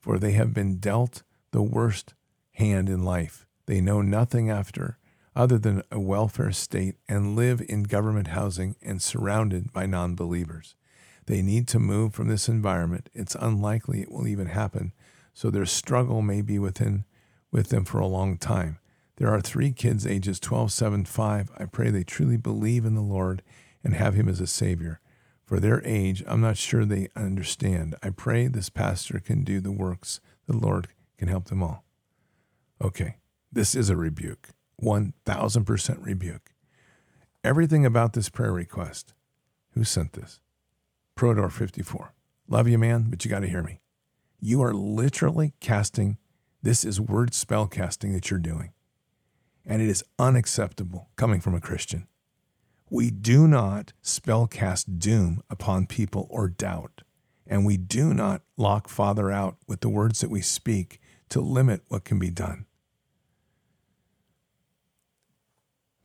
for 0.00 0.18
they 0.18 0.32
have 0.32 0.52
been 0.52 0.78
dealt 0.78 1.22
the 1.52 1.62
worst 1.62 2.14
hand 2.52 2.88
in 2.88 3.02
life. 3.02 3.46
They 3.66 3.80
know 3.80 4.02
nothing 4.02 4.50
after 4.50 4.98
other 5.36 5.58
than 5.58 5.82
a 5.92 6.00
welfare 6.00 6.50
state 6.50 6.96
and 7.08 7.36
live 7.36 7.62
in 7.68 7.84
government 7.84 8.28
housing 8.28 8.74
and 8.82 9.00
surrounded 9.00 9.72
by 9.72 9.86
non 9.86 10.14
believers. 10.14 10.74
They 11.26 11.42
need 11.42 11.68
to 11.68 11.78
move 11.78 12.14
from 12.14 12.28
this 12.28 12.48
environment. 12.48 13.08
It's 13.14 13.36
unlikely 13.36 14.00
it 14.00 14.10
will 14.10 14.26
even 14.26 14.46
happen, 14.46 14.92
so 15.32 15.50
their 15.50 15.66
struggle 15.66 16.22
may 16.22 16.42
be 16.42 16.58
within 16.58 17.04
with 17.52 17.68
them 17.68 17.84
for 17.84 18.00
a 18.00 18.06
long 18.06 18.36
time. 18.36 18.78
There 19.18 19.34
are 19.34 19.40
three 19.40 19.72
kids 19.72 20.06
ages 20.06 20.38
12, 20.38 20.72
7, 20.72 21.04
5. 21.04 21.50
I 21.58 21.64
pray 21.64 21.90
they 21.90 22.04
truly 22.04 22.36
believe 22.36 22.84
in 22.84 22.94
the 22.94 23.00
Lord 23.00 23.42
and 23.82 23.94
have 23.94 24.14
him 24.14 24.28
as 24.28 24.40
a 24.40 24.46
savior. 24.46 25.00
For 25.44 25.58
their 25.58 25.84
age, 25.84 26.22
I'm 26.26 26.40
not 26.40 26.56
sure 26.56 26.84
they 26.84 27.08
understand. 27.16 27.96
I 28.00 28.10
pray 28.10 28.46
this 28.46 28.70
pastor 28.70 29.18
can 29.18 29.42
do 29.42 29.60
the 29.60 29.72
works. 29.72 30.20
The 30.46 30.56
Lord 30.56 30.88
can 31.16 31.26
help 31.26 31.46
them 31.46 31.64
all. 31.64 31.84
Okay, 32.80 33.16
this 33.50 33.74
is 33.74 33.90
a 33.90 33.96
rebuke. 33.96 34.50
1000% 34.80 36.06
rebuke. 36.06 36.52
Everything 37.42 37.84
about 37.84 38.12
this 38.12 38.28
prayer 38.28 38.52
request. 38.52 39.14
Who 39.72 39.82
sent 39.82 40.12
this? 40.12 40.38
Prodor 41.16 41.50
54. 41.50 42.14
Love 42.46 42.68
you, 42.68 42.78
man, 42.78 43.06
but 43.10 43.24
you 43.24 43.30
got 43.30 43.40
to 43.40 43.48
hear 43.48 43.64
me. 43.64 43.80
You 44.38 44.62
are 44.62 44.72
literally 44.72 45.54
casting, 45.58 46.18
this 46.62 46.84
is 46.84 47.00
word 47.00 47.34
spell 47.34 47.66
casting 47.66 48.12
that 48.12 48.30
you're 48.30 48.38
doing. 48.38 48.72
And 49.66 49.82
it 49.82 49.88
is 49.88 50.04
unacceptable 50.18 51.08
coming 51.16 51.40
from 51.40 51.54
a 51.54 51.60
Christian. 51.60 52.06
We 52.90 53.10
do 53.10 53.46
not 53.46 53.92
spell 54.00 54.46
cast 54.46 54.98
doom 54.98 55.42
upon 55.50 55.86
people 55.86 56.26
or 56.30 56.48
doubt. 56.48 57.02
And 57.46 57.64
we 57.64 57.76
do 57.76 58.12
not 58.14 58.42
lock 58.56 58.88
Father 58.88 59.30
out 59.30 59.56
with 59.66 59.80
the 59.80 59.88
words 59.88 60.20
that 60.20 60.30
we 60.30 60.40
speak 60.40 61.00
to 61.30 61.40
limit 61.40 61.82
what 61.88 62.04
can 62.04 62.18
be 62.18 62.30
done. 62.30 62.66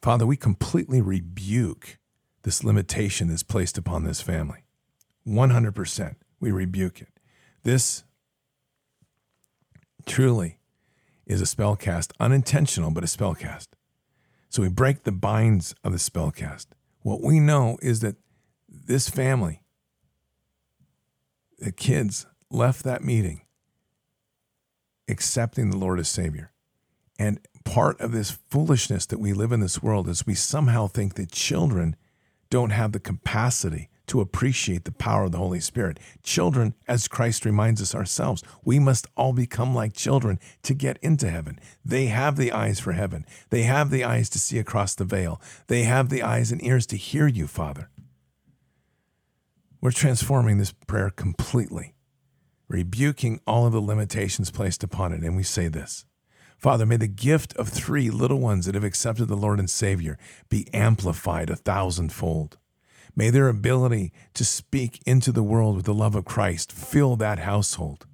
Father, 0.01 0.25
we 0.25 0.35
completely 0.35 1.01
rebuke 1.01 1.97
this 2.43 2.63
limitation 2.63 3.29
that's 3.29 3.43
placed 3.43 3.77
upon 3.77 4.03
this 4.03 4.21
family. 4.21 4.65
100%. 5.25 6.15
We 6.41 6.51
rebuke 6.51 7.01
it. 7.01 7.07
This 7.63 8.03
truly 10.05 10.57
is 11.25 11.41
a 11.41 11.45
spell 11.45 11.75
cast, 11.75 12.13
unintentional, 12.19 12.91
but 12.91 13.03
a 13.03 13.07
spell 13.07 13.35
cast. 13.35 13.75
So 14.49 14.61
we 14.61 14.69
break 14.69 15.03
the 15.03 15.11
binds 15.11 15.73
of 15.83 15.91
the 15.91 15.99
spell 15.99 16.31
cast. 16.31 16.75
What 17.01 17.21
we 17.21 17.39
know 17.39 17.77
is 17.81 18.01
that 18.01 18.15
this 18.67 19.09
family, 19.09 19.61
the 21.59 21.71
kids, 21.71 22.25
left 22.49 22.83
that 22.83 23.03
meeting 23.03 23.41
accepting 25.07 25.69
the 25.69 25.77
Lord 25.77 25.99
as 25.99 26.07
Savior. 26.07 26.51
And 27.19 27.39
part 27.63 27.99
of 27.99 28.11
this 28.11 28.31
foolishness 28.31 29.05
that 29.07 29.19
we 29.19 29.33
live 29.33 29.51
in 29.51 29.59
this 29.59 29.81
world 29.81 30.07
is 30.07 30.25
we 30.25 30.35
somehow 30.35 30.87
think 30.87 31.15
that 31.15 31.31
children 31.31 31.95
don't 32.49 32.71
have 32.71 32.91
the 32.91 32.99
capacity 32.99 33.89
to 34.07 34.21
appreciate 34.21 34.85
the 34.85 34.91
power 34.91 35.25
of 35.25 35.31
the 35.31 35.37
Holy 35.37 35.59
Spirit. 35.59 35.99
Children, 36.23 36.73
as 36.87 37.07
Christ 37.07 37.45
reminds 37.45 37.81
us 37.81 37.95
ourselves, 37.95 38.43
we 38.63 38.79
must 38.79 39.07
all 39.15 39.33
become 39.33 39.73
like 39.73 39.93
children 39.93 40.39
to 40.63 40.73
get 40.73 40.97
into 41.01 41.29
heaven. 41.29 41.59
They 41.85 42.07
have 42.07 42.35
the 42.35 42.51
eyes 42.51 42.79
for 42.79 42.93
heaven, 42.93 43.25
they 43.49 43.63
have 43.63 43.89
the 43.89 44.03
eyes 44.03 44.29
to 44.31 44.39
see 44.39 44.59
across 44.59 44.95
the 44.95 45.05
veil, 45.05 45.41
they 45.67 45.83
have 45.83 46.09
the 46.09 46.23
eyes 46.23 46.51
and 46.51 46.63
ears 46.63 46.85
to 46.87 46.97
hear 46.97 47.27
you, 47.27 47.47
Father. 47.47 47.89
We're 49.81 49.91
transforming 49.91 50.59
this 50.59 50.71
prayer 50.71 51.09
completely, 51.09 51.93
rebuking 52.69 53.41
all 53.45 53.65
of 53.65 53.73
the 53.73 53.81
limitations 53.81 54.49
placed 54.49 54.81
upon 54.81 55.11
it. 55.11 55.23
And 55.23 55.35
we 55.35 55.43
say 55.43 55.67
this 55.67 56.05
Father, 56.57 56.85
may 56.85 56.95
the 56.95 57.07
gift 57.07 57.53
of 57.57 57.67
three 57.67 58.09
little 58.09 58.39
ones 58.39 58.65
that 58.65 58.75
have 58.75 58.85
accepted 58.85 59.25
the 59.25 59.35
Lord 59.35 59.59
and 59.59 59.69
Savior 59.69 60.17
be 60.47 60.65
amplified 60.73 61.49
a 61.49 61.57
thousandfold. 61.57 62.57
May 63.15 63.29
their 63.29 63.47
ability 63.47 64.11
to 64.33 64.43
speak 64.43 65.01
into 65.05 65.31
the 65.31 65.43
world 65.43 65.75
with 65.75 65.85
the 65.85 65.93
love 65.93 66.15
of 66.15 66.25
Christ 66.25 66.71
fill 66.71 67.15
that 67.17 67.39
household. 67.39 68.07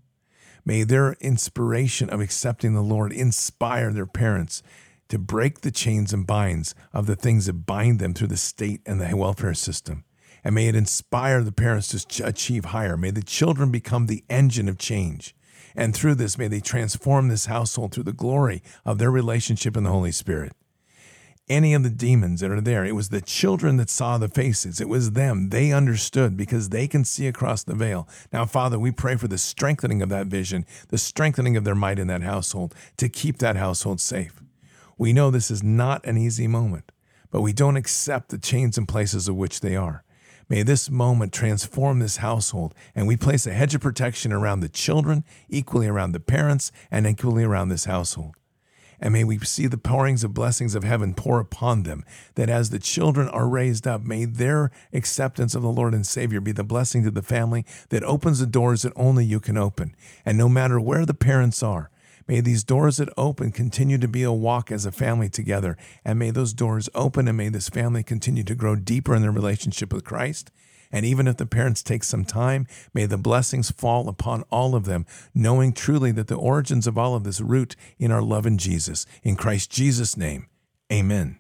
May 0.66 0.84
their 0.84 1.14
inspiration 1.22 2.10
of 2.10 2.20
accepting 2.20 2.74
the 2.74 2.82
Lord 2.82 3.14
inspire 3.14 3.94
their 3.94 4.06
parents 4.06 4.62
to 5.08 5.18
break 5.18 5.62
the 5.62 5.72
chains 5.72 6.12
and 6.12 6.28
binds 6.28 6.76
of 6.94 7.06
the 7.06 7.16
things 7.16 7.46
that 7.46 7.66
bind 7.66 8.00
them 8.00 8.14
through 8.14 8.28
the 8.28 8.38
state 8.38 8.82
and 8.86 9.00
the 9.00 9.16
welfare 9.16 9.54
system. 9.54 10.04
And 10.44 10.54
may 10.54 10.68
it 10.68 10.76
inspire 10.76 11.44
the 11.44 11.52
parents 11.52 12.04
to 12.04 12.26
achieve 12.28 12.66
higher. 12.66 12.98
May 12.98 13.12
the 13.12 13.24
children 13.24 13.72
become 13.72 14.06
the 14.06 14.24
engine 14.30 14.70
of 14.70 14.78
change. 14.78 15.34
And 15.76 15.96
through 15.96 16.16
this, 16.16 16.38
may 16.38 16.48
they 16.48 16.60
transform 16.60 17.30
this 17.30 17.46
household 17.46 17.94
through 17.94 18.04
the 18.04 18.14
glory 18.14 18.62
of 18.86 18.98
their 18.98 19.12
relationship 19.12 19.78
in 19.78 19.84
the 19.84 19.92
Holy 19.92 20.12
Spirit 20.12 20.54
any 21.50 21.74
of 21.74 21.84
the 21.84 21.90
demons 21.90 22.42
that 22.42 22.52
are 22.52 22.62
there. 22.62 22.86
It 22.86 22.96
was 22.96 23.10
the 23.10 23.22
children 23.22 23.78
that 23.78 23.90
saw 23.90 24.18
the 24.18 24.28
faces. 24.28 24.80
It 24.80 24.88
was 24.88 25.12
them. 25.12 25.50
They 25.50 25.72
understood 25.72 26.38
because 26.38 26.70
they 26.70 26.88
can 26.88 27.04
see 27.04 27.28
across 27.28 27.64
the 27.64 27.76
veil. 27.76 28.08
Now, 28.32 28.46
Father, 28.46 28.78
we 28.78 28.92
pray 28.92 29.16
for 29.16 29.28
the 29.28 29.38
strengthening 29.38 30.02
of 30.02 30.10
that 30.10 30.28
vision, 30.28 30.66
the 30.90 30.98
strengthening 30.98 31.58
of 31.58 31.64
their 31.64 31.76
might 31.76 32.00
in 32.00 32.08
that 32.08 32.22
household 32.22 32.76
to 32.98 33.10
keep 33.10 33.40
that 33.40 33.56
household 33.56 34.00
safe. 34.00 34.42
We 34.98 35.14
know 35.14 35.32
this 35.32 35.50
is 35.50 35.64
not 35.64 36.06
an 36.06 36.18
easy 36.18 36.48
moment, 36.48 36.92
but 37.32 37.42
we 37.42 37.54
don't 37.54 37.78
accept 37.78 38.30
the 38.30 38.38
chains 38.38 38.78
and 38.78 38.88
places 38.88 39.28
of 39.28 39.36
which 39.36 39.62
they 39.62 39.76
are. 39.76 40.04
May 40.50 40.64
this 40.64 40.90
moment 40.90 41.32
transform 41.32 42.00
this 42.00 42.18
household, 42.18 42.74
and 42.96 43.08
we 43.08 43.16
place 43.16 43.46
a 43.46 43.54
hedge 43.54 43.76
of 43.76 43.82
protection 43.82 44.34
around 44.34 44.62
the 44.62 44.70
children, 44.70 45.24
equally 45.48 45.88
around 45.88 46.12
the 46.12 46.20
parents, 46.20 46.72
and 46.90 47.06
equally 47.06 47.44
around 47.44 47.70
this 47.70 47.86
household. 47.86 48.36
And 49.02 49.14
may 49.14 49.24
we 49.24 49.40
see 49.40 49.68
the 49.68 49.78
pourings 49.78 50.24
of 50.24 50.34
blessings 50.34 50.76
of 50.76 50.84
heaven 50.84 51.14
pour 51.14 51.40
upon 51.40 51.84
them, 51.84 52.04
that 52.36 52.50
as 52.50 52.70
the 52.70 52.80
children 52.80 53.30
are 53.30 53.48
raised 53.48 53.88
up, 53.88 54.04
may 54.04 54.26
their 54.26 54.72
acceptance 54.94 55.56
of 55.56 55.62
the 55.62 55.70
Lord 55.70 55.94
and 55.94 56.06
Savior 56.06 56.42
be 56.42 56.52
the 56.52 56.64
blessing 56.64 57.04
to 57.04 57.12
the 57.12 57.22
family 57.22 57.66
that 57.90 58.04
opens 58.04 58.40
the 58.40 58.46
doors 58.46 58.82
that 58.82 58.94
only 58.96 59.26
you 59.26 59.40
can 59.40 59.58
open. 59.58 59.96
And 60.26 60.38
no 60.38 60.50
matter 60.50 60.80
where 60.80 61.06
the 61.06 61.14
parents 61.14 61.64
are, 61.64 61.90
May 62.30 62.42
these 62.42 62.64
doors 62.64 62.98
that 62.98 63.10
open 63.18 63.52
continue 63.52 63.98
to 63.98 64.08
be 64.08 64.22
a 64.22 64.32
walk 64.32 64.72
as 64.72 64.86
a 64.86 64.92
family 64.92 65.30
together. 65.30 65.76
And 66.06 66.20
may 66.20 66.30
those 66.30 66.54
doors 66.54 66.88
open 66.94 67.28
and 67.28 67.36
may 67.36 67.50
this 67.50 67.70
family 67.70 68.04
continue 68.04 68.44
to 68.44 68.54
grow 68.54 68.76
deeper 68.76 69.16
in 69.16 69.24
their 69.24 69.32
relationship 69.32 69.92
with 69.92 70.06
Christ. 70.06 70.52
And 70.92 71.06
even 71.06 71.28
if 71.28 71.38
the 71.38 71.46
parents 71.46 71.84
take 71.84 72.04
some 72.04 72.26
time, 72.26 72.66
may 72.94 73.06
the 73.06 73.18
blessings 73.18 73.72
fall 73.72 74.10
upon 74.10 74.44
all 74.50 74.76
of 74.76 74.86
them, 74.86 75.06
knowing 75.36 75.72
truly 75.72 76.12
that 76.14 76.28
the 76.28 76.36
origins 76.36 76.88
of 76.88 76.98
all 76.98 77.16
of 77.16 77.24
this 77.24 77.42
root 77.42 77.76
in 78.00 78.12
our 78.12 78.22
love 78.22 78.46
in 78.46 78.58
Jesus. 78.58 79.06
In 79.24 79.36
Christ 79.36 79.72
Jesus' 79.72 80.18
name, 80.18 80.48
amen. 80.92 81.38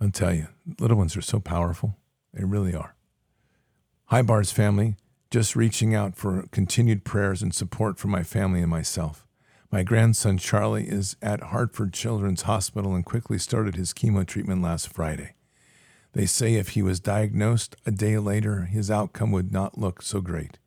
I'll 0.00 0.10
tell 0.10 0.32
you, 0.32 0.48
little 0.78 0.96
ones 0.96 1.16
are 1.16 1.22
so 1.22 1.40
powerful. 1.40 1.96
They 2.32 2.44
really 2.44 2.74
are. 2.74 2.94
Hi, 4.06 4.22
Bards 4.22 4.52
family. 4.52 4.96
Just 5.30 5.54
reaching 5.54 5.94
out 5.94 6.16
for 6.16 6.46
continued 6.50 7.04
prayers 7.04 7.42
and 7.42 7.54
support 7.54 7.98
for 7.98 8.08
my 8.08 8.22
family 8.22 8.60
and 8.60 8.70
myself. 8.70 9.27
My 9.70 9.82
grandson 9.82 10.38
Charlie 10.38 10.88
is 10.88 11.14
at 11.20 11.42
Hartford 11.42 11.92
Children's 11.92 12.42
Hospital 12.42 12.94
and 12.94 13.04
quickly 13.04 13.36
started 13.36 13.76
his 13.76 13.92
chemo 13.92 14.26
treatment 14.26 14.62
last 14.62 14.88
Friday. 14.88 15.34
They 16.14 16.24
say 16.24 16.54
if 16.54 16.70
he 16.70 16.80
was 16.80 17.00
diagnosed 17.00 17.76
a 17.84 17.90
day 17.90 18.16
later, 18.16 18.62
his 18.62 18.90
outcome 18.90 19.30
would 19.32 19.52
not 19.52 19.76
look 19.76 20.00
so 20.00 20.22
great. 20.22 20.58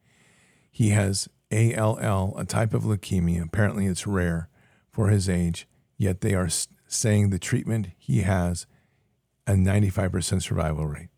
He 0.69 0.89
has 0.89 1.27
ALL, 1.51 2.35
a 2.37 2.45
type 2.45 2.75
of 2.75 2.83
leukemia. 2.83 3.43
Apparently, 3.43 3.87
it's 3.87 4.05
rare 4.05 4.49
for 4.91 5.09
his 5.09 5.27
age, 5.27 5.67
yet 5.97 6.21
they 6.21 6.35
are 6.35 6.49
saying 6.87 7.31
the 7.31 7.39
treatment 7.39 7.87
he 7.97 8.21
has 8.21 8.67
a 9.47 9.53
95% 9.53 10.43
survival 10.43 10.85
rate. 10.85 11.09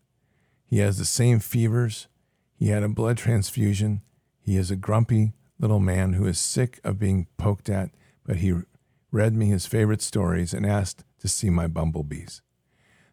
He 0.64 0.78
has 0.78 0.96
the 0.96 1.04
same 1.04 1.38
fevers. 1.38 2.08
He 2.54 2.68
had 2.68 2.82
a 2.82 2.88
blood 2.88 3.18
transfusion. 3.18 4.00
He 4.40 4.56
is 4.56 4.70
a 4.70 4.76
grumpy 4.76 5.34
little 5.64 5.80
man 5.80 6.12
who 6.12 6.26
is 6.26 6.38
sick 6.38 6.78
of 6.84 6.98
being 6.98 7.26
poked 7.38 7.70
at, 7.70 7.88
but 8.26 8.36
he 8.36 8.52
read 9.10 9.34
me 9.34 9.46
his 9.46 9.64
favorite 9.64 10.02
stories 10.02 10.52
and 10.52 10.66
asked 10.66 11.04
to 11.20 11.26
see 11.26 11.48
my 11.48 11.66
bumblebees. 11.66 12.42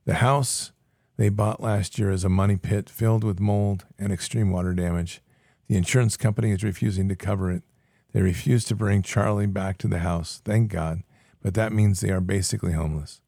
The 0.03 0.15
house 0.15 0.73
they 1.15 1.29
bought 1.29 1.63
last 1.63 1.97
year 1.97 2.11
is 2.11 2.25
a 2.25 2.29
money 2.29 2.57
pit 2.57 2.89
filled 2.89 3.23
with 3.23 3.39
mold 3.39 3.85
and 3.97 4.11
extreme 4.11 4.51
water 4.51 4.73
damage. 4.73 5.21
The 5.69 5.77
insurance 5.77 6.17
company 6.17 6.51
is 6.51 6.61
refusing 6.61 7.07
to 7.07 7.15
cover 7.15 7.49
it. 7.49 7.63
They 8.11 8.21
refuse 8.21 8.65
to 8.65 8.75
bring 8.75 9.01
Charlie 9.01 9.47
back 9.47 9.77
to 9.77 9.87
the 9.87 9.99
house, 9.99 10.41
thank 10.43 10.73
God, 10.73 11.03
but 11.41 11.53
that 11.53 11.71
means 11.71 12.01
they 12.01 12.11
are 12.11 12.19
basically 12.19 12.73
homeless. 12.73 13.21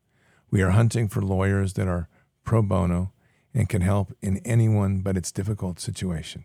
We 0.51 0.61
are 0.61 0.71
hunting 0.71 1.07
for 1.07 1.21
lawyers 1.21 1.73
that 1.73 1.87
are 1.87 2.09
pro 2.43 2.61
bono 2.61 3.13
and 3.53 3.69
can 3.69 3.83
help 3.83 4.11
in 4.21 4.41
anyone 4.43 4.99
but 4.99 5.15
its 5.15 5.31
difficult 5.31 5.79
situation. 5.79 6.43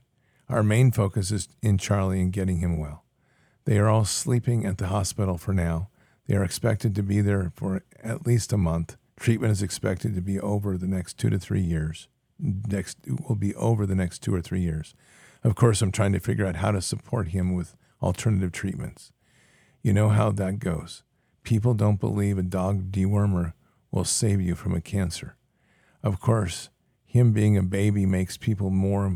Our 0.48 0.62
main 0.62 0.92
focus 0.92 1.30
is 1.30 1.48
in 1.62 1.76
Charlie 1.76 2.20
and 2.20 2.32
getting 2.32 2.58
him 2.58 2.78
well. 2.78 3.04
They 3.66 3.78
are 3.78 3.88
all 3.88 4.06
sleeping 4.06 4.64
at 4.64 4.78
the 4.78 4.86
hospital 4.86 5.36
for 5.36 5.52
now. 5.52 5.90
They 6.26 6.36
are 6.36 6.44
expected 6.44 6.94
to 6.94 7.02
be 7.02 7.20
there 7.20 7.52
for 7.54 7.82
at 8.02 8.26
least 8.26 8.52
a 8.52 8.56
month. 8.56 8.96
Treatment 9.18 9.52
is 9.52 9.62
expected 9.62 10.14
to 10.14 10.22
be 10.22 10.40
over 10.40 10.78
the 10.78 10.86
next 10.86 11.18
two 11.18 11.28
to 11.28 11.38
three 11.38 11.60
years. 11.60 12.08
Next 12.38 12.98
will 13.28 13.36
be 13.36 13.54
over 13.56 13.84
the 13.84 13.94
next 13.94 14.20
two 14.20 14.34
or 14.34 14.40
three 14.40 14.60
years. 14.60 14.94
Of 15.44 15.54
course, 15.54 15.82
I'm 15.82 15.92
trying 15.92 16.12
to 16.12 16.20
figure 16.20 16.46
out 16.46 16.56
how 16.56 16.70
to 16.70 16.80
support 16.80 17.28
him 17.28 17.54
with 17.54 17.76
alternative 18.02 18.52
treatments. 18.52 19.12
You 19.82 19.92
know 19.92 20.08
how 20.08 20.30
that 20.32 20.60
goes. 20.60 21.02
People 21.42 21.74
don't 21.74 22.00
believe 22.00 22.38
a 22.38 22.42
dog 22.42 22.90
dewormer 22.90 23.52
will 23.90 24.04
save 24.04 24.40
you 24.40 24.54
from 24.54 24.74
a 24.74 24.80
cancer. 24.80 25.36
Of 26.02 26.20
course, 26.20 26.70
him 27.04 27.32
being 27.32 27.56
a 27.56 27.62
baby 27.62 28.06
makes 28.06 28.36
people 28.36 28.70
more 28.70 29.14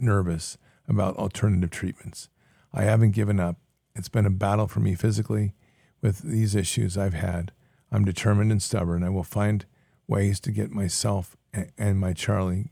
nervous 0.00 0.58
about 0.88 1.16
alternative 1.16 1.70
treatments. 1.70 2.28
I 2.72 2.82
haven't 2.82 3.12
given 3.12 3.40
up. 3.40 3.56
It's 3.94 4.08
been 4.08 4.26
a 4.26 4.30
battle 4.30 4.66
for 4.66 4.80
me 4.80 4.94
physically 4.94 5.54
with 6.02 6.18
these 6.18 6.54
issues 6.54 6.98
I've 6.98 7.14
had. 7.14 7.52
I'm 7.90 8.04
determined 8.04 8.50
and 8.50 8.62
stubborn. 8.62 9.04
I 9.04 9.10
will 9.10 9.22
find 9.24 9.64
ways 10.08 10.40
to 10.40 10.50
get 10.50 10.70
myself 10.72 11.36
and 11.78 11.98
my 11.98 12.12
Charlie 12.12 12.70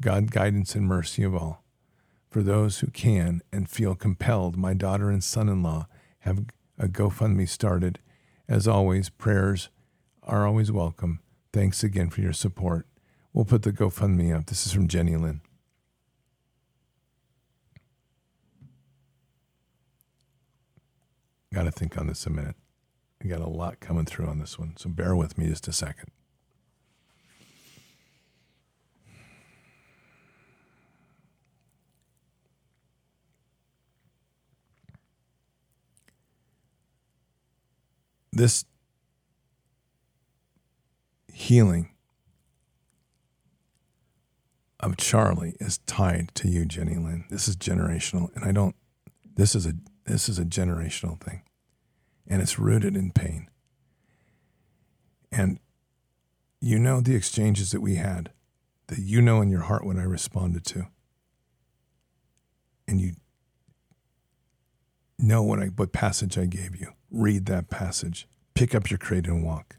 God 0.00 0.30
guidance 0.30 0.74
and 0.74 0.86
mercy 0.86 1.22
of 1.22 1.34
all. 1.34 1.64
For 2.30 2.42
those 2.42 2.78
who 2.78 2.88
can 2.88 3.42
and 3.52 3.68
feel 3.68 3.94
compelled, 3.94 4.56
my 4.56 4.72
daughter 4.74 5.10
and 5.10 5.24
son 5.24 5.48
in 5.48 5.62
law 5.62 5.88
have 6.20 6.44
a 6.78 6.86
GoFundMe 6.86 7.48
started. 7.48 7.98
As 8.48 8.68
always, 8.68 9.08
prayers 9.08 9.68
are 10.22 10.46
always 10.46 10.70
welcome. 10.70 11.20
Thanks 11.52 11.82
again 11.82 12.10
for 12.10 12.20
your 12.20 12.32
support. 12.32 12.86
We'll 13.32 13.44
put 13.44 13.62
the 13.62 13.72
GoFundMe 13.72 14.36
up. 14.36 14.46
This 14.46 14.66
is 14.66 14.72
from 14.72 14.88
Jenny 14.88 15.16
Lynn. 15.16 15.40
Got 21.52 21.64
to 21.64 21.72
think 21.72 21.98
on 21.98 22.06
this 22.06 22.26
a 22.26 22.30
minute. 22.30 22.54
I 23.22 23.26
got 23.26 23.40
a 23.40 23.48
lot 23.48 23.80
coming 23.80 24.04
through 24.04 24.26
on 24.26 24.38
this 24.38 24.58
one, 24.58 24.74
so 24.76 24.88
bear 24.88 25.16
with 25.16 25.36
me 25.36 25.48
just 25.48 25.66
a 25.66 25.72
second. 25.72 26.10
This 38.32 38.64
healing 41.32 41.90
of 44.78 44.96
Charlie 44.96 45.56
is 45.58 45.78
tied 45.78 46.30
to 46.36 46.48
you, 46.48 46.64
Jenny 46.64 46.94
Lynn. 46.94 47.24
This 47.28 47.48
is 47.48 47.56
generational, 47.56 48.34
and 48.36 48.44
I 48.44 48.52
don't. 48.52 48.76
This 49.34 49.54
is 49.54 49.66
a 49.66 49.74
this 50.10 50.28
is 50.28 50.38
a 50.38 50.44
generational 50.44 51.20
thing, 51.20 51.42
and 52.26 52.42
it's 52.42 52.58
rooted 52.58 52.96
in 52.96 53.12
pain. 53.12 53.48
And 55.32 55.58
you 56.60 56.78
know 56.78 57.00
the 57.00 57.14
exchanges 57.14 57.70
that 57.70 57.80
we 57.80 57.94
had, 57.94 58.30
that 58.88 58.98
you 58.98 59.22
know 59.22 59.40
in 59.40 59.50
your 59.50 59.62
heart 59.62 59.84
what 59.84 59.96
I 59.96 60.02
responded 60.02 60.64
to, 60.66 60.88
and 62.88 63.00
you 63.00 63.12
know 65.18 65.42
what 65.42 65.60
I 65.60 65.66
what 65.66 65.92
passage 65.92 66.36
I 66.36 66.46
gave 66.46 66.76
you. 66.76 66.92
Read 67.10 67.46
that 67.46 67.70
passage. 67.70 68.26
Pick 68.54 68.74
up 68.74 68.90
your 68.90 68.98
crate 68.98 69.26
and 69.26 69.44
walk. 69.44 69.76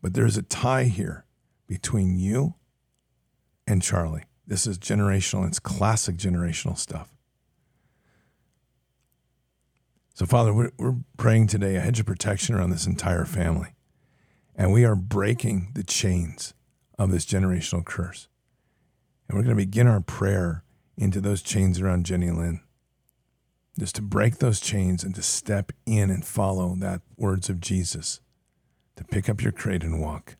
But 0.00 0.14
there's 0.14 0.36
a 0.36 0.42
tie 0.42 0.84
here 0.84 1.24
between 1.66 2.16
you 2.16 2.54
and 3.66 3.82
Charlie. 3.82 4.24
This 4.46 4.66
is 4.66 4.78
generational. 4.78 5.46
It's 5.46 5.58
classic 5.58 6.16
generational 6.16 6.78
stuff. 6.78 7.15
So, 10.16 10.24
Father, 10.24 10.54
we're, 10.54 10.72
we're 10.78 10.96
praying 11.18 11.48
today 11.48 11.76
a 11.76 11.80
hedge 11.80 12.00
of 12.00 12.06
protection 12.06 12.54
around 12.54 12.70
this 12.70 12.86
entire 12.86 13.26
family. 13.26 13.74
And 14.54 14.72
we 14.72 14.82
are 14.82 14.96
breaking 14.96 15.72
the 15.74 15.84
chains 15.84 16.54
of 16.98 17.10
this 17.10 17.26
generational 17.26 17.84
curse. 17.84 18.28
And 19.28 19.36
we're 19.36 19.44
going 19.44 19.54
to 19.54 19.62
begin 19.62 19.86
our 19.86 20.00
prayer 20.00 20.64
into 20.96 21.20
those 21.20 21.42
chains 21.42 21.82
around 21.82 22.06
Jenny 22.06 22.30
Lynn. 22.30 22.62
Just 23.78 23.94
to 23.96 24.02
break 24.02 24.38
those 24.38 24.58
chains 24.58 25.04
and 25.04 25.14
to 25.16 25.22
step 25.22 25.70
in 25.84 26.08
and 26.08 26.24
follow 26.24 26.74
that 26.78 27.02
words 27.18 27.50
of 27.50 27.60
Jesus, 27.60 28.22
to 28.96 29.04
pick 29.04 29.28
up 29.28 29.42
your 29.42 29.52
crate 29.52 29.84
and 29.84 30.00
walk. 30.00 30.36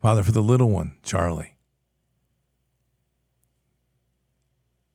Father, 0.00 0.22
for 0.22 0.32
the 0.32 0.40
little 0.40 0.70
one, 0.70 0.96
Charlie, 1.02 1.58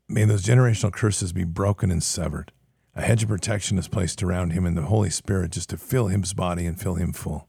may 0.10 0.26
those 0.26 0.44
generational 0.44 0.92
curses 0.92 1.32
be 1.32 1.44
broken 1.44 1.92
and 1.92 2.02
severed. 2.02 2.52
A 2.96 3.02
hedge 3.02 3.24
of 3.24 3.30
protection 3.30 3.78
is 3.80 3.88
placed 3.88 4.22
around 4.22 4.52
him 4.52 4.66
and 4.66 4.78
the 4.78 4.84
Holy 4.84 5.10
Spirit 5.10 5.52
just 5.52 5.70
to 5.70 5.78
fill 5.78 6.08
his 6.08 6.34
body 6.34 6.66
and 6.66 6.80
fill 6.80 6.96
him 6.96 7.12
full. 7.12 7.48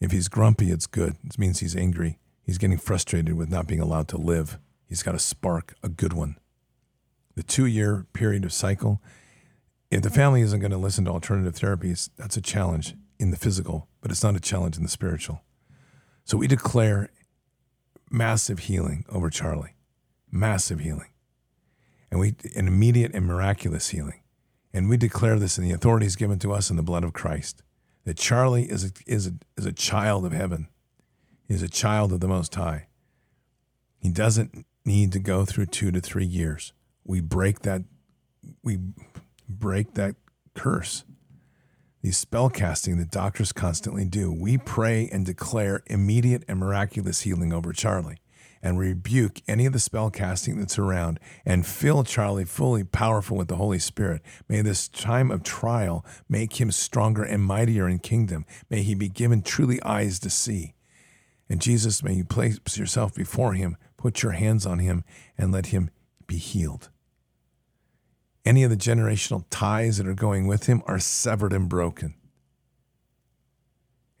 If 0.00 0.12
he's 0.12 0.28
grumpy, 0.28 0.70
it's 0.70 0.86
good. 0.86 1.16
It 1.24 1.38
means 1.38 1.60
he's 1.60 1.76
angry. 1.76 2.18
He's 2.42 2.58
getting 2.58 2.78
frustrated 2.78 3.34
with 3.34 3.50
not 3.50 3.66
being 3.66 3.80
allowed 3.80 4.08
to 4.08 4.16
live. 4.16 4.58
He's 4.88 5.02
got 5.02 5.14
a 5.14 5.18
spark, 5.18 5.74
a 5.82 5.88
good 5.88 6.12
one. 6.12 6.36
The 7.34 7.42
two 7.42 7.66
year 7.66 8.06
period 8.12 8.44
of 8.44 8.52
cycle, 8.52 9.02
if 9.90 10.02
the 10.02 10.10
family 10.10 10.42
isn't 10.42 10.60
going 10.60 10.70
to 10.70 10.78
listen 10.78 11.04
to 11.04 11.10
alternative 11.10 11.54
therapies, 11.54 12.10
that's 12.16 12.36
a 12.36 12.40
challenge 12.40 12.94
in 13.18 13.30
the 13.30 13.36
physical, 13.36 13.88
but 14.00 14.10
it's 14.10 14.22
not 14.22 14.36
a 14.36 14.40
challenge 14.40 14.76
in 14.76 14.82
the 14.82 14.88
spiritual. 14.88 15.42
So 16.24 16.38
we 16.38 16.46
declare 16.46 17.10
massive 18.10 18.60
healing 18.60 19.04
over 19.08 19.28
Charlie, 19.28 19.74
massive 20.30 20.80
healing. 20.80 21.10
And 22.10 22.20
we, 22.20 22.34
an 22.56 22.66
immediate 22.66 23.14
and 23.14 23.26
miraculous 23.26 23.90
healing. 23.90 24.22
And 24.72 24.88
we 24.88 24.96
declare 24.96 25.38
this 25.38 25.58
in 25.58 25.64
the 25.64 25.72
authorities 25.72 26.16
given 26.16 26.38
to 26.40 26.52
us 26.52 26.70
in 26.70 26.76
the 26.76 26.82
blood 26.82 27.04
of 27.04 27.12
Christ 27.12 27.62
that 28.04 28.16
Charlie 28.16 28.64
is 28.64 28.84
a, 28.84 28.90
is 29.06 29.26
a, 29.26 29.32
is 29.56 29.66
a 29.66 29.72
child 29.72 30.24
of 30.24 30.32
heaven, 30.32 30.68
he 31.46 31.54
is 31.54 31.62
a 31.62 31.68
child 31.68 32.12
of 32.12 32.20
the 32.20 32.28
Most 32.28 32.54
High. 32.54 32.86
He 33.98 34.08
doesn't 34.08 34.64
need 34.84 35.12
to 35.12 35.18
go 35.18 35.44
through 35.44 35.66
two 35.66 35.90
to 35.90 36.00
three 36.00 36.24
years. 36.24 36.72
We 37.04 37.20
break 37.20 37.60
that 37.60 37.82
we 38.62 38.78
break 39.48 39.94
that 39.94 40.16
curse. 40.54 41.04
These 42.02 42.16
spell 42.16 42.48
casting 42.48 42.96
that 42.98 43.10
doctors 43.10 43.52
constantly 43.52 44.06
do. 44.06 44.32
We 44.32 44.56
pray 44.56 45.08
and 45.12 45.26
declare 45.26 45.82
immediate 45.86 46.44
and 46.48 46.58
miraculous 46.58 47.22
healing 47.22 47.52
over 47.52 47.72
Charlie 47.72 48.18
and 48.62 48.78
rebuke 48.78 49.40
any 49.48 49.66
of 49.66 49.72
the 49.72 49.78
spell 49.78 50.10
casting 50.10 50.58
that's 50.58 50.78
around 50.78 51.18
and 51.44 51.66
fill 51.66 52.04
Charlie 52.04 52.44
fully 52.44 52.84
powerful 52.84 53.36
with 53.36 53.48
the 53.48 53.56
Holy 53.56 53.78
Spirit. 53.78 54.22
May 54.48 54.62
this 54.62 54.88
time 54.88 55.30
of 55.30 55.42
trial 55.42 56.04
make 56.28 56.60
him 56.60 56.70
stronger 56.70 57.22
and 57.22 57.42
mightier 57.42 57.88
in 57.88 57.98
kingdom. 57.98 58.44
May 58.68 58.82
he 58.82 58.94
be 58.94 59.08
given 59.08 59.42
truly 59.42 59.82
eyes 59.82 60.18
to 60.20 60.30
see. 60.30 60.74
And 61.48 61.60
Jesus, 61.60 62.02
may 62.02 62.14
you 62.14 62.24
place 62.24 62.60
yourself 62.76 63.14
before 63.14 63.54
him, 63.54 63.76
put 63.96 64.22
your 64.22 64.32
hands 64.32 64.66
on 64.66 64.78
him, 64.78 65.04
and 65.36 65.50
let 65.50 65.66
him 65.66 65.90
be 66.26 66.36
healed. 66.36 66.90
Any 68.44 68.62
of 68.62 68.70
the 68.70 68.76
generational 68.76 69.44
ties 69.50 69.98
that 69.98 70.06
are 70.06 70.14
going 70.14 70.46
with 70.46 70.66
him 70.66 70.82
are 70.86 70.98
severed 70.98 71.52
and 71.52 71.68
broken. 71.68 72.14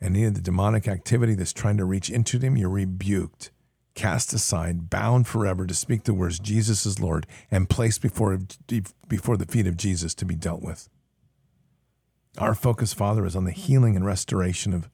Any 0.02 0.24
of 0.24 0.34
the 0.34 0.40
demonic 0.40 0.88
activity 0.88 1.34
that's 1.34 1.52
trying 1.52 1.76
to 1.76 1.84
reach 1.84 2.10
into 2.10 2.38
him, 2.38 2.56
you're 2.56 2.70
rebuked 2.70 3.50
cast 4.00 4.32
aside, 4.32 4.88
bound 4.88 5.26
forever 5.26 5.66
to 5.66 5.74
speak 5.74 6.04
the 6.04 6.14
words 6.14 6.38
Jesus 6.38 6.86
is 6.86 7.00
Lord, 7.00 7.26
and 7.50 7.68
placed 7.68 8.00
before, 8.00 8.38
before 9.08 9.36
the 9.36 9.44
feet 9.44 9.66
of 9.66 9.76
Jesus 9.76 10.14
to 10.14 10.24
be 10.24 10.34
dealt 10.34 10.62
with. 10.62 10.88
Our 12.38 12.54
focus, 12.54 12.94
Father, 12.94 13.26
is 13.26 13.36
on 13.36 13.44
the 13.44 13.50
healing 13.50 13.96
and 13.96 14.06
restoration 14.06 14.72
of 14.72 14.88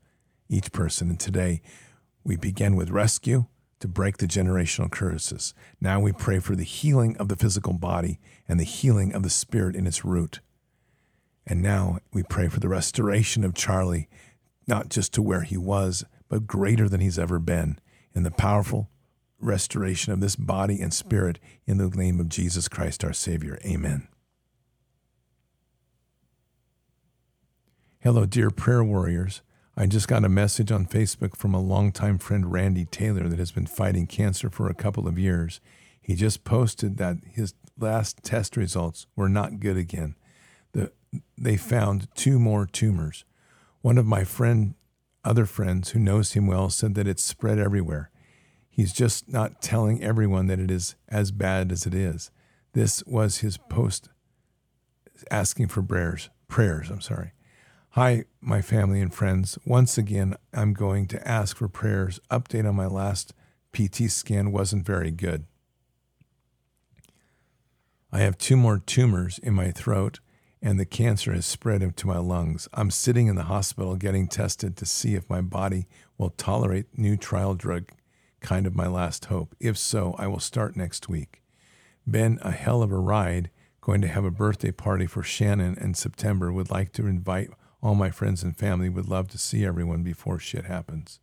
each 0.48 0.72
person. 0.72 1.08
And 1.08 1.20
today 1.20 1.62
we 2.24 2.34
begin 2.34 2.74
with 2.74 2.90
rescue 2.90 3.46
to 3.78 3.86
break 3.86 4.16
the 4.16 4.26
generational 4.26 4.90
curses. 4.90 5.54
Now 5.80 6.00
we 6.00 6.10
pray 6.10 6.40
for 6.40 6.56
the 6.56 6.64
healing 6.64 7.16
of 7.18 7.28
the 7.28 7.36
physical 7.36 7.74
body 7.74 8.18
and 8.48 8.58
the 8.58 8.64
healing 8.64 9.14
of 9.14 9.22
the 9.22 9.30
spirit 9.30 9.76
in 9.76 9.86
its 9.86 10.04
root. 10.04 10.40
And 11.46 11.62
now 11.62 12.00
we 12.12 12.24
pray 12.24 12.48
for 12.48 12.58
the 12.58 12.68
restoration 12.68 13.44
of 13.44 13.54
Charlie, 13.54 14.08
not 14.66 14.88
just 14.88 15.14
to 15.14 15.22
where 15.22 15.42
he 15.42 15.56
was, 15.56 16.04
but 16.28 16.48
greater 16.48 16.88
than 16.88 17.00
he's 17.00 17.20
ever 17.20 17.38
been 17.38 17.78
in 18.12 18.24
the 18.24 18.32
powerful 18.32 18.90
restoration 19.40 20.12
of 20.12 20.20
this 20.20 20.36
body 20.36 20.80
and 20.80 20.92
spirit 20.92 21.38
in 21.66 21.78
the 21.78 21.88
name 21.88 22.20
of 22.20 22.28
Jesus 22.28 22.68
Christ 22.68 23.04
our 23.04 23.12
Savior. 23.12 23.58
Amen. 23.64 24.08
Hello, 28.00 28.24
dear 28.24 28.50
prayer 28.50 28.84
warriors. 28.84 29.42
I 29.76 29.86
just 29.86 30.08
got 30.08 30.24
a 30.24 30.28
message 30.28 30.72
on 30.72 30.86
Facebook 30.86 31.36
from 31.36 31.54
a 31.54 31.60
longtime 31.60 32.18
friend, 32.18 32.50
Randy 32.50 32.86
Taylor, 32.86 33.28
that 33.28 33.38
has 33.38 33.52
been 33.52 33.66
fighting 33.66 34.06
cancer 34.06 34.48
for 34.48 34.68
a 34.68 34.74
couple 34.74 35.06
of 35.06 35.18
years. 35.18 35.60
He 36.00 36.14
just 36.14 36.44
posted 36.44 36.96
that 36.96 37.18
his 37.30 37.52
last 37.78 38.22
test 38.22 38.56
results 38.56 39.06
were 39.16 39.28
not 39.28 39.60
good 39.60 39.76
again. 39.76 40.14
The, 40.72 40.92
they 41.36 41.56
found 41.56 42.08
two 42.14 42.38
more 42.38 42.64
tumors. 42.64 43.24
One 43.82 43.98
of 43.98 44.06
my 44.06 44.24
friend 44.24 44.74
other 45.26 45.44
friends 45.44 45.90
who 45.90 45.98
knows 45.98 46.32
him 46.32 46.46
well 46.46 46.70
said 46.70 46.94
that 46.94 47.08
it's 47.08 47.22
spread 47.22 47.58
everywhere. 47.58 48.10
He's 48.76 48.92
just 48.92 49.26
not 49.26 49.62
telling 49.62 50.04
everyone 50.04 50.48
that 50.48 50.60
it 50.60 50.70
is 50.70 50.96
as 51.08 51.30
bad 51.30 51.72
as 51.72 51.86
it 51.86 51.94
is. 51.94 52.30
This 52.74 53.02
was 53.06 53.38
his 53.38 53.56
post 53.56 54.10
asking 55.30 55.68
for 55.68 55.82
prayers. 55.82 56.28
Prayers, 56.46 56.90
I'm 56.90 57.00
sorry. 57.00 57.32
Hi, 57.92 58.26
my 58.42 58.60
family 58.60 59.00
and 59.00 59.14
friends. 59.14 59.58
Once 59.64 59.96
again, 59.96 60.36
I'm 60.52 60.74
going 60.74 61.06
to 61.06 61.26
ask 61.26 61.56
for 61.56 61.68
prayers. 61.68 62.20
Update 62.30 62.68
on 62.68 62.74
my 62.74 62.84
last 62.84 63.32
PT 63.72 64.10
scan 64.10 64.52
wasn't 64.52 64.84
very 64.84 65.10
good. 65.10 65.46
I 68.12 68.18
have 68.18 68.36
two 68.36 68.58
more 68.58 68.78
tumors 68.78 69.38
in 69.38 69.54
my 69.54 69.70
throat 69.70 70.20
and 70.60 70.78
the 70.78 70.84
cancer 70.84 71.32
has 71.32 71.46
spread 71.46 71.82
into 71.82 72.06
my 72.06 72.18
lungs. 72.18 72.68
I'm 72.74 72.90
sitting 72.90 73.26
in 73.26 73.36
the 73.36 73.44
hospital 73.44 73.96
getting 73.96 74.28
tested 74.28 74.76
to 74.76 74.84
see 74.84 75.14
if 75.14 75.30
my 75.30 75.40
body 75.40 75.86
will 76.18 76.30
tolerate 76.30 76.98
new 76.98 77.16
trial 77.16 77.54
drug, 77.54 77.90
kind 78.46 78.64
of 78.64 78.76
my 78.76 78.86
last 78.86 79.24
hope. 79.24 79.56
If 79.58 79.76
so, 79.76 80.14
I 80.18 80.28
will 80.28 80.38
start 80.38 80.76
next 80.76 81.08
week. 81.08 81.42
Been 82.08 82.38
a 82.42 82.52
hell 82.52 82.80
of 82.80 82.92
a 82.92 82.96
ride. 82.96 83.50
Going 83.80 84.00
to 84.02 84.08
have 84.08 84.24
a 84.24 84.30
birthday 84.30 84.70
party 84.70 85.06
for 85.06 85.24
Shannon 85.24 85.76
in 85.80 85.94
September. 85.94 86.52
Would 86.52 86.70
like 86.70 86.92
to 86.92 87.08
invite 87.08 87.50
all 87.82 87.96
my 87.96 88.10
friends 88.10 88.44
and 88.44 88.56
family. 88.56 88.88
Would 88.88 89.08
love 89.08 89.26
to 89.30 89.38
see 89.38 89.64
everyone 89.64 90.04
before 90.04 90.38
shit 90.38 90.64
happens. 90.64 91.18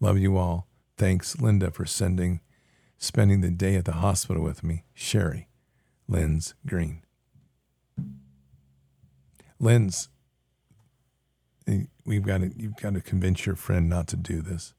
Love 0.00 0.16
you 0.16 0.38
all. 0.38 0.68
Thanks, 0.96 1.38
Linda, 1.38 1.70
for 1.70 1.84
sending, 1.84 2.40
spending 2.96 3.42
the 3.42 3.50
day 3.50 3.74
at 3.74 3.84
the 3.84 3.92
hospital 3.92 4.42
with 4.42 4.64
me. 4.64 4.84
Sherry, 4.94 5.48
Lynn's 6.08 6.54
Green. 6.66 7.02
Lens, 9.58 10.08
eh, 11.66 11.82
we've 12.06 12.24
got 12.24 12.38
to 12.38 12.50
you've 12.56 12.76
got 12.76 12.94
to 12.94 13.02
convince 13.02 13.44
your 13.44 13.56
friend 13.56 13.90
not 13.90 14.06
to 14.08 14.16
do 14.16 14.40
this. 14.40 14.72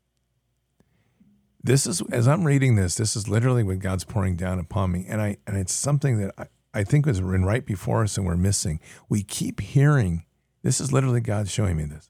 This 1.63 1.85
is 1.85 2.01
as 2.11 2.27
I'm 2.27 2.43
reading 2.45 2.75
this, 2.75 2.95
this 2.95 3.15
is 3.15 3.27
literally 3.27 3.63
what 3.63 3.79
God's 3.79 4.03
pouring 4.03 4.35
down 4.35 4.59
upon 4.59 4.91
me. 4.91 5.05
And 5.07 5.21
I 5.21 5.37
and 5.45 5.57
it's 5.57 5.73
something 5.73 6.17
that 6.19 6.33
I, 6.37 6.45
I 6.73 6.83
think 6.83 7.05
was 7.05 7.19
in 7.19 7.45
right 7.45 7.65
before 7.65 8.03
us 8.03 8.17
and 8.17 8.25
we're 8.25 8.35
missing. 8.37 8.79
We 9.09 9.23
keep 9.23 9.59
hearing, 9.59 10.25
this 10.63 10.81
is 10.81 10.91
literally 10.91 11.21
God 11.21 11.49
showing 11.49 11.77
me 11.77 11.85
this. 11.85 12.09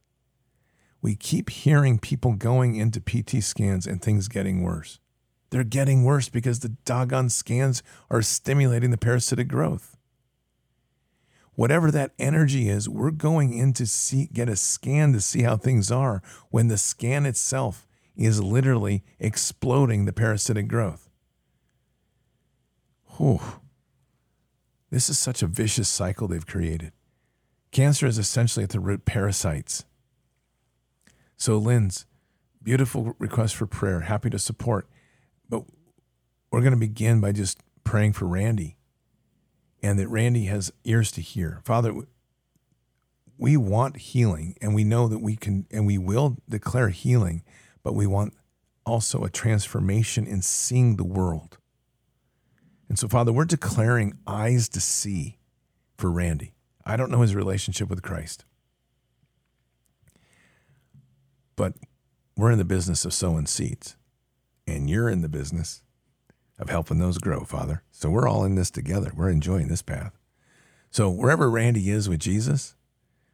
We 1.01 1.15
keep 1.15 1.49
hearing 1.49 1.97
people 1.99 2.33
going 2.33 2.75
into 2.75 3.01
PT 3.01 3.43
scans 3.43 3.87
and 3.87 4.01
things 4.01 4.27
getting 4.27 4.61
worse. 4.61 4.99
They're 5.49 5.63
getting 5.63 6.03
worse 6.03 6.29
because 6.29 6.59
the 6.59 6.77
doggone 6.85 7.29
scans 7.29 7.83
are 8.09 8.21
stimulating 8.21 8.91
the 8.91 8.97
parasitic 8.97 9.47
growth 9.47 9.97
whatever 11.55 11.91
that 11.91 12.11
energy 12.17 12.69
is, 12.69 12.89
we're 12.89 13.11
going 13.11 13.53
in 13.53 13.73
to 13.73 13.85
see, 13.85 14.27
get 14.33 14.49
a 14.49 14.55
scan 14.55 15.13
to 15.13 15.21
see 15.21 15.43
how 15.43 15.57
things 15.57 15.91
are 15.91 16.21
when 16.49 16.67
the 16.67 16.77
scan 16.77 17.25
itself 17.25 17.87
is 18.15 18.41
literally 18.41 19.03
exploding 19.19 20.05
the 20.05 20.13
parasitic 20.13 20.67
growth. 20.67 21.09
Whew. 23.17 23.41
This 24.89 25.09
is 25.09 25.17
such 25.17 25.41
a 25.41 25.47
vicious 25.47 25.87
cycle 25.87 26.27
they've 26.27 26.45
created. 26.45 26.91
Cancer 27.71 28.05
is 28.05 28.17
essentially 28.17 28.63
at 28.63 28.69
the 28.71 28.79
root 28.79 29.05
parasites. 29.05 29.85
So, 31.37 31.57
Lynn's 31.57 32.05
beautiful 32.61 33.15
request 33.17 33.55
for 33.55 33.65
prayer, 33.65 34.01
happy 34.01 34.29
to 34.29 34.39
support. 34.39 34.87
But 35.49 35.63
we're 36.51 36.61
going 36.61 36.73
to 36.73 36.77
begin 36.77 37.21
by 37.21 37.31
just 37.31 37.59
praying 37.83 38.13
for 38.13 38.25
Randy 38.25 38.77
and 39.81 39.97
that 39.97 40.07
Randy 40.07 40.45
has 40.45 40.71
ears 40.83 41.11
to 41.13 41.21
hear. 41.21 41.61
Father, 41.63 41.93
we 43.37 43.57
want 43.57 43.97
healing 43.97 44.55
and 44.61 44.75
we 44.75 44.83
know 44.83 45.07
that 45.07 45.19
we 45.19 45.35
can 45.35 45.65
and 45.71 45.87
we 45.87 45.97
will 45.97 46.37
declare 46.47 46.89
healing, 46.89 47.43
but 47.83 47.93
we 47.93 48.07
want 48.07 48.33
also 48.85 49.23
a 49.23 49.29
transformation 49.29 50.25
in 50.25 50.41
seeing 50.41 50.95
the 50.97 51.03
world. 51.03 51.57
And 52.89 52.99
so, 52.99 53.07
Father, 53.07 53.31
we're 53.31 53.45
declaring 53.45 54.17
eyes 54.27 54.67
to 54.69 54.81
see 54.81 55.39
for 55.97 56.11
Randy. 56.11 56.53
I 56.85 56.97
don't 56.97 57.11
know 57.11 57.21
his 57.21 57.35
relationship 57.35 57.89
with 57.89 58.01
Christ, 58.01 58.43
but 61.55 61.73
we're 62.35 62.51
in 62.51 62.57
the 62.57 62.65
business 62.65 63.05
of 63.05 63.13
sowing 63.13 63.45
seeds, 63.45 63.95
and 64.65 64.89
you're 64.89 65.09
in 65.09 65.21
the 65.21 65.29
business 65.29 65.83
of 66.57 66.69
helping 66.69 66.99
those 66.99 67.17
grow, 67.17 67.43
Father. 67.43 67.83
So 67.91 68.09
we're 68.09 68.27
all 68.27 68.43
in 68.43 68.55
this 68.55 68.71
together. 68.71 69.11
We're 69.15 69.29
enjoying 69.29 69.67
this 69.67 69.81
path. 69.81 70.17
So 70.89 71.09
wherever 71.09 71.49
Randy 71.49 71.89
is 71.89 72.09
with 72.09 72.19
Jesus, 72.19 72.75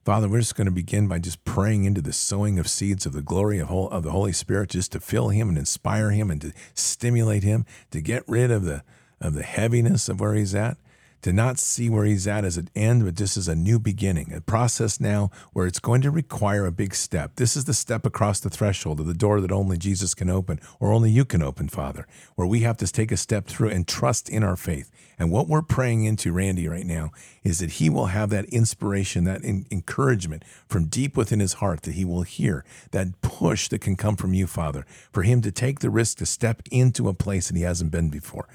Father, 0.07 0.29
we're 0.29 0.39
just 0.39 0.55
going 0.55 0.67
to 0.67 0.71
begin 0.71 1.09
by 1.09 1.19
just 1.19 1.43
praying 1.43 1.83
into 1.83 1.99
the 1.99 2.13
sowing 2.13 2.57
of 2.59 2.69
seeds 2.69 3.05
of 3.05 3.11
the 3.11 3.21
glory 3.21 3.59
of, 3.59 3.69
of 3.69 4.03
the 4.03 4.11
Holy 4.11 4.31
Spirit, 4.31 4.69
just 4.69 4.93
to 4.93 5.01
fill 5.01 5.27
him 5.27 5.49
and 5.49 5.57
inspire 5.57 6.11
him 6.11 6.31
and 6.31 6.39
to 6.39 6.53
stimulate 6.73 7.43
him, 7.43 7.65
to 7.91 7.99
get 7.99 8.23
rid 8.25 8.49
of 8.49 8.63
the 8.63 8.83
of 9.19 9.33
the 9.33 9.43
heaviness 9.43 10.07
of 10.07 10.21
where 10.21 10.33
he's 10.33 10.55
at, 10.55 10.77
to 11.21 11.33
not 11.33 11.59
see 11.59 11.89
where 11.89 12.05
he's 12.05 12.27
at 12.27 12.45
as 12.45 12.57
an 12.57 12.69
end, 12.75 13.03
but 13.03 13.15
just 13.15 13.37
as 13.37 13.47
a 13.47 13.55
new 13.55 13.79
beginning, 13.79 14.31
a 14.33 14.41
process 14.41 14.99
now 14.99 15.31
where 15.53 15.65
it's 15.65 15.79
going 15.79 16.01
to 16.01 16.11
require 16.11 16.65
a 16.65 16.71
big 16.71 16.93
step. 16.93 17.35
This 17.35 17.55
is 17.55 17.65
the 17.65 17.73
step 17.73 18.05
across 18.05 18.39
the 18.39 18.49
threshold 18.49 18.99
of 18.99 19.07
the 19.07 19.13
door 19.13 19.41
that 19.41 19.51
only 19.51 19.77
Jesus 19.77 20.13
can 20.13 20.29
open, 20.29 20.59
or 20.79 20.91
only 20.91 21.09
you 21.09 21.25
can 21.25 21.41
open, 21.41 21.67
Father, 21.67 22.07
where 22.35 22.47
we 22.47 22.61
have 22.61 22.77
to 22.77 22.91
take 22.91 23.11
a 23.11 23.17
step 23.17 23.47
through 23.47 23.69
and 23.69 23.87
trust 23.87 24.29
in 24.29 24.43
our 24.43 24.55
faith. 24.55 24.91
And 25.19 25.31
what 25.31 25.47
we're 25.47 25.63
praying 25.63 26.03
into 26.03 26.31
Randy 26.31 26.67
right 26.67 26.85
now 26.85 27.11
is 27.43 27.59
that 27.59 27.71
he 27.71 27.89
will 27.89 28.07
have 28.07 28.29
that 28.29 28.45
inspiration, 28.45 29.23
that 29.23 29.43
in- 29.43 29.65
encouragement 29.71 30.43
from 30.67 30.85
deep 30.85 31.17
within 31.17 31.39
his 31.39 31.53
heart 31.53 31.81
that 31.83 31.95
he 31.95 32.05
will 32.05 32.21
hear, 32.21 32.63
that 32.91 33.19
push 33.21 33.67
that 33.69 33.81
can 33.81 33.95
come 33.95 34.15
from 34.15 34.33
you, 34.33 34.45
Father, 34.45 34.85
for 35.11 35.23
him 35.23 35.41
to 35.41 35.51
take 35.51 35.79
the 35.79 35.89
risk 35.89 36.19
to 36.19 36.25
step 36.25 36.61
into 36.69 37.09
a 37.09 37.13
place 37.15 37.47
that 37.47 37.57
he 37.57 37.63
hasn't 37.63 37.91
been 37.91 38.09
before. 38.09 38.47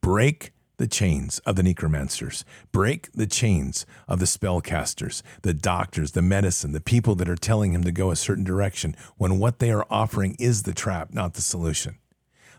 Break 0.00 0.52
the 0.76 0.86
chains 0.86 1.38
of 1.40 1.56
the 1.56 1.62
necromancers, 1.62 2.44
break 2.72 3.10
the 3.12 3.26
chains 3.26 3.86
of 4.08 4.18
the 4.18 4.26
spellcasters, 4.26 5.22
the 5.42 5.54
doctors, 5.54 6.12
the 6.12 6.22
medicine, 6.22 6.72
the 6.72 6.80
people 6.80 7.14
that 7.14 7.28
are 7.28 7.36
telling 7.36 7.72
him 7.72 7.84
to 7.84 7.92
go 7.92 8.10
a 8.10 8.16
certain 8.16 8.44
direction 8.44 8.96
when 9.16 9.38
what 9.38 9.58
they 9.58 9.70
are 9.70 9.86
offering 9.88 10.36
is 10.38 10.64
the 10.64 10.74
trap, 10.74 11.12
not 11.12 11.34
the 11.34 11.42
solution. 11.42 11.98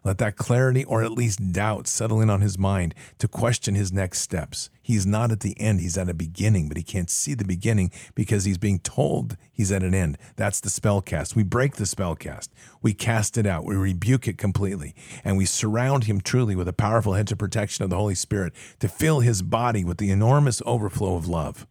Let 0.05 0.19
that 0.19 0.37
clarity 0.37 0.85
or 0.85 1.03
at 1.03 1.11
least 1.11 1.51
doubt 1.51 1.87
settle 1.87 2.21
in 2.21 2.29
on 2.29 2.41
his 2.41 2.59
mind 2.59 2.93
to 3.17 3.27
question 3.27 3.73
his 3.73 3.91
next 3.91 4.19
steps. 4.19 4.69
He's 4.79 5.03
not 5.03 5.31
at 5.31 5.39
the 5.39 5.59
end, 5.59 5.81
he's 5.81 5.97
at 5.97 6.07
a 6.07 6.13
beginning, 6.13 6.67
but 6.67 6.77
he 6.77 6.83
can't 6.83 7.09
see 7.09 7.33
the 7.33 7.43
beginning 7.43 7.89
because 8.13 8.45
he's 8.45 8.59
being 8.59 8.77
told 8.77 9.35
he's 9.51 9.71
at 9.71 9.81
an 9.81 9.95
end. 9.95 10.19
That's 10.35 10.59
the 10.59 10.69
spell 10.69 11.01
cast. 11.01 11.35
We 11.35 11.41
break 11.41 11.77
the 11.77 11.87
spell 11.87 12.15
cast. 12.15 12.53
We 12.83 12.93
cast 12.93 13.35
it 13.35 13.47
out. 13.47 13.65
We 13.65 13.75
rebuke 13.75 14.27
it 14.27 14.37
completely. 14.37 14.93
And 15.23 15.37
we 15.37 15.45
surround 15.45 16.03
him 16.03 16.21
truly 16.21 16.55
with 16.55 16.67
a 16.67 16.73
powerful 16.73 17.13
hedge 17.13 17.31
of 17.31 17.39
protection 17.39 17.83
of 17.83 17.89
the 17.89 17.97
Holy 17.97 18.15
Spirit 18.15 18.53
to 18.81 18.87
fill 18.87 19.21
his 19.21 19.41
body 19.41 19.83
with 19.83 19.97
the 19.97 20.11
enormous 20.11 20.61
overflow 20.67 21.15
of 21.15 21.27
love. 21.27 21.65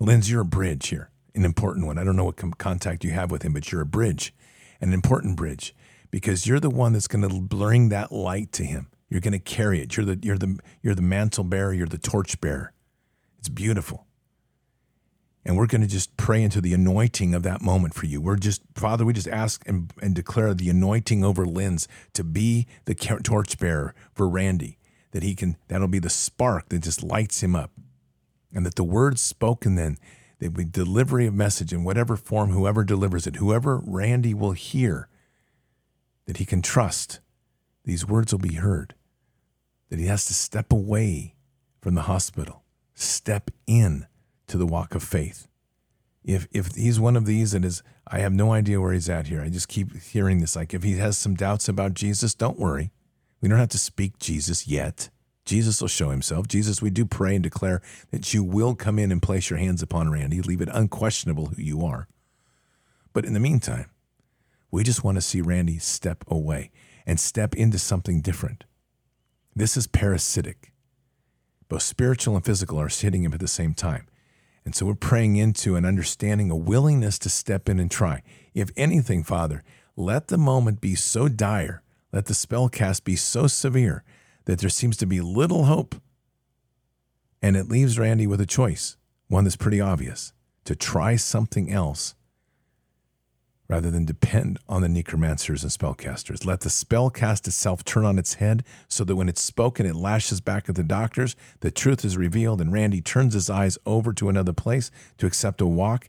Linz, 0.00 0.30
you're 0.30 0.40
a 0.40 0.46
bridge 0.46 0.88
here, 0.88 1.10
an 1.34 1.44
important 1.44 1.84
one. 1.84 1.98
I 1.98 2.04
don't 2.04 2.16
know 2.16 2.24
what 2.24 2.56
contact 2.56 3.04
you 3.04 3.10
have 3.10 3.30
with 3.30 3.42
him, 3.42 3.52
but 3.52 3.70
you're 3.70 3.82
a 3.82 3.86
bridge, 3.86 4.32
an 4.80 4.94
important 4.94 5.36
bridge 5.36 5.74
because 6.14 6.46
you're 6.46 6.60
the 6.60 6.70
one 6.70 6.92
that's 6.92 7.08
going 7.08 7.28
to 7.28 7.40
bring 7.40 7.88
that 7.88 8.12
light 8.12 8.52
to 8.52 8.62
him. 8.62 8.86
You're 9.10 9.20
going 9.20 9.32
to 9.32 9.40
carry 9.40 9.80
it. 9.80 9.96
You're 9.96 10.06
the 10.06 10.16
you're 10.22 10.38
the 10.38 10.60
you're 10.80 10.94
the 10.94 11.02
mantle 11.02 11.42
bearer. 11.42 11.72
You're 11.74 11.88
the 11.88 11.98
torch 11.98 12.40
bearer. 12.40 12.72
It's 13.40 13.48
beautiful. 13.48 14.06
And 15.44 15.56
we're 15.56 15.66
going 15.66 15.80
to 15.80 15.88
just 15.88 16.16
pray 16.16 16.40
into 16.44 16.60
the 16.60 16.72
anointing 16.72 17.34
of 17.34 17.42
that 17.42 17.62
moment 17.62 17.94
for 17.94 18.06
you. 18.06 18.20
We're 18.20 18.36
just, 18.36 18.62
Father, 18.76 19.04
we 19.04 19.12
just 19.12 19.26
ask 19.26 19.68
and, 19.68 19.92
and 20.00 20.14
declare 20.14 20.54
the 20.54 20.70
anointing 20.70 21.24
over 21.24 21.44
Linz 21.44 21.88
to 22.12 22.22
be 22.22 22.68
the 22.84 22.94
torch 22.94 23.58
bearer 23.58 23.92
for 24.14 24.28
Randy, 24.28 24.78
that 25.10 25.24
he 25.24 25.34
can, 25.34 25.56
that'll 25.66 25.88
be 25.88 25.98
the 25.98 26.08
spark 26.08 26.68
that 26.68 26.78
just 26.78 27.02
lights 27.02 27.42
him 27.42 27.56
up. 27.56 27.72
And 28.54 28.64
that 28.64 28.76
the 28.76 28.84
words 28.84 29.20
spoken 29.20 29.74
then, 29.74 29.98
the 30.38 30.48
delivery 30.48 31.26
of 31.26 31.34
message 31.34 31.72
in 31.72 31.82
whatever 31.82 32.16
form, 32.16 32.50
whoever 32.50 32.84
delivers 32.84 33.26
it, 33.26 33.36
whoever 33.36 33.82
Randy 33.84 34.32
will 34.32 34.52
hear, 34.52 35.08
that 36.26 36.38
he 36.38 36.44
can 36.44 36.62
trust 36.62 37.20
these 37.84 38.06
words 38.06 38.32
will 38.32 38.40
be 38.40 38.54
heard, 38.54 38.94
that 39.90 39.98
he 39.98 40.06
has 40.06 40.24
to 40.26 40.34
step 40.34 40.72
away 40.72 41.34
from 41.80 41.94
the 41.94 42.02
hospital, 42.02 42.62
step 42.94 43.50
in 43.66 44.06
to 44.46 44.56
the 44.56 44.66
walk 44.66 44.94
of 44.94 45.02
faith. 45.02 45.46
If, 46.24 46.48
if 46.50 46.74
he's 46.74 46.98
one 46.98 47.16
of 47.16 47.26
these 47.26 47.52
that 47.52 47.64
is, 47.64 47.82
I 48.06 48.20
have 48.20 48.32
no 48.32 48.52
idea 48.52 48.80
where 48.80 48.94
he's 48.94 49.10
at 49.10 49.26
here. 49.26 49.42
I 49.42 49.50
just 49.50 49.68
keep 49.68 49.94
hearing 50.00 50.40
this. 50.40 50.56
Like, 50.56 50.72
if 50.72 50.82
he 50.82 50.96
has 50.96 51.18
some 51.18 51.34
doubts 51.34 51.68
about 51.68 51.92
Jesus, 51.92 52.34
don't 52.34 52.58
worry. 52.58 52.90
We 53.42 53.48
don't 53.48 53.58
have 53.58 53.68
to 53.70 53.78
speak 53.78 54.18
Jesus 54.18 54.66
yet. 54.66 55.10
Jesus 55.44 55.82
will 55.82 55.88
show 55.88 56.08
himself. 56.08 56.48
Jesus, 56.48 56.80
we 56.80 56.88
do 56.88 57.04
pray 57.04 57.34
and 57.34 57.42
declare 57.42 57.82
that 58.10 58.32
you 58.32 58.42
will 58.42 58.74
come 58.74 58.98
in 58.98 59.12
and 59.12 59.20
place 59.20 59.50
your 59.50 59.58
hands 59.58 59.82
upon 59.82 60.10
Randy, 60.10 60.40
leave 60.40 60.62
it 60.62 60.70
unquestionable 60.72 61.46
who 61.46 61.62
you 61.62 61.84
are. 61.84 62.08
But 63.12 63.26
in 63.26 63.34
the 63.34 63.40
meantime, 63.40 63.90
we 64.74 64.82
just 64.82 65.04
want 65.04 65.16
to 65.16 65.22
see 65.22 65.40
Randy 65.40 65.78
step 65.78 66.24
away 66.26 66.72
and 67.06 67.20
step 67.20 67.54
into 67.54 67.78
something 67.78 68.20
different. 68.20 68.64
This 69.54 69.76
is 69.76 69.86
parasitic. 69.86 70.72
Both 71.68 71.82
spiritual 71.82 72.34
and 72.34 72.44
physical 72.44 72.80
are 72.80 72.88
hitting 72.88 73.22
him 73.22 73.32
at 73.32 73.38
the 73.38 73.46
same 73.46 73.72
time. 73.72 74.08
And 74.64 74.74
so 74.74 74.84
we're 74.84 74.96
praying 74.96 75.36
into 75.36 75.76
an 75.76 75.84
understanding, 75.84 76.50
a 76.50 76.56
willingness 76.56 77.20
to 77.20 77.28
step 77.30 77.68
in 77.68 77.78
and 77.78 77.88
try. 77.88 78.24
If 78.52 78.70
anything, 78.76 79.22
Father, 79.22 79.62
let 79.94 80.26
the 80.26 80.38
moment 80.38 80.80
be 80.80 80.96
so 80.96 81.28
dire, 81.28 81.84
let 82.12 82.26
the 82.26 82.34
spell 82.34 82.68
cast 82.68 83.04
be 83.04 83.14
so 83.14 83.46
severe 83.46 84.02
that 84.46 84.58
there 84.58 84.70
seems 84.70 84.96
to 84.96 85.06
be 85.06 85.20
little 85.20 85.66
hope. 85.66 85.94
And 87.40 87.56
it 87.56 87.68
leaves 87.68 87.96
Randy 87.96 88.26
with 88.26 88.40
a 88.40 88.46
choice, 88.46 88.96
one 89.28 89.44
that's 89.44 89.54
pretty 89.54 89.80
obvious 89.80 90.32
to 90.64 90.74
try 90.74 91.14
something 91.14 91.70
else 91.70 92.16
rather 93.68 93.90
than 93.90 94.04
depend 94.04 94.58
on 94.68 94.82
the 94.82 94.88
necromancers 94.88 95.62
and 95.62 95.72
spellcasters. 95.72 96.44
Let 96.44 96.60
the 96.60 96.70
spell 96.70 97.10
cast 97.10 97.46
itself 97.46 97.84
turn 97.84 98.04
on 98.04 98.18
its 98.18 98.34
head 98.34 98.62
so 98.88 99.04
that 99.04 99.16
when 99.16 99.28
it's 99.28 99.40
spoken, 99.40 99.86
it 99.86 99.96
lashes 99.96 100.40
back 100.40 100.68
at 100.68 100.74
the 100.74 100.82
doctors. 100.82 101.34
The 101.60 101.70
truth 101.70 102.04
is 102.04 102.16
revealed, 102.16 102.60
and 102.60 102.72
Randy 102.72 103.00
turns 103.00 103.34
his 103.34 103.48
eyes 103.48 103.78
over 103.86 104.12
to 104.14 104.28
another 104.28 104.52
place 104.52 104.90
to 105.18 105.26
accept 105.26 105.60
a 105.60 105.66
walk. 105.66 106.08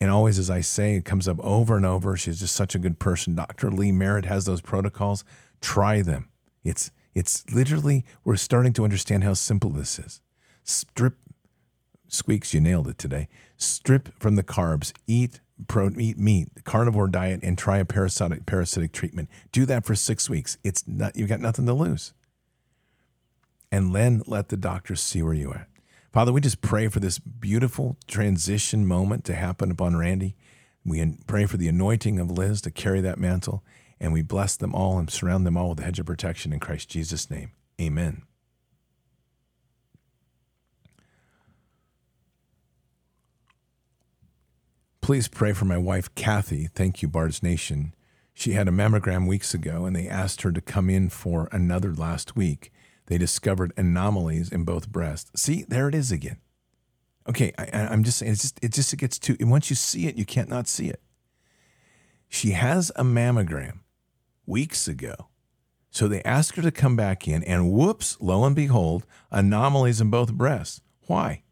And 0.00 0.10
always, 0.10 0.38
as 0.38 0.50
I 0.50 0.60
say, 0.60 0.96
it 0.96 1.04
comes 1.04 1.28
up 1.28 1.38
over 1.40 1.76
and 1.76 1.86
over. 1.86 2.16
She's 2.16 2.40
just 2.40 2.56
such 2.56 2.74
a 2.74 2.78
good 2.78 2.98
person. 2.98 3.34
Dr. 3.34 3.70
Lee 3.70 3.92
Merritt 3.92 4.26
has 4.26 4.44
those 4.44 4.60
protocols. 4.60 5.24
Try 5.60 6.02
them. 6.02 6.28
It's 6.62 6.90
it's 7.14 7.48
literally 7.54 8.04
we're 8.24 8.36
starting 8.36 8.72
to 8.72 8.84
understand 8.84 9.22
how 9.22 9.34
simple 9.34 9.70
this 9.70 9.98
is. 9.98 10.20
Strip 10.64 11.16
squeaks, 12.08 12.52
you 12.52 12.60
nailed 12.60 12.88
it 12.88 12.98
today. 12.98 13.28
Strip 13.56 14.08
from 14.18 14.34
the 14.34 14.42
carbs, 14.42 14.92
eat 15.06 15.40
pro, 15.68 15.90
eat 15.98 16.18
meat, 16.18 16.48
carnivore 16.64 17.08
diet, 17.08 17.40
and 17.42 17.56
try 17.56 17.78
a 17.78 17.84
parasitic 17.84 18.46
parasitic 18.46 18.92
treatment. 18.92 19.28
Do 19.52 19.66
that 19.66 19.84
for 19.84 19.94
six 19.94 20.28
weeks. 20.28 20.58
It's 20.64 20.86
not 20.86 21.16
you've 21.16 21.28
got 21.28 21.40
nothing 21.40 21.66
to 21.66 21.72
lose. 21.72 22.12
And 23.70 23.94
then 23.94 24.22
let 24.26 24.48
the 24.48 24.56
doctors 24.56 25.00
see 25.00 25.22
where 25.22 25.34
you 25.34 25.52
at. 25.52 25.68
Father, 26.12 26.32
we 26.32 26.40
just 26.40 26.60
pray 26.60 26.86
for 26.86 27.00
this 27.00 27.18
beautiful 27.18 27.96
transition 28.06 28.86
moment 28.86 29.24
to 29.24 29.34
happen 29.34 29.72
upon 29.72 29.96
Randy. 29.96 30.36
We 30.84 31.16
pray 31.26 31.46
for 31.46 31.56
the 31.56 31.66
anointing 31.66 32.20
of 32.20 32.30
Liz 32.30 32.60
to 32.62 32.70
carry 32.70 33.00
that 33.00 33.18
mantle, 33.18 33.64
and 33.98 34.12
we 34.12 34.22
bless 34.22 34.56
them 34.56 34.74
all 34.74 34.98
and 34.98 35.10
surround 35.10 35.44
them 35.44 35.56
all 35.56 35.70
with 35.70 35.80
a 35.80 35.84
hedge 35.84 35.98
of 35.98 36.06
protection 36.06 36.52
in 36.52 36.60
Christ 36.60 36.88
Jesus' 36.88 37.30
name. 37.30 37.50
Amen. 37.80 38.22
Please 45.04 45.28
pray 45.28 45.52
for 45.52 45.66
my 45.66 45.76
wife, 45.76 46.14
Kathy. 46.14 46.70
Thank 46.74 47.02
you, 47.02 47.08
Bards 47.08 47.42
Nation. 47.42 47.94
She 48.32 48.52
had 48.52 48.68
a 48.68 48.70
mammogram 48.70 49.28
weeks 49.28 49.52
ago, 49.52 49.84
and 49.84 49.94
they 49.94 50.08
asked 50.08 50.40
her 50.40 50.50
to 50.50 50.62
come 50.62 50.88
in 50.88 51.10
for 51.10 51.46
another 51.52 51.92
last 51.92 52.36
week. 52.36 52.72
They 53.04 53.18
discovered 53.18 53.74
anomalies 53.76 54.50
in 54.50 54.64
both 54.64 54.88
breasts. 54.88 55.38
See, 55.38 55.66
there 55.68 55.90
it 55.90 55.94
is 55.94 56.10
again. 56.10 56.38
Okay, 57.28 57.52
I, 57.58 57.66
am 57.92 58.02
just 58.02 58.16
saying, 58.16 58.32
it's 58.32 58.40
just 58.40 58.64
it 58.64 58.72
just 58.72 58.94
it 58.94 58.96
gets 58.96 59.18
too. 59.18 59.36
Once 59.40 59.68
you 59.68 59.76
see 59.76 60.06
it, 60.06 60.16
you 60.16 60.24
can't 60.24 60.48
not 60.48 60.66
see 60.66 60.88
it. 60.88 61.02
She 62.26 62.52
has 62.52 62.90
a 62.96 63.04
mammogram 63.04 63.80
weeks 64.46 64.88
ago, 64.88 65.28
so 65.90 66.08
they 66.08 66.22
asked 66.22 66.56
her 66.56 66.62
to 66.62 66.72
come 66.72 66.96
back 66.96 67.28
in, 67.28 67.44
and 67.44 67.70
whoops, 67.70 68.16
lo 68.22 68.42
and 68.46 68.56
behold, 68.56 69.04
anomalies 69.30 70.00
in 70.00 70.08
both 70.08 70.32
breasts. 70.32 70.80
Why? 71.08 71.43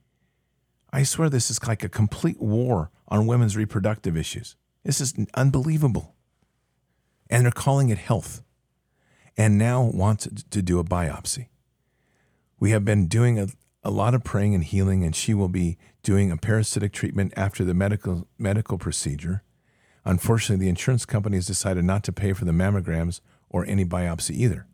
I 0.93 1.05
swear 1.05 1.31
this 1.31 1.51
is 1.51 1.67
like 1.67 1.83
a 1.83 1.89
complete 1.89 2.41
war 2.41 2.91
on 3.09 3.27
women's 3.27 3.57
reproductive 3.57 4.17
issues. 4.17 4.57
This 4.85 5.01
is 5.01 5.15
unbelievable. 5.35 6.15
And 7.31 7.45
they're 7.45 7.53
calling 7.53 7.89
it 7.89 7.99
health 7.99 8.43
and 9.37 9.57
now 9.57 9.83
want 9.83 10.51
to 10.51 10.63
do 10.63 10.79
a 10.79 10.85
biopsy. 10.85 11.49
We 12.61 12.71
have 12.73 12.85
been 12.85 13.07
doing 13.07 13.39
a, 13.39 13.49
a 13.83 13.91
lot 13.91 14.15
of 14.15 14.23
praying 14.23 14.55
and 14.55 14.63
healing, 14.63 15.03
and 15.03 15.17
she 15.17 15.33
will 15.35 15.49
be 15.49 15.79
doing 16.03 16.31
a 16.31 16.37
parasitic 16.37 16.93
treatment 16.93 17.33
after 17.37 17.65
the 17.65 17.75
medical, 17.75 18.29
medical 18.39 18.77
procedure. 18.77 19.43
Unfortunately, 20.05 20.65
the 20.65 20.69
insurance 20.69 21.07
company 21.07 21.37
has 21.37 21.47
decided 21.47 21.85
not 21.85 22.05
to 22.05 22.13
pay 22.13 22.33
for 22.33 22.45
the 22.45 22.53
mammograms 22.53 23.21
or 23.49 23.65
any 23.67 23.85
biopsy 23.85 24.33
either. 24.33 24.67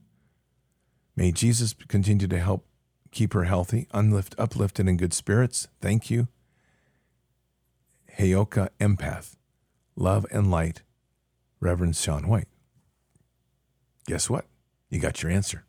May 1.14 1.32
Jesus 1.32 1.74
continue 1.86 2.26
to 2.26 2.38
help 2.38 2.66
keep 3.10 3.32
her 3.32 3.44
healthy, 3.44 3.86
unlift, 3.92 4.34
uplifted, 4.38 4.88
in 4.88 4.96
good 4.96 5.14
spirits. 5.14 5.68
Thank 5.80 6.10
you. 6.10 6.28
Heyoka 8.18 8.68
Empath, 8.80 9.36
Love 9.96 10.26
and 10.30 10.50
Light, 10.50 10.82
Reverend 11.60 11.96
Sean 11.96 12.28
White. 12.28 12.48
Guess 14.06 14.28
what? 14.28 14.46
You 14.90 14.98
got 14.98 15.22
your 15.22 15.30
answer. 15.30 15.64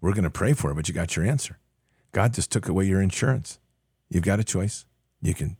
We're 0.00 0.12
going 0.12 0.24
to 0.24 0.30
pray 0.30 0.52
for 0.52 0.70
it, 0.70 0.74
but 0.74 0.88
you 0.88 0.94
got 0.94 1.16
your 1.16 1.24
answer. 1.24 1.58
God 2.12 2.34
just 2.34 2.50
took 2.50 2.68
away 2.68 2.84
your 2.84 3.00
insurance. 3.00 3.58
You've 4.08 4.24
got 4.24 4.40
a 4.40 4.44
choice. 4.44 4.84
You 5.20 5.34
can 5.34 5.56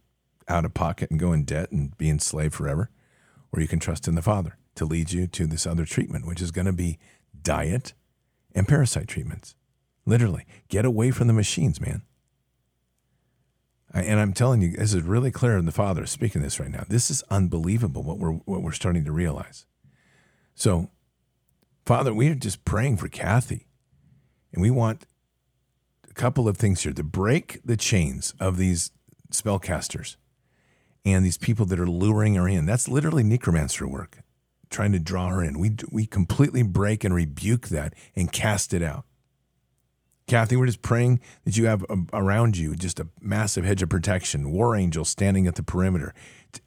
out 0.48 0.64
of 0.64 0.74
pocket 0.74 1.10
and 1.10 1.20
go 1.20 1.32
in 1.32 1.44
debt 1.44 1.70
and 1.70 1.96
be 1.98 2.08
enslaved 2.08 2.54
forever, 2.54 2.90
or 3.52 3.60
you 3.60 3.68
can 3.68 3.78
trust 3.78 4.08
in 4.08 4.14
the 4.14 4.22
Father 4.22 4.56
to 4.76 4.84
lead 4.84 5.12
you 5.12 5.26
to 5.26 5.46
this 5.46 5.66
other 5.66 5.84
treatment, 5.84 6.26
which 6.26 6.40
is 6.40 6.50
going 6.50 6.66
to 6.66 6.72
be 6.72 6.98
diet 7.40 7.92
and 8.54 8.66
parasite 8.66 9.08
treatments. 9.08 9.54
Literally, 10.08 10.46
get 10.70 10.86
away 10.86 11.10
from 11.10 11.26
the 11.26 11.34
machines, 11.34 11.82
man. 11.82 12.00
And 13.92 14.18
I'm 14.18 14.32
telling 14.32 14.62
you, 14.62 14.70
this 14.70 14.94
is 14.94 15.02
really 15.02 15.30
clear, 15.30 15.58
and 15.58 15.68
the 15.68 15.72
Father 15.72 16.06
speaking 16.06 16.40
this 16.40 16.58
right 16.58 16.70
now. 16.70 16.84
This 16.88 17.10
is 17.10 17.22
unbelievable 17.30 18.02
what 18.02 18.18
we're 18.18 18.32
what 18.32 18.62
we're 18.62 18.72
starting 18.72 19.04
to 19.04 19.12
realize. 19.12 19.66
So, 20.54 20.88
Father, 21.84 22.14
we 22.14 22.30
are 22.30 22.34
just 22.34 22.64
praying 22.64 22.96
for 22.96 23.08
Kathy, 23.08 23.66
and 24.50 24.62
we 24.62 24.70
want 24.70 25.04
a 26.08 26.14
couple 26.14 26.48
of 26.48 26.56
things 26.56 26.84
here 26.84 26.94
to 26.94 27.04
break 27.04 27.60
the 27.62 27.76
chains 27.76 28.32
of 28.40 28.56
these 28.56 28.92
spellcasters 29.30 30.16
and 31.04 31.22
these 31.22 31.36
people 31.36 31.66
that 31.66 31.78
are 31.78 31.86
luring 31.86 32.36
her 32.36 32.48
in. 32.48 32.64
That's 32.64 32.88
literally 32.88 33.24
necromancer 33.24 33.86
work, 33.86 34.20
trying 34.70 34.92
to 34.92 34.98
draw 34.98 35.28
her 35.28 35.44
in. 35.44 35.58
We 35.58 35.76
we 35.90 36.06
completely 36.06 36.62
break 36.62 37.04
and 37.04 37.14
rebuke 37.14 37.68
that 37.68 37.92
and 38.16 38.32
cast 38.32 38.72
it 38.72 38.82
out. 38.82 39.04
Kathy, 40.28 40.56
we're 40.56 40.66
just 40.66 40.82
praying 40.82 41.20
that 41.44 41.56
you 41.56 41.66
have 41.66 41.84
um, 41.88 42.06
around 42.12 42.58
you 42.58 42.76
just 42.76 43.00
a 43.00 43.08
massive 43.20 43.64
hedge 43.64 43.82
of 43.82 43.88
protection, 43.88 44.52
war 44.52 44.76
angels 44.76 45.08
standing 45.08 45.46
at 45.46 45.54
the 45.54 45.62
perimeter, 45.62 46.14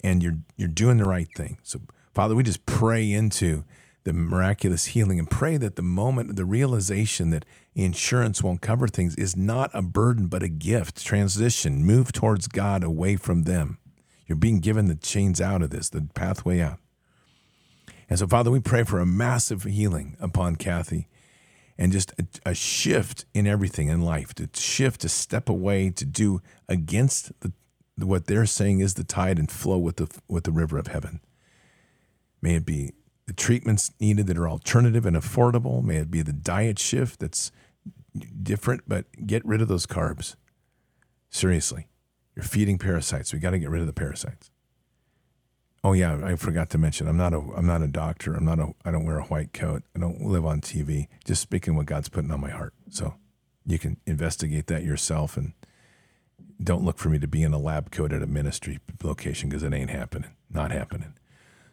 and 0.03 0.21
you're 0.21 0.39
you're 0.57 0.67
doing 0.67 0.97
the 0.97 1.05
right 1.05 1.27
thing. 1.35 1.59
So, 1.61 1.79
Father, 2.13 2.35
we 2.35 2.41
just 2.43 2.65
pray 2.65 3.09
into 3.11 3.63
the 4.03 4.13
miraculous 4.13 4.87
healing 4.87 5.19
and 5.19 5.29
pray 5.29 5.57
that 5.57 5.75
the 5.75 5.83
moment, 5.83 6.35
the 6.35 6.43
realization 6.43 7.29
that 7.29 7.45
insurance 7.75 8.41
won't 8.41 8.61
cover 8.61 8.87
things 8.87 9.15
is 9.15 9.37
not 9.37 9.69
a 9.75 9.83
burden, 9.83 10.25
but 10.25 10.41
a 10.41 10.49
gift. 10.49 11.05
Transition, 11.05 11.85
move 11.85 12.11
towards 12.11 12.47
God 12.47 12.83
away 12.83 13.15
from 13.15 13.43
them. 13.43 13.77
You're 14.25 14.37
being 14.37 14.59
given 14.59 14.87
the 14.87 14.95
chains 14.95 15.39
out 15.39 15.61
of 15.61 15.69
this, 15.69 15.89
the 15.89 16.07
pathway 16.15 16.61
out. 16.61 16.79
And 18.09 18.17
so, 18.17 18.25
Father, 18.25 18.49
we 18.49 18.59
pray 18.59 18.83
for 18.83 18.99
a 18.99 19.05
massive 19.05 19.63
healing 19.63 20.17
upon 20.19 20.55
Kathy 20.55 21.07
and 21.77 21.91
just 21.91 22.11
a, 22.19 22.51
a 22.51 22.53
shift 22.53 23.25
in 23.33 23.47
everything 23.47 23.87
in 23.87 24.01
life, 24.01 24.33
to 24.35 24.49
shift, 24.53 25.01
to 25.01 25.09
step 25.09 25.49
away, 25.49 25.89
to 25.89 26.05
do 26.05 26.41
against 26.67 27.31
the, 27.41 27.51
what 27.97 28.27
they're 28.27 28.45
saying 28.45 28.79
is 28.79 28.95
the 28.95 29.03
tide 29.03 29.39
and 29.39 29.51
flow 29.51 29.77
with 29.77 29.97
the, 29.97 30.07
with 30.27 30.43
the 30.43 30.51
river 30.51 30.77
of 30.77 30.87
heaven. 30.87 31.19
May 32.41 32.55
it 32.55 32.65
be 32.65 32.93
the 33.27 33.33
treatments 33.33 33.91
needed 33.99 34.27
that 34.27 34.37
are 34.37 34.49
alternative 34.49 35.05
and 35.05 35.15
affordable. 35.15 35.83
May 35.83 35.97
it 35.97 36.11
be 36.11 36.21
the 36.21 36.33
diet 36.33 36.79
shift 36.79 37.19
that's 37.19 37.51
different, 38.41 38.83
but 38.87 39.05
get 39.25 39.45
rid 39.45 39.61
of 39.61 39.67
those 39.67 39.85
carbs. 39.85 40.35
Seriously, 41.29 41.87
you're 42.35 42.43
feeding 42.43 42.77
parasites. 42.77 43.31
We 43.31 43.39
got 43.39 43.51
to 43.51 43.59
get 43.59 43.69
rid 43.69 43.81
of 43.81 43.87
the 43.87 43.93
parasites. 43.93 44.51
Oh 45.83 45.93
yeah, 45.93 46.19
I 46.23 46.35
forgot 46.35 46.69
to 46.71 46.77
mention. 46.77 47.07
I'm 47.07 47.17
not 47.17 47.33
a 47.33 47.39
I'm 47.55 47.65
not 47.65 47.81
a 47.81 47.87
doctor. 47.87 48.35
I'm 48.35 48.45
not 48.45 48.59
a 48.59 48.73
I 48.85 48.91
don't 48.91 49.05
wear 49.05 49.17
a 49.17 49.25
white 49.25 49.53
coat. 49.53 49.83
I 49.95 49.99
don't 49.99 50.21
live 50.21 50.45
on 50.45 50.61
TV. 50.61 51.07
Just 51.25 51.41
speaking 51.41 51.75
what 51.75 51.87
God's 51.87 52.09
putting 52.09 52.31
on 52.31 52.39
my 52.39 52.51
heart. 52.51 52.73
So 52.89 53.15
you 53.65 53.79
can 53.79 53.97
investigate 54.05 54.67
that 54.67 54.83
yourself 54.83 55.37
and 55.37 55.53
don't 56.63 56.83
look 56.83 56.99
for 56.99 57.09
me 57.09 57.17
to 57.17 57.27
be 57.27 57.41
in 57.41 57.53
a 57.53 57.59
lab 57.59 57.89
coat 57.89 58.13
at 58.13 58.21
a 58.21 58.27
ministry 58.27 58.79
location 59.03 59.49
because 59.49 59.63
it 59.63 59.73
ain't 59.73 59.89
happening. 59.89 60.31
Not 60.51 60.71
happening. 60.71 61.13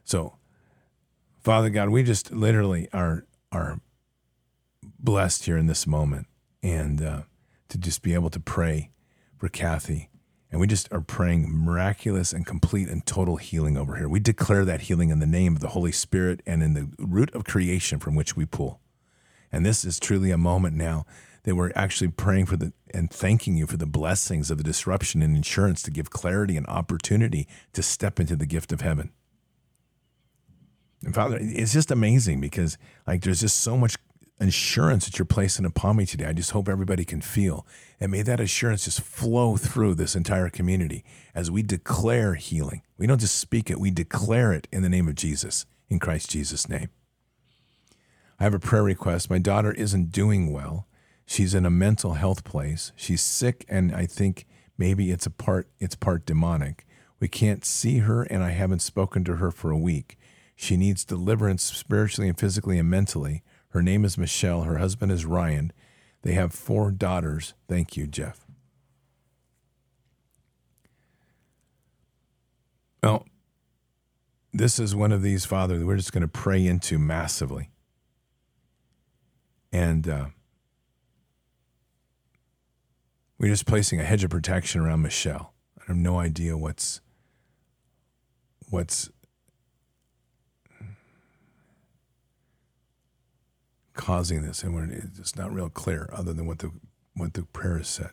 So 0.04 0.38
Father 1.40 1.70
God, 1.70 1.90
we 1.90 2.02
just 2.02 2.32
literally 2.32 2.88
are 2.92 3.24
are 3.52 3.80
blessed 4.82 5.44
here 5.44 5.56
in 5.56 5.66
this 5.66 5.86
moment, 5.86 6.26
and 6.62 7.02
uh, 7.02 7.22
to 7.68 7.78
just 7.78 8.02
be 8.02 8.14
able 8.14 8.30
to 8.30 8.40
pray 8.40 8.90
for 9.36 9.48
Kathy, 9.48 10.10
and 10.50 10.60
we 10.60 10.66
just 10.66 10.90
are 10.92 11.00
praying 11.00 11.46
miraculous 11.50 12.32
and 12.32 12.46
complete 12.46 12.88
and 12.88 13.04
total 13.04 13.36
healing 13.36 13.76
over 13.76 13.96
here. 13.96 14.08
We 14.08 14.20
declare 14.20 14.64
that 14.64 14.82
healing 14.82 15.10
in 15.10 15.18
the 15.18 15.26
name 15.26 15.54
of 15.54 15.60
the 15.60 15.68
Holy 15.68 15.92
Spirit 15.92 16.42
and 16.46 16.62
in 16.62 16.74
the 16.74 16.88
root 16.98 17.34
of 17.34 17.44
creation 17.44 17.98
from 17.98 18.14
which 18.14 18.36
we 18.36 18.46
pull. 18.46 18.80
And 19.52 19.64
this 19.64 19.84
is 19.84 20.00
truly 20.00 20.30
a 20.30 20.38
moment 20.38 20.74
now 20.74 21.04
that 21.44 21.54
we're 21.54 21.72
actually 21.74 22.08
praying 22.08 22.46
for 22.46 22.56
the 22.56 22.72
and 22.92 23.10
thanking 23.10 23.56
you 23.56 23.66
for 23.66 23.76
the 23.76 23.86
blessings 23.86 24.50
of 24.50 24.58
the 24.58 24.64
disruption 24.64 25.22
in 25.22 25.36
insurance 25.36 25.82
to 25.82 25.90
give 25.90 26.10
clarity 26.10 26.56
and 26.56 26.66
opportunity 26.66 27.46
to 27.74 27.82
step 27.82 28.18
into 28.18 28.34
the 28.34 28.46
gift 28.46 28.72
of 28.72 28.80
heaven. 28.80 29.12
And 31.04 31.14
Father, 31.14 31.38
it's 31.40 31.72
just 31.72 31.90
amazing 31.90 32.40
because 32.40 32.78
like 33.06 33.22
there's 33.22 33.40
just 33.40 33.60
so 33.60 33.76
much 33.76 33.96
assurance 34.40 35.04
that 35.04 35.18
you're 35.18 35.26
placing 35.26 35.64
upon 35.64 35.96
me 35.96 36.06
today. 36.06 36.26
I 36.26 36.32
just 36.32 36.52
hope 36.52 36.68
everybody 36.68 37.04
can 37.04 37.20
feel. 37.20 37.66
And 37.98 38.12
may 38.12 38.22
that 38.22 38.40
assurance 38.40 38.84
just 38.84 39.00
flow 39.00 39.56
through 39.56 39.94
this 39.94 40.14
entire 40.14 40.48
community 40.48 41.04
as 41.34 41.50
we 41.50 41.62
declare 41.62 42.34
healing. 42.34 42.82
We 42.96 43.06
don't 43.06 43.20
just 43.20 43.36
speak 43.36 43.70
it, 43.70 43.80
we 43.80 43.90
declare 43.90 44.52
it 44.52 44.68
in 44.70 44.82
the 44.82 44.88
name 44.88 45.08
of 45.08 45.16
Jesus, 45.16 45.66
in 45.88 45.98
Christ 45.98 46.30
Jesus' 46.30 46.68
name. 46.68 46.88
I 48.38 48.44
have 48.44 48.54
a 48.54 48.60
prayer 48.60 48.84
request. 48.84 49.30
My 49.30 49.38
daughter 49.38 49.72
isn't 49.72 50.12
doing 50.12 50.52
well. 50.52 50.86
She's 51.26 51.54
in 51.54 51.66
a 51.66 51.70
mental 51.70 52.14
health 52.14 52.44
place. 52.44 52.92
She's 52.94 53.20
sick 53.20 53.64
and 53.68 53.92
I 53.92 54.06
think 54.06 54.46
maybe 54.78 55.10
it's 55.10 55.26
a 55.26 55.30
part 55.30 55.68
it's 55.80 55.96
part 55.96 56.24
demonic. 56.24 56.86
We 57.18 57.26
can't 57.26 57.64
see 57.64 57.98
her 57.98 58.22
and 58.22 58.44
I 58.44 58.50
haven't 58.50 58.82
spoken 58.82 59.24
to 59.24 59.36
her 59.36 59.50
for 59.50 59.72
a 59.72 59.76
week. 59.76 60.16
She 60.54 60.76
needs 60.76 61.04
deliverance 61.04 61.64
spiritually 61.64 62.28
and 62.28 62.38
physically 62.38 62.78
and 62.78 62.88
mentally. 62.88 63.42
Her 63.78 63.82
name 63.82 64.04
is 64.04 64.18
Michelle. 64.18 64.62
Her 64.62 64.78
husband 64.78 65.12
is 65.12 65.24
Ryan. 65.24 65.72
They 66.22 66.32
have 66.32 66.52
four 66.52 66.90
daughters. 66.90 67.54
Thank 67.68 67.96
you, 67.96 68.08
Jeff. 68.08 68.44
Well, 73.04 73.24
this 74.52 74.80
is 74.80 74.96
one 74.96 75.12
of 75.12 75.22
these, 75.22 75.44
Father, 75.44 75.86
we're 75.86 75.96
just 75.96 76.12
going 76.12 76.22
to 76.22 76.26
pray 76.26 76.66
into 76.66 76.98
massively. 76.98 77.70
And 79.70 80.08
uh, 80.08 80.26
we're 83.38 83.52
just 83.52 83.64
placing 83.64 84.00
a 84.00 84.04
hedge 84.04 84.24
of 84.24 84.30
protection 84.30 84.80
around 84.80 85.02
Michelle. 85.02 85.52
I 85.78 85.84
have 85.86 85.96
no 85.96 86.18
idea 86.18 86.56
what's 86.56 87.00
what's 88.70 89.08
causing 93.98 94.42
this, 94.42 94.62
and 94.62 95.12
it's 95.18 95.36
not 95.36 95.52
real 95.52 95.68
clear 95.68 96.08
other 96.12 96.32
than 96.32 96.46
what 96.46 96.60
the 96.60 96.70
what 97.14 97.34
the 97.34 97.42
prayer 97.42 97.76
has 97.76 97.88
said. 97.88 98.12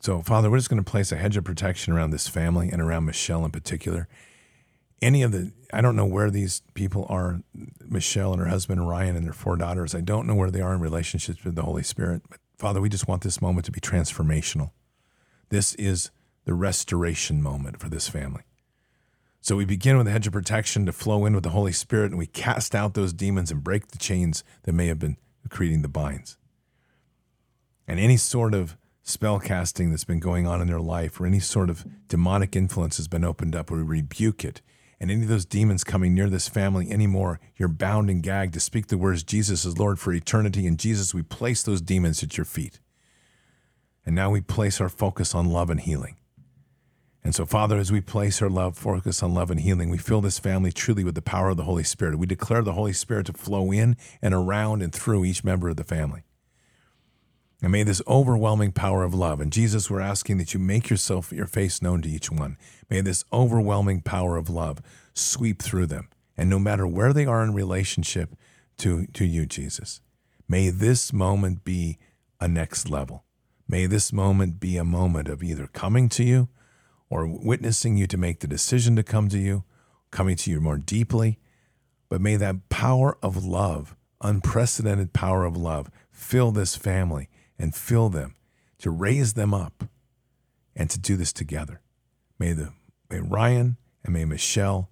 So, 0.00 0.20
Father, 0.22 0.50
we're 0.50 0.58
just 0.58 0.68
going 0.68 0.82
to 0.82 0.90
place 0.90 1.12
a 1.12 1.16
hedge 1.16 1.36
of 1.36 1.44
protection 1.44 1.92
around 1.92 2.10
this 2.10 2.28
family 2.28 2.68
and 2.70 2.82
around 2.82 3.04
Michelle 3.04 3.44
in 3.44 3.50
particular. 3.50 4.08
Any 5.00 5.22
of 5.22 5.32
the, 5.32 5.52
I 5.72 5.80
don't 5.80 5.96
know 5.96 6.06
where 6.06 6.30
these 6.30 6.62
people 6.74 7.06
are, 7.08 7.40
Michelle 7.80 8.32
and 8.32 8.40
her 8.40 8.48
husband 8.48 8.88
Ryan 8.88 9.16
and 9.16 9.24
their 9.24 9.32
four 9.32 9.56
daughters. 9.56 9.94
I 9.94 10.00
don't 10.00 10.26
know 10.26 10.34
where 10.34 10.50
they 10.50 10.60
are 10.60 10.74
in 10.74 10.80
relationships 10.80 11.44
with 11.44 11.54
the 11.54 11.62
Holy 11.62 11.82
Spirit. 11.84 12.22
But 12.28 12.40
Father, 12.56 12.80
we 12.80 12.88
just 12.88 13.06
want 13.06 13.22
this 13.22 13.40
moment 13.40 13.64
to 13.66 13.72
be 13.72 13.80
transformational. 13.80 14.70
This 15.50 15.74
is 15.74 16.10
the 16.44 16.54
restoration 16.54 17.42
moment 17.42 17.78
for 17.80 17.88
this 17.88 18.08
family. 18.08 18.42
So 19.48 19.56
we 19.56 19.64
begin 19.64 19.96
with 19.96 20.06
a 20.06 20.10
hedge 20.10 20.26
of 20.26 20.34
protection 20.34 20.84
to 20.84 20.92
flow 20.92 21.24
in 21.24 21.34
with 21.34 21.42
the 21.42 21.48
Holy 21.48 21.72
Spirit, 21.72 22.10
and 22.10 22.18
we 22.18 22.26
cast 22.26 22.74
out 22.74 22.92
those 22.92 23.14
demons 23.14 23.50
and 23.50 23.64
break 23.64 23.88
the 23.88 23.96
chains 23.96 24.44
that 24.64 24.74
may 24.74 24.88
have 24.88 24.98
been 24.98 25.16
creating 25.48 25.80
the 25.80 25.88
binds. 25.88 26.36
And 27.86 27.98
any 27.98 28.18
sort 28.18 28.52
of 28.52 28.76
spell 29.02 29.40
casting 29.40 29.88
that's 29.88 30.04
been 30.04 30.20
going 30.20 30.46
on 30.46 30.60
in 30.60 30.66
their 30.66 30.82
life 30.82 31.18
or 31.18 31.24
any 31.24 31.40
sort 31.40 31.70
of 31.70 31.86
demonic 32.08 32.56
influence 32.56 32.98
has 32.98 33.08
been 33.08 33.24
opened 33.24 33.56
up, 33.56 33.70
we 33.70 33.78
rebuke 33.78 34.44
it. 34.44 34.60
And 35.00 35.10
any 35.10 35.22
of 35.22 35.28
those 35.28 35.46
demons 35.46 35.82
coming 35.82 36.12
near 36.12 36.28
this 36.28 36.46
family 36.46 36.90
anymore, 36.90 37.40
you're 37.56 37.68
bound 37.68 38.10
and 38.10 38.22
gagged 38.22 38.52
to 38.52 38.60
speak 38.60 38.88
the 38.88 38.98
words 38.98 39.22
Jesus 39.22 39.64
is 39.64 39.78
Lord 39.78 39.98
for 39.98 40.12
eternity. 40.12 40.66
And 40.66 40.78
Jesus, 40.78 41.14
we 41.14 41.22
place 41.22 41.62
those 41.62 41.80
demons 41.80 42.22
at 42.22 42.36
your 42.36 42.44
feet. 42.44 42.80
And 44.04 44.14
now 44.14 44.30
we 44.30 44.42
place 44.42 44.78
our 44.78 44.90
focus 44.90 45.34
on 45.34 45.48
love 45.48 45.70
and 45.70 45.80
healing. 45.80 46.17
And 47.24 47.34
so, 47.34 47.44
Father, 47.44 47.76
as 47.76 47.90
we 47.90 48.00
place 48.00 48.40
our 48.40 48.48
love, 48.48 48.76
focus 48.76 49.22
on 49.22 49.34
love 49.34 49.50
and 49.50 49.60
healing, 49.60 49.90
we 49.90 49.98
fill 49.98 50.20
this 50.20 50.38
family 50.38 50.72
truly 50.72 51.04
with 51.04 51.14
the 51.14 51.22
power 51.22 51.50
of 51.50 51.56
the 51.56 51.64
Holy 51.64 51.82
Spirit. 51.82 52.18
We 52.18 52.26
declare 52.26 52.62
the 52.62 52.72
Holy 52.72 52.92
Spirit 52.92 53.26
to 53.26 53.32
flow 53.32 53.72
in 53.72 53.96
and 54.22 54.32
around 54.32 54.82
and 54.82 54.92
through 54.92 55.24
each 55.24 55.44
member 55.44 55.68
of 55.68 55.76
the 55.76 55.84
family. 55.84 56.22
And 57.60 57.72
may 57.72 57.82
this 57.82 58.00
overwhelming 58.06 58.70
power 58.70 59.02
of 59.02 59.14
love, 59.14 59.40
and 59.40 59.52
Jesus, 59.52 59.90
we're 59.90 60.00
asking 60.00 60.38
that 60.38 60.54
you 60.54 60.60
make 60.60 60.90
yourself, 60.90 61.32
your 61.32 61.46
face 61.46 61.82
known 61.82 62.02
to 62.02 62.08
each 62.08 62.30
one. 62.30 62.56
May 62.88 63.00
this 63.00 63.24
overwhelming 63.32 64.02
power 64.02 64.36
of 64.36 64.48
love 64.48 64.80
sweep 65.12 65.60
through 65.60 65.86
them. 65.86 66.08
And 66.36 66.48
no 66.48 66.60
matter 66.60 66.86
where 66.86 67.12
they 67.12 67.26
are 67.26 67.42
in 67.42 67.52
relationship 67.52 68.36
to, 68.78 69.06
to 69.06 69.24
you, 69.24 69.44
Jesus, 69.44 70.00
may 70.48 70.70
this 70.70 71.12
moment 71.12 71.64
be 71.64 71.98
a 72.40 72.46
next 72.46 72.88
level. 72.88 73.24
May 73.66 73.86
this 73.86 74.12
moment 74.12 74.60
be 74.60 74.76
a 74.76 74.84
moment 74.84 75.28
of 75.28 75.42
either 75.42 75.66
coming 75.66 76.08
to 76.10 76.22
you 76.22 76.48
or 77.10 77.26
witnessing 77.26 77.96
you 77.96 78.06
to 78.06 78.16
make 78.16 78.40
the 78.40 78.46
decision 78.46 78.96
to 78.96 79.02
come 79.02 79.28
to 79.28 79.38
you, 79.38 79.64
coming 80.10 80.36
to 80.36 80.50
you 80.50 80.60
more 80.60 80.78
deeply. 80.78 81.38
But 82.08 82.20
may 82.20 82.36
that 82.36 82.68
power 82.68 83.18
of 83.22 83.44
love, 83.44 83.96
unprecedented 84.20 85.12
power 85.12 85.44
of 85.44 85.56
love, 85.56 85.90
fill 86.10 86.50
this 86.50 86.76
family 86.76 87.28
and 87.58 87.74
fill 87.74 88.08
them 88.08 88.34
to 88.78 88.90
raise 88.90 89.34
them 89.34 89.52
up 89.52 89.84
and 90.74 90.88
to 90.90 90.98
do 90.98 91.16
this 91.16 91.32
together. 91.32 91.80
May 92.38 92.52
the 92.52 92.72
may 93.10 93.20
Ryan 93.20 93.76
and 94.04 94.14
may 94.14 94.24
Michelle 94.24 94.90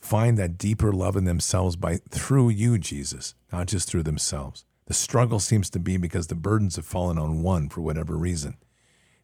find 0.00 0.38
that 0.38 0.56
deeper 0.56 0.92
love 0.92 1.16
in 1.16 1.24
themselves 1.24 1.76
by 1.76 1.98
through 2.10 2.48
you, 2.48 2.78
Jesus, 2.78 3.34
not 3.52 3.66
just 3.66 3.88
through 3.88 4.02
themselves. 4.04 4.64
The 4.86 4.94
struggle 4.94 5.38
seems 5.38 5.70
to 5.70 5.78
be 5.78 5.98
because 5.98 6.28
the 6.28 6.34
burdens 6.34 6.76
have 6.76 6.86
fallen 6.86 7.18
on 7.18 7.42
one 7.42 7.68
for 7.68 7.80
whatever 7.80 8.16
reason. 8.16 8.56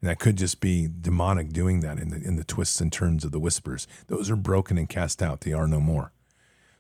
And 0.00 0.10
that 0.10 0.18
could 0.18 0.36
just 0.36 0.60
be 0.60 0.88
demonic 1.00 1.50
doing 1.50 1.80
that 1.80 1.98
in 1.98 2.10
the, 2.10 2.16
in 2.16 2.36
the 2.36 2.44
twists 2.44 2.80
and 2.80 2.92
turns 2.92 3.24
of 3.24 3.32
the 3.32 3.40
whispers. 3.40 3.86
Those 4.08 4.30
are 4.30 4.36
broken 4.36 4.76
and 4.76 4.88
cast 4.88 5.22
out. 5.22 5.40
They 5.40 5.52
are 5.52 5.66
no 5.66 5.80
more. 5.80 6.12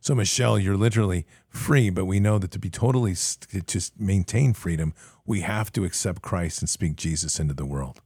So, 0.00 0.14
Michelle, 0.14 0.58
you're 0.58 0.76
literally 0.76 1.26
free, 1.48 1.90
but 1.90 2.04
we 2.04 2.20
know 2.20 2.38
that 2.38 2.52
to 2.52 2.58
be 2.58 2.70
totally, 2.70 3.14
to 3.14 3.90
maintain 3.98 4.52
freedom, 4.52 4.94
we 5.24 5.40
have 5.40 5.72
to 5.72 5.84
accept 5.84 6.22
Christ 6.22 6.60
and 6.60 6.68
speak 6.68 6.94
Jesus 6.96 7.40
into 7.40 7.54
the 7.54 7.66
world. 7.66 8.00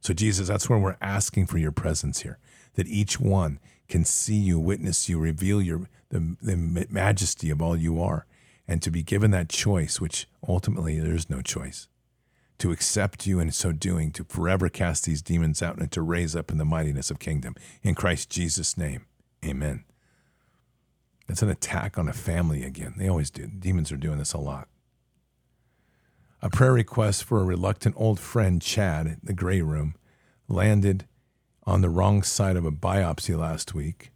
So, 0.00 0.14
Jesus, 0.14 0.48
that's 0.48 0.68
where 0.68 0.78
we're 0.78 0.96
asking 1.00 1.46
for 1.46 1.58
your 1.58 1.72
presence 1.72 2.22
here, 2.22 2.38
that 2.74 2.88
each 2.88 3.20
one 3.20 3.60
can 3.88 4.04
see 4.04 4.34
you, 4.34 4.58
witness 4.58 5.08
you, 5.08 5.18
reveal 5.18 5.60
your 5.60 5.88
the, 6.08 6.36
the 6.42 6.86
majesty 6.90 7.50
of 7.50 7.62
all 7.62 7.76
you 7.76 8.02
are, 8.02 8.26
and 8.66 8.82
to 8.82 8.90
be 8.90 9.02
given 9.04 9.30
that 9.30 9.48
choice, 9.48 10.00
which 10.00 10.26
ultimately 10.48 10.98
there's 10.98 11.30
no 11.30 11.40
choice 11.42 11.86
to 12.60 12.70
accept 12.70 13.26
you 13.26 13.40
and 13.40 13.48
in 13.48 13.52
so 13.52 13.72
doing 13.72 14.12
to 14.12 14.24
forever 14.24 14.68
cast 14.68 15.04
these 15.04 15.22
demons 15.22 15.62
out 15.62 15.78
and 15.78 15.90
to 15.92 16.02
raise 16.02 16.36
up 16.36 16.50
in 16.50 16.58
the 16.58 16.64
mightiness 16.64 17.10
of 17.10 17.18
kingdom. 17.18 17.54
In 17.82 17.94
Christ 17.94 18.30
Jesus' 18.30 18.76
name, 18.76 19.06
amen. 19.44 19.84
It's 21.28 21.42
an 21.42 21.48
attack 21.48 21.96
on 21.96 22.08
a 22.08 22.12
family 22.12 22.64
again. 22.64 22.94
They 22.96 23.08
always 23.08 23.30
do. 23.30 23.46
Demons 23.46 23.90
are 23.90 23.96
doing 23.96 24.18
this 24.18 24.32
a 24.32 24.38
lot. 24.38 24.68
A 26.42 26.50
prayer 26.50 26.72
request 26.72 27.24
for 27.24 27.40
a 27.40 27.44
reluctant 27.44 27.94
old 27.98 28.18
friend, 28.18 28.60
Chad, 28.60 29.06
in 29.06 29.20
the 29.22 29.32
gray 29.32 29.62
room, 29.62 29.94
landed 30.48 31.06
on 31.64 31.80
the 31.80 31.90
wrong 31.90 32.22
side 32.22 32.56
of 32.56 32.64
a 32.64 32.72
biopsy 32.72 33.38
last 33.38 33.74
week 33.74 34.10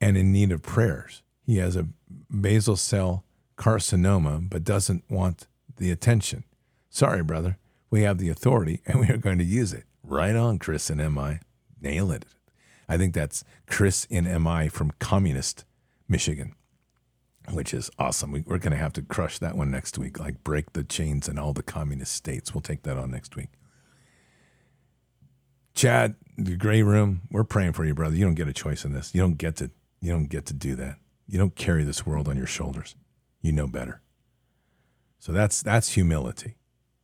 and 0.00 0.16
in 0.16 0.32
need 0.32 0.50
of 0.50 0.62
prayers. 0.62 1.22
He 1.46 1.58
has 1.58 1.76
a 1.76 1.88
basal 2.30 2.76
cell 2.76 3.24
carcinoma, 3.56 4.48
but 4.48 4.64
doesn't 4.64 5.04
want 5.08 5.46
the 5.76 5.90
attention. 5.90 6.44
Sorry, 6.90 7.22
brother. 7.22 7.58
We 7.90 8.02
have 8.02 8.18
the 8.18 8.28
authority 8.28 8.82
and 8.86 9.00
we 9.00 9.08
are 9.08 9.16
going 9.16 9.38
to 9.38 9.44
use 9.44 9.72
it. 9.72 9.84
Right 10.02 10.36
on, 10.36 10.58
Chris 10.58 10.90
and 10.90 10.98
MI. 11.14 11.40
Nail 11.80 12.10
it. 12.10 12.24
I 12.88 12.98
think 12.98 13.14
that's 13.14 13.44
Chris 13.66 14.06
in 14.10 14.24
MI 14.42 14.68
from 14.68 14.92
Communist 14.98 15.64
Michigan, 16.08 16.54
which 17.50 17.72
is 17.72 17.90
awesome. 17.98 18.30
We, 18.30 18.40
we're 18.46 18.58
going 18.58 18.72
to 18.72 18.78
have 18.78 18.92
to 18.94 19.02
crush 19.02 19.38
that 19.38 19.56
one 19.56 19.70
next 19.70 19.96
week, 19.96 20.18
like 20.20 20.44
break 20.44 20.74
the 20.74 20.84
chains 20.84 21.28
in 21.28 21.38
all 21.38 21.52
the 21.52 21.62
communist 21.62 22.12
states. 22.12 22.52
We'll 22.52 22.60
take 22.60 22.82
that 22.82 22.98
on 22.98 23.10
next 23.10 23.36
week. 23.36 23.48
Chad, 25.74 26.14
the 26.36 26.56
gray 26.56 26.82
room, 26.82 27.22
we're 27.30 27.44
praying 27.44 27.72
for 27.72 27.84
you, 27.84 27.94
brother. 27.94 28.14
You 28.14 28.24
don't 28.24 28.34
get 28.34 28.48
a 28.48 28.52
choice 28.52 28.84
in 28.84 28.92
this. 28.92 29.14
You 29.14 29.20
don't 29.20 29.38
get 29.38 29.56
to 29.56 29.70
you 30.00 30.12
don't 30.12 30.26
get 30.26 30.44
to 30.46 30.54
do 30.54 30.74
that. 30.76 30.96
You 31.26 31.38
don't 31.38 31.56
carry 31.56 31.82
this 31.82 32.04
world 32.04 32.28
on 32.28 32.36
your 32.36 32.46
shoulders. 32.46 32.94
You 33.40 33.52
know 33.52 33.66
better. 33.66 34.02
So 35.24 35.32
that's 35.32 35.62
that's 35.62 35.92
humility. 35.92 36.58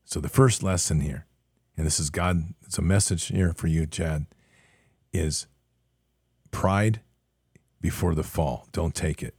So 0.05 0.21
the 0.21 0.29
first 0.29 0.63
lesson 0.63 1.01
here, 1.01 1.25
and 1.75 1.87
this 1.87 1.99
is 1.99 2.11
God, 2.11 2.53
it's 2.67 2.77
a 2.77 2.83
message 2.83 3.29
here 3.29 3.55
for 3.55 3.67
you, 3.67 3.87
Chad, 3.87 4.27
is 5.11 5.47
pride 6.51 7.01
before 7.81 8.15
the 8.15 8.23
fall. 8.23 8.69
Don't 8.73 8.95
take 8.95 9.23
it. 9.23 9.35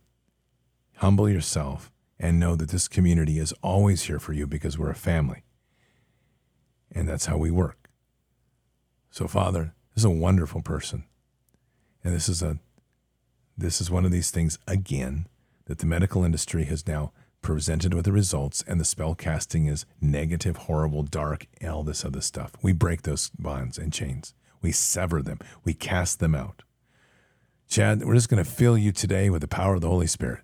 Humble 0.96 1.30
yourself 1.30 1.92
and 2.20 2.40
know 2.40 2.56
that 2.56 2.70
this 2.70 2.88
community 2.88 3.38
is 3.38 3.54
always 3.62 4.02
here 4.06 4.18
for 4.18 4.34
you 4.34 4.48
because 4.48 4.80
we're 4.80 4.90
a 4.90 4.96
family. 4.96 5.44
And 6.92 7.08
that's 7.08 7.28
how 7.28 7.38
we 7.38 7.52
work. 7.52 7.88
So, 9.12 9.28
Father, 9.28 9.76
this 9.94 10.02
is 10.02 10.06
a 10.06 10.10
wonderful 10.10 10.64
person. 10.64 11.04
And 12.04 12.16
this 12.16 12.28
is 12.28 12.42
a 12.42 12.58
this 13.56 13.80
is 13.80 13.92
one 13.92 14.06
of 14.06 14.12
these 14.12 14.32
things 14.32 14.58
again 14.68 15.28
that 15.66 15.78
the 15.78 15.86
medical 15.86 16.24
industry 16.24 16.64
has 16.64 16.88
now 16.88 17.14
presented 17.42 17.94
with 17.94 18.06
the 18.06 18.12
results, 18.12 18.64
and 18.68 18.80
the 18.80 18.86
spell 18.86 19.16
casting 19.16 19.66
is 19.66 19.86
negative, 20.00 20.58
horrible, 20.58 21.04
dark, 21.04 21.48
all 21.66 21.84
this 21.84 22.06
other 22.06 22.22
stuff. 22.22 22.52
We 22.62 22.74
break 22.74 23.02
those 23.02 23.30
bonds 23.38 23.78
and 23.78 23.92
chains. 23.92 24.34
We 24.62 24.72
sever 24.72 25.22
them. 25.22 25.40
We 25.64 25.74
cast 25.74 26.20
them 26.20 26.36
out. 26.36 26.64
Chad, 27.68 28.04
we're 28.04 28.16
just 28.16 28.30
going 28.30 28.44
to 28.44 28.50
fill 28.50 28.78
you 28.78 28.92
today 28.92 29.30
with 29.30 29.42
the 29.42 29.48
power 29.48 29.76
of 29.76 29.82
the 29.82 29.90
Holy 29.90 30.08
Spirit. 30.08 30.42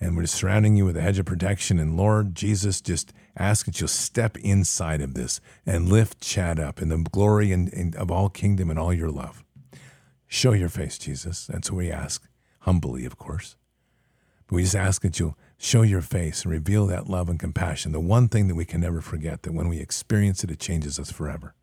And 0.00 0.16
we're 0.16 0.22
just 0.22 0.34
surrounding 0.34 0.76
you 0.76 0.84
with 0.84 0.96
a 0.96 1.00
hedge 1.00 1.18
of 1.18 1.26
protection. 1.26 1.78
And 1.78 1.96
Lord 1.96 2.34
Jesus, 2.34 2.80
just 2.80 3.12
ask 3.36 3.66
that 3.66 3.80
you'll 3.80 3.88
step 3.88 4.36
inside 4.38 5.00
of 5.00 5.14
this 5.14 5.40
and 5.64 5.88
lift 5.88 6.20
Chad 6.20 6.58
up 6.58 6.82
in 6.82 6.88
the 6.88 6.98
glory 6.98 7.52
and, 7.52 7.72
and 7.72 7.94
of 7.96 8.10
all 8.10 8.28
kingdom 8.28 8.68
and 8.68 8.78
all 8.78 8.92
your 8.92 9.10
love. 9.10 9.44
Show 10.26 10.52
your 10.52 10.68
face, 10.68 10.98
Jesus. 10.98 11.46
That's 11.46 11.70
what 11.70 11.78
we 11.78 11.90
ask, 11.90 12.26
humbly, 12.60 13.04
of 13.04 13.16
course. 13.16 13.56
But 14.48 14.56
we 14.56 14.62
just 14.62 14.74
ask 14.74 15.02
that 15.02 15.18
you'll 15.18 15.38
show 15.58 15.82
your 15.82 16.00
face 16.00 16.42
and 16.42 16.52
reveal 16.52 16.86
that 16.86 17.08
love 17.08 17.28
and 17.28 17.38
compassion, 17.38 17.92
the 17.92 18.00
one 18.00 18.28
thing 18.28 18.48
that 18.48 18.54
we 18.54 18.64
can 18.64 18.80
never 18.80 19.00
forget, 19.00 19.42
that 19.42 19.52
when 19.52 19.68
we 19.68 19.78
experience 19.78 20.44
it, 20.44 20.50
it 20.50 20.58
changes 20.58 20.98
us 20.98 21.10
forever. 21.10 21.54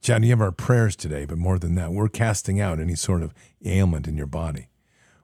Chad, 0.00 0.24
you 0.24 0.30
have 0.30 0.40
our 0.40 0.52
prayers 0.52 0.94
today, 0.94 1.24
but 1.24 1.38
more 1.38 1.58
than 1.58 1.74
that, 1.74 1.92
we're 1.92 2.08
casting 2.08 2.60
out 2.60 2.78
any 2.78 2.94
sort 2.94 3.22
of 3.22 3.34
ailment 3.64 4.06
in 4.06 4.16
your 4.16 4.26
body. 4.26 4.68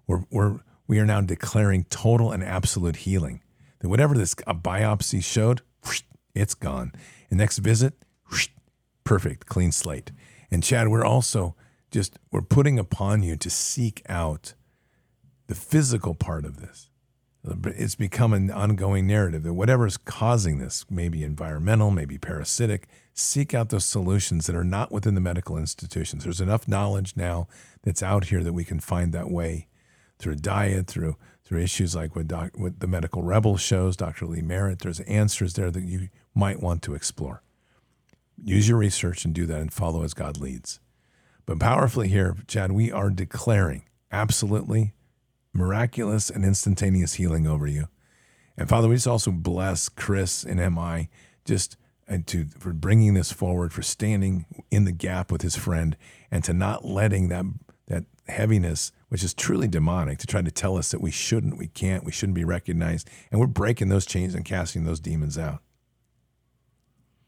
We're, 0.06 0.24
we're, 0.30 0.60
we 0.86 0.98
are 0.98 1.06
now 1.06 1.20
declaring 1.20 1.84
total 1.84 2.32
and 2.32 2.42
absolute 2.42 2.96
healing. 2.96 3.42
That 3.80 3.88
whatever 3.88 4.14
this 4.14 4.34
a 4.46 4.54
biopsy 4.54 5.22
showed, 5.22 5.62
it's 6.34 6.54
gone. 6.54 6.92
And 7.30 7.38
next 7.38 7.58
visit, 7.58 7.94
perfect, 9.04 9.46
clean 9.46 9.72
slate. 9.72 10.12
And 10.50 10.62
Chad, 10.62 10.88
we're 10.88 11.04
also 11.04 11.54
just 11.90 12.18
we're 12.30 12.42
putting 12.42 12.78
upon 12.78 13.22
you 13.22 13.36
to 13.36 13.50
seek 13.50 14.02
out 14.08 14.54
the 15.46 15.54
physical 15.54 16.14
part 16.14 16.44
of 16.44 16.60
this. 16.60 16.90
It's 17.44 17.96
become 17.96 18.32
an 18.32 18.50
ongoing 18.50 19.06
narrative 19.06 19.42
that 19.42 19.54
whatever 19.54 19.86
is 19.86 19.96
causing 19.96 20.58
this, 20.58 20.86
maybe 20.88 21.24
environmental, 21.24 21.90
maybe 21.90 22.16
parasitic, 22.16 22.86
seek 23.14 23.52
out 23.52 23.70
those 23.70 23.84
solutions 23.84 24.46
that 24.46 24.54
are 24.54 24.62
not 24.62 24.92
within 24.92 25.16
the 25.16 25.20
medical 25.20 25.58
institutions. 25.58 26.22
There's 26.22 26.40
enough 26.40 26.68
knowledge 26.68 27.14
now 27.16 27.48
that's 27.82 28.02
out 28.02 28.26
here 28.26 28.44
that 28.44 28.52
we 28.52 28.64
can 28.64 28.78
find 28.78 29.12
that 29.12 29.30
way 29.30 29.66
through 30.18 30.36
diet, 30.36 30.86
through 30.86 31.16
through 31.44 31.60
issues 31.60 31.94
like 31.94 32.16
what, 32.16 32.28
doc, 32.28 32.52
what 32.54 32.80
the 32.80 32.86
Medical 32.86 33.22
Rebel 33.22 33.56
shows, 33.56 33.96
Dr. 33.96 34.26
Lee 34.26 34.40
Merritt. 34.40 34.78
There's 34.78 35.00
answers 35.00 35.54
there 35.54 35.70
that 35.70 35.82
you 35.82 36.08
might 36.34 36.62
want 36.62 36.82
to 36.82 36.94
explore. 36.94 37.42
Use 38.42 38.68
your 38.68 38.78
research 38.78 39.24
and 39.24 39.34
do 39.34 39.44
that 39.46 39.60
and 39.60 39.72
follow 39.72 40.02
as 40.02 40.14
God 40.14 40.38
leads. 40.38 40.80
But 41.44 41.58
powerfully 41.58 42.08
here, 42.08 42.36
Chad, 42.46 42.72
we 42.72 42.90
are 42.90 43.10
declaring 43.10 43.84
absolutely 44.10 44.94
miraculous 45.52 46.30
and 46.30 46.44
instantaneous 46.44 47.14
healing 47.14 47.46
over 47.46 47.66
you. 47.66 47.88
And 48.56 48.68
Father, 48.68 48.88
we 48.88 48.96
just 48.96 49.06
also 49.06 49.30
bless 49.30 49.88
Chris 49.88 50.44
and 50.44 50.58
MI 50.74 51.08
just 51.44 51.76
and 52.08 52.26
to 52.26 52.46
for 52.58 52.72
bringing 52.72 53.14
this 53.14 53.32
forward, 53.32 53.72
for 53.72 53.82
standing 53.82 54.44
in 54.70 54.84
the 54.84 54.92
gap 54.92 55.30
with 55.30 55.42
his 55.42 55.56
friend, 55.56 55.96
and 56.30 56.44
to 56.44 56.52
not 56.52 56.84
letting 56.84 57.28
that 57.28 57.46
that 57.86 58.04
heaviness, 58.28 58.92
which 59.08 59.22
is 59.22 59.34
truly 59.34 59.68
demonic, 59.68 60.18
to 60.18 60.26
try 60.26 60.42
to 60.42 60.50
tell 60.50 60.76
us 60.76 60.90
that 60.90 61.00
we 61.00 61.10
shouldn't, 61.10 61.58
we 61.58 61.68
can't, 61.68 62.04
we 62.04 62.12
shouldn't 62.12 62.36
be 62.36 62.44
recognized, 62.44 63.08
and 63.30 63.40
we're 63.40 63.46
breaking 63.46 63.88
those 63.88 64.06
chains 64.06 64.34
and 64.34 64.44
casting 64.44 64.84
those 64.84 65.00
demons 65.00 65.38
out. 65.38 65.60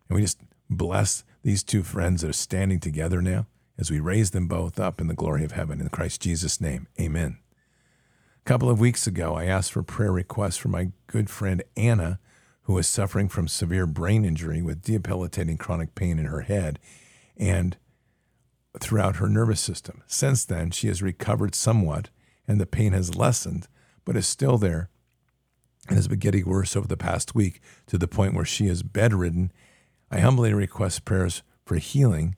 And 0.08 0.16
we 0.16 0.22
just 0.22 0.40
bless 0.68 1.24
these 1.42 1.62
two 1.62 1.82
friends 1.82 2.22
that 2.22 2.30
are 2.30 2.34
standing 2.34 2.80
together 2.80 3.20
now 3.22 3.46
as 3.78 3.90
we 3.90 4.00
raise 4.00 4.30
them 4.30 4.46
both 4.46 4.78
up 4.78 5.00
in 5.00 5.08
the 5.08 5.14
glory 5.14 5.44
of 5.44 5.52
heaven 5.52 5.80
in 5.80 5.88
Christ 5.88 6.20
Jesus' 6.22 6.60
name. 6.60 6.86
Amen. 7.00 7.38
A 8.44 8.50
couple 8.50 8.68
of 8.68 8.78
weeks 8.78 9.06
ago, 9.06 9.36
I 9.36 9.46
asked 9.46 9.72
for 9.72 9.82
prayer 9.82 10.12
requests 10.12 10.58
for 10.58 10.68
my 10.68 10.90
good 11.06 11.30
friend 11.30 11.62
Anna, 11.78 12.18
who 12.64 12.76
is 12.76 12.86
suffering 12.86 13.30
from 13.30 13.48
severe 13.48 13.86
brain 13.86 14.22
injury 14.22 14.60
with 14.60 14.82
debilitating 14.82 15.56
chronic 15.56 15.94
pain 15.94 16.18
in 16.18 16.26
her 16.26 16.42
head 16.42 16.78
and 17.38 17.78
throughout 18.78 19.16
her 19.16 19.30
nervous 19.30 19.62
system. 19.62 20.02
Since 20.06 20.44
then, 20.44 20.72
she 20.72 20.88
has 20.88 21.00
recovered 21.00 21.54
somewhat 21.54 22.10
and 22.46 22.60
the 22.60 22.66
pain 22.66 22.92
has 22.92 23.14
lessened, 23.14 23.66
but 24.04 24.14
is 24.14 24.26
still 24.26 24.58
there 24.58 24.90
and 25.88 25.96
has 25.96 26.06
been 26.06 26.18
getting 26.18 26.44
worse 26.44 26.76
over 26.76 26.86
the 26.86 26.98
past 26.98 27.34
week 27.34 27.62
to 27.86 27.96
the 27.96 28.06
point 28.06 28.34
where 28.34 28.44
she 28.44 28.66
is 28.66 28.82
bedridden. 28.82 29.52
I 30.10 30.18
humbly 30.18 30.52
request 30.52 31.06
prayers 31.06 31.42
for 31.64 31.76
healing 31.76 32.36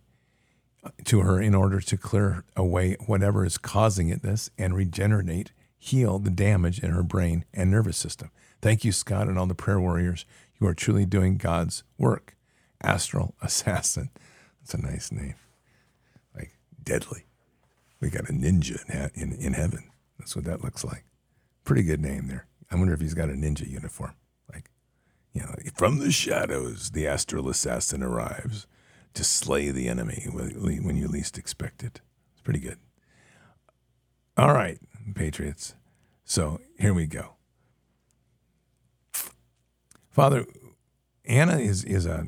uh, 0.85 0.91
to 1.07 1.23
her 1.23 1.41
in 1.41 1.53
order 1.53 1.81
to 1.81 1.97
clear 1.97 2.45
away 2.55 2.97
whatever 3.07 3.45
is 3.45 3.59
causing 3.59 4.09
it 4.09 4.23
this 4.23 4.51
and 4.57 4.77
regenerate, 4.77 5.51
heal 5.79 6.19
the 6.19 6.31
damage 6.31 6.79
in 6.79 6.91
her 6.91 7.03
brain 7.03 7.45
and 7.53 7.71
nervous 7.71 7.97
system. 7.97 8.31
Thank 8.61 8.85
you, 8.85 8.93
Scott, 8.93 9.29
and 9.29 9.39
all 9.39 9.47
the 9.47 9.55
prayer 9.55 9.81
warriors. 9.81 10.25
You 10.61 10.67
are 10.67 10.75
truly 10.75 11.07
doing 11.07 11.37
God's 11.37 11.85
work. 11.99 12.37
Astral 12.83 13.35
Assassin. 13.43 14.11
That's 14.61 14.75
a 14.75 14.83
nice 14.83 15.13
name. 15.13 15.35
Like 16.35 16.53
deadly. 16.83 17.27
We 18.01 18.11
got 18.11 18.29
a 18.29 18.33
ninja 18.33 18.85
in, 19.15 19.33
in, 19.33 19.33
in 19.39 19.53
heaven. 19.55 19.91
That's 20.19 20.35
what 20.37 20.45
that 20.45 20.63
looks 20.63 20.85
like. 20.85 21.05
Pretty 21.65 21.83
good 21.83 22.01
name 22.01 22.29
there. 22.29 22.47
I 22.71 22.77
wonder 22.77 22.95
if 22.95 23.01
he's 23.01 23.15
got 23.15 23.31
a 23.31 23.33
ninja 23.33 23.69
uniform. 23.69 24.15
Like, 24.53 24.71
you 25.33 25.43
know, 25.43 25.55
from 25.75 25.99
the 25.99 26.11
shadows, 26.11 26.91
the 26.91 27.07
astral 27.07 27.49
assassin 27.49 28.03
arrives 28.03 28.67
to 29.15 29.25
slay 29.25 29.71
the 29.71 29.89
enemy 29.89 30.27
when 30.31 30.97
you 30.97 31.09
least 31.09 31.39
expect 31.39 31.83
it. 31.83 32.01
It's 32.33 32.43
pretty 32.43 32.61
good. 32.61 32.79
All 34.37 34.53
right, 34.53 34.79
Patriots. 35.15 35.75
So 36.25 36.61
here 36.79 36.95
we 36.95 37.07
go. 37.07 37.37
Father, 40.11 40.47
Anna 41.25 41.59
is 41.59 41.85
is 41.85 42.07
a 42.07 42.27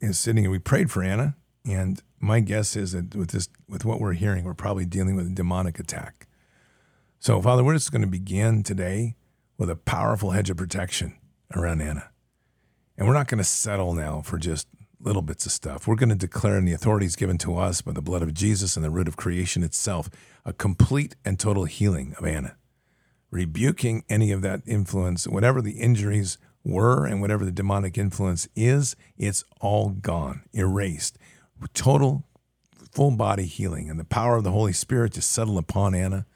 is 0.00 0.18
sitting. 0.18 0.50
We 0.50 0.58
prayed 0.58 0.90
for 0.90 1.02
Anna, 1.02 1.36
and 1.64 2.02
my 2.20 2.40
guess 2.40 2.76
is 2.76 2.92
that 2.92 3.14
with 3.14 3.30
this, 3.30 3.48
with 3.68 3.84
what 3.84 4.00
we're 4.00 4.14
hearing, 4.14 4.44
we're 4.44 4.54
probably 4.54 4.84
dealing 4.84 5.16
with 5.16 5.26
a 5.26 5.30
demonic 5.30 5.78
attack. 5.78 6.26
So, 7.18 7.40
Father, 7.40 7.62
we're 7.62 7.74
just 7.74 7.92
going 7.92 8.02
to 8.02 8.08
begin 8.08 8.62
today 8.62 9.16
with 9.56 9.70
a 9.70 9.76
powerful 9.76 10.32
hedge 10.32 10.50
of 10.50 10.56
protection 10.56 11.16
around 11.54 11.80
Anna, 11.80 12.10
and 12.98 13.06
we're 13.06 13.14
not 13.14 13.28
going 13.28 13.38
to 13.38 13.44
settle 13.44 13.94
now 13.94 14.20
for 14.20 14.36
just 14.38 14.66
little 15.04 15.22
bits 15.22 15.44
of 15.46 15.52
stuff. 15.52 15.86
We're 15.86 15.96
going 15.96 16.08
to 16.08 16.14
declare 16.14 16.56
in 16.56 16.64
the 16.64 16.72
authorities 16.72 17.14
given 17.14 17.36
to 17.38 17.56
us 17.58 17.82
by 17.82 17.92
the 17.92 18.02
blood 18.02 18.22
of 18.22 18.32
Jesus 18.32 18.74
and 18.74 18.84
the 18.84 18.90
root 18.90 19.06
of 19.06 19.16
creation 19.16 19.62
itself 19.62 20.08
a 20.44 20.52
complete 20.52 21.14
and 21.24 21.38
total 21.38 21.64
healing 21.64 22.14
of 22.18 22.24
Anna, 22.24 22.56
rebuking 23.30 24.04
any 24.08 24.32
of 24.32 24.42
that 24.42 24.62
influence, 24.66 25.28
whatever 25.28 25.60
the 25.60 25.72
injuries 25.72 26.38
were 26.64 27.06
and 27.06 27.20
whatever 27.20 27.44
the 27.44 27.52
demonic 27.52 27.98
influence 27.98 28.48
is, 28.56 28.96
it's 29.18 29.44
all 29.60 29.90
gone, 29.90 30.42
erased. 30.52 31.18
Total 31.74 32.24
full 32.90 33.10
body 33.10 33.44
healing 33.44 33.90
and 33.90 34.00
the 34.00 34.04
power 34.04 34.36
of 34.36 34.44
the 34.44 34.52
Holy 34.52 34.72
Spirit 34.72 35.12
to 35.12 35.22
settle 35.22 35.58
upon 35.58 35.94
Anna. 35.94 36.26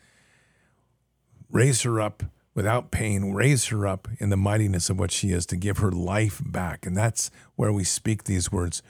Raise 1.51 1.83
her 1.83 2.01
up 2.01 2.23
without 2.59 2.91
pain, 2.91 3.33
raise 3.33 3.67
her 3.67 3.87
up 3.87 4.09
in 4.19 4.31
the 4.31 4.37
mightiness 4.37 4.91
of 4.91 4.99
what 4.99 5.13
she 5.13 5.31
is 5.31 5.47
to 5.47 5.57
give 5.57 5.79
her 5.79 5.93
life 5.93 6.43
back. 6.45 6.85
And 6.85 6.97
that's 6.97 7.31
where 7.55 7.73
we 7.73 7.85
speak 7.85 8.25
these 8.25 8.51
words 8.51 8.83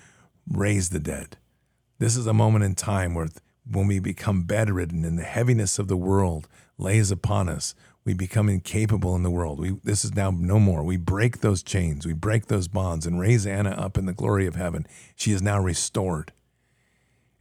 raise 0.51 0.89
the 0.89 0.99
dead. 0.99 1.37
This 1.99 2.17
is 2.17 2.27
a 2.27 2.33
moment 2.33 2.65
in 2.65 2.75
time 2.75 3.13
where 3.13 3.29
when 3.71 3.87
we 3.87 3.99
become 3.99 4.45
bedridden 4.45 5.05
and 5.05 5.19
the 5.19 5.23
heaviness 5.23 5.79
of 5.79 5.87
the 5.87 5.99
world 5.99 6.49
lays 6.79 7.11
upon 7.11 7.51
us, 7.51 7.75
we 8.07 8.15
become 8.15 8.49
incapable 8.49 9.15
in 9.15 9.23
the 9.23 9.31
world. 9.31 9.61
We, 9.61 9.77
this 9.85 10.03
is 10.03 10.15
now 10.15 10.31
no 10.31 10.59
more. 10.59 10.83
We 10.83 10.97
break 10.97 11.43
those 11.43 11.63
chains, 11.63 12.07
we 12.07 12.15
break 12.15 12.47
those 12.47 12.69
bonds, 12.69 13.05
and 13.05 13.21
raise 13.21 13.47
Anna 13.47 13.73
up 13.73 13.99
in 13.99 14.07
the 14.07 14.15
glory 14.15 14.47
of 14.47 14.55
heaven. 14.55 14.87
She 15.15 15.31
is 15.33 15.43
now 15.43 15.61
restored. 15.61 16.33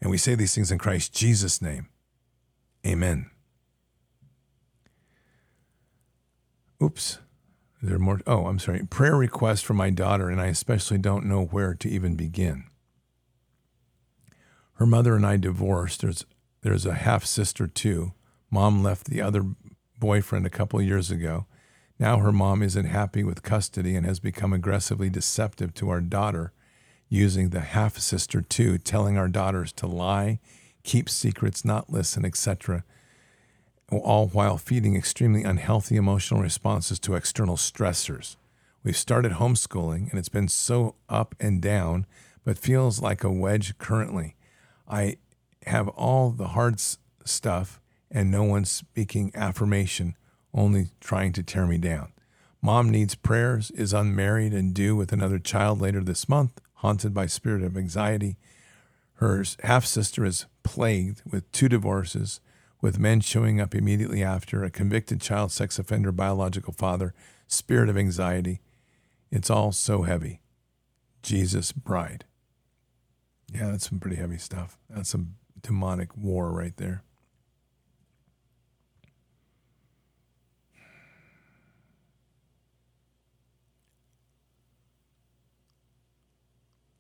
And 0.02 0.12
we 0.12 0.18
say 0.18 0.36
these 0.36 0.54
things 0.54 0.74
in 0.74 0.78
Christ 0.78 1.14
Jesus' 1.14 1.62
name. 1.62 1.88
Amen. 2.86 3.32
Oops. 6.82 7.20
There 7.82 7.96
are 7.96 8.00
more. 8.00 8.22
Oh, 8.26 8.48
I'm 8.48 8.60
sorry. 8.60 8.84
Prayer 8.90 9.16
request 9.16 9.66
for 9.66 9.74
my 9.74 9.90
daughter, 9.90 10.30
and 10.30 10.42
I 10.42 10.48
especially 10.48 10.98
don't 10.98 11.26
know 11.26 11.46
where 11.46 11.74
to 11.76 11.90
even 11.90 12.16
begin. 12.16 12.66
Her 14.74 14.86
mother 14.86 15.16
and 15.16 15.26
I 15.26 15.38
divorced. 15.38 16.02
There's 16.02 16.26
there's 16.62 16.86
a 16.86 16.96
half 16.96 17.26
sister 17.26 17.68
too. 17.68 18.14
Mom 18.50 18.84
left 18.84 19.10
the 19.10 19.22
other 19.22 19.44
boyfriend 20.00 20.46
a 20.46 20.52
couple 20.52 20.82
years 20.82 21.12
ago. 21.12 21.46
Now 22.00 22.18
her 22.18 22.32
mom 22.32 22.62
isn't 22.62 22.86
happy 22.86 23.24
with 23.24 23.44
custody 23.44 23.96
and 23.96 24.06
has 24.06 24.20
become 24.20 24.54
aggressively 24.54 25.10
deceptive 25.10 25.74
to 25.76 25.90
our 25.90 26.02
daughter, 26.02 26.54
using 27.10 27.50
the 27.50 27.62
half 27.62 27.98
sister 27.98 28.42
too, 28.42 28.78
telling 28.78 29.18
our 29.18 29.28
daughters 29.28 29.72
to 29.74 29.88
lie, 29.88 30.40
keep 30.84 31.10
secrets, 31.10 31.66
not 31.66 31.90
listen, 31.90 32.24
etc 32.24 32.84
all 33.92 34.28
while 34.28 34.58
feeding 34.58 34.96
extremely 34.96 35.44
unhealthy 35.44 35.96
emotional 35.96 36.42
responses 36.42 37.00
to 37.00 37.16
external 37.16 37.56
stressors. 37.56 38.36
We've 38.84 38.98
started 38.98 39.34
homeschooling 39.34 40.10
and 40.10 40.20
it's 40.20 40.30
been 40.30 40.50
so 40.50 40.96
up 41.08 41.36
and 41.40 41.62
down, 41.62 42.06
but 42.44 42.58
feels 42.58 43.02
like 43.02 43.24
a 43.24 43.32
wedge 43.32 43.78
currently. 43.78 44.36
I 44.88 45.18
have 45.66 45.88
all 45.90 46.32
the 46.32 46.50
hard 46.50 46.82
stuff 47.26 47.82
and 48.12 48.32
no 48.32 48.44
one's 48.44 48.72
speaking 48.72 49.32
affirmation, 49.36 50.16
only 50.54 50.90
trying 51.00 51.34
to 51.34 51.44
tear 51.44 51.66
me 51.66 51.78
down. 51.78 52.12
Mom 52.62 52.90
needs 52.90 53.16
prayers, 53.16 53.72
is 53.72 53.94
unmarried 53.94 54.54
and 54.54 54.74
due 54.74 54.96
with 54.96 55.12
another 55.12 55.40
child 55.40 55.80
later 55.80 56.02
this 56.02 56.28
month, 56.28 56.60
haunted 56.76 57.14
by 57.14 57.26
spirit 57.26 57.64
of 57.64 57.78
anxiety. 57.78 58.38
Her 59.16 59.44
half 59.64 59.86
sister 59.86 60.26
is 60.26 60.46
plagued 60.64 61.22
with 61.30 61.50
two 61.52 61.70
divorces 61.70 62.40
with 62.82 63.00
men 63.00 63.22
showing 63.22 63.60
up 63.60 63.74
immediately 63.74 64.24
after, 64.24 64.64
a 64.64 64.70
convicted 64.70 65.20
child 65.22 65.52
sex 65.52 65.80
offender 65.80 66.12
biological 66.12 66.74
father, 66.74 67.14
spirit 67.48 67.90
of 67.90 67.98
anxiety. 67.98 68.62
It's 69.32 69.50
all 69.50 69.72
so 69.72 70.04
heavy. 70.04 70.42
Jesus' 71.24 71.72
bride. 71.72 72.26
Yeah, 73.54 73.72
that's 73.72 73.90
some 73.90 74.00
pretty 74.00 74.18
heavy 74.18 74.38
stuff. 74.38 74.78
That's 74.90 75.10
some 75.10 75.36
demonic 75.62 76.16
war 76.16 76.52
right 76.52 76.76
there. 76.78 77.04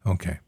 Okay. 0.06 0.40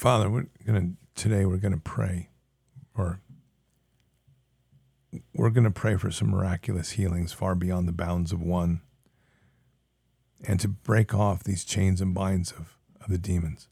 Father, 0.00 0.30
we're 0.30 0.46
to 0.80 0.96
today 1.14 1.44
we're 1.44 1.58
to 1.72 1.76
pray 1.76 2.30
or 2.96 3.20
we're 5.34 5.50
to 5.64 5.70
pray 5.70 5.94
for 5.96 6.10
some 6.10 6.30
miraculous 6.30 6.92
healings 6.92 7.34
far 7.34 7.54
beyond 7.54 7.86
the 7.86 7.92
bounds 7.92 8.32
of 8.32 8.40
one 8.40 8.80
and 10.42 10.58
to 10.58 10.68
break 10.68 11.12
off 11.12 11.44
these 11.44 11.66
chains 11.66 12.00
and 12.00 12.14
binds 12.14 12.50
of, 12.52 12.78
of 13.02 13.10
the 13.10 13.18
demons. 13.18 13.68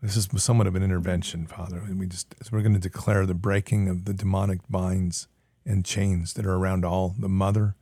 This 0.00 0.16
is 0.16 0.26
somewhat 0.38 0.66
of 0.66 0.74
an 0.74 0.82
intervention, 0.82 1.46
Father. 1.46 1.76
And 1.76 1.98
we 1.98 2.06
just 2.06 2.34
we're 2.50 2.62
going 2.62 2.72
to 2.72 2.78
declare 2.78 3.26
the 3.26 3.34
breaking 3.34 3.90
of 3.90 4.06
the 4.06 4.14
demonic 4.14 4.60
binds 4.70 5.28
and 5.66 5.84
chains 5.84 6.32
that 6.32 6.46
are 6.46 6.54
around 6.54 6.86
all 6.86 7.14
the 7.18 7.28
mother, 7.28 7.74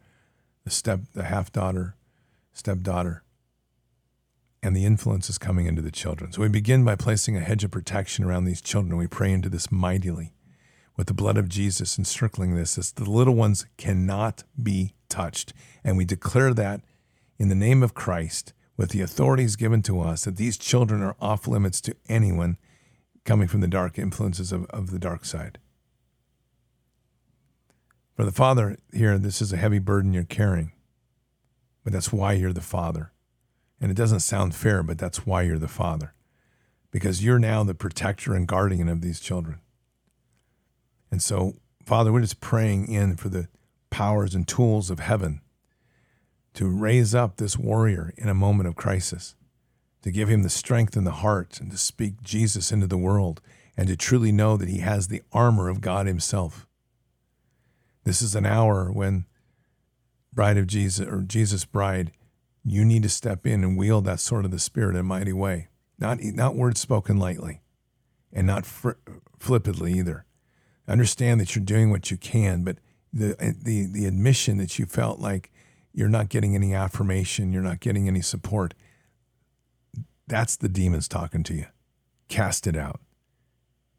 the 0.65 0.71
step, 0.71 1.03
the 1.15 1.23
half 1.23 1.53
daughter, 1.53 1.95
stepdaughter, 2.53 3.23
and 4.65 4.75
the 4.75 4.87
influence 4.87 5.29
is 5.29 5.37
coming 5.37 5.67
into 5.67 5.83
the 5.83 5.91
children. 5.91 6.33
So 6.33 6.41
we 6.41 6.49
begin 6.49 6.85
by 6.85 6.97
placing 6.97 7.37
a 7.37 7.41
hedge 7.41 7.65
of 7.65 7.71
protection 7.71 8.25
around 8.25 8.47
these 8.47 8.63
children. 8.63 8.97
We 8.97 9.07
pray 9.07 9.31
into 9.31 9.51
this 9.51 9.71
mightily 9.71 10.33
with 10.97 11.07
the 11.07 11.15
blood 11.15 11.37
of 11.37 11.51
Jesus 11.51 11.99
encircling 11.99 12.55
this, 12.55 12.79
as 12.79 12.93
the 12.93 13.09
little 13.09 13.35
ones 13.35 13.67
cannot 13.77 14.43
be 14.61 14.95
touched. 15.11 15.53
And 15.85 15.99
we 15.99 16.07
declare 16.07 16.55
that 16.55 16.81
in 17.39 17.51
the 17.51 17.55
name 17.55 17.83
of 17.83 17.93
Christ, 17.93 18.55
with 18.77 18.91
the 18.91 19.03
authorities 19.03 19.55
given 19.55 19.83
to 19.83 20.01
us, 20.01 20.25
that 20.25 20.37
these 20.37 20.57
children 20.57 21.03
are 21.03 21.17
off 21.21 21.47
limits 21.47 21.83
to 21.83 21.97
anyone 22.09 22.57
coming 23.25 23.49
from 23.49 23.61
the 23.61 23.69
dark 23.69 23.99
influences 23.99 24.51
of, 24.51 24.65
of 24.67 24.91
the 24.91 24.99
dark 24.99 25.27
side. 25.27 25.59
For 28.17 28.25
the 28.25 28.33
Father, 28.33 28.79
here, 28.95 29.19
this 29.19 29.43
is 29.43 29.53
a 29.53 29.59
heavy 29.59 29.79
burden 29.79 30.15
you're 30.15 30.25
carrying, 30.25 30.73
but 31.83 31.93
that's 31.93 32.13
why 32.13 32.33
you're 32.33 32.53
the 32.53 32.61
Father. 32.63 33.11
And 33.85 33.91
it 33.91 33.99
doesn't 33.99 34.21
sound 34.21 34.55
fair, 34.55 34.83
but 34.83 34.97
that's 34.97 35.27
why 35.27 35.43
you're 35.43 35.59
the 35.59 35.69
father, 35.69 36.15
because 36.91 37.23
you're 37.23 37.39
now 37.39 37.63
the 37.65 37.75
protector 37.75 38.33
and 38.33 38.49
guardian 38.49 38.89
of 38.89 39.03
these 39.03 39.21
children. 39.21 39.61
And 41.11 41.23
so, 41.23 41.57
Father, 41.85 42.11
we're 42.11 42.23
just 42.23 42.41
praying 42.41 42.89
in 42.89 43.17
for 43.17 43.29
the 43.29 43.49
powers 43.91 44.35
and 44.35 44.49
tools 44.49 44.89
of 44.89 45.01
heaven 45.01 45.43
to 46.55 46.67
raise 46.67 47.15
up 47.15 47.37
this 47.37 47.59
warrior 47.59 48.15
in 48.17 48.31
a 48.31 48.35
moment 48.35 48.69
of 48.69 48.75
crisis, 48.75 49.35
to 50.01 50.11
give 50.11 50.31
him 50.31 50.45
the 50.45 50.49
strength 50.49 50.97
and 50.97 51.07
the 51.07 51.21
heart 51.21 51.61
and 51.61 51.71
to 51.71 51.77
speak 51.77 52.23
Jesus 52.23 52.73
into 52.73 52.87
the 52.87 52.97
world 52.97 53.43
and 53.77 53.87
to 53.89 53.99
truly 53.99 54.33
know 54.33 54.57
that 54.57 54.71
he 54.71 54.79
has 54.79 55.09
the 55.09 55.21
armor 55.31 55.69
of 55.69 55.83
God 55.83 56.07
himself. 56.07 56.67
This 58.05 58.23
is 58.23 58.35
an 58.35 58.47
hour 58.47 58.91
when 58.91 59.27
bride 60.33 60.57
of 60.57 60.69
Jesus 60.69 61.07
or 61.07 61.21
Jesus 61.21 61.67
bride 61.67 62.13
you 62.65 62.85
need 62.85 63.03
to 63.03 63.09
step 63.09 63.47
in 63.47 63.63
and 63.63 63.77
wield 63.77 64.05
that 64.07 64.21
sword 64.21 64.45
of 64.45 64.51
the 64.51 64.59
Spirit 64.59 64.95
in 64.95 65.01
a 65.01 65.05
mighty 65.05 65.33
way. 65.33 65.69
Not, 65.99 66.23
not 66.23 66.57
words 66.57 66.81
spoken 66.81 67.19
lightly 67.19 67.63
and 68.33 68.47
not 68.47 68.67
fr- 68.67 68.93
flippantly 69.39 69.93
either. 69.93 70.25
Understand 70.89 71.41
that 71.41 71.55
you're 71.55 71.65
doing 71.65 71.91
what 71.91 72.11
you 72.11 72.17
can, 72.17 72.65
but 72.65 72.79
the, 73.13 73.37
eh, 73.39 73.53
the, 73.63 73.87
the 73.87 74.07
admission 74.07 74.59
that 74.59 74.79
you 74.79 74.87
felt 74.87 75.21
like 75.21 75.53
you're 75.93 76.09
not 76.09 76.29
getting 76.29 76.55
any 76.55 76.75
affirmation, 76.75 77.53
you're 77.53 77.63
not 77.63 77.81
getting 77.81 78.09
any 78.09 78.21
support, 78.21 78.75
that's 80.27 80.57
the 80.57 80.69
demons 80.69 81.07
talking 81.07 81.43
to 81.45 81.55
you. 81.55 81.67
Cast 82.29 82.67
it 82.67 82.77
out. 82.77 83.01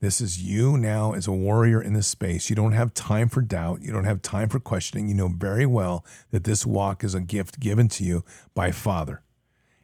This 0.06 0.22
is 0.22 0.40
you 0.40 0.78
now 0.78 1.14
as 1.14 1.26
a 1.26 1.32
warrior 1.32 1.82
in 1.82 1.94
this 1.94 2.06
space. 2.06 2.48
You 2.48 2.56
don't 2.56 2.74
have 2.74 2.94
time 2.94 3.28
for 3.28 3.42
doubt. 3.42 3.82
You 3.82 3.92
don't 3.92 4.04
have 4.04 4.22
time 4.22 4.50
for 4.50 4.60
questioning. 4.60 5.08
You 5.08 5.16
know 5.16 5.30
very 5.30 5.66
well 5.66 6.06
that 6.30 6.44
this 6.44 6.64
walk 6.64 7.04
is 7.04 7.16
a 7.16 7.20
gift 7.20 7.60
given 7.60 7.88
to 7.88 8.04
you 8.04 8.24
by 8.54 8.70
Father. 8.70 9.24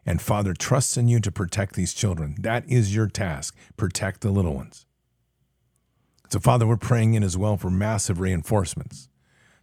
And 0.06 0.22
Father 0.22 0.54
trusts 0.54 0.96
in 0.96 1.08
you 1.08 1.20
to 1.22 1.32
protect 1.32 1.74
these 1.74 1.96
children. 1.96 2.36
That 2.40 2.70
is 2.70 2.94
your 2.94 3.08
task. 3.08 3.58
Protect 3.78 4.22
the 4.22 4.30
little 4.30 4.54
ones. 4.54 4.86
So, 6.30 6.40
Father, 6.40 6.68
we're 6.68 6.78
praying 6.78 7.16
in 7.16 7.24
as 7.24 7.36
well 7.36 7.58
for 7.58 7.72
massive 7.72 8.20
reinforcements 8.20 9.10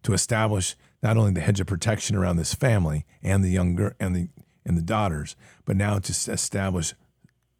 to 0.03 0.12
establish 0.12 0.75
not 1.05 1.17
only 1.17 1.31
the 1.31 1.41
hedge 1.41 1.61
of 1.61 1.69
protection 1.69 2.17
around 2.17 2.37
this 2.37 2.53
family 2.53 3.07
and 3.23 3.45
the 3.45 3.51
younger 3.51 3.95
and 4.01 4.17
the 4.17 4.28
and 4.67 4.77
the 4.77 4.83
daughters, 4.83 5.37
but 5.65 5.77
now 5.77 6.01
to 6.01 6.33
establish 6.33 6.95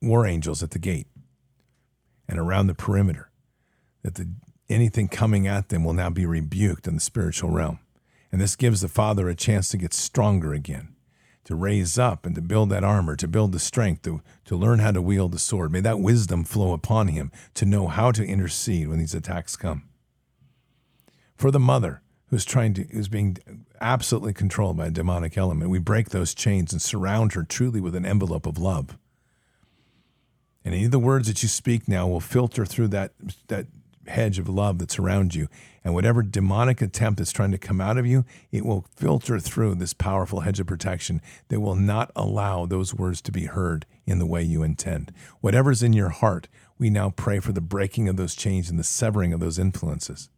war 0.03 0.27
angels 0.27 0.65
at 0.65 0.73
the 0.73 0.81
gate 0.81 1.07
and 2.29 2.39
around 2.39 2.67
the 2.67 2.75
perimeter, 2.75 3.31
that 4.03 4.17
the, 4.17 4.29
anything 4.69 5.09
coming 5.09 5.47
at 5.47 5.69
them 5.69 5.85
will 5.85 5.93
now 5.93 6.11
be 6.11 6.27
rebuked 6.27 6.87
in 6.87 6.95
the 6.95 7.01
spiritual 7.01 7.51
realm. 7.51 7.79
And 8.31 8.41
this 8.41 8.57
gives 8.57 8.83
the 8.83 8.89
Father 8.89 9.29
a 9.29 9.35
chance 9.35 9.69
to 9.71 9.79
get 9.79 9.95
stronger 9.95 10.53
again, 10.53 10.95
to 11.45 11.55
raise 11.55 11.99
up 11.99 12.27
and 12.27 12.35
to 12.35 12.43
build 12.43 12.69
that 12.71 12.85
armor, 12.85 13.17
to 13.17 13.27
build 13.27 13.53
the 13.53 13.59
strength, 13.59 14.03
to, 14.03 14.21
to 14.45 14.57
learn 14.57 14.81
how 14.81 14.93
to 14.93 15.01
wield 15.01 15.33
the 15.33 15.39
sword. 15.39 15.73
May 15.73 15.81
that 15.81 16.01
wisdom 16.01 16.45
flow 16.45 16.73
upon 16.73 17.09
him 17.09 17.33
to 17.55 17.65
know 17.65 17.89
how 17.89 18.13
to 18.13 18.27
intercede 18.27 18.89
when 18.89 18.99
these 18.99 19.15
attacks 19.15 19.57
come. 19.57 19.89
For 21.37 21.51
the 21.51 21.61
mother 21.61 22.03
who's 22.27 22.45
trying 22.45 22.75
to, 22.75 22.85
who's 22.85 23.09
being 23.09 23.39
absolutely 23.81 24.35
controlled 24.35 24.77
by 24.77 24.89
a 24.89 24.91
demonic 24.91 25.39
element, 25.39 25.71
we 25.71 25.79
break 25.79 26.11
those 26.11 26.35
chains 26.35 26.73
and 26.73 26.83
surround 26.83 27.33
her 27.33 27.45
truly 27.45 27.81
with 27.81 27.95
an 27.95 28.05
envelope 28.05 28.45
of 28.45 28.59
love 28.59 28.99
and 30.69 30.75
any 30.75 30.85
of 30.85 30.91
the 30.91 30.99
words 30.99 31.29
that 31.29 31.43
you 31.43 31.49
speak 31.49 31.89
now 31.89 32.07
will 32.07 32.21
filter 32.21 32.67
through 32.67 32.89
that, 32.89 33.13
that 33.47 33.69
hedge 34.07 34.39
of 34.39 34.51
love 34.51 34.79
that's 34.79 34.99
around 34.99 35.35
you. 35.35 35.49
And 35.83 35.95
whatever 35.95 36.23
demonic 36.23 36.83
attempt 36.83 37.17
that's 37.17 37.33
trying 37.33 37.53
to 37.53 37.59
come 37.59 37.81
out 37.81 37.97
of 37.97 38.07
you, 38.07 38.27
it 38.53 38.67
will 38.67 38.85
filter 38.95 39.41
through 39.41 39.77
this 39.77 39.95
powerful 39.95 40.41
hedge 40.41 40.61
of 40.61 40.67
protection 40.67 41.23
that 41.49 41.61
will 41.61 41.75
not 41.75 42.11
allow 42.15 42.67
those 42.67 42.93
words 42.93 43.23
to 43.23 43.33
be 43.33 43.47
heard 43.47 43.87
in 44.05 44.19
the 44.19 44.27
way 44.27 44.43
you 44.43 44.63
intend. 44.63 45.11
Whatever's 45.41 45.83
in 45.83 45.95
your 45.95 46.11
heart, 46.11 46.49
we 46.77 46.91
now 46.91 47.09
pray 47.09 47.41
for 47.41 47.53
the 47.53 47.63
breaking 47.63 48.07
of 48.07 48.19
those 48.19 48.35
chains 48.35 48.69
and 48.69 48.79
the 48.79 48.85
severing 48.85 49.33
of 49.33 49.41
those 49.41 49.59
influences. 49.59 50.29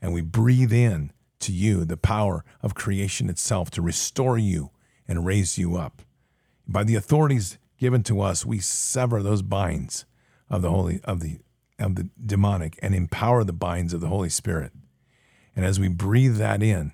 And 0.00 0.14
we 0.14 0.22
breathe 0.22 0.72
in 0.72 1.12
to 1.40 1.52
you 1.52 1.84
the 1.84 1.98
power 1.98 2.42
of 2.62 2.74
creation 2.74 3.28
itself 3.28 3.70
to 3.72 3.82
restore 3.82 4.38
you 4.38 4.70
and 5.06 5.26
raise 5.26 5.58
you 5.58 5.76
up. 5.76 6.00
By 6.66 6.84
the 6.84 6.94
authorities 6.94 7.58
given 7.84 8.02
to 8.02 8.22
us, 8.22 8.46
we 8.46 8.58
sever 8.60 9.22
those 9.22 9.42
binds 9.42 10.06
of 10.48 10.62
the 10.62 10.70
holy 10.70 11.02
of 11.04 11.20
the 11.20 11.38
of 11.78 11.96
the 11.96 12.08
demonic 12.24 12.78
and 12.80 12.94
empower 12.94 13.44
the 13.44 13.52
binds 13.52 13.92
of 13.92 14.00
the 14.00 14.06
Holy 14.06 14.30
Spirit. 14.30 14.72
And 15.54 15.66
as 15.66 15.78
we 15.78 15.88
breathe 15.88 16.36
that 16.36 16.62
in, 16.62 16.92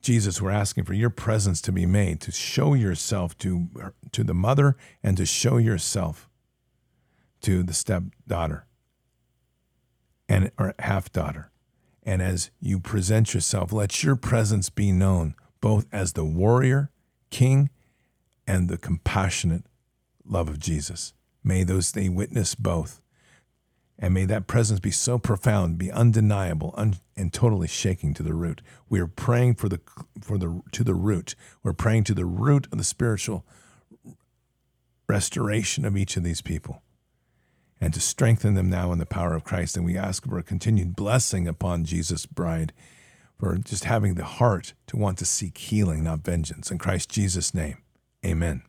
Jesus, 0.00 0.40
we're 0.40 0.50
asking 0.50 0.84
for 0.84 0.94
your 0.94 1.10
presence 1.10 1.60
to 1.60 1.72
be 1.72 1.84
made, 1.84 2.22
to 2.22 2.32
show 2.32 2.72
yourself 2.72 3.36
to, 3.36 3.68
to 4.12 4.24
the 4.24 4.32
mother 4.32 4.78
and 5.02 5.14
to 5.18 5.26
show 5.26 5.58
yourself 5.58 6.30
to 7.42 7.62
the 7.62 7.74
stepdaughter 7.74 8.64
and 10.26 10.50
or 10.58 10.74
half 10.78 11.12
daughter. 11.12 11.50
And 12.02 12.22
as 12.22 12.50
you 12.60 12.80
present 12.80 13.34
yourself, 13.34 13.74
let 13.74 14.02
your 14.02 14.16
presence 14.16 14.70
be 14.70 14.90
known 14.90 15.34
both 15.60 15.86
as 15.92 16.14
the 16.14 16.24
warrior, 16.24 16.90
king, 17.28 17.68
and 18.46 18.70
the 18.70 18.78
compassionate 18.78 19.66
love 20.30 20.48
of 20.48 20.58
Jesus. 20.58 21.12
May 21.42 21.64
those 21.64 21.92
they 21.92 22.08
witness 22.08 22.54
both. 22.54 23.00
And 23.98 24.14
may 24.14 24.24
that 24.24 24.46
presence 24.46 24.80
be 24.80 24.90
so 24.90 25.18
profound, 25.18 25.76
be 25.76 25.92
undeniable, 25.92 26.74
un, 26.76 26.96
and 27.16 27.30
totally 27.32 27.68
shaking 27.68 28.14
to 28.14 28.22
the 28.22 28.32
root. 28.32 28.62
We 28.88 28.98
are 29.00 29.06
praying 29.06 29.56
for 29.56 29.68
the 29.68 29.80
for 30.22 30.38
the 30.38 30.62
to 30.72 30.82
the 30.82 30.94
root. 30.94 31.34
We're 31.62 31.74
praying 31.74 32.04
to 32.04 32.14
the 32.14 32.24
root 32.24 32.66
of 32.72 32.78
the 32.78 32.84
spiritual 32.84 33.44
restoration 35.06 35.84
of 35.84 35.96
each 35.96 36.16
of 36.16 36.22
these 36.22 36.40
people 36.40 36.82
and 37.80 37.92
to 37.92 38.00
strengthen 38.00 38.54
them 38.54 38.70
now 38.70 38.92
in 38.92 38.98
the 38.98 39.06
power 39.06 39.34
of 39.34 39.44
Christ. 39.44 39.76
And 39.76 39.84
we 39.84 39.98
ask 39.98 40.26
for 40.26 40.38
a 40.38 40.42
continued 40.42 40.94
blessing 40.94 41.48
upon 41.48 41.84
Jesus' 41.84 42.26
bride 42.26 42.72
for 43.38 43.56
just 43.56 43.84
having 43.84 44.14
the 44.14 44.24
heart 44.24 44.74
to 44.86 44.96
want 44.96 45.18
to 45.18 45.24
seek 45.24 45.56
healing, 45.56 46.04
not 46.04 46.20
vengeance. 46.20 46.70
In 46.70 46.78
Christ 46.78 47.10
Jesus' 47.10 47.54
name, 47.54 47.78
amen. 48.24 48.62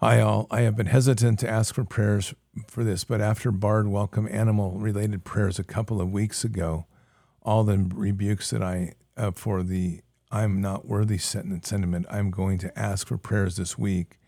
Hi, 0.00 0.20
all. 0.20 0.46
I 0.48 0.60
have 0.60 0.76
been 0.76 0.86
hesitant 0.86 1.40
to 1.40 1.50
ask 1.50 1.74
for 1.74 1.82
prayers 1.82 2.32
for 2.68 2.84
this, 2.84 3.02
but 3.02 3.20
after 3.20 3.50
Bard 3.50 3.88
welcome 3.88 4.28
animal 4.30 4.78
related 4.78 5.24
prayers 5.24 5.58
a 5.58 5.64
couple 5.64 6.00
of 6.00 6.12
weeks 6.12 6.44
ago, 6.44 6.86
all 7.42 7.64
the 7.64 7.78
rebukes 7.78 8.50
that 8.50 8.62
I, 8.62 8.92
uh, 9.16 9.32
for 9.32 9.64
the 9.64 10.02
I'm 10.30 10.60
not 10.60 10.86
worthy 10.86 11.18
sentiment, 11.18 12.06
I'm 12.08 12.30
going 12.30 12.58
to 12.58 12.78
ask 12.78 13.08
for 13.08 13.18
prayers 13.18 13.56
this 13.56 13.76
week. 13.76 14.20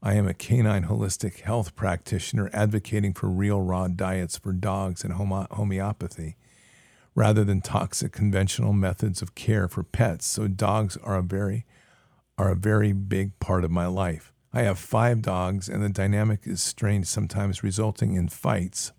I 0.00 0.14
am 0.14 0.28
a 0.28 0.32
canine 0.32 0.84
holistic 0.84 1.40
health 1.40 1.74
practitioner 1.74 2.48
advocating 2.52 3.12
for 3.12 3.28
real 3.28 3.60
raw 3.60 3.88
diets 3.88 4.38
for 4.38 4.52
dogs 4.52 5.02
and 5.02 5.14
homeopathy 5.14 6.36
rather 7.16 7.42
than 7.42 7.62
toxic 7.62 8.12
conventional 8.12 8.72
methods 8.72 9.22
of 9.22 9.34
care 9.34 9.66
for 9.66 9.82
pets. 9.82 10.24
So 10.24 10.46
dogs 10.46 10.96
are 10.98 11.16
a 11.16 11.22
very 11.22 11.66
are 12.38 12.52
a 12.52 12.56
very 12.56 12.92
big 12.92 13.36
part 13.40 13.64
of 13.64 13.72
my 13.72 13.88
life. 13.88 14.32
I 14.56 14.62
have 14.62 14.78
five 14.78 15.20
dogs, 15.20 15.68
and 15.68 15.84
the 15.84 15.90
dynamic 15.90 16.46
is 16.46 16.62
strained, 16.62 17.06
sometimes 17.06 17.62
resulting 17.62 18.14
in 18.14 18.28
fights. 18.28 18.90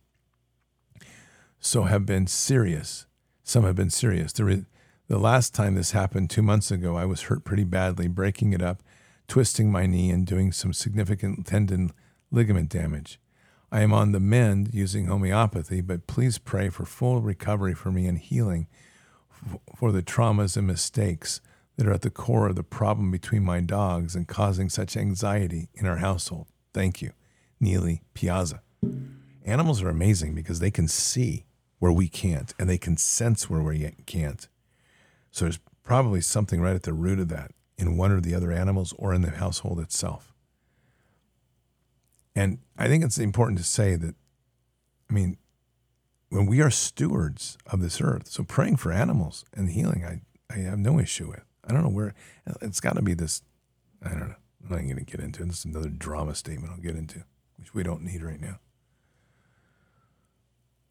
So 1.59 1.85
have 1.85 2.05
been 2.05 2.27
serious. 2.27 3.07
Some 3.41 3.63
have 3.63 3.75
been 3.75 3.89
serious. 3.89 4.31
The, 4.31 4.45
re- 4.45 4.65
the 5.07 5.17
last 5.17 5.55
time 5.55 5.73
this 5.73 5.93
happened, 5.93 6.29
two 6.29 6.43
months 6.43 6.69
ago, 6.69 6.95
I 6.95 7.05
was 7.05 7.23
hurt 7.23 7.43
pretty 7.43 7.63
badly, 7.63 8.07
breaking 8.07 8.53
it 8.53 8.61
up, 8.61 8.83
twisting 9.27 9.71
my 9.71 9.87
knee, 9.87 10.11
and 10.11 10.27
doing 10.27 10.51
some 10.51 10.73
significant 10.73 11.47
tendon 11.47 11.91
ligament 12.29 12.69
damage. 12.69 13.19
I 13.71 13.81
am 13.81 13.93
on 13.93 14.11
the 14.11 14.19
mend 14.19 14.75
using 14.75 15.07
homeopathy, 15.07 15.81
but 15.81 16.05
please 16.05 16.37
pray 16.37 16.69
for 16.69 16.85
full 16.85 17.19
recovery 17.19 17.73
for 17.73 17.91
me 17.91 18.05
and 18.05 18.19
healing 18.19 18.67
for 19.75 19.91
the 19.91 20.03
traumas 20.03 20.55
and 20.55 20.67
mistakes 20.67 21.41
that 21.77 21.87
are 21.87 21.93
at 21.93 22.01
the 22.01 22.09
core 22.09 22.47
of 22.47 22.55
the 22.55 22.63
problem 22.63 23.11
between 23.11 23.43
my 23.43 23.61
dogs 23.61 24.15
and 24.15 24.27
causing 24.27 24.67
such 24.69 24.97
anxiety 24.97 25.69
in 25.75 25.85
our 25.85 25.97
household. 25.97 26.47
Thank 26.73 27.01
you, 27.01 27.11
Neely 27.59 28.01
Piazza. 28.13 28.61
Animals 29.45 29.81
are 29.81 29.89
amazing 29.89 30.35
because 30.35 30.59
they 30.59 30.71
can 30.71 30.87
see 30.87 31.45
where 31.79 31.91
we 31.91 32.09
can't 32.09 32.53
and 32.59 32.69
they 32.69 32.77
can 32.77 32.97
sense 32.97 33.49
where 33.49 33.61
we 33.61 33.91
can't. 34.05 34.47
So 35.31 35.45
there's 35.45 35.59
probably 35.83 36.21
something 36.21 36.59
right 36.59 36.75
at 36.75 36.83
the 36.83 36.93
root 36.93 37.19
of 37.19 37.29
that 37.29 37.51
in 37.77 37.95
one 37.95 38.11
or 38.11 38.19
the 38.19 38.33
other 38.33 38.51
animals 38.51 38.93
or 38.97 39.13
in 39.13 39.21
the 39.21 39.31
household 39.31 39.79
itself. 39.79 40.33
And 42.35 42.59
I 42.77 42.87
think 42.87 43.03
it's 43.03 43.17
important 43.17 43.57
to 43.59 43.63
say 43.63 43.95
that, 43.95 44.15
I 45.09 45.13
mean, 45.13 45.37
when 46.29 46.45
we 46.45 46.61
are 46.61 46.69
stewards 46.69 47.57
of 47.67 47.81
this 47.81 48.01
earth, 48.01 48.27
so 48.27 48.43
praying 48.43 48.77
for 48.77 48.91
animals 48.91 49.45
and 49.53 49.69
healing, 49.69 50.03
I, 50.03 50.21
I 50.53 50.59
have 50.59 50.79
no 50.79 50.99
issue 50.99 51.29
with. 51.29 51.46
I 51.67 51.73
don't 51.73 51.83
know 51.83 51.89
where 51.89 52.13
it's 52.61 52.79
got 52.79 52.95
to 52.95 53.01
be 53.01 53.13
this. 53.13 53.41
I 54.03 54.09
don't 54.09 54.29
know. 54.29 54.35
I'm 54.63 54.69
not 54.69 54.83
going 54.83 54.97
to 54.97 55.03
get 55.03 55.19
into 55.19 55.43
it. 55.43 55.47
This 55.47 55.59
is 55.59 55.65
another 55.65 55.89
drama 55.89 56.35
statement 56.35 56.71
I'll 56.71 56.79
get 56.79 56.95
into, 56.95 57.23
which 57.57 57.73
we 57.73 57.83
don't 57.83 58.01
need 58.01 58.23
right 58.23 58.39
now. 58.39 58.59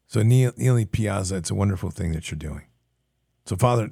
So, 0.07 0.23
Neely 0.23 0.85
Piazza, 0.85 1.35
it's 1.35 1.51
a 1.51 1.55
wonderful 1.55 1.91
thing 1.91 2.13
that 2.13 2.31
you're 2.31 2.37
doing. 2.37 2.67
So, 3.45 3.57
Father, 3.57 3.89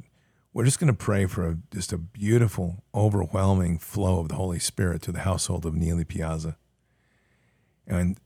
we're 0.54 0.64
just 0.64 0.80
going 0.80 0.92
to 0.92 0.98
pray 0.98 1.26
for 1.26 1.50
a, 1.50 1.58
just 1.74 1.92
a 1.92 1.98
beautiful, 1.98 2.84
overwhelming 2.94 3.78
flow 3.80 4.22
of 4.22 4.30
the 4.30 4.36
Holy 4.36 4.60
Spirit 4.60 5.02
to 5.04 5.12
the 5.12 5.20
household 5.20 5.66
of 5.66 5.76
Neely 5.76 6.06
Piazza. 6.06 6.58
And 7.86 8.18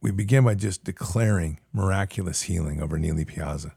we 0.00 0.10
begin 0.10 0.44
by 0.44 0.54
just 0.54 0.84
declaring 0.84 1.60
miraculous 1.72 2.42
healing 2.42 2.80
over 2.80 2.98
Neely 2.98 3.26
Piazza. 3.26 3.74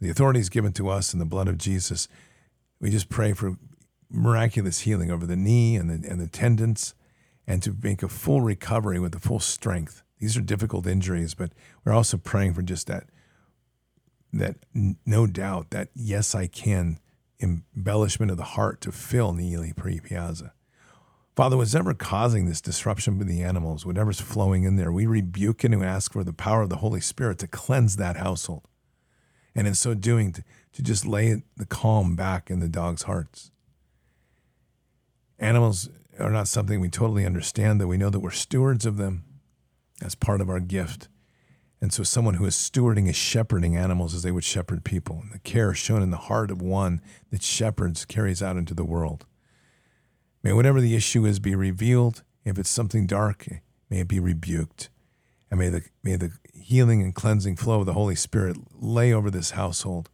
The 0.00 0.10
authority 0.10 0.40
is 0.40 0.50
given 0.50 0.72
to 0.74 0.90
us 0.90 1.12
in 1.14 1.18
the 1.18 1.24
blood 1.24 1.48
of 1.48 1.56
Jesus 1.56 2.08
we 2.80 2.90
just 2.90 3.08
pray 3.08 3.32
for 3.32 3.56
miraculous 4.10 4.80
healing 4.80 5.10
over 5.10 5.26
the 5.26 5.36
knee 5.36 5.76
and 5.76 5.90
the, 5.90 6.08
and 6.08 6.20
the 6.20 6.26
tendons 6.26 6.94
and 7.46 7.62
to 7.62 7.76
make 7.82 8.02
a 8.02 8.08
full 8.08 8.40
recovery 8.40 8.98
with 8.98 9.12
the 9.12 9.18
full 9.18 9.40
strength. 9.40 10.02
These 10.18 10.36
are 10.36 10.42
difficult 10.42 10.86
injuries, 10.86 11.34
but 11.34 11.52
we're 11.84 11.92
also 11.92 12.16
praying 12.16 12.54
for 12.54 12.62
just 12.62 12.86
that, 12.86 13.04
that 14.32 14.56
no 14.72 15.26
doubt, 15.26 15.70
that 15.70 15.88
yes, 15.94 16.34
I 16.34 16.46
can 16.46 16.98
embellishment 17.42 18.30
of 18.30 18.36
the 18.36 18.44
heart 18.44 18.80
to 18.82 18.92
fill 18.92 19.32
Neely 19.32 19.72
Piazza. 19.72 20.52
Father, 21.36 21.56
whatever 21.56 21.94
causing 21.94 22.46
this 22.46 22.60
disruption 22.60 23.18
with 23.18 23.26
the 23.26 23.42
animals, 23.42 23.86
whatever's 23.86 24.20
flowing 24.20 24.64
in 24.64 24.76
there, 24.76 24.92
we 24.92 25.06
rebuke 25.06 25.64
and 25.64 25.80
we 25.80 25.86
ask 25.86 26.12
for 26.12 26.22
the 26.22 26.32
power 26.32 26.62
of 26.62 26.68
the 26.68 26.76
Holy 26.76 27.00
Spirit 27.00 27.38
to 27.38 27.46
cleanse 27.46 27.96
that 27.96 28.16
household. 28.16 28.68
And 29.54 29.66
in 29.66 29.74
so 29.74 29.94
doing, 29.94 30.32
to, 30.32 30.44
to 30.72 30.82
just 30.82 31.06
lay 31.06 31.42
the 31.56 31.66
calm 31.66 32.14
back 32.16 32.50
in 32.50 32.60
the 32.60 32.68
dog's 32.68 33.02
hearts. 33.02 33.50
Animals 35.38 35.88
are 36.18 36.30
not 36.30 36.48
something 36.48 36.80
we 36.80 36.88
totally 36.88 37.24
understand, 37.24 37.80
that 37.80 37.88
we 37.88 37.96
know 37.96 38.10
that 38.10 38.20
we're 38.20 38.30
stewards 38.30 38.86
of 38.86 38.96
them 38.96 39.24
as 40.02 40.14
part 40.14 40.40
of 40.40 40.48
our 40.50 40.60
gift. 40.60 41.08
And 41.80 41.92
so, 41.92 42.02
someone 42.02 42.34
who 42.34 42.44
is 42.44 42.54
stewarding 42.54 43.08
is 43.08 43.16
shepherding 43.16 43.74
animals 43.74 44.14
as 44.14 44.22
they 44.22 44.30
would 44.30 44.44
shepherd 44.44 44.84
people. 44.84 45.20
And 45.22 45.32
the 45.32 45.38
care 45.38 45.72
shown 45.72 46.02
in 46.02 46.10
the 46.10 46.18
heart 46.18 46.50
of 46.50 46.60
one 46.60 47.00
that 47.30 47.42
shepherds 47.42 48.04
carries 48.04 48.42
out 48.42 48.58
into 48.58 48.74
the 48.74 48.84
world. 48.84 49.24
May 50.42 50.52
whatever 50.52 50.80
the 50.80 50.94
issue 50.94 51.24
is 51.24 51.38
be 51.38 51.54
revealed. 51.54 52.22
If 52.44 52.58
it's 52.58 52.70
something 52.70 53.06
dark, 53.06 53.46
may 53.88 54.00
it 54.00 54.08
be 54.08 54.20
rebuked. 54.20 54.90
And 55.50 55.58
may 55.58 55.68
the, 55.68 55.82
may 56.02 56.16
the 56.16 56.32
healing 56.52 57.02
and 57.02 57.14
cleansing 57.14 57.56
flow 57.56 57.80
of 57.80 57.86
the 57.86 57.94
Holy 57.94 58.14
Spirit 58.14 58.56
lay 58.78 59.12
over 59.12 59.30
this 59.30 59.52
household 59.52 60.10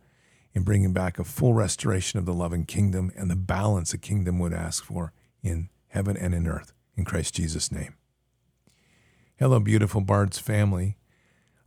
in 0.57 0.63
bringing 0.63 0.95
back 0.95 1.19
a 1.19 1.25
full 1.25 1.53
restoration 1.53 2.19
of 2.19 2.25
the 2.25 2.33
loving 2.33 2.65
kingdom 2.65 3.13
and 3.15 3.31
the 3.31 3.37
balance 3.37 3.93
a 3.93 3.99
kingdom 3.99 4.39
would 4.39 4.55
ask 4.55 4.83
for 4.83 5.13
in 5.43 5.69
heaven 5.89 6.17
and 6.17 6.33
in 6.33 6.47
earth. 6.47 6.73
In 6.97 7.05
Christ 7.05 7.35
Jesus' 7.35 7.71
name. 7.71 7.95
Hello, 9.39 9.61
beautiful 9.61 10.01
Bard's 10.01 10.39
family. 10.39 10.97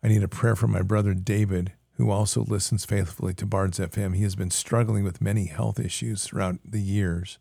I 0.01 0.07
need 0.07 0.23
a 0.23 0.27
prayer 0.27 0.55
for 0.55 0.67
my 0.67 0.81
brother 0.81 1.13
David, 1.13 1.73
who 1.97 2.09
also 2.09 2.43
listens 2.43 2.83
faithfully 2.83 3.35
to 3.35 3.45
Bard's 3.45 3.77
FM. 3.77 4.15
He 4.15 4.23
has 4.23 4.35
been 4.35 4.49
struggling 4.49 5.03
with 5.03 5.21
many 5.21 5.45
health 5.45 5.79
issues 5.79 6.23
throughout 6.23 6.57
the 6.65 6.81
years. 6.81 7.37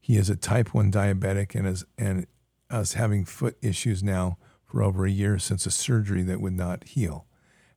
He 0.00 0.16
is 0.16 0.30
a 0.30 0.36
type 0.36 0.72
1 0.72 0.90
diabetic 0.90 1.54
and 1.54 1.66
is 1.66 1.84
and 1.98 2.26
us 2.70 2.94
having 2.94 3.26
foot 3.26 3.58
issues 3.60 4.02
now 4.02 4.38
for 4.64 4.82
over 4.82 5.04
a 5.04 5.10
year 5.10 5.38
since 5.38 5.66
a 5.66 5.70
surgery 5.70 6.22
that 6.22 6.40
would 6.40 6.54
not 6.54 6.84
heal. 6.84 7.26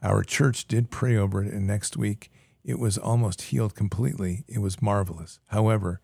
Our 0.01 0.23
church 0.23 0.69
did 0.69 0.89
pray 0.89 1.17
over 1.17 1.43
it, 1.43 1.51
and 1.51 1.67
next 1.67 1.97
week 1.97 2.31
it 2.67 2.77
was 2.77 2.97
almost 2.97 3.43
healed 3.43 3.73
completely. 3.73 4.43
It 4.47 4.59
was 4.59 4.81
marvelous. 4.81 5.39
However, 5.47 6.01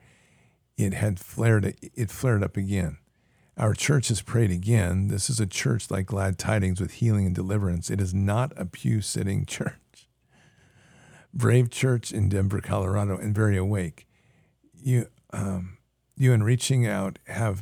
it 0.77 0.93
had 0.93 1.19
flared 1.19 1.75
it 1.81 2.09
flared 2.09 2.41
up 2.41 2.55
again. 2.55 2.97
Our 3.57 3.73
church 3.73 4.07
has 4.07 4.21
prayed 4.21 4.49
again. 4.49 5.09
This 5.09 5.29
is 5.29 5.41
a 5.41 5.45
church 5.45 5.91
like 5.91 6.07
Glad 6.07 6.39
Tidings 6.39 6.79
with 6.79 6.93
healing 6.93 7.25
and 7.25 7.35
deliverance. 7.35 7.91
It 7.91 7.99
is 7.99 8.13
not 8.13 8.53
a 8.55 8.65
pew 8.65 9.01
sitting 9.01 9.45
church. 9.45 10.07
Brave 11.33 11.69
Church 11.69 12.11
in 12.11 12.29
Denver, 12.29 12.61
Colorado, 12.61 13.17
and 13.17 13.35
very 13.35 13.57
awake. 13.57 14.07
You, 14.73 15.07
um, 15.31 15.77
you 16.15 16.31
in 16.31 16.43
reaching 16.43 16.87
out 16.87 17.19
have 17.27 17.61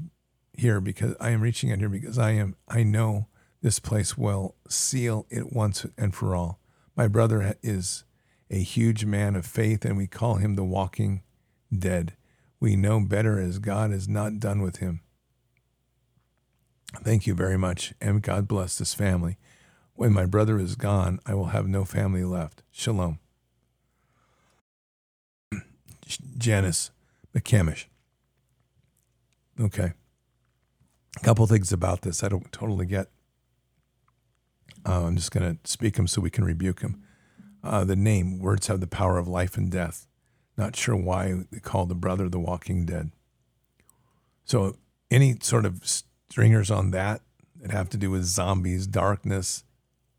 here 0.53 0.79
because 0.79 1.15
I 1.19 1.31
am 1.31 1.41
reaching 1.41 1.71
out 1.71 1.79
here 1.79 1.89
because 1.89 2.19
I 2.19 2.31
am 2.31 2.55
I 2.67 2.83
know 2.83 3.27
this 3.61 3.79
place 3.79 4.15
will 4.15 4.55
seal 4.69 5.25
it 5.31 5.51
once 5.51 5.87
and 5.97 6.13
for 6.13 6.35
all. 6.35 6.59
My 6.95 7.07
brother 7.07 7.55
is 7.63 8.03
a 8.51 8.59
huge 8.59 9.05
man 9.05 9.35
of 9.35 9.45
faith, 9.45 9.85
and 9.85 9.97
we 9.97 10.07
call 10.07 10.35
him 10.35 10.55
the 10.55 10.63
walking 10.63 11.23
dead. 11.75 12.15
We 12.59 12.75
know 12.75 12.99
better 12.99 13.39
as 13.39 13.59
God 13.59 13.91
is 13.91 14.07
not 14.07 14.39
done 14.39 14.61
with 14.61 14.77
him. 14.77 14.99
Thank 17.01 17.25
you 17.25 17.33
very 17.33 17.57
much, 17.57 17.93
and 18.01 18.21
God 18.21 18.47
bless 18.49 18.77
this 18.77 18.93
family. 18.93 19.37
When 19.95 20.11
my 20.11 20.25
brother 20.25 20.59
is 20.59 20.75
gone, 20.75 21.19
I 21.25 21.33
will 21.33 21.47
have 21.47 21.67
no 21.67 21.85
family 21.85 22.25
left. 22.25 22.61
Shalom. 22.71 23.19
Janice 26.37 26.91
McCamish. 27.33 27.85
Okay. 29.59 29.93
A 31.15 31.19
couple 31.21 31.47
things 31.47 31.71
about 31.71 32.01
this 32.01 32.23
I 32.23 32.27
don't 32.27 32.51
totally 32.51 32.85
get. 32.85 33.07
Uh, 34.85 35.05
I'm 35.05 35.15
just 35.15 35.31
going 35.31 35.57
to 35.57 35.69
speak 35.69 35.95
them 35.95 36.07
so 36.07 36.21
we 36.21 36.29
can 36.29 36.43
rebuke 36.43 36.81
them. 36.81 37.03
Uh, 37.63 37.83
the 37.83 37.95
name, 37.95 38.39
words 38.39 38.67
have 38.67 38.79
the 38.79 38.87
power 38.87 39.17
of 39.17 39.27
life 39.27 39.57
and 39.57 39.69
death. 39.71 40.07
Not 40.57 40.75
sure 40.75 40.95
why 40.95 41.45
they 41.51 41.59
call 41.59 41.85
the 41.85 41.95
brother 41.95 42.27
the 42.27 42.39
walking 42.39 42.85
dead. 42.85 43.11
So, 44.45 44.77
any 45.09 45.37
sort 45.41 45.65
of 45.65 45.81
stringers 45.85 46.71
on 46.71 46.91
that 46.91 47.21
that 47.61 47.71
have 47.71 47.89
to 47.89 47.97
do 47.97 48.09
with 48.09 48.25
zombies, 48.25 48.87
darkness, 48.87 49.63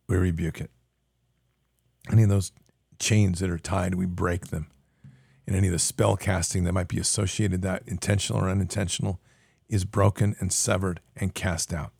we 0.06 0.16
rebuke 0.16 0.60
it. 0.60 0.70
Any 2.10 2.24
of 2.24 2.28
those 2.28 2.52
chains 2.98 3.40
that 3.40 3.50
are 3.50 3.58
tied, 3.58 3.94
we 3.94 4.06
break 4.06 4.48
them. 4.48 4.68
And 5.46 5.56
any 5.56 5.68
of 5.68 5.72
the 5.72 5.78
spell 5.78 6.16
casting 6.16 6.64
that 6.64 6.72
might 6.72 6.88
be 6.88 6.98
associated 6.98 7.62
that 7.62 7.82
intentional 7.86 8.42
or 8.42 8.48
unintentional 8.48 9.20
is 9.68 9.84
broken 9.84 10.36
and 10.38 10.52
severed 10.52 11.00
and 11.16 11.34
cast 11.34 11.72
out. 11.72 11.92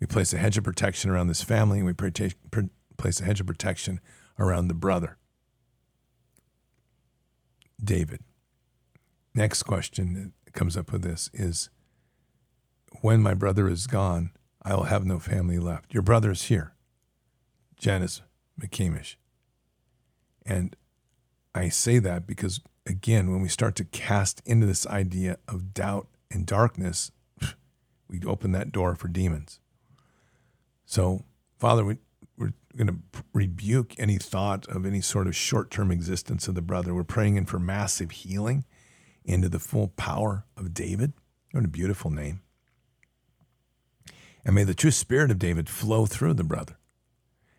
We 0.00 0.06
place 0.06 0.32
a 0.32 0.38
hedge 0.38 0.58
of 0.58 0.64
protection 0.64 1.10
around 1.10 1.28
this 1.28 1.42
family 1.42 1.78
and 1.78 1.86
we 1.86 1.94
place 1.94 3.20
a 3.20 3.24
hedge 3.24 3.40
of 3.40 3.46
protection 3.46 4.00
around 4.38 4.68
the 4.68 4.74
brother. 4.74 5.18
David. 7.82 8.20
Next 9.34 9.64
question 9.64 10.32
that 10.44 10.52
comes 10.52 10.76
up 10.76 10.92
with 10.92 11.02
this 11.02 11.28
is 11.32 11.70
when 13.00 13.20
my 13.20 13.34
brother 13.34 13.68
is 13.68 13.86
gone, 13.86 14.30
I 14.62 14.74
will 14.74 14.84
have 14.84 15.04
no 15.04 15.18
family 15.18 15.58
left. 15.58 15.92
Your 15.92 16.02
brother 16.02 16.30
is 16.30 16.44
here, 16.44 16.74
Janice 17.76 18.22
McCamish. 18.60 19.16
And 20.46 20.76
I 21.54 21.68
say 21.68 21.98
that 21.98 22.26
because, 22.26 22.60
again, 22.86 23.30
when 23.30 23.42
we 23.42 23.48
start 23.48 23.74
to 23.76 23.84
cast 23.84 24.40
into 24.46 24.66
this 24.66 24.86
idea 24.86 25.38
of 25.48 25.74
doubt 25.74 26.08
and 26.30 26.46
darkness, 26.46 27.10
we 28.08 28.20
open 28.26 28.52
that 28.52 28.72
door 28.72 28.94
for 28.94 29.08
demons. 29.08 29.60
So, 30.86 31.24
Father, 31.58 31.84
we, 31.84 31.98
going 32.76 32.86
to 32.88 33.22
rebuke 33.32 33.94
any 33.98 34.18
thought 34.18 34.66
of 34.68 34.84
any 34.84 35.00
sort 35.00 35.26
of 35.26 35.36
short 35.36 35.70
term 35.70 35.90
existence 35.90 36.48
of 36.48 36.54
the 36.54 36.62
brother. 36.62 36.94
We're 36.94 37.04
praying 37.04 37.36
in 37.36 37.46
for 37.46 37.58
massive 37.58 38.10
healing 38.10 38.64
into 39.24 39.48
the 39.48 39.58
full 39.58 39.88
power 39.88 40.44
of 40.56 40.74
David. 40.74 41.12
What 41.52 41.64
a 41.64 41.68
beautiful 41.68 42.10
name. 42.10 42.40
And 44.44 44.54
may 44.54 44.64
the 44.64 44.74
true 44.74 44.90
spirit 44.90 45.30
of 45.30 45.38
David 45.38 45.68
flow 45.68 46.06
through 46.06 46.34
the 46.34 46.44
brother. 46.44 46.76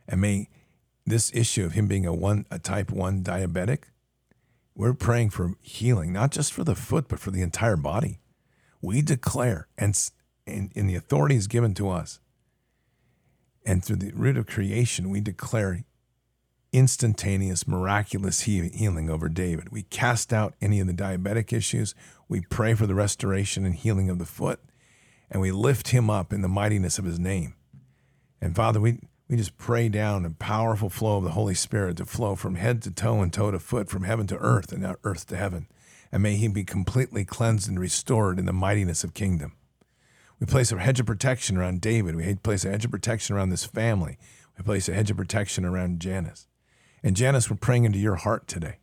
And 0.07 0.21
may 0.21 0.49
this 1.05 1.31
issue 1.33 1.65
of 1.65 1.73
him 1.73 1.87
being 1.87 2.05
a 2.05 2.13
one 2.13 2.45
a 2.51 2.59
type 2.59 2.91
1 2.91 3.23
diabetic, 3.23 3.85
we're 4.75 4.93
praying 4.93 5.29
for 5.29 5.53
healing, 5.61 6.11
not 6.11 6.31
just 6.31 6.51
for 6.51 6.63
the 6.63 6.75
foot, 6.75 7.07
but 7.07 7.19
for 7.19 7.31
the 7.31 7.41
entire 7.41 7.77
body. 7.77 8.19
We 8.81 9.01
declare, 9.01 9.67
and 9.77 9.97
in, 10.45 10.71
in 10.75 10.87
the 10.87 10.95
authorities 10.95 11.47
given 11.47 11.73
to 11.75 11.89
us, 11.89 12.19
and 13.65 13.83
through 13.83 13.97
the 13.97 14.11
root 14.13 14.37
of 14.37 14.45
creation, 14.45 15.09
we 15.09 15.21
declare 15.21 15.83
instantaneous, 16.71 17.67
miraculous 17.67 18.41
healing 18.41 19.09
over 19.09 19.29
David. 19.29 19.69
We 19.69 19.83
cast 19.83 20.33
out 20.33 20.55
any 20.61 20.79
of 20.79 20.87
the 20.87 20.93
diabetic 20.93 21.53
issues. 21.53 21.95
We 22.27 22.41
pray 22.41 22.73
for 22.73 22.85
the 22.85 22.95
restoration 22.95 23.65
and 23.65 23.73
healing 23.73 24.09
of 24.09 24.19
the 24.19 24.25
foot, 24.25 24.59
and 25.31 25.41
we 25.41 25.51
lift 25.51 25.89
him 25.89 26.09
up 26.09 26.33
in 26.33 26.41
the 26.41 26.47
mightiness 26.49 26.99
of 26.99 27.05
his 27.05 27.17
name. 27.17 27.55
And 28.41 28.55
Father, 28.55 28.81
we, 28.81 28.99
we 29.29 29.37
just 29.37 29.57
pray 29.57 29.89
down 29.89 30.25
a 30.25 30.29
powerful 30.29 30.89
flow 30.89 31.17
of 31.17 31.23
the 31.23 31.31
Holy 31.31 31.55
Spirit 31.55 31.97
to 31.97 32.05
flow 32.05 32.35
from 32.35 32.55
head 32.55 32.81
to 32.83 32.91
toe 32.91 33.21
and 33.21 33.31
toe 33.31 33.51
to 33.51 33.59
foot, 33.59 33.89
from 33.89 34.03
heaven 34.03 34.27
to 34.27 34.37
earth 34.37 34.71
and 34.71 34.95
earth 35.03 35.27
to 35.27 35.37
heaven. 35.37 35.67
And 36.11 36.21
may 36.21 36.35
he 36.35 36.47
be 36.47 36.63
completely 36.63 37.25
cleansed 37.25 37.67
and 37.67 37.79
restored 37.79 38.37
in 38.37 38.45
the 38.45 38.53
mightiness 38.53 39.03
of 39.03 39.13
kingdom. 39.13 39.53
We 40.39 40.45
place 40.47 40.71
a 40.71 40.79
hedge 40.79 40.99
of 40.99 41.05
protection 41.05 41.57
around 41.57 41.81
David. 41.81 42.15
We 42.15 42.35
place 42.35 42.65
a 42.65 42.71
hedge 42.71 42.85
of 42.85 42.91
protection 42.91 43.35
around 43.35 43.49
this 43.49 43.63
family. 43.63 44.17
We 44.57 44.63
place 44.63 44.89
a 44.89 44.93
hedge 44.93 45.11
of 45.11 45.17
protection 45.17 45.65
around 45.65 45.99
Janice. 45.99 46.47
And 47.03 47.15
Janice, 47.15 47.49
we're 47.49 47.55
praying 47.55 47.85
into 47.85 47.99
your 47.99 48.15
heart 48.15 48.47
today. 48.47 48.79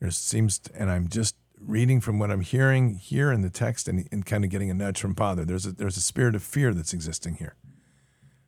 There 0.00 0.10
seems, 0.10 0.60
and 0.74 0.90
I'm 0.90 1.08
just 1.08 1.36
reading 1.58 2.00
from 2.00 2.18
what 2.18 2.30
I'm 2.30 2.40
hearing 2.40 2.94
here 2.94 3.32
in 3.32 3.42
the 3.42 3.50
text 3.50 3.88
and, 3.88 4.08
and 4.12 4.24
kind 4.24 4.44
of 4.44 4.50
getting 4.50 4.70
a 4.70 4.74
nudge 4.74 5.00
from 5.00 5.14
Father. 5.14 5.44
There's 5.44 5.66
a, 5.66 5.72
there's 5.72 5.96
a 5.96 6.02
spirit 6.02 6.34
of 6.34 6.42
fear 6.42 6.72
that's 6.72 6.94
existing 6.94 7.36
here. 7.36 7.56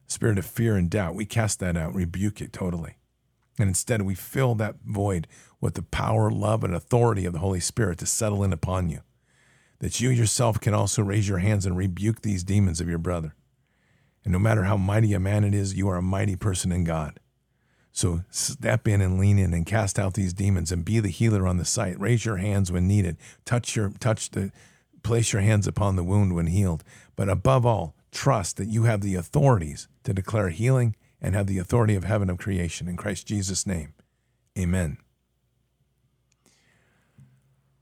Spirit 0.07 0.39
of 0.39 0.47
fear 0.47 0.77
and 0.77 0.91
doubt. 0.91 1.15
We 1.15 1.25
cast 1.25 1.59
that 1.61 1.77
out, 1.77 1.95
rebuke 1.95 2.41
it 2.41 2.53
totally. 2.53 2.97
And 3.59 3.69
instead, 3.69 4.03
we 4.03 4.15
fill 4.15 4.55
that 4.57 4.77
void 4.85 5.27
with 5.61 5.75
the 5.75 5.83
power, 5.83 6.31
love, 6.31 6.65
and 6.65 6.75
authority 6.75 7.27
of 7.27 7.33
the 7.33 7.39
Holy 7.41 7.61
Spirit 7.61 7.99
to 7.99 8.07
settle 8.07 8.43
in 8.43 8.53
upon 8.53 8.89
you 8.89 9.01
that 9.83 10.01
you 10.01 10.11
yourself 10.11 10.61
can 10.61 10.75
also 10.75 11.03
raise 11.03 11.29
your 11.29 11.39
hands 11.39 11.67
and 11.67 11.77
rebuke 11.77 12.23
these 12.23 12.45
demons 12.45 12.81
of 12.81 12.89
your 12.89 12.99
brother. 12.99 13.35
And 14.23 14.33
no 14.33 14.39
matter 14.39 14.63
how 14.63 14.77
mighty 14.77 15.13
a 15.13 15.19
man 15.19 15.43
it 15.43 15.55
is, 15.55 15.75
you 15.75 15.89
are 15.89 15.97
a 15.97 16.03
mighty 16.03 16.37
person 16.37 16.71
in 16.71 16.85
God. 16.85 17.19
So 17.91 18.23
step 18.31 18.87
in 18.87 19.01
and 19.01 19.19
lean 19.19 19.41
in 19.41 19.53
and 19.53 19.67
cast 19.67 19.99
out 19.99 20.15
these 20.15 20.33
demons 20.33 20.71
and 20.71 20.85
be 20.85 21.01
the 21.01 21.09
healer 21.09 21.49
on 21.49 21.57
the 21.57 21.65
site. 21.65 21.99
Raise 21.99 22.25
your 22.25 22.37
hands 22.37 22.71
when 22.71 22.87
needed. 22.87 23.17
Touch 23.45 23.75
your 23.75 23.91
touch 23.99 24.31
the 24.31 24.53
place 25.03 25.33
your 25.33 25.43
hands 25.43 25.67
upon 25.67 25.97
the 25.97 26.05
wound 26.05 26.33
when 26.37 26.47
healed. 26.47 26.85
But 27.17 27.29
above 27.29 27.67
all, 27.67 27.97
trust 28.13 28.59
that 28.59 28.69
you 28.69 28.85
have 28.85 29.01
the 29.01 29.17
authorities 29.17 29.89
to 30.05 30.15
declare 30.15 30.51
healing 30.51 30.95
and 31.21 31.35
have 31.35 31.49
the 31.49 31.59
authority 31.59 31.97
of 31.97 32.05
heaven 32.05 32.31
of 32.31 32.39
creation 32.39 32.87
in 32.87 32.97
Christ 32.97 33.27
Jesus' 33.27 33.67
name. 33.67 33.95
Amen. 34.57 34.99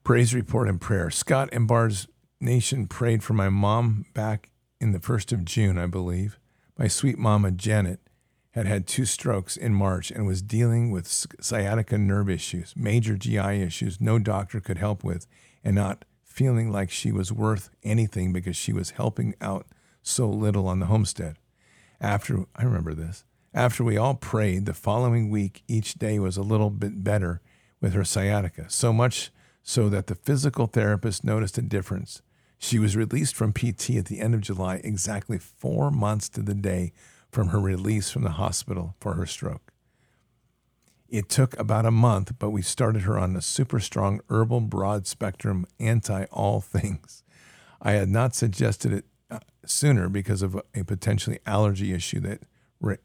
Praise 0.02 0.34
report 0.34 0.68
and 0.68 0.80
prayer. 0.80 1.10
Scott 1.10 1.50
and 1.52 1.68
Bard's 1.68 2.08
Nation 2.40 2.86
prayed 2.86 3.22
for 3.22 3.34
my 3.34 3.50
mom 3.50 4.06
back 4.14 4.50
in 4.80 4.92
the 4.92 4.98
1st 4.98 5.32
of 5.32 5.44
June, 5.44 5.76
I 5.76 5.86
believe. 5.86 6.38
My 6.78 6.88
sweet 6.88 7.18
mama, 7.18 7.50
Janet, 7.50 8.00
had 8.52 8.66
had 8.66 8.86
two 8.86 9.04
strokes 9.04 9.58
in 9.58 9.74
March 9.74 10.10
and 10.10 10.26
was 10.26 10.40
dealing 10.40 10.90
with 10.90 11.06
sciatica 11.06 11.98
nerve 11.98 12.30
issues, 12.30 12.72
major 12.74 13.16
GI 13.16 13.62
issues 13.62 14.00
no 14.00 14.18
doctor 14.18 14.58
could 14.58 14.78
help 14.78 15.04
with, 15.04 15.26
and 15.62 15.76
not 15.76 16.06
feeling 16.24 16.72
like 16.72 16.90
she 16.90 17.12
was 17.12 17.30
worth 17.30 17.68
anything 17.84 18.32
because 18.32 18.56
she 18.56 18.72
was 18.72 18.92
helping 18.92 19.34
out 19.42 19.66
so 20.02 20.28
little 20.28 20.66
on 20.66 20.80
the 20.80 20.86
homestead. 20.86 21.36
After, 22.00 22.46
I 22.56 22.64
remember 22.64 22.94
this, 22.94 23.24
after 23.52 23.84
we 23.84 23.98
all 23.98 24.14
prayed, 24.14 24.64
the 24.64 24.72
following 24.74 25.28
week, 25.28 25.62
each 25.68 25.94
day 25.94 26.18
was 26.18 26.38
a 26.38 26.42
little 26.42 26.70
bit 26.70 27.04
better 27.04 27.42
with 27.82 27.92
her 27.92 28.04
sciatica, 28.04 28.64
so 28.70 28.94
much 28.94 29.30
so 29.62 29.88
that 29.88 30.06
the 30.06 30.14
physical 30.14 30.66
therapist 30.66 31.24
noticed 31.24 31.58
a 31.58 31.62
difference. 31.62 32.22
She 32.58 32.78
was 32.78 32.96
released 32.96 33.34
from 33.34 33.52
PT 33.52 33.96
at 33.96 34.06
the 34.06 34.20
end 34.20 34.34
of 34.34 34.42
July, 34.42 34.80
exactly 34.84 35.38
four 35.38 35.90
months 35.90 36.28
to 36.30 36.42
the 36.42 36.54
day 36.54 36.92
from 37.30 37.48
her 37.48 37.60
release 37.60 38.10
from 38.10 38.22
the 38.22 38.32
hospital 38.32 38.94
for 39.00 39.14
her 39.14 39.26
stroke. 39.26 39.72
It 41.08 41.28
took 41.28 41.58
about 41.58 41.86
a 41.86 41.90
month, 41.90 42.34
but 42.38 42.50
we 42.50 42.62
started 42.62 43.02
her 43.02 43.18
on 43.18 43.34
a 43.34 43.42
super 43.42 43.80
strong 43.80 44.20
herbal 44.28 44.60
broad 44.62 45.06
spectrum 45.06 45.66
anti 45.78 46.24
all 46.30 46.60
things. 46.60 47.24
I 47.82 47.92
had 47.92 48.08
not 48.08 48.34
suggested 48.34 48.92
it 48.92 49.04
uh, 49.30 49.38
sooner 49.64 50.08
because 50.08 50.42
of 50.42 50.60
a 50.74 50.84
potentially 50.84 51.40
allergy 51.46 51.92
issue 51.92 52.20
that, 52.20 52.42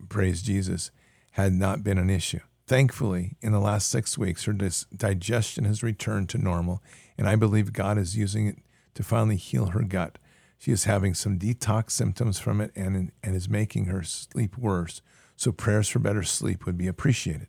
praise 0.10 0.42
Jesus, 0.42 0.92
had 1.32 1.54
not 1.54 1.84
been 1.84 1.98
an 1.98 2.10
issue. 2.10 2.42
Thankfully, 2.68 3.38
in 3.42 3.52
the 3.52 3.60
last 3.60 3.90
six 3.90 4.18
weeks, 4.18 4.46
her 4.46 4.54
dis- 4.54 4.86
digestion 4.96 5.66
has 5.66 5.84
returned 5.84 6.30
to 6.30 6.40
normal, 6.40 6.82
and 7.18 7.28
I 7.28 7.36
believe 7.36 7.74
God 7.74 7.98
is 7.98 8.18
using 8.18 8.48
it 8.48 8.58
to 8.96 9.04
finally 9.04 9.36
heal 9.36 9.68
her 9.68 9.84
gut. 9.84 10.18
She 10.58 10.72
is 10.72 10.86
having 10.86 11.14
some 11.14 11.38
detox 11.38 11.92
symptoms 11.92 12.40
from 12.40 12.62
it 12.62 12.72
and, 12.76 13.12
and 13.22 13.36
is 13.36 13.48
making 13.48 13.86
her 13.86 14.02
sleep 14.02 14.58
worse, 14.58 15.02
so 15.36 15.52
prayers 15.52 15.90
for 15.90 16.00
better 16.00 16.24
sleep 16.24 16.66
would 16.66 16.78
be 16.78 16.88
appreciated. 16.88 17.48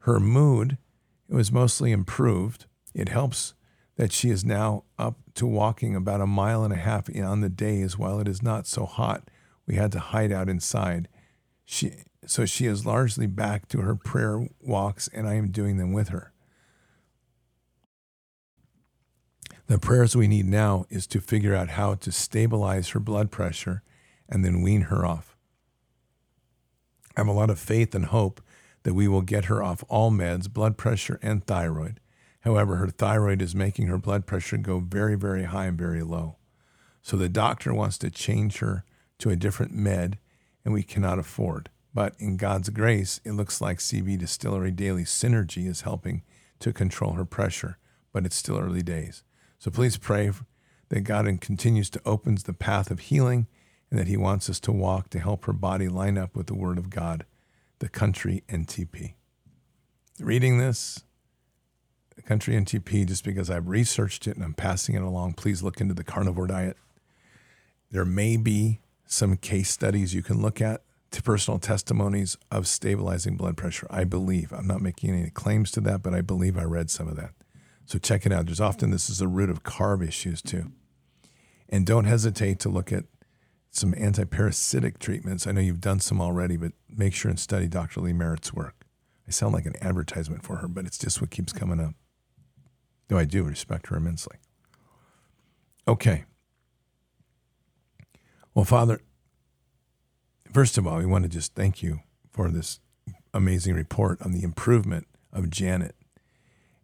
Her 0.00 0.20
mood 0.20 0.76
was 1.28 1.50
mostly 1.50 1.90
improved. 1.90 2.66
It 2.94 3.08
helps 3.08 3.54
that 3.96 4.12
she 4.12 4.28
is 4.28 4.44
now 4.44 4.84
up 4.98 5.16
to 5.34 5.46
walking 5.46 5.96
about 5.96 6.20
a 6.20 6.26
mile 6.26 6.62
and 6.62 6.74
a 6.74 6.76
half 6.76 7.08
on 7.16 7.40
the 7.40 7.48
days 7.48 7.96
while 7.96 8.18
it 8.20 8.28
is 8.28 8.42
not 8.42 8.66
so 8.66 8.84
hot. 8.84 9.30
We 9.66 9.76
had 9.76 9.92
to 9.92 9.98
hide 9.98 10.32
out 10.32 10.50
inside. 10.50 11.08
She, 11.64 11.92
so 12.26 12.44
she 12.44 12.66
is 12.66 12.86
largely 12.86 13.26
back 13.26 13.68
to 13.68 13.80
her 13.80 13.94
prayer 13.94 14.48
walks, 14.60 15.08
and 15.08 15.28
I 15.28 15.34
am 15.34 15.50
doing 15.50 15.76
them 15.76 15.92
with 15.92 16.08
her. 16.08 16.32
The 19.66 19.78
prayers 19.78 20.14
we 20.14 20.28
need 20.28 20.46
now 20.46 20.84
is 20.90 21.06
to 21.08 21.20
figure 21.20 21.54
out 21.54 21.70
how 21.70 21.94
to 21.94 22.12
stabilize 22.12 22.90
her 22.90 23.00
blood 23.00 23.30
pressure 23.30 23.82
and 24.28 24.44
then 24.44 24.62
wean 24.62 24.82
her 24.82 25.06
off. 25.06 25.36
I 27.16 27.20
have 27.20 27.28
a 27.28 27.32
lot 27.32 27.50
of 27.50 27.58
faith 27.58 27.94
and 27.94 28.06
hope 28.06 28.42
that 28.82 28.94
we 28.94 29.08
will 29.08 29.22
get 29.22 29.46
her 29.46 29.62
off 29.62 29.82
all 29.88 30.10
meds, 30.10 30.52
blood 30.52 30.76
pressure 30.76 31.18
and 31.22 31.44
thyroid. 31.44 32.00
However, 32.40 32.76
her 32.76 32.88
thyroid 32.88 33.40
is 33.40 33.54
making 33.54 33.86
her 33.86 33.96
blood 33.96 34.26
pressure 34.26 34.58
go 34.58 34.80
very, 34.80 35.14
very 35.14 35.44
high 35.44 35.66
and 35.66 35.78
very 35.78 36.02
low. 36.02 36.36
So 37.00 37.16
the 37.16 37.30
doctor 37.30 37.72
wants 37.72 37.96
to 37.98 38.10
change 38.10 38.58
her 38.58 38.84
to 39.20 39.30
a 39.30 39.36
different 39.36 39.72
med, 39.72 40.18
and 40.64 40.74
we 40.74 40.82
cannot 40.82 41.18
afford. 41.18 41.70
But 41.94 42.14
in 42.18 42.36
God's 42.36 42.70
grace, 42.70 43.20
it 43.24 43.32
looks 43.32 43.60
like 43.60 43.78
CB 43.78 44.18
Distillery 44.18 44.72
Daily 44.72 45.04
Synergy 45.04 45.68
is 45.68 45.82
helping 45.82 46.22
to 46.58 46.72
control 46.72 47.12
her 47.12 47.24
pressure, 47.24 47.78
but 48.12 48.26
it's 48.26 48.34
still 48.34 48.58
early 48.58 48.82
days. 48.82 49.22
So 49.60 49.70
please 49.70 49.96
pray 49.96 50.32
that 50.88 51.02
God 51.02 51.26
continues 51.40 51.88
to 51.90 52.02
opens 52.04 52.42
the 52.42 52.52
path 52.52 52.90
of 52.90 52.98
healing 52.98 53.46
and 53.90 53.98
that 53.98 54.08
he 54.08 54.16
wants 54.16 54.50
us 54.50 54.58
to 54.60 54.72
walk 54.72 55.08
to 55.10 55.20
help 55.20 55.44
her 55.44 55.52
body 55.52 55.88
line 55.88 56.18
up 56.18 56.34
with 56.34 56.48
the 56.48 56.54
word 56.54 56.78
of 56.78 56.90
God, 56.90 57.24
the 57.78 57.88
country 57.88 58.42
NTP. 58.48 59.14
Reading 60.18 60.58
this, 60.58 61.04
the 62.16 62.22
country 62.22 62.54
NTP, 62.54 63.06
just 63.06 63.24
because 63.24 63.50
I've 63.50 63.68
researched 63.68 64.26
it 64.26 64.34
and 64.34 64.44
I'm 64.44 64.54
passing 64.54 64.96
it 64.96 65.02
along, 65.02 65.34
please 65.34 65.62
look 65.62 65.80
into 65.80 65.94
the 65.94 66.04
carnivore 66.04 66.48
diet. 66.48 66.76
There 67.90 68.04
may 68.04 68.36
be 68.36 68.80
some 69.06 69.36
case 69.36 69.70
studies 69.70 70.12
you 70.12 70.22
can 70.22 70.42
look 70.42 70.60
at 70.60 70.82
to 71.14 71.22
personal 71.22 71.58
testimonies 71.58 72.36
of 72.50 72.66
stabilizing 72.66 73.36
blood 73.36 73.56
pressure. 73.56 73.86
I 73.88 74.04
believe. 74.04 74.52
I'm 74.52 74.66
not 74.66 74.82
making 74.82 75.10
any 75.10 75.30
claims 75.30 75.70
to 75.72 75.80
that, 75.82 76.02
but 76.02 76.12
I 76.12 76.20
believe 76.20 76.58
I 76.58 76.64
read 76.64 76.90
some 76.90 77.08
of 77.08 77.16
that. 77.16 77.30
So 77.86 77.98
check 77.98 78.26
it 78.26 78.32
out. 78.32 78.46
There's 78.46 78.60
often 78.60 78.90
this 78.90 79.08
is 79.08 79.18
the 79.18 79.28
root 79.28 79.48
of 79.48 79.62
carb 79.62 80.06
issues 80.06 80.42
too. 80.42 80.72
And 81.68 81.86
don't 81.86 82.04
hesitate 82.04 82.58
to 82.60 82.68
look 82.68 82.92
at 82.92 83.04
some 83.70 83.92
antiparasitic 83.92 84.98
treatments. 84.98 85.46
I 85.46 85.52
know 85.52 85.60
you've 85.60 85.80
done 85.80 86.00
some 86.00 86.20
already, 86.20 86.56
but 86.56 86.72
make 86.88 87.14
sure 87.14 87.30
and 87.30 87.38
study 87.38 87.68
Dr. 87.68 88.00
Lee 88.00 88.12
Merritt's 88.12 88.52
work. 88.52 88.84
I 89.26 89.30
sound 89.30 89.54
like 89.54 89.66
an 89.66 89.74
advertisement 89.80 90.42
for 90.42 90.56
her, 90.56 90.68
but 90.68 90.84
it's 90.84 90.98
just 90.98 91.20
what 91.20 91.30
keeps 91.30 91.52
coming 91.52 91.80
up. 91.80 91.94
Though 93.08 93.18
I 93.18 93.24
do 93.24 93.44
respect 93.44 93.88
her 93.88 93.96
immensely. 93.96 94.36
Okay. 95.86 96.24
Well, 98.54 98.64
Father, 98.64 99.00
first 100.54 100.78
of 100.78 100.86
all, 100.86 100.98
we 100.98 101.04
want 101.04 101.24
to 101.24 101.28
just 101.28 101.54
thank 101.54 101.82
you 101.82 102.00
for 102.30 102.48
this 102.48 102.78
amazing 103.34 103.74
report 103.74 104.22
on 104.22 104.30
the 104.30 104.44
improvement 104.44 105.08
of 105.32 105.50
Janet 105.50 105.96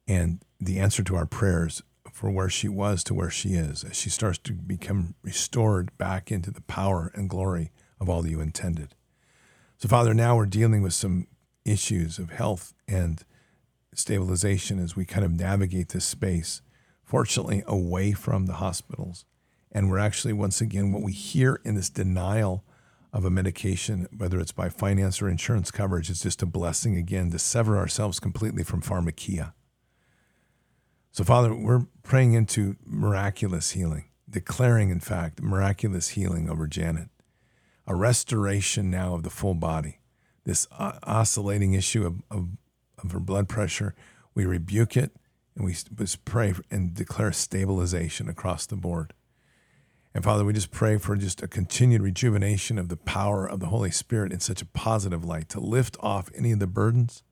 and 0.08 0.44
the 0.60 0.80
answer 0.80 1.04
to 1.04 1.14
our 1.14 1.24
prayers 1.24 1.80
for 2.12 2.30
where 2.30 2.50
she 2.50 2.68
was 2.68 3.04
to 3.04 3.14
where 3.14 3.30
she 3.30 3.50
is 3.50 3.84
as 3.84 3.96
she 3.96 4.10
starts 4.10 4.38
to 4.38 4.52
become 4.52 5.14
restored 5.22 5.96
back 5.96 6.32
into 6.32 6.50
the 6.50 6.60
power 6.62 7.12
and 7.14 7.30
glory 7.30 7.70
of 8.00 8.08
all 8.08 8.22
that 8.22 8.30
you 8.30 8.40
intended. 8.40 8.96
So, 9.78 9.88
Father, 9.88 10.12
now 10.12 10.36
we're 10.36 10.46
dealing 10.46 10.82
with 10.82 10.92
some 10.92 11.28
issues 11.64 12.18
of 12.18 12.30
health 12.30 12.74
and 12.88 13.24
stabilization 13.94 14.80
as 14.80 14.96
we 14.96 15.04
kind 15.04 15.24
of 15.24 15.30
navigate 15.30 15.90
this 15.90 16.04
space, 16.04 16.60
fortunately, 17.04 17.62
away 17.68 18.12
from 18.12 18.46
the 18.46 18.54
hospitals. 18.54 19.24
And 19.70 19.88
we're 19.88 19.98
actually, 19.98 20.32
once 20.32 20.60
again, 20.60 20.90
what 20.90 21.02
we 21.02 21.12
hear 21.12 21.60
in 21.64 21.76
this 21.76 21.88
denial 21.88 22.64
of 23.12 23.24
a 23.24 23.30
medication, 23.30 24.06
whether 24.16 24.38
it's 24.38 24.52
by 24.52 24.68
finance 24.68 25.20
or 25.20 25.28
insurance 25.28 25.70
coverage, 25.70 26.10
is 26.10 26.22
just 26.22 26.42
a 26.42 26.46
blessing 26.46 26.96
again 26.96 27.30
to 27.30 27.38
sever 27.38 27.76
ourselves 27.76 28.20
completely 28.20 28.62
from 28.62 28.82
pharmakeia 28.82 29.52
so, 31.12 31.24
Father, 31.24 31.54
we're 31.54 31.86
praying 32.02 32.34
into 32.34 32.76
miraculous 32.86 33.70
healing, 33.70 34.04
declaring, 34.28 34.90
in 34.90 35.00
fact, 35.00 35.42
miraculous 35.42 36.10
healing 36.10 36.48
over 36.48 36.68
Janet, 36.68 37.08
a 37.86 37.96
restoration 37.96 38.90
now 38.90 39.14
of 39.14 39.24
the 39.24 39.30
full 39.30 39.54
body. 39.54 39.98
This 40.44 40.68
oscillating 40.70 41.74
issue 41.74 42.06
of, 42.06 42.22
of, 42.30 42.48
of 43.02 43.10
her 43.10 43.20
blood 43.20 43.48
pressure, 43.48 43.94
we 44.34 44.44
rebuke 44.44 44.96
it 44.96 45.10
and 45.56 45.64
we 45.64 45.74
pray 46.24 46.54
and 46.70 46.94
declare 46.94 47.32
stabilization 47.32 48.28
across 48.28 48.66
the 48.66 48.76
board. 48.76 49.12
And 50.14 50.24
Father, 50.24 50.44
we 50.44 50.52
just 50.52 50.72
pray 50.72 50.98
for 50.98 51.14
just 51.16 51.42
a 51.42 51.48
continued 51.48 52.02
rejuvenation 52.02 52.78
of 52.78 52.88
the 52.88 52.96
power 52.96 53.46
of 53.46 53.60
the 53.60 53.66
Holy 53.66 53.92
Spirit 53.92 54.32
in 54.32 54.40
such 54.40 54.60
a 54.60 54.66
positive 54.66 55.24
light 55.24 55.48
to 55.50 55.60
lift 55.60 55.96
off 56.00 56.30
any 56.34 56.50
of 56.50 56.58
the 56.58 56.66
burdens 56.66 57.22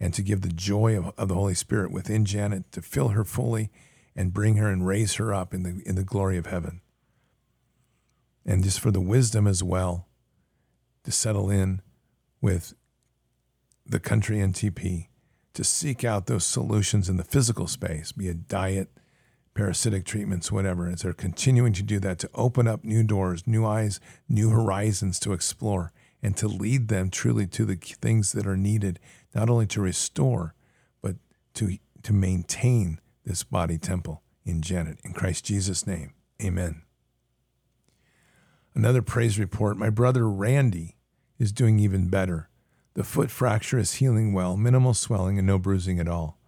and 0.00 0.14
to 0.14 0.22
give 0.22 0.40
the 0.40 0.48
joy 0.48 0.96
of, 0.96 1.12
of 1.18 1.28
the 1.28 1.34
Holy 1.34 1.54
Spirit 1.54 1.90
within 1.90 2.24
Janet 2.24 2.72
to 2.72 2.80
fill 2.80 3.08
her 3.08 3.24
fully 3.24 3.70
and 4.16 4.32
bring 4.32 4.56
her 4.56 4.70
and 4.70 4.86
raise 4.86 5.14
her 5.14 5.34
up 5.34 5.52
in 5.52 5.64
the, 5.64 5.82
in 5.84 5.96
the 5.96 6.04
glory 6.04 6.38
of 6.38 6.46
heaven. 6.46 6.80
And 8.46 8.64
just 8.64 8.80
for 8.80 8.90
the 8.90 9.00
wisdom 9.00 9.46
as 9.46 9.62
well 9.62 10.08
to 11.04 11.12
settle 11.12 11.50
in 11.50 11.82
with 12.40 12.74
the 13.84 14.00
country 14.00 14.38
NTP 14.38 15.08
to 15.54 15.64
seek 15.64 16.04
out 16.04 16.26
those 16.26 16.46
solutions 16.46 17.08
in 17.08 17.16
the 17.16 17.24
physical 17.24 17.66
space, 17.66 18.12
be 18.12 18.28
it 18.28 18.48
diet, 18.48 18.88
parasitic 19.58 20.04
treatments, 20.04 20.52
whatever, 20.52 20.88
as 20.88 21.02
they're 21.02 21.12
continuing 21.12 21.72
to 21.72 21.82
do 21.82 21.98
that 21.98 22.16
to 22.20 22.30
open 22.32 22.68
up 22.68 22.84
new 22.84 23.02
doors, 23.02 23.44
new 23.44 23.66
eyes, 23.66 23.98
new 24.28 24.50
horizons 24.50 25.18
to 25.18 25.32
explore, 25.32 25.92
and 26.22 26.36
to 26.36 26.46
lead 26.46 26.86
them 26.86 27.10
truly 27.10 27.44
to 27.44 27.64
the 27.64 27.74
things 27.74 28.30
that 28.30 28.46
are 28.46 28.56
needed 28.56 29.00
not 29.34 29.50
only 29.50 29.66
to 29.66 29.80
restore, 29.80 30.54
but 31.02 31.16
to, 31.54 31.76
to 32.04 32.12
maintain 32.12 33.00
this 33.24 33.42
body 33.42 33.78
temple 33.78 34.22
in 34.44 34.62
Janet. 34.62 35.00
In 35.02 35.12
Christ 35.12 35.46
Jesus' 35.46 35.88
name, 35.88 36.12
amen. 36.40 36.82
Another 38.76 39.02
praise 39.02 39.40
report 39.40 39.76
my 39.76 39.90
brother 39.90 40.28
Randy 40.28 40.98
is 41.36 41.50
doing 41.50 41.80
even 41.80 42.08
better. 42.08 42.48
The 42.94 43.02
foot 43.02 43.28
fracture 43.28 43.80
is 43.80 43.94
healing 43.94 44.32
well, 44.32 44.56
minimal 44.56 44.94
swelling, 44.94 45.36
and 45.36 45.48
no 45.48 45.58
bruising 45.58 45.98
at 45.98 46.06
all. 46.06 46.38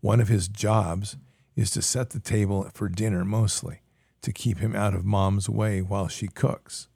One 0.00 0.20
of 0.20 0.28
his 0.28 0.46
jobs 0.46 1.16
is 1.56 1.70
to 1.72 1.82
set 1.82 2.10
the 2.10 2.20
table 2.20 2.68
for 2.74 2.88
dinner 2.88 3.24
mostly, 3.24 3.82
to 4.22 4.32
keep 4.32 4.58
him 4.58 4.74
out 4.74 4.94
of 4.94 5.04
mom's 5.04 5.48
way 5.48 5.80
while 5.82 6.08
she 6.08 6.28
cooks. 6.28 6.88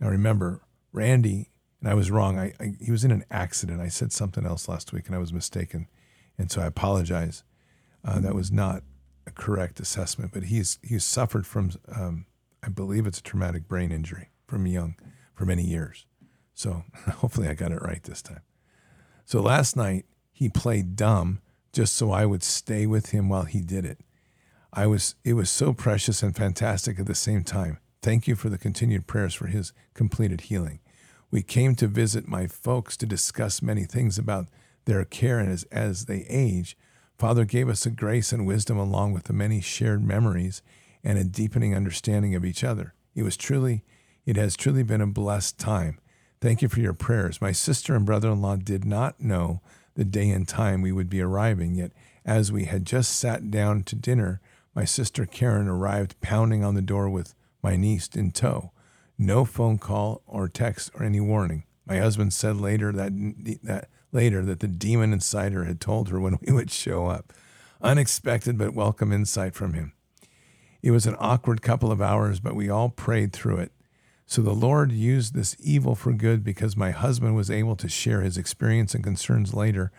Now 0.00 0.08
remember, 0.08 0.62
Randy 0.92 1.50
and 1.80 1.88
I 1.88 1.94
was 1.94 2.10
wrong. 2.10 2.38
I, 2.38 2.52
I, 2.58 2.74
he 2.80 2.90
was 2.90 3.04
in 3.04 3.10
an 3.10 3.24
accident. 3.30 3.80
I 3.80 3.88
said 3.88 4.12
something 4.12 4.44
else 4.44 4.68
last 4.68 4.92
week, 4.92 5.06
and 5.06 5.14
I 5.14 5.18
was 5.18 5.32
mistaken, 5.32 5.88
and 6.36 6.50
so 6.50 6.60
I 6.60 6.66
apologize. 6.66 7.44
Uh, 8.04 8.20
that 8.20 8.34
was 8.34 8.50
not 8.50 8.82
a 9.26 9.30
correct 9.30 9.80
assessment. 9.80 10.32
But 10.32 10.44
he's 10.44 10.78
he's 10.82 11.04
suffered 11.04 11.46
from, 11.46 11.70
um, 11.94 12.26
I 12.62 12.68
believe 12.68 13.06
it's 13.06 13.18
a 13.18 13.22
traumatic 13.22 13.68
brain 13.68 13.92
injury 13.92 14.30
from 14.46 14.66
young, 14.66 14.96
for 15.34 15.44
many 15.44 15.62
years. 15.62 16.06
So 16.54 16.84
hopefully 17.16 17.48
I 17.48 17.54
got 17.54 17.72
it 17.72 17.82
right 17.82 18.02
this 18.02 18.22
time. 18.22 18.42
So 19.24 19.40
last 19.40 19.76
night 19.76 20.06
he 20.32 20.48
played 20.48 20.96
dumb 20.96 21.40
just 21.72 21.94
so 21.94 22.10
I 22.10 22.26
would 22.26 22.42
stay 22.42 22.86
with 22.86 23.10
him 23.10 23.28
while 23.28 23.44
he 23.44 23.60
did 23.60 23.84
it. 23.84 24.00
I 24.72 24.86
was 24.86 25.14
it 25.24 25.34
was 25.34 25.50
so 25.50 25.72
precious 25.72 26.22
and 26.22 26.36
fantastic 26.36 26.98
at 26.98 27.06
the 27.06 27.14
same 27.14 27.44
time. 27.44 27.78
Thank 28.02 28.28
you 28.28 28.36
for 28.36 28.48
the 28.48 28.58
continued 28.58 29.06
prayers 29.06 29.34
for 29.34 29.46
his 29.46 29.72
completed 29.94 30.42
healing. 30.42 30.80
We 31.30 31.42
came 31.42 31.74
to 31.76 31.86
visit 31.86 32.28
my 32.28 32.46
folks 32.46 32.96
to 32.98 33.06
discuss 33.06 33.60
many 33.60 33.84
things 33.84 34.18
about 34.18 34.46
their 34.84 35.04
care 35.04 35.38
and 35.38 35.50
as, 35.50 35.64
as 35.64 36.06
they 36.06 36.24
age. 36.28 36.76
Father 37.18 37.44
gave 37.44 37.68
us 37.68 37.84
a 37.84 37.90
grace 37.90 38.32
and 38.32 38.46
wisdom 38.46 38.78
along 38.78 39.12
with 39.12 39.24
the 39.24 39.32
many 39.32 39.60
shared 39.60 40.02
memories 40.02 40.62
and 41.02 41.18
a 41.18 41.24
deepening 41.24 41.74
understanding 41.74 42.34
of 42.34 42.44
each 42.44 42.64
other. 42.64 42.94
It 43.14 43.24
was 43.24 43.36
truly, 43.36 43.84
it 44.24 44.36
has 44.36 44.56
truly 44.56 44.82
been 44.82 45.00
a 45.00 45.06
blessed 45.06 45.58
time. 45.58 45.98
Thank 46.40 46.62
you 46.62 46.68
for 46.68 46.80
your 46.80 46.94
prayers. 46.94 47.40
My 47.40 47.52
sister 47.52 47.94
and 47.96 48.06
brother 48.06 48.30
in 48.30 48.40
law 48.40 48.56
did 48.56 48.84
not 48.84 49.20
know 49.20 49.60
the 49.98 50.04
day 50.04 50.30
and 50.30 50.46
time 50.46 50.80
we 50.80 50.92
would 50.92 51.10
be 51.10 51.20
arriving, 51.20 51.74
yet, 51.74 51.90
as 52.24 52.52
we 52.52 52.66
had 52.66 52.86
just 52.86 53.16
sat 53.16 53.50
down 53.50 53.82
to 53.82 53.96
dinner, 53.96 54.40
my 54.72 54.84
sister 54.84 55.26
Karen 55.26 55.66
arrived 55.66 56.20
pounding 56.20 56.62
on 56.62 56.76
the 56.76 56.80
door 56.80 57.10
with 57.10 57.34
my 57.64 57.74
niece 57.74 58.08
in 58.14 58.30
tow. 58.30 58.70
No 59.18 59.44
phone 59.44 59.76
call 59.76 60.22
or 60.24 60.48
text 60.48 60.92
or 60.94 61.02
any 61.02 61.20
warning. 61.20 61.64
My 61.84 61.98
husband 61.98 62.32
said 62.32 62.58
later 62.58 62.92
that, 62.92 63.10
that 63.64 63.88
later 64.12 64.44
that 64.44 64.60
the 64.60 64.68
demon 64.68 65.12
inside 65.12 65.52
her 65.52 65.64
had 65.64 65.80
told 65.80 66.10
her 66.10 66.20
when 66.20 66.38
we 66.42 66.52
would 66.52 66.70
show 66.70 67.08
up. 67.08 67.32
Unexpected 67.82 68.56
but 68.56 68.74
welcome 68.74 69.12
insight 69.12 69.56
from 69.56 69.72
him. 69.72 69.94
It 70.80 70.92
was 70.92 71.06
an 71.06 71.16
awkward 71.18 71.60
couple 71.60 71.90
of 71.90 72.00
hours, 72.00 72.38
but 72.38 72.54
we 72.54 72.70
all 72.70 72.88
prayed 72.88 73.32
through 73.32 73.56
it. 73.56 73.72
So 74.30 74.42
the 74.42 74.52
Lord 74.52 74.92
used 74.92 75.32
this 75.32 75.56
evil 75.58 75.94
for 75.94 76.12
good 76.12 76.44
because 76.44 76.76
my 76.76 76.90
husband 76.90 77.34
was 77.34 77.50
able 77.50 77.76
to 77.76 77.88
share 77.88 78.20
his 78.20 78.36
experience 78.36 78.94
and 78.94 79.02
concerns 79.02 79.54
later 79.54 79.90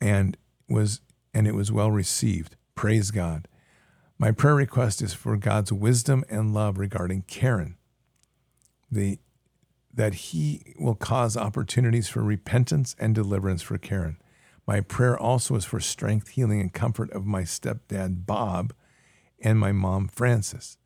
and 0.00 0.36
was 0.68 1.00
and 1.34 1.48
it 1.48 1.54
was 1.56 1.72
well 1.72 1.90
received. 1.90 2.54
Praise 2.76 3.10
God. 3.10 3.48
My 4.16 4.30
prayer 4.30 4.54
request 4.54 5.02
is 5.02 5.12
for 5.12 5.36
God's 5.36 5.72
wisdom 5.72 6.24
and 6.30 6.54
love 6.54 6.78
regarding 6.78 7.22
Karen. 7.22 7.76
The 8.92 9.18
that 9.92 10.14
he 10.14 10.74
will 10.78 10.94
cause 10.94 11.36
opportunities 11.36 12.08
for 12.08 12.22
repentance 12.22 12.94
and 12.96 13.12
deliverance 13.12 13.62
for 13.62 13.76
Karen. 13.76 14.18
My 14.68 14.82
prayer 14.82 15.18
also 15.18 15.56
is 15.56 15.64
for 15.64 15.80
strength, 15.80 16.28
healing, 16.28 16.60
and 16.60 16.72
comfort 16.72 17.10
of 17.10 17.26
my 17.26 17.42
stepdad, 17.42 18.24
Bob, 18.24 18.72
and 19.40 19.58
my 19.58 19.72
mom, 19.72 20.06
Frances. 20.06 20.78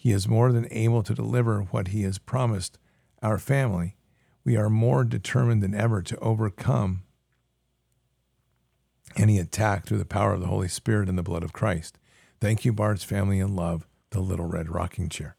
He 0.00 0.12
is 0.12 0.28
more 0.28 0.52
than 0.52 0.68
able 0.70 1.02
to 1.02 1.12
deliver 1.12 1.62
what 1.72 1.88
he 1.88 2.02
has 2.02 2.18
promised 2.18 2.78
our 3.20 3.36
family. 3.36 3.96
We 4.44 4.56
are 4.56 4.70
more 4.70 5.02
determined 5.02 5.60
than 5.60 5.74
ever 5.74 6.02
to 6.02 6.16
overcome 6.20 7.02
any 9.16 9.40
attack 9.40 9.86
through 9.86 9.98
the 9.98 10.04
power 10.04 10.34
of 10.34 10.40
the 10.40 10.46
Holy 10.46 10.68
Spirit 10.68 11.08
and 11.08 11.18
the 11.18 11.24
blood 11.24 11.42
of 11.42 11.52
Christ. 11.52 11.98
Thank 12.40 12.64
you, 12.64 12.72
Bard's 12.72 13.02
family 13.02 13.40
and 13.40 13.56
love, 13.56 13.88
the 14.10 14.20
little 14.20 14.46
red 14.46 14.68
rocking 14.68 15.08
chair. 15.08 15.36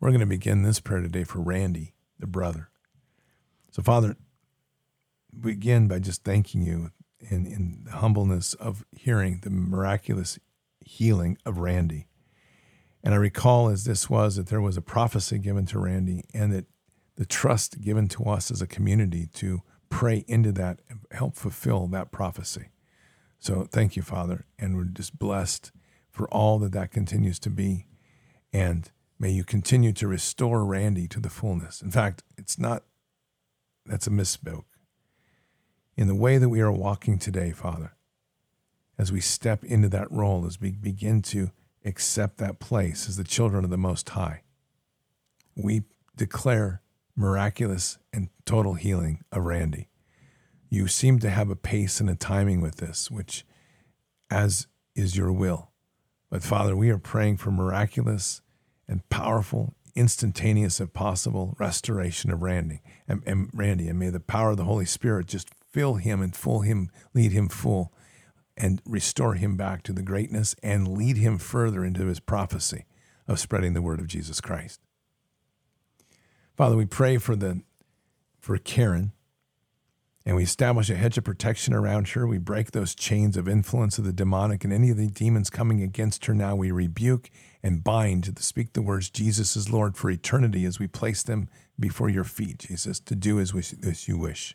We're 0.00 0.08
going 0.08 0.20
to 0.20 0.26
begin 0.26 0.62
this 0.62 0.80
prayer 0.80 1.02
today 1.02 1.24
for 1.24 1.40
Randy 1.40 1.92
the 2.18 2.26
brother. 2.26 2.70
So, 3.70 3.82
Father, 3.82 4.16
begin 5.38 5.88
by 5.88 5.98
just 5.98 6.24
thanking 6.24 6.62
you 6.62 6.90
in, 7.20 7.44
in 7.44 7.82
the 7.84 7.98
humbleness 7.98 8.54
of 8.54 8.82
hearing 8.92 9.40
the 9.42 9.50
miraculous 9.50 10.38
healing 10.80 11.36
of 11.44 11.58
Randy. 11.58 12.06
And 13.02 13.14
I 13.14 13.16
recall 13.16 13.68
as 13.68 13.84
this 13.84 14.10
was 14.10 14.36
that 14.36 14.48
there 14.48 14.60
was 14.60 14.76
a 14.76 14.82
prophecy 14.82 15.38
given 15.38 15.66
to 15.66 15.78
Randy 15.78 16.24
and 16.34 16.52
that 16.52 16.66
the 17.16 17.26
trust 17.26 17.80
given 17.80 18.08
to 18.08 18.24
us 18.24 18.50
as 18.50 18.62
a 18.62 18.66
community 18.66 19.26
to 19.34 19.62
pray 19.88 20.24
into 20.28 20.52
that 20.52 20.80
and 20.88 21.00
help 21.10 21.36
fulfill 21.36 21.86
that 21.88 22.12
prophecy. 22.12 22.68
So 23.38 23.66
thank 23.70 23.96
you, 23.96 24.02
Father. 24.02 24.44
And 24.58 24.76
we're 24.76 24.84
just 24.84 25.18
blessed 25.18 25.72
for 26.10 26.28
all 26.28 26.58
that 26.58 26.72
that 26.72 26.90
continues 26.90 27.38
to 27.40 27.50
be. 27.50 27.86
And 28.52 28.90
May 29.20 29.32
you 29.32 29.44
continue 29.44 29.92
to 29.92 30.08
restore 30.08 30.64
Randy 30.64 31.06
to 31.08 31.20
the 31.20 31.28
fullness. 31.28 31.82
In 31.82 31.90
fact, 31.90 32.22
it's 32.38 32.58
not, 32.58 32.84
that's 33.84 34.06
a 34.06 34.10
misspoke. 34.10 34.64
In 35.94 36.08
the 36.08 36.14
way 36.14 36.38
that 36.38 36.48
we 36.48 36.62
are 36.62 36.72
walking 36.72 37.18
today, 37.18 37.50
Father, 37.50 37.92
as 38.96 39.12
we 39.12 39.20
step 39.20 39.62
into 39.62 39.90
that 39.90 40.10
role, 40.10 40.46
as 40.46 40.58
we 40.58 40.70
begin 40.70 41.20
to 41.20 41.50
accept 41.84 42.38
that 42.38 42.58
place 42.58 43.08
as 43.08 43.16
the 43.16 43.24
children 43.24 43.64
of 43.64 43.70
the 43.70 43.78
Most 43.78 44.08
High, 44.10 44.42
we 45.56 45.82
declare 46.16 46.82
miraculous 47.16 47.98
and 48.12 48.28
total 48.44 48.74
healing 48.74 49.24
of 49.32 49.44
Randy. 49.44 49.88
You 50.68 50.86
seem 50.86 51.18
to 51.20 51.30
have 51.30 51.50
a 51.50 51.56
pace 51.56 52.00
and 52.00 52.08
a 52.08 52.14
timing 52.14 52.60
with 52.60 52.76
this, 52.76 53.10
which, 53.10 53.44
as 54.30 54.66
is 54.94 55.16
your 55.16 55.32
will. 55.32 55.70
But 56.30 56.42
Father, 56.42 56.76
we 56.76 56.90
are 56.90 56.98
praying 56.98 57.38
for 57.38 57.50
miraculous 57.50 58.40
and 58.86 59.06
powerful, 59.08 59.74
instantaneous, 59.94 60.80
if 60.80 60.92
possible, 60.92 61.56
restoration 61.58 62.30
of 62.30 62.42
Randy 62.42 62.82
and, 63.08 63.22
and 63.26 63.50
Randy. 63.52 63.88
And 63.88 63.98
may 63.98 64.10
the 64.10 64.20
power 64.20 64.50
of 64.50 64.56
the 64.56 64.64
Holy 64.64 64.84
Spirit 64.84 65.26
just 65.26 65.50
fill 65.70 65.94
him 65.94 66.22
and 66.22 66.34
full 66.34 66.60
him, 66.60 66.90
lead 67.14 67.32
him 67.32 67.48
full, 67.48 67.92
and 68.60 68.82
restore 68.84 69.34
him 69.34 69.56
back 69.56 69.82
to 69.84 69.92
the 69.92 70.02
greatness 70.02 70.54
and 70.62 70.88
lead 70.88 71.16
him 71.16 71.38
further 71.38 71.84
into 71.84 72.06
his 72.06 72.20
prophecy 72.20 72.84
of 73.26 73.38
spreading 73.38 73.74
the 73.74 73.82
word 73.82 74.00
of 74.00 74.06
Jesus 74.06 74.40
Christ. 74.40 74.80
Father, 76.56 76.76
we 76.76 76.86
pray 76.86 77.16
for 77.16 77.36
the 77.36 77.62
for 78.38 78.56
Karen 78.58 79.12
and 80.26 80.36
we 80.36 80.42
establish 80.42 80.90
a 80.90 80.94
hedge 80.94 81.16
of 81.16 81.24
protection 81.24 81.72
around 81.72 82.08
her. 82.08 82.26
We 82.26 82.38
break 82.38 82.72
those 82.72 82.94
chains 82.94 83.36
of 83.36 83.48
influence 83.48 83.98
of 83.98 84.04
the 84.04 84.12
demonic 84.12 84.64
and 84.64 84.72
any 84.72 84.90
of 84.90 84.96
the 84.96 85.06
demons 85.06 85.48
coming 85.48 85.82
against 85.82 86.26
her 86.26 86.34
now. 86.34 86.54
We 86.54 86.70
rebuke 86.70 87.30
and 87.62 87.82
bind 87.82 88.36
to 88.36 88.42
speak 88.42 88.74
the 88.74 88.82
words, 88.82 89.10
Jesus 89.10 89.56
is 89.56 89.72
Lord 89.72 89.96
for 89.96 90.10
eternity 90.10 90.64
as 90.66 90.78
we 90.78 90.86
place 90.86 91.22
them 91.22 91.48
before 91.78 92.10
your 92.10 92.24
feet, 92.24 92.58
Jesus, 92.58 93.00
to 93.00 93.14
do 93.14 93.40
as, 93.40 93.54
we, 93.54 93.60
as 93.60 94.08
you 94.08 94.18
wish. 94.18 94.54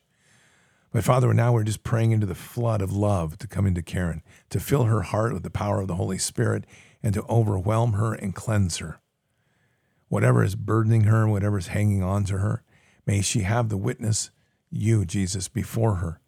But 0.96 1.04
Father, 1.04 1.34
now 1.34 1.52
we're 1.52 1.66
just 1.66 1.84
praying 1.84 2.12
into 2.12 2.26
the 2.26 2.34
flood 2.34 2.82
of 2.82 2.94
love 2.94 3.38
to 3.40 3.48
come 3.48 3.68
into 3.68 3.82
Karen, 3.82 4.24
to 4.50 4.62
fill 4.62 4.86
her 4.86 5.02
heart 5.02 5.34
with 5.34 5.44
the 5.44 5.50
power 5.50 5.82
of 5.82 5.90
the 5.90 5.96
Holy 5.96 6.18
Spirit 6.18 6.64
and 7.04 7.14
to 7.16 7.26
overwhelm 7.28 7.92
her 7.92 8.14
and 8.14 8.34
cleanse 8.34 8.78
her. 8.78 9.02
Whatever 10.08 10.42
is 10.42 10.56
burdening 10.56 11.04
her, 11.04 11.28
whatever 11.28 11.58
is 11.58 11.68
hanging 11.68 12.02
on 12.02 12.24
to 12.24 12.38
her, 12.38 12.64
may 13.06 13.22
she 13.22 13.42
have 13.42 13.68
the 13.68 13.76
witness 13.76 14.30
you, 14.72 15.04
Jesus, 15.04 15.50
before 15.50 15.96
her, 15.96 16.22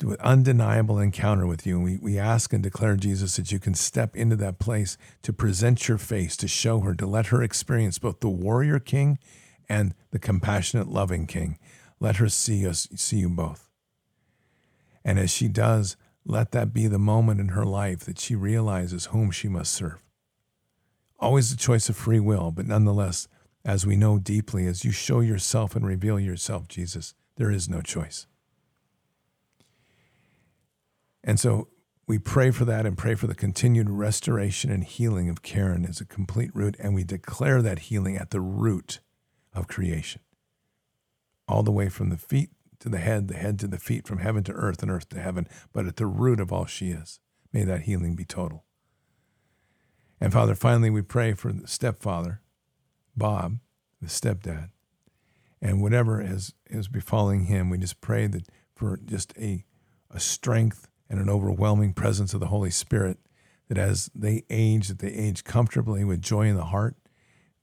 to 0.00 0.10
an 0.10 0.16
undeniable 0.18 0.98
encounter 0.98 1.46
with 1.46 1.64
you. 1.64 1.76
And 1.76 1.84
we, 1.84 1.96
we 1.98 2.18
ask 2.18 2.52
and 2.52 2.60
declare, 2.60 2.96
Jesus, 2.96 3.36
that 3.36 3.52
you 3.52 3.60
can 3.60 3.74
step 3.74 4.16
into 4.16 4.34
that 4.34 4.58
place 4.58 4.98
to 5.22 5.32
present 5.32 5.86
your 5.86 5.98
face, 5.98 6.36
to 6.38 6.48
show 6.48 6.80
her, 6.80 6.96
to 6.96 7.06
let 7.06 7.26
her 7.26 7.40
experience 7.40 8.00
both 8.00 8.18
the 8.18 8.28
warrior 8.28 8.80
king 8.80 9.20
and 9.68 9.94
the 10.10 10.18
compassionate, 10.18 10.88
loving 10.88 11.28
king. 11.28 11.56
Let 12.00 12.16
her 12.16 12.28
see 12.28 12.66
us, 12.66 12.88
see 12.96 13.18
you 13.18 13.28
both. 13.28 13.68
And 15.04 15.18
as 15.18 15.30
she 15.30 15.48
does, 15.48 15.96
let 16.24 16.52
that 16.52 16.72
be 16.72 16.86
the 16.86 16.98
moment 16.98 17.40
in 17.40 17.48
her 17.48 17.64
life 17.64 18.00
that 18.00 18.18
she 18.18 18.34
realizes 18.34 19.06
whom 19.06 19.30
she 19.30 19.48
must 19.48 19.72
serve. 19.72 19.98
Always 21.18 21.52
a 21.52 21.56
choice 21.56 21.88
of 21.88 21.96
free 21.96 22.20
will, 22.20 22.50
but 22.50 22.66
nonetheless, 22.66 23.28
as 23.64 23.86
we 23.86 23.96
know 23.96 24.18
deeply, 24.18 24.66
as 24.66 24.84
you 24.84 24.90
show 24.90 25.20
yourself 25.20 25.76
and 25.76 25.86
reveal 25.86 26.18
yourself, 26.18 26.68
Jesus, 26.68 27.14
there 27.36 27.50
is 27.50 27.68
no 27.68 27.80
choice. 27.80 28.26
And 31.24 31.38
so 31.38 31.68
we 32.06 32.18
pray 32.18 32.50
for 32.50 32.64
that 32.64 32.84
and 32.84 32.98
pray 32.98 33.14
for 33.14 33.28
the 33.28 33.34
continued 33.34 33.88
restoration 33.88 34.70
and 34.70 34.82
healing 34.82 35.28
of 35.28 35.42
Karen 35.42 35.84
as 35.84 36.00
a 36.00 36.04
complete 36.04 36.50
root. 36.54 36.76
And 36.80 36.94
we 36.94 37.04
declare 37.04 37.62
that 37.62 37.80
healing 37.80 38.16
at 38.16 38.30
the 38.30 38.40
root 38.40 38.98
of 39.54 39.68
creation, 39.68 40.22
all 41.46 41.62
the 41.62 41.70
way 41.70 41.88
from 41.88 42.10
the 42.10 42.16
feet 42.16 42.50
to 42.82 42.88
the 42.88 42.98
head, 42.98 43.28
the 43.28 43.34
head 43.34 43.58
to 43.60 43.68
the 43.68 43.78
feet, 43.78 44.06
from 44.06 44.18
heaven 44.18 44.44
to 44.44 44.52
earth 44.52 44.82
and 44.82 44.90
earth 44.90 45.08
to 45.10 45.20
heaven, 45.20 45.48
but 45.72 45.86
at 45.86 45.96
the 45.96 46.06
root 46.06 46.40
of 46.40 46.52
all 46.52 46.66
she 46.66 46.90
is. 46.90 47.20
May 47.52 47.64
that 47.64 47.82
healing 47.82 48.14
be 48.16 48.24
total. 48.24 48.64
And 50.20 50.32
Father, 50.32 50.54
finally, 50.54 50.90
we 50.90 51.02
pray 51.02 51.34
for 51.34 51.52
the 51.52 51.66
stepfather, 51.66 52.40
Bob, 53.16 53.58
the 54.00 54.08
stepdad, 54.08 54.70
and 55.60 55.80
whatever 55.80 56.20
is, 56.20 56.54
is 56.68 56.88
befalling 56.88 57.44
him, 57.44 57.70
we 57.70 57.78
just 57.78 58.00
pray 58.00 58.26
that 58.26 58.48
for 58.74 58.98
just 59.04 59.32
a, 59.38 59.64
a 60.10 60.18
strength 60.18 60.88
and 61.08 61.20
an 61.20 61.30
overwhelming 61.30 61.92
presence 61.92 62.34
of 62.34 62.40
the 62.40 62.46
Holy 62.46 62.70
Spirit, 62.70 63.18
that 63.68 63.78
as 63.78 64.10
they 64.14 64.44
age, 64.50 64.88
that 64.88 64.98
they 64.98 65.12
age 65.12 65.44
comfortably 65.44 66.04
with 66.04 66.20
joy 66.20 66.48
in 66.48 66.56
the 66.56 66.64
heart, 66.64 66.96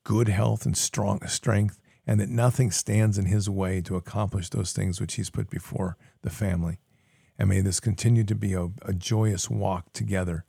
good 0.05 0.29
health 0.29 0.65
and 0.65 0.77
strong 0.77 1.19
strength, 1.27 1.77
and 2.07 2.19
that 2.19 2.29
nothing 2.29 2.71
stands 2.71 3.17
in 3.17 3.25
his 3.25 3.49
way 3.49 3.81
to 3.81 3.95
accomplish 3.95 4.49
those 4.49 4.71
things 4.71 4.99
which 4.99 5.15
he's 5.15 5.29
put 5.29 5.49
before 5.49 5.97
the 6.21 6.29
family. 6.29 6.79
And 7.37 7.49
may 7.49 7.61
this 7.61 7.79
continue 7.79 8.23
to 8.25 8.35
be 8.35 8.53
a, 8.53 8.69
a 8.83 8.93
joyous 8.93 9.49
walk 9.49 9.93
together 9.93 10.43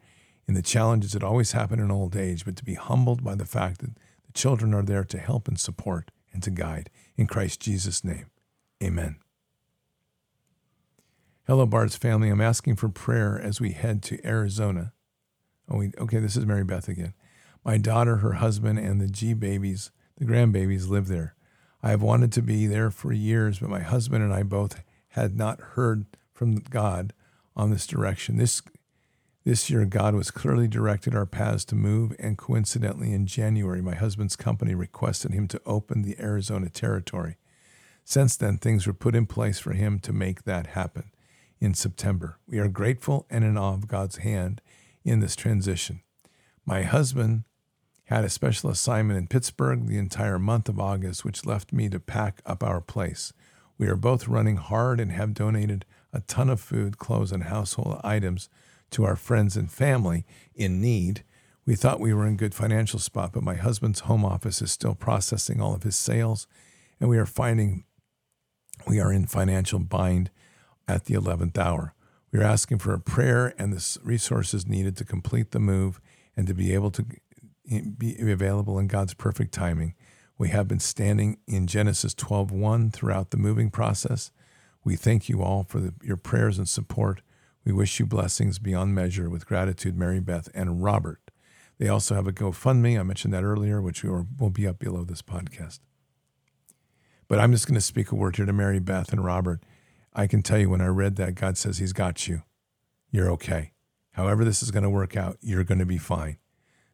in 0.48 0.54
the 0.54 0.62
challenges 0.62 1.12
that 1.12 1.22
always 1.22 1.52
happen 1.52 1.78
in 1.78 1.90
old 1.90 2.16
age, 2.16 2.44
but 2.44 2.56
to 2.56 2.64
be 2.64 2.74
humbled 2.74 3.22
by 3.22 3.34
the 3.34 3.44
fact 3.44 3.80
that 3.80 3.94
the 4.24 4.32
children 4.32 4.74
are 4.74 4.82
there 4.82 5.04
to 5.04 5.18
help 5.18 5.46
and 5.46 5.60
support 5.60 6.10
and 6.32 6.42
to 6.42 6.50
guide. 6.50 6.90
In 7.16 7.26
Christ 7.26 7.60
Jesus' 7.60 8.02
name, 8.02 8.26
amen. 8.82 9.16
Hello, 11.46 11.66
Bard's 11.66 11.96
family. 11.96 12.28
I'm 12.28 12.40
asking 12.40 12.76
for 12.76 12.88
prayer 12.88 13.40
as 13.40 13.60
we 13.60 13.72
head 13.72 14.02
to 14.04 14.24
Arizona. 14.26 14.92
Oh, 15.68 15.78
we, 15.78 15.92
okay, 15.98 16.18
this 16.18 16.36
is 16.36 16.46
Mary 16.46 16.64
Beth 16.64 16.88
again. 16.88 17.14
My 17.64 17.76
daughter, 17.76 18.16
her 18.16 18.34
husband, 18.34 18.78
and 18.78 19.00
the 19.00 19.08
G 19.08 19.34
babies, 19.34 19.90
the 20.16 20.24
grandbabies, 20.24 20.88
live 20.88 21.08
there. 21.08 21.34
I 21.82 21.90
have 21.90 22.02
wanted 22.02 22.32
to 22.32 22.42
be 22.42 22.66
there 22.66 22.90
for 22.90 23.12
years, 23.12 23.58
but 23.58 23.70
my 23.70 23.80
husband 23.80 24.22
and 24.22 24.32
I 24.32 24.42
both 24.42 24.82
had 25.10 25.36
not 25.36 25.60
heard 25.60 26.06
from 26.32 26.56
God 26.56 27.12
on 27.56 27.70
this 27.70 27.86
direction. 27.86 28.36
This 28.36 28.62
this 29.42 29.70
year, 29.70 29.86
God 29.86 30.14
was 30.14 30.30
clearly 30.30 30.68
directed 30.68 31.14
our 31.14 31.24
paths 31.24 31.64
to 31.66 31.74
move, 31.74 32.14
and 32.18 32.36
coincidentally, 32.36 33.14
in 33.14 33.26
January, 33.26 33.80
my 33.80 33.94
husband's 33.94 34.36
company 34.36 34.74
requested 34.74 35.32
him 35.32 35.48
to 35.48 35.62
open 35.64 36.02
the 36.02 36.20
Arizona 36.20 36.68
territory. 36.68 37.38
Since 38.04 38.36
then, 38.36 38.58
things 38.58 38.86
were 38.86 38.92
put 38.92 39.14
in 39.14 39.24
place 39.24 39.58
for 39.58 39.72
him 39.72 39.98
to 40.00 40.12
make 40.12 40.44
that 40.44 40.68
happen 40.68 41.10
in 41.58 41.72
September. 41.72 42.38
We 42.46 42.58
are 42.58 42.68
grateful 42.68 43.26
and 43.30 43.42
in 43.42 43.56
awe 43.56 43.72
of 43.72 43.88
God's 43.88 44.18
hand 44.18 44.60
in 45.04 45.20
this 45.20 45.36
transition. 45.36 46.02
My 46.66 46.82
husband 46.82 47.44
had 48.10 48.24
a 48.24 48.28
special 48.28 48.70
assignment 48.70 49.16
in 49.16 49.28
Pittsburgh 49.28 49.86
the 49.86 49.96
entire 49.96 50.38
month 50.38 50.68
of 50.68 50.80
August, 50.80 51.24
which 51.24 51.46
left 51.46 51.72
me 51.72 51.88
to 51.88 52.00
pack 52.00 52.42
up 52.44 52.64
our 52.64 52.80
place. 52.80 53.32
We 53.78 53.86
are 53.86 53.94
both 53.94 54.26
running 54.26 54.56
hard 54.56 54.98
and 54.98 55.12
have 55.12 55.32
donated 55.32 55.84
a 56.12 56.18
ton 56.22 56.50
of 56.50 56.60
food, 56.60 56.98
clothes, 56.98 57.30
and 57.30 57.44
household 57.44 58.00
items 58.02 58.48
to 58.90 59.04
our 59.04 59.14
friends 59.14 59.56
and 59.56 59.70
family 59.70 60.26
in 60.56 60.80
need. 60.80 61.22
We 61.64 61.76
thought 61.76 62.00
we 62.00 62.12
were 62.12 62.26
in 62.26 62.36
good 62.36 62.52
financial 62.52 62.98
spot, 62.98 63.30
but 63.32 63.44
my 63.44 63.54
husband's 63.54 64.00
home 64.00 64.24
office 64.24 64.60
is 64.60 64.72
still 64.72 64.96
processing 64.96 65.60
all 65.60 65.72
of 65.72 65.84
his 65.84 65.96
sales, 65.96 66.48
and 66.98 67.08
we 67.08 67.16
are 67.16 67.26
finding 67.26 67.84
we 68.88 68.98
are 68.98 69.12
in 69.12 69.26
financial 69.26 69.78
bind 69.78 70.30
at 70.88 71.04
the 71.04 71.14
11th 71.14 71.56
hour. 71.58 71.94
We 72.32 72.40
are 72.40 72.44
asking 72.44 72.78
for 72.78 72.92
a 72.92 72.98
prayer 72.98 73.54
and 73.56 73.72
the 73.72 73.98
resources 74.02 74.66
needed 74.66 74.96
to 74.96 75.04
complete 75.04 75.52
the 75.52 75.60
move 75.60 76.00
and 76.36 76.46
to 76.46 76.54
be 76.54 76.72
able 76.72 76.90
to 76.92 77.04
be 77.98 78.16
available 78.20 78.78
in 78.78 78.86
God's 78.88 79.14
perfect 79.14 79.52
timing. 79.52 79.94
We 80.38 80.48
have 80.48 80.68
been 80.68 80.80
standing 80.80 81.38
in 81.46 81.66
Genesis 81.66 82.14
12:1 82.14 82.92
throughout 82.92 83.30
the 83.30 83.36
moving 83.36 83.70
process. 83.70 84.30
We 84.84 84.96
thank 84.96 85.28
you 85.28 85.42
all 85.42 85.64
for 85.64 85.80
the, 85.80 85.94
your 86.02 86.16
prayers 86.16 86.58
and 86.58 86.68
support. 86.68 87.22
We 87.64 87.72
wish 87.72 88.00
you 88.00 88.06
blessings 88.06 88.58
beyond 88.58 88.94
measure 88.94 89.28
with 89.28 89.46
gratitude, 89.46 89.96
Mary 89.96 90.20
Beth 90.20 90.48
and 90.54 90.82
Robert. 90.82 91.30
They 91.78 91.88
also 91.88 92.14
have 92.14 92.26
a 92.26 92.32
GoFundMe. 92.32 92.98
I 92.98 93.02
mentioned 93.02 93.34
that 93.34 93.44
earlier, 93.44 93.80
which 93.80 94.02
will 94.02 94.50
be 94.50 94.66
up 94.66 94.78
below 94.78 95.04
this 95.04 95.22
podcast. 95.22 95.80
But 97.28 97.38
I'm 97.38 97.52
just 97.52 97.66
going 97.66 97.76
to 97.76 97.80
speak 97.80 98.10
a 98.10 98.16
word 98.16 98.36
here 98.36 98.46
to 98.46 98.52
Mary 98.52 98.80
Beth 98.80 99.12
and 99.12 99.24
Robert. 99.24 99.62
I 100.12 100.26
can 100.26 100.42
tell 100.42 100.58
you 100.58 100.68
when 100.68 100.80
I 100.80 100.86
read 100.86 101.16
that, 101.16 101.36
God 101.36 101.56
says 101.56 101.78
He's 101.78 101.92
got 101.92 102.26
you. 102.26 102.42
You're 103.10 103.30
okay. 103.32 103.72
However, 104.12 104.44
this 104.44 104.62
is 104.62 104.70
going 104.70 104.82
to 104.82 104.90
work 104.90 105.16
out, 105.16 105.38
you're 105.40 105.64
going 105.64 105.78
to 105.78 105.86
be 105.86 105.98
fine. 105.98 106.38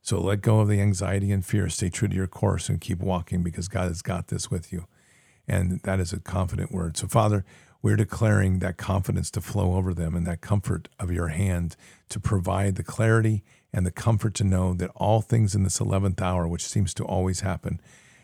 So 0.06 0.20
let 0.20 0.40
go 0.40 0.60
of 0.60 0.68
the 0.68 0.80
anxiety 0.80 1.32
and 1.32 1.44
fear. 1.44 1.68
Stay 1.68 1.88
true 1.88 2.06
to 2.06 2.14
your 2.14 2.28
course 2.28 2.68
and 2.68 2.80
keep 2.80 3.00
walking 3.00 3.42
because 3.42 3.66
God 3.66 3.88
has 3.88 4.02
got 4.02 4.28
this 4.28 4.48
with 4.48 4.72
you. 4.72 4.86
And 5.48 5.80
that 5.80 5.98
is 5.98 6.12
a 6.12 6.20
confident 6.20 6.70
word. 6.70 6.96
So, 6.96 7.08
Father, 7.08 7.44
we're 7.82 7.96
declaring 7.96 8.60
that 8.60 8.76
confidence 8.76 9.32
to 9.32 9.40
flow 9.40 9.74
over 9.74 9.92
them 9.92 10.14
and 10.14 10.24
that 10.24 10.40
comfort 10.40 10.88
of 11.00 11.10
your 11.10 11.28
hand 11.28 11.74
to 12.10 12.20
provide 12.20 12.76
the 12.76 12.84
clarity 12.84 13.42
and 13.72 13.84
the 13.84 13.90
comfort 13.90 14.34
to 14.34 14.44
know 14.44 14.74
that 14.74 14.92
all 14.94 15.22
things 15.22 15.56
in 15.56 15.64
this 15.64 15.80
11th 15.80 16.22
hour, 16.22 16.46
which 16.46 16.64
seems 16.64 16.94
to 16.94 17.04
always 17.04 17.40
happen, 17.40 17.80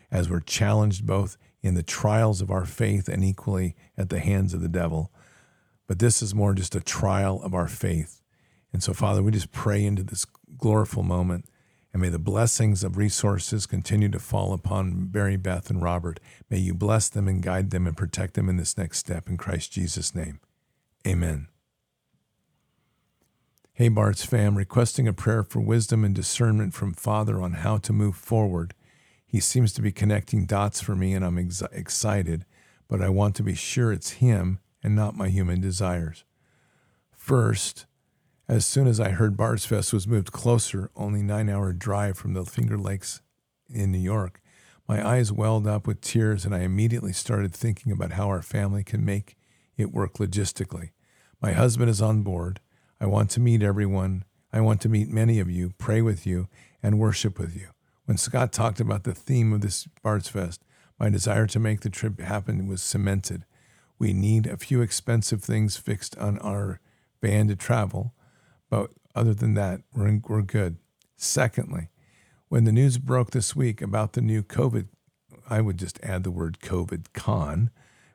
as 0.09 0.29
we're 0.29 0.39
challenged 0.39 1.05
both 1.05 1.35
in 1.61 1.73
the 1.73 1.83
trials 1.83 2.39
of 2.39 2.49
our 2.49 2.63
faith 2.63 3.09
and 3.09 3.25
equally 3.25 3.75
at 3.97 4.07
the 4.07 4.21
hands 4.21 4.53
of 4.53 4.61
the 4.61 4.69
devil. 4.69 5.11
But 5.87 5.99
this 5.99 6.21
is 6.21 6.33
more 6.33 6.53
just 6.53 6.75
a 6.75 6.79
trial 6.79 7.41
of 7.43 7.53
our 7.53 7.67
faith. 7.67 8.21
And 8.71 8.81
so, 8.81 8.93
Father, 8.93 9.21
we 9.21 9.31
just 9.31 9.51
pray 9.51 9.83
into 9.83 10.03
this 10.03 10.25
gloriful 10.57 11.03
moment. 11.03 11.43
And 11.93 12.01
may 12.01 12.09
the 12.09 12.17
blessings 12.17 12.83
of 12.83 12.97
resources 12.97 13.67
continue 13.67 14.09
to 14.09 14.19
fall 14.19 14.51
upon 14.51 15.11
Mary 15.13 15.37
Beth 15.37 15.69
and 15.69 15.81
Robert. 15.81 16.19
May 16.49 16.57
you 16.57 16.73
bless 16.73 17.07
them 17.07 17.27
and 17.27 17.41
guide 17.41 17.69
them 17.69 17.85
and 17.85 17.95
protect 17.95 18.33
them 18.33 18.49
in 18.49 18.57
this 18.57 18.77
next 18.77 18.97
step 18.97 19.29
in 19.29 19.37
Christ 19.37 19.71
Jesus' 19.71 20.15
name. 20.15 20.39
Amen. 21.07 21.49
Hey, 23.75 23.89
Bard's 23.89 24.25
fam, 24.25 24.55
requesting 24.55 25.07
a 25.07 25.13
prayer 25.13 25.43
for 25.43 25.59
wisdom 25.59 26.03
and 26.03 26.13
discernment 26.15 26.73
from 26.73 26.93
Father 26.93 27.41
on 27.41 27.53
how 27.53 27.77
to 27.77 27.93
move 27.93 28.15
forward. 28.15 28.73
He 29.25 29.39
seems 29.39 29.73
to 29.73 29.81
be 29.81 29.91
connecting 29.91 30.45
dots 30.45 30.79
for 30.79 30.95
me, 30.95 31.13
and 31.13 31.25
I'm 31.25 31.39
ex- 31.39 31.63
excited, 31.71 32.45
but 32.87 33.01
I 33.01 33.09
want 33.09 33.35
to 33.35 33.43
be 33.43 33.55
sure 33.55 33.91
it's 33.91 34.11
him 34.11 34.59
and 34.83 34.95
not 34.95 35.15
my 35.15 35.29
human 35.29 35.59
desires. 35.59 36.23
First, 37.11 37.87
as 38.47 38.65
soon 38.65 38.87
as 38.87 38.99
I 38.99 39.09
heard 39.09 39.37
Bards 39.37 39.65
Fest 39.65 39.93
was 39.93 40.07
moved 40.07 40.31
closer, 40.31 40.91
only 40.95 41.21
nine 41.21 41.49
hour 41.49 41.71
drive 41.71 42.17
from 42.17 42.33
the 42.33 42.43
Finger 42.43 42.77
Lakes 42.77 43.21
in 43.69 43.91
New 43.91 43.99
York, 43.99 44.41
my 44.87 45.05
eyes 45.05 45.31
welled 45.31 45.65
up 45.65 45.87
with 45.87 46.01
tears 46.01 46.43
and 46.43 46.53
I 46.53 46.59
immediately 46.59 47.13
started 47.13 47.53
thinking 47.53 47.91
about 47.91 48.13
how 48.13 48.27
our 48.27 48.41
family 48.41 48.83
can 48.83 49.05
make 49.05 49.37
it 49.77 49.93
work 49.93 50.15
logistically. 50.15 50.89
My 51.41 51.53
husband 51.53 51.89
is 51.89 52.01
on 52.01 52.21
board. 52.21 52.59
I 52.99 53.05
want 53.05 53.29
to 53.31 53.39
meet 53.39 53.63
everyone. 53.63 54.25
I 54.51 54.59
want 54.59 54.81
to 54.81 54.89
meet 54.89 55.09
many 55.09 55.39
of 55.39 55.49
you, 55.49 55.73
pray 55.77 56.01
with 56.01 56.27
you, 56.27 56.47
and 56.81 56.99
worship 56.99 57.39
with 57.39 57.55
you. 57.55 57.69
When 58.05 58.17
Scott 58.17 58.51
talked 58.51 58.81
about 58.81 59.03
the 59.03 59.15
theme 59.15 59.53
of 59.53 59.61
this 59.61 59.87
Bards 60.03 60.27
Fest, 60.27 60.63
my 60.99 61.09
desire 61.09 61.47
to 61.47 61.59
make 61.59 61.81
the 61.81 61.89
trip 61.89 62.19
happen 62.19 62.67
was 62.67 62.81
cemented. 62.81 63.45
We 63.97 64.13
need 64.13 64.47
a 64.47 64.57
few 64.57 64.81
expensive 64.81 65.41
things 65.41 65.77
fixed 65.77 66.17
on 66.17 66.37
our 66.39 66.81
van 67.21 67.47
to 67.47 67.55
travel, 67.55 68.13
but 68.73 68.89
other 69.13 69.35
than 69.35 69.53
that, 69.53 69.81
we're, 69.93 70.07
in, 70.07 70.23
we're 70.27 70.41
good. 70.41 70.77
Secondly, 71.15 71.89
when 72.49 72.63
the 72.63 72.71
news 72.71 72.97
broke 72.97 73.29
this 73.29 73.55
week 73.55 73.83
about 73.83 74.13
the 74.13 74.21
new 74.21 74.41
COVID, 74.41 74.87
I 75.47 75.61
would 75.61 75.77
just 75.77 75.99
add 76.01 76.23
the 76.23 76.31
word 76.31 76.57
COVID 76.59 77.13
con, 77.13 77.69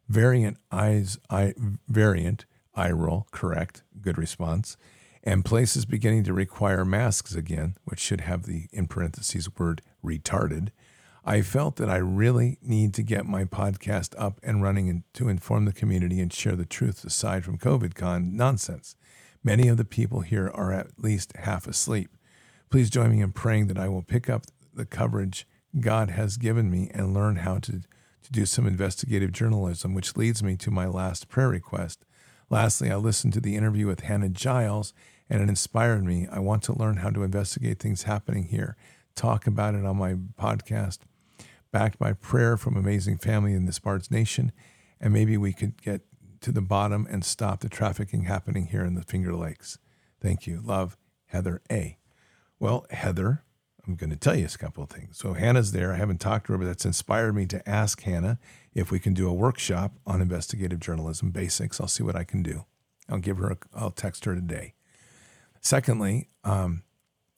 variant 0.09 0.57
eyes, 0.73 1.17
I, 1.31 1.55
variant, 1.87 2.45
eye 2.75 2.91
roll, 2.91 3.29
correct, 3.31 3.85
good 4.01 4.19
response, 4.19 4.77
and 5.23 5.45
places 5.45 5.85
beginning 5.85 6.25
to 6.25 6.33
require 6.33 6.85
masks 6.85 7.37
again, 7.37 7.77
which 7.85 8.01
should 8.01 8.23
have 8.23 8.43
the, 8.43 8.67
in 8.73 8.89
parentheses, 8.89 9.49
word 9.57 9.81
retarded, 10.05 10.71
I 11.25 11.41
felt 11.43 11.77
that 11.77 11.89
I 11.89 11.99
really 11.99 12.59
need 12.61 12.95
to 12.95 13.05
get 13.05 13.27
my 13.27 13.45
podcast 13.45 14.17
up 14.19 14.41
and 14.43 14.61
running 14.61 15.05
to 15.13 15.29
inform 15.29 15.67
the 15.67 15.73
community 15.73 16.19
and 16.21 16.33
share 16.33 16.57
the 16.57 16.65
truth 16.65 17.05
aside 17.05 17.45
from 17.45 17.59
COVID 17.59 17.95
con 17.95 18.37
nonsense. 18.37 18.97
Many 19.49 19.69
of 19.69 19.79
the 19.79 19.85
people 19.87 20.21
here 20.21 20.51
are 20.53 20.75
at 20.75 21.03
least 21.03 21.35
half 21.35 21.67
asleep. 21.67 22.11
Please 22.69 22.91
join 22.91 23.13
me 23.13 23.23
in 23.23 23.33
praying 23.33 23.69
that 23.69 23.79
I 23.79 23.89
will 23.89 24.03
pick 24.03 24.29
up 24.29 24.45
the 24.75 24.85
coverage 24.85 25.47
God 25.81 26.11
has 26.11 26.37
given 26.37 26.71
me 26.71 26.91
and 26.93 27.15
learn 27.15 27.37
how 27.37 27.57
to, 27.61 27.81
to 27.81 28.31
do 28.31 28.45
some 28.45 28.67
investigative 28.67 29.33
journalism, 29.33 29.95
which 29.95 30.19
leads 30.19 30.43
me 30.43 30.57
to 30.59 30.71
my 30.71 30.87
last 30.87 31.31
prayer 31.31 31.49
request. 31.49 32.05
Lastly, 32.51 32.91
I 32.91 32.97
listened 32.97 33.33
to 33.33 33.41
the 33.41 33.57
interview 33.57 33.87
with 33.87 34.01
Hannah 34.01 34.29
Giles 34.29 34.93
and 35.31 35.41
it 35.41 35.49
inspired 35.49 36.05
me. 36.05 36.29
I 36.31 36.41
want 36.41 36.63
to 36.65 36.79
learn 36.79 36.99
how 36.99 37.09
to 37.09 37.23
investigate 37.23 37.79
things 37.79 38.03
happening 38.03 38.49
here, 38.49 38.77
talk 39.15 39.47
about 39.47 39.75
it 39.75 39.87
on 39.87 39.97
my 39.97 40.13
podcast, 40.39 40.99
backed 41.73 41.99
by 41.99 42.13
prayer 42.13 42.59
from 42.59 42.77
amazing 42.77 43.17
family 43.17 43.55
in 43.55 43.65
this 43.65 43.79
Bards 43.79 44.11
Nation, 44.11 44.53
and 45.01 45.11
maybe 45.11 45.39
we 45.39 45.55
could 45.55 45.81
get 45.81 46.03
to 46.41 46.53
the 46.53 46.61
bottom 46.61 47.07
and 47.11 47.25
stop 47.25 47.61
the 47.61 47.69
trafficking 47.69 48.23
happening 48.23 48.67
here 48.67 48.85
in 48.85 48.95
the 48.95 49.03
Finger 49.03 49.35
Lakes. 49.35 49.79
Thank 50.21 50.47
you. 50.47 50.61
Love, 50.65 50.97
Heather 51.27 51.63
A. 51.71 51.99
Well, 52.59 52.87
Heather, 52.91 53.45
I'm 53.87 53.95
going 53.95 54.11
to 54.11 54.17
tell 54.17 54.37
you 54.37 54.47
a 54.47 54.59
couple 54.59 54.83
of 54.83 54.91
things. 54.91 55.17
So 55.17 55.33
Hannah's 55.33 55.73
there. 55.73 55.93
I 55.93 55.97
haven't 55.97 56.21
talked 56.21 56.47
to 56.47 56.53
her, 56.53 56.59
but 56.59 56.67
that's 56.67 56.85
inspired 56.85 57.35
me 57.35 57.47
to 57.47 57.67
ask 57.69 58.03
Hannah 58.03 58.39
if 58.75 58.91
we 58.91 58.99
can 58.99 59.15
do 59.15 59.29
a 59.29 59.33
workshop 59.33 59.93
on 60.07 60.21
investigative 60.21 60.81
journalism 60.81 61.31
basics. 61.31 61.81
I'll 61.81 61.89
see 61.89 62.03
what 62.03 62.17
I 62.17 62.25
can 62.25 62.43
do. 62.43 62.65
I'll 63.09 63.19
give 63.19 63.39
her. 63.39 63.51
A, 63.51 63.57
I'll 63.75 63.91
text 63.91 64.27
her 64.27 64.35
today. 64.35 64.75
Secondly, 65.61 66.29
um, 66.45 66.83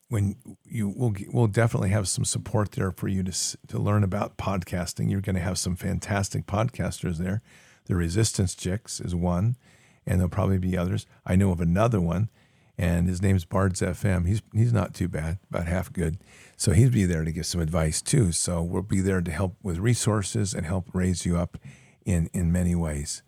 when 0.09 0.35
you 0.65 0.89
will 0.89 1.15
we'll 1.33 1.47
definitely 1.47 1.91
have 1.91 2.09
some 2.09 2.25
support 2.25 2.73
there 2.73 2.91
for 2.91 3.07
you 3.07 3.23
to 3.23 3.59
to 3.69 3.79
learn 3.79 4.03
about 4.03 4.37
podcasting. 4.37 5.11
You're 5.11 5.21
going 5.21 5.37
to 5.37 5.43
have 5.43 5.59
some 5.59 5.77
fantastic 5.77 6.47
podcasters 6.47 7.19
there. 7.19 7.43
The 7.91 7.97
Resistance 7.97 8.55
Chicks 8.55 9.01
is 9.01 9.17
one, 9.17 9.57
and 10.07 10.21
there'll 10.21 10.31
probably 10.31 10.59
be 10.59 10.79
others. 10.79 11.07
I 11.27 11.35
know 11.35 11.51
of 11.51 11.61
another 11.61 12.01
one, 12.01 12.31
and 12.79 13.09
his 13.09 13.21
name's 13.21 13.45
Bards 13.45 13.81
FM. 13.81 14.29
He's 14.29 14.43
he's 14.55 14.73
not 14.73 14.95
too 14.95 15.09
bad, 15.09 15.41
about 15.51 15.67
half 15.67 15.93
good. 15.93 16.19
So 16.57 16.71
he'd 16.71 16.93
be 16.93 17.05
there 17.05 17.25
to 17.25 17.33
give 17.33 17.47
some 17.47 17.61
advice 17.61 18.01
too. 18.01 18.31
So 18.31 18.63
we'll 18.63 18.83
be 18.83 19.01
there 19.01 19.21
to 19.21 19.31
help 19.33 19.57
with 19.61 19.79
resources 19.79 20.55
and 20.55 20.65
help 20.65 20.89
raise 20.95 21.27
you 21.27 21.37
up 21.37 21.59
in 22.07 22.31
in 22.33 22.53
many 22.53 22.77
ways. 22.77 23.25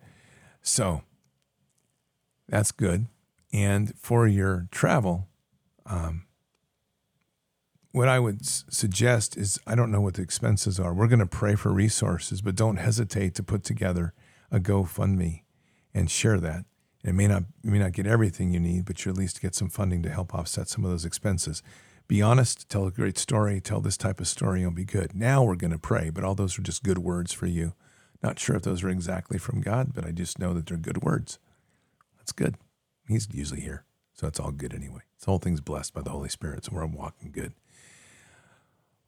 So 0.61 1.01
that's 2.47 2.71
good. 2.71 3.07
And 3.51 3.93
for 3.99 4.29
your 4.29 4.69
travel, 4.71 5.27
um, 5.85 6.25
what 7.91 8.07
I 8.07 8.17
would 8.17 8.45
suggest 8.45 9.35
is 9.35 9.59
I 9.67 9.75
don't 9.75 9.91
know 9.91 9.99
what 9.99 10.13
the 10.13 10.21
expenses 10.21 10.79
are. 10.79 10.93
We're 10.93 11.07
going 11.07 11.19
to 11.19 11.25
pray 11.25 11.55
for 11.55 11.73
resources, 11.73 12.41
but 12.41 12.55
don't 12.55 12.77
hesitate 12.77 13.35
to 13.35 13.43
put 13.43 13.65
together 13.65 14.13
a 14.53 14.59
GoFundMe 14.59 15.41
and 15.93 16.09
share 16.09 16.39
that. 16.39 16.63
It 17.03 17.13
may 17.13 17.27
not 17.27 17.43
you 17.63 17.71
may 17.71 17.79
not 17.79 17.91
get 17.91 18.07
everything 18.07 18.53
you 18.53 18.59
need, 18.61 18.85
but 18.85 19.03
you 19.03 19.11
at 19.11 19.17
least 19.17 19.41
get 19.41 19.55
some 19.55 19.67
funding 19.67 20.01
to 20.03 20.09
help 20.09 20.33
offset 20.33 20.69
some 20.69 20.85
of 20.85 20.91
those 20.91 21.03
expenses. 21.03 21.61
Be 22.07 22.21
honest, 22.21 22.69
tell 22.69 22.85
a 22.85 22.91
great 22.91 23.17
story, 23.17 23.59
tell 23.59 23.81
this 23.81 23.97
type 23.97 24.19
of 24.21 24.27
story, 24.27 24.61
you'll 24.61 24.71
be 24.71 24.85
good. 24.85 25.15
Now 25.15 25.43
we're 25.43 25.55
going 25.55 25.71
to 25.71 25.79
pray, 25.79 26.09
but 26.09 26.23
all 26.23 26.35
those 26.35 26.57
are 26.57 26.61
just 26.61 26.83
good 26.83 26.99
words 26.99 27.33
for 27.33 27.47
you. 27.47 27.73
Not 28.21 28.39
sure 28.39 28.55
if 28.55 28.61
those 28.61 28.83
are 28.83 28.89
exactly 28.89 29.37
from 29.37 29.61
God, 29.61 29.93
but 29.93 30.05
I 30.05 30.11
just 30.11 30.39
know 30.39 30.53
that 30.53 30.67
they're 30.67 30.77
good 30.77 31.03
words. 31.03 31.39
That's 32.17 32.31
good. 32.31 32.55
He's 33.07 33.27
usually 33.33 33.61
here. 33.61 33.85
So 34.13 34.27
it's 34.27 34.39
all 34.39 34.51
good 34.51 34.73
anyway. 34.73 35.01
This 35.17 35.25
whole 35.25 35.39
thing's 35.39 35.61
blessed 35.61 35.93
by 35.93 36.01
the 36.01 36.11
Holy 36.11 36.29
Spirit, 36.29 36.65
so 36.65 36.71
we're 36.73 36.85
walking 36.85 37.31
good. 37.31 37.53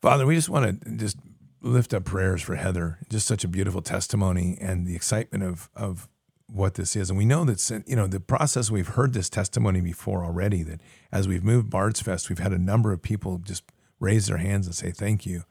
Father, 0.02 0.26
we 0.26 0.36
just 0.36 0.50
want 0.50 0.84
to 0.84 0.92
just 0.92 1.18
lift 1.66 1.94
up 1.94 2.06
prayers 2.06 2.42
for 2.42 2.56
Heather. 2.56 3.00
Just 3.10 3.28
such 3.28 3.44
a 3.44 3.48
beautiful 3.48 3.82
testimony 3.82 4.58
and 4.62 4.86
the 4.86 4.96
excitement 4.96 5.44
of 5.44 5.70
of 5.76 6.08
what 6.48 6.76
this 6.76 6.96
is. 6.96 7.10
And 7.10 7.18
we 7.18 7.26
know 7.26 7.44
that 7.46 7.84
you 7.88 7.96
know 7.96 8.08
the 8.08 8.20
process. 8.20 8.72
We've 8.72 8.88
heard 8.88 9.14
this 9.14 9.30
testimony 9.30 9.82
before 9.82 10.24
already. 10.24 10.64
That 10.64 10.82
as 11.12 11.28
we've 11.28 11.44
moved 11.44 11.70
Bards 11.70 12.02
Fest, 12.02 12.30
we've 12.30 12.40
had 12.40 12.54
a 12.54 12.60
number 12.60 12.92
of 12.94 13.02
people 13.02 13.40
just 13.40 13.64
raise 14.00 14.28
their 14.28 14.38
hands 14.38 14.68
and 14.68 14.76
say 14.76 14.92
thank 14.92 15.26
you 15.26 15.44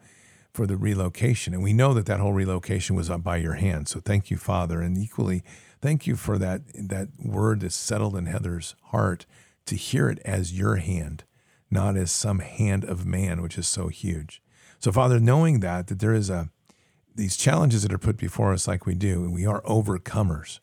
for 0.52 0.66
the 0.66 0.76
relocation. 0.76 1.52
And 1.52 1.62
we 1.62 1.72
know 1.72 1.92
that 1.94 2.06
that 2.06 2.20
whole 2.20 2.32
relocation 2.32 2.94
was 2.94 3.08
by 3.08 3.38
your 3.38 3.54
hand. 3.54 3.88
So 3.88 4.00
thank 4.00 4.30
you, 4.30 4.36
Father. 4.36 4.80
And 4.80 4.96
equally, 4.96 5.42
thank 5.82 6.06
you 6.06 6.14
for 6.14 6.38
that 6.38 6.62
that 6.74 7.08
word 7.18 7.60
that's 7.60 7.74
settled 7.74 8.16
in 8.16 8.26
Heather's 8.26 8.76
heart 8.84 9.26
to 9.66 9.74
hear 9.74 10.08
it 10.08 10.20
as 10.24 10.56
your 10.56 10.76
hand, 10.76 11.24
not 11.70 11.96
as 11.96 12.12
some 12.12 12.38
hand 12.38 12.84
of 12.84 13.04
man, 13.04 13.42
which 13.42 13.58
is 13.58 13.66
so 13.66 13.88
huge. 13.88 14.40
So, 14.84 14.92
Father, 14.92 15.18
knowing 15.18 15.60
that 15.60 15.86
that 15.86 16.00
there 16.00 16.12
is 16.12 16.28
a 16.28 16.50
these 17.14 17.38
challenges 17.38 17.84
that 17.84 17.92
are 17.94 17.96
put 17.96 18.18
before 18.18 18.52
us 18.52 18.68
like 18.68 18.84
we 18.84 18.94
do, 18.94 19.24
and 19.24 19.32
we 19.32 19.46
are 19.46 19.62
overcomers. 19.62 20.60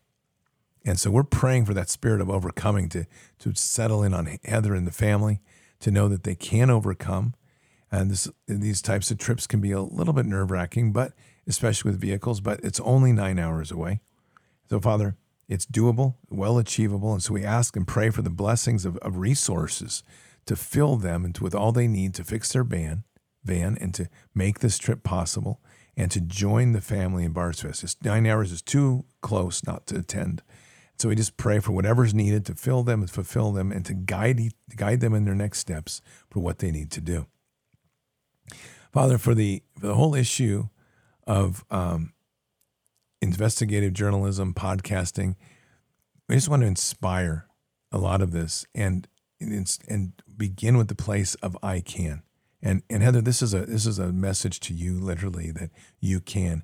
And 0.86 1.00
so 1.00 1.10
we're 1.10 1.24
praying 1.24 1.66
for 1.66 1.74
that 1.74 1.90
spirit 1.90 2.22
of 2.22 2.30
overcoming 2.30 2.88
to, 2.90 3.08
to 3.40 3.56
settle 3.56 4.04
in 4.04 4.14
on 4.14 4.38
Heather 4.46 4.76
and 4.76 4.86
the 4.86 4.92
family, 4.92 5.40
to 5.80 5.90
know 5.90 6.08
that 6.08 6.22
they 6.24 6.36
can 6.36 6.70
overcome. 6.70 7.34
And 7.92 8.12
this, 8.12 8.30
these 8.48 8.84
types 8.84 9.10
of 9.10 9.18
trips 9.18 9.48
can 9.48 9.60
be 9.60 9.72
a 9.72 9.82
little 9.82 10.14
bit 10.14 10.28
nerve 10.28 10.52
wracking, 10.52 10.94
but 10.94 11.14
especially 11.48 11.90
with 11.90 12.00
vehicles, 12.00 12.42
but 12.42 12.60
it's 12.64 12.80
only 12.82 13.12
nine 13.12 13.40
hours 13.40 13.72
away. 13.72 14.02
So, 14.70 14.80
Father, 14.80 15.16
it's 15.50 15.66
doable, 15.66 16.18
well 16.30 16.60
achievable. 16.60 17.14
And 17.14 17.24
so 17.24 17.34
we 17.34 17.44
ask 17.44 17.76
and 17.76 17.88
pray 17.88 18.12
for 18.12 18.22
the 18.22 18.30
blessings 18.30 18.86
of, 18.86 18.98
of 18.98 19.18
resources 19.18 20.04
to 20.46 20.56
fill 20.56 20.98
them 20.98 21.34
with 21.42 21.56
all 21.56 21.72
they 21.72 21.88
need 21.88 22.14
to 22.14 22.24
fix 22.24 22.54
their 22.54 22.64
van, 22.64 23.04
van 23.44 23.78
and 23.80 23.94
to 23.96 24.10
make 24.34 24.60
this 24.60 24.78
trip 24.78 25.04
possible 25.04 25.62
and 25.98 26.10
to 26.12 26.22
join 26.22 26.72
the 26.72 26.82
family 26.82 27.26
in 27.26 27.34
Bards 27.34 27.62
Fest. 27.62 27.84
It's 27.84 27.98
nine 28.04 28.26
hours 28.26 28.52
is 28.52 28.62
too 28.62 29.06
close 29.22 29.66
not 29.66 29.88
to 29.88 29.98
attend. 29.98 30.42
So 30.98 31.10
we 31.10 31.16
just 31.16 31.38
pray 31.38 31.60
for 31.60 31.72
whatever's 31.72 32.14
needed 32.14 32.46
to 32.46 32.56
fill 32.56 32.84
them 32.84 33.02
and 33.02 33.10
fulfill 33.10 33.52
them 33.52 33.72
and 33.72 33.86
to 33.86 33.94
guide, 33.94 34.40
guide 34.76 35.00
them 35.00 35.16
in 35.16 35.26
their 35.26 35.36
next 35.36 35.60
steps 35.60 36.02
for 36.30 36.40
what 36.40 36.60
they 36.60 36.72
need 36.72 36.92
to 36.92 37.02
do. 37.02 37.26
Father, 38.92 39.18
for 39.18 39.34
the, 39.34 39.64
for 39.80 39.88
the 39.88 39.96
whole 39.96 40.14
issue 40.14 40.68
of 41.26 41.66
um, 41.72 42.14
investigative 43.22 43.94
journalism, 43.94 44.54
podcasting, 44.54 45.36
we 46.30 46.36
just 46.36 46.50
want 46.50 46.62
to 46.62 46.68
inspire 46.68 47.48
a 47.92 47.98
lot 47.98 48.22
of 48.22 48.32
this 48.32 48.66
and 48.74 49.08
and 49.88 50.14
begin 50.38 50.78
with 50.78 50.88
the 50.88 50.96
place 50.96 51.36
of 51.36 51.58
I 51.64 51.80
can. 51.82 52.22
And 52.62 52.84
and 52.90 53.02
Heather, 53.02 53.22
this 53.22 53.42
is 53.42 53.54
a 53.54 53.66
this 53.66 53.86
is 53.86 54.00
a 54.00 54.12
message 54.12 54.60
to 54.62 54.74
you 54.74 55.00
literally 55.00 55.52
that 55.52 55.72
you 56.00 56.20
can. 56.20 56.64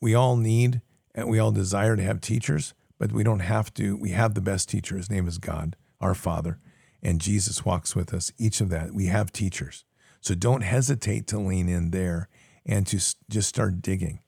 We 0.00 0.14
all 0.14 0.36
need 0.36 0.82
and 1.14 1.28
we 1.28 1.38
all 1.38 1.52
desire 1.52 1.96
to 1.96 2.02
have 2.02 2.20
teachers, 2.20 2.74
but 2.98 3.12
we 3.12 3.24
don't 3.24 3.40
have 3.40 3.72
to. 3.74 3.96
We 3.96 4.10
have 4.10 4.34
the 4.34 4.40
best 4.40 4.68
teacher. 4.68 4.96
His 4.96 5.10
name 5.10 5.26
is 5.26 5.38
God, 5.38 5.76
our 6.00 6.14
Father, 6.14 6.58
and 7.02 7.20
Jesus 7.20 7.64
walks 7.64 7.96
with 7.96 8.12
us. 8.12 8.30
Each 8.38 8.60
of 8.60 8.68
that 8.70 8.92
we 8.92 9.06
have 9.06 9.32
teachers. 9.32 9.84
So 10.20 10.34
don't 10.34 10.62
hesitate 10.62 11.26
to 11.28 11.38
lean 11.38 11.68
in 11.68 11.90
there 11.90 12.28
and 12.66 12.86
to 12.88 12.98
just 13.30 13.48
start 13.48 13.80
digging. 13.80 14.20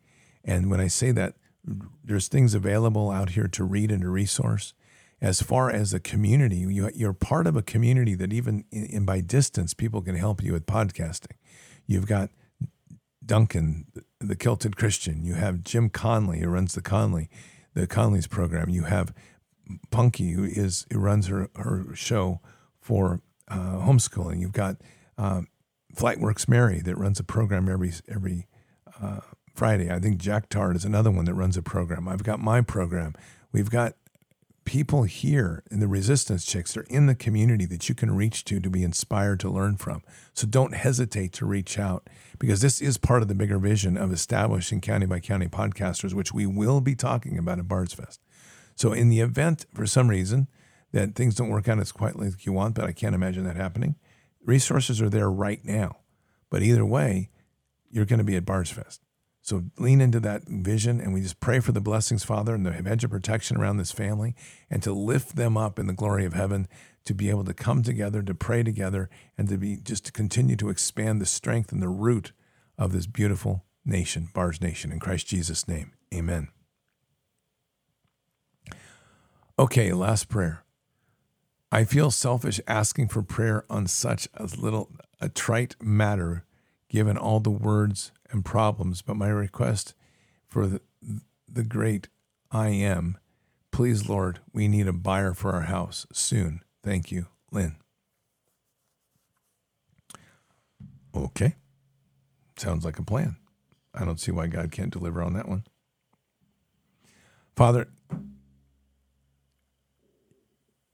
And 0.44 0.70
when 0.70 0.80
I 0.80 0.86
say 0.86 1.12
that, 1.12 1.34
there's 2.04 2.28
things 2.28 2.54
available 2.54 3.10
out 3.10 3.30
here 3.30 3.48
to 3.48 3.64
read 3.64 3.90
and 3.90 4.02
to 4.02 4.08
resource. 4.08 4.72
As 5.20 5.42
far 5.42 5.70
as 5.70 5.92
a 5.92 6.00
community, 6.00 6.56
you, 6.56 7.08
are 7.08 7.12
part 7.12 7.46
of 7.46 7.54
a 7.54 7.62
community 7.62 8.14
that 8.14 8.32
even 8.32 8.64
in, 8.70 8.86
in 8.86 9.04
by 9.04 9.20
distance, 9.20 9.74
people 9.74 10.00
can 10.00 10.14
help 10.14 10.42
you 10.42 10.52
with 10.52 10.64
podcasting. 10.64 11.36
You've 11.86 12.06
got 12.06 12.30
Duncan, 13.24 13.86
the 14.18 14.36
Kilted 14.36 14.76
Christian. 14.76 15.24
You 15.24 15.34
have 15.34 15.62
Jim 15.62 15.90
Conley, 15.90 16.40
who 16.40 16.48
runs 16.48 16.74
the 16.74 16.80
Conley, 16.80 17.28
the 17.74 17.86
Conley's 17.86 18.26
program. 18.26 18.70
You 18.70 18.84
have 18.84 19.12
Punky, 19.90 20.32
who 20.32 20.44
is 20.44 20.86
who 20.92 20.98
runs 20.98 21.26
her, 21.26 21.48
her 21.54 21.94
show 21.94 22.40
for 22.80 23.20
uh, 23.48 23.78
homeschooling. 23.84 24.40
You've 24.40 24.52
got 24.52 24.76
um, 25.18 25.48
Flightworks 25.94 26.48
Mary 26.48 26.80
that 26.80 26.96
runs 26.96 27.20
a 27.20 27.24
program 27.24 27.68
every 27.68 27.92
every 28.08 28.48
uh, 29.00 29.20
Friday. 29.54 29.90
I 29.90 29.98
think 29.98 30.18
Jack 30.18 30.48
Tard 30.48 30.76
is 30.76 30.84
another 30.84 31.10
one 31.10 31.26
that 31.26 31.34
runs 31.34 31.56
a 31.56 31.62
program. 31.62 32.08
I've 32.08 32.24
got 32.24 32.40
my 32.40 32.62
program. 32.62 33.14
We've 33.52 33.70
got 33.70 33.94
people 34.70 35.02
here 35.02 35.64
in 35.68 35.80
the 35.80 35.88
resistance 35.88 36.44
chicks 36.44 36.76
are 36.76 36.86
in 36.88 37.06
the 37.06 37.14
community 37.16 37.66
that 37.66 37.88
you 37.88 37.94
can 37.96 38.14
reach 38.14 38.44
to 38.44 38.60
to 38.60 38.70
be 38.70 38.84
inspired 38.84 39.40
to 39.40 39.50
learn 39.50 39.76
from. 39.76 40.00
So 40.32 40.46
don't 40.46 40.76
hesitate 40.76 41.32
to 41.32 41.44
reach 41.44 41.76
out 41.76 42.08
because 42.38 42.60
this 42.60 42.80
is 42.80 42.96
part 42.96 43.20
of 43.20 43.26
the 43.26 43.34
bigger 43.34 43.58
vision 43.58 43.96
of 43.96 44.12
establishing 44.12 44.80
county 44.80 45.06
by 45.06 45.18
county 45.18 45.48
podcasters, 45.48 46.14
which 46.14 46.32
we 46.32 46.46
will 46.46 46.80
be 46.80 46.94
talking 46.94 47.36
about 47.36 47.58
at 47.58 47.66
Bards 47.66 47.94
Fest. 47.94 48.20
So 48.76 48.92
in 48.92 49.08
the 49.08 49.18
event, 49.18 49.66
for 49.74 49.86
some 49.86 50.06
reason, 50.06 50.46
that 50.92 51.16
things 51.16 51.34
don't 51.34 51.48
work 51.48 51.66
out 51.66 51.80
as 51.80 51.90
quite 51.90 52.14
like 52.14 52.46
you 52.46 52.52
want, 52.52 52.76
but 52.76 52.84
I 52.84 52.92
can't 52.92 53.16
imagine 53.16 53.42
that 53.46 53.56
happening. 53.56 53.96
Resources 54.46 55.02
are 55.02 55.10
there 55.10 55.32
right 55.32 55.64
now. 55.64 55.96
But 56.48 56.62
either 56.62 56.84
way, 56.86 57.30
you're 57.90 58.04
going 58.04 58.18
to 58.18 58.24
be 58.24 58.36
at 58.36 58.46
Bards 58.46 58.70
Fest. 58.70 59.00
So 59.50 59.64
lean 59.78 60.00
into 60.00 60.20
that 60.20 60.44
vision 60.44 61.00
and 61.00 61.12
we 61.12 61.22
just 61.22 61.40
pray 61.40 61.58
for 61.58 61.72
the 61.72 61.80
blessings, 61.80 62.22
Father, 62.22 62.54
and 62.54 62.64
the 62.64 62.70
hedge 62.70 63.02
of 63.02 63.10
protection 63.10 63.56
around 63.56 63.78
this 63.78 63.90
family 63.90 64.36
and 64.70 64.80
to 64.84 64.92
lift 64.92 65.34
them 65.34 65.56
up 65.56 65.76
in 65.76 65.88
the 65.88 65.92
glory 65.92 66.24
of 66.24 66.34
heaven, 66.34 66.68
to 67.04 67.14
be 67.14 67.30
able 67.30 67.42
to 67.42 67.52
come 67.52 67.82
together, 67.82 68.22
to 68.22 68.32
pray 68.32 68.62
together, 68.62 69.10
and 69.36 69.48
to 69.48 69.58
be 69.58 69.78
just 69.78 70.04
to 70.04 70.12
continue 70.12 70.54
to 70.54 70.68
expand 70.68 71.20
the 71.20 71.26
strength 71.26 71.72
and 71.72 71.82
the 71.82 71.88
root 71.88 72.30
of 72.78 72.92
this 72.92 73.08
beautiful 73.08 73.64
nation, 73.84 74.28
Bards 74.32 74.60
Nation, 74.60 74.92
in 74.92 75.00
Christ 75.00 75.26
Jesus' 75.26 75.66
name. 75.66 75.94
Amen. 76.14 76.46
Okay, 79.58 79.92
last 79.92 80.28
prayer. 80.28 80.62
I 81.72 81.82
feel 81.82 82.12
selfish 82.12 82.60
asking 82.68 83.08
for 83.08 83.22
prayer 83.22 83.64
on 83.68 83.88
such 83.88 84.28
a 84.34 84.44
little 84.44 84.92
a 85.20 85.28
trite 85.28 85.74
matter 85.82 86.44
given 86.88 87.18
all 87.18 87.40
the 87.40 87.50
words 87.50 88.12
and 88.30 88.44
problems, 88.44 89.02
but 89.02 89.16
my 89.16 89.28
request 89.28 89.94
for 90.48 90.66
the, 90.66 90.80
the 91.48 91.64
great 91.64 92.08
I 92.50 92.68
am, 92.68 93.18
please, 93.70 94.08
Lord, 94.08 94.40
we 94.52 94.68
need 94.68 94.88
a 94.88 94.92
buyer 94.92 95.34
for 95.34 95.52
our 95.52 95.62
house 95.62 96.06
soon. 96.12 96.62
Thank 96.82 97.12
you, 97.12 97.26
Lynn. 97.52 97.76
Okay. 101.14 101.56
Sounds 102.56 102.84
like 102.84 102.98
a 102.98 103.04
plan. 103.04 103.36
I 103.94 104.04
don't 104.04 104.20
see 104.20 104.30
why 104.30 104.46
God 104.46 104.70
can't 104.70 104.92
deliver 104.92 105.22
on 105.22 105.32
that 105.34 105.48
one. 105.48 105.64
Father, 107.56 107.88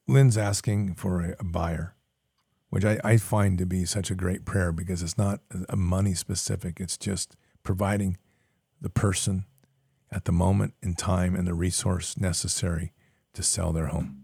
Lynn's 0.08 0.39
asking 0.39 0.94
for 0.94 1.20
a, 1.20 1.36
a 1.40 1.44
buyer 1.44 1.95
which 2.70 2.84
I, 2.84 2.98
I 3.04 3.16
find 3.16 3.58
to 3.58 3.66
be 3.66 3.84
such 3.84 4.10
a 4.10 4.14
great 4.14 4.44
prayer 4.44 4.72
because 4.72 5.02
it's 5.02 5.18
not 5.18 5.40
a 5.68 5.76
money 5.76 6.14
specific. 6.14 6.80
It's 6.80 6.98
just 6.98 7.36
providing 7.62 8.18
the 8.80 8.90
person 8.90 9.44
at 10.10 10.24
the 10.24 10.32
moment 10.32 10.74
in 10.82 10.94
time 10.94 11.34
and 11.34 11.46
the 11.46 11.54
resource 11.54 12.16
necessary 12.18 12.92
to 13.34 13.42
sell 13.42 13.72
their 13.72 13.86
home. 13.86 14.22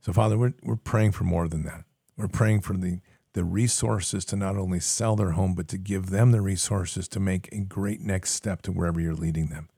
So, 0.00 0.12
Father, 0.12 0.38
we're, 0.38 0.54
we're 0.62 0.76
praying 0.76 1.12
for 1.12 1.24
more 1.24 1.48
than 1.48 1.64
that. 1.64 1.84
We're 2.16 2.28
praying 2.28 2.62
for 2.62 2.74
the, 2.74 3.00
the 3.34 3.44
resources 3.44 4.24
to 4.26 4.36
not 4.36 4.56
only 4.56 4.80
sell 4.80 5.16
their 5.16 5.32
home, 5.32 5.54
but 5.54 5.68
to 5.68 5.78
give 5.78 6.10
them 6.10 6.32
the 6.32 6.40
resources 6.40 7.06
to 7.08 7.20
make 7.20 7.48
a 7.52 7.60
great 7.60 8.00
next 8.00 8.32
step 8.32 8.62
to 8.62 8.72
wherever 8.72 9.00
you're 9.00 9.14
leading 9.14 9.46
them. 9.48 9.68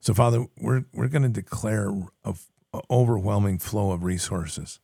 So, 0.00 0.14
Father, 0.14 0.46
we're, 0.56 0.84
we're 0.92 1.08
going 1.08 1.22
to 1.22 1.28
declare 1.28 1.92
a, 2.24 2.34
a 2.72 2.80
overwhelming 2.90 3.58
flow 3.58 3.90
of 3.90 4.04
resources 4.04 4.80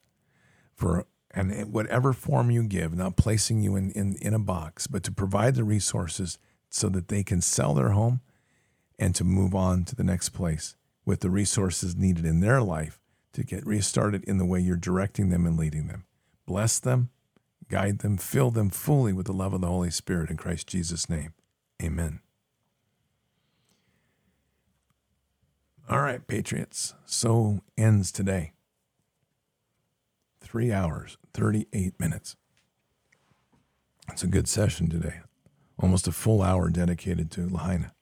for 0.75 1.07
and 1.37 1.71
whatever 1.71 2.15
form 2.15 2.51
you 2.51 2.63
give, 2.63 2.95
not 2.97 3.17
placing 3.17 3.61
you 3.61 3.77
in, 3.77 3.91
in, 3.91 4.17
in 4.23 4.33
a 4.33 4.39
box, 4.39 4.87
but 4.87 5.03
to 5.05 5.13
provide 5.13 5.55
the 5.55 5.65
resources 5.65 6.39
so 6.71 6.89
that 6.89 7.09
they 7.09 7.23
can 7.23 7.43
sell 7.43 7.75
their 7.75 7.91
home 7.91 8.23
and 8.99 9.15
to 9.15 9.23
move 9.23 9.55
on 9.55 9.85
to 9.85 9.95
the 9.95 10.03
next 10.03 10.31
place 10.31 10.77
with 11.05 11.21
the 11.21 11.29
resources 11.29 11.95
needed 11.95 12.25
in 12.25 12.41
their 12.41 12.63
life 12.63 12.99
to 13.35 13.45
get 13.45 13.67
restarted 13.67 14.25
in 14.25 14.39
the 14.39 14.47
way 14.47 14.59
you're 14.59 14.77
directing 14.77 15.29
them 15.29 15.45
and 15.45 15.59
leading 15.59 15.89
them. 15.89 16.07
Bless 16.47 16.79
them, 16.79 17.11
guide 17.69 17.99
them, 17.99 18.17
fill 18.17 18.51
them 18.51 18.71
fully 18.71 19.13
with 19.13 19.27
the 19.27 19.33
love 19.35 19.53
of 19.53 19.61
the 19.61 19.67
Holy 19.67 19.91
Spirit 19.91 20.31
in 20.31 20.39
Christ 20.39 20.67
Jesus' 20.67 21.11
name. 21.11 21.35
Amen. 21.83 22.21
All 25.89 26.01
right, 26.01 26.27
Patriots. 26.27 26.95
So 27.05 27.61
ends 27.77 28.11
today 28.11 28.53
three 30.47 30.73
hours, 30.73 31.19
38 31.35 31.99
minutes. 31.99 32.37
It's 34.13 34.23
a 34.23 34.29
good 34.29 34.47
session 34.47 34.89
today. 34.89 35.21
Almost 35.79 36.07
a 36.07 36.13
full 36.13 36.41
hour 36.41 36.71
dedicated 36.71 37.31
to 37.33 37.49
Lahaina. 37.49 37.93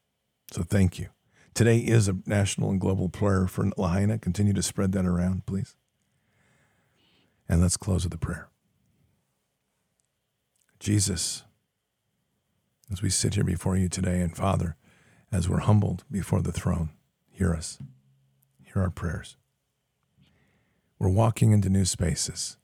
So 0.52 0.62
thank 0.62 0.98
you. 0.98 1.08
Today 1.54 1.78
is 1.78 2.06
a 2.06 2.18
national 2.26 2.70
and 2.70 2.80
global 2.80 3.08
prayer 3.08 3.46
for 3.46 3.70
Lahaina. 3.78 4.18
Continue 4.18 4.52
to 4.52 4.62
spread 4.62 4.92
that 4.92 5.06
around, 5.06 5.46
please. 5.46 5.74
And 7.48 7.62
let's 7.62 7.78
close 7.78 8.04
with 8.04 8.14
a 8.14 8.18
prayer. 8.18 8.48
Jesus, 10.78 11.44
as 12.92 13.00
we 13.00 13.08
sit 13.08 13.34
here 13.34 13.44
before 13.44 13.76
you 13.76 13.88
today, 13.88 14.20
and 14.20 14.36
Father, 14.36 14.76
as 15.32 15.48
we're 15.48 15.60
humbled 15.60 16.04
before 16.10 16.42
the 16.42 16.52
throne, 16.52 16.90
hear 17.30 17.54
us. 17.54 17.78
Hear 18.62 18.82
our 18.82 18.90
prayers. 18.90 19.36
We're 21.04 21.10
walking 21.10 21.52
into 21.52 21.68
new 21.68 21.84
spaces. 21.84 22.56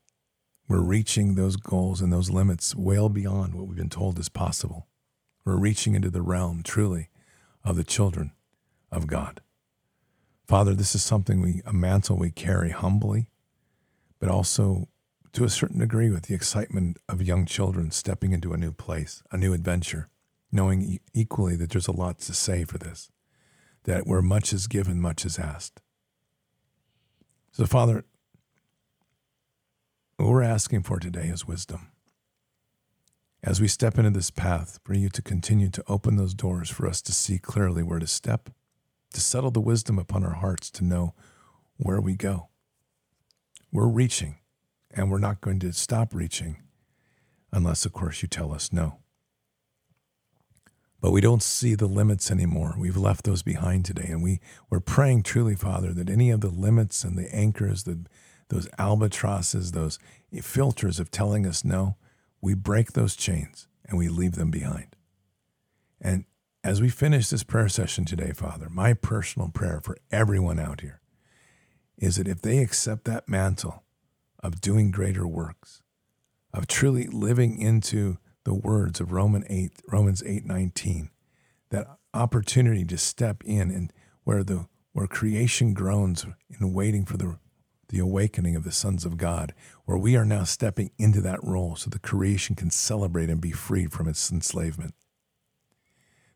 We're 0.67 0.81
reaching 0.81 1.35
those 1.35 1.57
goals 1.57 2.01
and 2.01 2.11
those 2.11 2.31
limits 2.31 2.75
well 2.75 3.11
beyond 3.11 3.55
what 3.55 3.67
we've 3.67 3.77
been 3.77 3.91
told 3.91 4.19
is 4.19 4.31
possible. 4.31 4.87
We're 5.45 5.59
reaching 5.59 5.95
into 5.95 6.09
the 6.09 6.23
realm, 6.23 6.63
truly, 6.63 7.11
of 7.65 7.77
the 7.77 7.85
children 7.85 8.33
of 8.91 9.07
God. 9.07 9.43
Father, 10.49 10.73
this 10.73 10.95
is 10.95 11.03
something 11.03 11.43
we, 11.43 11.61
a 11.67 11.75
mantle 11.75 12.17
we 12.17 12.31
carry 12.31 12.71
humbly, 12.71 13.29
but 14.19 14.31
also 14.31 14.89
to 15.35 15.45
a 15.45 15.51
certain 15.51 15.81
degree 15.81 16.09
with 16.09 16.23
the 16.23 16.35
excitement 16.35 16.97
of 17.11 17.21
young 17.21 17.45
children 17.45 17.91
stepping 17.91 18.33
into 18.33 18.55
a 18.55 18.57
new 18.57 18.73
place, 18.73 19.23
a 19.31 19.37
new 19.37 19.53
adventure, 19.53 20.09
knowing 20.51 20.99
equally 21.13 21.57
that 21.57 21.69
there's 21.69 21.89
a 21.89 21.93
lot 21.93 22.21
to 22.21 22.33
say 22.33 22.65
for 22.65 22.79
this, 22.79 23.11
that 23.85 24.07
where 24.07 24.23
much 24.23 24.55
is 24.55 24.67
given, 24.67 24.99
much 24.99 25.27
is 25.27 25.39
asked. 25.39 25.83
So, 27.53 27.67
Father, 27.67 28.05
what 30.21 30.29
we're 30.29 30.43
asking 30.43 30.83
for 30.83 30.99
today 30.99 31.29
is 31.29 31.47
wisdom. 31.47 31.89
as 33.43 33.61
we 33.61 33.69
step 33.69 33.97
into 33.99 34.11
this 34.11 34.31
path, 34.31 34.79
for 34.85 34.95
you 34.95 35.09
to 35.09 35.23
continue 35.23 35.71
to 35.71 35.83
open 35.89 36.17
those 36.17 36.35
doors 36.35 36.69
for 36.69 36.87
us 36.87 37.01
to 37.03 37.13
see 37.13 37.39
clearly 37.39 37.83
where 37.83 37.99
to 37.99 38.07
step, 38.07 38.51
to 39.15 39.21
settle 39.21 39.51
the 39.51 39.61
wisdom 39.61 39.99
upon 39.99 40.25
our 40.25 40.35
hearts 40.35 40.71
to 40.71 40.85
know 40.85 41.15
where 41.77 42.01
we 42.01 42.15
go. 42.15 42.49
We're 43.73 43.89
reaching, 43.89 44.37
and 44.91 45.11
we're 45.11 45.19
not 45.19 45.41
going 45.41 45.59
to 45.61 45.73
stop 45.73 46.15
reaching 46.15 46.63
unless, 47.53 47.87
of 47.87 47.93
course, 47.93 48.21
you 48.23 48.29
tell 48.29 48.53
us 48.53 48.73
no. 48.73 48.99
But 51.01 51.13
we 51.13 51.23
don't 51.23 51.43
see 51.43 51.75
the 51.75 51.87
limits 51.87 52.31
anymore. 52.31 52.75
We've 52.79 52.97
left 52.97 53.25
those 53.25 53.43
behind 53.43 53.87
today. 53.87 54.09
And 54.09 54.23
we, 54.23 54.39
we're 54.69 54.81
praying 54.81 55.23
truly, 55.23 55.57
Father, 55.57 55.95
that 55.95 56.11
any 56.11 56.31
of 56.31 56.43
the 56.43 56.51
limits 56.51 57.05
and 57.05 57.17
the 57.17 57.35
anchors, 57.35 57.85
the, 57.85 58.05
those 58.51 58.69
albatrosses, 58.79 59.73
those 59.73 59.99
filters 60.43 61.01
of 61.01 61.11
telling 61.11 61.47
us 61.47 61.65
no, 61.65 61.97
we 62.41 62.55
break 62.55 62.93
those 62.93 63.17
chains 63.17 63.67
and 63.87 63.99
we 63.99 64.09
leave 64.09 64.33
them 64.33 64.51
behind. 64.51 64.95
And 66.01 66.25
as 66.63 66.81
we 66.81 66.89
finish 66.89 67.29
this 67.29 67.43
prayer 67.43 67.69
session 67.69 68.05
today, 68.05 68.33
Father, 68.33 68.69
my 68.69 68.93
personal 68.93 69.49
prayer 69.49 69.81
for 69.83 69.97
everyone 70.11 70.59
out 70.59 70.83
here 70.83 71.01
is 71.97 72.17
that 72.17 72.29
if 72.29 72.43
they 72.43 72.59
accept 72.59 73.05
that 73.05 73.29
mantle 73.29 73.85
of 74.43 74.61
doing 74.61 74.91
greater 74.91 75.27
works, 75.27 75.83
of 76.53 76.67
truly 76.67 77.07
living 77.07 77.59
into 77.59 78.19
the 78.45 78.55
words 78.55 79.01
of 79.01 79.13
Roman 79.13 79.45
8, 79.49 79.83
Romans 79.89 80.23
8, 80.25 80.45
19, 80.45 81.11
that 81.71 81.87
opportunity 82.13 82.85
to 82.85 82.99
step 82.99 83.43
in 83.45 83.71
and 83.71 83.93
where 84.25 84.43
the 84.43 84.67
where 84.93 85.07
creation 85.07 85.73
groans 85.73 86.27
in 86.59 86.73
waiting 86.73 87.05
for 87.05 87.17
the 87.17 87.39
the 87.91 87.99
awakening 87.99 88.57
of 88.57 88.65
the 88.65 88.73
sons 88.73 89.05
of 89.05 89.17
God, 89.17 89.53
where 89.85 89.99
we 89.99 90.17
are 90.17 90.25
now 90.25 90.45
stepping 90.45 90.91
into 90.99 91.21
that 91.21 91.43
role 91.43 91.77
so 91.77 91.91
the 91.91 91.99
creation 91.99 92.57
can 92.57 92.71
celebrate 92.71 93.29
and 93.29 93.41
be 93.41 93.51
freed 93.51 93.93
from 93.93 94.09
its 94.09 94.31
enslavement. 94.31 94.95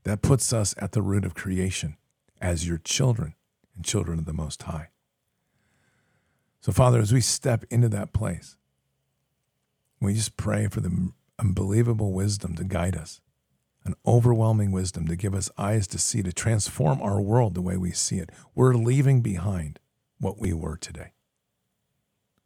That 0.03 0.21
puts 0.21 0.53
us 0.53 0.75
at 0.79 0.93
the 0.93 1.03
root 1.03 1.25
of 1.25 1.35
creation 1.35 1.97
as 2.41 2.69
your 2.69 2.79
children 2.79 3.35
and 3.75 3.85
children 3.85 4.19
of 4.19 4.27
the 4.27 4.33
Most 4.33 4.65
High. 4.65 4.91
So, 6.61 6.73
Father, 6.73 6.99
as 6.99 7.13
we 7.13 7.21
step 7.21 7.65
into 7.71 7.89
that 7.89 8.13
place, 8.13 8.57
we 10.01 10.15
just 10.15 10.37
pray 10.37 10.69
for 10.69 10.81
the 10.81 11.13
unbelievable 11.39 12.13
wisdom 12.13 12.55
to 12.57 12.65
guide 12.65 12.97
us, 12.97 13.21
an 13.85 13.95
overwhelming 14.07 14.73
wisdom 14.73 15.07
to 15.09 15.17
give 15.17 15.35
us 15.35 15.51
eyes 15.57 15.87
to 15.89 15.99
see, 15.99 16.23
to 16.23 16.33
transform 16.33 17.01
our 17.01 17.21
world 17.21 17.55
the 17.55 17.63
way 17.63 17.77
we 17.77 17.93
see 17.93 18.17
it. 18.17 18.31
We're 18.55 18.75
leaving 18.75 19.23
behind 19.23 19.79
what 20.19 20.39
we 20.39 20.53
were 20.53 20.77
today. 20.77 21.14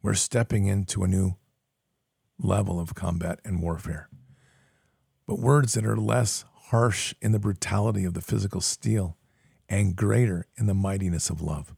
We're 0.01 0.13
stepping 0.13 0.65
into 0.65 1.03
a 1.03 1.07
new 1.07 1.35
level 2.37 2.79
of 2.79 2.95
combat 2.95 3.39
and 3.43 3.61
warfare. 3.61 4.09
But 5.27 5.39
words 5.39 5.73
that 5.73 5.85
are 5.85 5.97
less 5.97 6.45
harsh 6.69 7.13
in 7.21 7.33
the 7.33 7.39
brutality 7.39 8.05
of 8.05 8.13
the 8.13 8.21
physical 8.21 8.61
steel 8.61 9.17
and 9.67 9.95
greater 9.95 10.47
in 10.57 10.67
the 10.67 10.73
mightiness 10.73 11.29
of 11.29 11.41
love. 11.41 11.75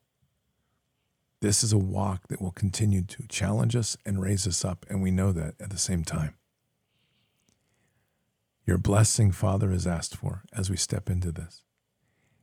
This 1.42 1.64
is 1.64 1.74
a 1.74 1.78
walk 1.78 2.28
that 2.28 2.42
will 2.42 2.52
continue 2.52 3.02
to 3.02 3.26
challenge 3.28 3.76
us 3.76 3.98
and 4.06 4.22
raise 4.22 4.46
us 4.46 4.64
up, 4.64 4.86
and 4.88 5.02
we 5.02 5.10
know 5.10 5.32
that 5.32 5.56
at 5.60 5.72
the 5.72 5.78
same 5.78 6.04
time. 6.04 6.36
Your 8.68 8.78
blessing, 8.78 9.32
Father, 9.32 9.72
is 9.72 9.88
asked 9.88 10.16
for 10.16 10.44
as 10.54 10.70
we 10.70 10.78
step 10.78 11.10
into 11.10 11.32
this. 11.32 11.64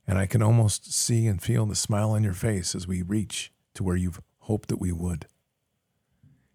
And 0.07 0.19
I 0.19 0.27
can 0.27 0.43
almost 0.43 0.93
see 0.93 1.29
and 1.29 1.41
feel 1.41 1.65
the 1.67 1.77
smile 1.77 2.11
on 2.11 2.25
your 2.25 2.33
face 2.33 2.75
as 2.75 2.89
we 2.89 3.03
reach 3.03 3.53
to 3.75 3.85
where 3.85 3.97
you've 3.97 4.21
hoped 4.41 4.69
that 4.71 4.81
we 4.81 4.91
would. 4.91 5.27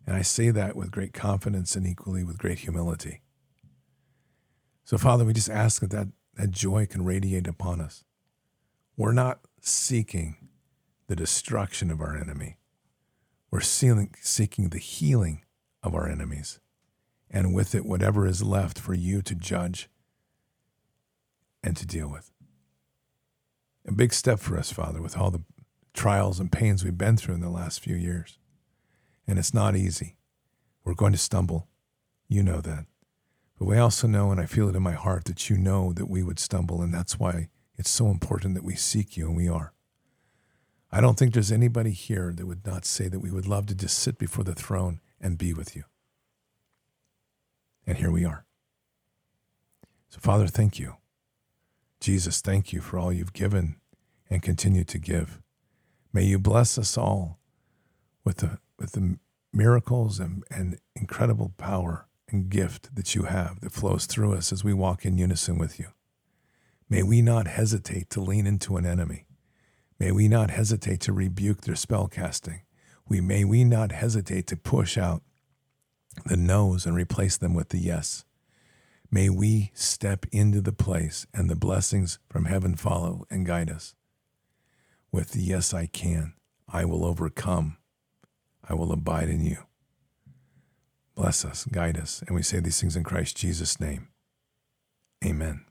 And 0.06 0.16
I 0.16 0.22
say 0.22 0.50
that 0.52 0.76
with 0.76 0.92
great 0.92 1.14
confidence 1.14 1.76
and 1.76 1.88
equally 1.88 2.24
with 2.24 2.38
great 2.38 2.60
humility. 2.60 3.22
So, 4.84 4.98
Father, 4.98 5.24
we 5.24 5.34
just 5.34 5.50
ask 5.50 5.82
that 5.82 5.92
that, 5.92 6.08
that 6.36 6.52
joy 6.52 6.86
can 6.86 7.06
radiate 7.06 7.48
upon 7.48 7.80
us. 7.80 8.04
We're 8.98 9.14
not 9.14 9.40
seeking 9.62 10.50
the 11.08 11.16
destruction 11.16 11.90
of 11.90 12.02
our 12.02 12.18
enemy, 12.18 12.58
we're 13.52 13.62
seeking 13.62 14.70
the 14.70 14.80
healing 14.80 15.44
of 15.84 15.94
our 15.94 16.10
enemies 16.10 16.60
and 17.30 17.54
with 17.54 17.74
it, 17.76 17.86
whatever 17.86 18.28
is 18.28 18.44
left 18.44 18.80
for 18.80 18.94
you 18.94 19.22
to 19.24 19.36
judge 19.36 19.90
and 21.64 21.76
to 21.76 21.86
deal 21.86 22.08
with. 22.08 22.32
A 23.88 23.92
big 23.92 24.14
step 24.14 24.40
for 24.40 24.58
us, 24.58 24.72
Father, 24.72 25.02
with 25.02 25.18
all 25.18 25.32
the 25.32 25.44
trials 25.94 26.40
and 26.40 26.52
pains 26.52 26.84
we've 26.84 26.98
been 26.98 27.18
through 27.18 27.36
in 27.36 27.42
the 27.42 27.50
last 27.50 27.80
few 27.80 27.96
years. 27.96 28.38
And 29.28 29.40
it's 29.40 29.54
not 29.54 29.76
easy. 29.76 30.18
We're 30.84 30.96
going 30.96 31.14
to 31.14 31.18
stumble. 31.18 31.68
You 32.28 32.44
know 32.44 32.62
that. 32.62 32.86
But 33.58 33.66
we 33.66 33.78
also 33.78 34.08
know, 34.08 34.32
and 34.32 34.42
I 34.42 34.46
feel 34.46 34.68
it 34.68 34.76
in 34.76 34.84
my 34.84 34.94
heart, 34.94 35.26
that 35.26 35.50
you 35.50 35.58
know 35.58 35.94
that 35.94 36.10
we 36.10 36.24
would 36.24 36.40
stumble. 36.40 36.82
And 36.82 36.94
that's 36.94 37.20
why 37.20 37.50
it's 37.78 37.90
so 37.90 38.08
important 38.08 38.56
that 38.56 38.64
we 38.64 38.76
seek 38.76 39.16
you, 39.16 39.28
and 39.28 39.38
we 39.38 39.48
are. 39.48 39.74
I 40.92 41.02
don't 41.02 41.18
think 41.18 41.34
there's 41.34 41.52
anybody 41.52 41.92
here 41.92 42.34
that 42.36 42.46
would 42.46 42.66
not 42.66 42.86
say 42.86 43.08
that 43.08 43.20
we 43.20 43.32
would 43.32 43.48
love 43.48 43.66
to 43.68 43.76
just 43.76 43.98
sit 43.98 44.18
before 44.18 44.44
the 44.44 44.54
throne 44.54 45.00
and 45.20 45.38
be 45.38 45.54
with 45.54 45.76
you. 45.76 45.84
And 47.88 47.98
here 47.98 48.12
we 48.12 48.26
are. 48.26 48.46
So, 50.10 50.20
Father, 50.20 50.48
thank 50.48 50.78
you. 50.78 50.98
Jesus, 52.00 52.42
thank 52.42 52.74
you 52.74 52.82
for 52.82 53.00
all 53.00 53.12
you've 53.12 53.34
given 53.34 53.78
and 54.30 54.44
continue 54.44 54.84
to 54.84 55.00
give. 55.00 55.42
May 56.12 56.26
you 56.26 56.38
bless 56.38 56.78
us 56.78 56.98
all 56.98 57.40
with 58.24 58.38
the, 58.38 58.60
with 58.84 58.92
the 58.92 59.18
miracles 59.54 60.20
and, 60.20 60.44
and 60.52 60.78
incredible 60.94 61.54
power 61.58 62.06
and 62.28 62.50
gift 62.50 62.94
that 62.96 63.16
you 63.16 63.24
have 63.24 63.62
that 63.62 63.72
flows 63.72 64.06
through 64.06 64.34
us 64.34 64.52
as 64.52 64.62
we 64.62 64.74
walk 64.74 65.06
in 65.06 65.18
unison 65.18 65.58
with 65.58 65.80
you. 65.80 65.88
May 66.90 67.02
we 67.02 67.22
not 67.22 67.48
hesitate 67.48 68.10
to 68.10 68.20
lean 68.22 68.46
into 68.46 68.76
an 68.76 68.86
enemy. 68.86 69.26
May 70.00 70.12
we 70.12 70.28
not 70.28 70.50
hesitate 70.50 71.00
to 71.02 71.14
rebuke 71.14 71.62
their 71.62 71.78
spell 71.78 72.10
casting. 72.10 72.64
We 73.08 73.22
may 73.22 73.46
we 73.46 73.64
not 73.64 73.94
hesitate 73.94 74.48
to 74.48 74.58
push 74.58 74.98
out 74.98 75.24
the 76.26 76.36
no's 76.36 76.86
and 76.86 76.94
replace 76.94 77.38
them 77.38 77.54
with 77.54 77.70
the 77.70 77.80
yes. 77.80 78.26
May 79.10 79.30
we 79.30 79.72
step 79.74 80.26
into 80.34 80.60
the 80.60 80.74
place 80.74 81.26
and 81.34 81.50
the 81.50 81.56
blessings 81.56 82.20
from 82.30 82.46
heaven 82.46 82.76
follow 82.76 83.26
and 83.30 83.46
guide 83.46 83.70
us. 83.70 83.96
With 85.10 85.32
the 85.32 85.42
yes, 85.42 85.74
I 85.74 85.86
can, 85.86 86.34
I 86.68 86.84
will 86.84 87.06
overcome, 87.06 87.78
I 88.68 88.74
will 88.74 88.92
abide 88.92 89.30
in 89.30 89.46
you. 89.46 89.58
Bless 91.16 91.46
us, 91.46 91.66
guide 91.66 91.98
us, 91.98 92.24
and 92.26 92.36
we 92.36 92.42
say 92.42 92.60
these 92.60 92.80
things 92.82 92.96
in 92.96 93.04
Christ 93.04 93.38
Jesus' 93.38 93.80
name. 93.80 94.08
Amen. 95.24 95.66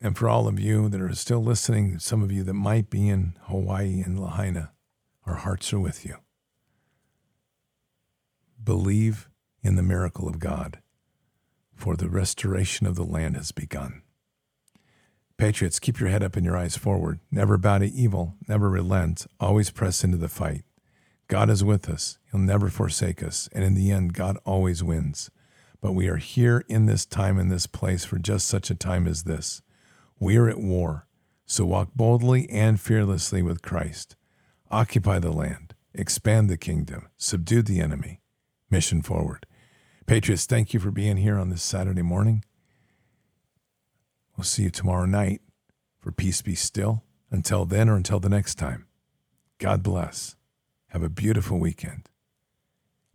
And 0.00 0.16
for 0.18 0.28
all 0.28 0.48
of 0.48 0.58
you 0.58 0.88
that 0.88 1.00
are 1.00 1.14
still 1.14 1.42
listening, 1.42 2.00
some 2.00 2.22
of 2.22 2.32
you 2.32 2.42
that 2.42 2.54
might 2.54 2.90
be 2.90 3.08
in 3.08 3.34
Hawaii 3.42 4.02
and 4.02 4.18
Lahaina, 4.18 4.72
our 5.26 5.36
hearts 5.36 5.72
are 5.72 5.78
with 5.78 6.04
you. 6.04 6.16
Believe 8.62 9.28
in 9.62 9.76
the 9.76 9.82
miracle 9.82 10.28
of 10.28 10.40
God, 10.40 10.80
for 11.74 11.96
the 11.96 12.08
restoration 12.08 12.86
of 12.86 12.96
the 12.96 13.04
land 13.04 13.36
has 13.36 13.52
begun. 13.52 14.01
Patriots, 15.42 15.80
keep 15.80 15.98
your 15.98 16.08
head 16.08 16.22
up 16.22 16.36
and 16.36 16.46
your 16.46 16.56
eyes 16.56 16.76
forward. 16.76 17.18
Never 17.28 17.58
bow 17.58 17.78
to 17.78 17.86
evil, 17.86 18.36
never 18.46 18.70
relent, 18.70 19.26
always 19.40 19.70
press 19.70 20.04
into 20.04 20.16
the 20.16 20.28
fight. 20.28 20.62
God 21.26 21.50
is 21.50 21.64
with 21.64 21.88
us, 21.88 22.18
He'll 22.30 22.40
never 22.40 22.68
forsake 22.68 23.24
us, 23.24 23.48
and 23.50 23.64
in 23.64 23.74
the 23.74 23.90
end, 23.90 24.14
God 24.14 24.38
always 24.44 24.84
wins. 24.84 25.32
But 25.80 25.94
we 25.94 26.06
are 26.06 26.18
here 26.18 26.64
in 26.68 26.86
this 26.86 27.04
time, 27.04 27.40
in 27.40 27.48
this 27.48 27.66
place, 27.66 28.04
for 28.04 28.20
just 28.20 28.46
such 28.46 28.70
a 28.70 28.76
time 28.76 29.08
as 29.08 29.24
this. 29.24 29.62
We 30.20 30.36
are 30.36 30.48
at 30.48 30.60
war, 30.60 31.08
so 31.44 31.64
walk 31.64 31.88
boldly 31.96 32.48
and 32.48 32.80
fearlessly 32.80 33.42
with 33.42 33.62
Christ. 33.62 34.14
Occupy 34.70 35.18
the 35.18 35.32
land, 35.32 35.74
expand 35.92 36.50
the 36.50 36.56
kingdom, 36.56 37.08
subdue 37.16 37.62
the 37.62 37.80
enemy. 37.80 38.20
Mission 38.70 39.02
forward. 39.02 39.46
Patriots, 40.06 40.46
thank 40.46 40.72
you 40.72 40.78
for 40.78 40.92
being 40.92 41.16
here 41.16 41.36
on 41.36 41.48
this 41.48 41.64
Saturday 41.64 42.02
morning. 42.02 42.44
We'll 44.36 44.44
see 44.44 44.64
you 44.64 44.70
tomorrow 44.70 45.06
night 45.06 45.40
for 45.98 46.12
Peace 46.12 46.42
Be 46.42 46.54
Still. 46.54 47.02
Until 47.30 47.64
then 47.64 47.88
or 47.88 47.96
until 47.96 48.20
the 48.20 48.28
next 48.28 48.56
time, 48.56 48.86
God 49.58 49.82
bless. 49.82 50.36
Have 50.88 51.02
a 51.02 51.08
beautiful 51.08 51.58
weekend. 51.58 52.10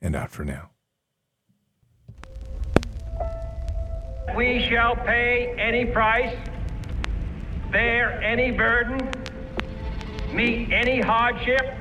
And 0.02 0.16
out 0.16 0.32
for 0.32 0.44
now. 0.44 0.72
We 4.36 4.66
shall 4.68 4.96
pay 4.96 5.54
any 5.58 5.86
price 5.86 6.36
bear 7.72 8.22
any 8.22 8.52
burden, 8.52 8.98
meet 10.32 10.72
any 10.72 11.02
hardship, 11.02 11.76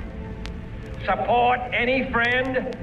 support 1.04 1.60
any 1.72 2.10
friend, 2.10 2.76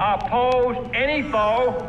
oppose 0.00 0.90
any 0.94 1.22
foe 1.30 1.88